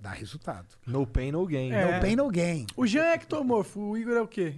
dá 0.00 0.10
resultado. 0.10 0.66
No 0.86 1.06
pain, 1.06 1.30
no 1.32 1.46
gain. 1.46 1.70
É. 1.72 1.94
No 1.94 2.00
pain, 2.00 2.16
no 2.16 2.28
gain. 2.30 2.66
O 2.76 2.86
Jean 2.86 3.04
é 3.04 3.14
ectomorfo, 3.14 3.80
o 3.80 3.96
Igor 3.96 4.14
é 4.16 4.20
o 4.22 4.26
quê? 4.26 4.56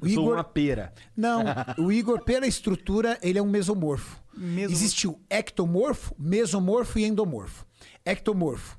O 0.00 0.06
Eu 0.06 0.14
sou 0.14 0.22
Igor, 0.24 0.34
uma 0.36 0.44
pera. 0.44 0.94
não, 1.14 1.42
o 1.76 1.92
Igor, 1.92 2.24
pela 2.24 2.46
estrutura, 2.46 3.18
ele 3.20 3.38
é 3.38 3.42
um 3.42 3.50
mesomorfo. 3.50 4.18
Mesomorfo. 4.34 4.72
Existe 4.72 5.06
o 5.08 5.20
ectomorfo, 5.28 6.14
mesomorfo 6.18 6.98
e 6.98 7.04
endomorfo. 7.04 7.66
Ectomorfo, 8.06 8.78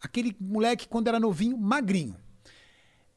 aquele 0.00 0.34
moleque 0.40 0.88
quando 0.88 1.08
era 1.08 1.20
novinho, 1.20 1.58
magrinho. 1.58 2.16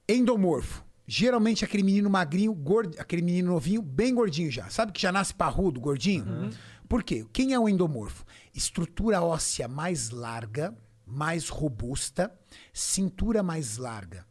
Endomorfo, 0.09 0.83
geralmente 1.05 1.63
aquele 1.63 1.83
menino 1.83 2.09
magrinho, 2.09 2.53
gordo, 2.53 2.95
aquele 2.99 3.21
menino 3.21 3.51
novinho, 3.51 3.81
bem 3.81 4.13
gordinho 4.13 4.51
já. 4.51 4.69
Sabe 4.69 4.91
que 4.91 5.01
já 5.01 5.11
nasce 5.11 5.33
parrudo, 5.33 5.79
gordinho? 5.79 6.49
Por 6.87 7.03
quê? 7.03 7.25
Quem 7.33 7.53
é 7.53 7.59
o 7.59 7.67
endomorfo? 7.67 8.25
Estrutura 8.53 9.21
óssea 9.21 9.67
mais 9.67 10.09
larga, 10.09 10.73
mais 11.07 11.47
robusta, 11.47 12.37
cintura 12.73 13.41
mais 13.41 13.77
larga. 13.77 14.25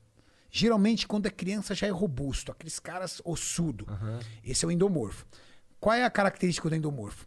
Geralmente, 0.50 1.06
quando 1.06 1.26
é 1.26 1.30
criança, 1.30 1.74
já 1.74 1.86
é 1.86 1.90
robusto. 1.90 2.52
Aqueles 2.52 2.78
caras 2.78 3.20
ossudo. 3.24 3.86
Esse 4.44 4.64
é 4.64 4.68
o 4.68 4.70
endomorfo. 4.70 5.26
Qual 5.80 5.94
é 5.94 6.04
a 6.04 6.10
característica 6.10 6.68
do 6.68 6.74
endomorfo? 6.74 7.26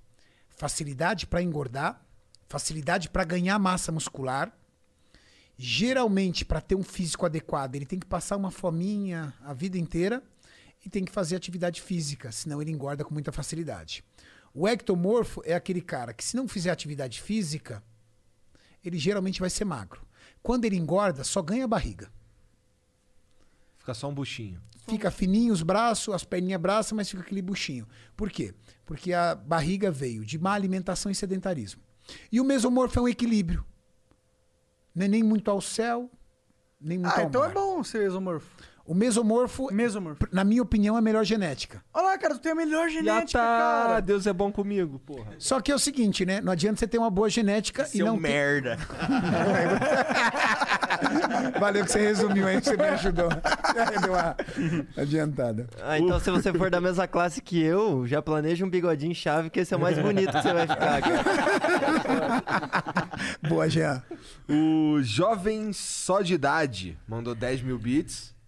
Facilidade 0.49 1.27
para 1.27 1.41
engordar, 1.41 2.03
facilidade 2.47 3.09
para 3.09 3.23
ganhar 3.23 3.57
massa 3.59 3.91
muscular. 3.91 4.51
Geralmente, 5.57 6.45
para 6.45 6.61
ter 6.61 6.75
um 6.75 6.83
físico 6.83 7.25
adequado, 7.25 7.75
ele 7.75 7.85
tem 7.85 7.99
que 7.99 8.05
passar 8.05 8.37
uma 8.37 8.51
fominha 8.51 9.33
a 9.41 9.53
vida 9.53 9.77
inteira 9.77 10.23
e 10.85 10.89
tem 10.89 11.03
que 11.03 11.11
fazer 11.11 11.35
atividade 11.35 11.81
física, 11.81 12.31
senão 12.31 12.61
ele 12.61 12.71
engorda 12.71 13.03
com 13.03 13.13
muita 13.13 13.31
facilidade. 13.31 14.03
O 14.53 14.67
ectomorfo 14.67 15.41
é 15.45 15.53
aquele 15.53 15.81
cara 15.81 16.13
que, 16.13 16.23
se 16.23 16.35
não 16.35 16.47
fizer 16.47 16.71
atividade 16.71 17.21
física, 17.21 17.83
ele 18.83 18.97
geralmente 18.97 19.39
vai 19.39 19.49
ser 19.49 19.65
magro. 19.65 20.05
Quando 20.41 20.65
ele 20.65 20.77
engorda, 20.77 21.23
só 21.23 21.41
ganha 21.41 21.67
barriga. 21.67 22.11
Fica 23.77 23.93
só 23.93 24.07
um 24.09 24.13
buchinho. 24.13 24.61
Fica 24.87 25.11
fininho 25.11 25.53
os 25.53 25.61
braços, 25.61 26.13
as 26.13 26.23
perninhas 26.23 26.59
braças, 26.59 26.91
mas 26.93 27.09
fica 27.09 27.21
aquele 27.21 27.41
buchinho. 27.41 27.87
Por 28.15 28.29
quê? 28.31 28.53
Porque 28.85 29.13
a 29.13 29.35
barriga 29.35 29.91
veio 29.91 30.25
de 30.25 30.39
má 30.39 30.53
alimentação 30.53 31.11
e 31.11 31.15
sedentarismo. 31.15 31.81
E 32.31 32.41
o 32.41 32.43
mesomorfo 32.43 32.97
é 32.97 33.01
um 33.03 33.07
equilíbrio. 33.07 33.63
Não 34.95 35.05
é 35.05 35.07
nem 35.07 35.21
muito 35.21 35.51
ao 35.51 35.61
céu, 35.61 36.09
nem 36.81 36.97
muito 36.97 37.13
Ah, 37.13 37.21
ao 37.21 37.27
então 37.27 37.41
mar. 37.41 37.51
é 37.51 37.53
bom 37.53 37.83
ser 37.83 38.03
exomorfo. 38.03 38.49
O 38.89 38.95
mesomorfo, 38.95 39.71
Mesomorfo. 39.71 40.27
na 40.31 40.43
minha 40.43 40.63
opinião, 40.63 40.95
é 40.95 40.97
a 40.97 41.01
melhor 41.01 41.23
genética. 41.23 41.83
Olha 41.93 42.07
lá, 42.07 42.17
cara, 42.17 42.33
tu 42.33 42.41
tem 42.41 42.53
a 42.53 42.55
melhor 42.55 42.89
Já 42.89 42.97
genética, 42.97 43.37
tá. 43.37 43.83
cara. 43.83 43.99
Deus 43.99 44.25
é 44.25 44.33
bom 44.33 44.51
comigo, 44.51 44.97
porra. 44.97 45.31
Só 45.37 45.61
que 45.61 45.71
é 45.71 45.75
o 45.75 45.77
seguinte, 45.77 46.25
né? 46.25 46.41
Não 46.41 46.51
adianta 46.51 46.79
você 46.79 46.87
ter 46.87 46.97
uma 46.97 47.11
boa 47.11 47.29
genética 47.29 47.87
e 47.93 47.99
não 47.99 48.15
ter... 48.15 48.21
merda. 48.21 48.79
Valeu 51.59 51.85
que 51.85 51.91
você 51.91 51.99
resumiu 51.99 52.47
aí, 52.47 52.59
você 52.59 52.75
me 52.75 52.83
ajudou. 52.83 53.29
Deu 54.01 54.11
uma 54.11 54.35
adiantada. 54.97 55.67
Ah, 55.83 55.99
então 55.99 56.19
se 56.19 56.31
você 56.31 56.51
for 56.51 56.71
da 56.71 56.81
mesma 56.81 57.07
classe 57.07 57.43
que 57.43 57.61
eu, 57.61 58.07
já 58.07 58.23
planeja 58.23 58.65
um 58.65 58.69
bigodinho 58.71 59.13
chave, 59.13 59.51
que 59.51 59.59
esse 59.59 59.71
é 59.71 59.77
o 59.77 59.79
mais 59.79 59.99
bonito 59.99 60.31
que 60.31 60.41
você 60.41 60.51
vai 60.51 60.65
ficar, 60.65 60.99
cara. 60.99 61.23
Boa, 63.47 63.69
Jean. 63.69 64.01
O 64.49 64.99
jovem 65.03 65.71
só 65.73 66.23
de 66.23 66.33
idade 66.33 66.97
mandou 67.07 67.35
10 67.35 67.61
mil 67.61 67.77
bits. 67.77 68.38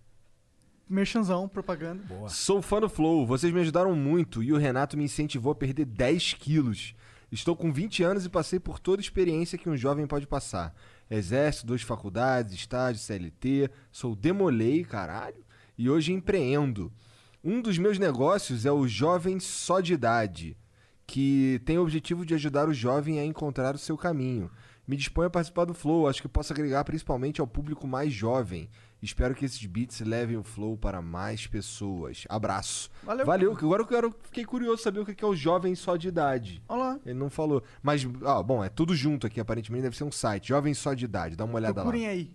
Merchanzão, 0.92 1.48
propaganda. 1.48 2.04
Sou 2.28 2.62
fã 2.62 2.82
do 2.82 2.90
Flow, 2.90 3.26
vocês 3.26 3.54
me 3.54 3.62
ajudaram 3.62 3.96
muito 3.96 4.44
e 4.44 4.52
o 4.52 4.58
Renato 4.58 4.98
me 4.98 5.06
incentivou 5.06 5.54
a 5.54 5.56
perder 5.56 5.86
10 5.86 6.34
quilos. 6.34 6.94
Estou 7.32 7.56
com 7.56 7.72
20 7.72 8.04
anos 8.04 8.26
e 8.26 8.30
passei 8.30 8.60
por 8.60 8.78
toda 8.78 9.00
a 9.00 9.04
experiência 9.04 9.58
que 9.58 9.70
um 9.70 9.78
jovem 9.78 10.06
pode 10.06 10.28
passar. 10.28 10.76
Exército, 11.10 11.68
duas 11.68 11.82
faculdades, 11.82 12.54
estágio, 12.54 13.02
CLT, 13.02 13.70
sou 13.90 14.18
demolei, 14.18 14.84
caralho, 14.84 15.46
e 15.78 15.90
hoje 15.90 16.12
empreendo. 16.12 16.92
Um 17.42 17.62
dos 17.62 17.78
meus 17.78 17.98
negócios 17.98 18.66
é 18.66 18.72
o 18.72 18.86
Jovem 18.86 19.40
Só 19.40 19.80
de 19.80 19.94
Idade, 19.94 20.58
que 21.08 21.62
tem 21.64 21.78
o 21.78 21.84
objetivo 21.84 22.26
de 22.26 22.34
ajudar 22.34 22.68
o 22.68 22.74
jovem 22.74 23.18
a 23.18 23.26
encontrar 23.26 23.76
o 23.76 23.80
seu 23.80 23.98
caminho. 23.98 24.52
Me 24.86 24.98
disponho 24.98 25.28
a 25.28 25.32
participar 25.32 25.64
do 25.64 25.74
Flow, 25.74 26.10
acho 26.10 26.22
que 26.22 26.28
posso 26.28 26.52
agregar 26.52 26.84
principalmente 26.84 27.40
ao 27.40 27.48
público 27.48 27.88
mais 27.88 28.12
jovem. 28.12 28.70
Espero 29.02 29.34
que 29.34 29.46
esses 29.46 29.66
beats 29.66 30.00
levem 30.02 30.38
o 30.38 30.44
Flow 30.44 30.78
para 30.78 31.02
mais 31.02 31.48
pessoas. 31.48 32.26
Abraço. 32.30 32.90
Valeu. 33.02 33.26
Valeu, 33.26 33.52
agora 33.54 33.82
eu 33.82 33.88
quero, 33.88 34.16
fiquei 34.24 34.46
curioso 34.46 34.84
saber 34.84 35.00
o 35.00 35.06
que 35.06 35.16
que 35.16 35.24
é 35.24 35.28
o 35.28 35.36
jovem 35.36 35.74
só 35.74 35.98
de 35.98 36.08
idade. 36.08 36.62
Olha 36.70 36.80
lá. 36.80 37.00
Ele 37.04 37.18
não 37.18 37.30
falou. 37.30 37.64
Mas, 37.82 38.08
ó, 38.24 38.44
bom, 38.44 38.64
é 38.64 38.70
tudo 38.70 38.96
junto 38.96 39.26
aqui, 39.26 39.40
aparentemente 39.40 39.84
deve 39.84 39.98
ser 39.98 40.04
um 40.04 40.12
site. 40.12 40.50
Jovem 40.50 40.74
só 40.76 40.94
de 40.94 41.06
idade, 41.06 41.36
dá 41.36 41.46
uma 41.46 41.56
olhada 41.56 41.74
Procurem 41.82 42.04
lá. 42.04 42.10
aí. 42.10 42.32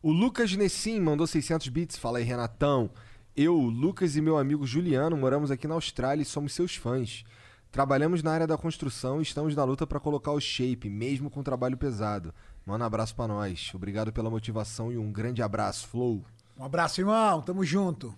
O 0.00 0.12
Lucas 0.12 0.54
Nessim 0.54 1.00
mandou 1.00 1.26
600 1.26 1.68
bits. 1.68 1.96
Fala 1.96 2.18
aí, 2.18 2.24
Renatão. 2.24 2.88
Eu, 3.34 3.54
Lucas 3.56 4.16
e 4.16 4.20
meu 4.20 4.38
amigo 4.38 4.64
Juliano 4.64 5.16
moramos 5.16 5.50
aqui 5.50 5.66
na 5.66 5.74
Austrália 5.74 6.22
e 6.22 6.26
somos 6.26 6.52
seus 6.52 6.76
fãs. 6.76 7.24
Trabalhamos 7.70 8.22
na 8.22 8.32
área 8.32 8.46
da 8.46 8.56
construção 8.56 9.18
e 9.18 9.22
estamos 9.22 9.54
na 9.54 9.62
luta 9.64 9.86
para 9.86 10.00
colocar 10.00 10.32
o 10.32 10.40
shape, 10.40 10.88
mesmo 10.88 11.28
com 11.28 11.42
trabalho 11.42 11.76
pesado. 11.76 12.32
Manda 12.68 12.84
um 12.84 12.86
abraço 12.86 13.14
pra 13.14 13.26
nós. 13.26 13.72
Obrigado 13.74 14.12
pela 14.12 14.28
motivação 14.28 14.92
e 14.92 14.98
um 14.98 15.10
grande 15.10 15.42
abraço, 15.42 15.88
Flow. 15.88 16.22
Um 16.54 16.62
abraço, 16.62 17.00
irmão. 17.00 17.40
Tamo 17.40 17.64
junto. 17.64 18.14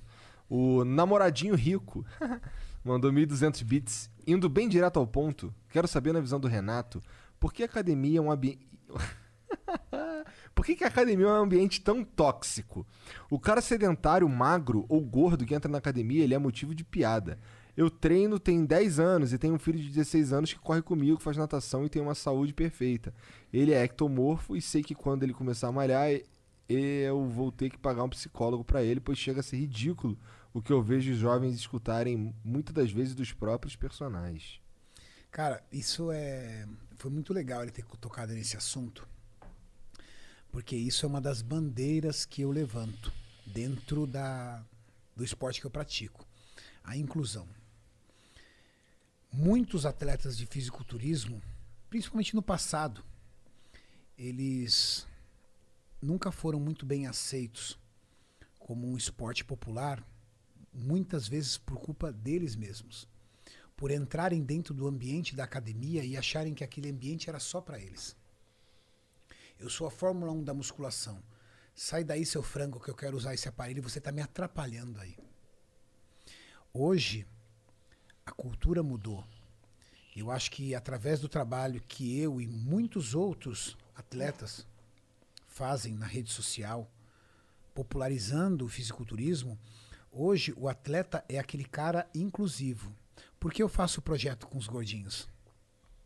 O 0.49 0.85
namoradinho 0.85 1.55
rico 1.55 2.05
mandou 2.85 3.13
1.200 3.13 3.63
bits. 3.63 4.11
Indo 4.27 4.49
bem 4.49 4.69
direto 4.69 4.99
ao 4.99 5.07
ponto, 5.07 5.55
quero 5.69 5.87
saber 5.87 6.13
na 6.13 6.19
visão 6.19 6.41
do 6.41 6.49
Renato, 6.49 7.01
por 7.39 7.53
que 7.53 7.63
a 7.63 7.67
academia 7.67 8.19
é 8.19 8.21
um 8.21 8.29
ambiente... 8.29 8.67
por 10.53 10.67
que, 10.67 10.75
que 10.75 10.83
a 10.83 10.89
academia 10.89 11.27
é 11.27 11.31
um 11.31 11.45
ambiente 11.45 11.81
tão 11.81 12.03
tóxico? 12.03 12.85
O 13.31 13.39
cara 13.39 13.61
sedentário, 13.61 14.29
magro 14.29 14.85
ou 14.89 15.01
gordo 15.01 15.47
que 15.47 15.55
entra 15.55 15.71
na 15.71 15.79
academia, 15.79 16.25
ele 16.25 16.35
é 16.35 16.39
motivo 16.39 16.75
de 16.75 16.83
piada. 16.83 17.39
Eu 17.81 17.89
treino 17.89 18.39
tem 18.39 18.63
10 18.63 19.01
anos 19.01 19.33
e 19.33 19.39
tenho 19.39 19.55
um 19.55 19.59
filho 19.59 19.79
de 19.79 19.89
16 19.89 20.35
anos 20.35 20.53
que 20.53 20.59
corre 20.59 20.83
comigo, 20.83 21.19
faz 21.19 21.39
natação 21.39 21.87
e 21.87 21.89
tem 21.89 22.03
uma 22.03 22.15
saúde 22.15 22.53
perfeita. 22.53 23.15
Ele 23.51 23.73
é 23.73 23.83
ectomorfo 23.83 24.55
e 24.55 24.61
sei 24.61 24.83
que 24.83 24.95
quando 24.95 25.23
ele 25.23 25.33
começar 25.33 25.69
a 25.69 25.73
malhar, 25.73 26.11
eu 26.69 27.25
vou 27.25 27.51
ter 27.51 27.71
que 27.71 27.79
pagar 27.79 28.05
um 28.05 28.11
psicólogo 28.11 28.63
pra 28.63 28.83
ele, 28.83 29.01
pois 29.01 29.17
chega 29.17 29.41
a 29.41 29.43
ser 29.43 29.57
ridículo 29.57 30.19
o 30.53 30.61
que 30.61 30.71
eu 30.71 30.83
vejo 30.83 31.11
os 31.11 31.17
jovens 31.17 31.55
escutarem 31.55 32.35
muitas 32.45 32.75
das 32.75 32.93
vezes 32.93 33.15
dos 33.15 33.33
próprios 33.33 33.75
personagens. 33.77 34.61
Cara, 35.31 35.65
isso 35.73 36.13
é. 36.13 36.69
Foi 36.97 37.11
muito 37.11 37.33
legal 37.33 37.63
ele 37.63 37.71
ter 37.71 37.87
tocado 37.99 38.35
nesse 38.35 38.59
assunto. 38.59 39.09
Porque 40.53 40.77
isso 40.77 41.07
é 41.07 41.09
uma 41.09 41.19
das 41.23 41.41
bandeiras 41.41 42.27
que 42.27 42.43
eu 42.43 42.51
levanto 42.51 43.11
dentro 43.47 44.07
da, 44.07 44.63
do 45.17 45.25
esporte 45.25 45.63
que 45.63 45.67
eu 45.67 45.71
pratico. 45.71 46.27
A 46.85 46.95
inclusão. 46.95 47.49
Muitos 49.33 49.87
atletas 49.87 50.37
de 50.37 50.47
fisiculturismo, 50.47 51.43
principalmente 51.89 52.35
no 52.35 52.43
passado, 52.43 53.05
eles 54.19 55.07
nunca 56.01 56.31
foram 56.33 56.59
muito 56.59 56.85
bem 56.85 57.07
aceitos 57.07 57.79
como 58.59 58.87
um 58.87 58.97
esporte 58.97 59.45
popular, 59.45 60.05
muitas 60.73 61.29
vezes 61.29 61.57
por 61.57 61.79
culpa 61.79 62.13
deles 62.13 62.55
mesmos 62.57 63.09
por 63.81 63.91
entrarem 63.91 64.43
dentro 64.43 64.75
do 64.75 64.87
ambiente 64.87 65.35
da 65.35 65.45
academia 65.45 66.05
e 66.05 66.15
acharem 66.15 66.53
que 66.53 66.63
aquele 66.63 66.91
ambiente 66.91 67.31
era 67.31 67.41
só 67.41 67.63
para 67.63 67.81
eles. 67.81 68.15
Eu 69.59 69.71
sou 69.71 69.87
a 69.87 69.91
Fórmula 69.91 70.31
1 70.33 70.45
da 70.45 70.53
musculação. 70.53 71.23
Sai 71.75 72.05
daí, 72.05 72.27
seu 72.27 72.43
frango, 72.43 72.79
que 72.79 72.91
eu 72.91 72.95
quero 72.95 73.17
usar 73.17 73.33
esse 73.33 73.49
aparelho 73.49 73.83
você 73.83 73.97
está 73.97 74.13
me 74.13 74.21
atrapalhando 74.21 75.01
aí. 75.01 75.17
Hoje, 76.75 77.27
a 78.31 78.33
cultura 78.33 78.83
mudou. 78.83 79.25
Eu 80.17 80.31
acho 80.31 80.51
que 80.51 80.75
através 80.75 81.21
do 81.21 81.29
trabalho 81.29 81.83
que 81.87 82.19
eu 82.19 82.41
e 82.41 82.47
muitos 82.47 83.15
outros 83.15 83.77
atletas 83.95 84.67
fazem 85.49 85.95
na 85.95 86.07
rede 86.07 86.31
social, 86.31 86.89
popularizando 87.75 88.65
o 88.65 88.69
fisiculturismo, 88.69 89.59
hoje 90.13 90.55
o 90.57 90.69
atleta 90.69 91.25
é 91.29 91.39
aquele 91.39 91.65
cara 91.65 92.09
inclusivo. 92.15 92.95
Por 93.39 93.53
que 93.53 93.63
eu 93.63 93.69
faço 93.69 94.01
o 94.01 94.03
projeto 94.03 94.47
com 94.47 94.59
os 94.59 94.69
gordinhos? 94.69 95.29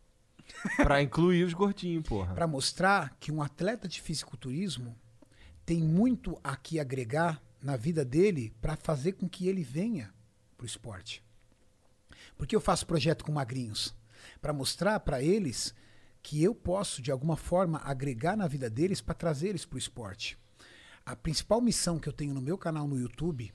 Pra 0.77 1.01
incluir 1.01 1.43
os 1.43 1.53
gordinhos, 1.53 2.07
porra. 2.07 2.33
Para 2.33 2.47
mostrar 2.47 3.15
que 3.19 3.31
um 3.31 3.41
atleta 3.41 3.87
de 3.87 4.01
fisiculturismo 4.01 4.95
tem 5.65 5.81
muito 5.81 6.39
a 6.43 6.55
que 6.55 6.79
agregar 6.79 7.41
na 7.61 7.75
vida 7.75 8.05
dele 8.05 8.53
para 8.61 8.75
fazer 8.75 9.13
com 9.13 9.27
que 9.27 9.47
ele 9.47 9.63
venha 9.63 10.13
pro 10.55 10.65
esporte. 10.65 11.23
Por 12.37 12.45
que 12.45 12.55
eu 12.55 12.61
faço 12.61 12.85
projeto 12.85 13.23
com 13.23 13.31
magrinhos? 13.31 13.95
Para 14.41 14.53
mostrar 14.53 14.99
para 14.99 15.21
eles 15.21 15.73
que 16.21 16.41
eu 16.41 16.55
posso, 16.55 17.01
de 17.01 17.11
alguma 17.11 17.37
forma, 17.37 17.79
agregar 17.83 18.35
na 18.35 18.47
vida 18.47 18.69
deles 18.69 18.99
para 18.99 19.13
trazer 19.13 19.49
eles 19.49 19.65
pro 19.65 19.77
esporte. 19.77 20.37
A 21.05 21.15
principal 21.15 21.61
missão 21.61 21.99
que 21.99 22.09
eu 22.09 22.13
tenho 22.13 22.33
no 22.33 22.41
meu 22.41 22.57
canal 22.57 22.87
no 22.87 22.99
YouTube, 22.99 23.53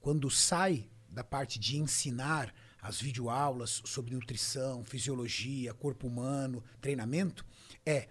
quando 0.00 0.30
sai 0.30 0.88
da 1.08 1.24
parte 1.24 1.58
de 1.58 1.78
ensinar 1.78 2.54
as 2.80 3.00
videoaulas 3.00 3.82
sobre 3.84 4.14
nutrição, 4.14 4.84
fisiologia, 4.84 5.74
corpo 5.74 6.06
humano, 6.06 6.62
treinamento, 6.80 7.44
é 7.84 8.08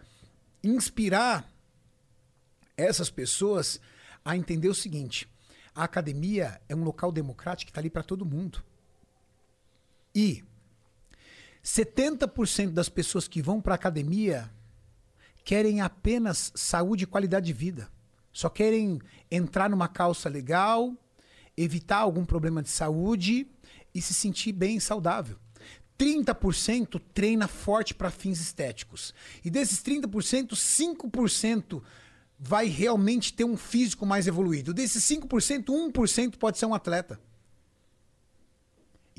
inspirar 0.63 1.49
essas 2.77 3.09
pessoas 3.09 3.79
a 4.23 4.35
entender 4.35 4.69
o 4.69 4.75
seguinte: 4.75 5.27
a 5.73 5.83
academia 5.83 6.61
é 6.67 6.75
um 6.75 6.83
local 6.83 7.11
democrático 7.11 7.67
que 7.67 7.71
está 7.71 7.81
ali 7.81 7.89
para 7.89 8.03
todo 8.03 8.25
mundo. 8.25 8.63
E 10.13 10.43
70% 11.63 12.71
das 12.71 12.89
pessoas 12.89 13.27
que 13.27 13.41
vão 13.41 13.61
para 13.61 13.73
a 13.73 13.75
academia 13.75 14.51
querem 15.43 15.81
apenas 15.81 16.51
saúde 16.55 17.03
e 17.03 17.07
qualidade 17.07 17.47
de 17.47 17.53
vida. 17.53 17.89
Só 18.31 18.49
querem 18.49 18.99
entrar 19.29 19.69
numa 19.69 19.87
calça 19.87 20.29
legal, 20.29 20.95
evitar 21.57 21.97
algum 21.97 22.25
problema 22.25 22.61
de 22.63 22.69
saúde 22.69 23.47
e 23.93 24.01
se 24.01 24.13
sentir 24.13 24.53
bem 24.53 24.77
e 24.77 24.81
saudável. 24.81 25.37
30% 25.99 26.99
treina 27.13 27.47
forte 27.47 27.93
para 27.93 28.09
fins 28.09 28.39
estéticos. 28.39 29.13
E 29.45 29.51
desses 29.51 29.83
30%, 29.83 30.53
5% 30.53 31.83
vai 32.39 32.65
realmente 32.67 33.33
ter 33.33 33.43
um 33.43 33.55
físico 33.55 34.03
mais 34.03 34.25
evoluído. 34.25 34.73
Desses 34.73 35.03
5%, 35.03 35.65
1% 35.65 36.37
pode 36.37 36.57
ser 36.57 36.65
um 36.65 36.73
atleta. 36.73 37.19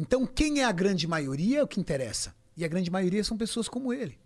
Então, 0.03 0.27
quem 0.27 0.61
é 0.61 0.65
a 0.65 0.73
grande 0.73 1.07
maioria 1.07 1.61
é 1.61 1.63
o 1.63 1.69
que 1.69 1.79
interessa. 1.79 2.35
E 2.57 2.65
a 2.65 2.69
grande 2.69 2.91
maioria 2.91 3.23
são 3.23 3.39
pessoas 3.39 3.69
como 3.69 3.93
ele. 3.93 4.19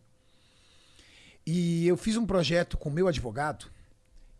E 1.46 1.86
eu 1.86 1.98
fiz 1.98 2.16
um 2.16 2.24
projeto 2.24 2.78
com 2.78 2.88
o 2.88 2.92
meu 2.92 3.06
advogado, 3.06 3.70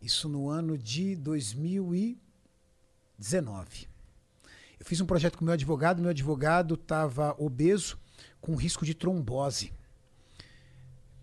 isso 0.01 0.27
no 0.27 0.49
ano 0.49 0.75
de 0.75 1.15
2019. 1.15 3.87
Eu 4.79 4.85
fiz 4.85 4.99
um 4.99 5.05
projeto 5.05 5.37
com 5.37 5.43
o 5.43 5.45
meu 5.45 5.53
advogado, 5.53 6.01
meu 6.01 6.09
advogado 6.09 6.73
estava 6.73 7.35
obeso, 7.37 7.99
com 8.41 8.55
risco 8.55 8.83
de 8.83 8.95
trombose. 8.95 9.71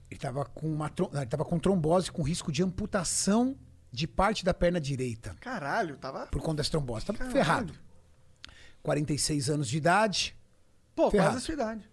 Ele 0.08 0.18
estava 0.18 0.44
com, 0.44 0.72
uma, 0.72 0.92
ele 1.12 1.26
tava 1.26 1.44
com 1.44 1.58
trombose, 1.58 2.12
com 2.12 2.22
risco 2.22 2.52
de 2.52 2.62
amputação 2.62 3.56
de 3.90 4.06
parte 4.06 4.44
da 4.44 4.54
perna 4.54 4.80
direita, 4.80 5.34
Caralho, 5.40 5.96
tava. 5.96 6.28
por 6.28 6.40
conta 6.40 6.58
dessa 6.58 6.70
trombose. 6.70 7.00
Estava 7.00 7.18
Caralho. 7.18 7.34
ferrado. 7.34 7.74
46 8.84 9.50
anos 9.50 9.68
de 9.68 9.78
idade. 9.78 10.36
Pô, 10.94 11.10
Ferrado. 11.10 11.30
quase 11.30 11.38
a 11.38 11.46
sua 11.46 11.54
idade. 11.54 11.90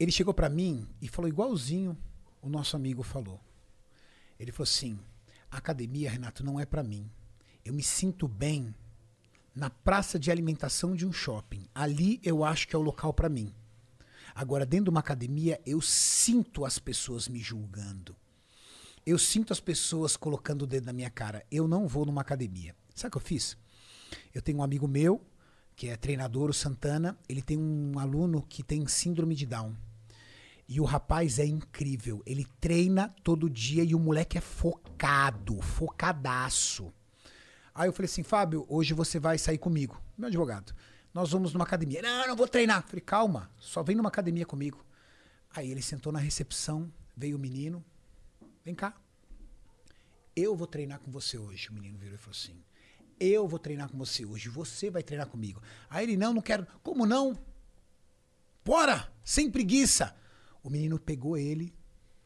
Ele 0.00 0.10
chegou 0.10 0.32
pra 0.34 0.48
mim 0.48 0.88
e 1.00 1.06
falou 1.06 1.28
igualzinho 1.28 1.96
o 2.40 2.48
nosso 2.48 2.74
amigo 2.74 3.02
falou. 3.02 3.38
Ele 4.40 4.50
falou 4.50 4.64
assim: 4.64 4.98
"A 5.50 5.58
academia, 5.58 6.10
Renato, 6.10 6.44
não 6.44 6.58
é 6.58 6.64
pra 6.64 6.82
mim. 6.82 7.08
Eu 7.64 7.74
me 7.74 7.82
sinto 7.82 8.26
bem 8.26 8.74
na 9.54 9.68
praça 9.68 10.18
de 10.18 10.30
alimentação 10.30 10.96
de 10.96 11.06
um 11.06 11.12
shopping. 11.12 11.68
Ali 11.74 12.18
eu 12.24 12.42
acho 12.44 12.66
que 12.66 12.74
é 12.74 12.78
o 12.78 12.82
local 12.82 13.12
pra 13.12 13.28
mim. 13.28 13.54
Agora 14.34 14.64
dentro 14.64 14.84
de 14.84 14.90
uma 14.90 15.00
academia 15.00 15.60
eu 15.66 15.80
sinto 15.82 16.64
as 16.64 16.78
pessoas 16.78 17.28
me 17.28 17.40
julgando. 17.40 18.16
Eu 19.04 19.18
sinto 19.18 19.52
as 19.52 19.60
pessoas 19.60 20.16
colocando 20.16 20.62
o 20.62 20.66
dedo 20.66 20.86
na 20.86 20.92
minha 20.92 21.10
cara. 21.10 21.44
Eu 21.50 21.68
não 21.68 21.86
vou 21.86 22.06
numa 22.06 22.22
academia. 22.22 22.74
Sabe 22.94 23.08
o 23.08 23.10
que 23.12 23.16
eu 23.18 23.22
fiz? 23.22 23.56
Eu 24.34 24.40
tenho 24.40 24.58
um 24.58 24.62
amigo 24.62 24.88
meu, 24.88 25.20
que 25.78 25.88
é 25.88 25.96
treinador, 25.96 26.50
o 26.50 26.52
Santana. 26.52 27.16
Ele 27.28 27.40
tem 27.40 27.56
um 27.56 28.00
aluno 28.00 28.42
que 28.42 28.64
tem 28.64 28.84
síndrome 28.88 29.36
de 29.36 29.46
Down. 29.46 29.76
E 30.68 30.80
o 30.80 30.84
rapaz 30.84 31.38
é 31.38 31.46
incrível. 31.46 32.20
Ele 32.26 32.44
treina 32.60 33.14
todo 33.22 33.48
dia 33.48 33.84
e 33.84 33.94
o 33.94 33.98
moleque 34.00 34.36
é 34.36 34.40
focado, 34.40 35.62
focadaço. 35.62 36.92
Aí 37.72 37.88
eu 37.88 37.92
falei 37.92 38.06
assim, 38.06 38.24
Fábio, 38.24 38.66
hoje 38.68 38.92
você 38.92 39.20
vai 39.20 39.38
sair 39.38 39.56
comigo, 39.56 40.02
meu 40.16 40.26
advogado. 40.26 40.74
Nós 41.14 41.30
vamos 41.30 41.52
numa 41.52 41.64
academia. 41.64 42.02
Não, 42.02 42.26
não 42.26 42.34
vou 42.34 42.48
treinar. 42.48 42.82
Falei, 42.82 43.00
calma, 43.00 43.48
só 43.56 43.80
vem 43.80 43.94
numa 43.94 44.08
academia 44.08 44.44
comigo. 44.44 44.84
Aí 45.54 45.70
ele 45.70 45.80
sentou 45.80 46.12
na 46.12 46.18
recepção, 46.18 46.92
veio 47.16 47.36
o 47.36 47.40
menino, 47.40 47.84
vem 48.64 48.74
cá. 48.74 49.00
Eu 50.34 50.56
vou 50.56 50.66
treinar 50.66 50.98
com 50.98 51.12
você 51.12 51.38
hoje. 51.38 51.68
O 51.68 51.72
menino 51.72 51.96
virou 51.96 52.16
e 52.16 52.18
falou 52.18 52.36
assim: 52.36 52.64
Eu 53.20 53.48
vou 53.48 53.58
treinar 53.58 53.90
com 53.90 53.98
você 53.98 54.24
hoje, 54.24 54.48
você 54.48 54.90
vai 54.90 55.02
treinar 55.02 55.28
comigo. 55.28 55.62
Aí 55.90 56.04
ele, 56.04 56.16
não, 56.16 56.32
não 56.32 56.42
quero. 56.42 56.66
Como 56.82 57.04
não? 57.04 57.36
Bora! 58.64 59.12
Sem 59.24 59.50
preguiça! 59.50 60.14
O 60.62 60.70
menino 60.70 60.98
pegou 60.98 61.36
ele, 61.36 61.74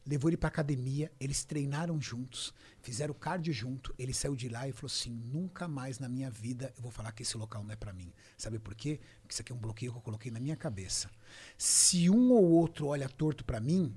levou 0.05 0.29
ele 0.29 0.37
pra 0.37 0.49
academia, 0.49 1.11
eles 1.19 1.43
treinaram 1.43 1.99
juntos, 2.01 2.53
fizeram 2.81 3.13
cardio 3.13 3.53
junto. 3.53 3.93
Ele 3.97 4.13
saiu 4.13 4.35
de 4.35 4.49
lá 4.49 4.67
e 4.67 4.71
falou 4.71 4.91
assim: 4.91 5.11
nunca 5.11 5.67
mais 5.67 5.99
na 5.99 6.09
minha 6.09 6.29
vida 6.29 6.73
eu 6.75 6.81
vou 6.81 6.91
falar 6.91 7.11
que 7.11 7.23
esse 7.23 7.37
local 7.37 7.63
não 7.63 7.71
é 7.71 7.75
pra 7.75 7.93
mim. 7.93 8.11
Sabe 8.37 8.59
por 8.59 8.75
quê? 8.75 8.99
Porque 9.21 9.33
isso 9.33 9.41
aqui 9.41 9.51
é 9.51 9.55
um 9.55 9.59
bloqueio 9.59 9.91
que 9.91 9.97
eu 9.97 10.01
coloquei 10.01 10.31
na 10.31 10.39
minha 10.39 10.55
cabeça. 10.55 11.09
Se 11.57 12.09
um 12.09 12.31
ou 12.31 12.51
outro 12.51 12.87
olha 12.87 13.07
torto 13.07 13.45
pra 13.45 13.59
mim, 13.59 13.95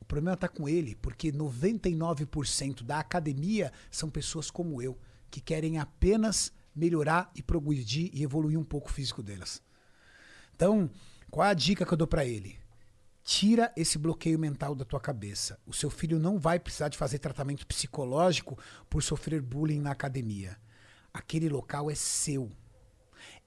o 0.00 0.04
problema 0.04 0.36
tá 0.36 0.48
com 0.48 0.68
ele, 0.68 0.94
porque 0.96 1.32
99% 1.32 2.82
da 2.82 2.98
academia 2.98 3.72
são 3.90 4.10
pessoas 4.10 4.50
como 4.50 4.82
eu, 4.82 4.98
que 5.34 5.40
querem 5.40 5.78
apenas 5.78 6.52
melhorar 6.72 7.28
e 7.34 7.42
progredir 7.42 8.08
e 8.12 8.22
evoluir 8.22 8.56
um 8.56 8.62
pouco 8.62 8.88
o 8.88 8.92
físico 8.92 9.20
delas. 9.20 9.60
Então, 10.54 10.88
qual 11.28 11.44
é 11.44 11.50
a 11.50 11.54
dica 11.54 11.84
que 11.84 11.92
eu 11.92 11.98
dou 11.98 12.06
pra 12.06 12.24
ele? 12.24 12.56
Tira 13.24 13.72
esse 13.76 13.98
bloqueio 13.98 14.38
mental 14.38 14.76
da 14.76 14.84
tua 14.84 15.00
cabeça. 15.00 15.58
O 15.66 15.72
seu 15.72 15.90
filho 15.90 16.20
não 16.20 16.38
vai 16.38 16.60
precisar 16.60 16.88
de 16.88 16.96
fazer 16.96 17.18
tratamento 17.18 17.66
psicológico 17.66 18.56
por 18.88 19.02
sofrer 19.02 19.42
bullying 19.42 19.80
na 19.80 19.90
academia. 19.90 20.56
Aquele 21.12 21.48
local 21.48 21.90
é 21.90 21.96
seu. 21.96 22.48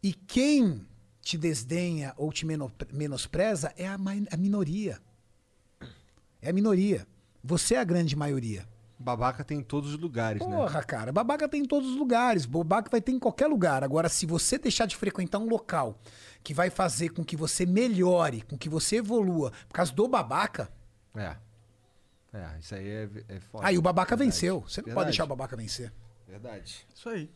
E 0.03 0.13
quem 0.13 0.85
te 1.21 1.37
desdenha 1.37 2.13
ou 2.17 2.33
te 2.33 2.45
meno- 2.45 2.69
menospreza 2.91 3.73
é 3.77 3.87
a, 3.87 3.93
a 3.93 4.37
minoria. 4.37 4.99
É 6.41 6.49
a 6.49 6.53
minoria. 6.53 7.07
Você 7.41 7.75
é 7.75 7.79
a 7.79 7.85
grande 7.85 8.13
maioria. 8.13 8.67
Babaca 8.99 9.43
tem 9.43 9.59
em 9.59 9.63
todos 9.63 9.91
os 9.93 9.99
lugares, 9.99 10.41
né? 10.41 10.55
Porra, 10.55 10.83
cara, 10.83 11.11
babaca 11.11 11.47
tem 11.47 11.61
em 11.61 11.65
todos 11.65 11.89
os 11.91 11.95
lugares. 11.95 12.45
Babaca 12.47 12.89
vai 12.89 12.99
ter 12.99 13.11
em 13.11 13.19
qualquer 13.19 13.45
lugar. 13.47 13.83
Agora, 13.83 14.09
se 14.09 14.25
você 14.25 14.57
deixar 14.57 14.87
de 14.87 14.95
frequentar 14.95 15.37
um 15.37 15.47
local 15.47 15.99
que 16.43 16.51
vai 16.53 16.69
fazer 16.71 17.09
com 17.09 17.23
que 17.23 17.35
você 17.37 17.63
melhore, 17.65 18.41
com 18.41 18.57
que 18.57 18.67
você 18.67 18.95
evolua, 18.97 19.51
por 19.67 19.73
causa 19.75 19.93
do 19.93 20.07
babaca, 20.07 20.69
É. 21.15 21.35
É, 22.33 22.59
isso 22.59 22.75
aí 22.75 22.87
é, 22.87 23.09
é 23.29 23.39
foda. 23.39 23.65
aí 23.67 23.77
o 23.77 23.81
babaca 23.81 24.15
Verdade. 24.15 24.31
venceu. 24.35 24.61
Você 24.61 24.81
não 24.81 24.85
pode 24.85 24.95
Verdade. 24.95 25.05
deixar 25.07 25.23
o 25.23 25.27
babaca 25.27 25.55
vencer. 25.55 25.93
Verdade. 26.27 26.85
Isso 26.93 27.09
aí. 27.09 27.31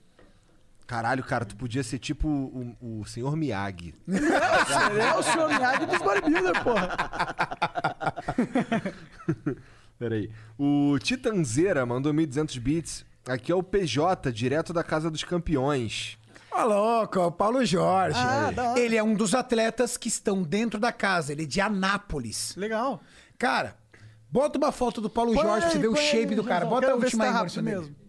Caralho, 0.86 1.24
cara, 1.24 1.46
tu 1.46 1.56
podia 1.56 1.82
ser 1.84 1.98
tipo 2.00 2.28
o, 2.28 2.76
o 3.00 3.06
senhor 3.06 3.36
Miyagi. 3.38 3.96
Ele 4.08 5.00
é 5.00 5.16
o 5.16 5.24
senhor 5.24 5.48
Miyagi 5.48 5.86
dos 5.86 5.98
bodybuilder, 6.00 6.64
porra. 6.64 6.90
Peraí. 10.02 10.32
O 10.58 10.98
Titanzeira 10.98 11.86
mandou 11.86 12.12
1.200 12.12 12.60
bits. 12.60 13.06
Aqui 13.28 13.52
é 13.52 13.56
o 13.56 13.62
PJ, 13.62 14.32
direto 14.32 14.74
da 14.74 14.84
Casa 14.84 15.12
dos 15.12 15.24
Campeões. 15.24 16.18
Ó, 16.52 16.64
louco, 16.64 17.20
o 17.20 17.32
Paulo 17.32 17.64
Jorge. 17.64 18.18
Ah, 18.18 18.50
da 18.50 18.72
hora. 18.72 18.80
ele 18.80 18.96
é 18.96 19.04
um 19.04 19.14
dos 19.14 19.36
atletas 19.36 19.98
que 19.98 20.08
estão 20.08 20.42
dentro 20.42 20.80
da 20.80 20.92
casa. 20.92 21.32
Ele 21.32 21.44
é 21.44 21.46
de 21.46 21.62
Anápolis. 21.62 22.56
Legal. 22.56 23.00
Cara, 23.38 23.78
bota 24.28 24.58
uma 24.58 24.72
foto 24.72 25.02
do 25.02 25.10
Paulo 25.10 25.36
Põe 25.36 25.44
Jorge 25.44 25.62
pra 25.62 25.70
você 25.70 25.78
aí, 25.78 25.82
ver 25.84 25.88
o 25.90 25.94
põe 25.94 26.02
shape 26.04 26.30
aí, 26.30 26.36
do 26.36 26.44
cara. 26.44 26.66
Bota 26.66 26.88
a 26.88 26.90
Quero 26.90 27.00
ver 27.00 27.10
se 27.10 27.16
última 27.16 27.26
tá 27.26 27.30
aí, 27.30 27.38
rápido 27.38 27.64
Maurício, 27.64 27.64
mesmo. 27.64 27.96
dele. 27.96 28.02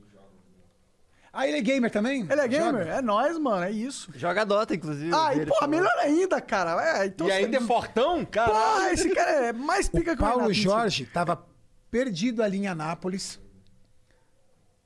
Ah, 1.31 1.47
ele 1.47 1.59
é 1.59 1.61
gamer 1.61 1.91
também? 1.91 2.27
Ele 2.31 2.41
é 2.41 2.49
gamer? 2.49 2.85
Joga? 2.85 2.95
É 2.95 3.03
nóis, 3.03 3.39
mano. 3.39 3.65
É 3.65 3.71
isso. 3.71 4.11
Joga 4.17 4.45
Dota, 4.47 4.75
inclusive. 4.75 5.15
Ah, 5.15 5.35
e 5.35 5.41
ele 5.41 5.47
porra, 5.47 5.61
falando. 5.61 5.77
melhor 5.77 5.99
ainda, 6.01 6.41
cara. 6.41 7.03
É, 7.03 7.07
então 7.07 7.29
e 7.29 7.33
ainda 7.33 7.59
é 7.59 7.61
fortão? 7.61 8.25
Caralho. 8.25 8.55
Porra, 8.55 8.93
esse 8.93 9.11
cara 9.11 9.31
é 9.47 9.53
mais 9.53 9.89
pica 9.91 10.13
O 10.13 10.17
que 10.17 10.23
o 10.23 10.27
Paulo 10.27 10.41
Renato, 10.43 10.55
Jorge 10.55 11.07
tava 11.07 11.52
perdido 11.93 12.43
ali 12.43 12.57
em 12.57 12.67
Anápolis. 12.67 13.39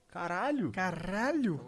Caralho. 0.09 0.73
Caralho. 0.73 1.61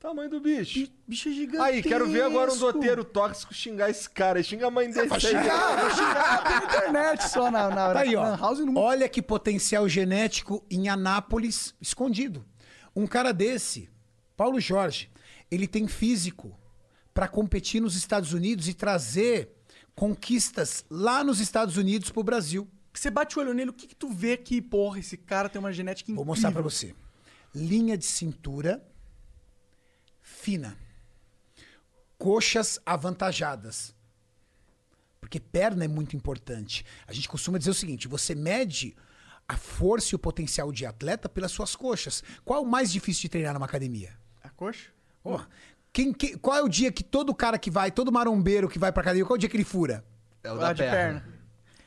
Tamanho 0.00 0.28
do 0.28 0.40
bicho. 0.40 0.90
Bicho 1.06 1.28
é 1.28 1.32
gigante. 1.32 1.62
Aí, 1.62 1.80
quero 1.80 2.08
ver 2.08 2.22
agora 2.22 2.52
um 2.52 2.58
doteiro 2.58 3.04
tóxico 3.04 3.54
xingar 3.54 3.88
esse 3.88 4.10
cara. 4.10 4.42
Xinga 4.42 4.66
a 4.66 4.70
mãe 4.70 4.90
dele. 4.90 5.06
vai 5.06 5.18
aí. 5.18 5.24
xingar, 5.24 5.80
Vou 5.80 5.90
xingar 5.90 6.42
pela 6.42 6.64
internet 6.64 7.28
só 7.28 7.52
na, 7.52 7.68
na 7.68 7.92
Tá 7.92 8.00
aí, 8.00 8.16
ó. 8.16 8.34
House 8.34 8.58
não. 8.58 8.74
Olha 8.74 9.08
que 9.08 9.22
potencial 9.22 9.88
genético 9.88 10.66
em 10.68 10.88
Anápolis 10.88 11.72
escondido. 11.80 12.44
Um 12.96 13.06
cara 13.06 13.32
desse, 13.32 13.88
Paulo 14.36 14.58
Jorge, 14.58 15.08
ele 15.48 15.68
tem 15.68 15.86
físico 15.86 16.58
pra 17.14 17.28
competir 17.28 17.80
nos 17.80 17.94
Estados 17.94 18.32
Unidos 18.32 18.66
e 18.66 18.74
trazer 18.74 19.52
conquistas 19.94 20.84
lá 20.90 21.22
nos 21.22 21.38
Estados 21.38 21.76
Unidos 21.76 22.10
pro 22.10 22.24
Brasil. 22.24 22.68
Você 22.92 23.10
bate 23.10 23.38
o 23.38 23.40
olho 23.42 23.54
nele, 23.54 23.70
o 23.70 23.72
que, 23.72 23.86
que 23.86 23.94
tu 23.96 24.08
vê 24.10 24.36
que, 24.36 24.60
porra, 24.60 24.98
esse 24.98 25.16
cara 25.16 25.48
tem 25.48 25.58
uma 25.58 25.72
genética 25.72 26.10
incrível? 26.10 26.24
Vou 26.24 26.34
mostrar 26.34 26.52
pra 26.52 26.62
você. 26.62 26.94
Linha 27.54 27.96
de 27.96 28.04
cintura 28.04 28.82
fina. 30.20 30.76
Coxas 32.18 32.78
avantajadas. 32.86 33.94
Porque 35.20 35.40
perna 35.40 35.84
é 35.84 35.88
muito 35.88 36.14
importante. 36.16 36.84
A 37.06 37.12
gente 37.12 37.28
costuma 37.28 37.58
dizer 37.58 37.70
o 37.70 37.74
seguinte: 37.74 38.06
você 38.08 38.34
mede 38.34 38.94
a 39.48 39.56
força 39.56 40.14
e 40.14 40.16
o 40.16 40.18
potencial 40.18 40.70
de 40.72 40.86
atleta 40.86 41.28
pelas 41.28 41.50
suas 41.52 41.74
coxas. 41.74 42.22
Qual 42.44 42.60
é 42.60 42.62
o 42.62 42.68
mais 42.68 42.92
difícil 42.92 43.22
de 43.22 43.28
treinar 43.30 43.54
numa 43.54 43.66
academia? 43.66 44.16
A 44.42 44.50
coxa? 44.50 44.90
Ó, 45.24 45.40
quem, 45.92 46.12
quem- 46.12 46.36
qual 46.38 46.56
é 46.56 46.62
o 46.62 46.68
dia 46.68 46.90
que 46.92 47.02
todo 47.04 47.34
cara 47.34 47.58
que 47.58 47.70
vai, 47.70 47.90
todo 47.90 48.10
marombeiro 48.12 48.68
que 48.68 48.78
vai 48.78 48.92
pra 48.92 49.00
academia, 49.02 49.24
qual 49.24 49.36
é 49.36 49.38
o 49.38 49.40
dia 49.40 49.48
que 49.48 49.56
ele 49.56 49.64
fura? 49.64 50.04
É 50.42 50.50
o 50.50 50.54
Ah, 50.56 50.58
da 50.58 50.72
de 50.72 50.82
perna. 50.82 51.31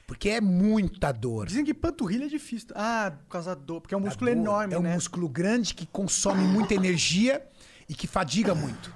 Porque 0.07 0.29
é 0.29 0.39
muita 0.41 1.11
dor. 1.11 1.47
Dizem 1.47 1.65
que 1.65 1.73
panturrilha 1.73 2.25
é 2.25 2.27
difícil. 2.27 2.69
Ah, 2.75 3.11
por 3.23 3.29
causa 3.31 3.55
da 3.55 3.61
dor. 3.61 3.81
Porque 3.81 3.93
é 3.95 3.97
um 3.97 4.01
músculo 4.01 4.29
enorme, 4.29 4.73
É 4.73 4.77
um 4.77 4.81
né? 4.81 4.93
músculo 4.93 5.27
grande 5.27 5.73
que 5.73 5.85
consome 5.85 6.43
muita 6.43 6.73
energia 6.73 7.45
e 7.89 7.95
que 7.95 8.05
fadiga 8.07 8.53
muito. 8.53 8.93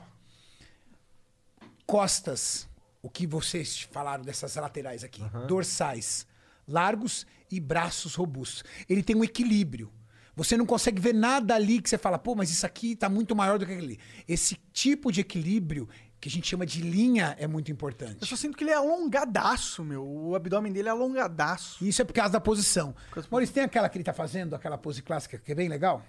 Costas, 1.85 2.67
o 3.01 3.09
que 3.09 3.25
vocês 3.25 3.81
falaram 3.91 4.23
dessas 4.23 4.55
laterais 4.55 5.03
aqui, 5.03 5.23
dorsais 5.47 6.27
largos 6.67 7.25
e 7.51 7.59
braços 7.59 8.13
robustos. 8.13 8.63
Ele 8.87 9.01
tem 9.01 9.15
um 9.15 9.23
equilíbrio. 9.23 9.91
Você 10.35 10.55
não 10.55 10.65
consegue 10.65 11.01
ver 11.01 11.13
nada 11.13 11.55
ali 11.55 11.81
que 11.81 11.89
você 11.89 11.97
fala, 11.97 12.17
pô, 12.19 12.35
mas 12.35 12.49
isso 12.51 12.65
aqui 12.65 12.95
tá 12.95 13.09
muito 13.09 13.35
maior 13.35 13.57
do 13.57 13.65
que 13.65 13.73
aquele. 13.73 13.99
Esse 14.27 14.55
tipo 14.71 15.11
de 15.11 15.21
equilíbrio 15.21 15.89
que 16.19 16.27
a 16.27 16.31
gente 16.31 16.47
chama 16.47 16.65
de 16.65 16.81
linha 16.81 17.35
é 17.39 17.47
muito 17.47 17.69
Eu 17.69 17.73
importante. 17.73 18.25
só 18.25 18.35
sinto 18.35 18.57
que 18.57 18.63
ele 18.63 18.71
é 18.71 18.75
alongadaço, 18.75 19.83
meu. 19.83 20.05
O 20.05 20.35
abdômen 20.35 20.71
dele 20.73 20.87
é 20.89 20.91
alongadaço. 20.91 21.83
Isso 21.85 22.01
é 22.01 22.05
por 22.05 22.13
causa 22.13 22.33
da 22.33 22.41
posição. 22.41 22.93
Maurício, 23.31 23.55
tem 23.55 23.63
aquela 23.63 23.87
que 23.87 23.97
ele 23.97 24.03
tá 24.03 24.13
fazendo, 24.13 24.53
aquela 24.55 24.77
pose 24.77 25.01
clássica 25.01 25.37
que 25.37 25.51
é 25.51 25.55
bem 25.55 25.69
legal? 25.69 26.03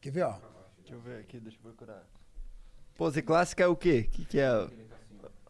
Quer 0.00 0.10
ver, 0.10 0.22
ó? 0.22 0.38
Deixa 0.78 0.94
eu 0.94 1.00
ver 1.00 1.20
aqui, 1.20 1.38
deixa 1.40 1.58
eu 1.58 1.62
procurar. 1.62 2.02
Pose 2.96 3.20
clássica 3.20 3.64
é 3.64 3.66
o 3.66 3.76
quê? 3.76 4.06
O 4.08 4.10
que, 4.10 4.24
que 4.24 4.38
é? 4.38 4.50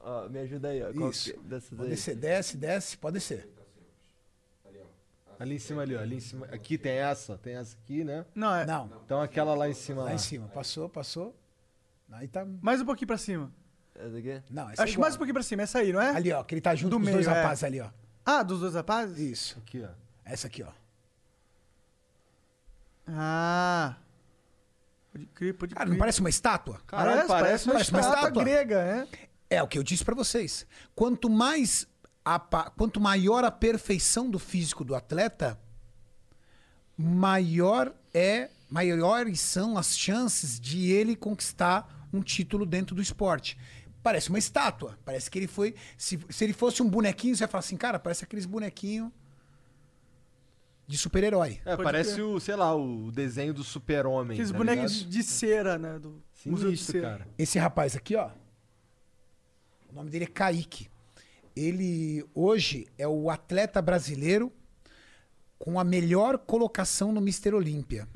Ó, 0.01 0.29
me 0.29 0.39
ajuda 0.41 0.69
aí, 0.69 0.83
ó. 0.83 0.93
Qual 0.93 1.11
Isso. 1.11 1.33
que- 1.33 1.39
dessas 1.41 1.69
Pode 1.71 1.83
aí? 1.85 1.89
descer, 1.91 2.17
desce, 2.17 2.57
desce, 2.57 2.97
pode 2.97 3.15
descer. 3.15 3.49
Ali 5.39 5.57
em 5.57 5.59
cima 5.59 5.83
ali, 5.83 5.95
ó. 5.95 6.01
Ali 6.01 6.17
em 6.17 6.21
cima. 6.21 6.47
Aqui 6.47 6.79
tem 6.79 6.93
essa, 6.93 7.37
tem 7.37 7.57
essa 7.57 7.77
aqui, 7.77 8.03
né? 8.03 8.25
Não, 8.35 8.55
é. 8.55 8.65
Não, 8.65 8.91
Então 9.05 9.21
aquela 9.21 9.55
lá 9.55 9.69
em 9.69 9.75
cima. 9.75 10.01
lá 10.03 10.09
Lá 10.09 10.15
em 10.15 10.19
cima. 10.19 10.49
Passou, 10.49 10.89
passou. 10.89 11.35
Aí 12.13 12.29
tá. 12.29 12.47
Mais 12.63 12.81
um 12.81 12.85
pouquinho 12.85 13.09
pra 13.09 13.19
cima. 13.19 13.51
Essa 13.95 14.17
aqui? 14.19 14.43
Não, 14.51 14.71
essa 14.71 14.83
é 14.83 14.85
Acho 14.85 14.85
que 14.85 14.91
igual. 14.93 15.03
mais 15.03 15.15
um 15.15 15.19
pouquinho 15.19 15.35
pra 15.35 15.43
cima. 15.43 15.63
Essa 15.63 15.79
aí, 15.79 15.93
não 15.93 16.01
é? 16.01 16.11
Ali, 16.11 16.33
ó, 16.33 16.43
que 16.45 16.55
ele 16.55 16.61
tá 16.61 16.75
junto 16.75 16.91
Do 16.91 16.97
com 16.99 17.05
os 17.07 17.11
dois 17.13 17.27
meio, 17.27 17.37
é. 17.37 17.43
rapazes 17.43 17.65
ali, 17.65 17.81
ó. 17.81 17.89
Ah, 18.25 18.43
dos 18.43 18.61
dois 18.61 18.75
rapazes? 18.75 19.19
Isso. 19.19 19.59
Aqui, 19.59 19.83
ó. 19.85 19.89
Essa 20.25 20.47
aqui, 20.47 20.63
ó. 20.63 20.69
Ah. 23.09 23.97
Pode 25.13 25.27
crer, 25.27 25.55
pode 25.55 25.75
Cara, 25.75 25.87
crer. 25.87 25.93
não 25.93 25.99
parece 25.99 26.21
uma 26.21 26.29
estátua? 26.29 26.81
Parece, 26.87 27.29
parece, 27.29 27.65
uma, 27.67 27.73
parece 27.75 27.91
uma 27.91 28.01
estátua, 28.01 28.19
estátua. 28.21 28.45
grega, 28.45 28.85
né? 28.85 29.09
É 29.49 29.63
o 29.63 29.69
que 29.69 29.79
eu 29.79 29.83
disse 29.83 30.05
pra 30.05 30.15
vocês. 30.15 30.67
Quanto 30.95 31.31
mais 31.31 31.87
a 32.25 32.39
quanto 32.41 33.01
maior 33.01 33.45
a 33.45 33.51
perfeição 33.51 34.29
do 34.29 34.39
físico 34.39 34.85
do 34.85 34.95
atleta, 34.97 35.59
maior 36.99 37.95
é, 38.13 38.51
maiores 38.69 39.41
são 39.41 39.79
as 39.79 39.97
chances 39.97 40.59
de 40.59 40.91
ele 40.91 41.15
conquistar 41.15 41.96
um 42.17 42.23
título 42.23 42.65
dentro 42.67 42.95
do 42.95 43.03
esporte. 43.03 43.57
Parece 44.03 44.29
uma 44.29 44.39
estátua. 44.39 44.99
Parece 45.05 45.31
que 45.31 45.39
ele 45.39 45.47
foi. 45.47 45.75
Se, 45.99 46.19
se 46.29 46.45
ele 46.45 46.53
fosse 46.53 46.83
um 46.83 46.89
bonequinho, 46.89 47.35
você 47.35 47.45
ia 47.45 47.49
falar 47.49 47.61
assim, 47.61 47.77
cara, 47.77 47.99
parece 47.99 48.25
aqueles 48.25 48.47
bonequinhos. 48.47 49.11
de 50.87 50.97
super-herói. 50.97 51.61
É, 51.65 51.77
parece 51.77 52.23
o, 52.23 52.39
sei 52.39 52.55
lá, 52.55 52.75
o 52.75 53.11
desenho 53.11 53.53
do 53.53 53.65
super-homem. 53.65 54.35
Aqueles 54.37 54.53
tá 54.53 54.57
bonecos 54.57 54.93
ligado? 54.99 55.11
de 55.11 55.23
cera, 55.23 55.79
né? 55.79 55.99
Do 55.99 56.23
Museu 56.45 56.71
de 56.71 56.77
Sinistro, 56.77 56.93
Cera. 57.01 57.11
cara. 57.11 57.29
Esse 57.37 57.59
rapaz 57.59 57.97
aqui, 57.97 58.15
ó. 58.15 58.31
O 59.91 59.95
nome 59.95 60.11
dele 60.11 60.25
é 60.25 60.29
Kaique. 60.29 60.89
Ele 61.57 62.25
hoje 62.35 62.87
é 62.97 63.09
o 63.09 63.31
atleta 63.31 63.83
brasileiro 63.83 64.53
com 65.59 65.81
a 65.81 65.85
melhor 65.85 66.39
colocação 66.39 67.11
no 67.13 67.21
Mr. 67.21 67.55
Olímpia. 67.55 68.07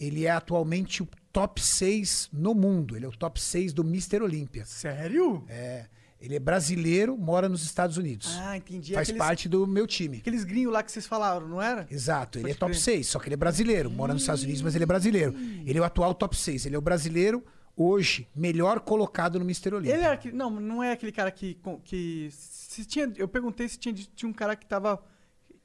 Ele 0.00 0.24
é 0.24 0.30
atualmente 0.30 1.02
o 1.02 1.08
top 1.32 1.60
6 1.62 2.30
no 2.32 2.54
mundo. 2.54 2.96
Ele 2.96 3.04
é 3.04 3.08
o 3.08 3.12
top 3.12 3.40
6 3.40 3.72
do 3.72 3.82
Mr. 3.82 4.22
Olímpia. 4.22 4.64
Sério? 4.64 5.44
É. 5.48 5.84
Ele 6.20 6.34
é 6.36 6.38
brasileiro, 6.38 7.16
mora 7.16 7.48
nos 7.48 7.62
Estados 7.62 7.96
Unidos. 7.96 8.36
Ah, 8.40 8.56
entendi. 8.56 8.92
Faz 8.92 9.08
Aqueles- 9.08 9.18
parte 9.18 9.48
do 9.48 9.66
meu 9.66 9.86
time. 9.86 10.18
Aqueles 10.18 10.44
gringos 10.44 10.72
lá 10.72 10.82
que 10.82 10.92
vocês 10.92 11.06
falaram, 11.06 11.48
não 11.48 11.62
era? 11.62 11.86
Exato, 11.90 12.38
ele 12.38 12.42
Pode 12.48 12.56
é 12.56 12.58
top 12.58 12.72
crer. 12.72 12.82
6, 12.82 13.06
só 13.06 13.18
que 13.18 13.28
ele 13.28 13.34
é 13.34 13.36
brasileiro, 13.38 13.90
mora 13.90 14.12
nos 14.12 14.22
Estados 14.22 14.42
Unidos, 14.42 14.60
mas 14.60 14.74
ele 14.74 14.84
é 14.84 14.86
brasileiro. 14.86 15.34
Ele 15.64 15.78
é 15.78 15.80
o 15.80 15.84
atual 15.84 16.12
top 16.14 16.36
6, 16.36 16.66
ele 16.66 16.74
é 16.76 16.78
o 16.78 16.82
brasileiro 16.82 17.42
hoje 17.74 18.28
melhor 18.36 18.80
colocado 18.80 19.38
no 19.38 19.44
Mr. 19.46 19.74
Olímpia. 19.74 19.94
Ele 19.94 20.02
é 20.02 20.08
aquele, 20.12 20.36
não, 20.36 20.50
não 20.50 20.82
é 20.82 20.92
aquele 20.92 21.12
cara 21.12 21.30
que 21.30 21.58
que 21.84 22.28
se 22.32 22.84
tinha, 22.84 23.10
eu 23.16 23.26
perguntei 23.26 23.66
se 23.66 23.78
tinha, 23.78 23.94
tinha 23.94 24.28
um 24.28 24.32
cara 24.34 24.54
que 24.54 24.66
tava 24.66 25.02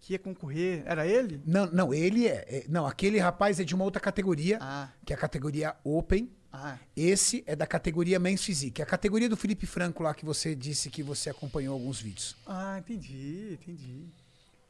que 0.06 0.14
ia 0.14 0.20
concorrer, 0.20 0.84
era 0.86 1.08
ele? 1.08 1.42
Não, 1.44 1.66
não, 1.72 1.92
ele 1.94 2.28
é, 2.28 2.46
é- 2.48 2.66
Não, 2.70 2.86
aquele 2.86 3.18
rapaz 3.18 3.60
é 3.60 3.64
de 3.64 3.74
uma 3.74 3.84
outra 3.84 4.00
categoria, 4.00 4.60
Ah. 4.62 4.88
que 5.04 5.12
é 5.12 5.16
a 5.16 5.20
categoria 5.20 5.76
Open. 5.84 6.30
Ah, 6.54 6.78
Esse 6.96 7.44
é 7.48 7.56
da 7.56 7.66
categoria 7.66 8.20
Men's 8.20 8.44
Physique, 8.44 8.82
a 8.84 8.86
categoria 8.86 9.28
do 9.28 9.36
Felipe 9.36 9.66
Franco 9.66 10.04
lá 10.04 10.14
que 10.14 10.24
você 10.24 10.56
disse 10.56 10.92
que 10.92 11.02
você 11.02 11.30
acompanhou 11.32 11.74
alguns 11.74 12.00
vídeos. 12.00 12.36
ah, 12.46 12.78
entendi, 12.78 13.58
entendi. 13.60 14.06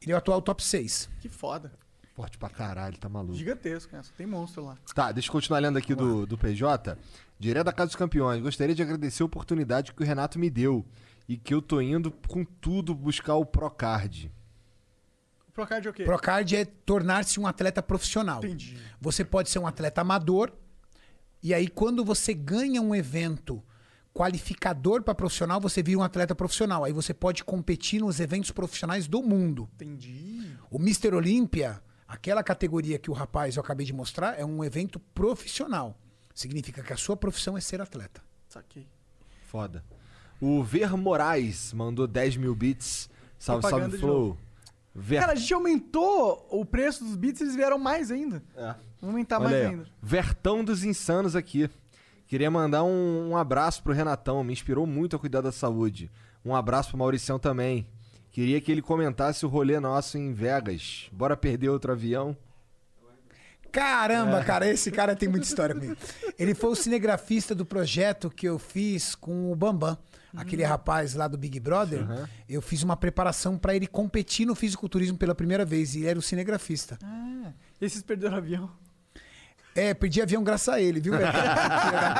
Ele 0.02 0.12
é 0.14 0.16
o 0.16 0.18
atual 0.18 0.42
top 0.42 0.64
6. 0.64 1.10
Que 1.20 1.28
foda. 1.28 1.72
Forte 2.16 2.38
pra 2.38 2.50
caralho, 2.50 2.98
tá 2.98 3.10
maluco. 3.10 3.36
Gigantesco, 3.36 3.94
né? 3.94 4.02
Só 4.04 4.14
tem 4.18 4.26
monstro 4.26 4.64
lá. 4.64 4.78
Tá, 4.96 5.12
deixa 5.12 5.28
eu 5.28 5.34
continuar 5.34 5.60
lendo 5.60 5.78
aqui 5.78 5.94
do, 5.94 6.26
do 6.26 6.38
PJ. 6.38 6.98
Direto 7.38 7.66
da 7.66 7.74
Casa 7.74 7.88
dos 7.88 7.96
Campeões. 7.98 8.42
Gostaria 8.42 8.74
de 8.74 8.82
agradecer 8.82 9.22
a 9.22 9.26
oportunidade 9.26 9.92
que 9.94 10.02
o 10.02 10.06
Renato 10.06 10.40
me 10.40 10.50
deu. 10.50 10.86
E 11.28 11.36
que 11.36 11.54
eu 11.54 11.62
tô 11.62 11.82
indo 11.82 12.10
com 12.28 12.46
tudo 12.46 12.96
buscar 12.96 13.36
o 13.36 13.46
Procard. 13.46 14.32
Procard 15.56 15.88
é 15.88 15.90
o 15.90 15.94
quê? 15.94 16.04
Procard 16.04 16.56
é 16.56 16.66
tornar-se 16.66 17.40
um 17.40 17.48
atleta 17.48 17.82
profissional. 17.82 18.40
Entendi. 18.40 18.78
Você 19.00 19.24
pode 19.24 19.50
ser 19.50 19.58
um 19.58 19.66
atleta 19.66 20.02
amador, 20.02 20.52
e 21.42 21.54
aí 21.54 21.70
quando 21.70 22.04
você 22.04 22.34
ganha 22.34 22.82
um 22.82 22.94
evento 22.94 23.64
qualificador 24.14 25.02
para 25.02 25.16
profissional, 25.16 25.62
você 25.62 25.82
vira 25.82 26.00
um 26.00 26.04
atleta 26.04 26.36
profissional. 26.36 26.84
Aí 26.84 26.92
você 26.92 27.14
pode 27.14 27.44
competir 27.44 28.02
nos 28.02 28.20
eventos 28.20 28.52
profissionais 28.52 29.08
do 29.08 29.24
mundo. 29.24 29.70
Entendi. 29.76 30.52
O 30.70 30.78
Mr. 30.78 31.16
Olímpia, 31.16 31.82
aquela 32.06 32.44
categoria 32.44 33.00
que 33.00 33.10
o 33.10 33.14
rapaz 33.14 33.56
eu 33.56 33.62
acabei 33.62 33.86
de 33.86 33.94
mostrar, 33.94 34.38
é 34.38 34.44
um 34.44 34.64
evento 34.64 35.00
profissional. 35.00 35.98
Significa 36.34 36.84
que 36.84 36.92
a 36.92 36.98
sua 36.98 37.16
profissão 37.16 37.58
é 37.58 37.62
ser 37.62 37.80
atleta. 37.82 38.22
Saquei. 38.50 38.88
Foda. 39.48 39.84
O 40.42 40.62
Ver 40.62 40.98
Moraes 40.98 41.72
mandou 41.72 42.06
10 42.08 42.36
mil 42.36 42.54
bits. 42.54 43.10
Salve, 43.40 43.62
Propaganda 43.62 43.98
salve, 43.98 44.00
Flow. 44.00 44.38
Ver... 44.96 45.20
Cara, 45.20 45.34
a 45.34 45.36
gente 45.36 45.54
aumentou 45.54 46.48
o 46.50 46.64
preço 46.64 47.04
dos 47.04 47.18
bits, 47.18 47.42
eles 47.42 47.56
vieram 47.56 47.78
mais 47.78 48.10
ainda. 48.10 48.42
É. 48.56 48.74
Vamos 49.02 49.16
aumentar 49.16 49.42
Olha 49.42 49.50
mais 49.50 49.56
aí, 49.56 49.66
ainda. 49.66 49.86
Vertão 50.02 50.64
dos 50.64 50.86
Insanos 50.86 51.36
aqui. 51.36 51.70
Queria 52.28 52.50
mandar 52.50 52.84
um, 52.84 53.32
um 53.32 53.38
abraço 53.38 53.84
pro 53.84 53.94
Renatão, 53.94 54.44
me 54.44 54.54
inspirou 54.54 54.88
muito 54.88 55.16
a 55.16 55.20
cuidar 55.20 55.42
da 55.42 55.52
saúde. 55.52 56.10
Um 56.46 56.56
abraço 56.56 56.90
pro 56.90 56.98
Mauricião 56.98 57.38
também. 57.38 57.86
Queria 58.32 58.60
que 58.62 58.72
ele 58.72 58.82
comentasse 58.82 59.46
o 59.46 59.50
rolê 59.50 59.80
nosso 59.80 60.18
em 60.18 60.34
Vegas. 60.34 61.10
Bora 61.12 61.36
perder 61.36 61.70
outro 61.70 61.92
avião? 61.92 62.36
Caramba, 63.72 64.42
cara, 64.46 64.66
esse 64.70 64.90
cara 64.90 65.14
tem 65.14 65.28
muita 65.28 65.46
história 65.46 65.76
comigo. 65.76 65.98
Ele 66.40 66.56
foi 66.56 66.70
o 66.70 66.76
cinegrafista 66.76 67.54
do 67.54 67.66
projeto 67.66 68.30
que 68.30 68.48
eu 68.48 68.58
fiz 68.58 69.14
com 69.14 69.52
o 69.52 69.56
Bambam, 69.56 69.98
aquele 70.36 70.64
rapaz 70.64 71.14
lá 71.14 71.28
do 71.28 71.38
Big 71.38 71.60
Brother. 71.60 72.06
Eu 72.48 72.62
fiz 72.62 72.84
uma 72.84 72.96
preparação 72.96 73.58
pra 73.58 73.76
ele 73.76 73.88
competir 73.88 74.46
no 74.46 74.56
fisiculturismo 74.56 75.18
pela 75.18 75.36
primeira 75.36 75.66
vez 75.66 75.96
e 75.96 76.00
ele 76.00 76.08
era 76.08 76.20
o 76.20 76.22
cinegrafista. 76.22 76.98
Ah, 77.04 77.52
esses 77.80 78.02
perderam 78.02 78.36
o 78.36 78.38
avião. 78.38 78.72
É, 79.76 79.94
perdi 79.94 80.22
avião 80.22 80.42
graças 80.42 80.74
a 80.74 80.80
ele, 80.80 81.02
viu, 81.02 81.12
velho? 81.18 81.28
Filha 81.84 82.00
da 82.00 82.16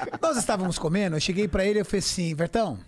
puta. 0.00 0.18
Nós 0.22 0.38
estávamos 0.38 0.78
comendo, 0.78 1.16
eu 1.16 1.20
cheguei 1.20 1.46
pra 1.46 1.66
ele 1.66 1.80
e 1.80 1.82
eu 1.82 1.84
falei 1.84 1.98
assim, 1.98 2.34
Vertão, 2.34 2.78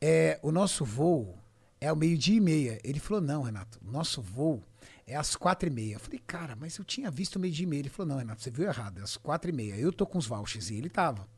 é, 0.00 0.36
o 0.42 0.50
nosso 0.50 0.84
voo 0.84 1.38
é 1.80 1.86
ao 1.88 1.94
meio-dia 1.94 2.36
e 2.36 2.40
meia. 2.40 2.80
Ele 2.82 2.98
falou, 2.98 3.22
não, 3.22 3.42
Renato, 3.42 3.78
o 3.86 3.90
nosso 3.90 4.20
voo 4.20 4.60
é 5.06 5.14
às 5.14 5.36
quatro 5.36 5.68
e 5.68 5.72
meia. 5.72 5.94
Eu 5.94 6.00
falei, 6.00 6.20
cara, 6.26 6.56
mas 6.56 6.76
eu 6.76 6.84
tinha 6.84 7.08
visto 7.08 7.38
meio-dia 7.38 7.64
e 7.64 7.68
meia. 7.68 7.80
Ele 7.80 7.88
falou, 7.88 8.08
não, 8.08 8.18
Renato, 8.18 8.42
você 8.42 8.50
viu 8.50 8.66
errado, 8.66 8.98
é 8.98 9.02
às 9.02 9.16
quatro 9.16 9.48
e 9.50 9.52
meia. 9.52 9.76
Eu 9.76 9.92
tô 9.92 10.04
com 10.04 10.18
os 10.18 10.26
vouchers 10.26 10.70
e 10.70 10.76
ele 10.76 10.90
tava. 10.90 11.28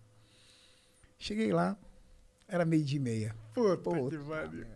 Cheguei 1.18 1.52
lá, 1.52 1.76
era 2.49 2.65
meio-dia 2.65 2.99
e 2.99 3.02
meia. 3.02 3.36
Puta, 3.55 3.91
Que 4.10 4.18
pariu. 4.18 4.67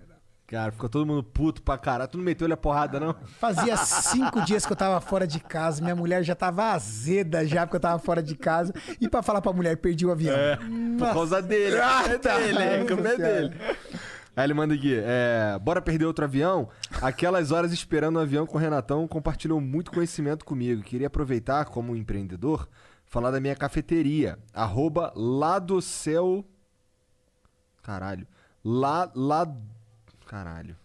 Cara, 0.49 0.73
ficou 0.73 0.89
todo 0.89 1.05
mundo 1.05 1.23
puto 1.23 1.61
pra 1.61 1.77
caralho. 1.77 2.11
Tu 2.11 2.17
não 2.17 2.25
meteu 2.25 2.47
ele 2.47 2.55
a 2.55 2.57
porrada, 2.57 2.99
não? 2.99 3.15
Fazia 3.39 3.77
cinco 3.77 4.41
dias 4.47 4.65
que 4.65 4.73
eu 4.73 4.77
tava 4.77 4.99
fora 4.99 5.27
de 5.27 5.39
casa, 5.41 5.83
minha 5.83 5.95
mulher 5.95 6.25
já 6.25 6.35
tava 6.35 6.73
azeda 6.73 7.47
já 7.47 7.67
porque 7.67 7.77
eu 7.77 7.81
tava 7.81 7.99
fora 7.99 8.23
de 8.23 8.35
casa. 8.35 8.73
E 8.99 9.07
pra 9.11 9.23
falar 9.23 9.43
pra 9.43 9.53
mulher, 9.53 9.77
perdi 9.77 10.07
o 10.07 10.11
avião. 10.11 10.35
Por 10.99 11.13
causa 11.13 11.43
dele. 11.43 11.79
Ah, 11.79 12.03
é 12.09 12.17
tá. 12.17 12.39
dele, 12.39 12.59
é, 12.61 12.81
é 12.81 13.17
dele. 13.19 13.55
Aí 14.35 14.45
ele 14.45 14.55
manda 14.55 14.73
aqui, 14.73 14.99
é, 15.05 15.59
bora 15.61 15.83
perder 15.83 16.07
outro 16.07 16.25
avião? 16.25 16.71
Aquelas 17.03 17.53
horas 17.53 17.71
esperando 17.71 18.17
o 18.17 18.21
avião 18.21 18.47
com 18.47 18.57
o 18.57 18.61
Renatão 18.61 19.07
compartilhou 19.07 19.61
muito 19.61 19.91
conhecimento 19.91 20.47
comigo. 20.47 20.81
Queria 20.81 21.09
aproveitar, 21.09 21.67
como 21.67 21.95
empreendedor, 21.95 22.67
falar 23.09 23.31
da 23.31 23.41
minha 23.41 23.57
cafeteria. 23.57 24.39
Arroba 24.53 25.13
lá 25.17 25.59
do 25.59 25.81
céu... 25.81 26.45
Caralho. 27.83 28.27
Lá, 28.65 29.11
lá... 29.15 29.51
Caralho. 30.27 30.77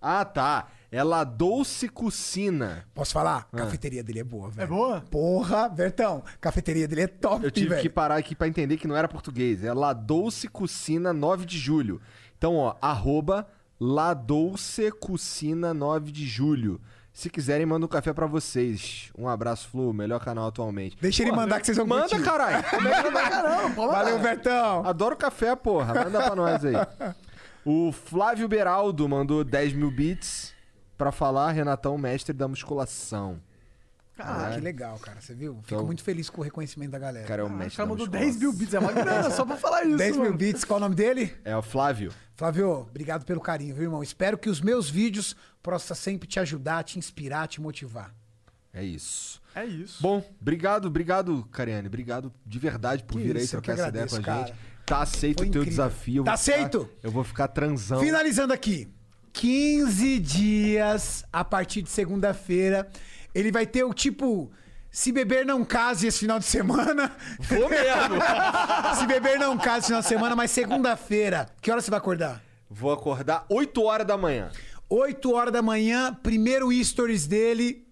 Ah, 0.00 0.24
tá. 0.24 0.68
É 0.90 1.02
La 1.02 1.24
Dolce 1.24 1.88
Cucina. 1.88 2.86
Posso 2.94 3.12
falar? 3.12 3.48
A 3.52 3.56
cafeteria 3.56 4.02
dele 4.02 4.20
é 4.20 4.24
boa, 4.24 4.48
velho. 4.48 4.64
É 4.64 4.66
boa? 4.66 5.00
Porra, 5.10 5.68
Bertão, 5.68 6.22
cafeteria 6.40 6.88
dele 6.88 7.02
é 7.02 7.06
top, 7.06 7.44
Eu 7.44 7.50
tive 7.50 7.68
velho. 7.70 7.82
que 7.82 7.90
parar 7.90 8.16
aqui 8.16 8.34
pra 8.34 8.48
entender 8.48 8.78
que 8.78 8.86
não 8.88 8.96
era 8.96 9.08
português. 9.08 9.62
É 9.64 9.72
La 9.74 9.92
Dolce 9.92 10.48
Cucina 10.48 11.12
9 11.12 11.44
de 11.44 11.58
julho. 11.58 12.00
Então, 12.38 12.54
ó, 12.54 12.76
arroba 12.80 13.46
La 13.78 14.14
Dolce 14.14 14.90
Cucina 14.92 15.74
9 15.74 16.10
de 16.10 16.26
julho. 16.26 16.80
Se 17.18 17.28
quiserem, 17.28 17.66
manda 17.66 17.84
um 17.84 17.88
café 17.88 18.12
pra 18.12 18.26
vocês. 18.28 19.10
Um 19.18 19.26
abraço, 19.26 19.68
Flu, 19.70 19.92
melhor 19.92 20.20
canal 20.20 20.46
atualmente. 20.46 20.96
Deixa 21.00 21.24
ele 21.24 21.32
mandar 21.32 21.58
que 21.58 21.66
vocês 21.66 21.76
vão 21.76 21.84
Manda, 21.84 22.08
curtir. 22.08 22.22
caralho! 22.24 22.62
Como 22.70 22.86
é 22.86 23.02
que 23.02 23.10
caramba? 23.10 23.68
mandar. 23.70 23.92
Valeu, 23.92 24.18
Bertão. 24.20 24.86
Adoro 24.86 25.16
café, 25.16 25.56
porra. 25.56 25.94
Manda 25.94 26.22
pra 26.22 26.36
nós 26.36 26.64
aí. 26.64 26.74
O 27.66 27.90
Flávio 27.90 28.46
Beraldo 28.46 29.06
mandou 29.08 29.42
10 29.42 29.72
mil 29.72 29.90
bits 29.90 30.54
pra 30.96 31.10
falar 31.10 31.50
Renatão, 31.50 31.98
mestre 31.98 32.32
da 32.32 32.46
musculação. 32.46 33.40
Ah, 34.18 34.50
que 34.54 34.60
legal, 34.60 34.98
cara. 34.98 35.20
Você 35.20 35.34
viu? 35.34 35.54
Fico 35.62 35.74
Então- 35.74 35.86
muito 35.86 36.02
feliz 36.02 36.28
com 36.28 36.40
o 36.40 36.44
reconhecimento 36.44 36.90
da 36.90 36.98
galera. 36.98 37.26
Cara, 37.26 37.42
é 37.42 37.44
o 37.44 37.48
Ah, 37.48 37.50
o 37.50 37.56
mestre 37.56 37.76
cara 37.76 37.88
mandou 37.88 38.06
musculação. 38.06 38.30
10 38.30 38.40
mil 38.42 38.52
bits, 38.52 38.74
é 38.74 38.78
uma 38.78 38.92
grana 38.92 39.30
só 39.30 39.44
pra 39.44 39.56
falar 39.56 39.84
isso. 39.84 39.96
10 39.96 40.16
mil 40.16 40.24
mano. 40.26 40.36
bits, 40.36 40.64
qual 40.64 40.78
o 40.78 40.80
nome 40.80 40.94
dele? 40.94 41.34
É 41.44 41.56
o 41.56 41.62
Flávio. 41.62 42.12
Flávio, 42.34 42.70
obrigado 42.88 43.24
pelo 43.24 43.40
carinho, 43.40 43.74
viu, 43.74 43.84
irmão? 43.84 44.02
Espero 44.02 44.36
que 44.38 44.48
os 44.48 44.60
meus 44.60 44.88
vídeos 44.90 45.34
possam 45.62 45.96
sempre 45.96 46.28
te 46.28 46.38
ajudar, 46.40 46.82
te 46.84 46.98
inspirar, 46.98 47.46
te 47.48 47.60
motivar. 47.60 48.14
É 48.72 48.84
isso. 48.84 49.40
É 49.54 49.64
isso. 49.64 50.00
Bom, 50.02 50.22
obrigado, 50.40 50.86
obrigado, 50.86 51.44
Cariane. 51.50 51.88
Obrigado 51.88 52.32
de 52.46 52.58
verdade 52.58 53.02
por 53.02 53.16
Que 53.18 53.24
vir 53.26 53.36
aí 53.36 53.42
isso, 53.42 53.52
trocar 53.52 53.72
essa 53.72 53.88
ideia 53.88 54.06
com 54.06 54.14
a 54.16 54.18
agradeço, 54.18 54.46
gente. 54.46 54.52
cara. 54.56 54.68
Tá 54.86 55.02
aceito 55.02 55.42
o 55.44 55.50
teu 55.50 55.64
desafio. 55.64 56.22
Tá 56.24 56.30
vou 56.32 56.38
ficar- 56.38 56.54
aceito? 56.54 56.90
eu 57.02 57.10
vou 57.10 57.24
ficar 57.24 57.48
transão. 57.48 58.00
Finalizando 58.00 58.52
aqui. 58.52 58.88
15 59.32 60.18
dias 60.18 61.24
a 61.32 61.44
partir 61.44 61.82
de 61.82 61.90
segunda-feira. 61.90 62.88
Ele 63.34 63.50
vai 63.52 63.66
ter 63.66 63.84
o 63.84 63.92
tipo. 63.94 64.50
Se 64.90 65.12
beber 65.12 65.44
não 65.44 65.64
case 65.64 66.06
esse 66.06 66.20
final 66.20 66.38
de 66.38 66.46
semana. 66.46 67.12
Vou 67.40 67.68
mesmo. 67.68 68.16
Se 68.98 69.06
beber 69.06 69.38
não 69.38 69.56
case 69.58 69.78
esse 69.80 69.86
final 69.88 70.00
de 70.00 70.08
semana, 70.08 70.34
mas 70.34 70.50
segunda-feira. 70.50 71.46
Que 71.60 71.70
hora 71.70 71.80
você 71.80 71.90
vai 71.90 71.98
acordar? 71.98 72.42
Vou 72.70 72.90
acordar 72.92 73.44
8 73.50 73.82
horas 73.82 74.06
da 74.06 74.16
manhã. 74.16 74.50
8 74.88 75.32
horas 75.32 75.52
da 75.52 75.60
manhã, 75.60 76.14
primeiro 76.22 76.72
stories 76.82 77.26
dele. 77.26 77.86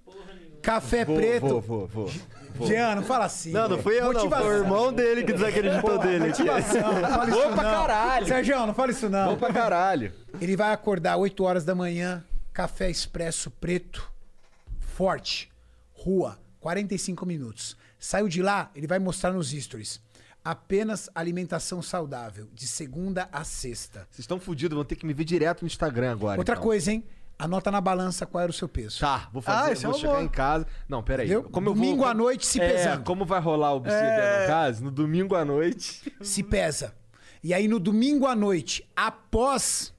Café 0.62 1.04
Vou, 1.04 1.16
preto. 1.16 1.46
vou, 1.46 1.60
vou, 1.60 1.86
vou. 1.86 2.10
vou. 2.54 2.66
Jean, 2.66 2.96
não 2.96 3.02
fala 3.02 3.26
assim. 3.26 3.52
Não, 3.52 3.68
não 3.68 3.78
fui 3.78 4.00
eu, 4.00 4.12
não. 4.12 4.28
Foi 4.28 4.48
o 4.48 4.52
irmão 4.52 4.92
dele 4.92 5.22
que 5.22 5.32
desacreditou 5.32 5.98
dele. 5.98 6.28
Motivação, 6.28 6.92
não 6.92 7.08
fala 7.08 7.28
isso 7.28 7.38
Vou 7.38 7.52
pra 7.52 7.62
não. 7.62 7.70
caralho. 7.70 8.26
Sérgio, 8.26 8.66
não 8.66 8.74
fala 8.74 8.90
isso 8.90 9.08
não. 9.08 9.26
Vou 9.28 9.36
pra 9.36 9.52
caralho. 9.52 10.12
Ele 10.40 10.56
vai 10.56 10.72
acordar 10.72 11.16
8 11.18 11.44
horas 11.44 11.64
da 11.64 11.74
manhã, 11.74 12.24
café 12.52 12.90
expresso 12.90 13.50
preto, 13.50 14.10
forte, 14.96 15.50
rua, 15.92 16.38
45 16.60 17.26
minutos. 17.26 17.76
Saiu 17.98 18.28
de 18.28 18.40
lá, 18.42 18.70
ele 18.74 18.86
vai 18.86 18.98
mostrar 18.98 19.30
nos 19.30 19.50
stories. 19.50 20.00
Apenas 20.42 21.10
alimentação 21.14 21.82
saudável, 21.82 22.48
de 22.54 22.66
segunda 22.66 23.28
a 23.30 23.44
sexta. 23.44 24.06
Vocês 24.10 24.20
estão 24.20 24.40
fodidos, 24.40 24.74
vão 24.74 24.84
ter 24.86 24.96
que 24.96 25.04
me 25.04 25.12
ver 25.12 25.24
direto 25.24 25.60
no 25.62 25.66
Instagram 25.66 26.12
agora. 26.12 26.38
Outra 26.40 26.54
então. 26.54 26.64
coisa, 26.64 26.92
hein? 26.92 27.04
Anota 27.38 27.70
na 27.70 27.80
balança 27.82 28.24
qual 28.24 28.40
era 28.42 28.50
o 28.50 28.54
seu 28.54 28.66
peso. 28.68 29.00
Tá, 29.00 29.28
vou 29.30 29.42
fazer, 29.42 29.70
Ah, 29.70 29.72
isso 29.74 29.82
é 29.82 29.84
vou 29.88 29.94
uma 29.94 30.00
chegar 30.00 30.12
boa. 30.14 30.24
em 30.24 30.28
casa. 30.28 30.66
Não, 30.88 31.02
peraí. 31.02 31.26
Entendeu? 31.26 31.50
Como 31.50 31.68
eu 31.68 31.74
Domingo 31.74 31.96
vou, 31.98 32.06
à 32.06 32.14
noite 32.14 32.46
se 32.46 32.58
é, 32.58 32.72
pesando. 32.72 33.04
como 33.04 33.26
vai 33.26 33.38
rolar 33.40 33.74
o 33.74 33.76
Obsidian 33.76 33.98
É. 34.00 34.40
no 34.42 34.46
caso? 34.46 34.84
No 34.84 34.90
domingo 34.90 35.34
à 35.34 35.44
noite. 35.44 36.10
Se 36.22 36.42
pesa. 36.42 36.94
E 37.42 37.52
aí 37.52 37.68
no 37.68 37.78
domingo 37.78 38.26
à 38.26 38.34
noite, 38.34 38.88
após 38.96 39.92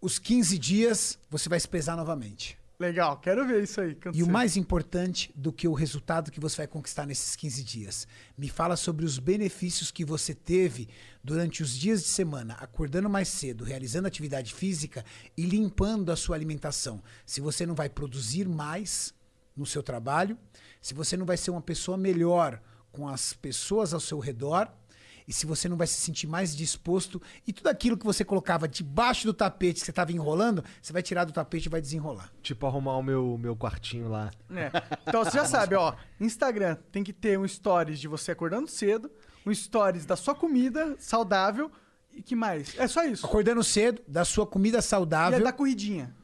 os 0.00 0.18
15 0.18 0.58
dias, 0.58 1.16
você 1.30 1.48
vai 1.48 1.60
se 1.60 1.68
pesar 1.68 1.96
novamente. 1.96 2.58
Legal, 2.78 3.16
quero 3.18 3.46
ver 3.46 3.62
isso 3.62 3.80
aí. 3.80 3.88
E 3.88 3.92
o 3.92 3.98
acontecer. 3.98 4.30
mais 4.30 4.56
importante 4.56 5.32
do 5.34 5.50
que 5.50 5.66
o 5.66 5.72
resultado 5.72 6.30
que 6.30 6.38
você 6.38 6.58
vai 6.58 6.66
conquistar 6.66 7.06
nesses 7.06 7.34
15 7.34 7.64
dias, 7.64 8.06
me 8.36 8.50
fala 8.50 8.76
sobre 8.76 9.06
os 9.06 9.18
benefícios 9.18 9.90
que 9.90 10.04
você 10.04 10.34
teve 10.34 10.88
durante 11.24 11.62
os 11.62 11.74
dias 11.74 12.02
de 12.02 12.08
semana, 12.08 12.54
acordando 12.60 13.08
mais 13.08 13.28
cedo, 13.28 13.64
realizando 13.64 14.06
atividade 14.06 14.52
física 14.52 15.04
e 15.36 15.46
limpando 15.46 16.12
a 16.12 16.16
sua 16.16 16.36
alimentação. 16.36 17.02
Se 17.24 17.40
você 17.40 17.64
não 17.64 17.74
vai 17.74 17.88
produzir 17.88 18.46
mais 18.46 19.14
no 19.56 19.64
seu 19.64 19.82
trabalho, 19.82 20.38
se 20.80 20.92
você 20.92 21.16
não 21.16 21.24
vai 21.24 21.38
ser 21.38 21.50
uma 21.50 21.62
pessoa 21.62 21.96
melhor 21.96 22.60
com 22.92 23.08
as 23.08 23.32
pessoas 23.32 23.94
ao 23.94 24.00
seu 24.00 24.18
redor, 24.18 24.70
e 25.26 25.32
se 25.32 25.44
você 25.46 25.68
não 25.68 25.76
vai 25.76 25.86
se 25.86 26.00
sentir 26.00 26.26
mais 26.26 26.54
disposto 26.56 27.20
e 27.46 27.52
tudo 27.52 27.68
aquilo 27.68 27.96
que 27.96 28.04
você 28.04 28.24
colocava 28.24 28.68
debaixo 28.68 29.26
do 29.26 29.34
tapete 29.34 29.80
que 29.80 29.84
você 29.86 29.90
estava 29.90 30.12
enrolando, 30.12 30.62
você 30.80 30.92
vai 30.92 31.02
tirar 31.02 31.24
do 31.24 31.32
tapete 31.32 31.66
e 31.66 31.68
vai 31.68 31.80
desenrolar. 31.80 32.30
Tipo, 32.42 32.66
arrumar 32.66 32.96
o 32.96 33.02
meu, 33.02 33.36
meu 33.38 33.56
quartinho 33.56 34.08
lá. 34.08 34.30
É. 34.50 34.70
Então 35.06 35.24
você 35.24 35.36
já 35.38 35.44
sabe, 35.46 35.74
ó. 35.74 35.94
Instagram 36.20 36.76
tem 36.92 37.02
que 37.02 37.12
ter 37.12 37.38
um 37.38 37.46
stories 37.46 37.98
de 37.98 38.06
você 38.08 38.30
acordando 38.32 38.68
cedo, 38.68 39.10
um 39.44 39.52
stories 39.54 40.06
da 40.06 40.16
sua 40.16 40.34
comida 40.34 40.96
saudável 40.98 41.70
e 42.12 42.22
que 42.22 42.34
mais? 42.34 42.78
É 42.78 42.86
só 42.88 43.04
isso. 43.04 43.26
Acordando 43.26 43.62
cedo, 43.62 44.00
da 44.08 44.24
sua 44.24 44.46
comida 44.46 44.78
E 44.78 44.82
saudável. 44.82 45.38
é 45.38 45.42
da 45.42 45.52
corridinha. 45.52 46.14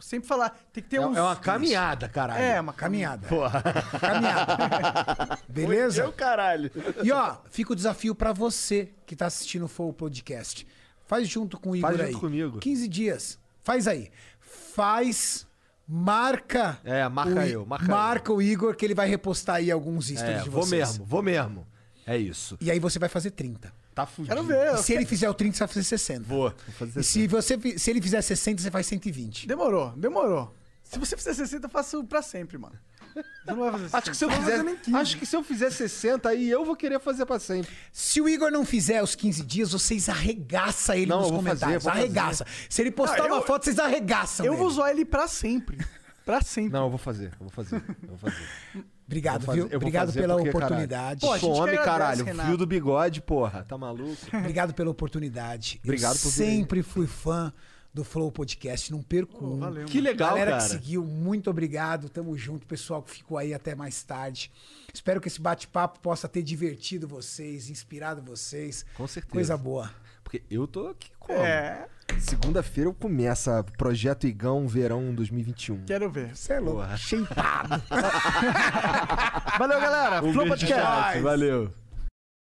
Sempre 0.00 0.28
falar, 0.28 0.50
tem 0.72 0.82
que 0.82 0.90
ter 0.90 0.96
É, 0.96 1.06
uns. 1.06 1.16
é 1.16 1.22
uma 1.22 1.36
caminhada, 1.36 2.08
caralho. 2.08 2.42
É, 2.42 2.60
uma 2.60 2.72
Caminhada. 2.72 3.26
Porra. 3.28 3.62
Caminhada. 4.00 5.38
Beleza? 5.48 6.02
Meu 6.02 6.12
caralho. 6.12 6.70
E 7.02 7.10
ó, 7.12 7.36
fica 7.50 7.72
o 7.72 7.76
desafio 7.76 8.14
pra 8.14 8.32
você 8.32 8.90
que 9.06 9.14
tá 9.16 9.26
assistindo 9.26 9.64
o 9.64 9.68
Flow 9.68 9.92
Podcast. 9.92 10.66
Faz 11.06 11.28
junto 11.28 11.58
com 11.58 11.70
o 11.70 11.76
Igor 11.76 11.90
Faz 11.90 12.00
aí. 12.00 12.06
junto 12.12 12.20
comigo. 12.20 12.58
15 12.58 12.88
dias. 12.88 13.38
Faz 13.62 13.86
aí. 13.88 14.10
Faz. 14.40 15.46
Marca. 15.88 16.78
É, 16.84 17.08
marca 17.08 17.34
o 17.40 17.42
eu, 17.42 17.64
marca 17.64 17.86
marca 17.86 18.32
o 18.32 18.42
Igor 18.42 18.74
que 18.74 18.84
ele 18.84 18.94
vai 18.94 19.08
repostar 19.08 19.56
aí 19.56 19.70
alguns 19.70 20.06
stories 20.08 20.40
É, 20.40 20.42
de 20.42 20.50
vou 20.50 20.64
vocês. 20.64 20.88
mesmo, 20.90 21.04
vou 21.04 21.22
mesmo. 21.22 21.64
É 22.04 22.16
isso. 22.16 22.58
E 22.60 22.70
aí 22.72 22.80
você 22.80 22.98
vai 22.98 23.08
fazer 23.08 23.30
30. 23.30 23.72
Tá 23.96 24.04
fudido. 24.06 24.34
Quero 24.34 24.46
ver. 24.46 24.74
E 24.74 24.82
se 24.82 24.92
ele 24.92 25.06
fizer 25.06 25.28
o 25.28 25.32
30, 25.34 25.54
você 25.56 25.58
vai 25.60 25.68
fazer 25.68 25.82
60. 25.84 26.22
Vou. 26.24 26.50
Vou 26.50 26.74
fazer 26.78 27.00
E 27.00 27.02
se, 27.02 27.26
você, 27.26 27.58
se 27.78 27.90
ele 27.90 28.00
fizer 28.02 28.20
60, 28.20 28.60
você 28.62 28.70
faz 28.70 28.86
120. 28.86 29.46
Demorou, 29.48 29.90
demorou. 29.96 30.54
Se 30.84 30.98
você 30.98 31.16
fizer 31.16 31.32
60, 31.32 31.66
eu 31.66 31.70
faço 31.70 32.04
pra 32.04 32.20
sempre, 32.20 32.58
mano. 32.58 32.76
Você 33.14 33.22
não 33.46 33.56
vai 33.60 33.70
fazer 33.72 33.84
60. 33.84 33.96
Acho 33.98 34.10
que 34.10 34.16
se 34.18 34.24
eu 34.26 34.30
fizer, 34.30 34.42
fazer 34.50 34.62
nem 34.62 34.76
15. 34.76 34.96
acho 34.98 35.16
que 35.16 35.24
se 35.26 35.34
eu 35.36 35.42
fizer 35.42 35.70
60 35.72 36.28
aí, 36.28 36.50
eu 36.50 36.62
vou 36.64 36.76
querer 36.76 37.00
fazer 37.00 37.24
pra 37.24 37.38
sempre. 37.40 37.72
Se 37.90 38.20
o 38.20 38.28
Igor 38.28 38.50
não 38.52 38.66
fizer 38.66 39.02
os 39.02 39.14
15 39.14 39.42
dias, 39.42 39.72
vocês 39.72 40.10
arregaçam 40.10 40.94
ele 40.94 41.06
Não, 41.06 41.22
nos 41.22 41.30
comentários. 41.30 41.82
fazer, 41.82 41.98
Arregaça. 41.98 42.46
Se 42.68 42.82
ele 42.82 42.90
postar 42.90 43.16
Não, 43.22 43.26
eu- 43.28 43.32
uma 43.36 43.42
foto, 43.42 43.64
vocês 43.64 43.78
arregaçam 43.78 44.44
Eu 44.44 44.52
ele. 44.52 44.60
vou 44.60 44.70
zoar 44.70 44.90
ele 44.90 45.06
pra 45.06 45.26
sempre. 45.26 45.82
Pra 46.26 46.42
sempre. 46.42 46.72
Não, 46.72 46.84
eu 46.84 46.90
vou 46.90 46.98
fazer, 46.98 47.28
eu 47.28 47.38
vou 47.40 47.48
fazer, 47.48 47.76
eu 48.02 48.08
vou 48.08 48.18
fazer. 48.18 48.36
Obrigado, 49.06 49.44
fazer- 49.44 49.66
viu? 49.68 49.76
Obrigado 49.76 50.12
pela 50.12 50.34
porque, 50.34 50.50
caralho, 50.50 50.66
oportunidade. 50.66 51.20
Pô, 51.20 51.32
a 51.32 51.38
gente 51.38 51.48
que 51.48 51.56
Fome, 51.56 51.70
agradece, 51.70 51.84
caralho. 51.90 52.24
Renato. 52.24 52.48
Fio 52.48 52.58
do 52.58 52.66
bigode, 52.66 53.20
porra. 53.22 53.64
Tá 53.64 53.78
maluco? 53.78 54.16
Obrigado 54.36 54.74
pela 54.74 54.90
oportunidade. 54.90 55.80
Obrigado 55.84 56.16
Eu 56.16 56.20
por 56.22 56.30
vir 56.30 56.34
sempre 56.34 56.82
fui 56.82 57.06
fã 57.06 57.52
do 57.94 58.02
Flow 58.04 58.30
Podcast. 58.32 58.90
Não 58.92 59.00
perco 59.02 59.46
um. 59.46 59.58
valeu, 59.60 59.86
Que 59.86 60.00
legal, 60.00 60.30
Galera 60.30 60.50
cara. 60.52 60.64
que 60.64 60.68
seguiu, 60.70 61.04
muito 61.04 61.48
obrigado. 61.48 62.08
Tamo 62.08 62.36
junto. 62.36 62.66
Pessoal 62.66 63.00
que 63.02 63.10
ficou 63.12 63.38
aí 63.38 63.54
até 63.54 63.74
mais 63.74 64.02
tarde. 64.02 64.50
Espero 64.92 65.20
que 65.20 65.28
esse 65.28 65.40
bate-papo 65.40 66.00
possa 66.00 66.28
ter 66.28 66.42
divertido 66.42 67.06
vocês, 67.06 67.70
inspirado 67.70 68.20
vocês. 68.20 68.84
Com 68.96 69.06
certeza. 69.06 69.32
Coisa 69.32 69.56
boa. 69.56 69.90
Porque 70.26 70.42
eu 70.50 70.66
tô 70.66 70.88
aqui 70.88 71.08
como? 71.20 71.38
É, 71.38 71.86
Segunda-feira 72.18 72.90
eu 72.90 72.94
começo 72.94 73.48
a 73.48 73.62
Projeto 73.62 74.26
Igão 74.26 74.66
Verão 74.66 75.14
2021. 75.14 75.84
quero 75.86 76.10
ver. 76.10 76.34
Você 76.34 76.54
é 76.54 76.58
louco. 76.58 76.84
Shapeado. 76.96 77.80
Valeu, 79.56 79.80
galera. 79.80 80.24
Um 80.24 80.32
Flow 80.32 80.48
Podcast. 80.48 81.20
Valeu. 81.20 81.72